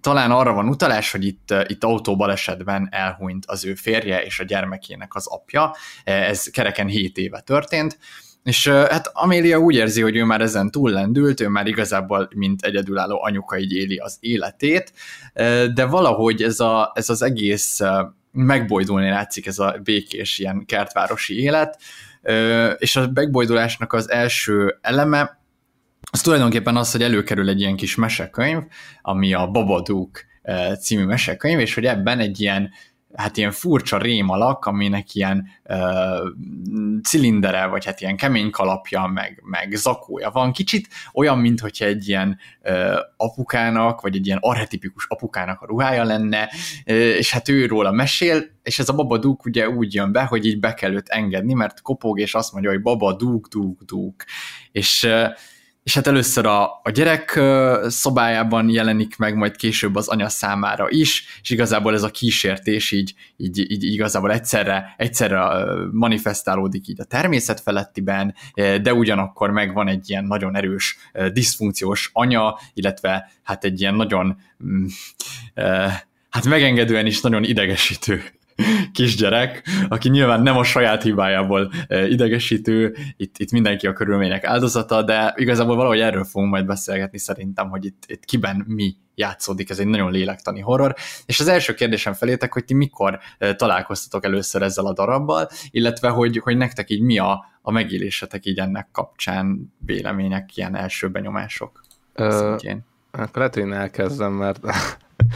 talán 0.00 0.30
arra 0.30 0.52
van 0.52 0.68
utalás, 0.68 1.12
hogy 1.12 1.24
itt, 1.24 1.54
itt 1.66 1.84
autóbalesetben 1.84 2.88
elhunyt 2.90 3.44
az 3.46 3.64
ő 3.64 3.74
férje 3.74 4.22
és 4.22 4.40
a 4.40 4.44
gyermekének 4.44 5.14
az 5.14 5.26
apja, 5.26 5.74
ez 6.04 6.44
kereken 6.44 6.86
7 6.86 7.16
éve 7.16 7.40
történt, 7.40 7.98
és 8.42 8.68
hát 8.68 9.10
Amélia 9.12 9.58
úgy 9.58 9.74
érzi, 9.74 10.02
hogy 10.02 10.16
ő 10.16 10.24
már 10.24 10.40
ezen 10.40 10.70
túllendült, 10.70 11.40
ő 11.40 11.48
már 11.48 11.66
igazából 11.66 12.28
mint 12.34 12.62
egyedülálló 12.62 13.22
anyuka 13.22 13.58
így 13.58 13.72
éli 13.72 13.96
az 13.96 14.16
életét, 14.20 14.92
de 15.74 15.84
valahogy 15.84 16.42
ez, 16.42 16.60
a, 16.60 16.92
ez 16.94 17.10
az 17.10 17.22
egész 17.22 17.80
megbojdulni 18.32 19.08
látszik, 19.08 19.46
ez 19.46 19.58
a 19.58 19.76
békés 19.82 20.38
ilyen 20.38 20.64
kertvárosi 20.66 21.42
élet, 21.42 21.80
és 22.78 22.96
a 22.96 23.10
megbojdulásnak 23.14 23.92
az 23.92 24.10
első 24.10 24.78
eleme, 24.80 25.39
az 26.10 26.20
tulajdonképpen 26.20 26.76
az, 26.76 26.92
hogy 26.92 27.02
előkerül 27.02 27.48
egy 27.48 27.60
ilyen 27.60 27.76
kis 27.76 27.94
mesekönyv, 27.94 28.62
ami 29.02 29.34
a 29.34 29.46
Babadook 29.46 30.24
című 30.80 31.04
mesekönyv, 31.04 31.58
és 31.58 31.74
hogy 31.74 31.84
ebben 31.86 32.18
egy 32.18 32.40
ilyen 32.40 32.70
hát 33.14 33.36
ilyen 33.36 33.50
furcsa 33.50 33.98
rémalak, 33.98 34.64
aminek 34.64 35.14
ilyen 35.14 35.46
uh, 35.64 35.78
cilindere, 37.02 37.66
vagy 37.66 37.84
hát 37.84 38.00
ilyen 38.00 38.16
kemény 38.16 38.50
kalapja, 38.50 39.06
meg, 39.06 39.42
meg 39.44 39.72
zakója 39.72 40.30
van. 40.30 40.52
Kicsit 40.52 40.88
olyan, 41.12 41.38
mint 41.38 41.60
hogyha 41.60 41.84
egy 41.84 42.08
ilyen 42.08 42.38
uh, 42.62 42.96
apukának, 43.16 44.00
vagy 44.00 44.16
egy 44.16 44.26
ilyen 44.26 44.38
arhetipikus 44.40 45.06
apukának 45.08 45.60
a 45.60 45.66
ruhája 45.66 46.04
lenne, 46.04 46.48
uh, 46.86 46.94
és 46.94 47.32
hát 47.32 47.48
ő 47.48 47.66
róla 47.66 47.90
mesél, 47.90 48.44
és 48.62 48.78
ez 48.78 48.88
a 48.88 48.94
babadúk 48.94 49.44
ugye 49.44 49.68
úgy 49.68 49.94
jön 49.94 50.12
be, 50.12 50.24
hogy 50.24 50.46
így 50.46 50.60
be 50.60 50.74
kell 50.74 50.92
őt 50.92 51.08
engedni, 51.08 51.52
mert 51.52 51.82
kopog, 51.82 52.20
és 52.20 52.34
azt 52.34 52.52
mondja, 52.52 52.70
hogy 52.70 52.82
baba, 52.82 53.16
dúk, 53.16 53.48
dúk, 53.48 53.82
dúk. 53.82 54.24
És 54.72 55.02
uh, 55.02 55.28
és 55.90 55.96
hát 55.96 56.06
először 56.06 56.46
a, 56.46 56.80
a 56.82 56.90
gyerek 56.90 57.40
szobájában 57.86 58.68
jelenik 58.68 59.16
meg, 59.16 59.34
majd 59.34 59.56
később 59.56 59.96
az 59.96 60.08
anya 60.08 60.28
számára 60.28 60.86
is, 60.88 61.24
és 61.42 61.50
igazából 61.50 61.94
ez 61.94 62.02
a 62.02 62.10
kísértés 62.10 62.90
így, 62.90 63.14
így, 63.36 63.70
így 63.70 63.84
igazából 63.84 64.32
egyszerre, 64.32 64.94
egyszerre 64.96 65.40
manifestálódik 65.92 66.88
így 66.88 67.00
a 67.00 67.04
természet 67.04 67.60
felettiben, 67.60 68.34
de 68.54 68.94
ugyanakkor 68.94 69.50
meg 69.50 69.74
van 69.74 69.88
egy 69.88 70.10
ilyen 70.10 70.24
nagyon 70.24 70.56
erős 70.56 70.96
diszfunkciós 71.32 72.10
anya, 72.12 72.58
illetve 72.74 73.30
hát 73.42 73.64
egy 73.64 73.80
ilyen 73.80 73.94
nagyon 73.94 74.36
hát 76.30 76.44
megengedően 76.44 77.06
is 77.06 77.20
nagyon 77.20 77.44
idegesítő 77.44 78.22
kisgyerek, 78.92 79.68
aki 79.88 80.08
nyilván 80.08 80.42
nem 80.42 80.56
a 80.56 80.64
saját 80.64 81.02
hibájából 81.02 81.72
idegesítő, 81.88 82.96
itt, 83.16 83.38
itt 83.38 83.50
mindenki 83.50 83.86
a 83.86 83.92
körülmények 83.92 84.44
áldozata, 84.44 85.02
de 85.02 85.34
igazából 85.36 85.76
valahogy 85.76 86.00
erről 86.00 86.24
fogunk 86.24 86.50
majd 86.50 86.66
beszélgetni 86.66 87.18
szerintem, 87.18 87.68
hogy 87.68 87.84
itt, 87.84 88.02
itt 88.06 88.24
kiben 88.24 88.64
mi 88.66 88.96
játszódik, 89.14 89.70
ez 89.70 89.78
egy 89.78 89.86
nagyon 89.86 90.10
lélektani 90.10 90.60
horror. 90.60 90.94
És 91.26 91.40
az 91.40 91.48
első 91.48 91.74
kérdésem 91.74 92.12
felétek, 92.12 92.52
hogy 92.52 92.64
ti 92.64 92.74
mikor 92.74 93.18
találkoztatok 93.56 94.24
először 94.24 94.62
ezzel 94.62 94.86
a 94.86 94.92
darabbal, 94.92 95.48
illetve 95.70 96.08
hogy, 96.08 96.38
hogy 96.38 96.56
nektek 96.56 96.90
így 96.90 97.02
mi 97.02 97.18
a, 97.18 97.44
a 97.62 97.70
megélésetek 97.70 98.46
így 98.46 98.58
ennek 98.58 98.88
kapcsán, 98.92 99.72
vélemények, 99.78 100.56
ilyen 100.56 100.76
első 100.76 101.08
benyomások 101.08 101.80
Ö, 102.14 102.36
szintjén. 102.38 102.84
Akkor 103.10 103.36
lehet, 103.36 103.54
hogy 103.54 103.62
én 103.62 103.72
elkezdem, 103.72 104.32
mert 104.32 104.60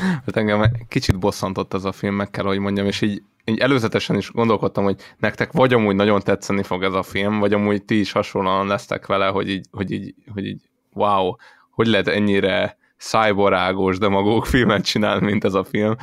mert 0.01 0.37
engem 0.37 0.71
kicsit 0.89 1.19
bosszantott 1.19 1.75
ez 1.75 1.85
a 1.85 1.93
film, 1.93 2.15
meg 2.15 2.31
kell, 2.31 2.45
hogy 2.45 2.59
mondjam, 2.59 2.87
és 2.87 3.01
így, 3.01 3.23
így 3.45 3.59
előzetesen 3.59 4.17
is 4.17 4.31
gondolkodtam, 4.31 4.85
hogy 4.85 4.97
nektek 5.19 5.53
vagy 5.53 5.73
amúgy 5.73 5.95
nagyon 5.95 6.21
tetszeni 6.21 6.63
fog 6.63 6.83
ez 6.83 6.93
a 6.93 7.03
film, 7.03 7.39
vagy 7.39 7.53
amúgy 7.53 7.85
ti 7.85 7.99
is 7.99 8.13
hasonlóan 8.13 8.67
lesztek 8.67 9.07
vele, 9.07 9.27
hogy 9.27 9.51
így, 9.51 9.67
hogy 9.71 9.91
így, 9.91 10.15
hogy 10.33 10.47
így 10.47 10.61
wow, 10.93 11.35
hogy 11.71 11.87
lehet 11.87 12.09
ennyire 12.09 12.77
szájborágos, 12.97 13.99
demagóg 13.99 14.47
filmet 14.47 14.85
csinálni, 14.85 15.25
mint 15.25 15.45
ez 15.45 15.55
a 15.55 15.65
film, 15.65 15.95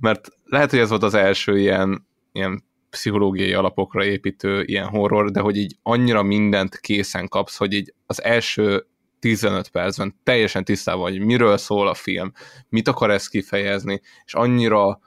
mert 0.00 0.28
lehet, 0.44 0.70
hogy 0.70 0.78
ez 0.78 0.88
volt 0.88 1.02
az 1.02 1.14
első 1.14 1.58
ilyen, 1.58 2.06
ilyen 2.32 2.64
pszichológiai 2.90 3.52
alapokra 3.52 4.04
építő 4.04 4.62
ilyen 4.62 4.86
horror, 4.86 5.30
de 5.30 5.40
hogy 5.40 5.56
így 5.56 5.76
annyira 5.82 6.22
mindent 6.22 6.76
készen 6.76 7.28
kapsz, 7.28 7.56
hogy 7.56 7.72
így 7.72 7.94
az 8.06 8.22
első 8.22 8.86
15 9.20 9.68
percben 9.68 10.20
teljesen 10.22 10.64
tisztában, 10.64 11.02
hogy 11.02 11.20
miről 11.20 11.56
szól 11.56 11.88
a 11.88 11.94
film, 11.94 12.32
mit 12.68 12.88
akar 12.88 13.10
ezt 13.10 13.28
kifejezni, 13.28 14.00
és 14.24 14.34
annyira 14.34 15.00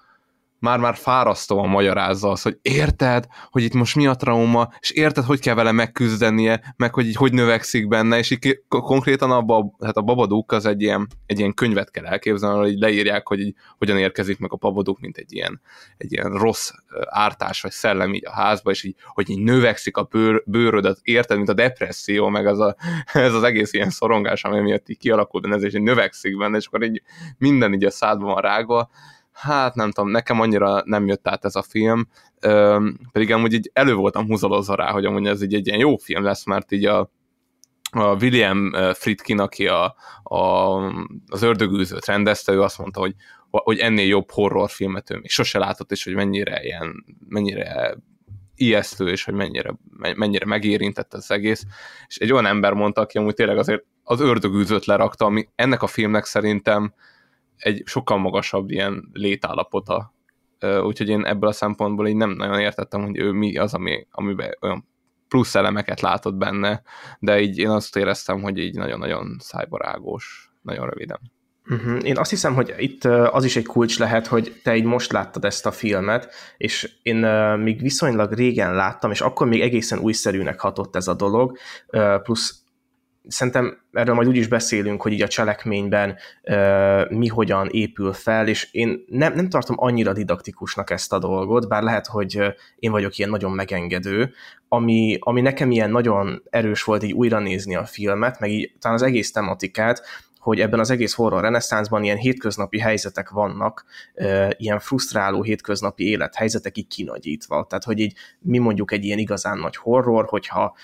már-már 0.64 0.96
fárasztóan 0.96 1.70
magyarázza 1.70 2.30
az, 2.30 2.42
hogy 2.42 2.58
érted, 2.62 3.26
hogy 3.50 3.64
itt 3.64 3.74
most 3.74 3.96
mi 3.96 4.08
a 4.08 4.16
trauma, 4.16 4.74
és 4.80 4.90
érted, 4.90 5.24
hogy 5.24 5.40
kell 5.40 5.56
vele 5.56 5.72
megküzdenie, 5.72 6.74
meg 6.78 6.94
hogy 6.94 7.08
így 7.08 7.16
hogy 7.16 7.34
növekszik 7.34 7.88
benne, 7.88 8.18
és 8.18 8.32
így 8.32 8.62
konkrétan 8.68 9.32
abba, 9.32 9.76
hát 9.80 9.98
a 9.98 10.02
Babaduk 10.02 10.52
az 10.52 10.66
egy 10.66 10.82
ilyen, 10.82 11.08
egy 11.26 11.40
ilyen 11.40 11.54
könyvet 11.54 11.92
kell 11.92 12.06
elképzelni, 12.06 12.60
hogy 12.60 12.78
leírják, 12.80 13.28
hogy 13.28 13.40
így, 13.40 13.56
hogyan 13.78 13.98
érkezik 13.98 14.40
meg 14.40 14.54
a 14.54 14.56
Babaduk, 14.56 15.00
mint 15.00 15.18
egy 15.18 15.34
ilyen, 15.34 15.62
egy 15.98 16.12
ilyen 16.12 16.32
rossz 16.32 16.72
ártás 17.10 17.62
vagy 17.62 17.72
szellem 17.72 18.14
így 18.14 18.26
a 18.26 18.32
házba, 18.32 18.72
és 18.72 18.84
így, 18.84 18.96
hogy 19.06 19.30
így 19.30 19.44
növekszik 19.44 19.98
a 19.98 20.04
bőr, 20.04 20.44
bőrödet, 20.46 21.00
érted, 21.02 21.38
mint 21.38 21.50
a 21.50 21.54
depresszió, 21.54 22.28
meg 22.28 22.48
az 22.48 22.60
a, 22.60 22.76
ez 23.14 23.34
az 23.34 23.44
egész 23.44 23.74
ilyen 23.74 23.90
szorongás, 23.90 24.44
ami 24.44 24.60
miatt 24.60 24.90
így 24.90 24.98
kialakul 24.98 25.42
benne, 25.42 25.56
ez 25.56 25.64
és 25.64 25.74
így 25.74 25.82
növekszik 25.82 26.38
benne, 26.38 26.58
és 26.58 26.66
akkor 26.66 26.84
így 26.84 27.02
minden 27.38 27.74
így 27.74 27.86
a 27.86 27.92
szádban 27.92 28.34
van 28.34 28.42
rágva, 28.42 28.90
hát 29.34 29.76
nem 29.76 29.92
tudom, 29.92 30.10
nekem 30.10 30.40
annyira 30.40 30.82
nem 30.86 31.08
jött 31.08 31.28
át 31.28 31.46
ez 31.46 31.56
a 31.56 31.62
film, 31.62 32.08
Üm, 32.46 32.98
pedig 33.12 33.32
amúgy 33.32 33.54
így 33.54 33.70
elő 33.74 33.94
voltam 33.94 34.26
húzalozva 34.26 34.76
rá, 34.76 34.92
hogy 34.92 35.06
amúgy 35.06 35.28
ez 35.28 35.42
így 35.42 35.54
egy 35.54 35.68
ilyen 35.68 35.80
jó 35.80 35.98
film 35.98 36.24
lesz, 36.24 36.46
mert 36.46 36.72
így 36.72 36.86
a, 36.86 37.12
a 37.92 38.16
William 38.16 38.72
Friedkin, 38.94 39.40
aki 39.40 39.68
a, 39.68 39.96
a, 40.24 40.38
az 41.28 41.42
ördögűzőt 41.42 42.06
rendezte, 42.06 42.52
ő 42.52 42.62
azt 42.62 42.78
mondta, 42.78 43.00
hogy, 43.00 43.16
hogy 43.50 43.78
ennél 43.80 44.06
jobb 44.06 44.32
horrorfilmet 44.32 45.10
ő 45.12 45.16
még 45.16 45.30
sose 45.30 45.60
látott, 45.60 45.92
és 45.92 46.04
hogy 46.04 46.14
mennyire 46.14 46.64
ilyen, 46.64 47.06
mennyire 47.28 47.98
ijesztő, 48.56 49.08
és 49.10 49.24
hogy 49.24 49.34
mennyire, 49.34 49.76
mennyire 50.16 50.46
megérintett 50.46 51.14
az 51.14 51.32
egész. 51.32 51.64
És 52.08 52.18
egy 52.18 52.32
olyan 52.32 52.46
ember 52.46 52.74
mondta, 52.74 53.02
aki 53.02 53.18
amúgy 53.18 53.34
tényleg 53.34 53.58
azért 53.58 53.84
az 54.04 54.20
ördögűzőt 54.20 54.86
lerakta, 54.86 55.26
ami 55.26 55.48
ennek 55.56 55.82
a 55.82 55.88
filmnek 55.88 56.26
szerintem 56.26 56.94
egy 57.58 57.82
sokkal 57.86 58.18
magasabb 58.18 58.70
ilyen 58.70 59.10
létállapota. 59.14 60.14
Úgyhogy 60.84 61.10
én 61.10 61.26
ebből 61.26 61.50
a 61.50 61.54
szempontból 61.54 62.08
így 62.08 62.16
nem 62.16 62.30
nagyon 62.30 62.60
értettem, 62.60 63.04
hogy 63.04 63.18
ő 63.18 63.32
mi 63.32 63.58
az, 63.58 63.74
ami, 63.74 64.08
amiben 64.12 64.58
olyan 64.62 64.88
plusz 65.28 65.56
elemeket 65.56 66.02
látott 66.02 66.36
benne, 66.36 66.82
de 67.20 67.42
így 67.42 67.58
én 67.58 67.70
azt 67.70 67.96
éreztem, 67.96 68.42
hogy 68.42 68.58
így 68.58 68.76
nagyon-nagyon 68.76 69.38
szájbarágos, 69.40 70.52
nagyon 70.62 70.90
röviden. 70.90 71.20
Uh-huh. 71.70 72.00
Én 72.04 72.18
azt 72.18 72.30
hiszem, 72.30 72.54
hogy 72.54 72.74
itt 72.78 73.04
az 73.06 73.44
is 73.44 73.56
egy 73.56 73.66
kulcs 73.66 74.00
lehet, 74.00 74.28
hogy 74.28 74.60
te 74.64 74.76
így 74.76 74.84
most 74.84 75.12
láttad 75.12 75.46
ezt 75.46 75.66
a 75.66 75.72
filmet, 75.72 76.34
és 76.58 76.92
én 77.02 77.16
még 77.58 77.82
viszonylag 77.82 78.34
régen 78.34 78.74
láttam, 78.74 79.12
és 79.12 79.22
akkor 79.22 79.48
még 79.48 79.62
egészen 79.62 80.00
újszerűnek 80.00 80.60
hatott 80.60 80.96
ez 80.96 81.08
a 81.08 81.14
dolog, 81.14 81.58
plusz 82.24 82.63
szerintem 83.28 83.78
erről 83.92 84.16
majd 84.16 84.28
úgy 84.28 84.36
is 84.36 84.48
beszélünk, 84.48 85.02
hogy 85.02 85.12
így 85.12 85.22
a 85.22 85.28
cselekményben 85.28 86.16
uh, 86.44 87.10
mi 87.10 87.28
hogyan 87.28 87.68
épül 87.72 88.14
fel, 88.14 88.48
és 88.48 88.68
én 88.72 89.04
nem, 89.08 89.34
nem 89.34 89.50
tartom 89.50 89.76
annyira 89.80 90.14
didaktikusnak 90.14 90.90
ezt 90.90 91.14
a 91.14 91.20
dolgot, 91.20 91.68
bár 91.68 91.84
lehet, 91.84 92.08
hogy 92.08 92.40
én 92.76 92.92
vagyok 92.92 93.18
ilyen 93.18 93.30
nagyon 93.30 93.52
megengedő, 93.52 94.34
ami, 94.68 95.18
ami 95.20 95.42
nekem 95.42 95.72
ilyen 95.72 95.92
nagyon 95.92 96.44
erős 96.50 96.84
volt 96.84 97.04
így 97.04 97.14
újra 97.14 97.40
nézni 97.40 97.76
a 97.76 97.86
filmet, 97.86 98.40
meg 98.40 98.52
így 98.52 98.74
talán 98.80 98.98
az 98.98 99.04
egész 99.04 99.32
tematikát, 99.32 100.02
hogy 100.44 100.60
ebben 100.60 100.80
az 100.80 100.90
egész 100.90 101.14
horror 101.14 101.42
reneszánszban 101.42 102.04
ilyen 102.04 102.18
hétköznapi 102.18 102.80
helyzetek 102.80 103.30
vannak, 103.30 103.86
ilyen 104.58 104.80
frusztráló 104.80 105.44
hétköznapi 105.44 106.10
élethelyzetek 106.10 106.78
így 106.78 106.88
kinagyítva. 106.88 107.66
Tehát, 107.70 107.84
hogy 107.84 108.00
így 108.00 108.14
mi 108.40 108.58
mondjuk 108.58 108.92
egy 108.92 109.04
ilyen 109.04 109.18
igazán 109.18 109.58
nagy 109.58 109.76
horror, 109.76 110.26
hogyha 110.26 110.76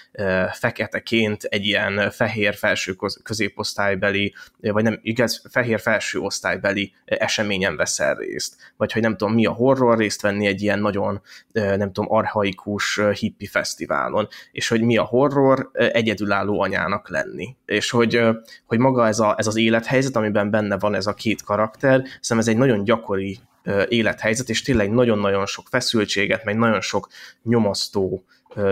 feketeként 0.52 1.44
egy 1.44 1.66
ilyen 1.66 2.12
fehér 2.12 2.56
felső 2.56 2.96
középosztálybeli, 3.24 4.34
vagy 4.60 4.84
nem, 4.84 5.00
igaz, 5.02 5.42
fehér 5.50 5.80
felső 5.80 6.20
osztálybeli 6.20 6.94
eseményen 7.06 7.76
veszel 7.76 8.16
részt. 8.16 8.56
Vagy 8.78 8.92
hogy 8.92 9.02
nem 9.02 9.18
tudom, 9.18 9.34
mi 9.34 9.46
a 9.46 9.52
horror 9.52 9.98
részt 9.98 10.22
venni 10.22 10.48
egy 10.48 10.62
ilyen 10.62 10.80
nagyon, 10.80 11.22
nem 11.52 11.92
tudom, 11.92 12.12
arhaikus 12.12 13.00
hippi 13.14 13.46
fesztiválon. 13.46 14.28
És 14.52 14.68
hogy 14.68 14.82
mi 14.82 14.98
a 14.98 15.04
horror 15.04 15.70
egyedülálló 15.74 16.62
anyának 16.62 17.10
lenni. 17.10 17.56
És 17.66 17.90
hogy, 17.90 18.22
hogy 18.66 18.80
maga 18.80 19.08
ez 19.08 19.20
a, 19.20 19.36
ez 19.38 19.48
az 19.50 19.56
élethelyzet, 19.56 20.16
amiben 20.16 20.50
benne 20.50 20.78
van 20.78 20.96
ez 20.96 21.08
a 21.08 21.14
két 21.14 21.44
karakter, 21.44 22.00
szerintem 22.00 22.38
ez 22.38 22.48
egy 22.48 22.58
nagyon 22.58 22.84
gyakori 22.84 23.40
élethelyzet, 23.88 24.50
és 24.50 24.62
tényleg 24.62 24.92
nagyon-nagyon 24.92 25.46
sok 25.46 25.68
feszültséget, 25.70 26.44
meg 26.44 26.58
nagyon 26.58 26.82
sok 26.82 27.08
nyomasztó 27.44 28.24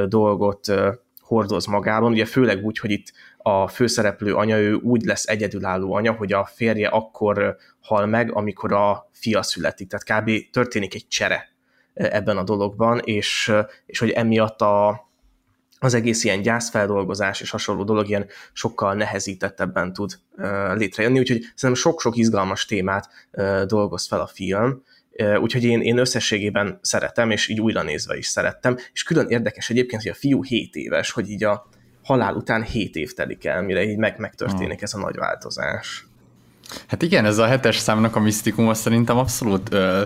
dolgot 0.07 0.73
hordoz 1.19 1.65
magában, 1.65 2.11
ugye 2.11 2.25
főleg 2.25 2.65
úgy, 2.65 2.79
hogy 2.79 2.91
itt 2.91 3.13
a 3.37 3.67
főszereplő 3.67 4.33
anya, 4.35 4.57
ő 4.57 4.73
úgy 4.73 5.03
lesz 5.03 5.27
egyedülálló 5.27 5.93
anya, 5.93 6.11
hogy 6.11 6.33
a 6.33 6.45
férje 6.45 6.87
akkor 6.87 7.57
hal 7.81 8.05
meg, 8.05 8.31
amikor 8.33 8.73
a 8.73 9.09
fia 9.11 9.41
születik, 9.41 9.87
tehát 9.89 10.23
kb. 10.23 10.31
történik 10.51 10.93
egy 10.93 11.07
csere 11.07 11.49
ebben 11.93 12.37
a 12.37 12.43
dologban, 12.43 12.99
és, 13.03 13.53
és 13.85 13.99
hogy 13.99 14.09
emiatt 14.09 14.61
a, 14.61 15.06
az 15.79 15.93
egész 15.93 16.23
ilyen 16.23 16.41
gyászfeldolgozás 16.41 17.41
és 17.41 17.49
hasonló 17.49 17.83
dolog 17.83 18.07
ilyen 18.09 18.25
sokkal 18.53 18.93
nehezítettebben 18.93 19.93
tud 19.93 20.19
létrejönni, 20.73 21.19
úgyhogy 21.19 21.41
szerintem 21.55 21.73
sok-sok 21.73 22.17
izgalmas 22.17 22.65
témát 22.65 23.09
dolgoz 23.65 24.07
fel 24.07 24.19
a 24.19 24.27
film, 24.27 24.83
úgyhogy 25.39 25.63
én, 25.63 25.81
én 25.81 25.97
összességében 25.97 26.79
szeretem, 26.81 27.31
és 27.31 27.47
így 27.47 27.61
újra 27.61 27.83
nézve 27.83 28.17
is 28.17 28.27
szerettem, 28.27 28.77
és 28.93 29.03
külön 29.03 29.27
érdekes 29.29 29.69
egyébként, 29.69 30.01
hogy 30.01 30.11
a 30.11 30.15
fiú 30.15 30.43
7 30.43 30.75
éves, 30.75 31.11
hogy 31.11 31.29
így 31.29 31.43
a 31.43 31.69
halál 32.03 32.35
után 32.35 32.63
7 32.63 32.95
év 32.95 33.13
telik 33.13 33.45
el, 33.45 33.61
mire 33.61 33.83
így 33.83 33.97
meg, 33.97 34.19
megtörténik 34.19 34.81
ez 34.81 34.93
a 34.93 34.99
nagy 34.99 35.15
változás. 35.15 36.07
Hát 36.87 37.01
igen, 37.01 37.25
ez 37.25 37.37
a 37.37 37.45
hetes 37.45 37.77
számnak 37.77 38.15
a 38.15 38.19
misztikuma 38.19 38.73
szerintem 38.73 39.17
abszolút 39.17 39.73
ö, 39.73 40.01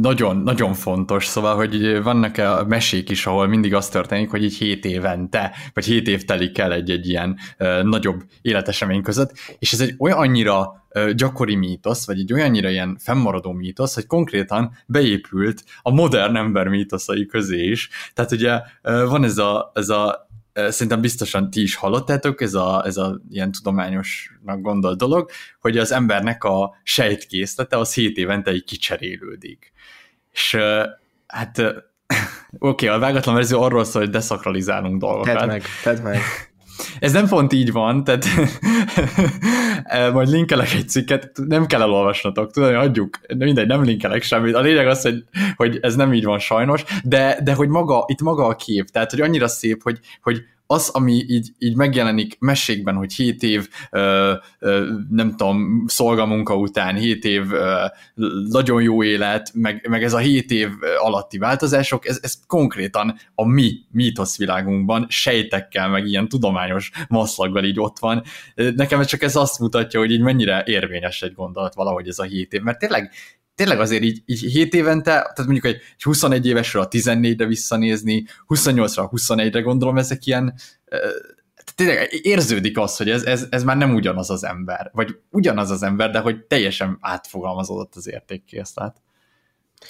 nagyon, 0.00 0.36
nagyon 0.36 0.74
fontos, 0.74 1.26
szóval, 1.26 1.56
hogy 1.56 2.02
vannak 2.02 2.38
a 2.38 2.64
mesék 2.68 3.10
is, 3.10 3.26
ahol 3.26 3.46
mindig 3.46 3.74
az 3.74 3.88
történik, 3.88 4.30
hogy 4.30 4.44
így 4.44 4.56
hét 4.56 4.84
évente, 4.84 5.52
vagy 5.74 5.84
hét 5.84 6.08
év 6.08 6.24
telik 6.24 6.58
el 6.58 6.72
egy-egy 6.72 7.08
ilyen 7.08 7.38
ö, 7.56 7.82
nagyobb 7.82 8.22
életesemény 8.42 9.02
között, 9.02 9.32
és 9.58 9.72
ez 9.72 9.80
egy 9.80 9.94
olyan 9.98 10.18
annyira 10.18 10.82
gyakori 11.14 11.54
mítosz, 11.54 12.06
vagy 12.06 12.18
egy 12.18 12.32
olyannyira 12.32 12.68
ilyen 12.68 12.96
fennmaradó 13.00 13.52
mítosz, 13.52 13.94
hogy 13.94 14.06
konkrétan 14.06 14.76
beépült 14.86 15.64
a 15.82 15.90
modern 15.90 16.36
ember 16.36 16.68
mítoszai 16.68 17.26
közé 17.26 17.64
is. 17.64 17.88
Tehát 18.14 18.32
ugye 18.32 18.60
van 18.82 19.24
ez 19.24 19.38
a, 19.38 19.70
ez 19.74 19.88
a 19.88 20.30
szerintem 20.54 21.00
biztosan 21.00 21.50
ti 21.50 21.62
is 21.62 21.74
hallottátok, 21.74 22.40
ez 22.40 22.54
a, 22.54 22.82
ez 22.86 22.96
a 22.96 23.20
ilyen 23.30 23.52
tudományosnak 23.52 24.60
gondolt 24.60 24.98
dolog, 24.98 25.30
hogy 25.60 25.78
az 25.78 25.92
embernek 25.92 26.44
a 26.44 26.74
sejtkészlete 26.82 27.78
az 27.78 27.94
7 27.94 28.16
évente 28.16 28.52
így 28.52 28.64
kicserélődik. 28.64 29.72
És 30.32 30.56
hát 31.26 31.58
oké, 32.58 32.86
okay, 32.86 32.88
a 32.88 32.98
vágatlan 32.98 33.34
verzió 33.34 33.62
arról 33.62 33.84
szól, 33.84 34.02
hogy 34.02 34.10
deszakralizálunk 34.10 35.00
dolgokat. 35.00 35.36
Tedd 35.38 35.46
meg, 35.46 35.62
tedd 35.82 36.02
meg. 36.02 36.20
Ez 36.98 37.12
nem 37.12 37.28
pont 37.28 37.52
így 37.52 37.72
van, 37.72 38.04
tehát 38.04 38.26
majd 40.12 40.28
linkelek 40.28 40.72
egy 40.72 40.88
cikket, 40.88 41.30
nem 41.46 41.66
kell 41.66 41.80
elolvasnatok, 41.80 42.50
tudom, 42.50 42.74
adjuk, 42.74 43.18
de 43.28 43.44
mindegy, 43.44 43.66
nem 43.66 43.82
linkelek 43.82 44.22
semmit. 44.22 44.54
A 44.54 44.60
lényeg 44.60 44.86
az, 44.86 45.02
hogy, 45.02 45.24
hogy 45.56 45.78
ez 45.82 45.94
nem 45.94 46.12
így 46.12 46.24
van 46.24 46.38
sajnos, 46.38 46.84
de, 47.04 47.38
de 47.42 47.54
hogy 47.54 47.68
maga, 47.68 48.04
itt 48.06 48.20
maga 48.20 48.46
a 48.46 48.56
kép, 48.56 48.88
tehát 48.88 49.10
hogy 49.10 49.20
annyira 49.20 49.48
szép, 49.48 49.82
hogy, 49.82 49.98
hogy 50.22 50.42
az, 50.66 50.88
ami 50.88 51.12
így, 51.12 51.50
így 51.58 51.76
megjelenik 51.76 52.36
mesékben, 52.38 52.94
hogy 52.94 53.12
7 53.12 53.42
év, 53.42 53.68
ö, 53.90 54.32
ö, 54.58 54.90
nem 55.10 55.36
tudom, 55.36 55.84
szolgamunka 55.86 56.56
után, 56.56 56.96
7 56.96 57.24
év 57.24 57.52
ö, 57.52 57.84
nagyon 58.48 58.82
jó 58.82 59.02
élet, 59.04 59.50
meg, 59.54 59.86
meg 59.88 60.02
ez 60.02 60.12
a 60.12 60.18
7 60.18 60.50
év 60.50 60.68
alatti 60.98 61.38
változások, 61.38 62.08
ez, 62.08 62.18
ez 62.22 62.38
konkrétan 62.46 63.18
a 63.34 63.46
mi 63.46 63.72
mítoszvilágunkban 63.90 65.06
sejtekkel, 65.08 65.88
meg 65.88 66.06
ilyen 66.06 66.28
tudományos 66.28 66.90
maszlaggal 67.08 67.64
így 67.64 67.80
ott 67.80 67.98
van. 67.98 68.22
Nekem 68.54 69.04
csak 69.04 69.22
ez 69.22 69.36
azt 69.36 69.58
mutatja, 69.58 70.00
hogy 70.00 70.10
így 70.10 70.20
mennyire 70.20 70.62
érvényes 70.66 71.22
egy 71.22 71.34
gondolat 71.34 71.74
valahogy 71.74 72.08
ez 72.08 72.18
a 72.18 72.22
7 72.22 72.52
év, 72.52 72.60
mert 72.60 72.78
tényleg 72.78 73.12
tényleg 73.54 73.80
azért 73.80 74.02
így, 74.02 74.22
így 74.26 74.40
7 74.40 74.74
évente, 74.74 75.10
tehát 75.10 75.36
mondjuk 75.36 75.64
egy 75.64 75.80
21 75.98 76.46
évesről 76.46 76.82
a 76.82 76.88
14-re 76.88 77.46
visszanézni, 77.46 78.24
28-ra 78.48 78.98
a 78.98 79.08
21-re 79.08 79.60
gondolom, 79.60 79.98
ezek 79.98 80.26
ilyen, 80.26 80.54
tényleg 81.74 82.08
érződik 82.22 82.78
az, 82.78 82.96
hogy 82.96 83.10
ez, 83.10 83.22
ez, 83.22 83.46
ez 83.50 83.64
már 83.64 83.76
nem 83.76 83.94
ugyanaz 83.94 84.30
az 84.30 84.44
ember, 84.44 84.90
vagy 84.92 85.18
ugyanaz 85.30 85.70
az 85.70 85.82
ember, 85.82 86.10
de 86.10 86.18
hogy 86.18 86.44
teljesen 86.44 86.98
átfogalmazódott 87.00 87.94
az 87.94 88.08
értékkészlet. 88.08 88.96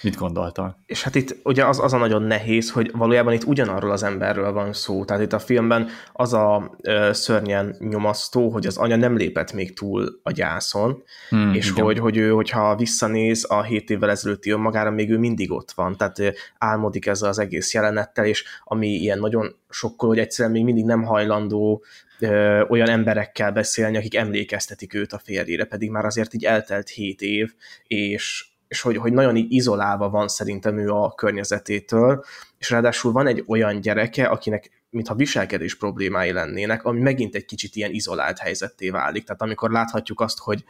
Mit 0.01 0.17
gondoltál? 0.17 0.83
És 0.87 1.03
hát 1.03 1.15
itt 1.15 1.37
ugye 1.45 1.67
az, 1.67 1.79
az 1.81 1.93
a 1.93 1.99
nagyon 1.99 2.23
nehéz, 2.23 2.71
hogy 2.71 2.91
valójában 2.93 3.33
itt 3.33 3.45
ugyanarról 3.45 3.91
az 3.91 4.03
emberről 4.03 4.53
van 4.53 4.73
szó. 4.73 5.05
Tehát 5.05 5.23
itt 5.23 5.33
a 5.33 5.39
filmben 5.39 5.89
az 6.13 6.33
a 6.33 6.77
ö, 6.83 7.11
szörnyen 7.13 7.77
nyomasztó, 7.79 8.51
hogy 8.51 8.67
az 8.67 8.77
anya 8.77 8.97
nem 8.97 9.17
lépett 9.17 9.53
még 9.53 9.75
túl 9.75 10.21
a 10.23 10.31
gyászon, 10.31 11.03
hmm, 11.29 11.55
és 11.55 11.71
hogy, 11.71 11.99
hogy 11.99 12.17
ő, 12.17 12.31
hogyha 12.31 12.77
visszanéz 12.77 13.47
a 13.49 13.63
hét 13.63 13.91
évvel 13.91 14.11
ezelőtti 14.11 14.51
önmagára, 14.51 14.91
még 14.91 15.11
ő 15.11 15.19
mindig 15.19 15.53
ott 15.53 15.71
van. 15.71 15.97
Tehát 15.97 16.19
ö, 16.19 16.29
álmodik 16.59 17.07
ezzel 17.07 17.29
az 17.29 17.39
egész 17.39 17.75
jelenettel, 17.75 18.25
és 18.25 18.45
ami 18.65 18.89
ilyen 18.89 19.19
nagyon 19.19 19.57
sokkal, 19.71 20.09
hogy 20.09 20.19
egyszerűen 20.19 20.55
még 20.55 20.65
mindig 20.65 20.85
nem 20.85 21.03
hajlandó 21.03 21.85
ö, 22.19 22.63
olyan 22.69 22.89
emberekkel 22.89 23.53
beszélni, 23.53 23.97
akik 23.97 24.17
emlékeztetik 24.17 24.95
őt 24.95 25.13
a 25.13 25.21
férjére, 25.25 25.65
pedig 25.65 25.91
már 25.91 26.05
azért 26.05 26.35
így 26.35 26.45
eltelt 26.45 26.89
hét 26.89 27.21
év, 27.21 27.53
és 27.87 28.51
és 28.73 28.81
hogy, 28.81 28.97
hogy 28.97 29.13
nagyon 29.13 29.37
így 29.37 29.53
izolálva 29.53 30.11
van 30.11 30.29
szerintem 30.29 30.79
ő 30.79 30.91
a 30.91 31.15
környezetétől, 31.15 32.25
és 32.59 32.71
ráadásul 32.71 33.13
van 33.13 33.27
egy 33.27 33.45
olyan 33.47 33.81
gyereke, 33.81 34.27
akinek 34.27 34.71
mintha 34.91 35.15
viselkedés 35.15 35.77
problémái 35.77 36.33
lennének, 36.33 36.85
ami 36.85 37.01
megint 37.01 37.35
egy 37.35 37.45
kicsit 37.45 37.77
ilyen 37.77 37.91
izolált 37.93 38.39
helyzetté 38.39 38.91
válik. 38.91 39.25
Tehát 39.25 39.43
amikor 39.43 39.71
láthatjuk 39.71 40.21
azt, 40.21 40.39
hogy 40.39 40.65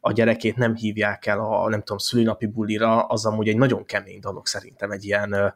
a 0.00 0.12
gyerekét 0.12 0.56
nem 0.56 0.74
hívják 0.74 1.26
el 1.26 1.40
a, 1.40 1.68
nem 1.68 1.80
tudom, 1.80 1.98
szülinapi 1.98 2.46
bulira, 2.46 3.02
az 3.02 3.26
amúgy 3.26 3.48
egy 3.48 3.56
nagyon 3.56 3.84
kemény 3.84 4.20
dolog 4.20 4.46
szerintem 4.46 4.90
egy 4.90 5.04
ilyen 5.04 5.54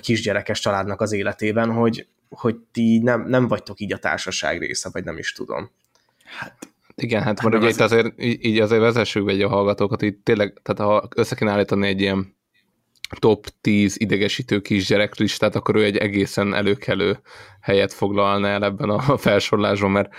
kisgyerekes 0.00 0.60
családnak 0.60 1.00
az 1.00 1.12
életében, 1.12 1.72
hogy, 1.72 2.06
hogy 2.28 2.56
ti 2.72 2.98
nem, 2.98 3.28
nem 3.28 3.48
vagytok 3.48 3.80
így 3.80 3.92
a 3.92 3.98
társaság 3.98 4.58
része, 4.58 4.88
vagy 4.92 5.04
nem 5.04 5.18
is 5.18 5.32
tudom. 5.32 5.70
Hát 6.24 6.69
igen, 7.02 7.22
hát, 7.22 7.40
hát 7.40 7.54
ugye 7.54 7.66
az... 7.66 7.74
itt 7.74 7.80
azért, 7.80 8.22
így 8.22 8.58
azért 8.58 8.80
vezessük 8.80 9.24
be 9.24 9.32
egy 9.32 9.42
a 9.42 9.48
hallgatókat, 9.48 10.02
itt 10.02 10.24
tényleg, 10.24 10.60
tehát 10.62 10.92
ha 10.92 11.08
össze 11.16 11.34
kéne 11.34 11.50
állítani 11.50 11.86
egy 11.86 12.00
ilyen 12.00 12.38
top 13.18 13.46
10 13.60 13.96
idegesítő 13.98 14.60
kisgyerek 14.60 15.16
listát, 15.16 15.54
akkor 15.54 15.76
ő 15.76 15.84
egy 15.84 15.96
egészen 15.96 16.54
előkelő 16.54 17.20
helyet 17.60 17.92
foglalna 17.92 18.48
el 18.48 18.64
ebben 18.64 18.90
a 18.90 19.16
felsorolásban, 19.16 19.90
mert 19.90 20.14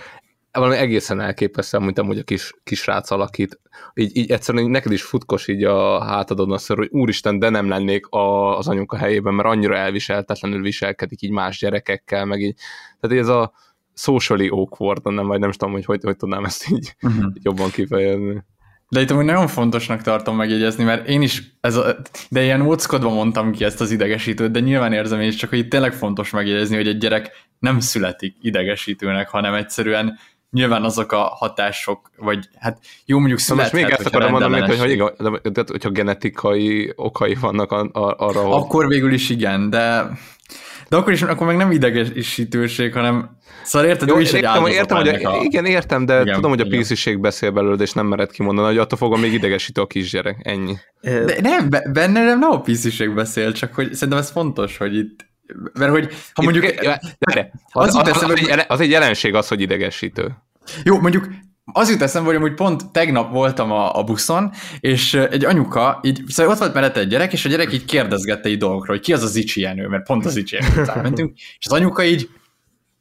valami 0.52 0.76
egészen 0.76 1.20
elképesztő, 1.20 1.78
mint 1.78 1.98
amúgy 1.98 2.18
a 2.18 2.22
kis, 2.22 2.52
kis 2.64 2.86
rác 2.86 3.10
alakít. 3.10 3.60
Így, 3.94 4.16
így 4.16 4.30
egyszerűen 4.30 4.70
neked 4.70 4.92
is 4.92 5.02
futkos 5.02 5.48
így 5.48 5.64
a 5.64 6.04
hátadon 6.04 6.52
azt 6.52 6.72
hogy 6.72 6.88
úristen, 6.90 7.38
de 7.38 7.48
nem 7.48 7.68
lennék 7.68 8.06
a, 8.06 8.58
az 8.58 8.68
anyuka 8.68 8.96
helyében, 8.96 9.34
mert 9.34 9.48
annyira 9.48 9.76
elviseltetlenül 9.76 10.62
viselkedik 10.62 11.22
így 11.22 11.30
más 11.30 11.58
gyerekekkel, 11.58 12.24
meg 12.24 12.40
így. 12.40 12.56
Tehát 13.00 13.18
ez 13.18 13.28
a, 13.28 13.52
socially 13.94 14.48
awkward, 14.48 15.12
nem, 15.12 15.26
vagy 15.26 15.38
nem 15.38 15.48
is 15.48 15.56
tudom, 15.56 15.74
hogy 15.74 15.84
hogy, 15.84 16.00
hogy 16.02 16.16
tudnám 16.16 16.44
ezt 16.44 16.70
így 16.70 16.94
uh-huh. 17.02 17.32
jobban 17.42 17.70
kifejezni. 17.70 18.44
De 18.88 19.00
itt 19.00 19.10
hogy 19.10 19.24
nagyon 19.24 19.46
fontosnak 19.46 20.02
tartom 20.02 20.36
megjegyezni, 20.36 20.84
mert 20.84 21.08
én 21.08 21.22
is, 21.22 21.42
ez 21.60 21.76
a, 21.76 21.96
de 22.28 22.42
ilyen 22.42 22.60
óckodva 22.60 23.10
mondtam 23.10 23.52
ki 23.52 23.64
ezt 23.64 23.80
az 23.80 23.90
idegesítőt, 23.90 24.50
de 24.50 24.60
nyilván 24.60 24.92
érzem 24.92 25.20
én 25.20 25.28
is, 25.28 25.36
csak 25.36 25.50
hogy 25.50 25.58
itt 25.58 25.70
tényleg 25.70 25.92
fontos 25.92 26.30
megjegyezni, 26.30 26.76
hogy 26.76 26.88
egy 26.88 26.98
gyerek 26.98 27.30
nem 27.58 27.80
születik 27.80 28.36
idegesítőnek, 28.40 29.28
hanem 29.28 29.54
egyszerűen 29.54 30.18
nyilván 30.50 30.84
azok 30.84 31.12
a 31.12 31.18
hatások, 31.18 32.10
vagy 32.16 32.48
hát 32.58 32.78
jó 33.04 33.18
mondjuk 33.18 33.38
születhet, 33.38 33.72
Most 33.72 33.84
még 33.84 33.92
ezt 33.92 34.06
akarom 34.06 34.30
mondani, 34.30 34.60
hogy, 34.60 34.78
hogy, 34.78 34.90
igaz, 34.90 35.12
de, 35.42 35.64
hogyha 35.66 35.90
genetikai 35.90 36.92
okai 36.96 37.34
vannak 37.34 37.72
arra, 37.92 38.40
hogy... 38.40 38.52
Akkor 38.52 38.88
végül 38.88 39.12
is 39.12 39.30
igen, 39.30 39.70
de 39.70 40.10
de 40.92 40.98
akkor 40.98 41.12
is, 41.12 41.22
akkor 41.22 41.46
meg 41.46 41.56
nem 41.56 41.70
idegesítőség, 41.70 42.92
hanem 42.92 43.36
Szóval 43.62 43.88
érted, 43.88 44.08
Jó, 44.08 44.18
is 44.18 44.32
értem, 44.32 44.64
egy 44.64 44.72
értem, 44.72 44.96
hogy 44.96 45.08
a, 45.08 45.40
igen, 45.42 45.64
értem, 45.64 46.06
de 46.06 46.20
igen, 46.20 46.34
tudom, 46.34 46.50
hogy 46.50 46.60
a 46.60 46.66
pisziség 46.66 47.20
beszél 47.20 47.50
belőled, 47.50 47.80
és 47.80 47.92
nem 47.92 48.06
mered 48.06 48.30
kimondani, 48.30 48.66
hogy 48.66 48.78
attól 48.78 48.98
fogom 48.98 49.20
még 49.20 49.32
idegesítő 49.32 49.80
a 49.80 49.86
kisgyerek. 49.86 50.36
Ennyi. 50.42 50.76
De 51.00 51.40
nem, 51.40 51.68
benne 51.92 52.24
nem, 52.24 52.38
nem 52.38 52.50
a 52.50 52.60
pisziség 52.60 53.14
beszél, 53.14 53.52
csak 53.52 53.74
hogy 53.74 53.94
szerintem 53.94 54.18
ez 54.18 54.30
fontos, 54.30 54.76
hogy 54.76 54.96
itt 54.96 55.26
mert 55.72 55.90
hogy 55.90 56.08
ha 56.32 56.42
mondjuk... 56.42 56.64
Itt, 56.64 56.80
de, 56.80 57.52
az, 57.72 57.94
az, 57.94 58.08
az, 58.08 58.22
az, 58.22 58.30
egy, 58.30 58.64
az 58.68 58.80
egy 58.80 58.90
jelenség 58.90 59.34
az, 59.34 59.48
hogy 59.48 59.60
idegesítő. 59.60 60.36
Jó, 60.84 61.00
mondjuk 61.00 61.28
az 61.64 61.90
jut 61.90 62.02
eszembe, 62.02 62.28
hogy 62.28 62.36
amúgy 62.36 62.54
pont 62.54 62.92
tegnap 62.92 63.32
voltam 63.32 63.70
a, 63.70 63.98
a 63.98 64.04
buszon, 64.04 64.52
és 64.80 65.14
egy 65.14 65.44
anyuka, 65.44 66.00
így, 66.02 66.22
szóval 66.28 66.52
ott 66.52 66.58
volt 66.58 66.74
mellette 66.74 67.00
egy 67.00 67.08
gyerek, 67.08 67.32
és 67.32 67.44
a 67.44 67.48
gyerek 67.48 67.72
így 67.72 67.84
kérdezgette 67.84 68.48
így 68.48 68.58
dolgokról, 68.58 68.96
hogy 68.96 69.04
ki 69.04 69.12
az 69.12 69.22
az 69.22 69.36
Icsi 69.36 69.60
Jenő, 69.60 69.86
mert 69.86 70.06
pont 70.06 70.24
az 70.24 70.36
Icsi 70.36 70.56
Jenő 70.56 70.90
mentünk, 71.02 71.38
és 71.38 71.66
az 71.66 71.72
anyuka 71.72 72.04
így, 72.04 72.28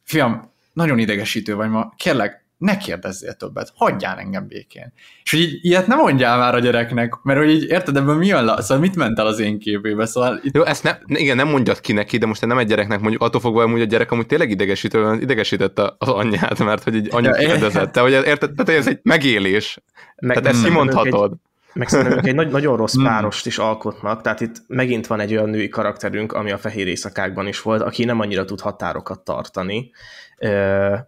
fiam, 0.03 0.51
nagyon 0.73 0.99
idegesítő 0.99 1.55
vagy 1.55 1.69
ma, 1.69 1.93
kérlek, 1.97 2.40
ne 2.61 2.77
kérdezzél 2.77 3.33
többet, 3.33 3.71
hagyjál 3.75 4.17
engem 4.17 4.47
békén. 4.47 4.93
És 5.23 5.31
hogy 5.31 5.39
így, 5.39 5.59
ilyet 5.61 5.87
nem 5.87 5.97
mondjál 5.97 6.37
már 6.37 6.55
a 6.55 6.59
gyereknek, 6.59 7.13
mert 7.23 7.39
hogy 7.39 7.49
így 7.49 7.69
érted, 7.69 7.97
ebben 7.97 8.15
mi 8.15 8.27
jön, 8.27 8.47
szóval 8.47 8.79
mit 8.79 8.95
ment 8.95 9.19
el 9.19 9.25
az 9.25 9.39
én 9.39 9.59
képébe, 9.59 10.05
szóval... 10.05 10.39
Itt... 10.43 10.55
Jó, 10.55 10.63
ezt 10.63 10.83
ne, 10.83 10.97
igen, 11.05 11.35
nem 11.35 11.47
mondjad 11.47 11.79
ki 11.79 11.93
neki, 11.93 12.17
de 12.17 12.25
most 12.25 12.45
nem 12.45 12.57
egy 12.57 12.67
gyereknek 12.67 12.99
mondjuk, 12.99 13.21
attól 13.21 13.41
fogva 13.41 13.69
hogy 13.69 13.81
a 13.81 13.85
gyerek 13.85 14.11
amúgy 14.11 14.25
tényleg 14.25 14.49
idegesítő, 14.49 15.17
idegesítette 15.19 15.93
az 15.97 16.07
anyját, 16.07 16.59
mert 16.59 16.83
hogy 16.83 16.95
így 16.95 17.07
anyja 17.11 17.39
ja, 17.39 17.47
kérdezett, 17.47 17.97
hogy 17.97 18.11
érted, 18.11 18.51
tehát 18.51 18.81
ez 18.81 18.87
egy 18.87 18.99
megélés. 19.03 19.77
Meg, 20.15 20.37
tehát 20.37 20.53
ezt 20.53 20.63
kimondhatod. 20.63 21.31
Egy, 21.31 21.37
meg 21.73 21.87
szerintem 21.87 22.17
ők 22.17 22.27
egy 22.27 22.35
nagy, 22.35 22.51
nagyon 22.51 22.77
rossz 22.77 22.95
hmm. 22.95 23.03
párost 23.03 23.45
is 23.45 23.57
alkotnak, 23.57 24.21
tehát 24.21 24.41
itt 24.41 24.55
megint 24.67 25.07
van 25.07 25.19
egy 25.19 25.31
olyan 25.33 25.49
női 25.49 25.69
karakterünk, 25.69 26.33
ami 26.33 26.51
a 26.51 26.57
fehér 26.57 26.87
éjszakákban 26.87 27.47
is 27.47 27.61
volt, 27.61 27.81
aki 27.81 28.03
nem 28.03 28.19
annyira 28.19 28.45
tud 28.45 28.59
határokat 28.59 29.19
tartani, 29.19 29.91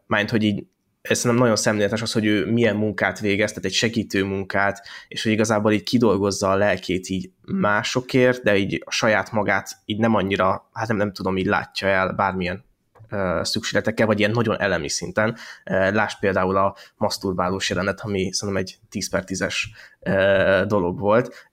Mind, 0.08 0.30
hogy 0.30 0.44
így 0.44 0.66
ez 1.10 1.24
nem 1.24 1.36
nagyon 1.36 1.56
szemléletes 1.56 2.02
az, 2.02 2.12
hogy 2.12 2.26
ő 2.26 2.46
milyen 2.52 2.76
munkát 2.76 3.20
végez, 3.20 3.50
tehát 3.50 3.66
egy 3.66 3.74
segítő 3.74 4.24
munkát, 4.24 4.88
és 5.08 5.24
hogy 5.24 5.32
igazából 5.32 5.72
így 5.72 5.84
kidolgozza 5.84 6.50
a 6.50 6.56
lelkét 6.56 7.10
így 7.10 7.32
másokért, 7.46 8.44
de 8.44 8.58
így 8.58 8.84
a 8.86 8.92
saját 8.92 9.32
magát 9.32 9.70
így 9.86 10.00
nem 10.00 10.16
annyira, 10.16 10.70
hát 10.74 10.88
nem, 10.88 10.98
nem 10.98 11.14
tudom, 11.14 11.38
így 11.38 11.46
látja 11.46 11.88
el 11.88 12.14
bármilyen 12.14 12.64
uh, 13.12 13.44
szükségletekkel, 13.44 14.06
vagy 14.06 14.20
ilyen 14.20 14.32
nagyon 14.32 14.60
elemi 14.60 14.90
szinten. 14.90 15.38
Lásd 15.64 16.20
például 16.20 16.58
a 16.58 16.76
maszturbálós 16.98 17.70
jelenet, 17.70 18.02
ami 18.02 18.32
szerintem 18.32 18.64
egy 18.64 18.78
10 18.90 19.10
per 19.10 19.24
10-es 19.28 19.56
uh, 20.00 20.68
dolog 20.68 21.00
volt, 21.00 21.52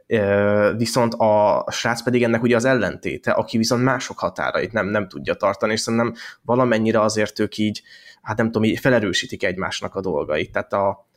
viszont 0.76 1.14
a 1.14 1.64
srác 1.70 2.02
pedig 2.02 2.22
ennek 2.22 2.42
ugye 2.42 2.56
az 2.56 2.64
ellentéte, 2.64 3.30
aki 3.30 3.56
viszont 3.56 3.82
mások 3.82 4.18
határait 4.18 4.72
nem, 4.72 4.86
nem 4.86 5.08
tudja 5.08 5.34
tartani, 5.34 5.72
és 5.72 5.80
szerintem 5.80 6.14
valamennyire 6.42 7.00
azért 7.00 7.38
ők 7.38 7.56
így, 7.56 7.82
hát 8.30 8.38
nem 8.38 8.46
tudom, 8.46 8.64
így 8.64 8.78
felerősítik 8.78 9.44
egymásnak 9.44 9.94
a 9.94 10.00
dolgait. 10.00 10.52
Tehát 10.52 10.72
a 10.72 11.08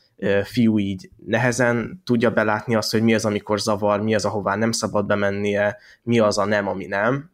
fiú 0.43 0.79
így 0.79 1.09
nehezen 1.25 2.01
tudja 2.05 2.31
belátni 2.31 2.75
azt, 2.75 2.91
hogy 2.91 3.01
mi 3.01 3.13
az, 3.13 3.25
amikor 3.25 3.59
zavar, 3.59 4.01
mi 4.01 4.15
az, 4.15 4.25
ahová 4.25 4.55
nem 4.55 4.71
szabad 4.71 5.05
bemennie, 5.05 5.77
mi 6.03 6.19
az 6.19 6.37
a 6.37 6.45
nem, 6.45 6.67
ami 6.67 6.85
nem. 6.85 7.31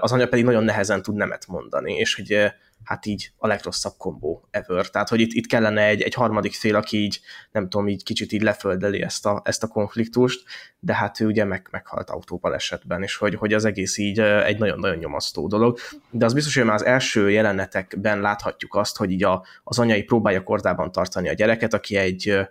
Az 0.00 0.12
anya 0.12 0.28
pedig 0.28 0.44
nagyon 0.44 0.64
nehezen 0.64 1.02
tud 1.02 1.14
nemet 1.14 1.46
mondani, 1.46 1.94
és 1.94 2.14
hogy 2.14 2.52
hát 2.90 3.06
így 3.06 3.32
a 3.36 3.46
legrosszabb 3.46 3.92
kombó 3.98 4.48
ever. 4.50 4.86
Tehát, 4.86 5.08
hogy 5.08 5.20
itt, 5.20 5.32
itt 5.32 5.46
kellene 5.46 5.86
egy, 5.86 6.02
egy 6.02 6.14
harmadik 6.14 6.52
fél, 6.52 6.76
aki 6.76 6.96
így, 6.96 7.20
nem 7.52 7.68
tudom, 7.68 7.88
így 7.88 8.02
kicsit 8.02 8.32
így 8.32 8.42
leföldeli 8.42 9.02
ezt 9.02 9.26
a, 9.26 9.42
ezt 9.44 9.62
a 9.62 9.66
konfliktust, 9.66 10.44
de 10.80 10.94
hát 10.94 11.20
ő 11.20 11.26
ugye 11.26 11.44
meg, 11.44 11.68
meghalt 11.70 12.10
autóbalesetben, 12.10 13.02
és 13.02 13.16
hogy, 13.16 13.34
hogy 13.34 13.52
az 13.52 13.64
egész 13.64 13.98
így 13.98 14.20
egy 14.20 14.58
nagyon-nagyon 14.58 14.96
nyomasztó 14.96 15.46
dolog. 15.46 15.78
De 16.10 16.24
az 16.24 16.32
biztos, 16.32 16.54
hogy 16.54 16.64
már 16.64 16.74
az 16.74 16.84
első 16.84 17.30
jelenetekben 17.30 18.20
láthatjuk 18.20 18.74
azt, 18.74 18.96
hogy 18.96 19.10
így 19.10 19.24
a, 19.24 19.44
az 19.64 19.78
anyai 19.78 20.02
próbálja 20.02 20.42
kordában 20.42 20.92
tartani 20.92 21.28
a 21.28 21.32
gyereket, 21.32 21.74
aki 21.74 21.96
egy 21.96 22.48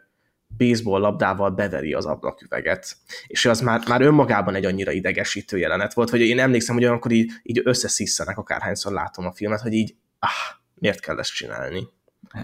baseball 0.58 1.00
labdával 1.00 1.50
beveri 1.50 1.94
az 1.94 2.06
ablaküveget. 2.06 2.98
És 3.28 3.46
az 3.46 3.62
már, 3.62 3.82
már 3.88 4.02
önmagában 4.02 4.56
egy 4.56 4.66
annyira 4.66 4.92
idegesítő 4.92 5.58
jelenet 5.58 5.94
volt, 5.94 6.10
hogy 6.10 6.22
én 6.22 6.40
emlékszem, 6.40 6.76
hogy 6.76 6.84
olyankor 6.84 7.12
így, 7.12 7.32
így 7.44 7.62
összeszisszenek, 7.64 8.38
akárhányszor 8.38 8.92
látom 8.92 9.26
a 9.26 9.34
filmet, 9.34 9.62
hogy 9.62 9.74
így 9.74 9.96
ah, 10.20 10.30
miért 10.74 11.00
kell 11.00 11.20
ezt 11.20 11.34
csinálni? 11.34 11.88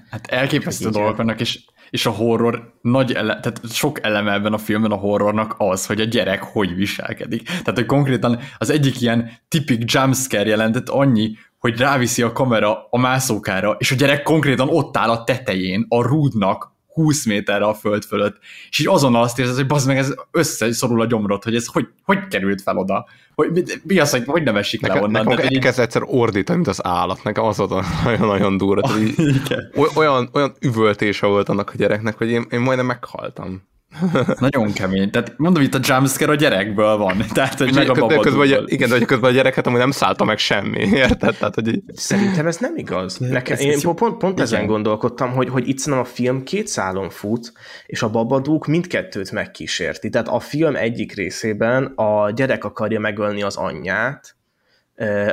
Hát 0.10 0.28
elképesztő 0.28 0.90
dolgok 0.90 1.18
vannak, 1.18 1.40
és, 1.40 1.60
és 1.90 2.06
a 2.06 2.12
horror 2.12 2.74
nagy 2.82 3.14
ele, 3.14 3.40
tehát 3.40 3.72
sok 3.72 4.04
eleme 4.04 4.34
ebben 4.34 4.54
a 4.54 4.58
filmben 4.58 4.92
a 4.92 4.95
horrornak 4.95 5.56
az, 5.58 5.86
hogy 5.86 6.02
a 6.02 6.04
gyerek 6.04 6.44
hogy 6.44 6.76
viselkedik. 6.76 7.44
Tehát, 7.44 7.74
hogy 7.74 7.86
konkrétan 7.86 8.40
az 8.58 8.70
egyik 8.70 9.02
ilyen 9.02 9.32
tipik 9.48 9.92
jumpscare 9.92 10.50
jelentet 10.50 10.90
annyi, 10.90 11.38
hogy 11.60 11.78
ráviszi 11.78 12.22
a 12.22 12.32
kamera 12.32 12.88
a 12.90 12.98
mászókára, 12.98 13.76
és 13.80 13.92
a 13.92 13.95
gyerek 13.95 14.24
konkrétan 14.24 14.70
ott 14.70 14.98
áll 14.98 15.10
a 15.10 15.24
tetején, 15.24 15.86
a 15.90 16.02
rúdnak 16.02 16.75
20 16.96 17.26
méterre 17.26 17.66
a 17.66 17.74
föld 17.74 18.04
fölött, 18.04 18.38
és 18.70 18.80
így 18.80 18.88
azonnal 18.88 19.24
azt 19.24 19.40
érzed, 19.40 19.56
hogy 19.56 19.66
bazd 19.68 19.88
meg, 19.88 19.98
ez 19.98 20.14
összeszorul 20.32 21.02
a 21.02 21.06
gyomrod, 21.06 21.44
hogy 21.44 21.56
ez 21.56 21.66
hogy, 21.66 21.88
hogy 22.04 22.28
került 22.28 22.62
fel 22.62 22.78
oda? 22.78 23.06
Hogy, 23.36 23.52
mi, 23.52 23.64
mi 23.84 24.00
az, 24.00 24.12
hogy, 24.12 24.24
hogy 24.26 24.44
nem 24.44 24.56
esik 24.58 24.82
le 24.82 24.88
Nekem, 24.88 25.04
onnan? 25.04 25.12
nekem 25.14 25.28
Tehát, 25.28 25.44
hogy 25.44 25.52
így- 25.52 25.58
elkezd 25.64 25.80
egyszer 25.80 26.02
ordítani, 26.06 26.58
mint 26.58 26.70
az 26.70 26.86
állat. 26.86 27.24
Nekem 27.24 27.44
az 27.44 27.58
volt 27.58 27.84
nagyon-nagyon 28.04 28.58
durva. 28.64 28.98
Így, 29.00 29.16
oly- 29.80 29.90
olyan, 29.96 30.30
olyan 30.34 30.54
üvöltése 30.60 31.28
volt 31.28 31.50
annak 31.50 31.70
a 31.70 31.78
gyereknek, 31.78 32.18
hogy 32.18 32.30
én, 32.30 32.46
én 32.50 32.60
majdnem 32.60 32.86
meghaltam. 32.86 33.62
Nagyon 34.40 34.74
kemény. 34.74 35.12
Tehát 35.12 35.34
mondom, 35.38 35.64
itt 35.64 35.74
a 35.74 35.80
jumpscare 35.82 36.32
a 36.32 36.36
gyerekből 36.36 36.98
van. 36.98 37.18
Tehát, 37.34 37.58
hogy 37.58 37.74
meg 37.74 37.90
a 37.90 37.94
közben, 37.94 38.20
közben, 38.20 38.40
hogy, 38.40 38.64
igen, 38.72 38.90
de 38.90 38.98
hogy 38.98 39.06
közben 39.06 39.30
a 39.30 39.34
gyereket 39.34 39.68
amúgy 39.68 39.80
nem 39.80 39.92
szállta 39.92 40.24
meg 40.24 40.38
semmi, 40.38 40.80
érted? 41.06 41.38
Tehát, 41.38 41.56
hogy 41.56 41.68
így, 41.68 41.84
Szerintem 41.94 42.48
ez 42.48 42.58
nem 42.58 42.78
igaz. 42.78 43.18
Nekem, 43.18 43.56
Ez- 43.56 43.62
én 43.62 43.72
ez 43.72 43.82
jó. 43.82 43.94
pont, 43.94 44.18
pont 44.18 44.40
ezen 44.40 44.66
gondolkodtam, 44.66 45.32
hogy, 45.32 45.50
hogy 45.50 45.68
itt 45.68 45.78
szerintem 45.78 46.10
a 46.10 46.14
film 46.16 46.44
két 46.44 46.68
szálon 46.68 47.10
fut, 47.10 47.54
és 47.86 48.02
a 48.02 48.10
babadúk 48.10 48.66
mindkettőt 48.66 49.32
megkísérti. 49.32 50.10
Tehát 50.10 50.28
a 50.28 50.40
film 50.40 50.76
egyik 50.76 51.14
részében 51.14 51.86
a 51.86 52.32
gyerek 52.32 52.64
akarja 52.64 53.00
megölni 53.00 53.42
az 53.42 53.56
anyját, 53.56 54.36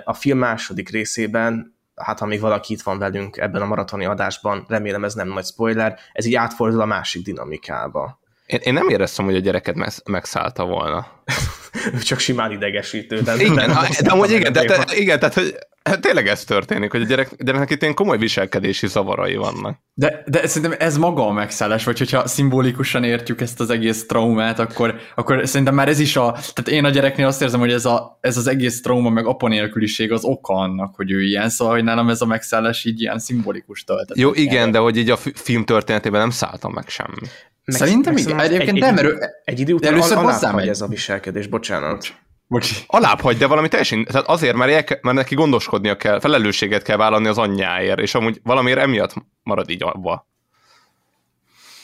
a 0.04 0.14
film 0.14 0.38
második 0.38 0.88
részében, 0.90 1.76
hát 1.94 2.18
ha 2.18 2.26
még 2.26 2.40
valaki 2.40 2.72
itt 2.72 2.82
van 2.82 2.98
velünk 2.98 3.36
ebben 3.36 3.62
a 3.62 3.66
maratoni 3.66 4.04
adásban, 4.04 4.64
remélem 4.68 5.04
ez 5.04 5.14
nem 5.14 5.28
nagy 5.28 5.44
spoiler, 5.44 5.98
ez 6.12 6.24
így 6.24 6.34
átfordul 6.34 6.80
a 6.80 6.84
másik 6.86 7.24
dinamikába. 7.24 8.20
Én, 8.52 8.60
én 8.62 8.72
nem 8.72 8.88
éreztem, 8.88 9.24
hogy 9.24 9.36
a 9.36 9.38
gyereket 9.38 9.74
meg, 9.74 9.88
megszállta 10.04 10.64
volna. 10.64 11.06
Csak 12.04 12.18
simán 12.18 12.52
idegesítő. 12.52 13.20
De 13.20 13.34
Igen, 13.34 13.54
nem- 13.70 13.84
de 14.02 14.10
amúgy 14.10 14.30
igen, 14.30 14.52
de, 14.52 14.84
igen, 14.94 15.18
tehát 15.18 15.34
hogy 15.34 15.54
hát 15.84 16.00
tényleg 16.00 16.26
ez 16.28 16.44
történik, 16.44 16.90
hogy 16.90 17.00
a 17.02 17.04
gyerek, 17.04 17.30
gyereknek 17.44 17.70
itt 17.70 17.82
ilyen 17.82 17.94
komoly 17.94 18.18
viselkedési 18.18 18.86
zavarai 18.86 19.34
vannak. 19.34 19.78
De, 19.94 20.22
de 20.26 20.46
szerintem 20.46 20.78
ez 20.80 20.96
maga 20.96 21.26
a 21.26 21.32
megszállás, 21.32 21.84
vagy 21.84 21.98
hogyha 21.98 22.26
szimbolikusan 22.26 23.04
értjük 23.04 23.40
ezt 23.40 23.60
az 23.60 23.70
egész 23.70 24.06
traumát, 24.06 24.58
akkor, 24.58 24.94
akkor 25.14 25.48
szerintem 25.48 25.74
már 25.74 25.88
ez 25.88 25.98
is 25.98 26.16
a, 26.16 26.32
tehát 26.32 26.68
én 26.68 26.84
a 26.84 26.90
gyereknél 26.90 27.26
azt 27.26 27.42
érzem, 27.42 27.60
hogy 27.60 27.72
ez, 27.72 27.84
a, 27.84 28.18
ez 28.20 28.36
az 28.36 28.46
egész 28.46 28.80
trauma, 28.82 29.10
meg 29.10 29.26
apa 29.26 29.48
nélküliség 29.48 30.12
az 30.12 30.24
oka 30.24 30.54
annak, 30.54 30.94
hogy 30.94 31.10
ő 31.10 31.22
ilyen, 31.22 31.48
szóval 31.48 31.74
hogy 31.74 31.84
nálam 31.84 32.08
ez 32.08 32.20
a 32.20 32.26
megszállás 32.26 32.84
így 32.84 33.00
ilyen 33.00 33.18
szimbolikus 33.18 33.84
töltet. 33.84 34.16
Jó, 34.16 34.32
igen, 34.34 34.70
de 34.70 34.78
hogy 34.78 34.96
így 34.96 35.10
a 35.10 35.16
fi- 35.16 35.38
film 35.38 35.64
történetében 35.64 36.20
nem 36.20 36.30
szálltam 36.30 36.72
meg 36.72 36.88
semmi. 36.88 37.28
Meg- 37.64 37.76
Szerintem 37.76 38.14
meg 38.14 38.22
igen. 38.22 38.40
Egyébként 38.40 38.70
egy, 38.76 38.80
nem, 38.80 38.96
egy, 38.98 39.04
mert 39.04 39.18
egy 39.44 39.60
idő 39.60 39.72
után 39.72 39.92
először 39.92 40.16
hagy 40.16 40.54
megy. 40.54 40.68
ez 40.68 40.80
a 40.80 40.86
viselkedés, 40.86 41.11
bocsánat. 41.50 42.20
Bocsi. 42.52 42.74
Alább 42.86 43.20
hagy, 43.20 43.36
de 43.36 43.46
valami 43.46 43.68
teljesen, 43.68 44.04
tehát 44.04 44.26
azért, 44.28 44.56
mert, 44.56 44.90
el, 44.90 44.98
mert 45.02 45.16
neki 45.16 45.34
gondoskodnia 45.34 45.96
kell, 45.96 46.20
felelősséget 46.20 46.82
kell 46.82 46.96
vállalni 46.96 47.26
az 47.26 47.38
anyjáért, 47.38 47.98
és 47.98 48.14
amúgy 48.14 48.40
valamiért 48.42 48.78
emiatt 48.78 49.14
marad 49.42 49.70
így 49.70 49.82
abba. 49.82 50.26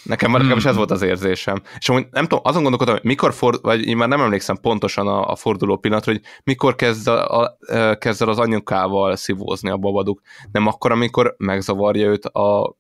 Nekem 0.03 0.29
hmm. 0.29 0.39
legalábbis 0.39 0.65
ez 0.65 0.77
volt 0.77 0.91
az 0.91 1.03
érzésem. 1.03 1.63
És 1.79 1.89
amúgy 1.89 2.07
nem 2.11 2.23
tudom, 2.23 2.41
azon 2.43 2.63
gondolkodtam, 2.63 2.97
hogy 2.97 3.05
mikor 3.05 3.35
ford, 3.35 3.63
vagy 3.63 3.87
én 3.87 3.97
már 3.97 4.09
nem 4.09 4.21
emlékszem 4.21 4.57
pontosan 4.61 5.07
a, 5.07 5.31
a 5.31 5.37
forduló 5.37 5.77
pillanatra, 5.77 6.13
hogy 6.13 6.23
mikor 6.45 6.75
kezd, 6.75 7.09
a, 7.09 7.41
a, 7.41 7.59
kezd 7.99 8.23
el 8.23 8.29
az 8.29 8.39
anyukával 8.39 9.17
szivózni 9.17 9.71
a 9.71 9.77
babaduk. 9.77 10.21
Nem 10.53 10.67
akkor, 10.67 10.93
amikor 10.93 11.35
megzavarja 11.39 12.07
őt 12.07 12.25
a 12.25 12.77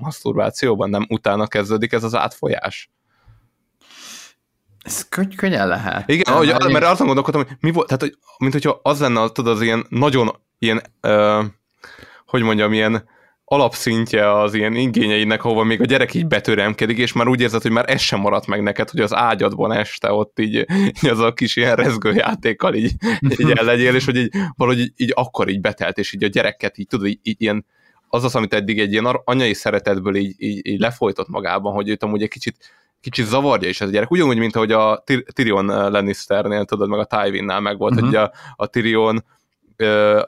maszturbációban, 0.00 0.90
nem 0.90 1.06
utána 1.08 1.46
kezdődik 1.46 1.92
ez 1.92 2.04
az 2.04 2.14
átfolyás. 2.14 2.90
Ez 4.88 5.08
könny- 5.08 5.34
könnyen 5.34 5.68
lehet. 5.68 6.08
Igen, 6.08 6.34
ahogy, 6.34 6.46
én- 6.46 6.72
mert 6.72 6.84
azon 6.84 7.06
gondolkodtam, 7.06 7.42
hogy 7.46 7.56
mi 7.60 7.70
volt, 7.70 7.86
tehát, 7.86 8.02
hogy, 8.02 8.16
mint 8.38 8.52
hogyha 8.52 8.80
az 8.82 9.00
lenne, 9.00 9.28
tudod, 9.28 9.54
az 9.54 9.62
ilyen 9.62 9.86
nagyon 9.88 10.30
ilyen, 10.58 10.82
ö, 11.00 11.42
hogy 12.26 12.42
mondjam, 12.42 12.72
ilyen 12.72 13.08
alapszintje 13.44 14.38
az 14.40 14.54
ilyen 14.54 14.74
igényeinek, 14.74 15.44
ahova 15.44 15.62
még 15.62 15.80
a 15.80 15.84
gyerek 15.84 16.14
így 16.14 16.26
betöremkedik, 16.26 16.98
és 16.98 17.12
már 17.12 17.28
úgy 17.28 17.40
érzed, 17.40 17.62
hogy 17.62 17.70
már 17.70 17.90
ez 17.90 18.00
sem 18.00 18.20
maradt 18.20 18.46
meg 18.46 18.62
neked, 18.62 18.90
hogy 18.90 19.00
az 19.00 19.14
ágyadban 19.14 19.72
este 19.72 20.12
ott 20.12 20.38
így, 20.38 20.66
így 21.02 21.08
az 21.10 21.18
a 21.20 21.32
kis 21.32 21.56
ilyen 21.56 21.76
rezgőjátékkal 21.76 22.74
így, 22.74 22.92
így 23.38 23.50
el 23.50 23.64
legyél, 23.64 23.94
és 23.94 24.04
hogy 24.04 24.16
így 24.16 24.30
valahogy 24.56 24.80
így, 24.80 24.92
így 24.96 25.12
akkor 25.14 25.48
így 25.48 25.60
betelt, 25.60 25.98
és 25.98 26.12
így 26.12 26.24
a 26.24 26.28
gyereket 26.28 26.78
így 26.78 26.86
tudod, 26.86 27.06
így, 27.06 27.18
így 27.22 27.42
ilyen 27.42 27.64
az 28.08 28.24
az, 28.24 28.34
amit 28.34 28.54
eddig 28.54 28.78
egy 28.78 28.92
ilyen 28.92 29.04
anyai 29.24 29.54
szeretetből 29.54 30.16
így, 30.16 30.34
így, 30.38 30.66
így 30.66 30.80
lefolytott 30.80 31.28
magában, 31.28 31.72
hogy 31.74 31.88
őt 31.88 32.02
amúgy 32.02 32.22
egy 32.22 32.28
kicsit, 32.28 32.56
kicsit 33.00 33.26
zavarja 33.26 33.68
is 33.68 33.80
ez 33.80 33.88
a 33.88 33.90
gyerek. 33.90 34.10
Ugyanúgy, 34.10 34.38
mint 34.38 34.56
ahogy 34.56 34.72
a 34.72 35.02
Tyr- 35.06 35.32
Tyrion 35.32 35.66
Lannisternél, 35.66 36.64
tudod, 36.64 36.88
meg 36.88 36.98
a 36.98 37.04
Tywin-nál 37.04 37.60
meg 37.60 37.78
volt, 37.78 37.94
Mhm. 37.94 38.04
uh-huh. 38.04 38.20
hogy 38.20 38.30
a, 38.30 38.54
a 38.56 38.66
Tyrion 38.66 39.24
ö, 39.76 40.20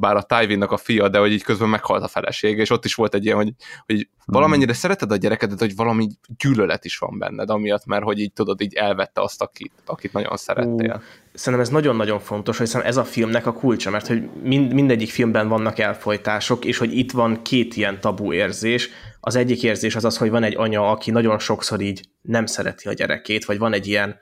bár 0.00 0.16
a 0.16 0.22
Tywinnak 0.22 0.72
a 0.72 0.76
fia, 0.76 1.08
de 1.08 1.18
hogy 1.18 1.32
így 1.32 1.42
közben 1.42 1.68
meghalt 1.68 2.02
a 2.02 2.08
felesége, 2.08 2.60
és 2.60 2.70
ott 2.70 2.84
is 2.84 2.94
volt 2.94 3.14
egy 3.14 3.24
ilyen, 3.24 3.36
hogy, 3.36 3.52
hogy 3.86 4.08
valamennyire 4.26 4.72
szereted 4.72 5.10
a 5.12 5.16
gyerekedet, 5.16 5.58
hogy 5.58 5.76
valami 5.76 6.08
gyűlölet 6.38 6.84
is 6.84 6.98
van 6.98 7.18
benned, 7.18 7.50
amiatt, 7.50 7.86
mert 7.86 8.02
hogy 8.02 8.18
így 8.18 8.32
tudod, 8.32 8.60
így 8.60 8.74
elvette 8.74 9.22
azt, 9.22 9.42
akit, 9.42 9.72
akit 9.86 10.12
nagyon 10.12 10.36
szerettél. 10.36 10.94
Ú, 10.96 11.02
Szerintem 11.32 11.68
ez 11.68 11.72
nagyon-nagyon 11.72 12.18
fontos, 12.18 12.58
hogy 12.58 12.70
ez 12.84 12.96
a 12.96 13.04
filmnek 13.04 13.46
a 13.46 13.52
kulcsa, 13.52 13.90
mert 13.90 14.06
hogy 14.06 14.28
mind, 14.42 14.72
mindegyik 14.72 15.10
filmben 15.10 15.48
vannak 15.48 15.78
elfolytások, 15.78 16.64
és 16.64 16.78
hogy 16.78 16.96
itt 16.96 17.12
van 17.12 17.42
két 17.42 17.76
ilyen 17.76 18.00
tabu 18.00 18.32
érzés. 18.32 18.88
Az 19.20 19.36
egyik 19.36 19.62
érzés 19.62 19.96
az 19.96 20.04
az, 20.04 20.16
hogy 20.16 20.30
van 20.30 20.42
egy 20.42 20.56
anya, 20.56 20.90
aki 20.90 21.10
nagyon 21.10 21.38
sokszor 21.38 21.80
így 21.80 22.08
nem 22.22 22.46
szereti 22.46 22.88
a 22.88 22.92
gyerekét, 22.92 23.44
vagy 23.44 23.58
van 23.58 23.72
egy 23.72 23.86
ilyen, 23.86 24.16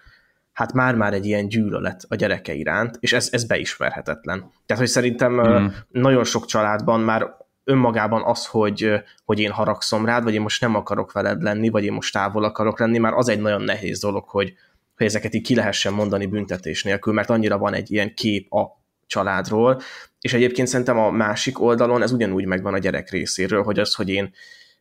hát 0.59 0.73
már-már 0.73 1.15
egy 1.15 1.27
ilyen 1.27 1.49
gyűlölet 1.49 2.05
a 2.09 2.15
gyereke 2.15 2.55
iránt, 2.55 2.97
és 3.01 3.13
ez, 3.13 3.29
ez 3.33 3.45
beismerhetetlen. 3.45 4.39
Tehát, 4.67 4.83
hogy 4.83 4.93
szerintem 4.93 5.33
Mm. 5.33 5.65
mm. 5.65 5.67
nagyon 5.91 6.25
sok 6.25 6.47
családban 6.47 7.01
már 7.01 7.37
önmagában 7.65 8.23
az, 8.25 8.47
hogy, 8.47 8.93
hogy 9.25 9.41
én 9.41 9.51
haragszom 9.51 10.05
rád, 10.05 10.25
vagy 10.25 10.35
én 10.35 10.41
most 10.41 10.61
nem 10.61 10.75
akarok 10.75 11.13
veled 11.13 11.43
lenni, 11.43 11.69
vagy 11.69 11.85
én 11.85 11.93
most 11.93 12.13
távol 12.13 12.45
akarok 12.45 12.79
lenni, 12.79 12.99
már 12.99 13.13
az 13.13 13.29
egy 13.29 13.41
nagyon 13.41 13.63
nehéz 13.63 14.01
dolog, 14.01 14.29
hogy, 14.29 14.55
hogy 14.97 15.07
ezeket 15.07 15.35
így 15.35 15.43
ki 15.43 15.55
lehessen 15.55 15.93
mondani 15.93 16.27
büntetés 16.27 16.83
nélkül, 16.83 17.13
mert 17.13 17.31
annyira 17.31 17.59
van 17.59 17.75
egy 17.75 17.91
ilyen 17.91 18.15
kép 18.15 18.53
a 18.53 18.83
családról, 19.07 19.81
és 20.21 20.33
egyébként 20.33 20.69
szerintem 20.69 20.99
a 20.99 21.11
másik 21.11 21.61
oldalon 21.61 22.03
ez 22.03 22.13
ugyanúgy 22.13 22.45
megvan 22.45 22.75
a 22.75 22.79
gyerek 22.79 23.11
részéről, 23.11 23.63
hogy 23.63 23.79
az, 23.79 23.95
hogy 23.95 24.09
én, 24.09 24.35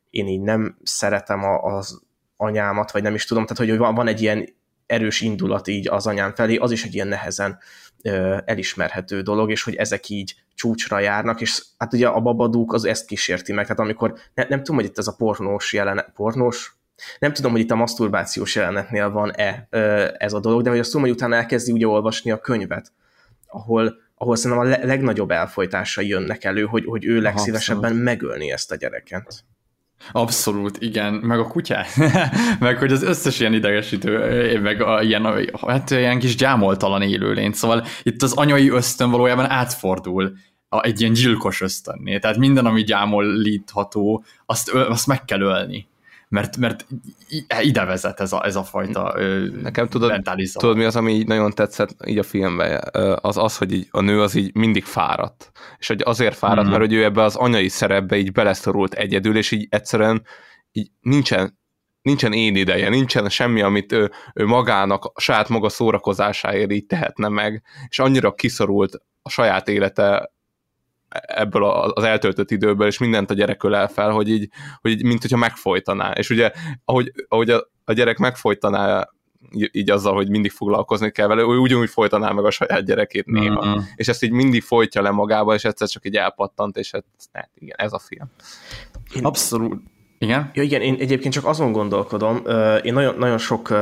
én 0.09 0.27
így 0.27 0.41
nem 0.41 0.77
szeretem 0.83 1.43
a, 1.43 1.63
az 1.63 2.01
anyámat, 2.37 2.91
vagy 2.91 3.03
nem 3.03 3.13
is 3.13 3.25
tudom, 3.25 3.45
tehát 3.45 3.69
hogy 3.69 3.77
van, 3.77 3.95
van 3.95 4.07
egy 4.07 4.21
ilyen 4.21 4.55
erős 4.87 5.21
indulat 5.21 5.67
így 5.67 5.87
az 5.87 6.07
anyám 6.07 6.33
felé, 6.35 6.55
az 6.55 6.71
is 6.71 6.83
egy 6.83 6.93
ilyen 6.93 7.07
nehezen 7.07 7.59
elismerhető 8.45 9.21
dolog, 9.21 9.51
és 9.51 9.63
hogy 9.63 9.75
ezek 9.75 10.09
így 10.09 10.35
csúcsra 10.55 10.99
járnak, 10.99 11.41
és 11.41 11.63
hát 11.77 11.93
ugye 11.93 12.07
a 12.07 12.19
babadúk 12.19 12.73
az 12.73 12.85
ezt 12.85 13.05
kísérti 13.05 13.53
meg, 13.53 13.63
tehát 13.63 13.79
amikor, 13.79 14.13
ne, 14.33 14.45
nem 14.49 14.59
tudom, 14.59 14.75
hogy 14.75 14.85
itt 14.85 14.97
ez 14.97 15.07
a 15.07 15.15
pornós 15.17 15.73
jelenet, 15.73 16.11
pornós? 16.15 16.75
Nem 17.19 17.33
tudom, 17.33 17.51
hogy 17.51 17.61
itt 17.61 17.71
a 17.71 17.75
maszturbációs 17.75 18.55
jelenetnél 18.55 19.09
van-e 19.09 19.67
ez 20.17 20.33
a 20.33 20.39
dolog, 20.39 20.61
de 20.61 20.69
hogy 20.69 20.79
azt 20.79 20.91
tudom, 20.91 21.05
hogy 21.05 21.15
utána 21.15 21.35
elkezdi 21.35 21.71
ugye 21.71 21.87
olvasni 21.87 22.31
a 22.31 22.39
könyvet, 22.39 22.91
ahol, 23.47 23.97
ahol 24.15 24.35
szerintem 24.35 24.65
a 24.65 24.69
le- 24.69 24.85
legnagyobb 24.85 25.31
elfolytásai 25.31 26.07
jönnek 26.07 26.43
elő, 26.43 26.63
hogy, 26.63 26.85
hogy 26.85 27.05
ő 27.05 27.21
legszívesebben 27.21 27.83
abszolút. 27.83 28.03
megölni 28.03 28.51
ezt 28.51 28.71
a 28.71 28.75
gyereket. 28.75 29.43
Abszolút, 30.11 30.77
igen. 30.79 31.13
Meg 31.13 31.39
a 31.39 31.47
kutyát. 31.47 31.87
meg 32.59 32.77
hogy 32.77 32.91
az 32.91 33.03
összes 33.03 33.39
ilyen 33.39 33.53
idegesítő, 33.53 34.59
meg 34.59 34.81
a, 34.81 35.01
ilyen, 35.01 35.49
hát 35.67 35.91
ilyen 35.91 36.19
kis 36.19 36.35
gyámoltalan 36.35 37.01
élőlény. 37.01 37.51
Szóval 37.51 37.85
itt 38.03 38.21
az 38.21 38.33
anyai 38.33 38.69
ösztön 38.69 39.11
valójában 39.11 39.49
átfordul 39.49 40.33
a, 40.69 40.83
egy 40.83 41.01
ilyen 41.01 41.13
gyilkos 41.13 41.61
ösztönné. 41.61 42.19
Tehát 42.19 42.37
minden, 42.37 42.65
ami 42.65 42.83
gyámolítható, 42.83 44.23
azt, 44.45 44.69
azt 44.69 45.07
meg 45.07 45.25
kell 45.25 45.41
ölni. 45.41 45.87
Mert, 46.29 46.57
mert 46.57 46.85
ide 47.61 47.85
vezet 47.85 48.19
ez 48.19 48.33
a, 48.33 48.45
ez 48.45 48.55
a 48.55 48.63
fajta 48.63 49.15
Nekem 49.61 49.87
tudod, 49.87 50.21
tudod, 50.53 50.77
mi 50.77 50.83
az, 50.83 50.95
ami 50.95 51.13
így 51.13 51.27
nagyon 51.27 51.51
tetszett 51.51 51.95
így 52.05 52.17
a 52.17 52.23
filmben? 52.23 52.89
Az 53.21 53.37
az, 53.37 53.57
hogy 53.57 53.71
így 53.73 53.87
a 53.91 54.01
nő 54.01 54.21
az 54.21 54.35
így 54.35 54.55
mindig 54.55 54.83
fáradt. 54.83 55.51
És 55.77 55.87
hogy 55.87 56.01
azért 56.05 56.35
fáradt, 56.35 56.61
Mhm. 56.61 56.69
mert 56.69 56.81
hogy 56.81 56.93
ő 56.93 57.03
ebbe 57.03 57.23
az 57.23 57.35
anyai 57.35 57.67
szerepbe 57.69 58.17
így 58.17 58.31
beleszorult 58.31 58.93
egyedül, 58.93 59.37
és 59.37 59.51
így 59.51 59.67
egyszerűen 59.69 60.23
így 60.71 60.91
nincsen, 61.01 61.59
nincsen 62.01 62.33
én 62.33 62.55
ideje, 62.55 62.89
nincsen 62.89 63.29
semmi, 63.29 63.61
amit 63.61 63.91
ő, 63.91 64.11
ő 64.33 64.45
magának, 64.45 65.05
a 65.05 65.21
saját 65.21 65.49
maga 65.49 65.69
szórakozásáért 65.69 66.71
így 66.71 66.85
tehetne 66.85 67.27
meg, 67.27 67.63
és 67.87 67.99
annyira 67.99 68.33
kiszorult 68.33 69.01
a 69.21 69.29
saját 69.29 69.67
élete 69.67 70.31
ebből 71.21 71.63
az 71.65 72.03
eltöltött 72.03 72.51
időből, 72.51 72.87
és 72.87 72.97
mindent 72.97 73.31
a 73.31 73.33
gyerek 73.33 73.63
ölel 73.63 73.87
fel, 73.87 74.09
hogy 74.09 74.29
így, 74.29 74.49
hogy 74.81 74.91
így 74.91 75.03
mint 75.03 75.21
hogyha 75.21 75.37
megfojtaná. 75.37 76.11
És 76.11 76.29
ugye, 76.29 76.51
ahogy, 76.85 77.11
ahogy 77.27 77.49
a, 77.49 77.69
a 77.85 77.93
gyerek 77.93 78.17
megfojtaná 78.17 79.09
így 79.71 79.89
azzal, 79.89 80.13
hogy 80.13 80.29
mindig 80.29 80.51
foglalkozni 80.51 81.11
kell 81.11 81.27
vele, 81.27 81.41
ő 81.41 81.45
ugyanúgy 81.45 81.89
folytaná 81.89 82.31
meg 82.31 82.45
a 82.45 82.51
saját 82.51 82.85
gyerekét 82.85 83.25
néha. 83.25 83.65
Mhm. 83.65 83.79
És 83.95 84.07
ezt 84.07 84.23
így 84.23 84.31
mindig 84.31 84.61
folytja 84.61 85.01
le 85.01 85.11
magába, 85.11 85.53
és 85.53 85.63
egyszer 85.63 85.87
csak 85.87 86.05
így 86.05 86.15
elpattant, 86.15 86.77
és 86.77 86.91
hát, 86.91 87.05
hát 87.33 87.49
igen, 87.55 87.75
ez 87.77 87.93
a 87.93 87.99
film. 87.99 88.31
Abszolút. 89.21 89.81
Igen? 90.17 90.51
Ja, 90.53 90.63
igen, 90.63 90.81
én 90.81 90.95
egyébként 90.99 91.33
csak 91.33 91.45
azon 91.45 91.71
gondolkodom, 91.71 92.41
én 92.83 92.93
nagyon, 92.93 93.15
nagyon 93.17 93.37
sok 93.37 93.73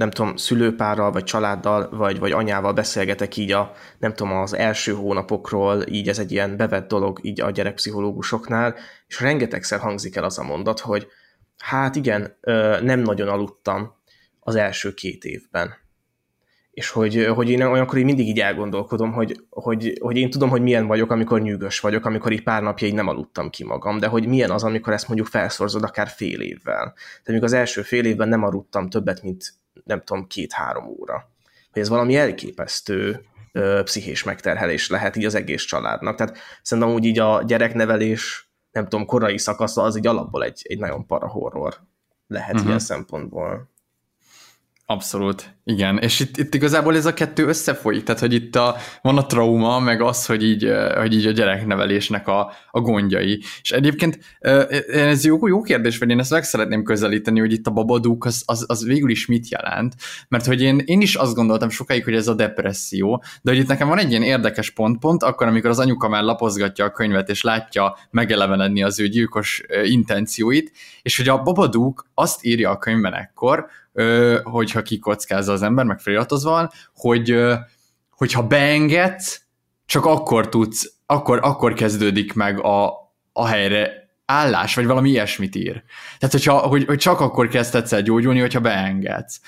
nem 0.00 0.10
tudom, 0.10 0.36
szülőpárral, 0.36 1.12
vagy 1.12 1.24
családdal, 1.24 1.88
vagy, 1.90 2.18
vagy 2.18 2.32
anyával 2.32 2.72
beszélgetek 2.72 3.36
így 3.36 3.52
a, 3.52 3.72
nem 3.98 4.14
tudom, 4.14 4.32
az 4.32 4.54
első 4.54 4.92
hónapokról, 4.92 5.82
így 5.88 6.08
ez 6.08 6.18
egy 6.18 6.32
ilyen 6.32 6.56
bevett 6.56 6.88
dolog 6.88 7.18
így 7.22 7.40
a 7.40 7.50
gyerekpszichológusoknál, 7.50 8.74
és 9.06 9.20
rengetegszer 9.20 9.78
hangzik 9.78 10.16
el 10.16 10.24
az 10.24 10.38
a 10.38 10.42
mondat, 10.42 10.80
hogy 10.80 11.06
hát 11.58 11.96
igen, 11.96 12.36
nem 12.82 13.00
nagyon 13.00 13.28
aludtam 13.28 13.94
az 14.40 14.54
első 14.54 14.94
két 14.94 15.24
évben 15.24 15.74
és 16.70 16.90
hogy, 16.90 17.26
hogy 17.34 17.50
én 17.50 17.62
olyankor 17.62 17.98
én 17.98 18.04
mindig 18.04 18.28
így 18.28 18.40
elgondolkodom, 18.40 19.12
hogy, 19.12 19.40
hogy, 19.50 19.98
hogy 20.00 20.16
én 20.16 20.30
tudom, 20.30 20.48
hogy 20.48 20.62
milyen 20.62 20.86
vagyok, 20.86 21.10
amikor 21.10 21.40
nyűgös 21.40 21.80
vagyok, 21.80 22.04
amikor 22.04 22.32
így 22.32 22.42
pár 22.42 22.62
napja 22.62 22.86
így 22.86 22.94
nem 22.94 23.08
aludtam 23.08 23.50
ki 23.50 23.64
magam, 23.64 23.98
de 23.98 24.06
hogy 24.06 24.26
milyen 24.26 24.50
az, 24.50 24.64
amikor 24.64 24.92
ezt 24.92 25.06
mondjuk 25.08 25.28
felszorzod 25.28 25.82
akár 25.82 26.08
fél 26.08 26.40
évvel. 26.40 26.92
Tehát 26.94 27.22
mondjuk 27.24 27.46
az 27.46 27.52
első 27.52 27.82
fél 27.82 28.04
évben 28.04 28.28
nem 28.28 28.42
aludtam 28.42 28.88
többet, 28.88 29.22
mint 29.22 29.59
nem 29.84 30.02
tudom, 30.04 30.26
két-három 30.26 30.86
óra. 30.86 31.30
Hogy 31.72 31.82
ez 31.82 31.88
valami 31.88 32.16
elképesztő 32.16 33.24
ö, 33.52 33.80
pszichés 33.84 34.22
megterhelés 34.22 34.88
lehet 34.88 35.16
így 35.16 35.24
az 35.24 35.34
egész 35.34 35.62
családnak. 35.62 36.16
Tehát 36.16 36.38
szerintem 36.62 36.92
úgy 36.94 37.04
így 37.04 37.18
a 37.18 37.42
gyereknevelés, 37.42 38.50
nem 38.70 38.88
tudom, 38.88 39.06
korai 39.06 39.38
szakasza 39.38 39.82
az 39.82 39.96
így 39.96 40.06
alapból 40.06 40.44
egy, 40.44 40.60
egy 40.68 40.78
nagyon 40.78 41.04
horror 41.08 41.80
lehet 42.26 42.52
uh-huh. 42.52 42.66
ilyen 42.66 42.78
szempontból. 42.78 43.70
Abszolút, 44.90 45.56
igen. 45.64 45.98
És 45.98 46.20
itt, 46.20 46.36
itt 46.36 46.54
igazából 46.54 46.96
ez 46.96 47.06
a 47.06 47.14
kettő 47.14 47.46
összefolyik, 47.46 48.02
tehát 48.02 48.20
hogy 48.20 48.32
itt 48.32 48.56
a, 48.56 48.76
van 49.02 49.18
a 49.18 49.26
trauma, 49.26 49.78
meg 49.78 50.00
az, 50.00 50.26
hogy 50.26 50.42
így, 50.44 50.72
hogy 50.96 51.14
így 51.14 51.26
a 51.26 51.30
gyereknevelésnek 51.30 52.28
a, 52.28 52.52
a 52.70 52.80
gondjai. 52.80 53.42
És 53.62 53.70
egyébként 53.70 54.18
ez 54.88 55.24
jó, 55.24 55.46
jó 55.46 55.60
kérdés, 55.60 55.98
vagy 55.98 56.10
én 56.10 56.18
ezt 56.18 56.30
meg 56.30 56.44
szeretném 56.44 56.82
közelíteni, 56.82 57.40
hogy 57.40 57.52
itt 57.52 57.66
a 57.66 57.70
babadúk 57.70 58.24
az, 58.24 58.42
az, 58.46 58.64
az 58.68 58.84
végül 58.84 59.10
is 59.10 59.26
mit 59.26 59.48
jelent, 59.48 59.94
mert 60.28 60.46
hogy 60.46 60.62
én, 60.62 60.82
én 60.84 61.00
is 61.00 61.14
azt 61.14 61.34
gondoltam 61.34 61.68
sokáig, 61.68 62.04
hogy 62.04 62.14
ez 62.14 62.28
a 62.28 62.34
depresszió, 62.34 63.22
de 63.42 63.50
hogy 63.50 63.60
itt 63.60 63.68
nekem 63.68 63.88
van 63.88 63.98
egy 63.98 64.10
ilyen 64.10 64.22
érdekes 64.22 64.70
pont, 64.70 64.98
pont 64.98 65.22
akkor, 65.22 65.46
amikor 65.46 65.70
az 65.70 65.78
anyuka 65.78 66.08
már 66.08 66.22
lapozgatja 66.22 66.84
a 66.84 66.90
könyvet, 66.90 67.28
és 67.28 67.42
látja 67.42 67.96
megelevenedni 68.10 68.82
az 68.82 69.00
ő 69.00 69.08
gyilkos 69.08 69.62
intencióit, 69.84 70.72
és 71.02 71.16
hogy 71.16 71.28
a 71.28 71.42
babadúk 71.42 72.06
azt 72.14 72.44
írja 72.44 72.70
a 72.70 72.78
könyvben 72.78 73.14
ekkor, 73.14 73.68
hogyha 74.42 74.82
kikockázza 74.82 75.52
az 75.52 75.62
ember, 75.62 75.84
meg 75.84 75.98
feliratozva 76.00 76.50
van, 76.50 76.70
hogy 76.94 77.44
hogyha 78.10 78.46
beengedsz, 78.46 79.42
csak 79.86 80.06
akkor 80.06 80.48
tudsz, 80.48 80.92
akkor, 81.06 81.38
akkor 81.42 81.72
kezdődik 81.72 82.32
meg 82.32 82.60
a, 82.64 82.92
a 83.32 83.46
helyre 83.46 84.10
állás, 84.24 84.74
vagy 84.74 84.86
valami 84.86 85.10
ilyesmit 85.10 85.54
ír. 85.54 85.82
Tehát, 86.18 86.34
hogyha, 86.34 86.58
hogy, 86.58 86.84
hogy 86.84 86.98
csak 86.98 87.20
akkor 87.20 87.48
kezdhetsz 87.48 87.92
el 87.92 88.02
gyógyulni, 88.02 88.40
hogyha 88.40 88.60
beengedsz. 88.60 89.40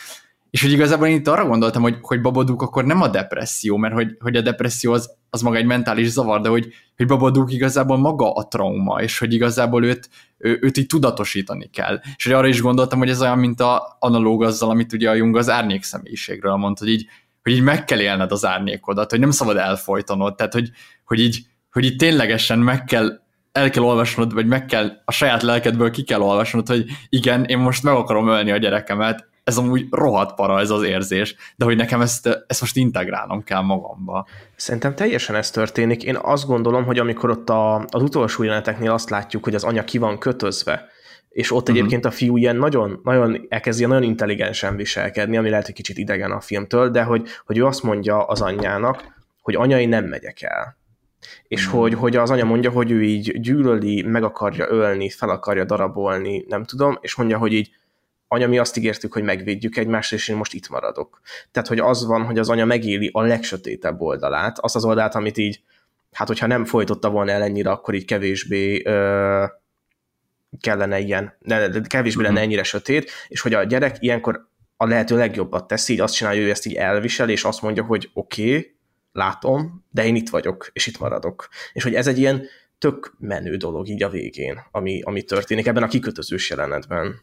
És 0.52 0.62
hogy 0.62 0.72
igazából 0.72 1.06
én 1.06 1.16
itt 1.16 1.28
arra 1.28 1.47
gondoltam, 1.47 1.82
hogy, 1.82 1.97
hogy 2.00 2.20
babadúk 2.20 2.62
akkor 2.62 2.84
nem 2.84 3.02
a 3.02 3.08
depresszió, 3.08 3.76
mert 3.76 3.94
hogy, 3.94 4.16
hogy 4.20 4.36
a 4.36 4.40
depresszió 4.40 4.92
az, 4.92 5.10
az 5.31 5.42
maga 5.42 5.56
egy 5.56 5.64
mentális 5.64 6.08
zavar, 6.08 6.40
de 6.40 6.48
hogy, 6.48 6.72
hogy 6.97 7.06
babadúk 7.06 7.52
igazából 7.52 7.97
maga 7.97 8.32
a 8.32 8.48
trauma, 8.48 9.02
és 9.02 9.18
hogy 9.18 9.32
igazából 9.32 9.84
őt, 9.84 10.08
ő, 10.39 10.58
őt 10.60 10.76
így 10.76 10.86
tudatosítani 10.86 11.70
kell. 11.70 12.00
És 12.16 12.24
hogy 12.24 12.32
arra 12.32 12.47
is 12.47 12.60
gondoltam, 12.60 12.98
hogy 12.98 13.08
ez 13.08 13.20
olyan, 13.20 13.39
mint 13.39 13.60
a 13.60 13.97
analóg 14.00 14.42
azzal, 14.42 14.70
amit 14.70 14.92
ugye 14.92 15.10
a 15.10 15.14
Jung 15.14 15.36
az 15.36 15.50
árnyék 15.50 15.82
személyiségről 15.82 16.56
mond, 16.56 16.78
hogy 16.78 16.89
így, 16.89 17.06
hogy 17.42 17.52
így 17.52 17.62
meg 17.62 17.84
kell 17.84 18.00
élned 18.00 18.32
az 18.32 18.44
árnyékodat, 18.44 19.10
hogy 19.10 19.20
nem 19.20 19.31
szabad 19.31 19.56
elfolytanod, 19.56 20.34
tehát 20.34 20.52
hogy, 20.52 20.70
hogy 21.05 21.20
így, 21.20 21.47
hogy 21.70 21.84
így 21.84 21.97
ténylegesen 21.97 22.58
meg 22.58 22.84
kell 22.84 23.20
el 23.52 23.70
kell 23.70 23.82
olvasnod, 23.82 24.32
vagy 24.32 24.47
meg 24.47 24.66
kell 24.66 24.92
a 25.05 25.12
saját 25.12 25.42
lelkedből 25.42 25.90
ki 25.90 26.02
kell 26.02 26.20
olvasnod, 26.20 26.68
hogy 26.68 26.84
igen, 27.08 27.44
én 27.44 27.58
most 27.58 27.82
meg 27.82 27.94
akarom 27.94 28.28
ölni 28.28 28.50
a 28.50 28.56
gyerekemet, 28.56 29.31
ez 29.44 29.56
amúgy 29.56 29.86
rohadt 29.90 30.34
para 30.34 30.60
ez 30.60 30.70
az 30.70 30.82
érzés, 30.82 31.36
de 31.56 31.64
hogy 31.64 31.76
nekem 31.76 32.00
ezt, 32.00 32.44
ezt 32.46 32.60
most 32.60 32.76
integrálnom 32.76 33.44
kell 33.44 33.60
magamba. 33.60 34.26
Szerintem 34.56 34.94
teljesen 34.94 35.34
ez 35.34 35.50
történik. 35.50 36.02
Én 36.02 36.18
azt 36.22 36.46
gondolom, 36.46 36.84
hogy 36.84 36.98
amikor 36.98 37.30
ott 37.30 37.50
a, 37.50 37.76
az 37.76 38.02
utolsó 38.02 38.42
jeleneteknél 38.42 38.90
azt 38.90 39.10
látjuk, 39.10 39.44
hogy 39.44 39.54
az 39.54 39.64
anya 39.64 39.84
ki 39.84 39.98
van 39.98 40.18
kötözve, 40.18 40.88
és 41.28 41.50
ott 41.50 41.60
uh-huh. 41.60 41.76
egyébként 41.76 42.04
a 42.04 42.10
fiú 42.10 42.36
ilyen 42.36 42.56
nagyon, 42.56 43.00
nagyon 43.04 43.46
elkezd 43.48 43.78
ilyen 43.78 43.90
nagyon 43.90 44.08
intelligensen 44.08 44.76
viselkedni, 44.76 45.36
ami 45.36 45.48
lehet, 45.48 45.64
hogy 45.64 45.74
kicsit 45.74 45.98
idegen 45.98 46.30
a 46.30 46.40
filmtől, 46.40 46.90
de 46.90 47.02
hogy, 47.02 47.28
hogy 47.46 47.58
ő 47.58 47.66
azt 47.66 47.82
mondja 47.82 48.22
az 48.22 48.40
anyjának, 48.40 49.20
hogy 49.40 49.54
anyai 49.54 49.86
nem 49.86 50.04
megyek 50.04 50.42
el. 50.42 50.76
És 51.48 51.68
mm. 51.68 51.70
hogy, 51.70 51.94
hogy 51.94 52.16
az 52.16 52.30
anya 52.30 52.44
mondja, 52.44 52.70
hogy 52.70 52.90
ő 52.90 53.02
így 53.02 53.40
gyűlöli, 53.40 54.02
meg 54.02 54.22
akarja 54.22 54.66
ölni, 54.68 55.10
fel 55.10 55.28
akarja 55.28 55.64
darabolni, 55.64 56.44
nem 56.48 56.64
tudom, 56.64 56.98
és 57.00 57.14
mondja, 57.14 57.38
hogy 57.38 57.52
így 57.52 57.70
anya, 58.32 58.48
mi 58.48 58.58
azt 58.58 58.76
ígértük, 58.76 59.12
hogy 59.12 59.22
megvédjük 59.22 59.76
egymást, 59.76 60.12
és 60.12 60.28
én 60.28 60.36
most 60.36 60.54
itt 60.54 60.68
maradok. 60.68 61.20
Tehát, 61.50 61.68
hogy 61.68 61.78
az 61.78 62.06
van, 62.06 62.24
hogy 62.24 62.38
az 62.38 62.48
anya 62.48 62.64
megéli 62.64 63.10
a 63.12 63.22
legsötétebb 63.22 64.00
oldalát, 64.00 64.58
azt 64.58 64.76
az 64.76 64.84
oldalt, 64.84 65.14
amit 65.14 65.38
így, 65.38 65.62
hát 66.12 66.28
hogyha 66.28 66.46
nem 66.46 66.64
folytotta 66.64 67.10
volna 67.10 67.30
el 67.30 67.42
ennyire, 67.42 67.70
akkor 67.70 67.94
így 67.94 68.04
kevésbé 68.04 68.82
ö, 68.84 69.44
kellene 70.60 70.98
ilyen, 70.98 71.36
ne, 71.38 71.80
kevésbé 71.80 72.22
lenne 72.22 72.34
mhm. 72.34 72.42
ennyire 72.42 72.62
sötét, 72.62 73.10
és 73.28 73.40
hogy 73.40 73.54
a 73.54 73.64
gyerek 73.64 73.96
ilyenkor 74.00 74.48
a 74.76 74.86
lehető 74.86 75.16
legjobbat 75.16 75.66
teszi, 75.66 75.92
így 75.92 76.00
azt 76.00 76.14
csinálja, 76.14 76.38
hogy 76.38 76.48
ő 76.48 76.50
ezt 76.50 76.66
így 76.66 76.74
elvisel, 76.74 77.28
és 77.28 77.44
azt 77.44 77.62
mondja, 77.62 77.82
hogy 77.82 78.10
oké, 78.12 78.48
okay, 78.48 78.76
látom, 79.12 79.84
de 79.90 80.04
én 80.06 80.16
itt 80.16 80.28
vagyok, 80.28 80.70
és 80.72 80.86
itt 80.86 80.98
maradok. 80.98 81.48
És 81.72 81.82
hogy 81.82 81.94
ez 81.94 82.06
egy 82.06 82.18
ilyen 82.18 82.46
tök 82.78 83.14
menő 83.18 83.56
dolog 83.56 83.88
így 83.88 84.02
a 84.02 84.08
végén, 84.08 84.60
ami, 84.70 85.02
ami 85.02 85.22
történik 85.22 85.66
ebben 85.66 85.82
a 85.82 85.88
kikötözős 85.88 86.50
jelenetben. 86.50 87.20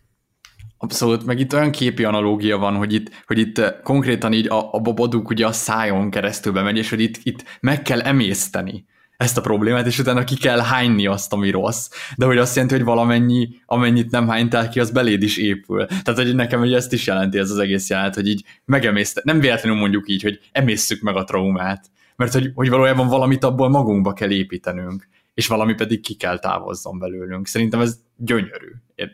Abszolút, 0.82 1.26
meg 1.26 1.40
itt 1.40 1.54
olyan 1.54 1.72
képi 1.72 2.04
analógia 2.04 2.58
van, 2.58 2.76
hogy 2.76 2.94
itt, 2.94 3.24
hogy 3.26 3.38
itt 3.38 3.58
eh, 3.58 3.74
konkrétan 3.84 4.34
így 4.34 4.48
a, 4.48 4.74
a 4.74 4.80
babaduk 4.80 5.30
ugye 5.30 5.48
a 5.48 5.52
szájon 5.52 6.10
keresztül 6.10 6.54
bemegy, 6.54 6.78
és 6.78 6.90
hogy 6.90 7.00
itt, 7.00 7.20
itt 7.24 7.44
meg 7.60 7.82
kell 7.82 8.02
emészteni 8.02 8.86
ezt 9.18 9.38
a 9.38 9.42
problémát, 9.42 9.88
és 9.88 10.00
utána 10.00 10.24
ki 10.24 10.36
kell 10.36 10.60
hányni 10.60 11.08
azt, 11.08 11.34
ami 11.34 11.50
rossz. 11.50 11.90
De 12.18 12.26
hogy 12.26 12.38
azt 12.38 12.56
jelenti, 12.56 12.76
hogy 12.76 12.86
valamennyi, 12.86 13.50
amennyit 13.66 14.12
nem 14.12 14.28
hánytál 14.28 14.70
ki, 14.70 14.80
az 14.80 14.92
beléd 14.92 15.24
is 15.24 15.38
épül. 15.38 15.86
Tehát, 15.86 16.24
hogy 16.24 16.36
nekem 16.36 16.60
hogy 16.60 16.74
ezt 16.74 16.94
is 16.94 17.08
jelenti 17.08 17.38
ez 17.38 17.52
az 17.52 17.58
egész 17.58 17.90
jelent, 17.90 18.16
hogy 18.16 18.28
így 18.28 18.44
megemészte. 18.66 19.22
Nem 19.24 19.40
véletlenül 19.40 19.80
mondjuk 19.80 20.10
így, 20.10 20.22
hogy 20.22 20.40
emészszük 20.52 21.02
meg 21.02 21.16
a 21.16 21.24
traumát. 21.24 21.86
Mert 22.16 22.34
hogy, 22.34 22.52
hogy 22.56 22.70
valójában 22.70 23.08
valamit 23.08 23.44
abból 23.44 23.70
magunkba 23.70 24.14
kell 24.14 24.32
építenünk 24.32 25.08
és 25.40 25.48
valami 25.48 25.74
pedig 25.74 26.02
ki 26.02 26.14
kell 26.14 26.40
távozzon 26.40 27.00
belőlünk. 27.00 27.48
Szerintem 27.48 27.80
ez 27.80 28.00
gyönyörű. 28.16 28.72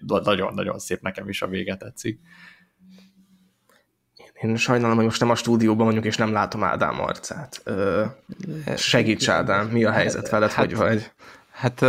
Nagyon-nagyon 0.07 0.79
szép 0.79 1.01
nekem 1.01 1.29
is 1.29 1.41
a 1.41 1.47
vége 1.47 1.77
tetszik. 1.77 2.19
Én 4.41 4.55
sajnálom, 4.55 4.95
hogy 4.95 5.05
most 5.05 5.19
nem 5.19 5.29
a 5.29 5.35
stúdióban 5.35 5.85
vagyunk, 5.85 6.05
és 6.05 6.17
nem 6.17 6.31
látom 6.31 6.63
Ádám 6.63 7.01
arcát. 7.01 7.61
Ö, 7.63 8.05
segíts 8.77 9.29
Ádám, 9.29 9.67
mi 9.67 9.83
a 9.83 9.91
helyzet 9.91 10.29
veled, 10.29 10.51
hát, 10.51 10.65
hogy 10.65 10.75
vagy? 10.75 11.11
Hát 11.51 11.79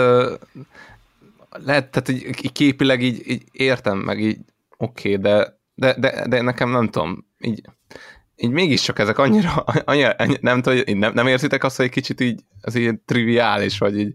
lehet, 1.51 1.91
tehát 1.91 2.09
így, 2.09 2.53
képileg 2.53 3.03
így, 3.03 3.29
így 3.29 3.45
értem, 3.53 3.99
meg 3.99 4.21
így 4.21 4.39
oké, 4.77 5.17
okay, 5.17 5.23
de, 5.23 5.59
de, 5.75 5.95
de, 5.99 6.27
de 6.29 6.41
nekem 6.41 6.71
nem 6.71 6.89
tudom, 6.89 7.27
így 7.39 7.61
így 8.37 8.51
mégiscsak 8.51 8.99
ezek 8.99 9.19
annyira, 9.19 9.53
annyira 9.85 10.17
nem, 10.41 10.63
tudom, 10.63 10.99
nem, 10.99 11.13
nem 11.13 11.27
érzitek 11.27 11.65
azt, 11.65 11.77
hogy 11.77 11.85
egy 11.85 11.91
kicsit 11.91 12.21
így, 12.21 12.41
az 12.61 12.75
így 12.75 12.99
triviális, 13.05 13.79
vagy 13.79 13.99
így, 13.99 14.15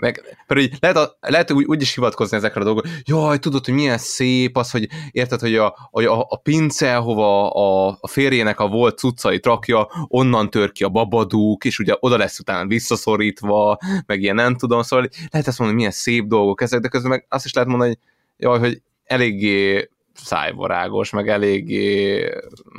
meg, 0.00 0.22
mert 0.46 0.60
így 0.60 0.76
lehet, 0.80 0.96
a, 0.96 1.16
lehet 1.20 1.50
úgy, 1.50 1.64
úgy 1.64 1.82
is 1.82 1.94
hivatkozni 1.94 2.36
ezekre 2.36 2.60
a 2.60 2.64
dolgokra, 2.64 2.90
jaj, 3.04 3.38
tudod, 3.38 3.64
hogy 3.64 3.74
milyen 3.74 3.98
szép 3.98 4.56
az, 4.56 4.70
hogy 4.70 4.88
érted, 5.10 5.40
hogy 5.40 5.54
a, 5.54 5.66
a, 5.90 6.26
a 6.28 6.36
pince, 6.36 6.94
hova 6.94 7.50
a, 7.50 7.98
a 8.00 8.08
férjének 8.08 8.60
a 8.60 8.68
volt 8.68 8.98
cuccait 8.98 9.46
rakja, 9.46 9.88
onnan 10.08 10.50
tör 10.50 10.72
ki 10.72 10.84
a 10.84 10.88
babadúk, 10.88 11.64
és 11.64 11.78
ugye 11.78 11.94
oda 12.00 12.16
lesz 12.16 12.38
utána 12.38 12.68
visszaszorítva, 12.68 13.78
meg 14.06 14.22
ilyen 14.22 14.34
nem 14.34 14.56
tudom, 14.56 14.82
szóval 14.82 15.08
lehet 15.30 15.46
ezt 15.46 15.58
mondani, 15.58 15.78
milyen 15.78 15.94
szép 15.94 16.26
dolgok 16.26 16.60
ezek, 16.60 16.80
de 16.80 16.88
közben 16.88 17.10
meg 17.10 17.26
azt 17.28 17.44
is 17.44 17.52
lehet 17.52 17.68
mondani, 17.68 17.90
hogy 17.90 17.98
jaj, 18.36 18.58
hogy 18.58 18.82
eléggé 19.04 19.88
szájborágos, 20.22 21.10
meg 21.10 21.28
eléggé, 21.28 22.24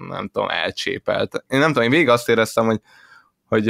nem 0.09 0.27
tudom, 0.27 0.49
elcsépelt. 0.49 1.43
Én 1.47 1.59
nem 1.59 1.67
tudom, 1.67 1.83
én 1.83 1.89
végig 1.89 2.09
azt 2.09 2.29
éreztem, 2.29 2.65
hogy, 2.65 2.81
hogy 3.45 3.69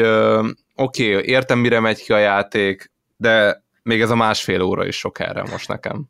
oké, 0.75 1.15
okay, 1.15 1.29
értem, 1.29 1.59
mire 1.59 1.79
megy 1.79 2.03
ki 2.03 2.13
a 2.13 2.17
játék, 2.17 2.91
de 3.17 3.63
még 3.83 4.01
ez 4.01 4.09
a 4.09 4.15
másfél 4.15 4.61
óra 4.61 4.85
is 4.85 4.97
sok 4.97 5.19
erre 5.19 5.43
most 5.51 5.67
nekem 5.67 6.09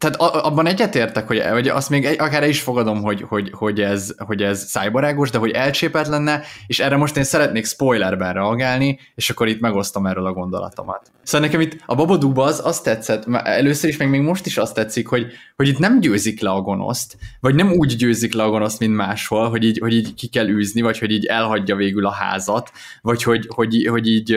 tehát 0.00 0.16
abban 0.16 0.66
egyetértek, 0.66 1.26
hogy, 1.26 1.40
hogy 1.40 1.68
azt 1.68 1.90
még 1.90 2.20
akár 2.20 2.48
is 2.48 2.60
fogadom, 2.60 3.02
hogy, 3.02 3.24
hogy, 3.28 3.50
hogy, 3.52 3.80
ez, 3.80 4.14
hogy 4.16 4.42
ez 4.42 4.64
szájbarágos, 4.68 5.30
de 5.30 5.38
hogy 5.38 5.50
elcsépelt 5.50 6.06
lenne, 6.06 6.42
és 6.66 6.78
erre 6.78 6.96
most 6.96 7.16
én 7.16 7.24
szeretnék 7.24 7.66
spoilerben 7.66 8.32
reagálni, 8.32 8.98
és 9.14 9.30
akkor 9.30 9.48
itt 9.48 9.60
megosztom 9.60 10.06
erről 10.06 10.26
a 10.26 10.32
gondolatomat. 10.32 11.10
Szóval 11.22 11.46
nekem 11.46 11.60
itt 11.60 11.76
a 11.86 11.94
Babadúba 11.94 12.44
az 12.44 12.60
azt 12.64 12.84
tetszett, 12.84 13.24
először 13.44 13.90
is, 13.90 13.96
meg 13.96 14.10
még 14.10 14.20
most 14.20 14.46
is 14.46 14.56
azt 14.56 14.74
tetszik, 14.74 15.06
hogy, 15.06 15.26
hogy 15.56 15.68
itt 15.68 15.78
nem 15.78 16.00
győzik 16.00 16.40
le 16.40 16.50
a 16.50 16.60
gonoszt, 16.60 17.16
vagy 17.40 17.54
nem 17.54 17.72
úgy 17.72 17.96
győzik 17.96 18.34
le 18.34 18.42
a 18.42 18.50
gonoszt, 18.50 18.78
mint 18.78 18.94
máshol, 18.94 19.48
hogy 19.50 19.64
így, 19.64 19.78
hogy 19.78 19.92
így 19.92 20.14
ki 20.14 20.26
kell 20.26 20.48
űzni, 20.48 20.80
vagy 20.80 20.98
hogy 20.98 21.10
így 21.10 21.24
elhagyja 21.24 21.76
végül 21.76 22.06
a 22.06 22.12
házat, 22.12 22.70
vagy 23.02 23.22
hogy, 23.22 23.48
hogy, 23.54 23.86
hogy 23.90 24.08
így 24.08 24.36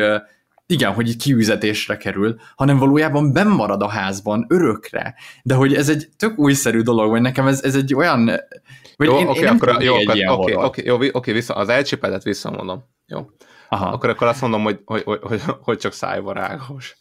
igen, 0.66 0.94
hogy 0.94 1.10
itt 1.10 1.22
kiüzetésre 1.22 1.98
kerül, 1.98 2.40
hanem 2.56 2.78
valójában 2.78 3.34
bennmarad 3.34 3.82
a 3.82 3.88
házban 3.88 4.46
örökre. 4.50 5.16
De 5.44 5.54
hogy 5.54 5.74
ez 5.74 5.90
egy 5.90 6.10
tök 6.18 6.40
újszerű 6.40 6.82
dolog, 6.82 7.10
vagy 7.10 7.22
nekem 7.22 7.48
ez, 7.48 7.64
ez 7.64 7.76
egy 7.76 7.94
olyan... 7.96 8.26
Vagy 8.96 9.08
jó, 9.08 9.18
én, 9.18 9.28
oké, 9.28 9.40
én 9.40 9.46
nem 9.46 9.56
akkor, 9.56 9.82
jó, 9.82 9.96
akkor, 9.96 10.16
oké, 10.40 10.54
oké, 10.54 10.84
jó, 10.86 10.98
oké, 11.12 11.32
vissza, 11.32 11.54
az 11.54 11.70
elcsipetet 11.70 12.24
visszamondom. 12.24 12.84
Jó. 13.08 13.30
Aha. 13.70 13.86
Akkor, 13.86 14.10
akkor 14.10 14.28
azt 14.28 14.42
mondom, 14.42 14.64
hogy, 14.64 14.80
hogy, 14.86 15.04
hogy, 15.04 15.20
hogy, 15.22 15.42
hogy 15.62 15.78
csak 15.78 15.94
szájvarágos. 15.94 16.98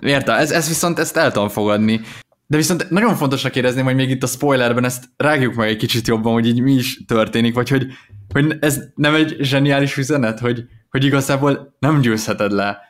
Értem, 0.00 0.36
ez, 0.36 0.50
ez 0.50 0.68
viszont 0.68 0.98
ezt 0.98 1.16
el 1.16 1.32
tudom 1.32 1.48
fogadni. 1.48 2.00
De 2.46 2.56
viszont 2.56 2.90
nagyon 2.90 3.14
fontosnak 3.16 3.56
érezni, 3.56 3.82
hogy 3.82 3.94
még 3.94 4.10
itt 4.10 4.22
a 4.22 4.26
spoilerben 4.26 4.84
ezt 4.84 5.04
rágjuk 5.16 5.54
meg 5.54 5.68
egy 5.68 5.76
kicsit 5.76 6.06
jobban, 6.06 6.32
hogy 6.32 6.46
így 6.46 6.60
mi 6.60 6.72
is 6.72 7.04
történik, 7.04 7.54
vagy 7.54 7.68
hogy, 7.68 7.86
hogy 8.32 8.56
ez 8.60 8.80
nem 8.94 9.14
egy 9.14 9.36
zseniális 9.40 9.96
üzenet, 9.96 10.38
hogy, 10.38 10.64
hogy 10.90 11.04
igazából 11.04 11.76
nem 11.78 12.00
győzheted 12.00 12.52
le 12.52 12.87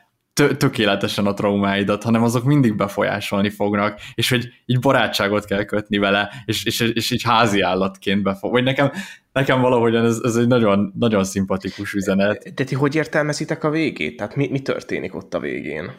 tökéletesen 0.57 1.25
a 1.25 1.33
traumáidat, 1.33 2.03
hanem 2.03 2.23
azok 2.23 2.43
mindig 2.43 2.75
befolyásolni 2.75 3.49
fognak, 3.49 3.99
és 4.15 4.29
hogy 4.29 4.47
így 4.65 4.79
barátságot 4.79 5.45
kell 5.45 5.63
kötni 5.63 5.97
vele, 5.97 6.43
és, 6.45 6.63
és, 6.63 6.79
és 6.79 7.11
így 7.11 7.23
házi 7.23 7.61
állatként 7.61 8.23
befog. 8.23 8.51
Vagy 8.51 8.63
nekem, 8.63 8.91
nekem 9.33 9.61
valahogyan 9.61 10.05
ez, 10.05 10.19
ez 10.23 10.35
egy 10.35 10.47
nagyon, 10.47 10.93
nagyon 10.99 11.23
szimpatikus 11.23 11.93
üzenet. 11.93 12.53
De 12.53 12.63
ti 12.63 12.75
hogy 12.75 12.95
értelmezitek 12.95 13.63
a 13.63 13.69
végét? 13.69 14.17
Tehát 14.17 14.35
mi, 14.35 14.47
mi 14.51 14.61
történik 14.61 15.15
ott 15.15 15.33
a 15.33 15.39
végén? 15.39 15.91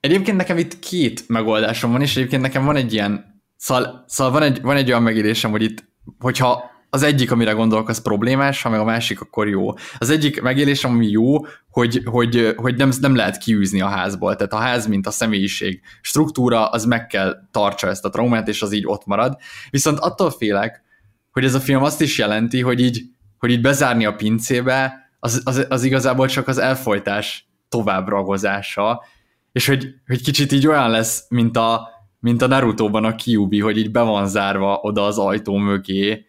Egyébként 0.00 0.36
nekem 0.36 0.58
itt 0.58 0.78
két 0.78 1.28
megoldásom 1.28 1.92
van, 1.92 2.00
és 2.00 2.16
egyébként 2.16 2.42
nekem 2.42 2.64
van 2.64 2.76
egy 2.76 2.92
ilyen, 2.92 3.42
szóval, 3.56 4.04
szóval 4.06 4.32
van, 4.32 4.42
egy, 4.42 4.60
van 4.60 4.76
egy 4.76 4.88
olyan 4.88 5.02
megélésem, 5.02 5.50
hogy 5.50 5.62
itt, 5.62 5.84
hogyha 6.18 6.69
az 6.90 7.02
egyik, 7.02 7.30
amire 7.30 7.52
gondolok, 7.52 7.88
az 7.88 8.02
problémás, 8.02 8.62
ha 8.62 8.68
meg 8.68 8.80
a 8.80 8.84
másik, 8.84 9.20
akkor 9.20 9.48
jó. 9.48 9.72
Az 9.98 10.10
egyik 10.10 10.42
megélésem, 10.42 10.90
ami 10.90 11.08
jó, 11.08 11.46
hogy, 11.70 12.02
hogy, 12.04 12.54
hogy 12.56 12.76
nem, 12.76 12.90
nem 13.00 13.14
lehet 13.14 13.38
kiűzni 13.38 13.80
a 13.80 13.88
házból. 13.88 14.36
Tehát 14.36 14.52
a 14.52 14.56
ház, 14.56 14.86
mint 14.86 15.06
a 15.06 15.10
személyiség 15.10 15.80
struktúra, 16.00 16.66
az 16.66 16.84
meg 16.84 17.06
kell 17.06 17.36
tartsa 17.50 17.88
ezt 17.88 18.04
a 18.04 18.08
traumát, 18.08 18.48
és 18.48 18.62
az 18.62 18.72
így 18.72 18.86
ott 18.86 19.06
marad. 19.06 19.36
Viszont 19.70 19.98
attól 19.98 20.30
félek, 20.30 20.82
hogy 21.30 21.44
ez 21.44 21.54
a 21.54 21.60
film 21.60 21.82
azt 21.82 22.00
is 22.00 22.18
jelenti, 22.18 22.60
hogy 22.60 22.80
így, 22.80 23.02
hogy 23.38 23.50
így 23.50 23.60
bezárni 23.60 24.04
a 24.04 24.14
pincébe, 24.14 25.10
az, 25.18 25.42
az, 25.44 25.66
az 25.68 25.84
igazából 25.84 26.28
csak 26.28 26.48
az 26.48 26.58
elfolytás 26.58 27.48
tovább 27.68 28.08
ragozása, 28.08 29.04
és 29.52 29.66
hogy, 29.66 29.94
hogy 30.06 30.22
kicsit 30.22 30.52
így 30.52 30.66
olyan 30.66 30.90
lesz, 30.90 31.24
mint 31.28 31.56
a, 31.56 31.88
mint 32.18 32.42
a 32.42 32.46
Naruto-ban 32.46 33.04
a 33.04 33.14
Kyubi, 33.14 33.60
hogy 33.60 33.78
így 33.78 33.90
be 33.90 34.00
van 34.00 34.26
zárva 34.26 34.78
oda 34.82 35.04
az 35.04 35.18
ajtó 35.18 35.56
mögé, 35.56 36.24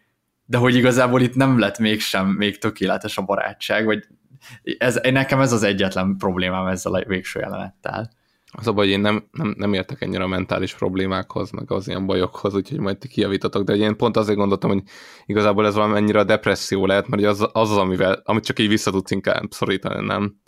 de 0.52 0.58
hogy 0.58 0.74
igazából 0.74 1.20
itt 1.20 1.34
nem 1.34 1.58
lett 1.58 1.78
mégsem 1.78 2.26
még 2.26 2.58
tökéletes 2.58 3.18
a 3.18 3.22
barátság, 3.22 3.84
vagy 3.84 4.06
ez, 4.78 5.00
nekem 5.10 5.40
ez 5.40 5.52
az 5.52 5.62
egyetlen 5.62 6.16
problémám 6.16 6.66
ezzel 6.66 6.94
a 6.94 7.04
végső 7.06 7.40
jelenettel. 7.40 8.10
Az 8.50 8.66
a 8.66 8.72
baj, 8.72 8.84
hogy 8.84 8.94
én 8.94 9.00
nem, 9.00 9.28
nem, 9.30 9.54
nem 9.58 9.72
értek 9.72 10.00
ennyire 10.00 10.22
a 10.22 10.26
mentális 10.26 10.74
problémákhoz, 10.74 11.50
meg 11.50 11.70
az 11.70 11.88
ilyen 11.88 12.06
bajokhoz, 12.06 12.54
úgyhogy 12.54 12.78
majd 12.78 12.98
ti 12.98 13.08
kijavítatok, 13.08 13.64
de 13.64 13.76
én 13.76 13.96
pont 13.96 14.16
azért 14.16 14.38
gondoltam, 14.38 14.70
hogy 14.70 14.82
igazából 15.26 15.66
ez 15.66 15.74
valamennyire 15.74 16.18
a 16.18 16.24
depresszió 16.24 16.86
lehet, 16.86 17.08
mert 17.08 17.24
az 17.24 17.40
az, 17.40 17.50
az 17.52 17.76
amivel, 17.76 18.22
amit 18.24 18.44
csak 18.44 18.58
így 18.58 18.68
vissza 18.68 18.90
tudsz 18.90 19.10
inkább 19.10 19.50
szorítani, 19.50 20.06
nem? 20.06 20.40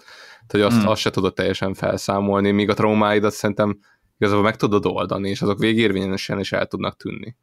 Tehát, 0.47 0.51
hogy 0.51 0.61
azt, 0.61 0.77
Hmm. 0.77 0.89
azt 0.89 1.01
se 1.01 1.11
tudod 1.11 1.35
teljesen 1.35 1.75
felszámolni, 1.75 2.51
míg 2.51 2.71
a 2.71 2.75
traumáidat 2.75 3.33
szerintem 3.33 3.79
igazából 4.19 4.45
meg 4.45 4.57
tudod 4.57 4.87
oldani, 4.87 5.29
és 5.29 5.43
azok 5.43 5.59
végérvényesen 5.59 6.39
is 6.39 6.53
el 6.53 6.67
tudnak 6.67 6.97
tűnni. 6.97 7.37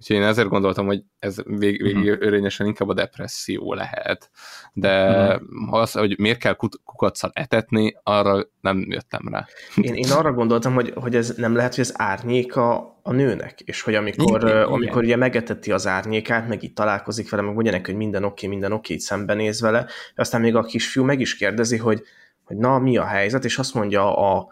Úgyhogy 0.00 0.16
én 0.16 0.22
ezért 0.22 0.48
gondoltam, 0.48 0.86
hogy 0.86 1.02
ez 1.18 1.36
vég, 1.44 1.82
végérvényesen 1.82 2.66
inkább 2.66 2.88
a 2.88 2.94
depresszió 2.94 3.74
lehet. 3.74 4.30
De 4.72 5.14
Mhm. 5.40 5.68
ha 5.68 5.78
az, 5.78 5.92
hogy 5.92 6.18
miért 6.18 6.38
kell 6.38 6.52
kut- 6.54 6.80
kukaccal 6.84 7.30
etetni, 7.34 7.96
arra 8.02 8.46
nem 8.60 8.86
jöttem 8.88 9.28
rá. 9.30 9.46
Én, 9.76 9.94
én 9.94 10.10
arra 10.10 10.32
gondoltam, 10.32 10.74
hogy, 10.74 10.92
hogy 10.94 11.14
ez 11.16 11.34
nem 11.36 11.54
lehet, 11.54 11.74
hogy 11.74 11.84
ez 11.84 11.92
árnyéka 11.96 12.98
a 13.02 13.12
nőnek, 13.12 13.60
és 13.60 13.82
hogy 13.82 13.94
amikor, 13.94 14.40
Igen, 14.42 14.48
igen, 14.48 14.56
igen. 14.62 14.72
amikor 14.72 15.02
ugye 15.02 15.16
megeteti 15.16 15.72
az 15.72 15.86
árnyékát, 15.86 16.48
meg 16.48 16.62
így 16.62 16.72
találkozik 16.72 17.30
vele, 17.30 17.42
meg 17.42 17.54
mondja 17.54 17.72
neki, 17.72 17.90
hogy 17.90 18.00
minden 18.00 18.24
oké, 18.24 18.46
minden 18.46 18.72
oké, 18.72 18.94
így 18.94 19.00
szembenéz 19.00 19.60
vele, 19.60 19.86
aztán 20.16 20.40
még 20.40 20.54
a 20.54 20.62
kisfiú 20.62 21.04
meg 21.04 21.20
is 21.20 21.36
kérdezi, 21.36 21.76
hogy, 21.76 22.02
hogy 22.44 22.56
na, 22.56 22.78
mi 22.78 22.96
a 22.96 23.04
helyzet, 23.04 23.44
és 23.44 23.58
azt 23.58 23.74
mondja 23.74 24.16
a 24.16 24.48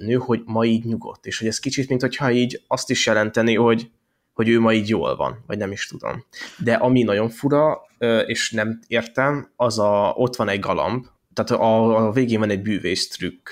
nő, 0.00 0.14
hogy 0.14 0.42
ma 0.44 0.64
így 0.64 0.84
nyugodt, 0.84 1.26
és 1.26 1.38
hogy 1.38 1.48
ez 1.48 1.58
kicsit, 1.58 1.88
mint 1.88 2.00
hogyha 2.00 2.30
így 2.30 2.62
azt 2.66 2.90
is 2.90 3.06
jelenteni, 3.06 3.54
hogy, 3.54 3.90
hogy 4.36 4.48
ő 4.48 4.60
ma 4.60 4.72
így 4.72 4.88
jól 4.88 5.16
van, 5.16 5.44
vagy 5.46 5.58
nem 5.58 5.72
is 5.72 5.86
tudom. 5.86 6.24
De 6.58 6.74
ami 6.74 7.02
nagyon 7.02 7.28
fura, 7.28 7.86
és 8.26 8.50
nem 8.50 8.80
értem, 8.86 9.50
az 9.56 9.78
a, 9.78 10.12
ott 10.16 10.36
van 10.36 10.48
egy 10.48 10.60
galamb, 10.60 11.06
tehát 11.34 11.50
a, 11.62 12.06
a 12.06 12.12
végén 12.12 12.38
van 12.38 12.50
egy 12.50 12.62
bűvész 12.62 13.08
trükk, 13.08 13.48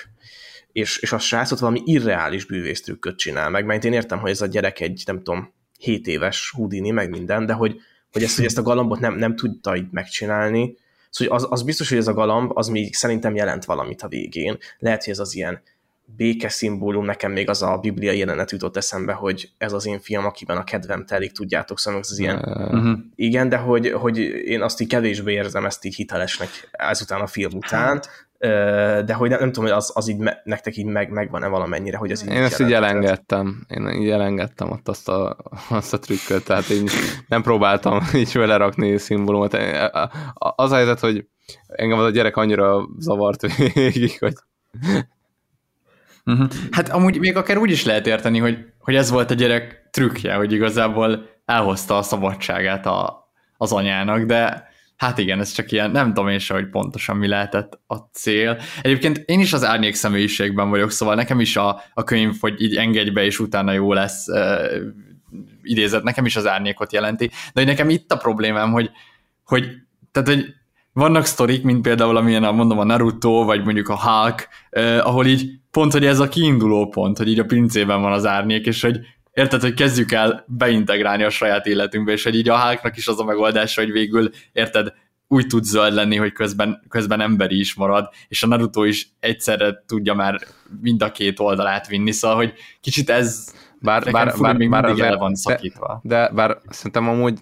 és, 0.72 0.98
és 0.98 1.12
a 1.12 1.18
srácot 1.18 1.58
valami 1.58 1.82
irreális 1.84 2.44
bűvész 2.44 2.82
trükköt 2.82 3.18
csinál 3.18 3.50
meg, 3.50 3.64
mert 3.64 3.84
én 3.84 3.92
értem, 3.92 4.18
hogy 4.18 4.30
ez 4.30 4.40
a 4.40 4.46
gyerek 4.46 4.80
egy, 4.80 5.02
nem 5.06 5.16
tudom, 5.16 5.52
7 5.78 6.06
éves 6.06 6.50
Houdini, 6.56 6.90
meg 6.90 7.10
minden, 7.10 7.46
de 7.46 7.52
hogy, 7.52 7.76
hogy, 8.12 8.22
ezt, 8.22 8.36
hogy 8.36 8.44
ezt 8.44 8.58
a 8.58 8.62
galambot 8.62 9.00
nem, 9.00 9.14
nem 9.14 9.36
tudta 9.36 9.76
így 9.76 9.88
megcsinálni, 9.90 10.76
szóval 11.10 11.36
az, 11.36 11.46
az 11.50 11.62
biztos, 11.62 11.88
hogy 11.88 11.98
ez 11.98 12.08
a 12.08 12.12
galamb, 12.12 12.50
az 12.54 12.68
még 12.68 12.94
szerintem 12.94 13.34
jelent 13.34 13.64
valamit 13.64 14.02
a 14.02 14.08
végén. 14.08 14.58
Lehet, 14.78 15.04
hogy 15.04 15.12
ez 15.12 15.18
az 15.18 15.34
ilyen 15.34 15.62
béke 16.16 16.48
szimbólum, 16.48 17.04
nekem 17.04 17.32
még 17.32 17.48
az 17.48 17.62
a 17.62 17.78
biblia 17.80 18.12
jelenet 18.12 18.50
jutott 18.50 18.76
eszembe, 18.76 19.12
hogy 19.12 19.50
ez 19.58 19.72
az 19.72 19.86
én 19.86 20.00
film, 20.00 20.24
akiben 20.24 20.56
a 20.56 20.64
kedvem 20.64 21.04
telik, 21.06 21.32
tudjátok, 21.32 21.78
szóval 21.78 22.00
ez 22.00 22.10
az 22.10 22.18
ilyen, 22.18 22.68
Mhm. 22.70 22.92
igen, 23.14 23.48
de 23.48 23.56
hogy, 23.56 23.90
hogy 23.92 24.18
én 24.44 24.62
azt 24.62 24.80
így 24.80 24.88
kevésbé 24.88 25.32
érzem 25.32 25.64
ezt 25.64 25.84
így 25.84 25.94
hitelesnek 25.94 26.48
ezután 26.70 27.20
a 27.20 27.26
film 27.26 27.50
után, 27.54 28.00
de 29.04 29.12
hogy 29.14 29.28
nem, 29.30 29.38
nem 29.38 29.52
tudom, 29.52 29.64
hogy 29.68 29.78
az, 29.78 29.90
az 29.94 30.08
így 30.08 30.16
me, 30.18 30.40
nektek 30.44 30.76
így 30.76 30.84
meg, 30.84 31.10
megvan-e 31.10 31.46
valamennyire, 31.46 31.96
hogy 31.96 32.10
ez 32.10 32.22
így 32.22 32.28
Én 32.28 32.42
ezt 32.42 32.60
így 32.60 32.72
elengedtem. 32.72 33.64
Én 33.68 33.88
így 33.88 34.08
elengedtem 34.10 34.70
ott 34.70 34.88
azt 34.88 35.08
a, 35.08 35.36
azt 35.68 35.92
a 35.92 35.98
trükköt, 35.98 36.44
tehát 36.44 36.68
én 36.68 36.88
nem 37.28 37.42
próbáltam 37.42 38.00
így 38.14 38.32
vele 38.32 38.56
rakni 38.56 38.98
szimbólumot. 38.98 39.54
Az 40.38 40.70
a 40.70 40.74
helyzet, 40.74 41.00
hogy 41.00 41.26
engem 41.66 41.98
az 41.98 42.04
a 42.04 42.10
gyerek 42.10 42.36
annyira 42.36 42.88
zavart 42.98 43.56
végig, 43.56 44.18
hogy 44.18 44.34
Uh-huh. 46.24 46.50
Hát 46.70 46.88
amúgy 46.88 47.18
még 47.18 47.36
akár 47.36 47.58
úgy 47.58 47.70
is 47.70 47.84
lehet 47.84 48.06
érteni, 48.06 48.38
hogy, 48.38 48.58
hogy 48.78 48.94
ez 48.94 49.10
volt 49.10 49.30
a 49.30 49.34
gyerek 49.34 49.88
trükkje, 49.90 50.34
hogy 50.34 50.52
igazából 50.52 51.28
elhozta 51.44 51.96
a 51.96 52.02
szabadságát 52.02 52.86
a, 52.86 53.28
az 53.56 53.72
anyának, 53.72 54.22
de 54.22 54.68
hát 54.96 55.18
igen, 55.18 55.40
ez 55.40 55.52
csak 55.52 55.72
ilyen, 55.72 55.90
nem 55.90 56.06
tudom 56.06 56.28
én 56.28 56.38
se, 56.38 56.54
hogy 56.54 56.68
pontosan 56.68 57.16
mi 57.16 57.26
lehetett 57.26 57.78
a 57.86 57.96
cél. 57.96 58.58
Egyébként 58.82 59.22
én 59.26 59.40
is 59.40 59.52
az 59.52 59.64
árnyék 59.64 59.94
személyiségben 59.94 60.70
vagyok, 60.70 60.90
szóval 60.90 61.14
nekem 61.14 61.40
is 61.40 61.56
a, 61.56 61.82
a 61.94 62.04
könyv, 62.04 62.34
hogy 62.40 62.62
így 62.62 62.76
engedj 62.76 63.10
be, 63.10 63.24
és 63.24 63.38
utána 63.38 63.72
jó 63.72 63.92
lesz 63.92 64.28
uh, 64.28 64.74
idézet, 65.62 66.02
nekem 66.02 66.26
is 66.26 66.36
az 66.36 66.46
árnyékot 66.46 66.92
jelenti, 66.92 67.26
de 67.26 67.60
hogy 67.60 67.66
nekem 67.66 67.90
itt 67.90 68.12
a 68.12 68.16
problémám, 68.16 68.72
hogy, 68.72 68.90
hogy 69.44 69.68
tehát, 70.12 70.28
hogy 70.28 70.54
vannak 70.92 71.24
sztorik, 71.24 71.62
mint 71.62 71.82
például 71.82 72.16
amilyen 72.16 72.44
a, 72.44 72.52
mondom 72.52 72.78
a 72.78 72.84
Naruto, 72.84 73.44
vagy 73.44 73.64
mondjuk 73.64 73.88
a 73.88 74.00
Hulk, 74.00 74.48
eh, 74.70 75.06
ahol 75.06 75.26
így 75.26 75.50
pont, 75.74 75.92
hogy 75.92 76.06
ez 76.06 76.18
a 76.18 76.28
kiinduló 76.28 76.88
pont, 76.88 77.16
hogy 77.16 77.28
így 77.28 77.38
a 77.38 77.44
pincében 77.44 78.00
van 78.00 78.12
az 78.12 78.26
árnyék, 78.26 78.66
és 78.66 78.82
hogy 78.82 79.00
érted, 79.32 79.60
hogy 79.60 79.74
kezdjük 79.74 80.12
el 80.12 80.44
beintegrálni 80.48 81.22
a 81.22 81.30
saját 81.30 81.66
életünkbe, 81.66 82.12
és 82.12 82.24
hogy 82.24 82.34
így 82.34 82.48
a 82.48 82.60
Hulknak 82.60 82.96
is 82.96 83.08
az 83.08 83.20
a 83.20 83.24
megoldása, 83.24 83.80
hogy 83.80 83.92
végül, 83.92 84.30
érted, 84.52 84.92
úgy 85.28 85.46
tud 85.46 85.64
zöld 85.64 85.94
lenni, 85.94 86.16
hogy 86.16 86.32
közben, 86.32 86.82
közben 86.88 87.20
emberi 87.20 87.58
is 87.58 87.74
marad, 87.74 88.08
és 88.28 88.42
a 88.42 88.46
Naruto 88.46 88.84
is 88.84 89.08
egyszerre 89.20 89.84
tudja 89.86 90.14
már 90.14 90.40
mind 90.80 91.02
a 91.02 91.10
két 91.10 91.40
oldalát 91.40 91.86
vinni, 91.86 92.12
szóval, 92.12 92.36
hogy 92.36 92.52
kicsit 92.80 93.10
ez 93.10 93.54
bár, 93.84 94.12
bár, 94.12 94.34
bár, 94.40 94.56
még 94.56 94.70
bár 94.70 94.84
mindig 94.84 95.00
el 95.00 95.06
azért- 95.06 95.20
van 95.20 95.34
szakítva. 95.34 96.00
De, 96.02 96.16
de 96.16 96.30
bár 96.34 96.58
szerintem 96.68 97.08
amúgy 97.08 97.38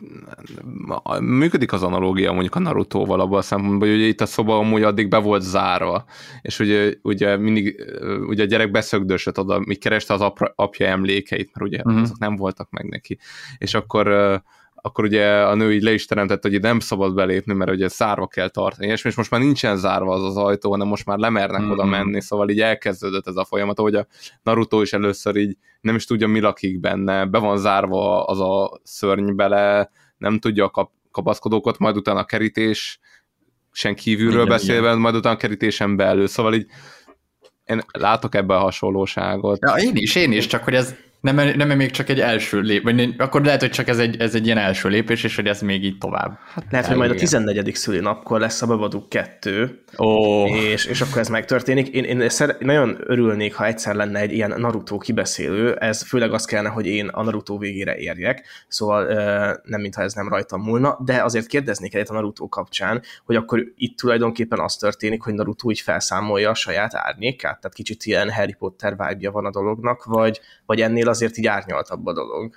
működik 1.20 1.72
az 1.72 1.82
analógia 1.82 2.32
mondjuk 2.32 2.54
a 2.54 2.58
Naruto-val 2.58 3.20
abban 3.20 3.38
a 3.38 3.42
szempontból, 3.42 3.88
hogy 3.88 3.96
ugye 3.96 4.06
itt 4.06 4.20
a 4.20 4.26
szoba 4.26 4.56
amúgy 4.58 4.82
addig 4.82 5.08
be 5.08 5.18
volt 5.18 5.42
zárva, 5.42 6.04
és 6.42 6.58
ugye, 6.58 6.94
ugye 7.02 7.36
mindig 7.36 7.84
ugye 8.26 8.42
a 8.42 8.46
gyerek 8.46 8.70
beszögdösött 8.70 9.38
oda, 9.38 9.58
míg 9.58 9.78
kereste 9.80 10.14
az 10.14 10.20
apra, 10.20 10.52
apja 10.56 10.86
emlékeit, 10.86 11.50
mert 11.54 11.70
ugye 11.72 11.80
Mhm. 11.84 12.02
azok 12.02 12.18
nem 12.18 12.36
voltak 12.36 12.70
meg 12.70 12.88
neki. 12.88 13.18
És 13.58 13.74
akkor 13.74 14.06
akkor 14.84 15.04
ugye 15.04 15.26
a 15.42 15.54
nő 15.54 15.72
így 15.72 15.82
le 15.82 15.92
is 15.92 16.04
teremtett, 16.04 16.42
hogy 16.42 16.60
nem 16.60 16.80
szabad 16.80 17.14
belépni, 17.14 17.54
mert 17.54 17.70
ugye 17.70 17.88
zárva 17.88 18.26
kell 18.26 18.48
tartani, 18.48 18.86
és 18.86 19.16
most 19.16 19.30
már 19.30 19.40
nincsen 19.40 19.76
zárva 19.76 20.14
az 20.14 20.22
az 20.24 20.36
ajtó, 20.36 20.70
hanem 20.70 20.86
most 20.86 21.06
már 21.06 21.18
lemernek 21.18 21.60
Mhm. 21.60 21.70
oda 21.70 21.84
menni, 21.84 22.20
szóval 22.22 22.48
így 22.48 22.60
elkezdődött 22.60 23.26
ez 23.26 23.36
a 23.36 23.44
folyamat, 23.44 23.78
hogy 23.78 23.94
a 23.94 24.06
Naruto 24.42 24.82
is 24.82 24.92
először 24.92 25.36
így 25.36 25.56
nem 25.80 25.94
is 25.94 26.04
tudja, 26.04 26.26
mi 26.28 26.40
lakik 26.40 26.80
benne, 26.80 27.24
be 27.24 27.38
van 27.38 27.58
zárva 27.58 28.24
az 28.24 28.40
a 28.40 28.80
szörny 28.82 29.34
bele, 29.34 29.90
nem 30.16 30.38
tudja 30.38 30.64
a 30.64 30.70
kap, 30.70 30.90
kapaszkodókat, 31.10 31.78
majd 31.78 31.96
utána 31.96 32.18
a 32.18 32.24
kerítés 32.24 33.00
sen 33.72 33.94
kívülről 33.94 34.34
Igen, 34.34 34.48
beszélve, 34.48 34.94
majd 34.94 35.14
utána 35.14 35.34
a 35.34 35.38
kerítésen 35.38 35.96
belül, 35.96 36.26
szóval 36.26 36.54
így 36.54 36.66
én 37.64 37.82
látok 37.92 38.34
ebben 38.34 38.56
a 38.56 38.60
hasonlóságot. 38.60 39.58
Ja, 39.60 39.74
én 39.74 39.90
is, 39.94 40.14
én 40.14 40.32
is, 40.32 40.46
csak 40.46 40.64
hogy 40.64 40.74
ez, 40.74 40.94
Nem, 41.22 41.36
nem 41.56 41.76
még 41.76 41.90
csak 41.90 42.08
egy 42.08 42.20
első 42.20 42.60
lép, 42.60 42.82
vagy 42.82 43.14
akkor 43.18 43.44
lehet, 43.44 43.60
hogy 43.60 43.70
csak 43.70 43.88
ez 43.88 43.98
egy, 43.98 44.20
ez 44.20 44.34
egy 44.34 44.46
ilyen 44.46 44.58
első 44.58 44.88
lépés, 44.88 45.24
és 45.24 45.36
hogy 45.36 45.46
ez 45.46 45.60
még 45.60 45.84
így 45.84 45.98
tovább. 45.98 46.38
Hát 46.54 46.64
lehet, 46.70 46.86
hogy 46.86 46.96
majd 46.96 47.10
a 47.10 47.14
14. 47.14 47.74
szülinapkor 47.74 48.40
lesz 48.40 48.62
a 48.62 48.66
Babadook 48.66 49.08
2, 49.08 49.82
oh. 49.96 50.50
és, 50.50 50.84
és 50.84 51.00
akkor 51.00 51.18
ez 51.18 51.28
megtörténik. 51.28 51.88
Én, 51.88 52.04
én 52.04 52.28
szer- 52.28 52.60
nagyon 52.60 52.96
örülnék, 53.06 53.54
ha 53.54 53.66
egyszer 53.66 53.94
lenne 53.94 54.20
egy 54.20 54.32
ilyen 54.32 54.54
Naruto 54.56 54.98
kibeszélő, 54.98 55.74
ez 55.74 56.02
főleg 56.02 56.32
az 56.32 56.44
kellene, 56.44 56.68
hogy 56.68 56.86
én 56.86 57.08
a 57.08 57.22
Naruto 57.22 57.58
végére 57.58 57.96
érjek, 57.96 58.46
szóval 58.68 59.06
nem 59.64 59.80
mintha 59.80 60.02
ez 60.02 60.12
nem 60.12 60.28
rajtam 60.28 60.62
múlna, 60.62 60.98
de 61.04 61.22
azért 61.22 61.46
kérdeznék 61.46 61.94
egyet 61.94 62.10
a 62.10 62.12
Naruto 62.12 62.48
kapcsán, 62.48 63.02
hogy 63.24 63.36
akkor 63.36 63.64
itt 63.76 63.96
tulajdonképpen 63.96 64.58
az 64.58 64.76
történik, 64.76 65.22
hogy 65.22 65.34
Naruto 65.34 65.70
így 65.70 65.80
felszámolja 65.80 66.50
a 66.50 66.54
saját 66.54 66.94
árnyékát, 66.94 67.60
tehát 67.60 67.76
kicsit 67.76 68.04
ilyen 68.04 68.30
Harry 68.30 68.54
Potter 68.58 68.96
vibe 68.96 69.30
van 69.30 69.44
a 69.44 69.50
dolognak, 69.50 70.04
vagy, 70.04 70.40
vagy 70.66 70.80
ennél 70.80 71.10
azért 71.12 71.38
így 71.38 71.46
árnyaltabb 71.46 72.06
a 72.06 72.12
dolog. 72.12 72.54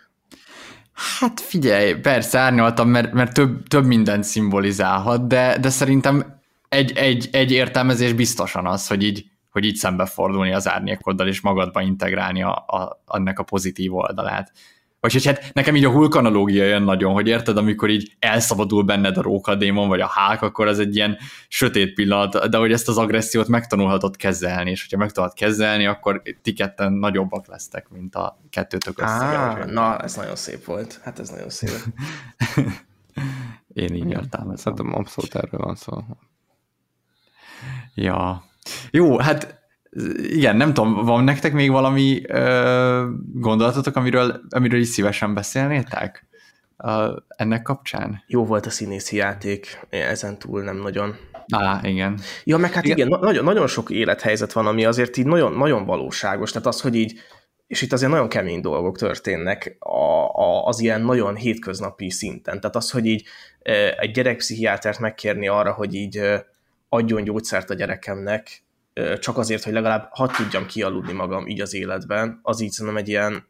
Hát 1.20 1.40
figyelj, 1.40 1.94
persze 1.94 2.40
árnyaltam, 2.40 2.90
mert, 2.90 3.14
mert 3.14 3.34
több, 3.34 3.68
több 3.68 3.86
mindent 3.86 4.24
szimbolizálhat, 4.24 5.28
de, 5.28 5.58
de 5.58 5.70
szerintem 5.70 6.40
egy, 6.70 6.92
egy, 6.98 7.30
egy 7.32 7.52
értelmezés 7.52 8.14
biztosan 8.14 8.66
az, 8.68 8.88
hogy 8.88 9.04
így, 9.04 9.26
hogy 9.52 9.66
így 9.66 9.76
szembefordulni 9.76 10.54
az 10.54 10.68
árnyékoddal, 10.68 11.28
és 11.28 11.42
magadba 11.42 11.82
integrálni 11.82 12.44
a, 12.44 12.52
a, 12.52 13.02
annak 13.06 13.40
a 13.40 13.44
pozitív 13.44 13.96
oldalát. 13.96 14.52
Vagy 15.06 15.14
hogy 15.14 15.26
hát 15.26 15.54
nekem 15.54 15.76
így 15.76 15.86
a 15.86 15.92
Hulk 15.92 16.16
analógia 16.16 16.66
jön 16.66 16.82
nagyon, 16.82 17.14
hogy 17.14 17.28
érted, 17.28 17.58
amikor 17.58 17.90
így 17.90 18.16
elszabadul 18.20 18.84
benned 18.84 19.18
a 19.18 19.22
rókadémon, 19.22 19.88
vagy 19.88 20.00
a 20.02 20.08
hák, 20.08 20.42
akkor 20.42 20.68
az 20.68 20.80
egy 20.80 20.96
ilyen 20.96 21.18
sötét 21.48 21.94
pillanat, 21.94 22.50
de 22.50 22.58
hogy 22.58 22.72
ezt 22.72 22.88
az 22.88 22.98
agressziót 22.98 23.48
megtanulhatod 23.48 24.16
kezelni, 24.16 24.70
és 24.70 24.82
hogyha 24.82 24.98
meg 24.98 25.12
tudod 25.12 25.34
kezelni, 25.34 25.86
akkor 25.86 26.22
ti 26.42 26.54
ketten 26.54 26.94
nagyobbak 26.94 27.48
lesztek, 27.48 27.90
mint 27.90 28.16
a 28.16 28.40
kettőtök 28.50 29.02
össze. 29.02 29.66
Na, 29.66 29.98
ez 29.98 30.16
nagyon 30.16 30.36
szép 30.36 30.66
volt. 30.66 31.00
Hát 31.04 31.20
ez 31.20 31.30
nagyon 31.30 31.50
szép. 31.50 31.72
Én 33.74 33.96
így 33.96 34.10
értem. 34.10 34.56
Szerintem 34.56 34.96
abszolút 34.96 35.36
erről 35.36 35.60
van 35.60 35.76
szó. 35.76 36.04
Ja. 37.94 38.44
Jó, 38.92 39.20
hát 39.20 39.65
igen, 40.18 40.56
nem 40.58 40.74
tudom, 40.74 41.06
van 41.06 41.24
nektek 41.24 41.54
még 41.54 41.72
valami 41.72 42.22
ö, 42.28 43.10
gondolatotok, 43.34 43.96
amiről, 43.96 44.42
amiről 44.50 44.80
is 44.80 44.88
szívesen 44.88 45.34
beszélnétek 45.34 46.28
ö, 46.78 47.18
ennek 47.28 47.62
kapcsán? 47.62 48.24
Jó 48.28 48.46
volt 48.46 48.66
a 48.66 48.70
színészi 48.70 49.16
játék, 49.16 49.88
ezen 49.90 50.38
túl 50.38 50.64
nem 50.64 50.78
nagyon. 50.78 51.16
Á, 51.48 51.80
igen. 51.84 52.20
Ja, 52.44 52.58
meg 52.58 52.74
hát 52.74 52.86
igen, 52.86 52.98
igen 53.08 53.20
nagyon, 53.20 53.44
nagyon 53.44 53.68
sok 53.68 53.90
élethelyzet 53.90 54.54
van, 54.54 54.68
ami 54.68 54.86
azért 54.86 55.18
így 55.18 55.26
nagyon, 55.26 55.54
nagyon 55.54 55.86
valóságos, 55.86 56.52
tehát 56.52 56.68
az, 56.68 56.82
hogy 56.82 56.96
így, 56.96 57.20
és 57.68 57.82
itt 57.82 57.94
azért 57.94 58.12
nagyon 58.12 58.30
kemény 58.30 58.62
dolgok 58.62 58.98
történnek 58.98 59.76
a, 59.80 60.26
a, 60.42 60.66
az 60.66 60.80
ilyen 60.80 61.02
nagyon 61.02 61.36
hétköznapi 61.36 62.10
szinten. 62.10 62.60
Tehát 62.60 62.76
az, 62.76 62.92
hogy 62.92 63.06
így 63.06 63.28
egy 63.98 64.12
gyerekpszichiátert 64.12 65.00
megkérni 65.00 65.48
arra, 65.48 65.72
hogy 65.72 65.94
így 65.94 66.22
adjon 66.90 67.24
gyógyszert 67.24 67.70
a 67.70 67.74
gyerekemnek, 67.74 68.65
csak 69.20 69.38
azért, 69.38 69.64
hogy 69.64 69.74
legalább 69.74 70.10
ha 70.12 70.28
tudjam 70.28 70.66
kialudni 70.66 71.14
magam 71.14 71.48
így 71.48 71.62
az 71.62 71.74
életben, 71.74 72.40
az 72.42 72.62
így 72.62 72.72
szerintem 72.72 73.02
egy 73.02 73.08
ilyen, 73.08 73.48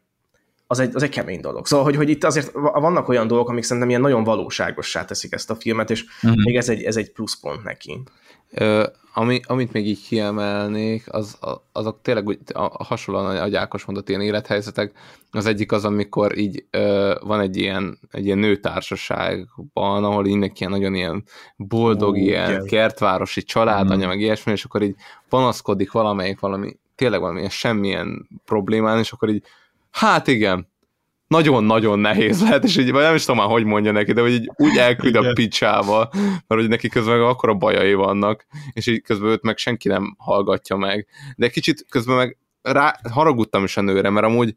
az 0.66 0.78
egy, 0.78 0.94
az 0.94 1.02
egy 1.02 1.10
kemény 1.10 1.40
dolog. 1.40 1.66
Szóval, 1.66 1.84
hogy, 1.84 1.96
hogy 1.96 2.08
itt 2.08 2.24
azért 2.24 2.52
vannak 2.52 3.08
olyan 3.08 3.26
dolgok, 3.26 3.48
amik 3.48 3.62
szerintem 3.62 3.88
ilyen 3.88 4.00
nagyon 4.00 4.24
valóságossá 4.24 5.04
teszik 5.04 5.32
ezt 5.32 5.50
a 5.50 5.54
filmet, 5.54 5.90
és 5.90 6.04
uh-huh. 6.22 6.44
még 6.44 6.56
ez 6.56 6.68
egy, 6.68 6.82
ez 6.82 6.96
egy 6.96 7.12
pluszpont 7.12 7.62
neki. 7.62 8.02
Ö, 8.50 8.86
ami, 9.18 9.40
amit 9.46 9.72
még 9.72 9.86
így 9.86 10.06
kiemelnék, 10.06 11.04
az, 11.12 11.38
azok 11.72 11.98
tényleg 12.02 12.26
úgy, 12.26 12.38
a, 12.52 12.84
hasonlóan, 12.84 13.36
ahogy 13.36 13.54
Ákos 13.54 13.84
mondott, 13.84 14.08
ilyen 14.08 14.20
élethelyzetek. 14.20 14.92
Az 15.30 15.46
egyik 15.46 15.72
az, 15.72 15.84
amikor 15.84 16.38
így 16.38 16.66
ö, 16.70 17.14
van 17.20 17.40
egy 17.40 17.56
ilyen, 17.56 17.98
egy 18.10 18.24
ilyen 18.24 18.38
nőtársaságban, 18.38 20.04
ahol 20.04 20.26
így 20.26 20.52
ilyen 20.54 20.70
nagyon 20.70 20.94
ilyen 20.94 21.24
boldog, 21.56 22.14
Ó, 22.14 22.16
ilyen 22.16 22.50
igen. 22.50 22.66
kertvárosi 22.66 23.42
családanya, 23.42 24.04
mm. 24.04 24.08
meg 24.08 24.20
ilyesmi, 24.20 24.52
és 24.52 24.64
akkor 24.64 24.82
így 24.82 24.94
panaszkodik 25.28 25.92
valamelyik 25.92 26.40
valami, 26.40 26.76
tényleg 26.94 27.20
valamilyen 27.20 27.50
semmilyen 27.50 28.28
problémán, 28.44 28.98
és 28.98 29.12
akkor 29.12 29.28
így, 29.28 29.42
hát 29.90 30.26
igen, 30.26 30.68
nagyon-nagyon 31.26 31.98
nehéz 31.98 32.42
lehet, 32.42 32.64
és 32.64 32.76
így 32.76 32.92
nem 32.92 33.14
is 33.14 33.24
tudom 33.24 33.40
már, 33.40 33.50
hogy 33.50 33.64
mondja 33.64 33.92
neki, 33.92 34.12
de 34.12 34.20
hogy 34.20 34.32
így 34.32 34.50
úgy 34.56 34.76
elküld 34.76 35.14
a 35.14 35.32
picsába, 35.32 36.08
mert 36.46 36.60
hogy 36.60 36.68
neki 36.68 36.88
közben 36.88 37.20
akkor 37.20 37.48
a 37.48 37.54
bajai 37.54 37.94
vannak, 37.94 38.46
és 38.72 38.86
így 38.86 39.02
közben 39.02 39.30
őt 39.30 39.42
meg 39.42 39.56
senki 39.56 39.88
nem 39.88 40.14
hallgatja 40.18 40.76
meg. 40.76 41.06
De 41.36 41.48
kicsit 41.48 41.86
közben 41.88 42.16
meg 42.16 42.38
rá, 42.62 43.00
haragudtam 43.10 43.64
is 43.64 43.76
a 43.76 43.80
nőre, 43.80 44.10
mert 44.10 44.26
amúgy 44.26 44.54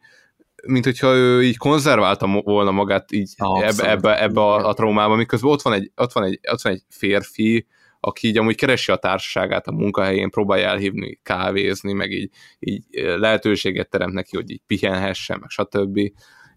mint 0.66 0.86
hogyha 0.86 1.14
ő 1.14 1.44
így 1.44 1.58
konzerválta 1.58 2.42
volna 2.44 2.72
magát 2.72 3.12
így 3.12 3.34
ebbe, 3.38 3.90
ebbe, 3.90 4.22
ebbe 4.22 4.42
a, 4.42 4.68
a 4.68 4.74
traumába, 4.74 5.16
miközben 5.16 5.52
ott 5.52 5.62
van, 5.62 5.74
egy, 5.74 5.92
ott, 5.96 6.12
van 6.12 6.24
egy, 6.24 6.40
ott 6.52 6.62
van 6.62 6.74
egy 6.74 6.84
férfi, 6.90 7.68
aki 8.00 8.28
így 8.28 8.38
amúgy 8.38 8.56
keresi 8.56 8.92
a 8.92 8.96
társaságát 8.96 9.68
a 9.68 9.72
munkahelyén, 9.72 10.30
próbálja 10.30 10.68
elhívni, 10.68 11.20
kávézni, 11.24 11.94
meg 11.94 12.12
így, 12.12 12.30
így 12.60 12.84
lehetőséget 12.92 13.90
teremt 13.90 14.14
neki, 14.14 14.36
hogy 14.36 14.50
így 14.50 14.62
pihenhessen, 14.68 15.40
meg 15.40 15.50
stb 15.50 16.00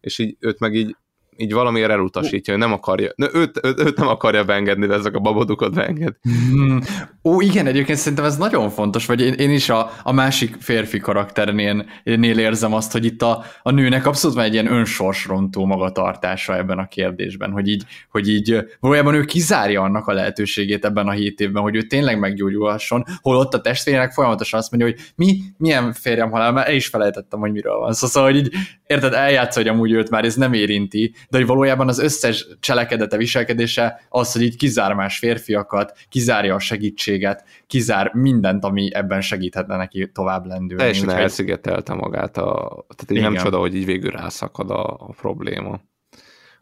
és 0.03 0.19
így 0.19 0.37
őt 0.41 0.59
meg 0.59 0.75
így 0.75 0.97
így 1.37 1.53
valamiért 1.53 1.91
elutasítja, 1.91 2.53
hogy 2.53 2.63
nem 2.63 2.73
akarja, 2.73 3.13
őt, 3.17 3.61
őt, 3.63 3.81
őt 3.81 3.97
nem 3.97 4.09
akarja 4.09 4.45
beengedni, 4.45 4.87
de 4.87 4.95
ezek 4.95 5.15
a 5.15 5.19
babodukot 5.19 5.75
beenged. 5.75 6.15
Hmm. 6.23 6.81
Ó, 7.25 7.41
igen, 7.41 7.67
egyébként 7.67 7.99
szerintem 7.99 8.25
ez 8.25 8.37
nagyon 8.37 8.71
fontos, 8.71 9.07
vagy 9.07 9.21
én, 9.21 9.33
én 9.33 9.51
is 9.51 9.69
a, 9.69 9.91
a 10.03 10.13
másik 10.13 10.57
férfi 10.61 10.99
karakternél 10.99 11.85
nél 12.05 12.39
érzem 12.39 12.73
azt, 12.75 12.93
hogy 12.93 13.05
itt 13.05 13.23
a, 13.23 13.45
a 13.63 13.71
nőnek 13.71 14.07
abszolút 14.07 14.37
van 14.37 14.45
egy 14.45 14.53
ilyen 14.53 14.73
önsorsrontó 14.73 15.65
magatartása 15.65 16.57
ebben 16.57 16.79
a 16.79 16.89
kérdésben, 16.89 17.51
hogy 17.51 17.69
így, 17.69 17.85
hogy 18.11 18.29
így 18.29 18.57
valójában 18.81 19.15
ő 19.15 19.25
kizárja 19.25 19.83
annak 19.83 20.07
a 20.07 20.13
lehetőségét 20.13 20.85
ebben 20.85 21.07
a 21.07 21.13
hét 21.13 21.41
évben, 21.41 21.63
hogy 21.63 21.77
ő 21.77 21.83
tényleg 21.83 22.19
meggyógyulhasson, 22.19 23.05
holott 23.21 23.55
a 23.55 23.61
testvérek 23.61 24.13
folyamatosan 24.13 24.61
azt 24.61 24.71
mondja, 24.71 24.91
hogy 24.91 25.13
mi, 25.17 25.41
milyen 25.57 25.93
férjem 25.93 26.31
halál, 26.31 26.53
mert 26.53 26.69
el 26.69 26.75
is 26.75 26.87
felejtettem, 26.87 27.41
hogy 27.41 27.53
miről 27.53 27.79
van 27.79 27.93
szó. 27.93 28.07
Szóval, 28.07 28.31
hogy 28.31 28.39
így, 28.39 28.53
érted, 28.87 29.13
eljátsz, 29.13 29.55
hogy 29.55 29.69
amúgy 29.69 29.93
őt 29.93 30.11
már 30.11 30.25
ez 30.25 30.35
nem 30.35 30.53
érinti, 30.53 31.15
de 31.31 31.39
hogy 31.39 31.47
valójában 31.47 31.89
az 31.89 31.99
összes 31.99 32.47
cselekedete, 32.61 33.17
viselkedése 33.17 34.01
az, 34.09 34.33
hogy 34.33 34.43
így 34.43 34.57
kizár 34.57 34.93
más 34.93 35.19
férfiakat, 35.19 35.99
kizárja 36.09 36.55
a 36.55 36.59
segítséget, 36.59 37.45
kizár 37.67 38.11
mindent, 38.15 38.65
ami 38.65 38.95
ebben 38.95 39.21
segíthetne 39.21 39.77
neki 39.77 40.11
tovább 40.13 40.47
lendülni. 40.47 40.83
Teljesen 40.83 41.11
elszigetelte 41.11 41.95
magát, 41.95 42.37
a, 42.37 42.85
tehát 42.97 43.11
így 43.11 43.21
nem 43.21 43.45
csoda, 43.45 43.59
hogy 43.59 43.75
így 43.75 43.85
végül 43.85 44.11
rászakad 44.11 44.71
a, 44.71 44.85
a 44.85 45.13
probléma. 45.21 45.81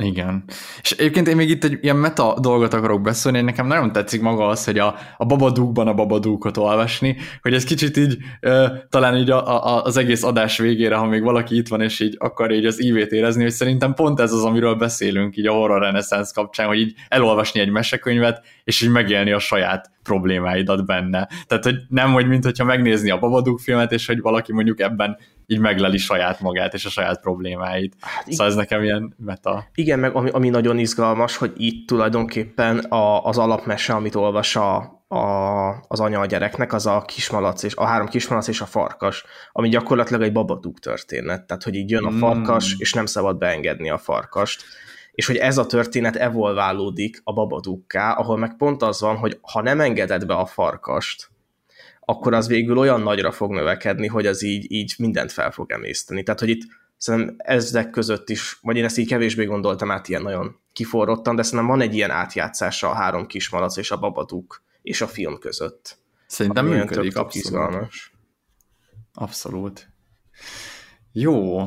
Igen. 0.00 0.44
És 0.80 0.90
egyébként 0.90 1.28
én 1.28 1.36
még 1.36 1.50
itt 1.50 1.64
egy 1.64 1.78
ilyen 1.80 1.96
meta 1.96 2.36
dolgot 2.40 2.74
akarok 2.74 3.00
beszélni, 3.00 3.40
nekem 3.40 3.66
nagyon 3.66 3.92
tetszik 3.92 4.20
maga 4.20 4.46
az, 4.46 4.64
hogy 4.64 4.78
a, 4.78 4.94
a 5.16 5.24
babadúkban 5.24 5.88
a 5.88 5.94
babadúkot 5.94 6.56
olvasni, 6.56 7.16
hogy 7.42 7.54
ez 7.54 7.64
kicsit 7.64 7.96
így 7.96 8.16
uh, 8.42 8.66
talán 8.88 9.16
így 9.16 9.30
a, 9.30 9.66
a, 9.66 9.82
az 9.84 9.96
egész 9.96 10.22
adás 10.22 10.58
végére, 10.58 10.96
ha 10.96 11.06
még 11.06 11.22
valaki 11.22 11.56
itt 11.56 11.68
van, 11.68 11.80
és 11.80 12.00
így 12.00 12.16
akar 12.18 12.50
így 12.50 12.66
az 12.66 12.82
ívét 12.82 13.12
érezni, 13.12 13.42
hogy 13.42 13.52
szerintem 13.52 13.94
pont 13.94 14.20
ez 14.20 14.32
az, 14.32 14.44
amiről 14.44 14.74
beszélünk 14.74 15.36
így 15.36 15.46
a 15.46 15.52
horror 15.52 15.80
reneszánsz 15.80 16.32
kapcsán, 16.32 16.66
hogy 16.66 16.78
így 16.78 16.94
elolvasni 17.08 17.60
egy 17.60 17.70
mesekönyvet, 17.70 18.44
és 18.64 18.80
így 18.80 18.90
megélni 18.90 19.32
a 19.32 19.38
saját 19.38 19.90
problémáidat 20.02 20.86
benne. 20.86 21.28
Tehát, 21.46 21.64
hogy 21.64 21.76
nem, 21.88 22.12
hogy 22.12 22.26
mint 22.26 22.44
hogyha 22.44 22.64
megnézni 22.64 23.10
a 23.10 23.18
Babadúk 23.18 23.60
filmet, 23.60 23.92
és 23.92 24.06
hogy 24.06 24.20
valaki 24.20 24.52
mondjuk 24.52 24.80
ebben 24.80 25.18
így 25.50 25.58
megleli 25.58 25.96
saját 25.96 26.40
magát 26.40 26.74
és 26.74 26.84
a 26.84 26.88
saját 26.88 27.20
problémáit. 27.20 27.96
Hát, 28.00 28.30
szóval 28.30 28.46
ez 28.46 28.54
nekem 28.54 28.82
ilyen 28.82 29.14
meta. 29.16 29.64
Igen, 29.74 29.98
meg 29.98 30.14
ami, 30.14 30.30
ami 30.30 30.48
nagyon 30.48 30.78
izgalmas, 30.78 31.36
hogy 31.36 31.52
itt 31.56 31.86
tulajdonképpen 31.86 32.78
a, 32.78 33.24
az 33.24 33.38
alapmese, 33.38 33.92
amit 33.92 34.14
olvas 34.14 34.56
a, 34.56 34.76
a, 35.08 35.24
az 35.88 36.00
anya 36.00 36.20
a 36.20 36.26
gyereknek, 36.26 36.72
az 36.72 36.86
a 36.86 37.02
kismalac 37.06 37.62
és 37.62 37.76
a 37.76 37.84
három 37.84 38.08
kismalac 38.08 38.48
és 38.48 38.60
a 38.60 38.66
farkas, 38.66 39.24
ami 39.52 39.68
gyakorlatilag 39.68 40.22
egy 40.22 40.32
babadúk 40.32 40.78
történet. 40.78 41.46
Tehát, 41.46 41.62
hogy 41.62 41.74
így 41.74 41.90
jön 41.90 42.04
a 42.04 42.10
farkas, 42.10 42.74
mm. 42.74 42.78
és 42.78 42.92
nem 42.92 43.06
szabad 43.06 43.38
beengedni 43.38 43.90
a 43.90 43.98
farkast 43.98 44.64
és 45.10 45.26
hogy 45.26 45.36
ez 45.36 45.58
a 45.58 45.66
történet 45.66 46.16
evolválódik 46.16 47.20
a 47.24 47.32
babadukká, 47.32 48.12
ahol 48.12 48.36
meg 48.36 48.56
pont 48.56 48.82
az 48.82 49.00
van, 49.00 49.16
hogy 49.16 49.38
ha 49.42 49.62
nem 49.62 49.80
engeded 49.80 50.26
be 50.26 50.34
a 50.34 50.46
farkast, 50.46 51.30
akkor 52.10 52.34
az 52.34 52.48
végül 52.48 52.78
olyan 52.78 53.00
nagyra 53.00 53.32
fog 53.32 53.52
növekedni, 53.52 54.06
hogy 54.06 54.26
az 54.26 54.42
így, 54.42 54.72
így 54.72 54.94
mindent 54.98 55.32
fel 55.32 55.50
fog 55.50 55.72
emészteni. 55.72 56.22
Tehát, 56.22 56.40
hogy 56.40 56.48
itt 56.48 56.62
szerintem 56.96 57.34
ezek 57.38 57.90
között 57.90 58.28
is, 58.28 58.58
vagy 58.62 58.76
én 58.76 58.84
ezt 58.84 58.98
így 58.98 59.08
kevésbé 59.08 59.44
gondoltam 59.44 59.90
át 59.90 60.08
ilyen 60.08 60.22
nagyon 60.22 60.60
kiforrottan, 60.72 61.36
de 61.36 61.42
szerintem 61.42 61.68
van 61.68 61.80
egy 61.80 61.94
ilyen 61.94 62.10
átjátszása 62.10 62.90
a 62.90 62.94
három 62.94 63.26
kismalac 63.26 63.76
és 63.76 63.90
a 63.90 63.98
babaduk 63.98 64.62
és 64.82 65.00
a 65.00 65.06
film 65.06 65.38
között. 65.38 65.98
Szerintem 66.26 66.66
működik, 66.66 67.16
abszolút. 67.16 67.34
Izgalmas. 67.34 68.12
Abszolút. 69.14 69.88
Jó, 71.12 71.64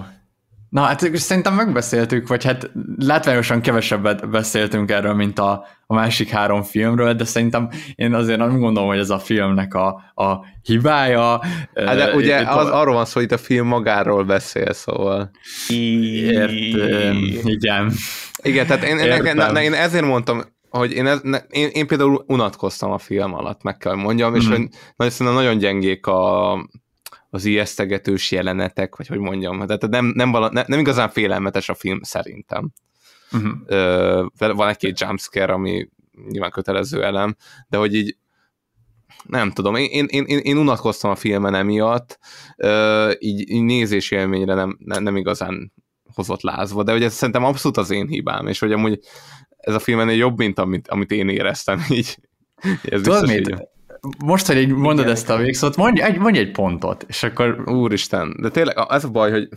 Na 0.73 0.81
hát 0.81 1.15
szerintem 1.15 1.53
megbeszéltük, 1.53 2.27
vagy 2.27 2.43
hát 2.43 2.71
látványosan 2.97 3.61
kevesebbet 3.61 4.29
beszéltünk 4.29 4.91
erről, 4.91 5.13
mint 5.13 5.39
a, 5.39 5.65
a 5.87 5.93
másik 5.93 6.29
három 6.29 6.63
filmről, 6.63 7.13
de 7.13 7.25
szerintem 7.25 7.69
én 7.95 8.13
azért 8.13 8.37
nem 8.37 8.59
gondolom, 8.59 8.89
hogy 8.89 8.97
ez 8.97 9.09
a 9.09 9.19
filmnek 9.19 9.73
a, 9.73 9.87
a 10.13 10.45
hibája. 10.63 11.41
Hát 11.75 11.95
de 11.95 12.13
ugye 12.13 12.37
az, 12.37 12.69
arról 12.69 12.93
van 12.93 13.05
szó, 13.05 13.13
hogy 13.13 13.23
itt 13.23 13.31
a 13.31 13.37
film 13.37 13.67
magáról 13.67 14.23
beszél, 14.23 14.73
szóval. 14.73 15.31
Ért, 15.67 16.51
igen. 17.43 17.91
Igen, 18.43 18.67
tehát 18.67 18.83
én, 18.83 18.97
én, 18.97 19.25
én, 19.25 19.55
én 19.55 19.73
ezért 19.73 20.05
mondtam, 20.05 20.41
hogy 20.69 20.91
én, 20.91 21.07
ez, 21.07 21.19
ne, 21.23 21.37
én, 21.49 21.69
én 21.71 21.87
például 21.87 22.23
unatkoztam 22.27 22.91
a 22.91 22.97
film 22.97 23.33
alatt, 23.33 23.63
meg 23.63 23.77
kell 23.77 23.95
mondjam, 23.95 24.31
mm. 24.31 24.35
és 24.35 24.47
hogy 24.47 24.69
nagyon, 24.95 25.33
nagyon 25.33 25.57
gyengék 25.57 26.07
a, 26.07 26.53
az 27.33 27.45
ijesztegetős 27.45 28.31
jelenetek, 28.31 28.95
vagy 28.95 29.07
hogy 29.07 29.17
mondjam, 29.17 29.65
tehát 29.65 29.89
nem, 29.89 30.05
nem, 30.05 30.31
vala, 30.31 30.49
nem, 30.49 30.63
nem 30.67 30.79
igazán 30.79 31.09
félelmetes 31.09 31.69
a 31.69 31.73
film 31.73 31.99
szerintem. 32.01 32.71
Uh-huh. 33.31 33.51
Ö, 33.65 34.25
van 34.37 34.67
egy-két 34.67 34.99
jumpscare, 34.99 35.53
ami 35.53 35.89
nyilván 36.29 36.51
kötelező 36.51 37.03
elem, 37.03 37.35
de 37.67 37.77
hogy 37.77 37.95
így 37.95 38.17
nem 39.23 39.51
tudom, 39.51 39.75
én, 39.75 40.05
én, 40.07 40.23
én, 40.25 40.37
én 40.37 40.57
unatkoztam 40.57 41.11
a 41.11 41.15
filmen 41.15 41.55
emiatt, 41.55 42.19
ö, 42.57 43.11
így, 43.19 43.49
így 43.49 43.63
nézési 43.63 44.15
élményre 44.15 44.53
nem, 44.53 44.77
nem, 44.79 45.03
nem 45.03 45.15
igazán 45.15 45.73
hozott 46.13 46.41
lázva, 46.41 46.83
de 46.83 46.91
hogy 46.91 47.03
ez 47.03 47.13
szerintem 47.13 47.43
abszolút 47.43 47.77
az 47.77 47.89
én 47.89 48.07
hibám, 48.07 48.47
és 48.47 48.59
hogy 48.59 48.71
amúgy 48.71 48.99
ez 49.57 49.73
a 49.73 49.79
film 49.79 49.99
ennél 49.99 50.17
jobb, 50.17 50.37
mint 50.37 50.59
amit, 50.59 50.87
amit 50.87 51.11
én 51.11 51.29
éreztem, 51.29 51.83
így. 51.89 52.17
Ez 52.83 53.01
Tudod 53.01 53.27
mit? 53.27 53.49
Így 53.49 53.71
most, 54.25 54.47
hogy 54.47 54.57
így 54.57 54.69
mondod 54.69 54.99
Igen, 54.99 55.11
ezt 55.15 55.29
a 55.29 55.37
végszót, 55.37 55.75
mondj 55.75 56.01
egy, 56.01 56.17
mondj 56.17 56.39
egy 56.39 56.51
pontot, 56.51 57.05
és 57.07 57.23
akkor... 57.23 57.69
Úristen, 57.69 58.35
de 58.41 58.49
tényleg 58.49 58.77
ez 58.89 59.03
a 59.03 59.09
baj, 59.09 59.31
hogy 59.31 59.49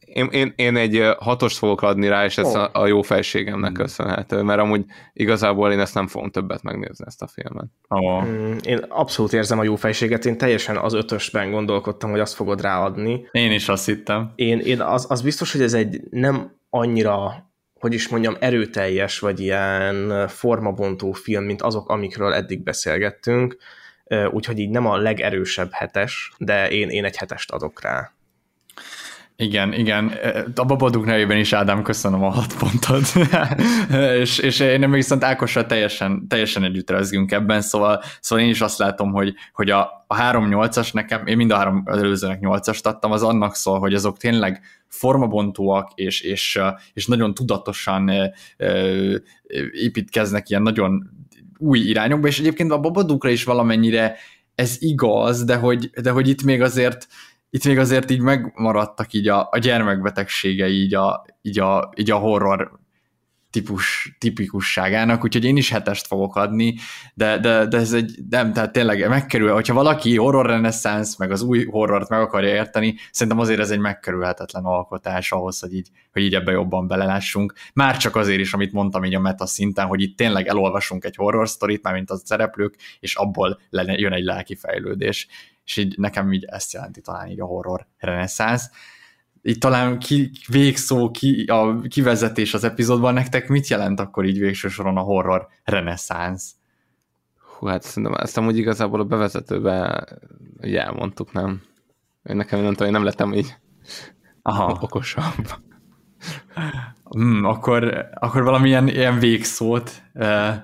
én, 0.00 0.26
én, 0.26 0.52
én 0.56 0.76
egy 0.76 1.02
hatost 1.18 1.58
fogok 1.58 1.82
adni 1.82 2.08
rá, 2.08 2.24
és 2.24 2.38
ez 2.38 2.54
oh. 2.54 2.68
a, 2.72 2.86
jó 2.86 3.02
fejségemnek 3.02 3.72
köszönhető, 3.72 4.42
mert 4.42 4.60
amúgy 4.60 4.84
igazából 5.12 5.72
én 5.72 5.80
ezt 5.80 5.94
nem 5.94 6.06
fogom 6.06 6.30
többet 6.30 6.62
megnézni, 6.62 7.04
ezt 7.06 7.22
a 7.22 7.26
filmet. 7.26 7.68
Oh. 7.88 8.24
Én 8.62 8.78
abszolút 8.88 9.32
érzem 9.32 9.58
a 9.58 9.64
jó 9.64 9.76
fejséget, 9.76 10.26
én 10.26 10.38
teljesen 10.38 10.76
az 10.76 10.92
ötösben 10.92 11.50
gondolkodtam, 11.50 12.10
hogy 12.10 12.20
azt 12.20 12.34
fogod 12.34 12.60
ráadni. 12.60 13.28
Én 13.30 13.52
is 13.52 13.68
azt 13.68 13.86
hittem. 13.86 14.32
Én, 14.34 14.58
én 14.58 14.80
az, 14.80 15.06
az 15.08 15.22
biztos, 15.22 15.52
hogy 15.52 15.62
ez 15.62 15.74
egy 15.74 16.00
nem 16.10 16.52
annyira 16.70 17.49
hogy 17.80 17.94
is 17.94 18.08
mondjam, 18.08 18.36
erőteljes, 18.40 19.18
vagy 19.18 19.40
ilyen 19.40 20.28
formabontó 20.28 21.12
film, 21.12 21.44
mint 21.44 21.62
azok, 21.62 21.88
amikről 21.88 22.32
eddig 22.32 22.62
beszélgettünk, 22.62 23.56
úgyhogy 24.30 24.58
így 24.58 24.70
nem 24.70 24.86
a 24.86 24.96
legerősebb 24.96 25.72
hetes, 25.72 26.32
de 26.38 26.70
én, 26.70 26.88
én 26.88 27.04
egy 27.04 27.16
hetest 27.16 27.50
adok 27.50 27.82
rá. 27.82 28.12
Igen, 29.40 29.72
igen. 29.72 30.12
A 30.54 30.64
Babaduk 30.64 31.04
nevében 31.04 31.38
is 31.38 31.52
Ádám, 31.52 31.82
köszönöm 31.82 32.22
a 32.22 32.30
hat 32.30 32.56
pontot. 32.58 33.12
és, 34.20 34.38
és 34.38 34.60
én 34.60 34.90
viszont 34.90 35.24
Ákossal 35.24 35.66
teljesen, 35.66 36.26
teljesen 36.28 36.64
együtt 36.64 36.90
rezgünk 36.90 37.32
ebben, 37.32 37.60
szóval, 37.60 38.02
szóval 38.20 38.44
én 38.44 38.50
is 38.50 38.60
azt 38.60 38.78
látom, 38.78 39.12
hogy, 39.12 39.34
hogy 39.52 39.70
a, 39.70 40.04
a 40.06 40.16
3-8-as 40.16 40.92
nekem, 40.92 41.26
én 41.26 41.36
mind 41.36 41.50
a 41.50 41.56
három 41.56 41.82
előzőnek 41.86 42.38
8-ast 42.42 42.82
adtam, 42.82 43.12
az 43.12 43.22
annak 43.22 43.54
szól, 43.54 43.78
hogy 43.78 43.94
azok 43.94 44.16
tényleg 44.16 44.60
formabontóak, 44.88 45.90
és, 45.94 46.20
és, 46.20 46.60
és 46.92 47.06
nagyon 47.06 47.34
tudatosan 47.34 48.10
építkeznek 49.72 50.48
ilyen 50.48 50.62
nagyon 50.62 51.10
új 51.58 51.78
irányokba, 51.78 52.26
és 52.26 52.38
egyébként 52.38 52.70
a 52.70 52.80
Babadukra 52.80 53.30
is 53.30 53.44
valamennyire 53.44 54.16
ez 54.54 54.76
igaz, 54.78 55.44
de 55.44 55.56
hogy, 55.56 55.90
de 55.90 56.10
hogy 56.10 56.28
itt 56.28 56.42
még 56.42 56.62
azért 56.62 57.06
itt 57.50 57.64
még 57.64 57.78
azért 57.78 58.10
így 58.10 58.20
megmaradtak 58.20 59.12
így 59.12 59.28
a, 59.28 59.48
a 59.50 59.58
gyermekbetegségei, 59.58 60.74
így 60.74 60.94
a, 60.94 61.24
így, 61.42 61.58
a, 61.58 61.92
így 61.96 62.10
a 62.10 62.16
horror 62.16 62.80
típus, 63.50 64.16
tipikusságának, 64.18 65.24
úgyhogy 65.24 65.44
én 65.44 65.56
is 65.56 65.70
hetest 65.70 66.06
fogok 66.06 66.36
adni, 66.36 66.74
de, 67.14 67.38
de, 67.38 67.66
de 67.66 67.76
ez 67.76 67.92
egy, 67.92 68.18
nem, 68.30 68.52
tehát 68.52 68.72
tényleg 68.72 69.08
megkerül, 69.08 69.52
hogyha 69.52 69.74
valaki 69.74 70.16
horror 70.16 70.46
reneszánsz, 70.46 71.16
meg 71.16 71.30
az 71.30 71.42
új 71.42 71.64
horrort 71.64 72.08
meg 72.08 72.20
akarja 72.20 72.54
érteni, 72.54 72.94
szerintem 73.10 73.42
azért 73.42 73.60
ez 73.60 73.70
egy 73.70 73.78
megkerülhetetlen 73.78 74.64
alkotás 74.64 75.32
ahhoz, 75.32 75.60
hogy 75.60 75.74
így, 75.74 75.88
hogy 76.12 76.22
így 76.22 76.34
ebbe 76.34 76.52
jobban 76.52 76.86
belelássunk. 76.86 77.54
Már 77.74 77.96
csak 77.96 78.16
azért 78.16 78.40
is, 78.40 78.52
amit 78.52 78.72
mondtam 78.72 79.04
így 79.04 79.14
a 79.14 79.20
meta 79.20 79.46
szinten, 79.46 79.86
hogy 79.86 80.02
itt 80.02 80.16
tényleg 80.16 80.46
elolvasunk 80.46 81.04
egy 81.04 81.16
horror 81.16 81.48
sztorit, 81.48 81.82
már 81.82 81.94
mint 81.94 82.10
az 82.10 82.22
szereplők, 82.24 82.74
és 83.00 83.14
abból 83.14 83.60
jön 83.70 84.12
egy 84.12 84.24
lelki 84.24 84.54
fejlődés 84.54 85.26
és 85.70 85.76
így 85.76 85.98
nekem 85.98 86.32
így 86.32 86.44
ezt 86.44 86.72
jelenti 86.72 87.00
talán 87.00 87.28
így 87.28 87.40
a 87.40 87.44
horror 87.44 87.86
reneszánsz. 87.98 88.70
Itt 89.42 89.60
talán 89.60 89.98
ki, 89.98 90.30
végszó, 90.48 91.10
ki, 91.10 91.44
a 91.44 91.80
kivezetés 91.80 92.54
az 92.54 92.64
epizódban 92.64 93.14
nektek 93.14 93.48
mit 93.48 93.68
jelent 93.68 94.00
akkor 94.00 94.24
így 94.24 94.38
végső 94.38 94.68
soron 94.68 94.96
a 94.96 95.00
horror 95.00 95.48
reneszánsz? 95.64 96.54
Hú, 97.58 97.66
hát 97.66 97.82
szerintem 97.82 98.20
ezt 98.20 98.36
amúgy 98.36 98.56
igazából 98.56 99.00
a 99.00 99.04
bevezetőben 99.04 100.08
így 100.62 100.76
elmondtuk, 100.76 101.32
nem? 101.32 101.62
Én 102.24 102.36
nekem 102.36 102.58
tudom, 102.58 102.86
én 102.86 102.92
nem 102.92 103.04
lettem 103.04 103.32
így 103.32 103.56
Aha. 104.42 104.78
okosabb. 104.80 105.48
Hmm, 107.04 107.44
akkor, 107.44 108.08
akkor 108.14 108.42
valamilyen 108.42 108.88
ilyen 108.88 109.18
végszót 109.18 110.02
uh, 110.14 110.54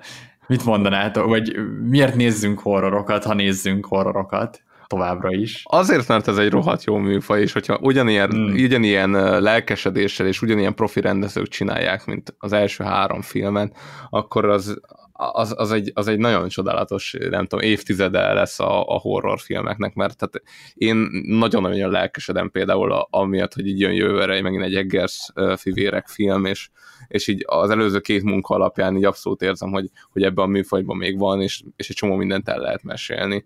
mit 0.47 0.65
mondanátok, 0.65 1.25
vagy 1.25 1.55
miért 1.81 2.15
nézzünk 2.15 2.59
horrorokat, 2.59 3.23
ha 3.23 3.33
nézzünk 3.33 3.85
horrorokat? 3.85 4.65
Továbbra 4.87 5.31
is. 5.31 5.63
Azért, 5.65 6.07
mert 6.07 6.27
ez 6.27 6.37
egy 6.37 6.49
rohadt 6.49 6.83
jó 6.83 6.97
műfaj, 6.97 7.41
és 7.41 7.53
hogyha 7.53 7.77
ugyanilyen, 7.81 8.29
hmm. 8.29 8.53
ugyanilyen 8.53 9.11
lelkesedéssel 9.41 10.27
és 10.27 10.41
ugyanilyen 10.41 10.75
profi 10.75 11.01
rendezők 11.01 11.47
csinálják, 11.47 12.05
mint 12.05 12.35
az 12.37 12.53
első 12.53 12.83
három 12.83 13.21
filmen, 13.21 13.73
akkor 14.09 14.45
az, 14.45 14.79
az, 15.17 15.53
az, 15.57 15.71
egy, 15.71 15.91
az 15.93 16.07
egy 16.07 16.17
nagyon 16.17 16.47
csodálatos, 16.47 17.15
nem 17.29 17.45
tudom, 17.45 17.65
évtizede 17.65 18.33
lesz 18.33 18.59
a, 18.59 18.81
a 18.87 18.99
horrorfilmeknek, 18.99 19.93
mert 19.93 20.17
tehát 20.17 20.41
én 20.73 20.95
nagyon-nagyon 21.23 21.91
lelkesedem 21.91 22.49
például 22.49 22.91
a, 22.91 23.07
amiatt, 23.11 23.53
hogy 23.53 23.67
így 23.67 23.79
jön 23.79 23.93
jövőre 23.93 24.41
megint 24.41 24.63
egy 24.63 24.75
Eggers 24.75 25.31
fivérek 25.55 26.07
film, 26.07 26.45
és, 26.45 26.69
és 27.07 27.27
így 27.27 27.43
az 27.45 27.69
előző 27.69 27.99
két 27.99 28.23
munka 28.23 28.55
alapján 28.55 28.97
így 28.97 29.05
abszolút 29.05 29.41
érzem, 29.41 29.71
hogy, 29.71 29.89
hogy 30.11 30.23
ebben 30.23 30.45
a 30.45 30.47
műfajban 30.47 30.97
még 30.97 31.17
van, 31.17 31.41
és, 31.41 31.61
és 31.75 31.89
egy 31.89 31.95
csomó 31.95 32.15
mindent 32.15 32.49
el 32.49 32.59
lehet 32.59 32.83
mesélni 32.83 33.45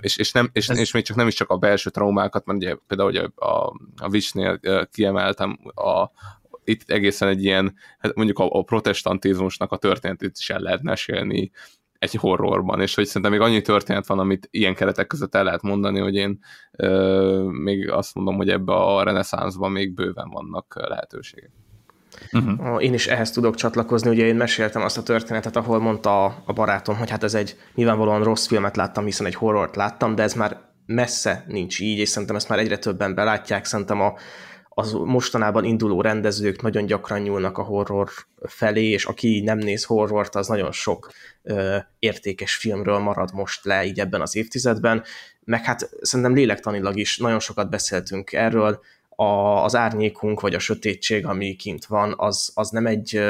és, 0.00 0.16
és, 0.16 0.32
nem, 0.32 0.50
és, 0.52 0.68
Ez... 0.68 0.78
és 0.78 0.92
még 0.92 1.04
csak 1.04 1.16
nem 1.16 1.26
is 1.26 1.34
csak 1.34 1.50
a 1.50 1.56
belső 1.56 1.90
traumákat, 1.90 2.44
mert 2.44 2.58
ugye 2.58 2.76
például 2.86 3.08
ugye 3.08 3.26
a, 3.34 3.66
a 3.96 4.08
Witchnél 4.10 4.60
kiemeltem 4.92 5.58
a, 5.74 6.10
itt 6.64 6.90
egészen 6.90 7.28
egy 7.28 7.44
ilyen, 7.44 7.74
hát 7.98 8.14
mondjuk 8.14 8.38
a, 8.38 8.48
a 8.50 8.62
protestantizmusnak 8.62 9.72
a 9.72 9.76
történetét 9.76 10.36
is 10.38 10.50
el 10.50 10.60
lehet 10.60 10.82
mesélni 10.82 11.50
egy 11.98 12.14
horrorban, 12.14 12.80
és 12.80 12.94
hogy 12.94 13.06
szerintem 13.06 13.30
még 13.30 13.40
annyi 13.40 13.62
történet 13.62 14.06
van, 14.06 14.18
amit 14.18 14.48
ilyen 14.50 14.74
keretek 14.74 15.06
között 15.06 15.34
el 15.34 15.44
lehet 15.44 15.62
mondani, 15.62 15.98
hogy 15.98 16.14
én 16.14 16.38
ö, 16.72 17.48
még 17.50 17.90
azt 17.90 18.14
mondom, 18.14 18.36
hogy 18.36 18.48
ebbe 18.48 18.72
a 18.72 19.02
reneszánszban 19.02 19.72
még 19.72 19.94
bőven 19.94 20.30
vannak 20.30 20.74
lehetőségek. 20.88 21.50
Uh-huh. 22.32 22.84
Én 22.84 22.94
is 22.94 23.06
ehhez 23.06 23.30
tudok 23.30 23.54
csatlakozni, 23.54 24.10
ugye 24.10 24.24
én 24.24 24.34
meséltem 24.34 24.82
azt 24.82 24.98
a 24.98 25.02
történetet, 25.02 25.56
ahol 25.56 25.78
mondta 25.78 26.24
a 26.24 26.52
barátom, 26.52 26.96
hogy 26.96 27.10
hát 27.10 27.22
ez 27.22 27.34
egy 27.34 27.56
nyilvánvalóan 27.74 28.22
rossz 28.22 28.46
filmet 28.46 28.76
láttam, 28.76 29.04
hiszen 29.04 29.26
egy 29.26 29.34
horrort 29.34 29.76
láttam, 29.76 30.14
de 30.14 30.22
ez 30.22 30.34
már 30.34 30.60
messze 30.86 31.44
nincs 31.46 31.80
így, 31.80 31.98
és 31.98 32.08
szerintem 32.08 32.36
ezt 32.36 32.48
már 32.48 32.58
egyre 32.58 32.78
többen 32.78 33.14
belátják, 33.14 33.64
szerintem 33.64 34.00
a, 34.00 34.14
az 34.68 34.92
mostanában 34.92 35.64
induló 35.64 36.00
rendezők 36.00 36.62
nagyon 36.62 36.86
gyakran 36.86 37.20
nyúlnak 37.20 37.58
a 37.58 37.62
horror 37.62 38.10
felé, 38.42 38.84
és 38.84 39.04
aki 39.04 39.40
nem 39.40 39.58
néz 39.58 39.84
horrort, 39.84 40.34
az 40.34 40.48
nagyon 40.48 40.72
sok 40.72 41.10
ö, 41.42 41.76
értékes 41.98 42.54
filmről 42.54 42.98
marad 42.98 43.32
most 43.32 43.64
le 43.64 43.84
így 43.84 44.00
ebben 44.00 44.20
az 44.20 44.36
évtizedben, 44.36 45.02
meg 45.44 45.64
hát 45.64 45.90
szerintem 46.00 46.34
lélektanilag 46.34 46.96
is 46.96 47.16
nagyon 47.16 47.40
sokat 47.40 47.70
beszéltünk 47.70 48.32
erről, 48.32 48.80
a, 49.20 49.64
az 49.64 49.74
árnyékunk, 49.74 50.40
vagy 50.40 50.54
a 50.54 50.58
sötétség, 50.58 51.26
ami 51.26 51.56
kint 51.56 51.86
van, 51.86 52.14
az, 52.16 52.52
az 52.54 52.70
nem 52.70 52.86
egy 52.86 53.20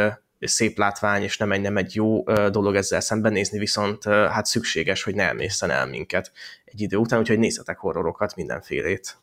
szép 0.41 0.79
látvány, 0.79 1.23
és 1.23 1.37
nem 1.37 1.53
egy, 1.53 1.61
nem 1.61 1.77
egy 1.77 1.95
jó 1.95 2.23
dolog 2.51 2.75
ezzel 2.75 3.01
szembenézni, 3.01 3.59
viszont 3.59 4.05
hát 4.05 4.47
szükséges, 4.47 5.03
hogy 5.03 5.15
ne 5.15 5.23
elmészen 5.23 5.71
el 5.71 5.87
minket 5.87 6.33
egy 6.65 6.81
idő 6.81 6.97
után, 6.97 7.19
úgyhogy 7.19 7.39
nézzetek 7.39 7.79
horrorokat, 7.79 8.37
mindenfélét. 8.37 9.19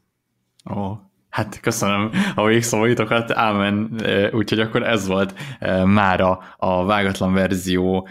Ó, 0.75 0.93
Hát 1.37 1.59
köszönöm 1.59 2.11
a 2.35 2.45
végszavaitokat, 2.45 3.31
ámen, 3.31 4.01
úgyhogy 4.31 4.59
akkor 4.59 4.83
ez 4.83 5.07
volt 5.07 5.33
mára 5.83 6.39
a 6.57 6.85
vágatlan 6.85 7.33
verzió 7.33 8.07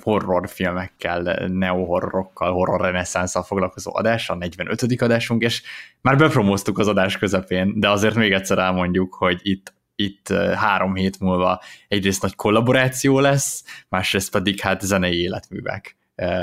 horrorfilmekkel, 0.00 1.46
neohorrorokkal, 1.46 2.52
horror 2.52 2.80
reneszánszal 2.80 3.42
foglalkozó 3.42 3.96
adás, 3.96 4.30
a 4.30 4.34
45. 4.34 5.02
adásunk, 5.02 5.42
és 5.42 5.62
már 6.00 6.16
bepromóztuk 6.16 6.78
az 6.78 6.88
adás 6.88 7.18
közepén, 7.18 7.80
de 7.80 7.90
azért 7.90 8.14
még 8.14 8.32
egyszer 8.32 8.58
elmondjuk, 8.58 9.14
hogy 9.14 9.40
itt 9.42 9.74
itt 9.94 10.28
három 10.54 10.94
hét 10.94 11.20
múlva 11.20 11.62
egyrészt 11.88 12.22
nagy 12.22 12.34
kollaboráció 12.34 13.18
lesz, 13.20 13.64
másrészt 13.88 14.30
pedig 14.30 14.60
hát 14.60 14.80
zenei 14.80 15.20
életművek 15.20 15.96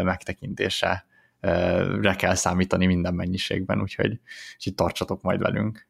megtekintése 0.04 1.06
re 2.02 2.16
kell 2.18 2.36
számítani 2.36 2.86
minden 2.86 3.14
mennyiségben, 3.14 3.82
úgyhogy, 3.82 4.20
úgyhogy 4.56 4.76
tartsatok 4.76 5.22
majd 5.22 5.42
velünk. 5.42 5.90